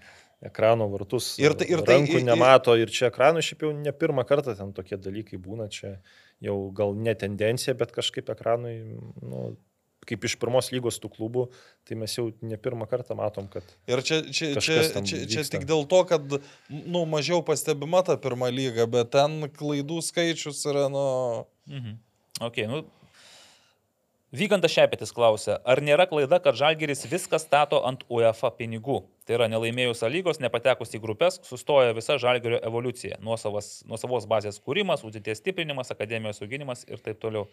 ekrano 0.45 0.89
vartus. 0.93 1.39
Ir 1.41 1.55
tai- 1.55 1.69
ir 1.71 1.81
tai- 1.83 1.97
rankų 2.01 2.21
ir- 2.21 2.25
nemato 2.25 2.77
ir 2.79 2.89
čia 2.93 3.11
ekranų 3.11 3.41
šiaip 3.43 3.63
jau 3.63 3.73
ne 3.73 3.93
pirmą 3.93 4.25
kartą 4.29 4.57
ten 4.57 4.73
tokie 4.73 4.97
dalykai 4.97 5.39
būna, 5.41 5.69
čia 5.71 5.99
jau 6.43 6.71
gal 6.75 6.93
ne 6.95 7.15
tendencija, 7.15 7.75
bet 7.77 7.93
kažkaip 7.93 8.29
ekranui, 8.29 8.99
nu, 9.23 9.57
kaip 10.07 10.23
iš 10.23 10.37
pirmos 10.39 10.71
lygos 10.71 11.01
tų 11.03 11.09
klubų, 11.17 11.49
tai 11.85 11.97
mes 11.97 12.15
jau 12.15 12.33
ne 12.43 12.57
pirmą 12.57 12.87
kartą 12.87 13.17
matom, 13.17 13.49
kad 13.51 13.65
Ir 13.89 14.03
čia, 14.03 14.21
čia, 14.31 14.55
čia, 14.61 14.83
čia, 15.03 15.03
čia 15.03 15.41
vyksta. 15.41 15.51
tik 15.59 15.67
dėl 15.67 15.87
to, 15.89 16.05
kad 16.05 16.23
nu, 16.71 17.07
mažiau 17.07 17.43
pastebima 17.43 18.05
ta 18.05 18.17
pirma 18.17 18.47
lyga, 18.53 18.87
bet 18.87 19.11
ten 19.11 19.49
klaidų 19.51 19.99
skaičius 20.05 20.63
yra, 20.67 20.89
nu... 20.93 21.47
Mhm. 21.67 21.99
Okay, 22.41 22.67
nu. 22.69 22.85
Vygantas 24.35 24.73
Šepetis 24.75 25.13
klausia, 25.15 25.61
ar 25.63 25.79
nėra 25.79 26.03
klaida, 26.11 26.41
kad 26.43 26.57
Žalgeris 26.59 27.05
viską 27.07 27.39
stato 27.39 27.79
ant 27.87 28.01
UEFA 28.11 28.51
pinigų? 28.59 29.05
Tai 29.27 29.37
yra 29.37 29.47
nelaimėjus 29.51 30.03
lygos, 30.11 30.41
nepatekus 30.43 30.91
į 30.99 31.01
grupės, 31.03 31.39
sustoja 31.47 31.95
visa 31.95 32.17
Žalgerio 32.19 32.59
evoliucija. 32.67 33.21
Nuosavas, 33.23 33.85
nuosavos 33.87 34.27
bazės 34.27 34.59
kūrimas, 34.59 35.05
uždėties 35.07 35.39
stiprinimas, 35.39 35.93
akademijos 35.95 36.43
auginimas 36.43 36.83
ir 36.91 36.99
taip 37.03 37.21
toliau. 37.23 37.47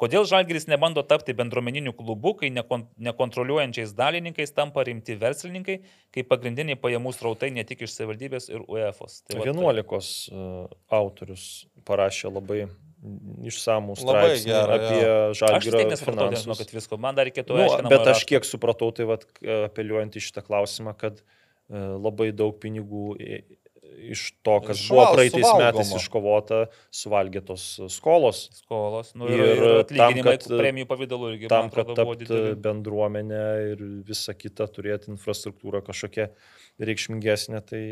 Kodėl 0.00 0.22
Žalgeris 0.24 0.68
nebando 0.70 1.02
tapti 1.02 1.34
bendruomeniniu 1.36 1.92
klubu, 1.98 2.36
kai 2.38 2.48
nekon, 2.54 2.86
nekontroliuojančiais 3.10 3.90
dalininkais 3.98 4.54
tampa 4.54 4.86
rimti 4.86 5.18
verslininkai, 5.18 5.80
kai 6.14 6.24
pagrindiniai 6.30 6.78
pajamų 6.80 7.10
srautai 7.18 7.50
ne 7.52 7.66
tik 7.66 7.82
iš 7.84 7.98
savivaldybės 7.98 8.46
ir 8.54 8.62
UEFA. 8.70 9.10
Tai 9.28 9.42
vat- 9.42 9.50
11 9.50 10.30
uh, 10.30 10.70
autorius 10.94 11.66
parašė 11.84 12.30
labai 12.32 12.68
išsamų 13.48 13.94
straipsnį 13.96 14.50
gerą, 14.52 14.74
apie 14.76 15.04
Aš 15.04 15.30
vis 15.30 15.38
žalgyro 15.40 15.78
tiek 15.80 15.92
nesupratau, 15.94 16.30
nežinau, 16.34 16.56
kad 16.58 16.74
visko. 16.74 16.98
Man 17.00 17.14
dar 17.16 17.26
reikėtų 17.30 17.56
Nu, 17.56 17.88
bet 17.88 18.06
aš 18.12 18.24
kiek 18.28 18.44
supratau, 18.44 18.90
tai 18.92 19.06
vat, 19.08 19.24
apeliuojant 19.40 20.18
į 20.20 20.24
šitą 20.26 20.44
klausimą, 20.44 20.92
kad 21.00 21.22
e, 21.22 21.24
labai 21.78 22.30
daug 22.36 22.58
pinigų 22.60 23.16
iš 24.00 24.20
to, 24.46 24.54
kas 24.64 24.78
Išval- 24.78 24.96
buvo 24.96 25.06
praeitais 25.16 25.42
suvalgoma. 25.44 25.72
metais 25.72 25.90
iškovota, 25.98 26.58
suvalgėtos 26.94 27.64
skolos. 27.92 28.38
skolos. 28.60 29.10
Nu, 29.18 29.26
ir, 29.28 29.40
Ir 29.40 29.64
ir 29.64 29.82
tam, 29.90 30.14
kad- 30.24 30.46
premijų 30.48 30.86
pavydalu 30.88 31.32
irgi 31.34 31.48
Tam, 31.50 31.66
man 31.66 31.70
kad 31.74 31.90
tapti 31.96 32.24
dideli. 32.24 32.54
bendruomenę 32.56 33.42
ir 33.72 33.82
visą 34.08 34.32
kitą 34.38 34.68
turėti 34.72 35.10
infrastruktūrą 35.12 35.82
kažkokią 35.84 36.28
reikšmingesnę, 36.80 37.60
tai 37.66 37.82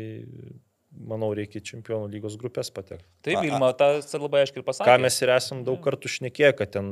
manau 0.99 1.31
reikia 1.37 1.61
čempionų 1.63 2.09
lygos 2.11 2.35
grupės 2.41 2.71
patekti. 2.75 3.07
Taip, 3.23 3.41
Vilma, 3.45 3.71
tas 3.77 4.11
labai 4.19 4.43
aiškiai 4.45 4.65
pasakė. 4.67 4.89
Ką 4.91 4.97
mes 5.07 5.21
ir 5.23 5.31
esam 5.35 5.63
daug 5.67 5.79
kartų 5.85 6.11
šnekėję, 6.11 6.53
kad 6.59 6.73
ten 6.75 6.89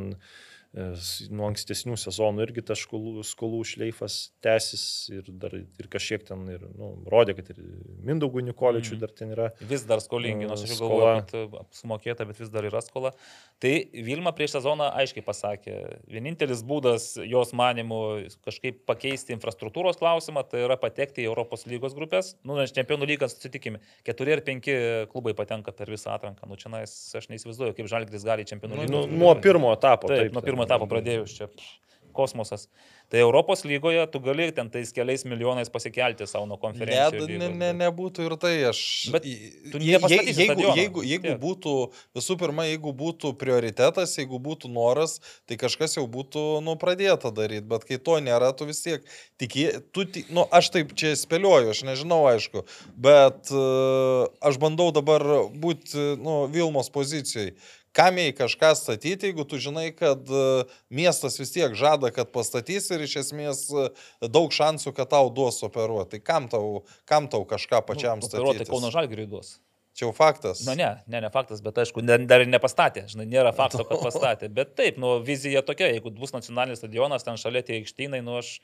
e, 0.78 0.86
nuo 1.32 1.48
ankstesnių 1.50 1.96
sezonų 2.00 2.44
irgi 2.46 2.64
tas 2.70 2.82
skolų, 2.84 3.24
skolų 3.28 3.62
šleifas 3.66 4.18
tęsis 4.44 4.84
ir, 5.16 5.28
dar, 5.42 5.56
ir 5.58 5.88
kažkiek 5.92 6.26
ten 6.28 6.44
ir, 6.54 6.64
nu, 6.78 6.92
rodė, 7.12 7.36
kad 7.40 7.50
ir 7.54 7.62
Mindaugų 8.08 8.44
Nikoličiui 8.50 8.96
Mhm. 8.98 9.02
dar 9.04 9.16
ten 9.16 9.32
yra. 9.36 9.50
Vis 9.62 9.84
dar 9.88 10.00
skolingi, 10.04 10.48
nors 10.48 10.64
aš 10.68 10.76
galvoju, 10.80 11.26
kad 11.26 11.36
e, 11.40 11.66
sumokėta, 11.82 12.28
bet 12.28 12.40
vis 12.44 12.52
dar 12.54 12.68
yra 12.68 12.84
skola. 12.84 13.14
Tai 13.58 13.72
Vilma 14.06 14.30
prieš 14.38 14.54
sezoną 14.54 14.92
aiškiai 15.02 15.24
pasakė, 15.26 15.76
vienintelis 16.14 16.60
būdas 16.68 17.08
jos 17.26 17.56
manimų 17.58 18.02
kažkaip 18.46 18.84
pakeisti 18.86 19.34
infrastruktūros 19.34 19.98
klausimą, 19.98 20.44
tai 20.46 20.62
yra 20.68 20.78
patekti 20.78 21.24
į 21.24 21.32
Europos 21.32 21.66
lygos 21.66 21.96
grupės. 21.98 22.36
Nu, 22.46 22.54
nes 22.60 22.76
čempionų 22.76 23.10
lygas 23.10 23.34
susitikime, 23.34 23.82
keturi 24.06 24.36
ar 24.38 24.44
penki 24.46 24.78
klubai 25.10 25.34
patenka 25.38 25.74
per 25.74 25.90
visą 25.90 26.14
atranką. 26.14 26.46
Nu, 26.46 26.60
čia 26.62 26.70
nais, 26.76 26.94
aš 27.18 27.32
neįsivaizduoju, 27.34 27.74
kaip 27.80 27.90
Žalgris 27.90 28.28
gali 28.28 28.46
čempionų 28.46 28.78
Nu, 28.78 28.86
lygos. 28.86 29.10
Nu, 29.10 29.22
nuo 29.26 29.34
pirmo 29.42 29.74
etapo. 29.74 30.14
Taip, 30.14 30.30
nuo 30.38 30.46
pirmo 30.46 30.70
etapo 30.70 30.86
pradėjus 30.94 31.34
čia. 31.40 31.50
pff, 31.50 31.97
Kosmosas. 32.18 32.68
Tai 33.07 33.22
Europos 33.23 33.64
lygoje 33.68 34.02
tu 34.11 34.19
gali 34.26 34.49
ten 34.52 34.72
tais 34.73 34.89
keliais 34.95 35.23
milijonais 35.30 35.69
pasikelti 35.72 36.27
savo 36.27 36.48
nuo 36.49 36.57
Ne, 36.57 36.64
konferencijos. 36.65 37.30
ne, 37.30 37.49
ne, 37.53 37.69
nebūtų 37.85 38.26
ir 38.26 38.35
tai 38.41 38.53
aš. 38.72 38.81
Bet 39.14 39.27
tu 39.72 39.80
nepastatysi 39.80 40.34
jeigu, 40.41 40.49
stadiono, 40.49 40.76
jeigu, 40.81 41.03
jeigu 41.07 41.30
tiek. 41.30 41.39
būtų, 41.44 41.76
visų 42.18 42.38
pirma, 42.41 42.65
jeigu 42.68 42.94
būtų 42.98 43.34
prioritetas, 43.39 44.18
jeigu 44.19 44.41
būtų 44.44 44.72
noras, 44.73 45.19
tai 45.48 45.60
kažkas 45.61 45.95
jau 45.99 46.03
būtų, 46.11 46.45
nu, 46.65 46.76
pradėta 46.81 47.31
daryti, 47.31 47.68
bet 47.69 47.88
kai 47.88 48.02
to 48.02 48.18
nėra, 48.23 48.52
tu 48.57 48.68
vis 48.68 48.81
tiek 48.84 49.06
tiki, 49.39 49.69
tu, 49.95 50.07
nu, 50.34 50.48
aš 50.52 50.72
taip 50.76 50.94
čia 50.98 51.14
spėliuoju, 51.19 51.72
aš 51.76 51.85
nežinau, 51.88 52.23
aišku, 52.34 52.65
bet 52.98 53.53
uh, 53.53 54.27
aš 54.41 54.60
bandau 54.61 54.91
dabar 54.95 55.23
būti, 55.56 56.18
nu, 56.19 56.45
Vilmos 56.52 56.91
pozicijai. 56.94 57.53
Kam 57.98 58.18
jai 58.22 58.34
kažką 58.38 58.72
statyti, 58.78 59.32
jeigu 59.32 59.45
tu 59.49 59.57
žinai, 59.61 59.90
kad 59.98 60.30
e, 60.30 60.65
miestas 60.94 61.40
vis 61.41 61.53
tiek 61.56 61.74
žada, 61.78 62.11
kad 62.14 62.30
pastatys 62.34 62.91
ir 62.94 63.06
iš 63.07 63.15
esmės 63.24 63.64
e, 63.74 63.88
daug 64.30 64.53
šansų, 64.53 64.94
kad 64.98 65.10
tau 65.15 65.32
duos 65.34 65.57
operuoti. 65.65 66.18
Tai 66.18 66.26
kam 66.30 66.49
tau, 66.52 66.84
kam 67.10 67.30
tau 67.32 67.41
kažką 67.49 67.82
pačiam 67.88 68.22
Nu, 68.22 68.30
statyti? 68.30 68.44
Operuoti 68.44 68.69
Kauno 68.69 68.94
Žalgiriui 68.94 69.30
duos. 69.32 69.56
Čia 69.98 70.06
jau 70.06 70.14
faktas. 70.14 70.61
Na 70.68 70.76
ne, 70.78 70.91
ne, 71.10 71.24
ne 71.26 71.30
faktas, 71.34 71.64
bet 71.65 71.80
aišku, 71.82 72.03
ne- 72.06 72.19
dar 72.30 72.44
ir 72.44 72.52
nepastatė, 72.53 73.07
žinai, 73.10 73.26
nėra 73.32 73.49
fakto, 73.57 73.82
kad 73.82 74.03
pastatė. 74.07 74.52
Bet 74.53 74.76
taip, 74.78 74.99
nu, 75.02 75.15
vizija 75.26 75.64
tokia, 75.65 75.90
jeigu 75.90 76.14
bus 76.14 76.36
nacionalinis 76.38 76.84
stadionas, 76.84 77.26
ten 77.26 77.41
šalia 77.41 77.65
tie 77.65 77.80
aikštynai, 77.82 78.22
nu, 78.22 78.38
aš 78.38 78.60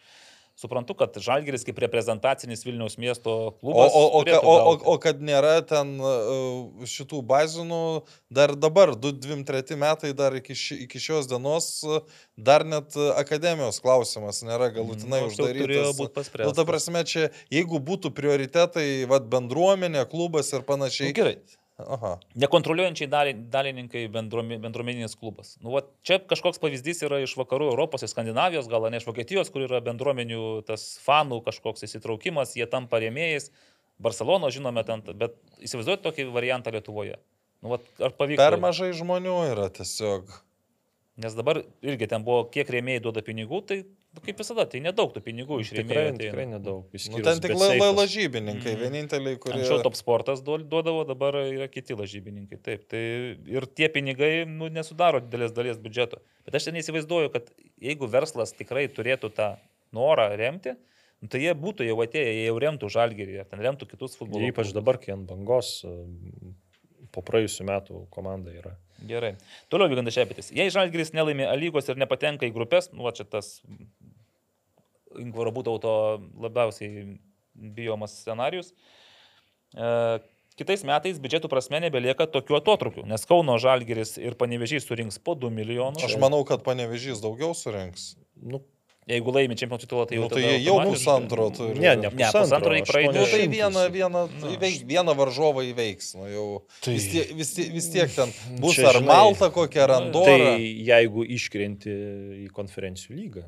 suprantu, 0.56 0.94
kad 0.96 1.16
Žalgiris 1.18 1.64
kaip 1.66 1.80
reprezentacinis 1.82 2.62
Vilniaus 2.66 2.98
miesto 3.02 3.32
O, 3.34 3.52
klubas. 3.58 3.92
o, 3.94 4.04
o, 4.06 4.20
o, 4.20 4.22
o, 4.22 4.58
gauti. 4.58 4.84
o 4.86 4.98
kad 5.02 5.22
nėra 5.26 5.56
ten 5.66 5.96
uh, 5.98 6.86
šitų 6.88 7.22
bazinų, 7.26 7.80
dar 8.30 8.54
dabar, 8.56 8.94
2-3 8.96 9.76
metai, 9.82 10.14
dar 10.14 10.36
iki, 10.38 10.54
ši, 10.54 10.78
iki 10.86 11.02
šios 11.02 11.28
dienos, 11.32 11.70
uh, 11.88 12.00
dar 12.38 12.64
net 12.66 12.94
akademijos 13.18 13.82
klausimas 13.84 14.44
nėra 14.46 14.70
galutinai 14.76 15.24
Nu, 15.26 15.32
jau 15.32 15.48
Turėjo 15.48 15.58
uždarytas. 15.58 15.98
būti 15.98 16.12
Nu, 16.14 16.16
paspręstas. 16.22 16.56
ta 16.62 16.66
prasme, 16.70 17.04
čia, 17.10 17.28
jeigu 17.52 17.82
būtų 17.82 18.14
prioritetai, 18.14 18.88
vad 19.10 19.26
bendruomenė, 19.34 20.06
klubas 20.12 20.54
ir 20.54 20.62
Nu, 20.62 20.68
panašiai. 20.70 21.14
gerai, 21.18 21.38
Aha. 21.96 22.14
Nekontroliuojančiai 22.40 23.10
dali- 23.12 23.36
dalininkai 23.54 24.06
bendruomi- 24.12 24.60
bendruomeninis 24.62 25.16
klubas. 25.20 25.58
Nu, 25.62 25.72
va, 25.76 25.82
čia 26.04 26.20
kažkoks 26.20 26.62
pavyzdys 26.64 27.04
yra 27.08 27.20
iš 27.24 27.36
vakarų 27.40 27.72
Europos, 27.74 28.04
iš 28.04 28.14
Skandinavijos, 28.16 28.70
gal 28.72 28.90
ne 28.90 28.98
iš 29.02 29.08
Vokietijos, 29.10 29.52
kur 29.52 29.66
yra 29.68 29.82
bendruomenių 29.84 30.64
tas 30.66 31.00
fanų 31.06 31.42
kažkoks 31.44 31.84
įsitraukimas, 31.88 32.56
jie 32.56 32.66
tampa 32.70 33.00
rėmėjais. 33.04 33.52
Barcelono 34.00 34.50
žinome 34.50 34.84
ten, 34.88 35.04
bet 35.16 35.36
įsivaizduojate 35.62 36.04
tokį 36.04 36.32
variantą 36.34 36.72
Lietuvoje. 36.74 37.20
Nu, 37.62 37.70
va, 37.76 37.78
ar 38.04 38.12
pavyko? 38.12 38.42
Per 38.42 38.58
mažai 38.60 38.92
žmonių 38.98 39.36
yra 39.54 39.70
tiesiog. 39.72 40.32
Nes 41.24 41.36
dabar 41.38 41.62
irgi 41.86 42.08
ten 42.10 42.24
buvo, 42.26 42.48
kiek 42.50 42.68
rėmėjai 42.68 43.04
duoda 43.06 43.22
pinigų, 43.22 43.62
tai 43.70 43.84
kaip 44.22 44.38
visada, 44.38 44.66
tai 44.70 44.80
nedaug 44.86 45.10
tų 45.16 45.22
pinigų 45.26 45.58
iš 45.64 45.72
Tikrai, 45.74 46.04
rėmėjų. 46.12 46.20
tikrai 46.22 46.46
nedaug. 46.52 46.84
Nu, 46.86 46.98
išskyrus 47.00 47.26
ten 47.26 47.40
tik 47.42 47.56
la, 47.58 47.70
la, 47.80 47.88
lažybininkai, 47.98 48.74
Mhm. 48.76 48.82
vieninteliai, 48.84 49.40
kurie... 49.42 49.58
Anksčiau 49.58 49.82
top 49.84 49.96
sportas 49.98 50.44
duo- 50.46 50.60
duodavo, 50.62 51.02
dabar 51.08 51.34
yra 51.42 51.68
kiti 51.68 51.98
lažybininkai. 51.98 52.62
Taip, 52.62 52.88
tai 52.88 53.02
ir 53.50 53.66
tie 53.66 53.90
pinigai 53.90 54.46
nu, 54.46 54.70
nesudaro 54.70 55.20
didelės 55.20 55.52
dalies 55.58 55.78
biudžeto. 55.82 56.22
Bet 56.46 56.56
aš 56.56 56.70
ten 56.70 56.76
įsivaizduoju, 56.76 57.32
kad 57.34 57.50
jeigu 57.82 58.08
verslas 58.08 58.54
tikrai 58.54 58.88
turėtų 58.88 59.34
tą 59.34 59.58
norą 59.94 60.30
remti, 60.38 60.76
nu, 61.22 61.28
tai 61.28 61.40
jie 61.42 61.54
būtų 61.56 61.86
jau 61.88 61.98
atėję, 62.06 62.32
jie 62.38 62.46
jau 62.52 62.60
remtų 62.60 62.90
žalgerį, 62.94 63.40
ar 63.42 63.46
ten 63.50 63.60
remtų 63.60 63.90
kitus 63.90 64.16
futbolo. 64.16 64.44
Ir 64.46 64.54
Ypač 64.54 64.74
dabar, 64.74 64.98
kai 65.02 65.14
ant 65.18 65.26
bangos 65.30 65.84
e, 65.86 65.92
po 67.12 67.22
praėjusių 67.22 67.66
metų 67.70 68.08
komanda 68.14 68.52
yra. 68.54 68.78
Gerai. 69.04 69.34
Toliau 69.68 69.90
Vygandas 69.92 70.16
Šepitis. 70.16 70.48
Jei 70.56 70.70
žalgeris 70.72 71.12
nelaimė 71.12 71.44
A 71.52 71.56
lygos 71.60 71.90
ir 71.92 71.98
nepatenka 72.00 72.46
į 72.48 72.54
grupės, 72.56 72.88
nu, 72.94 73.04
va 73.04 73.12
čia 73.12 73.26
tas 73.28 73.58
Ingvaro 75.22 75.52
būtauto 75.56 75.94
labiausiai 76.42 77.18
bijomas 77.54 78.16
scenarius. 78.22 78.74
E, 79.74 80.20
kitais 80.60 80.84
metais 80.86 81.18
biudžetų 81.22 81.50
prasme 81.52 81.80
nebelieka 81.84 82.28
tokių 82.30 82.60
atotrukių, 82.60 83.06
nes 83.10 83.26
Kauno 83.30 83.56
Žalgeris 83.62 84.18
ir 84.22 84.36
Panevežys 84.38 84.86
surinks 84.90 85.18
po 85.20 85.34
2 85.40 85.50
milijonus. 85.54 86.04
Aš 86.06 86.18
manau, 86.22 86.44
kad 86.46 86.64
panevežys 86.66 87.22
daugiau 87.24 87.56
surinks. 87.58 88.14
Nu, 88.38 88.62
Jeigu 89.04 89.34
laimi 89.36 89.52
čempionų 89.60 89.82
titulą, 89.84 90.06
tai 90.08 90.16
jau 90.16 90.22
Nu, 90.24 90.28
tai 90.32 90.42
jie 90.46 90.60
jau 90.64 90.78
pusantro 90.88 91.50
turi. 91.52 91.74
ne, 91.76 91.90
ne, 92.00 92.08
Ne, 92.16 92.28
pusantro 92.32 92.72
reikia 92.72 92.88
praeiti. 92.88 93.10
Nu, 93.18 93.26
tai 93.28 93.42
800. 93.42 93.52
vieną, 93.52 93.82
vieną, 93.92 94.22
Nu. 94.40 94.52
įveik, 94.56 94.78
vieną 94.88 95.12
varžovą 95.20 95.60
įveiks. 95.74 96.14
Nu, 96.16 96.30
jau, 96.32 96.46
Tai- 96.86 96.94
vis, 96.96 97.08
tiek, 97.12 97.34
vis, 97.36 97.52
tiek, 97.54 97.68
vis 97.76 97.90
tiek 97.92 98.08
ten 98.16 98.32
bus 98.62 98.78
Čia, 98.78 98.88
ar 98.94 99.02
žinai, 99.02 99.06
Malta 99.12 99.50
kokia, 99.52 99.84
ar 99.84 99.92
Andorra. 99.98 100.56
Tai 100.56 100.56
jeigu 100.88 101.26
iškrenti 101.36 101.92
į 102.46 102.48
konferencijų 102.56 103.12
lygą, 103.20 103.44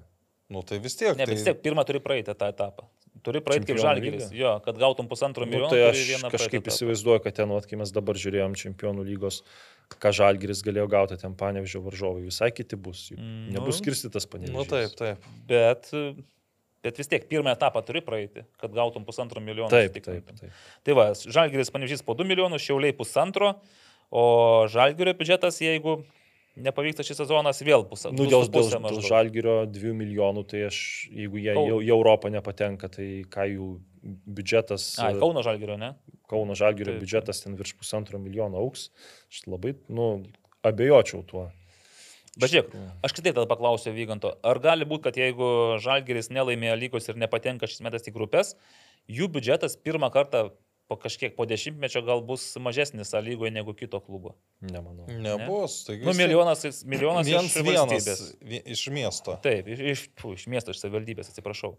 Nu, 0.47 0.61
tai 0.61 0.77
vis 0.79 0.95
tiek. 0.97 1.15
Ne, 1.15 1.23
tai... 1.23 1.33
bet 1.33 1.39
vis 1.39 1.47
tiek 1.47 1.61
pirmą 1.63 1.85
turi 1.87 2.01
praeiti 2.03 2.33
tą 2.37 2.51
etapą. 2.53 2.85
Turi 3.25 3.41
praeiti 3.41 3.71
kaip 3.71 3.79
Žalgeris. 3.81 4.27
Jo, 4.35 4.57
kad 4.65 4.77
gautum 4.77 5.07
pusantro 5.09 5.45
nu, 5.47 5.49
milijono. 5.49 5.71
tai 5.71 5.87
turi 5.95 6.17
aš 6.17 6.25
kažkaip 6.35 6.67
įsivaizduoju, 6.69 7.23
kad 7.23 7.37
ten, 7.39 7.49
vat, 7.49 7.65
kai 7.69 7.79
mes 7.79 7.93
dabar 7.95 8.19
žiūrėjom 8.21 8.53
čempionų 8.59 9.05
lygos, 9.07 9.39
ką 10.01 10.11
Žalgiris 10.13 10.61
galėjo 10.65 10.85
gauti, 10.91 11.17
ten 11.21 11.33
panevežio 11.39 11.81
varžovai, 11.85 12.25
visai 12.27 12.51
kiti 12.53 12.77
bus. 12.77 13.07
Mm, 13.15 13.55
Nebus 13.55 13.79
nu. 13.79 13.79
skirstytas 13.79 14.29
panevežys. 14.29 14.53
Nu, 14.53 14.67
taip, 14.69 14.93
taip. 14.99 15.25
Bet, 15.49 15.89
bet 16.85 17.01
vis 17.01 17.09
tiek 17.09 17.25
pirmą 17.31 17.55
etapą 17.55 17.81
turi 17.87 18.03
praeiti, 18.05 18.45
kad 18.61 18.75
gautum 18.75 19.07
pusantro 19.07 19.41
milijono. 19.41 19.71
Taip, 19.73 19.97
taip, 20.05 20.29
taip. 20.29 20.61
Tai 20.85 20.99
va, 20.99 21.07
Žalgiris 21.17 21.73
panežys 21.73 22.05
po 22.05 22.13
2 22.19 22.29
milijonus, 22.29 22.61
Šiauliai 22.67 22.93
pusantro, 22.97 23.55
o 24.13 24.27
Žalgirio 24.69 25.15
biudžetas, 25.17 25.63
jeigu 25.65 26.03
nepavyksta 26.55 27.03
šis 27.05 27.19
sezonas, 27.23 27.59
vėl 27.65 27.83
bus 27.89 28.05
Nu, 28.09 28.27
dėl, 28.29 28.47
dėl, 28.51 28.69
dėl 28.71 29.01
Žalgirio 29.03 29.55
2 29.69 29.93
milijonų, 29.97 30.45
tai 30.51 30.65
aš, 30.69 30.77
jeigu 31.11 31.41
jie 31.41 31.53
jau 31.55 31.81
į 31.83 31.91
Europą 31.93 32.31
nepatenka, 32.33 32.89
tai 32.91 33.09
ką 33.31 33.47
jų 33.51 33.69
biudžetas, 34.05 34.87
Ai, 35.03 35.13
Kauno 35.19 35.43
Žalgirio, 35.45 35.77
ne? 35.81 35.93
Kauno 36.31 36.55
Žalgirio 36.57 36.93
Taip. 36.93 37.03
biudžetas 37.03 37.43
ten 37.43 37.57
virš 37.59 37.75
pusantro 37.79 38.21
milijono 38.21 38.61
auks, 38.61 38.89
aš 39.31 39.45
labai, 39.51 39.75
nu, 39.89 40.09
abejočiau 40.65 41.23
tuo. 41.27 41.49
Bet 42.35 42.51
žiūrėk, 42.51 42.73
aš 43.05 43.13
kitaip 43.15 43.37
tada 43.37 43.47
paklausiu 43.47 43.93
Vyganto, 43.95 44.33
ar 44.43 44.59
gali 44.63 44.87
būti, 44.87 45.05
kad 45.07 45.19
jeigu 45.19 45.47
Žalgeris 45.83 46.27
nelaimėjo 46.35 46.75
lygos 46.81 47.07
ir 47.07 47.19
nepatenka 47.19 47.69
šis 47.69 47.83
metas 47.85 48.07
į 48.09 48.15
grupės, 48.15 48.55
jų 49.07 49.29
biudžetas 49.31 49.77
pirmą 49.79 50.09
kartą 50.11 50.49
po 50.87 50.95
kažkiek 51.01 51.33
po 51.35 51.45
dešimtmečio 51.49 52.01
gal 52.05 52.21
bus 52.21 52.43
mažesnis 52.61 53.13
A 53.17 53.19
lygoje 53.19 53.51
negu 53.51 53.73
kito 53.73 53.99
klubo. 53.99 54.35
Nemanau. 54.61 55.07
Nebus. 55.09 55.83
Tai 55.87 55.97
Nu, 55.97 56.13
milijonas, 56.13 56.65
milijonas 56.93 57.27
iš 57.27 57.33
vienas 57.33 57.89
valstybės. 57.89 58.23
iš 58.75 58.87
miesto. 58.93 59.37
Taip, 59.43 59.67
iš, 59.73 59.79
iš, 59.93 60.03
iš 60.35 60.47
miesto, 60.51 60.75
iš 60.75 60.83
savivaldybės, 60.83 61.31
atsiprašau. 61.33 61.75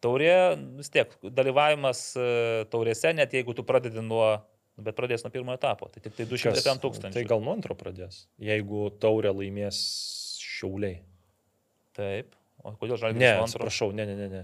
Taurė, 0.00 0.56
vis 0.80 0.88
tiek, 0.88 1.12
dalyvavimas 1.22 1.98
e, 2.16 2.28
taurėse, 2.72 3.12
net 3.12 3.34
jeigu 3.36 3.52
tu 3.52 3.66
pradedi 3.68 4.00
nuo, 4.00 4.38
nu, 4.78 4.84
bet 4.86 4.96
pradės 4.96 5.26
nuo 5.26 5.30
pirmo 5.34 5.52
etapo, 5.52 5.90
tai 5.92 6.00
tik 6.00 6.14
tai 6.16 6.24
200 6.30 6.62
ten 6.64 6.80
tūkstančių. 6.80 7.18
Tai 7.18 7.24
gal 7.28 7.42
nuo 7.44 7.52
antro 7.52 7.76
pradės, 7.76 8.22
jeigu 8.40 8.86
taurė 9.02 9.34
laimės 9.36 9.80
šiauliai. 10.40 11.02
Taip. 11.98 12.32
O 12.64 12.72
kodėl 12.80 12.96
žalgiris 13.00 13.20
Ne, 13.22 13.34
atsiprašau, 13.44 13.92
ne, 13.96 14.08
ne, 14.08 14.16
ne. 14.16 14.28
ne. 14.32 14.42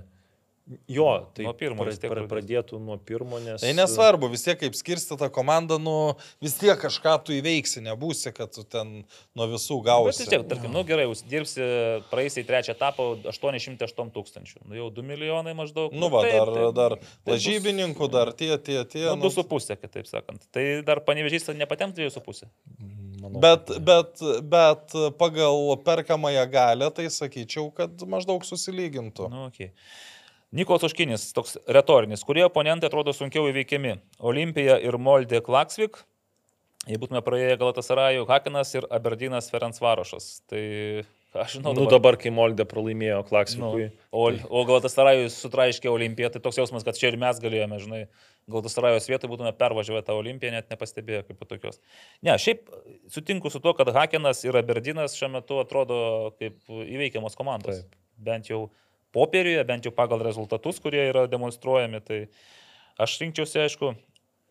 Jo, 0.91 1.29
tai 1.31 1.45
Nuo 1.47 1.53
pirmo 1.55 1.85
pra- 1.87 1.95
pra- 2.11 2.23
pradėtų 2.27 2.81
nuo 2.83 2.97
pirmo, 2.99 3.39
nes... 3.39 3.61
Tai 3.63 3.71
nesvarbu, 3.79 4.27
vis 4.33 4.43
tiek 4.43 4.59
kaip 4.59 4.75
skirstyta 4.75 5.29
komanda, 5.31 5.77
nu 5.79 6.17
vis 6.43 6.57
tiek 6.59 6.75
kažką 6.83 7.13
tu 7.23 7.35
įveiksi, 7.37 7.85
nebūsi, 7.87 8.33
kad 8.35 8.51
tu 8.51 8.65
ten 8.67 9.05
nuo 9.39 9.47
visų 9.53 9.77
Bet 9.79 9.87
gausi. 9.87 10.25
vis 10.25 10.33
tiek, 10.33 10.43
tarkim, 10.51 10.73
nu 10.75 10.83
gerai, 10.89 11.05
jūs 11.07 11.23
dirbsi 11.31 11.69
praeisiai 12.11 12.43
trečią 12.49 12.75
etapą 12.75 13.07
808 13.31 14.11
tūkstančių. 14.17 14.65
Nu 14.67 14.75
jau 14.81 14.89
2 14.97 15.05
milijonai 15.07 15.55
maždaug. 15.55 15.95
Nu 15.95 16.09
va, 16.11 16.25
taip, 16.27 16.51
dar, 16.51 16.73
dar 16.75 16.97
Tai 16.99 17.37
lažybininkų, 17.37 18.09
dar 18.11 18.33
tie, 18.35 18.51
tie, 18.59 18.81
tie. 18.91 19.05
Nu, 19.15 19.31
2,5, 19.31 19.79
kitaip 19.85 20.11
sakant. 20.11 20.49
Tai 20.51 20.65
dar 20.83 20.99
panevežys 21.07 21.47
nepatenks 21.55 21.95
2,5. 21.95 22.51
Manau, 23.23 23.39
Bet, 23.41 23.71
bet, 23.87 24.19
bet 24.51 24.99
pagal 25.19 25.77
perkamąją 25.87 26.43
galę, 26.51 26.91
tai 26.91 27.07
sakyčiau, 27.07 27.71
kad 27.75 28.03
maždaug 28.03 28.43
susilygintų. 28.45 29.31
Nu, 29.31 29.47
okay. 29.47 29.71
Nikos 30.57 30.87
Oškinis, 30.87 31.31
toks 31.37 31.59
retorinis, 31.69 32.23
kurie 32.25 32.47
oponentai 32.47 32.89
atrodo 32.89 33.13
sunkiau 33.13 33.49
įveikiami. 33.51 33.99
Olimpija 34.25 34.79
ir 34.81 34.97
Moldė 34.97 35.43
Klaksvik. 35.45 35.99
Jei 36.87 37.01
būtume 37.03 37.21
praėję 37.27 37.59
Galatasarajų 37.61 38.25
Hakinas 38.29 38.71
ir 38.79 38.87
Aberdinas 38.95 39.51
Ferencvarošas. 39.51 40.29
Tai 40.49 40.63
aš 41.43 41.57
žinau. 41.59 41.75
Nu 41.77 41.85
dabar, 41.91 42.17
kai 42.21 42.31
Moldė 42.33 42.65
pralaimėjo 42.69 43.25
Klaksikui. 43.29 43.89
Nu, 43.91 44.07
o, 44.15 44.31
o 44.31 44.63
Galatasarajus 44.69 45.37
sutraiškė 45.43 45.91
Olimpiją, 45.93 46.31
tai 46.33 46.41
toks 46.45 46.63
jausmas, 46.63 46.87
kad 46.87 46.97
čia 46.97 47.11
ir 47.11 47.19
mes 47.21 47.43
galėjome, 47.43 47.83
žinai, 47.83 48.01
Galatasarajos 48.49 49.11
vietoj 49.11 49.33
būtume 49.35 49.53
pervažiavę 49.59 50.05
tą 50.07 50.17
Olimpiją, 50.23 50.55
net 50.55 50.73
nepastebėję 50.73 51.27
kaip 51.27 51.45
tokios. 51.51 51.83
Ne, 52.25 52.39
šiaip 52.41 52.71
sutinku 53.13 53.53
su 53.53 53.61
to, 53.61 53.75
kad 53.77 53.91
Hakenas 53.99 54.47
ir 54.47 54.57
Aberdinas 54.57 55.19
šiuo 55.19 55.35
metu 55.37 55.61
atrodo 55.61 56.01
kaip 56.39 56.63
įveikiamos 56.71 57.37
komandos. 57.37 57.83
Taip. 57.83 58.03
Bent 58.17 58.49
jau 58.49 58.69
popieriuje, 59.17 59.65
bent 59.69 59.89
jau 59.89 59.95
pagal 59.97 60.21
rezultatus, 60.27 60.79
kurie 60.85 61.09
yra 61.09 61.25
demonstruojami. 61.33 62.03
Tai 62.05 62.21
aš 63.03 63.17
rinkčiausi, 63.23 63.59
aišku, 63.65 63.91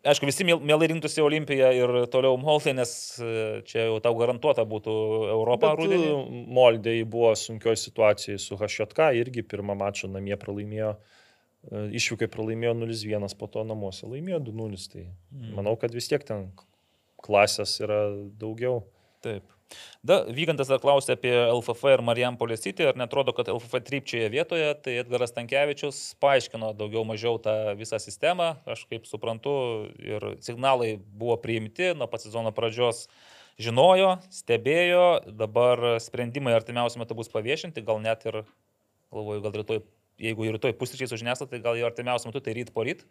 aišku, 0.06 0.26
visi 0.28 0.44
miel- 0.46 0.62
mielai 0.62 0.86
rinktųsi 0.92 1.22
Olimpiją 1.24 1.70
ir 1.74 1.92
toliau 2.12 2.36
Moltai, 2.38 2.74
nes 2.78 2.92
e, 3.22 3.30
čia 3.66 3.86
jau 3.88 3.96
tau 4.04 4.14
garantuota 4.18 4.62
būtų 4.68 4.92
Europą 5.32 5.72
rudenį. 5.78 6.10
uh, 6.12 6.28
Moldė 6.58 6.92
buvo 7.10 7.32
sunkioje 7.38 7.80
situacijoje 7.88 8.38
su 8.42 8.58
Hašiotka, 8.60 9.08
irgi 9.18 9.42
pirmą 9.42 9.74
mačą 9.80 10.10
namie 10.14 10.36
pralaimėjo, 10.38 10.92
uh, 10.94 11.88
išvykai 11.90 12.28
pralaimėjo 12.30 12.76
0-1, 12.84 13.34
po 13.40 13.48
to 13.50 13.64
namuose 13.66 14.06
laimėjo 14.06 14.38
2-0. 14.46 14.86
Tai 14.92 15.04
Mm. 15.34 15.54
manau, 15.58 15.74
kad 15.80 15.90
vis 15.94 16.06
tiek 16.12 16.22
ten 16.22 16.52
klasės 17.26 17.80
yra 17.82 18.04
daugiau. 18.38 18.84
Taip. 19.26 19.42
Da, 20.06 20.20
Vygantas 20.30 20.68
dar 20.70 20.78
klausė 20.82 21.16
apie 21.16 21.32
LFF 21.34 21.90
ir 21.96 22.02
Marijampolės 22.06 22.62
City, 22.62 22.84
ar 22.86 22.98
netrodo, 22.98 23.34
kad 23.34 23.48
LFF 23.50 23.80
trypčioje 23.86 24.28
vietoje, 24.30 24.68
tai 24.84 24.98
Edgaras 25.00 25.34
Tankievičius 25.34 25.98
paaiškino 26.22 26.70
daugiau 26.78 27.02
mažiau 27.08 27.40
tą 27.42 27.74
visą 27.78 27.98
sistemą, 28.02 28.52
aš 28.68 28.84
kaip 28.90 29.08
suprantu, 29.10 29.56
ir 29.98 30.28
signalai 30.46 30.94
buvo 30.98 31.38
priimti 31.42 31.90
nuo 31.98 32.06
pat 32.10 32.22
sezono 32.22 32.54
pradžios 32.54 33.08
žinojo, 33.58 34.16
stebėjo, 34.30 35.06
dabar 35.34 35.98
sprendimai 36.04 36.54
artimiausiu 36.54 37.02
metu 37.02 37.16
bus 37.18 37.32
paviešinti, 37.32 37.82
gal 37.86 37.98
net 38.04 38.22
ir, 38.28 38.44
galvoju, 39.14 39.42
gal 39.42 39.58
rytoj, 39.62 39.82
jeigu 40.22 40.46
ir 40.46 40.54
rytoj 40.60 40.76
pusryčiai 40.78 41.10
sužinėsite, 41.10 41.50
tai 41.50 41.64
gal 41.64 41.80
jau 41.80 41.88
artimiausiu 41.90 42.30
metu, 42.30 42.44
tai 42.44 42.54
ryt 42.54 42.70
po 42.76 42.86
ryt 42.86 43.02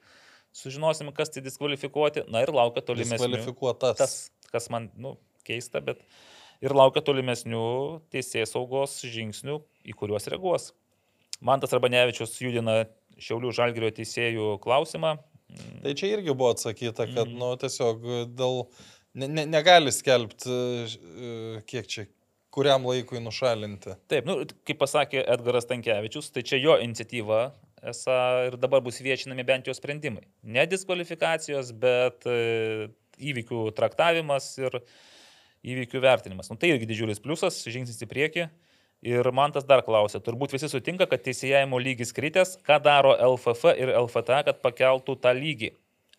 sužinosim, 0.56 1.12
kas 1.12 1.34
tai 1.34 1.44
diskvalifikuoti. 1.44 2.26
Na 2.32 2.46
ir 2.46 2.54
laukia 2.56 2.84
tolimesnių. 2.86 3.18
Diskvalifikuotas. 3.20 3.98
Tas, 4.00 4.14
kas 4.54 4.70
man, 4.72 4.88
nu, 4.96 5.16
keista, 5.48 5.82
bet 5.84 6.04
ir 6.64 6.74
laukia 6.76 7.02
tolimesnių 7.06 7.64
teisės 8.14 8.54
saugos 8.56 9.00
žingsnių, 9.04 9.60
į 9.86 9.96
kuriuos 9.98 10.28
reaguos. 10.32 10.72
Mantas 11.42 11.74
Rabanevičius 11.76 12.38
judina 12.42 12.86
Šiaulių 13.20 13.52
Žalgirio 13.56 13.92
teisėjų 13.96 14.56
klausimą. 14.64 15.18
Tai 15.84 15.94
čia 15.96 16.10
irgi 16.16 16.34
buvo 16.36 16.52
atsakyta, 16.56 17.06
kad, 17.08 17.28
Mhm. 17.30 17.38
nu, 17.40 17.52
tiesiog 17.62 18.02
dėl, 18.36 18.66
ne, 19.14 19.28
ne, 19.28 19.46
negali 19.46 19.92
skelbti, 19.92 20.50
e, 20.50 21.62
kiek 21.68 21.88
čia, 21.88 22.08
kuriam 22.52 22.84
laikui 22.88 23.20
nušalinti. 23.24 23.96
Taip, 24.08 24.26
nu, 24.26 24.46
kaip 24.66 24.80
pasakė 24.80 25.24
Edgaras 25.28 25.68
Tankievičius, 25.70 26.32
tai 26.32 26.42
čia 26.42 26.58
jo 26.60 26.78
iniciatyva 26.80 27.52
esą 27.86 28.48
ir 28.48 28.58
dabar 28.58 28.82
bus 28.82 29.00
viešinami 29.00 29.46
bent 29.46 29.68
jo 29.68 29.74
sprendimai. 29.76 30.24
Ne 30.44 30.66
diskvalifikacijos, 30.66 31.72
bet 31.78 32.26
e, 32.26 32.88
įvykių 33.20 33.70
traktavimas 33.76 34.58
ir 34.58 34.80
įvykių 35.66 36.02
vertinimas. 36.04 36.52
Nu, 36.52 36.58
tai 36.60 36.74
irgi 36.74 36.88
didžiulis 36.90 37.22
pliusas, 37.24 37.64
žingsnis 37.66 38.02
į 38.06 38.10
priekį. 38.12 38.48
Ir 39.06 39.28
man 39.36 39.52
tas 39.54 39.66
dar 39.68 39.84
klausia, 39.86 40.22
turbūt 40.24 40.56
visi 40.56 40.70
sutinka, 40.72 41.06
kad 41.10 41.22
teisėjimo 41.22 41.78
lygis 41.82 42.14
kritęs, 42.16 42.56
ką 42.66 42.80
daro 42.82 43.12
LFF 43.14 43.76
ir 43.78 43.92
LFTA, 44.00 44.40
kad 44.48 44.62
pakeltų 44.64 45.18
tą 45.22 45.34
lygį. 45.36 45.76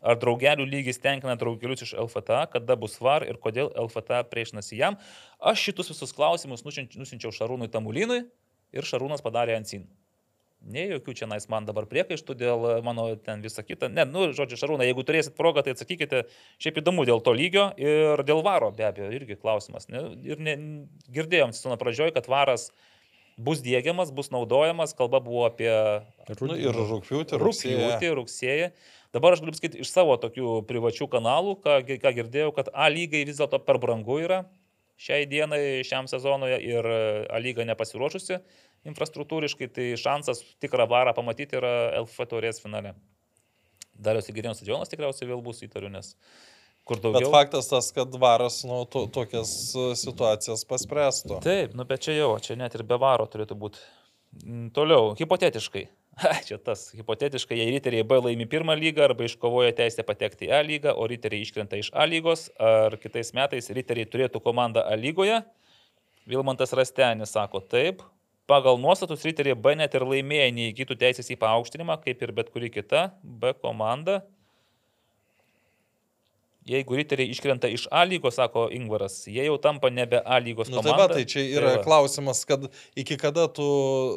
Ar 0.07 0.19
draugelių 0.21 0.67
lygis 0.69 1.01
tenkina 1.03 1.35
draugelius 1.41 1.83
iš 1.83 1.95
LFTA, 1.99 2.45
kada 2.53 2.77
bus 2.79 2.99
var 3.03 3.25
ir 3.27 3.41
kodėl 3.43 3.73
LFTA 3.75 4.21
priešinasi 4.31 4.79
jam. 4.79 5.01
Aš 5.41 5.71
šitus 5.71 5.91
visus 5.95 6.15
klausimus 6.15 6.63
nusinč- 6.67 6.99
nusinčiau 7.01 7.33
Šarūnui 7.35 7.73
Tamulinui 7.73 8.21
ir 8.77 8.87
Šarūnas 8.87 9.25
padarė 9.25 9.57
Ansin. 9.57 9.89
Ne 10.67 10.87
jokių 10.89 11.15
čia 11.15 11.29
nais 11.31 11.47
man 11.53 11.67
dabar 11.69 11.87
priekaištų 11.87 12.35
dėl 12.39 12.65
e, 12.67 12.75
mano 12.83 13.05
ten 13.23 13.43
visą 13.45 13.63
kitą. 13.63 13.91
Ne, 13.93 14.07
nu, 14.09 14.31
žodžiu, 14.35 14.59
Šarūna, 14.59 14.87
jeigu 14.89 15.05
turėsit 15.07 15.37
progą, 15.39 15.63
tai 15.63 15.77
atsakykite. 15.77 16.25
Šiaip 16.63 16.81
įdomu 16.83 17.05
dėl 17.07 17.23
to 17.23 17.35
lygio 17.37 17.69
ir 17.79 18.25
dėl 18.27 18.43
varo, 18.47 18.73
be 18.75 18.89
abejo, 18.89 19.13
irgi 19.15 19.39
klausimas. 19.39 19.87
Ne, 19.93 20.03
ir 20.27 20.43
ne, 20.43 20.57
girdėjom 21.13 21.55
sezono 21.55 21.79
pradžioje, 21.79 22.17
kad 22.17 22.27
varas 22.33 22.71
bus 23.37 23.61
dėgiamas, 23.63 24.11
bus 24.17 24.33
naudojamas, 24.33 24.97
kalba 24.97 25.21
buvo 25.23 25.45
apie 25.47 25.71
Nu, 26.41 26.57
ir 26.57 26.73
rugsėjį. 26.73 27.39
rūpjūtį, 27.45 28.13
rugsėjį. 28.17 28.71
Dabar 29.15 29.37
aš 29.37 29.45
galiu 29.45 29.53
pasakyti 29.55 29.85
iš 29.85 29.93
savo 29.93 30.17
tokių 30.21 30.63
privačių 30.67 31.07
kanalų, 31.13 31.59
ką, 31.63 31.79
ką 32.01 32.15
girdėjau, 32.17 32.51
kad 32.57 32.73
A 32.73 32.89
lygai 32.91 33.23
vis 33.29 33.39
dėlto 33.39 33.61
per 33.63 33.79
brangu 33.81 34.19
yra 34.25 34.47
šiai 35.01 35.27
dienai, 35.29 35.83
šiam 35.87 36.09
sezonui 36.11 36.55
ir 36.57 36.87
A 36.87 37.41
lyga 37.43 37.67
nepasiruošusi 37.69 38.41
infrastruktūriškai, 38.87 39.69
tai 39.73 39.87
šansas 39.99 40.43
tikrą 40.63 40.87
varą 40.91 41.15
pamatyti 41.17 41.59
yra 41.59 41.73
LF 42.03 42.29
taurės 42.31 42.63
finale. 42.63 42.95
Dariausi 43.97 44.35
Girėnos 44.37 44.61
stadionas 44.61 44.93
tikriausiai 44.93 45.31
vėl 45.31 45.43
bus 45.45 45.63
įtariu, 45.65 45.91
nes 45.93 46.13
kur 46.87 47.01
Bet 47.01 47.09
daugiau. 47.09 47.33
faktas 47.33 47.71
tas, 47.71 47.89
kad 47.97 48.15
varas, 48.21 48.61
nu, 48.69 48.85
to, 48.91 49.07
tokias 49.13 49.51
e, 49.75 49.87
situacijas 49.99 50.67
paspręstų. 50.69 51.41
Taip, 51.45 51.75
nu 51.79 51.87
bet 51.89 52.05
čia 52.07 52.15
jau, 52.19 52.35
čia 52.43 52.59
net 52.61 52.77
ir 52.79 52.85
be 52.87 52.99
varo 53.01 53.27
turėtų 53.31 53.57
būti. 53.59 53.83
Toliau, 54.77 55.15
hipotetiškai. 55.19 55.87
Čia 56.49 56.57
tas, 56.65 56.89
hipotetiškai, 56.97 57.59
jei 57.61 57.75
riteriai 57.75 58.05
B 58.09 58.17
laimi 58.23 58.47
pirmą 58.49 58.77
lygą 58.79 59.05
arba 59.05 59.27
iškovoja 59.27 59.75
teisę 59.77 60.05
patekti 60.07 60.49
į 60.49 60.55
A 60.57 60.63
lygą, 60.65 60.95
o 60.97 61.05
riteriai 61.11 61.45
iškrenta 61.45 61.77
iš 61.77 61.91
A 61.93 62.07
lygos, 62.09 62.49
ar 62.57 62.97
kitais 63.03 63.35
metais 63.37 63.69
riteriai 63.69 64.09
turėtų 64.09 64.41
komandą 64.45 64.85
A 64.89 64.97
lygoje, 64.97 65.43
Vilmantas 66.27 66.73
Rastenis 66.75 67.35
sako 67.37 67.61
taip. 67.61 68.01
Pagal 68.51 68.79
nuostatus 68.79 69.25
riteriai 69.27 69.59
B 69.59 69.75
net 69.79 69.95
ir 69.95 70.07
laimėję 70.07 70.49
neįgytų 70.57 70.97
teisės 70.99 71.29
į 71.35 71.37
paaukštinimą, 71.43 71.99
kaip 72.03 72.23
ir 72.23 72.33
bet 72.35 72.51
kuri 72.55 72.71
kita 72.73 73.11
B 73.23 73.53
komanda. 73.61 74.23
Jeigu 76.67 76.97
riteriai 76.99 77.31
iškrenta 77.31 77.69
iš 77.71 77.85
A 77.95 78.01
lygos, 78.05 78.35
sako 78.35 78.65
Ingvaras, 78.75 79.21
jie 79.31 79.45
jau 79.47 79.55
tampa 79.63 79.87
nebe 79.95 80.19
A 80.25 80.41
lygos 80.43 80.67
Nu, 80.69 80.81
tai 80.81 80.91
komanda. 80.91 81.07
va, 81.07 81.15
tai 81.15 81.25
čia 81.25 81.45
yra 81.47 81.77
va. 81.77 81.83
klausimas, 81.85 82.41
kad 82.49 82.65
iki 82.99 83.15
kada 83.17 83.45
tu, 83.47 83.63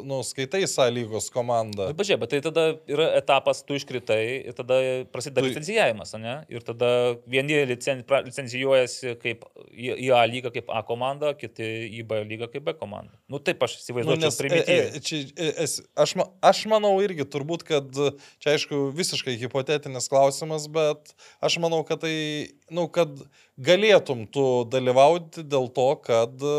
nu, 0.04 0.18
skaitai 0.26 0.64
sąlygos 0.66 1.30
komandą. 1.30 1.86
Na, 1.92 1.94
pažiūrėk, 1.94 2.18
bet 2.24 2.32
tai 2.34 2.40
tada 2.42 2.64
yra 2.90 3.06
etapas, 3.20 3.62
tu 3.62 3.78
iškritai 3.78 4.48
ir 4.50 4.56
tada 4.58 4.80
prasideda 5.14 5.44
Tu- 5.44 5.52
licencijavimas, 5.52 6.14
ne? 6.18 6.34
Ir 6.50 6.66
tada 6.66 6.90
vieni 7.30 7.60
licen, 7.70 8.02
licencijuojasi 8.26 9.14
kaip 9.22 9.44
į, 9.70 10.10
A 10.16 10.24
lygą 10.26 10.50
kaip 10.54 10.70
A 10.74 10.82
komanda, 10.86 11.32
kiti 11.38 11.62
į 12.00 12.02
B 12.10 12.22
lygą 12.26 12.50
kaip 12.52 12.64
B 12.66 12.74
komanda. 12.74 13.14
Nu 13.30 13.38
taip 13.38 13.62
aš 13.62 13.76
Nu, 13.78 13.82
įsivaizduoju, 13.84 14.20
nes, 14.20 14.26
nes 14.26 14.34
e, 14.34 14.42
primityviai. 14.42 14.90
e, 14.98 15.00
čia, 15.06 15.22
e, 15.38 15.52
es, 15.64 15.76
aš, 15.94 16.16
aš 16.42 16.64
manau 16.66 16.96
irgi 17.04 17.22
turbūt, 17.30 17.62
kad 17.68 17.86
e, 17.94 18.10
čia 18.42 18.56
aišku 18.56 18.90
visiškai 18.98 19.36
hipotetinis 19.38 20.10
klausimas, 20.10 20.66
bet 20.66 21.14
aš 21.40 21.58
manau, 21.62 21.84
kad 21.86 22.02
tai, 22.02 22.16
nu, 22.74 22.86
kad 22.92 23.12
galėtum 23.60 24.26
tu 24.32 24.44
dalyvauti 24.70 25.44
dėl 25.46 25.68
to, 25.76 25.88
kad 26.04 26.44
e, 26.44 26.54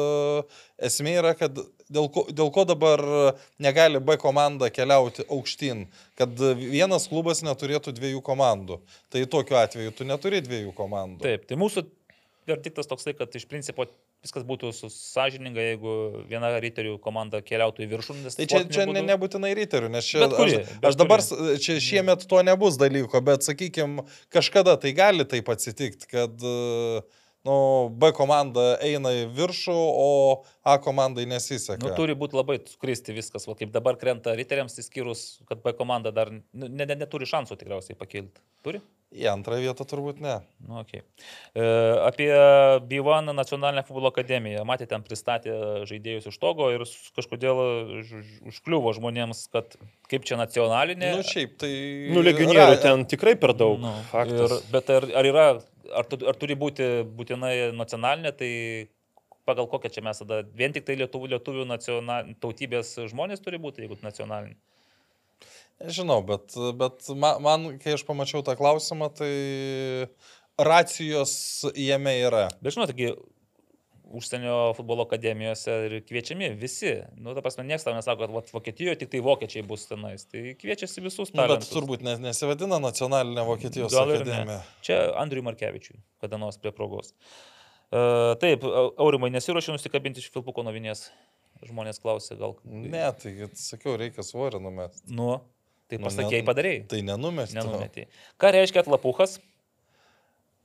esmė 0.89 1.15
yra, 1.21 1.33
kad 1.39 1.57
dėl 1.91 2.09
ko, 2.13 2.25
dėl 2.31 2.51
ko 2.53 2.65
dabar 2.69 3.03
negali 3.61 4.01
B 4.03 4.17
komanda 4.21 4.71
keliauti 4.73 5.25
aukštyn, 5.27 5.85
kad 6.19 6.43
vienas 6.59 7.09
klubas 7.11 7.43
neturėtų 7.45 7.95
dviejų 7.97 8.21
komandų. 8.25 8.79
Tai 9.11 9.25
tokiu 9.35 9.59
atveju 9.61 9.95
tu 9.97 10.07
neturi 10.07 10.43
dviejų 10.45 10.75
komandų. 10.77 11.23
Taip, 11.25 11.47
tai 11.49 11.59
mūsų 11.59 11.85
verdiktas 12.49 12.89
toksai, 12.89 13.15
kad 13.17 13.33
iš 13.37 13.47
principo 13.49 13.87
viskas 14.21 14.43
būtų 14.45 14.69
sąžininga, 14.77 15.63
jeigu 15.71 15.93
viena 16.29 16.51
riterių 16.61 16.97
komanda 17.01 17.39
keliautų 17.41 17.85
į 17.85 17.89
viršų. 17.93 18.17
Tai 18.37 18.45
čia, 18.45 18.59
čia 18.69 18.85
ne, 18.85 18.91
būdu- 18.93 19.07
nebūtinai 19.09 19.53
riterių, 19.57 19.89
nes 19.95 20.05
čia 20.05 20.21
Bet 20.27 20.35
kuri, 20.37 20.59
aš, 20.59 20.75
bet 20.81 20.89
aš 20.91 20.99
dabar, 20.99 21.23
kuri. 21.25 21.57
čia 21.65 21.79
šiemet 21.81 22.27
to 22.29 22.43
nebus 22.45 22.77
dalyko, 22.77 23.21
bet 23.25 23.41
sakykime, 23.47 24.05
kažkada 24.29 24.77
tai 24.77 24.93
gali 24.93 25.25
taip 25.25 25.49
atsitikti, 25.49 26.05
kad 26.13 26.37
e, 26.45 27.01
nu, 27.49 27.55
B 27.89 28.11
komanda 28.13 28.75
eina 28.85 29.09
į 29.23 29.25
viršų, 29.33 29.73
o 29.73 30.09
A 30.61 30.77
komandai 30.77 31.25
nesiseka. 31.25 31.81
Nu, 31.81 31.89
turi 31.97 32.13
būti 32.13 32.37
labai 32.37 32.59
sukristi 32.61 33.15
viskas, 33.17 33.47
va, 33.49 33.55
kaip 33.57 33.71
dabar 33.73 33.97
krenta 33.97 34.35
riteriams, 34.37 34.77
įskyrus, 34.77 35.41
kad 35.49 35.63
B 35.63 35.73
komanda 35.73 36.11
dar 36.13 36.29
nu, 36.29 36.67
ne, 36.67 36.85
ne, 36.85 36.97
neturi 36.99 37.25
šansų 37.29 37.57
tikriausiai 37.57 37.97
pakilti. 37.97 38.43
Turi? 38.61 38.81
Į 39.11 39.25
antrą 39.27 39.57
vietą 39.59 39.83
turbūt 39.89 40.21
ne. 40.23 40.37
Nu, 40.63 40.83
okay. 40.83 41.01
e, 41.57 41.65
apie 42.05 42.29
B1 42.87 43.33
nacionalinę 43.35 43.83
futbolo 43.87 44.07
akademiją. 44.13 44.61
Matėte, 44.69 44.93
ten 44.93 45.03
pristatė 45.03 45.57
žaidėjus 45.89 46.29
iš 46.29 46.37
togo 46.39 46.69
ir 46.71 46.85
kažkodėl 47.17 47.59
ž- 48.05 48.21
užkliuvo 48.53 48.93
žmonėms, 48.95 49.43
kad 49.51 49.75
kaip 50.13 50.29
čia 50.29 50.37
nacionalinė. 50.39 51.11
Nu, 51.17 51.27
šiaip 51.27 51.57
tai... 51.59 51.73
Nu, 52.13 52.21
legionierių 52.23 52.79
ten 52.85 53.03
tikrai 53.09 53.33
per 53.41 53.57
daug. 53.57 53.81
Nu, 53.81 53.97
ir, 54.29 54.57
bet 54.71 54.93
ar, 54.93 55.09
ar 55.09 55.33
yra, 55.33 55.51
ar, 55.89 56.07
ar 56.21 56.39
turi 56.39 56.55
būti 56.63 56.93
būtinai 57.17 57.55
nacionalinė, 57.75 58.37
tai 58.37 58.51
pagal 59.47 59.69
kokią 59.71 59.91
čia 59.95 60.03
mes 60.05 60.21
tada, 60.21 60.41
vien 60.57 60.73
tik 60.75 60.85
tai 60.87 60.97
lietuvių, 60.99 61.33
lietuvių 61.35 61.65
nacional, 61.69 62.29
tautybės 62.43 62.93
žmonės 63.11 63.43
turi 63.43 63.61
būti, 63.61 63.85
jeigu 63.85 63.99
nacionalinė. 64.03 64.57
Nežinau, 65.81 66.21
bet, 66.25 66.53
bet 66.77 67.09
man, 67.17 67.41
man, 67.41 67.67
kai 67.81 67.95
aš 67.97 68.05
pamačiau 68.05 68.43
tą 68.45 68.53
klausimą, 68.59 69.09
tai 69.17 69.33
racijos 70.61 71.33
jame 71.73 72.13
yra. 72.21 72.47
Bet 72.61 72.75
žinot, 72.75 72.91
taigi 72.91 73.15
užsienio 74.11 74.73
futbolo 74.75 75.05
akademijose 75.07 75.77
ir 75.87 75.95
kviečiami 76.05 76.51
visi. 76.59 76.97
Nu, 77.17 77.33
ta 77.33 77.41
prasme, 77.41 77.63
niekas 77.65 77.87
tam 77.87 77.95
nesako, 77.97 78.25
kad 78.25 78.35
vat, 78.35 78.51
Vokietijoje 78.53 78.99
tik 79.01 79.13
tai 79.13 79.21
vokiečiai 79.25 79.63
bus 79.65 79.87
tenais. 79.89 80.27
Tai 80.29 80.43
kviečiasi 80.59 81.01
visus 81.05 81.31
Nu, 81.33 81.47
bet 81.49 81.65
turbūt 81.71 82.03
nes, 82.05 82.19
nesivadina 82.21 82.81
nacionalinė 82.83 83.47
Vokietijos 83.47 83.95
Gal 83.95 84.11
ir 84.11 84.19
ne. 84.19 84.27
akademija. 84.27 84.59
Čia 84.85 84.99
Andriui 85.23 85.47
Markevičiui, 85.47 85.97
kada 86.21 86.37
nors 86.41 86.59
prie 86.61 86.75
progos. 86.75 87.15
Uh, 87.15 87.51
taip, 87.91 88.63
Au- 88.63 88.93
Aurimai, 89.05 89.29
nesiuošiu 89.35 89.75
nusikabinti 89.75 90.21
iš 90.23 90.29
Filpuko 90.33 90.63
novinės. 90.63 91.09
Žmonės 91.61 91.99
klausė, 92.01 92.37
gal. 92.39 92.55
Ne, 92.65 93.03
tai 93.21 93.35
kad 93.37 93.51
sakiau, 93.59 93.93
reikia 93.99 94.23
svorį 94.25 94.61
numesti. 94.63 95.03
Nu, 95.13 95.35
tai 95.91 95.99
Nu, 95.99 96.07
pasakėjai, 96.07 96.45
padarėjai. 96.47 96.79
Tai 96.89 97.01
nenumesti. 97.05 97.57
Nenumetėjai. 97.59 98.07
Ką 98.41 98.51
reiškia 98.55 98.81
atlapukas? 98.81 99.35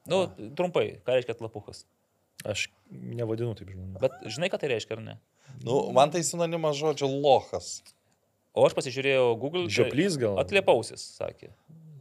Nu, 0.08 0.22
trumpai, 0.56 0.86
ką 1.04 1.18
reiškia 1.18 1.34
atlapukas? 1.36 1.82
Aš 2.46 2.68
nevadinu 2.88 3.52
taip 3.58 3.68
žmonių. 3.74 3.98
Bet 4.00 4.14
žinai, 4.30 4.48
ką 4.52 4.60
tai 4.62 4.70
reiškia, 4.72 4.96
ar 4.96 5.02
ne? 5.04 5.18
Nu, 5.66 5.80
man 5.96 6.12
tai 6.14 6.22
sinonimas 6.24 6.78
žodžio 6.78 7.08
lohas. 7.10 7.82
O 8.56 8.64
aš 8.64 8.72
pasižiūrėjau 8.78 9.34
Google. 9.36 9.66
tai 9.66 9.74
Žioplys 9.82 10.16
gal? 10.22 10.38
Atlėpausis, 10.40 11.02
sakė. 11.18 11.50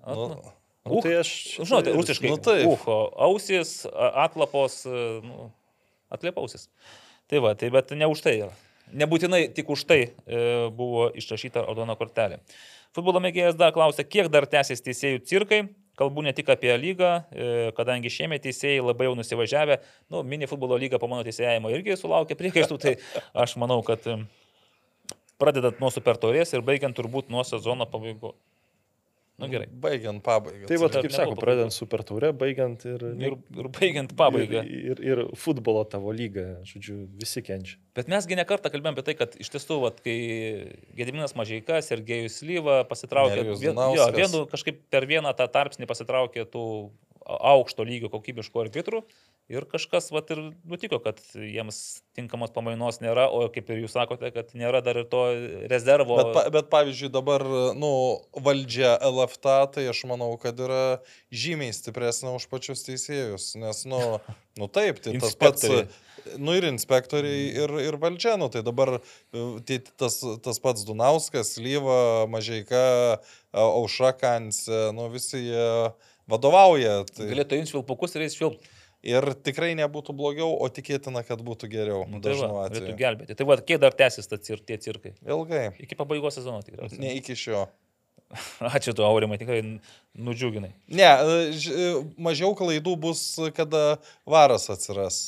At, 0.05 0.15
Nu, 0.15 0.53
nu, 0.85 0.95
Nu, 0.95 1.01
tai 1.01 1.15
aš. 1.19 1.29
Nu, 1.59 1.65
Žinote, 1.65 1.93
rusiškai. 1.97 2.29
nu 2.29 2.37
taip. 2.37 2.65
Uho, 2.69 2.97
ausis, 3.27 3.85
a- 3.89 4.11
atlapos, 4.25 4.83
e, 4.85 4.89
nu, 5.25 5.49
atlėpausis. 6.13 6.67
Tai 7.27 7.39
va, 7.41 7.55
tai 7.57 7.69
bet 7.73 7.89
ne 7.97 8.05
už 8.05 8.21
tai 8.21 8.35
yra. 8.43 8.51
Nebūtinai 8.93 9.47
tik 9.55 9.69
už 9.73 9.83
tai 9.89 10.01
e, 10.05 10.69
buvo 10.69 11.07
išrašyta 11.17 11.63
raudona 11.65 11.95
kortelė. 11.97 12.37
Futbolo 12.93 13.19
mėgėjas 13.19 13.57
dar 13.57 13.73
klausė, 13.73 14.05
kiek 14.07 14.29
dar 14.31 14.45
tęsis 14.45 14.81
teisėjų 14.85 15.23
cirkai. 15.25 15.63
kalbu 15.95 16.21
ne 16.21 16.33
tik 16.35 16.49
apie 16.51 16.73
lygą, 16.77 17.23
e, 17.31 17.71
kadangi 17.71 18.09
šiemet 18.11 18.43
teisėjai 18.43 18.81
labai 18.83 19.05
jau 19.07 19.13
nusivažiavę, 19.15 19.77
nu, 20.11 20.23
mini 20.27 20.45
futbolo 20.45 20.75
lyga 20.77 20.99
po 20.99 21.07
mano 21.07 21.23
teisėjimo 21.23 21.71
irgi 21.71 21.95
sulaukė 21.95 22.35
priekaištų, 22.35 22.77
tai 22.83 22.97
aš 23.33 23.55
manau, 23.55 23.77
kad 23.81 24.03
e, 24.05 24.17
pradedant 25.39 25.79
nuo 25.79 25.89
super 25.89 26.17
taurės 26.19 26.51
ir 26.53 26.61
baigiant 26.67 26.95
turbūt 26.97 27.31
nuo 27.31 27.43
sezono 27.47 27.87
pabaigos. 27.87 28.35
Na 29.35 29.49
gerai. 29.51 29.65
Baigiant 29.67 30.21
pabaigą. 30.23 30.63
Tai 30.69 30.77
va, 30.79 30.87
kaip 30.93 31.11
sako, 31.11 31.33
pradedant 31.35 31.73
super 31.75 32.05
taurę, 32.07 32.29
baigiant 32.39 32.85
ir, 32.87 33.01
Ir, 33.19 33.33
ir 33.59 33.67
baigiant 33.75 34.13
pabaigą. 34.15 34.61
Ir, 34.63 34.85
ir, 34.95 35.01
ir 35.03 35.21
futbolo 35.39 35.81
tavo 35.91 36.13
lygą, 36.15 36.45
žodžiu, 36.69 37.01
visi 37.19 37.43
kenčia. 37.43 37.75
Bet 37.99 38.07
mesgi 38.11 38.37
nekartą 38.39 38.71
kalbėjome 38.71 38.95
apie 38.95 39.05
tai, 39.09 39.17
kad 39.19 39.35
iš 39.35 39.51
tiesų, 39.51 39.81
vat, 39.83 39.99
kai 40.05 40.15
Gediminas 40.95 41.35
Mažieika, 41.35 41.81
Sergejus 41.83 42.39
Lyva 42.47 42.83
pasitraukė, 42.87 43.43
vien, 43.59 43.83
jo, 43.99 44.07
vienu 44.15 44.45
kažkaip 44.51 44.79
per 44.93 45.07
vieną 45.09 45.35
tą 45.35 45.49
tarpsnį 45.51 45.91
pasitraukė 45.91 46.47
tų 46.55 46.65
aukšto 47.25 47.83
lygio 47.83 48.11
kokybiškų 48.13 48.67
arbitrų 48.67 49.03
ir 49.51 49.65
kažkas 49.69 50.09
vat, 50.13 50.31
ir 50.33 50.41
nutiko, 50.65 50.97
kad 51.03 51.19
jiems 51.37 52.01
tinkamos 52.17 52.53
pamainos 52.55 52.97
nėra, 53.03 53.27
o 53.29 53.45
kaip 53.53 53.69
ir 53.69 53.83
jūs 53.83 53.93
sakote, 53.93 54.31
kad 54.33 54.53
nėra 54.57 54.81
dar 54.85 54.97
ir 55.01 55.07
to 55.11 55.21
rezervo. 55.69 56.17
Bet, 56.17 56.31
pa, 56.33 56.43
bet 56.53 56.71
pavyzdžiui, 56.71 57.11
dabar, 57.13 57.45
nu, 57.77 57.91
valdžia 58.33 58.95
LFTA, 59.05 59.59
tai 59.75 59.85
aš 59.91 60.01
manau, 60.09 60.31
kad 60.41 60.59
yra 60.65 60.81
žymiai 61.29 61.75
stipresnė 61.75 62.33
už 62.39 62.49
pačius 62.49 62.85
teisėjus. 62.87 63.51
Nes, 63.61 63.83
nu, 63.89 64.01
nu 64.61 64.69
taip, 64.71 65.03
tai 65.05 65.17
tas 65.21 65.37
pats. 65.37 65.69
Nu 66.41 66.55
ir 66.57 66.65
inspektoriai, 66.65 67.51
ir, 67.53 67.71
ir 67.83 67.99
valdžia, 68.01 68.33
nu 68.41 68.47
tai 68.49 68.63
dabar 68.65 68.95
e, 68.97 69.01
tai 69.67 69.77
tas, 69.85 70.15
tas 70.41 70.57
pats 70.63 70.81
Dunauskas, 70.87 71.51
Lyva, 71.61 72.25
Mažaika, 72.33 73.19
Aušra 73.53 74.09
Kansė, 74.17 74.87
nu 74.97 75.05
visi 75.13 75.43
jie 75.43 75.67
vadovauja. 76.31 77.03
Tai... 77.11 77.29
Galėtų 77.29 77.59
imti 77.59 77.75
švilpukus 77.75 78.17
ir 78.17 78.25
eis 78.25 78.39
švilpti. 78.39 78.73
Ir 79.05 79.25
tikrai 79.45 79.75
nebūtų 79.77 80.15
blogiau, 80.17 80.47
o 80.57 80.65
tikėtina, 80.73 81.21
kad 81.27 81.41
būtų 81.45 81.67
geriau. 81.69 82.03
Nu, 82.09 82.17
tai 82.17 82.31
dažnu 82.33 82.47
va, 82.55 82.63
atveju. 82.71 82.95
gelbėti. 82.97 83.35
Tai 83.37 83.45
va, 83.45 83.57
kiek 83.61 83.77
dar 83.83 83.93
tęsis 83.93 84.25
cir, 84.41 84.63
tie 84.65 84.79
cirkai? 84.81 85.11
Ilgai. 85.21 85.67
Iki 85.85 85.97
pabaigos 85.99 86.39
sezono 86.39 86.63
tikriausiai. 86.65 87.03
Ne 87.03 87.11
iki 87.19 87.35
šio. 87.37 87.67
Ačiū 88.75 88.95
tu, 88.97 89.05
Aurimai, 89.05 89.37
tikrai 89.37 89.59
nudžiuginai. 90.17 90.71
Ne, 90.89 91.05
e, 91.05 91.35
e, 91.53 91.89
mažiau 92.17 92.55
klaidų 92.57 92.95
bus, 93.05 93.21
kada 93.53 93.99
varas 94.25 94.65
atsiras. 94.73 95.19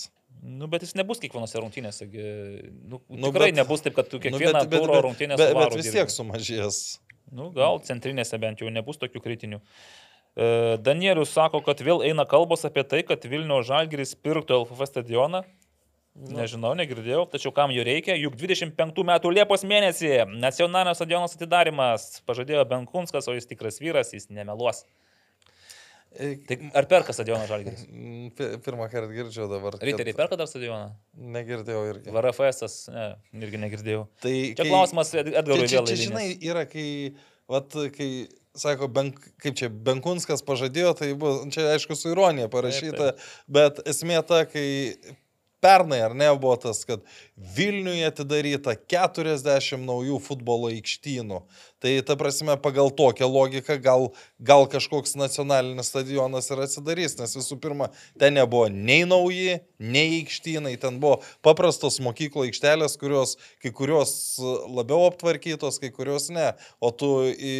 Nu, 0.41 0.65
bet 0.69 0.81
jis 0.85 0.95
nebus 0.97 1.21
kiekvienose 1.21 1.61
rungtynėse. 1.61 2.07
Nu, 2.09 3.01
Nu, 3.09 3.29
tikrai 3.29 3.51
bet- 3.51 3.59
nebus 3.61 3.85
taip, 3.85 3.93
kad 3.97 4.09
tu 4.09 4.17
Nu, 4.17 4.25
kiekvieną 4.25 4.63
bet, 4.65 4.73
bet, 4.73 4.81
bet, 4.81 4.89
bet, 4.89 5.29
su 5.29 5.37
bet 5.37 5.53
Varu 5.57 5.77
vis 5.77 5.85
dirbi. 5.85 5.97
tiek 5.99 6.13
sumažės. 6.13 6.81
Nu, 7.29 7.51
gal 7.53 7.77
centrinėse 7.83 8.37
bent 8.41 8.61
jau 8.63 8.69
nebus 8.73 8.97
tokių 9.01 9.21
kritinių. 9.21 9.61
E, 9.61 10.06
Danielius 10.37 11.31
sako, 11.33 11.63
kad 11.65 11.79
vėl 11.81 12.03
eina 12.05 12.25
kalbos 12.29 12.65
apie 12.67 12.83
tai, 12.85 12.99
kad 13.07 13.23
Vilnių 13.25 13.61
Žalgiris 13.65 14.11
pirktų 14.21 14.59
LFF 14.63 14.85
stadioną. 14.91 15.43
Nežinau, 16.17 16.71
negirdėjau, 16.77 17.27
tačiau 17.29 17.51
kam 17.53 17.69
jo 17.69 17.83
reikia, 17.85 18.15
juk 18.17 18.33
25 18.39 19.03
metų 19.05 19.29
Liepos 19.35 19.61
mėnesį 19.69 20.25
nacionalinio 20.41 20.95
stadiono 20.97 21.27
atidarimas 21.29 22.21
pažadėjo 22.25 22.63
Benkunskas, 22.69 23.27
o 23.29 23.35
jis 23.37 23.45
tikras 23.49 23.77
vyras, 23.81 24.13
jis 24.17 24.25
nemeluos. 24.33 24.79
E, 26.17 26.31
Tai 26.47 26.57
ar 26.73 26.87
perka 26.89 27.13
stadioną 27.13 27.45
Žalgiris? 27.49 27.83
m, 27.93 28.31
pi- 28.33 28.57
Pirmą 28.65 28.87
kartą 28.89 29.11
girdžiu 29.13 29.45
dabar. 29.51 29.75
kad- 29.77 29.85
Riteriai 29.85 30.15
perka 30.17 30.35
dar 30.39 30.47
stadioną? 30.49 30.87
Negirdėjau 31.37 31.83
irgi. 31.91 32.09
VRFS, 32.15 32.87
ne, 32.89 33.05
irgi 33.45 33.57
negirdėjau. 33.61 34.07
Tai 34.21 34.33
Čia 34.57 34.65
klausimas 34.65 35.13
Ed- 35.13 35.33
Edgarui 35.35 35.67
vėl. 35.69 35.83
eilinis. 35.85 36.07
žinai, 36.07 36.27
yra, 36.41 36.65
kai, 36.65 37.13
vat, 37.47 37.69
kai 37.93 38.09
sako, 38.59 38.89
benk, 38.91 39.21
kaip 39.43 39.57
čia, 39.59 39.69
Benkunskas 39.69 40.43
pažadėjo, 40.47 40.95
tai 40.97 41.13
buvo, 41.13 41.39
čia 41.53 41.69
aišku, 41.75 41.97
su 41.97 42.11
ironija 42.13 42.49
parašyta, 42.53 43.13
Taip, 43.13 43.31
bet 43.59 43.81
esmė 43.89 44.21
ta, 44.27 44.43
kai 44.49 44.67
pernai 45.59 46.01
ar 46.05 46.13
ne 46.15 46.27
buvo 46.37 46.55
tas, 46.61 46.83
kad 46.85 47.01
Vilniuje 47.57 48.05
atidaryta 48.09 48.75
40 48.89 49.83
naujų 49.85 50.19
futbolo 50.23 50.69
aikštynų. 50.71 51.41
Tai 51.81 51.91
ta 52.05 52.15
prasme, 52.17 52.55
pagal 52.61 52.89
tokią 52.97 53.27
logiką 53.29 53.77
gal, 53.81 54.07
gal 54.41 54.65
kažkoks 54.69 55.13
nacionalinis 55.19 55.91
stadionas 55.91 56.49
ir 56.53 56.63
atsidarys, 56.65 57.17
nes 57.19 57.35
visų 57.37 57.59
pirma, 57.61 57.91
ten 58.21 58.37
nebuvo 58.37 58.65
nei 58.73 59.05
nauji, 59.09 59.59
nei 59.77 60.21
aikštynai, 60.21 60.75
ten 60.81 60.97
buvo 61.03 61.19
paprastos 61.45 61.99
mokyklo 62.05 62.47
aikštelės, 62.47 62.97
kurios 63.01 63.37
kai 63.61 63.73
kurios 63.73 64.13
labiau 64.65 65.05
aptvarkytos, 65.09 65.81
kai 65.81 65.93
kurios 65.93 66.31
ne. 66.33 66.51
O 66.81 66.93
tu 66.93 67.11
į, 67.33 67.57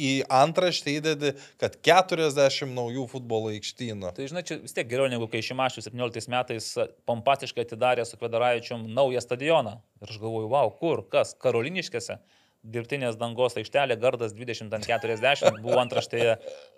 į 0.00 0.10
antraštę 0.32 0.96
įdedi, 0.96 1.34
kad 1.60 1.76
40 1.84 2.72
naujų 2.76 3.06
futbolo 3.12 3.52
aikštynų. 3.54 4.14
Tai 4.16 4.28
žinai, 4.32 4.44
čia 4.48 4.58
vis 4.62 4.76
tiek 4.76 4.88
geriau 4.90 5.10
negu 5.12 5.28
kai 5.30 5.42
Šimašius 5.44 5.90
17 5.90 6.32
metais 6.32 6.72
pompastiškai 7.08 7.66
atidarė 7.66 8.06
su 8.08 8.18
Kvedaravičium 8.20 8.88
naują 8.96 9.22
stadioną. 9.24 9.78
Ir 10.00 10.12
aš 10.12 10.20
galvoju, 10.22 10.50
wow, 10.52 10.72
kur, 10.80 11.04
kas, 11.12 11.36
Karoliniškėse. 11.40 12.20
Dirbtinės 12.60 13.14
dangos 13.16 13.54
aikštelė, 13.56 13.94
gardas 13.96 14.34
20 14.36 14.74
ant 14.76 14.84
40, 14.84 15.62
buvo 15.64 15.78
antraštėje 15.80 16.34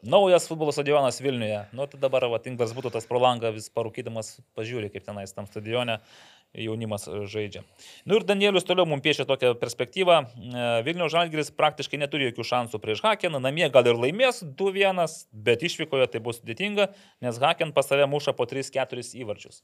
naujas 0.06 0.46
futbolo 0.46 0.70
stadionas 0.70 1.18
Vilniuje. 1.18 1.64
Nu, 1.74 1.88
tai 1.90 1.98
dabar, 2.04 2.28
va, 2.30 2.38
Ingvars 2.46 2.74
būtų 2.76 2.92
tas 2.94 3.08
pro 3.10 3.18
langą 3.18 3.50
vis 3.56 3.66
parūkydamas, 3.74 4.36
pažiūrė, 4.54 4.92
kaip 4.94 5.08
tenais 5.08 5.34
tam 5.34 5.50
stadione 5.50 5.98
jaunimas 6.54 7.06
e, 7.08 7.22
žaidžia. 7.30 7.62
Nu 8.08 8.18
ir 8.18 8.26
Danielius 8.28 8.66
toliau 8.68 8.86
mums 8.88 9.04
piešia 9.04 9.26
tokią 9.28 9.54
perspektyvą. 9.60 10.16
E, 10.22 10.66
Vilnių 10.86 11.08
Žalgiris 11.12 11.52
praktiškai 11.56 12.00
neturi 12.02 12.28
jokių 12.30 12.46
šansų 12.48 12.80
prieš 12.82 13.04
Hakeną, 13.04 13.40
namie 13.42 13.68
gal 13.72 13.86
ir 13.88 14.00
laimės 14.00 14.42
2-1, 14.44 15.00
bet 15.32 15.64
išvykoje 15.68 16.10
tai 16.12 16.20
bus 16.24 16.42
sudėtinga, 16.42 16.90
nes 17.24 17.40
Haken 17.42 17.72
pas 17.76 17.88
save 17.88 18.08
muša 18.10 18.36
po 18.36 18.48
3-4 18.50 19.04
įvarčius. 19.24 19.62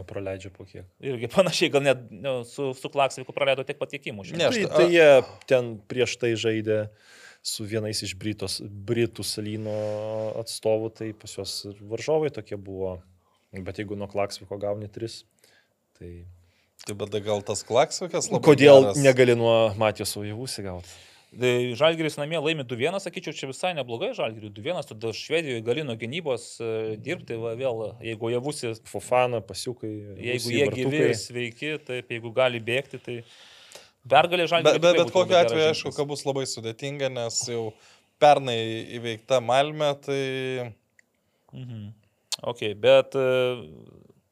O 0.00 0.06
praleidžia 0.08 0.48
po 0.48 0.64
kiek. 0.64 0.86
Irgi 1.04 1.28
panašiai, 1.28 1.68
gal 1.74 1.82
net 1.84 2.06
nu, 2.08 2.38
su, 2.48 2.70
su 2.72 2.88
Klaksviku 2.88 3.34
praleido 3.36 3.60
tiek 3.68 3.76
patiekimų. 3.76 4.24
Ne, 4.32 4.48
tai, 4.48 4.62
ta- 4.64 4.78
tai 4.78 4.86
jie 4.88 5.08
ten 5.50 5.74
prieš 5.84 6.14
tai 6.22 6.30
žaidė 6.32 6.86
su 7.44 7.66
vienais 7.68 8.00
iš 8.06 8.14
Britos, 8.16 8.62
Britų 8.64 9.26
salyno 9.26 9.74
atstovų, 10.40 10.88
tai 10.96 11.10
pas 11.12 11.36
juos 11.36 11.58
ir 11.68 11.76
varžovai 11.90 12.30
tokie 12.32 12.56
buvo. 12.56 13.02
Bet 13.52 13.82
jeigu 13.82 13.98
nuo 14.00 14.08
Klaksviko 14.08 14.56
gauni 14.56 14.88
tris, 14.88 15.26
tai 16.02 16.12
Tai 16.82 16.96
bet 16.98 17.14
gal 17.22 17.42
tas 17.46 17.62
klaksikas 17.62 18.26
labai. 18.26 18.42
kodėl 18.42 18.80
geras. 18.88 18.98
negali 18.98 19.36
nuo 19.38 19.54
Matijos 19.78 20.16
Vaivūsi 20.18 20.64
gauti? 20.66 20.90
Tai 21.32 21.52
Žalgiris 21.78 22.18
namie 22.18 22.40
laimi 22.42 22.64
2-1, 22.68 22.98
sakyčiau, 23.00 23.32
čia 23.32 23.46
visai 23.48 23.70
neblogai 23.78 24.10
Žalgiriui 24.18 24.50
2-1, 24.52 24.88
tada 24.90 25.12
Švedijoje 25.16 25.62
gali 25.64 25.84
nuo 25.86 25.94
gynybos 25.96 26.44
e, 26.60 26.72
dirbti, 27.00 27.38
va, 27.40 27.54
vėl, 27.56 27.80
jeigu 28.04 28.32
jie 28.34 28.40
būsi, 28.44 28.72
Fofana, 28.90 29.40
pasiukai. 29.46 29.92
jeigu 30.26 30.52
jie 30.52 30.66
vartukai. 30.66 30.90
gyvi, 30.90 31.14
sveiki, 31.22 31.70
taip, 31.86 32.10
jeigu 32.12 32.34
gali 32.36 32.60
bėgti, 32.60 33.00
tai 33.00 33.16
pergalė 34.12 34.44
Bet, 34.44 34.52
Žalgiriui. 34.52 34.82
bet, 34.84 34.98
bet 35.00 35.14
kokiu 35.14 35.38
atveju, 35.38 35.70
aišku, 35.70 35.94
kad 35.96 36.10
bus 36.10 36.26
labai 36.28 36.44
sudėtinga, 36.50 37.08
nes 37.14 37.40
jau 37.48 37.64
pernai 38.20 38.58
įveikta 38.98 39.40
Malmė, 39.40 39.94
tai... 40.04 40.20
Mhm. 41.54 41.92
Ok, 42.42 42.66
bet 42.82 43.14
e, 43.16 43.26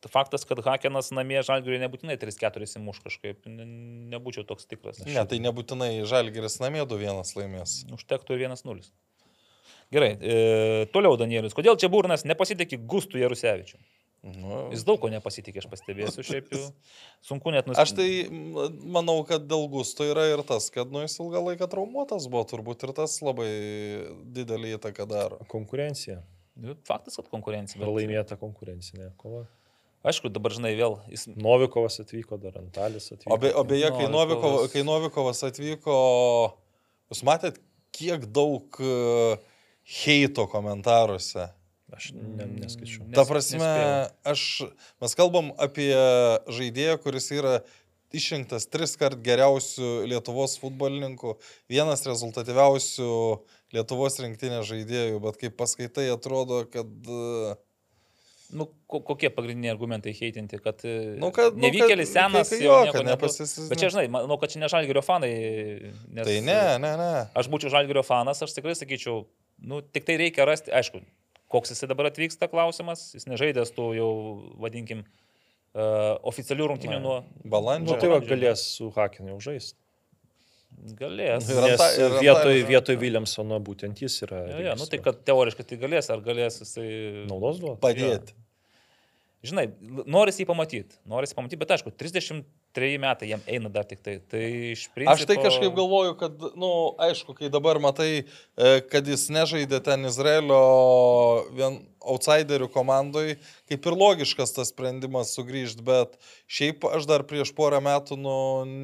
faktas, 0.08 0.46
kad 0.48 0.62
Hakenas 0.64 1.10
namie 1.12 1.42
Žalgiriui 1.44 1.82
nebūtinai 1.82 2.16
3-4 2.16 2.64
įmuš 2.80 3.02
kažkaip, 3.04 3.44
ne- 3.50 3.66
nebūčiau 4.14 4.46
toks 4.48 4.64
tikras. 4.70 5.02
Ne, 5.04 5.20
tai 5.28 5.38
nebūtinai 5.44 6.06
Žalgiris 6.08 6.56
namie 6.62 6.86
2-1 6.88 7.34
laimės. 7.36 7.82
Užtektų 7.92 8.38
ir 8.38 8.46
1-0. 8.48 8.88
Gerai, 9.90 10.12
e, 10.22 10.86
toliau 10.94 11.16
Danielius. 11.18 11.52
Kodėl 11.56 11.76
čia 11.76 11.90
Burnas 11.90 12.24
nepasitikė 12.24 12.78
Gustų 12.78 13.18
Jarusevičių? 13.24 13.80
Nu, 14.20 14.66
Jis 14.68 14.82
daug 14.84 14.98
ko 15.00 15.08
nepasitikė, 15.08 15.62
aš 15.62 15.66
pastebėsiu, 15.72 16.22
šiaip 16.22 16.50
jau 16.52 16.60
sunku 17.28 17.52
net 17.54 17.64
nusipirkti. 17.68 17.80
Aš 17.80 17.94
tai 17.96 18.68
manau, 18.92 19.22
kad 19.24 19.46
dėl 19.48 19.64
gusto 19.72 20.04
yra 20.04 20.26
ir 20.28 20.42
tas, 20.44 20.66
kad 20.74 20.92
nu, 20.92 21.00
jis 21.06 21.16
ilgą 21.24 21.40
laiką 21.46 21.68
traumuotas 21.72 22.28
buvo, 22.28 22.44
turbūt 22.44 22.84
ir 22.84 22.92
tas 22.98 23.16
labai 23.24 23.48
didelį 24.36 24.74
įtaką 24.76 25.06
daro. 25.08 25.40
Konkurencija. 25.48 26.20
Nu, 26.60 26.76
Faktas, 26.84 27.16
kad 27.16 27.30
konkurencija. 27.32 27.80
Ir 27.80 27.86
Bet, 27.86 27.94
laimėta 27.96 28.36
konkurencinė 28.36 29.08
kova. 29.20 29.46
Aišku, 30.06 30.30
dabar 30.32 30.54
žinai 30.56 30.72
vėl. 30.78 30.98
Jis, 31.12 31.26
Novikovas 31.36 32.00
atvyko, 32.02 32.38
dar 32.40 32.56
Antalis 32.60 33.10
atvyko. 33.12 33.34
O, 33.34 33.38
be, 33.42 33.50
o 33.54 33.64
beje, 33.68 33.90
kai, 33.96 34.06
Novikovas- 34.12 34.70
kai 34.72 34.82
Novikovas 34.86 35.42
atvyko, 35.50 35.96
jūs 37.12 37.22
matėt, 37.26 37.58
kiek 37.96 38.24
daug 38.30 38.78
e, 38.80 39.38
heito 40.04 40.46
komentaruose. 40.50 41.50
Aš 41.90 42.12
ne, 42.14 42.46
neskaičiu. 42.62 43.02
Nes- 43.08 43.16
Ta 43.18 43.24
prasme, 43.26 43.70
aš, 44.30 44.44
mes 45.02 45.14
kalbam 45.18 45.50
apie 45.58 45.90
žaidėją, 46.46 47.00
kuris 47.02 47.26
yra 47.34 47.56
išrinktas 48.14 48.66
tris 48.70 48.94
kart 48.98 49.18
geriausių 49.22 50.06
Lietuvos 50.10 50.54
futbolininkų, 50.62 51.34
vienas 51.70 52.06
rezultatyviausių 52.06 53.10
Lietuvos 53.74 54.16
rinktinės 54.22 54.66
žaidėjų, 54.70 55.18
bet 55.22 55.36
kaip 55.42 55.58
paskaitai 55.60 56.08
atrodo, 56.14 56.64
kad... 56.70 56.86
e, 57.06 57.58
nu, 58.56 58.66
ko, 58.90 59.00
kokie 59.06 59.30
pagrindiniai 59.34 59.72
argumentai 59.74 60.12
heitinti, 60.16 60.58
kad, 60.62 60.82
Nu, 61.20 61.30
kad, 61.34 61.54
nu, 61.56 61.64
nevykėlis 61.66 62.10
kad- 62.10 62.16
senas, 62.32 62.50
kai 62.50 62.58
jau 62.62 62.72
jo, 62.72 62.80
nieko 62.88 62.96
kad 62.98 63.06
nepasis- 63.10 63.68
Bet 63.70 63.78
čia, 63.82 63.90
žinai, 63.94 64.06
manau, 64.12 64.38
kad 64.40 64.50
čia 64.52 64.62
ne 64.62 64.70
Žalgirio 64.72 65.02
fanai. 65.06 65.32
Nes, 66.10 66.24
Tai 66.26 66.38
ne, 66.46 66.60
ne, 66.82 66.92
ne. 67.00 67.10
Aš 67.38 67.48
būčiau 67.52 67.70
Žalgirio 67.72 68.02
fanas, 68.06 68.42
aš 68.42 68.56
tikrai 68.56 68.74
sakyčiau, 68.78 69.24
Nu, 69.60 69.82
tik 69.84 70.06
tai 70.08 70.16
reikia 70.16 70.46
rasti, 70.48 70.72
aišku, 70.72 71.02
koks 71.52 71.74
jisai 71.74 71.88
dabar 71.90 72.06
atvyksta 72.08 72.48
klausimas, 72.48 73.10
jis 73.12 73.26
nežaidęs 73.28 73.74
tų 73.76 73.90
jau, 73.98 74.10
vadinkim, 74.62 75.02
uh, 75.74 76.16
oficialių 76.30 76.70
rungtynių 76.72 77.00
nuo... 77.04 77.18
Balandžio. 77.44 77.92
Nu, 77.92 78.00
tai 78.00 78.08
va, 78.08 78.20
galės 78.24 78.62
su 78.78 78.88
Hakeniu 78.94 79.36
žaisti. 79.44 79.76
Galės. 80.96 81.48
Ir 81.50 81.60
Nes 81.60 81.80
anta- 81.80 81.88
ir 81.98 82.14
vietoj, 82.22 82.54
anta- 82.54 82.68
vietoj 82.70 82.96
Williamsono 83.02 83.58
būtent 83.64 84.00
jis 84.00 84.22
yra. 84.24 84.44
Ja, 84.48 84.60
ja, 84.70 84.76
nu 84.78 84.86
tai 84.88 85.00
kad 85.04 85.18
teoriškai 85.28 85.66
tai 85.68 85.76
galės, 85.82 86.08
ar 86.12 86.22
galės 86.24 86.60
jisai... 86.62 86.86
Naudos 87.28 87.60
duoda. 87.60 87.76
Padėti. 87.82 88.36
Žinai, 89.44 89.66
norisi 90.04 90.42
jį 90.44 90.48
pamatyti, 90.50 90.98
norisi 91.08 91.36
pamatyti, 91.36 91.60
bet 91.60 91.70
aišku, 91.76 91.92
33 92.74 92.98
metai 92.98 93.28
jam 93.30 93.40
eina 93.46 93.68
dar 93.72 93.84
tik 93.84 94.02
tai. 94.02 94.18
Tai 94.30 94.42
iš 94.70 94.86
principo... 94.94 95.14
Aš 95.14 95.26
tai 95.26 95.36
kažkaip 95.40 95.74
galvoju, 95.74 96.14
kad, 96.20 96.36
na, 96.38 96.50
nu, 96.62 96.70
aišku, 97.02 97.34
kai 97.38 97.50
dabar 97.52 97.80
matai, 97.82 98.10
e, 98.22 98.74
kad 98.90 99.06
jis 99.06 99.28
nežaidė 99.34 99.80
ten 99.84 100.06
Izraelio 100.06 100.60
vien 101.56 101.80
outsiderių 102.00 102.70
komandai, 102.72 103.36
kaip 103.68 103.88
ir 103.90 103.96
logiškas 103.98 104.54
tas 104.56 104.70
sprendimas 104.72 105.34
sugrįžti, 105.36 105.84
bet 105.84 106.16
šiaip 106.48 106.86
aš 106.88 107.08
dar 107.10 107.26
prieš 107.28 107.52
porą 107.56 107.82
metų, 107.84 108.16
nu, 108.20 108.36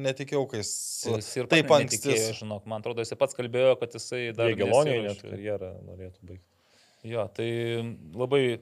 netikėjau, 0.05 0.45
kai 0.51 0.61
jis 0.61 0.75
Jis 1.07 1.31
ir 1.37 1.49
taip 1.51 1.71
anksti. 1.73 2.17
Žinok, 2.41 2.67
man 2.69 2.83
atrodo, 2.83 3.05
jis 3.05 3.17
pats 3.19 3.37
kalbėjo, 3.37 3.75
kad 3.81 3.95
jisai 3.95 4.29
dar... 4.37 4.53
Gelonijai 4.57 5.07
net 5.07 5.23
karjerą 5.23 5.73
norėtų 5.87 6.31
baigti. 6.33 6.45
Jo, 7.07 7.27
tai 7.31 7.49
labai 8.17 8.59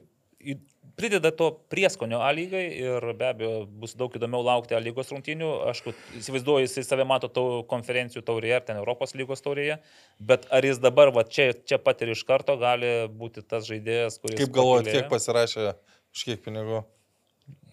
prideda 0.96 1.30
to 1.34 1.50
prieskonio 1.72 2.20
A 2.24 2.30
lygai 2.34 2.64
ir 2.78 3.06
be 3.18 3.28
abejo 3.28 3.52
bus 3.82 3.94
daug 3.98 4.14
įdomiau 4.16 4.44
laukti 4.46 4.76
A 4.76 4.80
lygos 4.82 5.10
rungtynių. 5.12 5.48
Aš 5.70 5.82
įsivaizduoju, 6.20 6.66
jisai 6.66 6.84
save 6.86 7.06
mato 7.08 7.30
tau 7.32 7.62
konferencijų 7.68 8.22
taurėje 8.26 8.58
ar 8.58 8.66
ten 8.68 8.80
Europos 8.80 9.16
lygos 9.18 9.44
taurėje, 9.44 9.78
bet 10.20 10.46
ar 10.54 10.66
jis 10.68 10.80
dabar 10.82 11.12
va, 11.16 11.26
čia, 11.26 11.50
čia 11.66 11.80
pat 11.82 12.04
ir 12.06 12.14
iš 12.14 12.22
karto 12.28 12.56
gali 12.60 12.92
būti 13.12 13.44
tas 13.44 13.66
žaidėjas, 13.68 14.20
kuris... 14.22 14.38
Kaip 14.40 14.54
galvojat, 14.54 14.92
kiek 14.92 15.10
pasirašė 15.12 15.72
už 16.16 16.28
kiek 16.30 16.44
pinigų? 16.46 16.84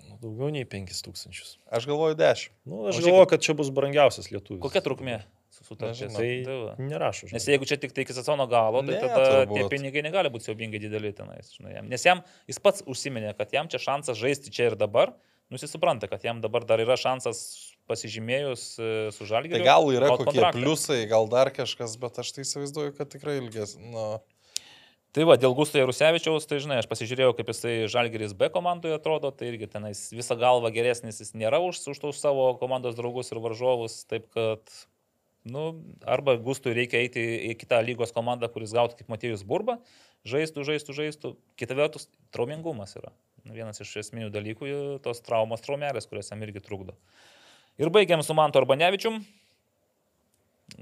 Nu, 0.09 0.17
Daugiau 0.23 0.51
nei 0.55 0.65
5000. 0.69 1.55
Aš 1.73 1.87
galvoju 1.89 2.19
10. 2.19 2.51
Nu, 2.65 2.83
aš 2.91 2.99
galvoju, 3.03 3.29
kad 3.35 3.45
čia 3.45 3.55
bus 3.59 3.71
brangiausias 3.75 4.31
lietuvis. 4.33 4.63
Kokia 4.63 4.83
trukmė 4.85 5.21
su 5.63 5.73
sutarties? 5.73 6.13
Nežinau. 6.13 6.75
Tai 6.77 6.87
nerašo. 6.91 7.27
Nes 7.31 7.43
žinai. 7.43 7.55
jeigu 7.55 7.67
čia 7.69 7.77
tik 7.81 7.95
tai 7.95 8.05
iki 8.05 8.15
sezono 8.15 8.45
galo, 8.51 8.83
tai 8.85 8.97
Ne, 8.97 9.01
tada 9.01 9.23
turbūt. 9.23 9.55
tie 9.57 9.67
pinigai 9.71 10.03
negali 10.05 10.31
būti 10.33 10.49
siaubingai 10.49 10.81
dideli 10.83 11.13
tenais. 11.15 11.53
Žinai, 11.57 11.77
jam. 11.79 11.87
Nes 11.91 12.05
jam, 12.05 12.23
jis 12.51 12.59
pats 12.59 12.83
užsiminė, 12.85 13.31
kad 13.39 13.55
jam 13.55 13.71
čia 13.71 13.79
šansas 13.81 14.19
žaisti 14.19 14.51
čia 14.53 14.71
ir 14.71 14.75
dabar. 14.79 15.15
Nu, 15.51 15.59
jis 15.59 15.71
supranta, 15.71 16.07
kad 16.09 16.23
jam 16.23 16.39
dabar 16.41 16.63
dar 16.65 16.81
yra 16.81 16.95
šansas 16.97 17.39
pasižymėjus 17.87 18.61
e, 18.79 18.91
su 19.13 19.27
žalgiu. 19.27 19.57
Tai 19.57 19.65
gal 19.65 19.89
yra 19.93 20.13
kokie 20.17 20.43
pliusai, 20.55 21.03
gal 21.11 21.27
dar 21.29 21.51
kažkas, 21.53 21.97
bet 21.99 22.19
aš 22.23 22.31
tai 22.33 22.45
įsivaizduoju, 22.47 22.95
kad 22.97 23.11
tikrai 23.11 23.39
ilges. 23.41 23.75
Nu, 23.77 24.21
Tai 25.13 25.27
va, 25.29 25.35
dėl 25.37 25.53
Gusto 25.53 25.77
Jarusevičiaus, 25.77 26.47
tai 26.49 26.57
žinai, 26.57 26.79
aš 26.81 26.87
pasižiūrėjau, 26.89 27.35
kaip 27.37 27.51
jisai 27.51 27.73
Žalgeris 27.85 28.31
B 28.33 28.47
komandoje 28.49 28.95
atrodo, 28.97 29.29
tai 29.29 29.51
irgi 29.51 29.67
tenais 29.69 30.07
visą 30.09 30.33
galvą 30.41 30.71
geresnis 30.73 31.19
jis 31.21 31.35
nėra 31.37 31.59
už, 31.61 31.83
už 31.91 31.99
tos 32.01 32.17
savo 32.17 32.47
komandos 32.57 32.97
draugus 32.97 33.29
ir 33.29 33.37
varžovus, 33.43 33.99
taip 34.09 34.25
kad, 34.33 34.73
nu, 35.43 35.83
arba 36.07 36.35
Gustui 36.39 36.73
reikia 36.75 37.01
eiti 37.03 37.23
į 37.51 37.53
kitą 37.59 37.81
lygos 37.83 38.13
komandą, 38.15 38.49
kuris 38.51 38.73
gautų 38.75 38.99
kaip 38.99 39.11
Matėjus 39.11 39.43
Burba, 39.47 39.77
žaistų, 40.27 40.65
žaistų, 40.67 40.95
žaistų. 40.97 41.33
Kita 41.59 41.77
vertus, 41.77 42.07
traumingumas 42.35 42.95
yra. 42.99 43.11
Nu, 43.43 43.55
Vienas 43.55 43.81
iš 43.83 43.91
esminių 44.05 44.31
dalykų, 44.31 44.71
tos 45.03 45.19
traumos 45.25 45.63
traumelės, 45.65 46.07
kurios 46.07 46.31
jam 46.31 46.43
irgi 46.45 46.63
trukdo. 46.63 46.95
Ir 47.81 47.91
baigiam 47.91 48.23
su 48.23 48.35
Manto 48.37 48.61
Arbanevičium. 48.61 49.23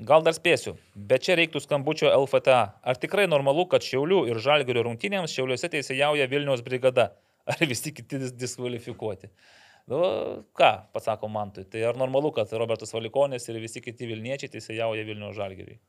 Gal 0.07 0.21
dar 0.23 0.35
spėsiu, 0.37 0.75
bet 0.95 1.25
čia 1.25 1.35
reiktų 1.39 1.59
skambučio 1.63 2.11
LFTA. 2.13 2.59
Ar 2.85 2.99
tikrai 3.01 3.25
normalu, 3.27 3.65
kad 3.71 3.83
Šiaulių 3.83 4.21
ir 4.29 4.39
Žalgirio 4.39 4.85
rungtynėms 4.85 5.33
Šiauliuose 5.33 5.71
teisėjauja 5.73 6.29
Vilniaus 6.31 6.61
brigada? 6.63 7.09
Ar 7.49 7.63
visi 7.65 7.91
kiti 7.95 8.19
dis- 8.21 8.35
diskvalifikuoti? 8.37 9.31
Nu, 9.91 9.99
ką, 10.55 10.69
pasako 10.95 11.27
Mantui, 11.31 11.65
tai 11.67 11.81
ar 11.83 11.97
normalu, 11.99 12.31
kad 12.35 12.51
Robertas 12.55 12.93
Valikonis 12.95 13.49
ir 13.51 13.57
visi 13.59 13.81
kiti 13.83 14.07
Vilniečiai 14.07 14.51
teisėjauja 14.53 15.03
Vilniaus 15.07 15.35
Žalgiriui? 15.35 15.79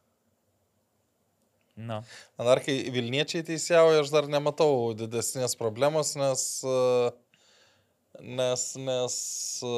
Na, 1.76 2.00
Man 2.36 2.48
dar 2.50 2.60
kai 2.64 2.74
Vilniečiai 2.92 3.44
teisėjauja, 3.48 4.02
aš 4.02 4.10
dar 4.12 4.26
nematau 4.32 4.90
didesnės 4.98 5.54
problemos, 5.60 6.16
nes... 6.20 6.46
e, 6.66 7.12
Nes, 8.20 8.62
nes... 8.76 9.14
e, 9.64 9.70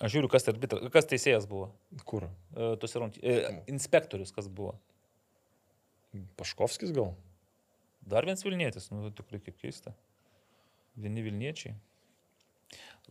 aš 0.00 0.14
žiūriu, 0.14 0.30
kas, 0.32 0.46
arbitra, 0.48 0.78
kas 0.94 1.04
teisėjas 1.10 1.44
buvo. 1.50 1.66
Kur? 2.08 2.24
E, 2.56 2.70
tuose 2.80 3.02
rungty- 3.02 3.20
e, 3.20 3.34
Inspektorius 3.70 4.32
kas 4.32 4.48
buvo. 4.48 4.72
Paškovskis 6.40 6.94
gal? 6.96 7.12
Dar 8.08 8.24
vienas 8.24 8.42
Vilnietis, 8.46 8.88
nu 8.94 9.12
tikrai 9.14 9.42
kaip 9.44 9.60
keista. 9.60 9.92
Vieni 10.96 11.26
Vilniečiai. 11.28 11.76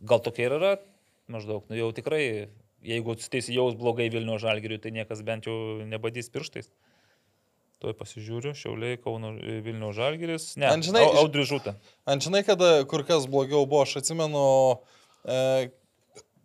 Gal 0.02 0.22
tokia 0.24 0.48
ir 0.48 0.56
yra 0.58 0.72
maždaug, 1.32 1.64
nu 1.70 1.76
jau 1.78 1.90
tikrai, 1.94 2.48
jeigu 2.84 3.14
teisėjaus 3.16 3.76
blogai 3.78 4.08
Vilnių 4.12 4.38
žalgiriui, 4.42 4.80
tai 4.82 4.90
niekas 4.94 5.22
bent 5.26 5.46
jau 5.48 5.54
nebadys 5.88 6.28
pirštais. 6.34 6.68
Tuoj 7.82 7.94
pasižiūriu, 7.98 8.52
Šiauliai, 8.54 8.98
Kauno 9.02 9.32
Vilnių 9.38 9.88
žalgiris. 9.96 10.52
Ne, 10.60 10.68
žinai, 10.86 11.02
Au- 11.08 11.24
Audrius 11.24 11.48
Žūta. 11.50 11.72
Ant 12.06 12.22
žinai, 12.22 12.44
kada 12.46 12.84
kur 12.86 13.02
kas 13.06 13.26
blogiau 13.30 13.64
buvo, 13.66 13.82
aš 13.82 13.96
atsimenu, 14.02 14.42
e, 15.26 15.70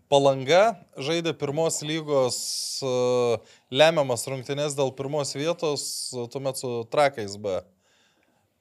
Palanga 0.09 0.77
žaidė 0.97 1.33
pirmos 1.37 1.81
lygos 1.83 2.37
e, 2.81 2.91
lemiamas 3.75 4.23
rungtynės 4.31 4.77
dėl 4.77 4.93
pirmos 4.97 5.35
vietos, 5.35 5.83
e, 6.15 6.25
tuomet 6.31 6.57
su 6.57 6.71
Trakais 6.89 7.35
B. 7.37 7.59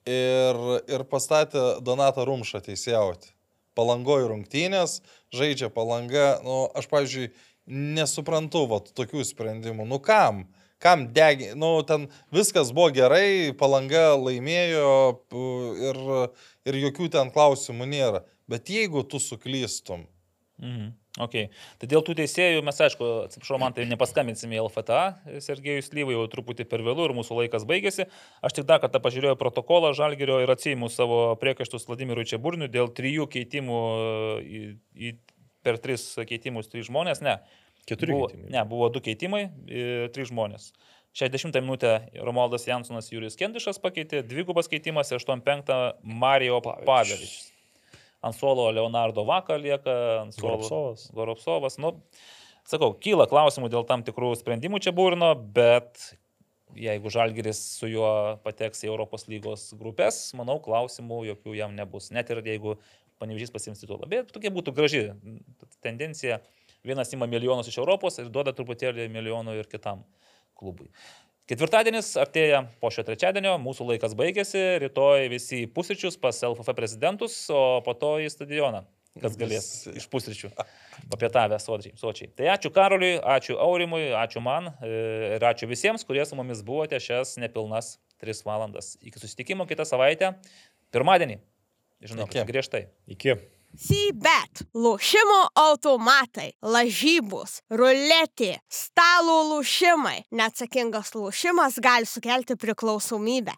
Ir, 0.07 0.59
ir 0.91 1.05
pastatė 1.10 1.78
Donatą 1.86 2.26
Rumšą 2.28 2.60
teisėjauti. 2.67 3.33
Palangojo 3.76 4.30
rungtynės, 4.32 5.00
žaidžia 5.36 5.70
palanga. 5.74 6.38
Nu, 6.44 6.64
aš, 6.76 6.88
pavyzdžiui, 6.92 7.30
nesuprantu 7.66 8.64
vat, 8.70 8.90
tokių 8.96 9.24
sprendimų. 9.26 9.86
Nu 9.88 10.00
kam? 10.02 10.46
Kam 10.82 11.06
degi? 11.16 11.52
Nu, 11.56 11.78
ten 11.88 12.08
viskas 12.34 12.72
buvo 12.76 12.90
gerai, 12.96 13.52
palanga 13.56 14.10
laimėjo 14.20 14.90
ir, 15.90 16.02
ir 16.68 16.80
jokių 16.82 17.08
ten 17.14 17.32
klausimų 17.32 17.88
nėra. 17.92 18.24
Bet 18.50 18.68
jeigu 18.70 19.02
tu 19.08 19.20
suklystum, 19.22 20.06
Mhm. 20.56 20.94
Okay. 21.16 21.48
Tai 21.80 21.88
dėl 21.88 22.02
tų 22.04 22.16
teisėjų 22.18 22.62
mes, 22.66 22.78
aišku, 22.86 23.06
atsiprašau, 23.26 23.56
man 23.60 23.72
tai 23.76 23.86
nepaskambinsime 23.88 24.58
į 24.58 24.64
LFTA, 24.66 25.00
Sergejus 25.44 25.88
Lyvai 25.96 26.12
jau 26.12 26.26
truputį 26.32 26.66
per 26.68 26.84
vėlų 26.84 27.06
ir 27.08 27.14
mūsų 27.16 27.38
laikas 27.38 27.64
baigėsi. 27.68 28.04
Aš 28.44 28.58
tik 28.58 28.66
dar 28.68 28.82
kartą 28.82 29.00
pažiūrėjau 29.04 29.38
protokolą 29.40 29.94
Žalgerio 29.96 30.42
ir 30.44 30.52
atsijimu 30.52 30.90
savo 30.92 31.20
priekaištus 31.40 31.88
Vladimirui 31.88 32.26
Čiaburniui 32.28 32.68
dėl 32.72 32.92
trijų 32.92 33.30
keitimų 33.32 33.80
į, 34.44 34.62
į, 34.92 35.14
per 35.64 35.80
tris 35.80 36.04
keitimus 36.28 36.68
trys 36.72 36.90
žmonės. 36.90 37.24
Ne. 37.24 37.38
Keturi 37.88 38.12
buvo, 38.12 38.28
keitimai. 38.28 38.52
Ne, 38.52 38.68
buvo 38.68 38.92
du 38.92 39.00
keitimai, 39.00 39.42
i, 39.70 39.88
trys 40.12 40.34
žmonės. 40.34 40.70
60 41.16 41.56
minutę 41.62 41.96
Romualdas 42.20 42.66
Jansonas 42.68 43.08
Jurijus 43.08 43.38
Kendišas 43.40 43.80
pakeitė, 43.80 44.20
dvigubas 44.20 44.68
keitimas 44.68 45.14
ir 45.14 45.22
85 45.22 45.72
Marijo 46.04 46.60
Pavevičius. 46.60 47.56
Ant 48.26 48.34
suolo 48.34 48.68
Leonardo 48.74 49.22
Vaka 49.28 49.58
lieka, 49.60 49.94
ant 50.24 50.34
suolo 50.34 50.56
Goropsovas. 50.56 51.08
Goropsovas. 51.14 51.78
Nu, 51.82 51.94
sakau, 52.66 52.92
kyla 52.98 53.28
klausimų 53.30 53.70
dėl 53.70 53.86
tam 53.86 54.02
tikrų 54.06 54.32
sprendimų 54.40 54.82
čia 54.82 54.94
būrino, 54.96 55.30
bet 55.36 56.08
jeigu 56.76 57.10
Žalgiris 57.12 57.60
su 57.78 57.88
juo 57.90 58.10
pateks 58.44 58.84
į 58.84 58.90
Europos 58.90 59.26
lygos 59.30 59.68
grupės, 59.78 60.20
manau, 60.38 60.58
klausimų 60.62 61.22
jokių 61.30 61.56
jam 61.56 61.76
nebus. 61.78 62.10
Net 62.14 62.30
ir 62.34 62.42
jeigu 62.44 62.76
panevežys 63.20 63.52
pasiims 63.55 63.80
titulą. 63.80 64.08
Bet 64.10 64.32
tokia 64.34 64.52
būtų 64.52 64.74
graži 64.76 65.05
tendencija. 65.84 66.40
Vienas 66.86 67.10
ima 67.14 67.26
milijonus 67.30 67.70
iš 67.70 67.80
Europos 67.80 68.20
ir 68.22 68.28
duoda 68.30 68.52
truputėlį 68.55 69.08
milijonų 69.10 69.56
ir 69.58 69.70
kitam 69.70 70.05
klubui. 70.56 70.90
Ketvirtadienis 71.47 72.08
artėja 72.18 72.65
po 72.83 72.91
šio 72.91 73.05
trečiadienio, 73.07 73.52
mūsų 73.62 73.84
laikas 73.92 74.16
baigėsi, 74.18 74.58
rytoj 74.83 75.28
visi 75.31 75.60
pusryčius 75.70 76.18
pas 76.18 76.41
LFF 76.42 76.75
prezidentus, 76.75 77.36
o 77.55 77.78
po 77.86 77.94
to 77.94 78.16
į 78.18 78.33
stadioną, 78.34 78.81
kas 79.23 79.36
galės 79.39 79.68
iš 79.92 80.08
pusryčių 80.10 80.50
papietavę 81.12 81.60
sočiai. 81.62 82.33
Tai 82.34 82.50
ačiū 82.57 82.73
Karoliui, 82.75 83.20
ačiū 83.36 83.60
Aurimui, 83.62 84.08
ačiū 84.18 84.42
man 84.42 84.73
e, 84.75 84.91
ir 85.36 85.47
ačiū 85.47 85.70
visiems, 85.70 86.02
kurie 86.08 86.26
su 86.26 86.34
mumis 86.34 86.66
buvote 86.66 86.99
šias 86.99 87.36
nepilnas 87.39 87.94
3 88.26 88.42
valandas. 88.49 88.97
Iki 89.07 89.23
susitikimo 89.23 89.70
kitą 89.70 89.86
savaitę, 89.86 90.34
pirmadienį. 90.91 91.39
Žinau, 92.10 92.26
griežtai. 92.26 92.89
Iki. 93.15 93.39
CBET, 93.76 94.62
lošimo 94.74 95.40
automatai, 95.60 96.52
lažybos, 96.64 97.58
ruletė, 97.68 98.55
stalo 98.72 99.36
lošimai. 99.50 100.22
Neatsakingas 100.32 101.12
lošimas 101.16 101.76
gali 101.84 102.08
sukelti 102.08 102.56
priklausomybę. 102.56 103.56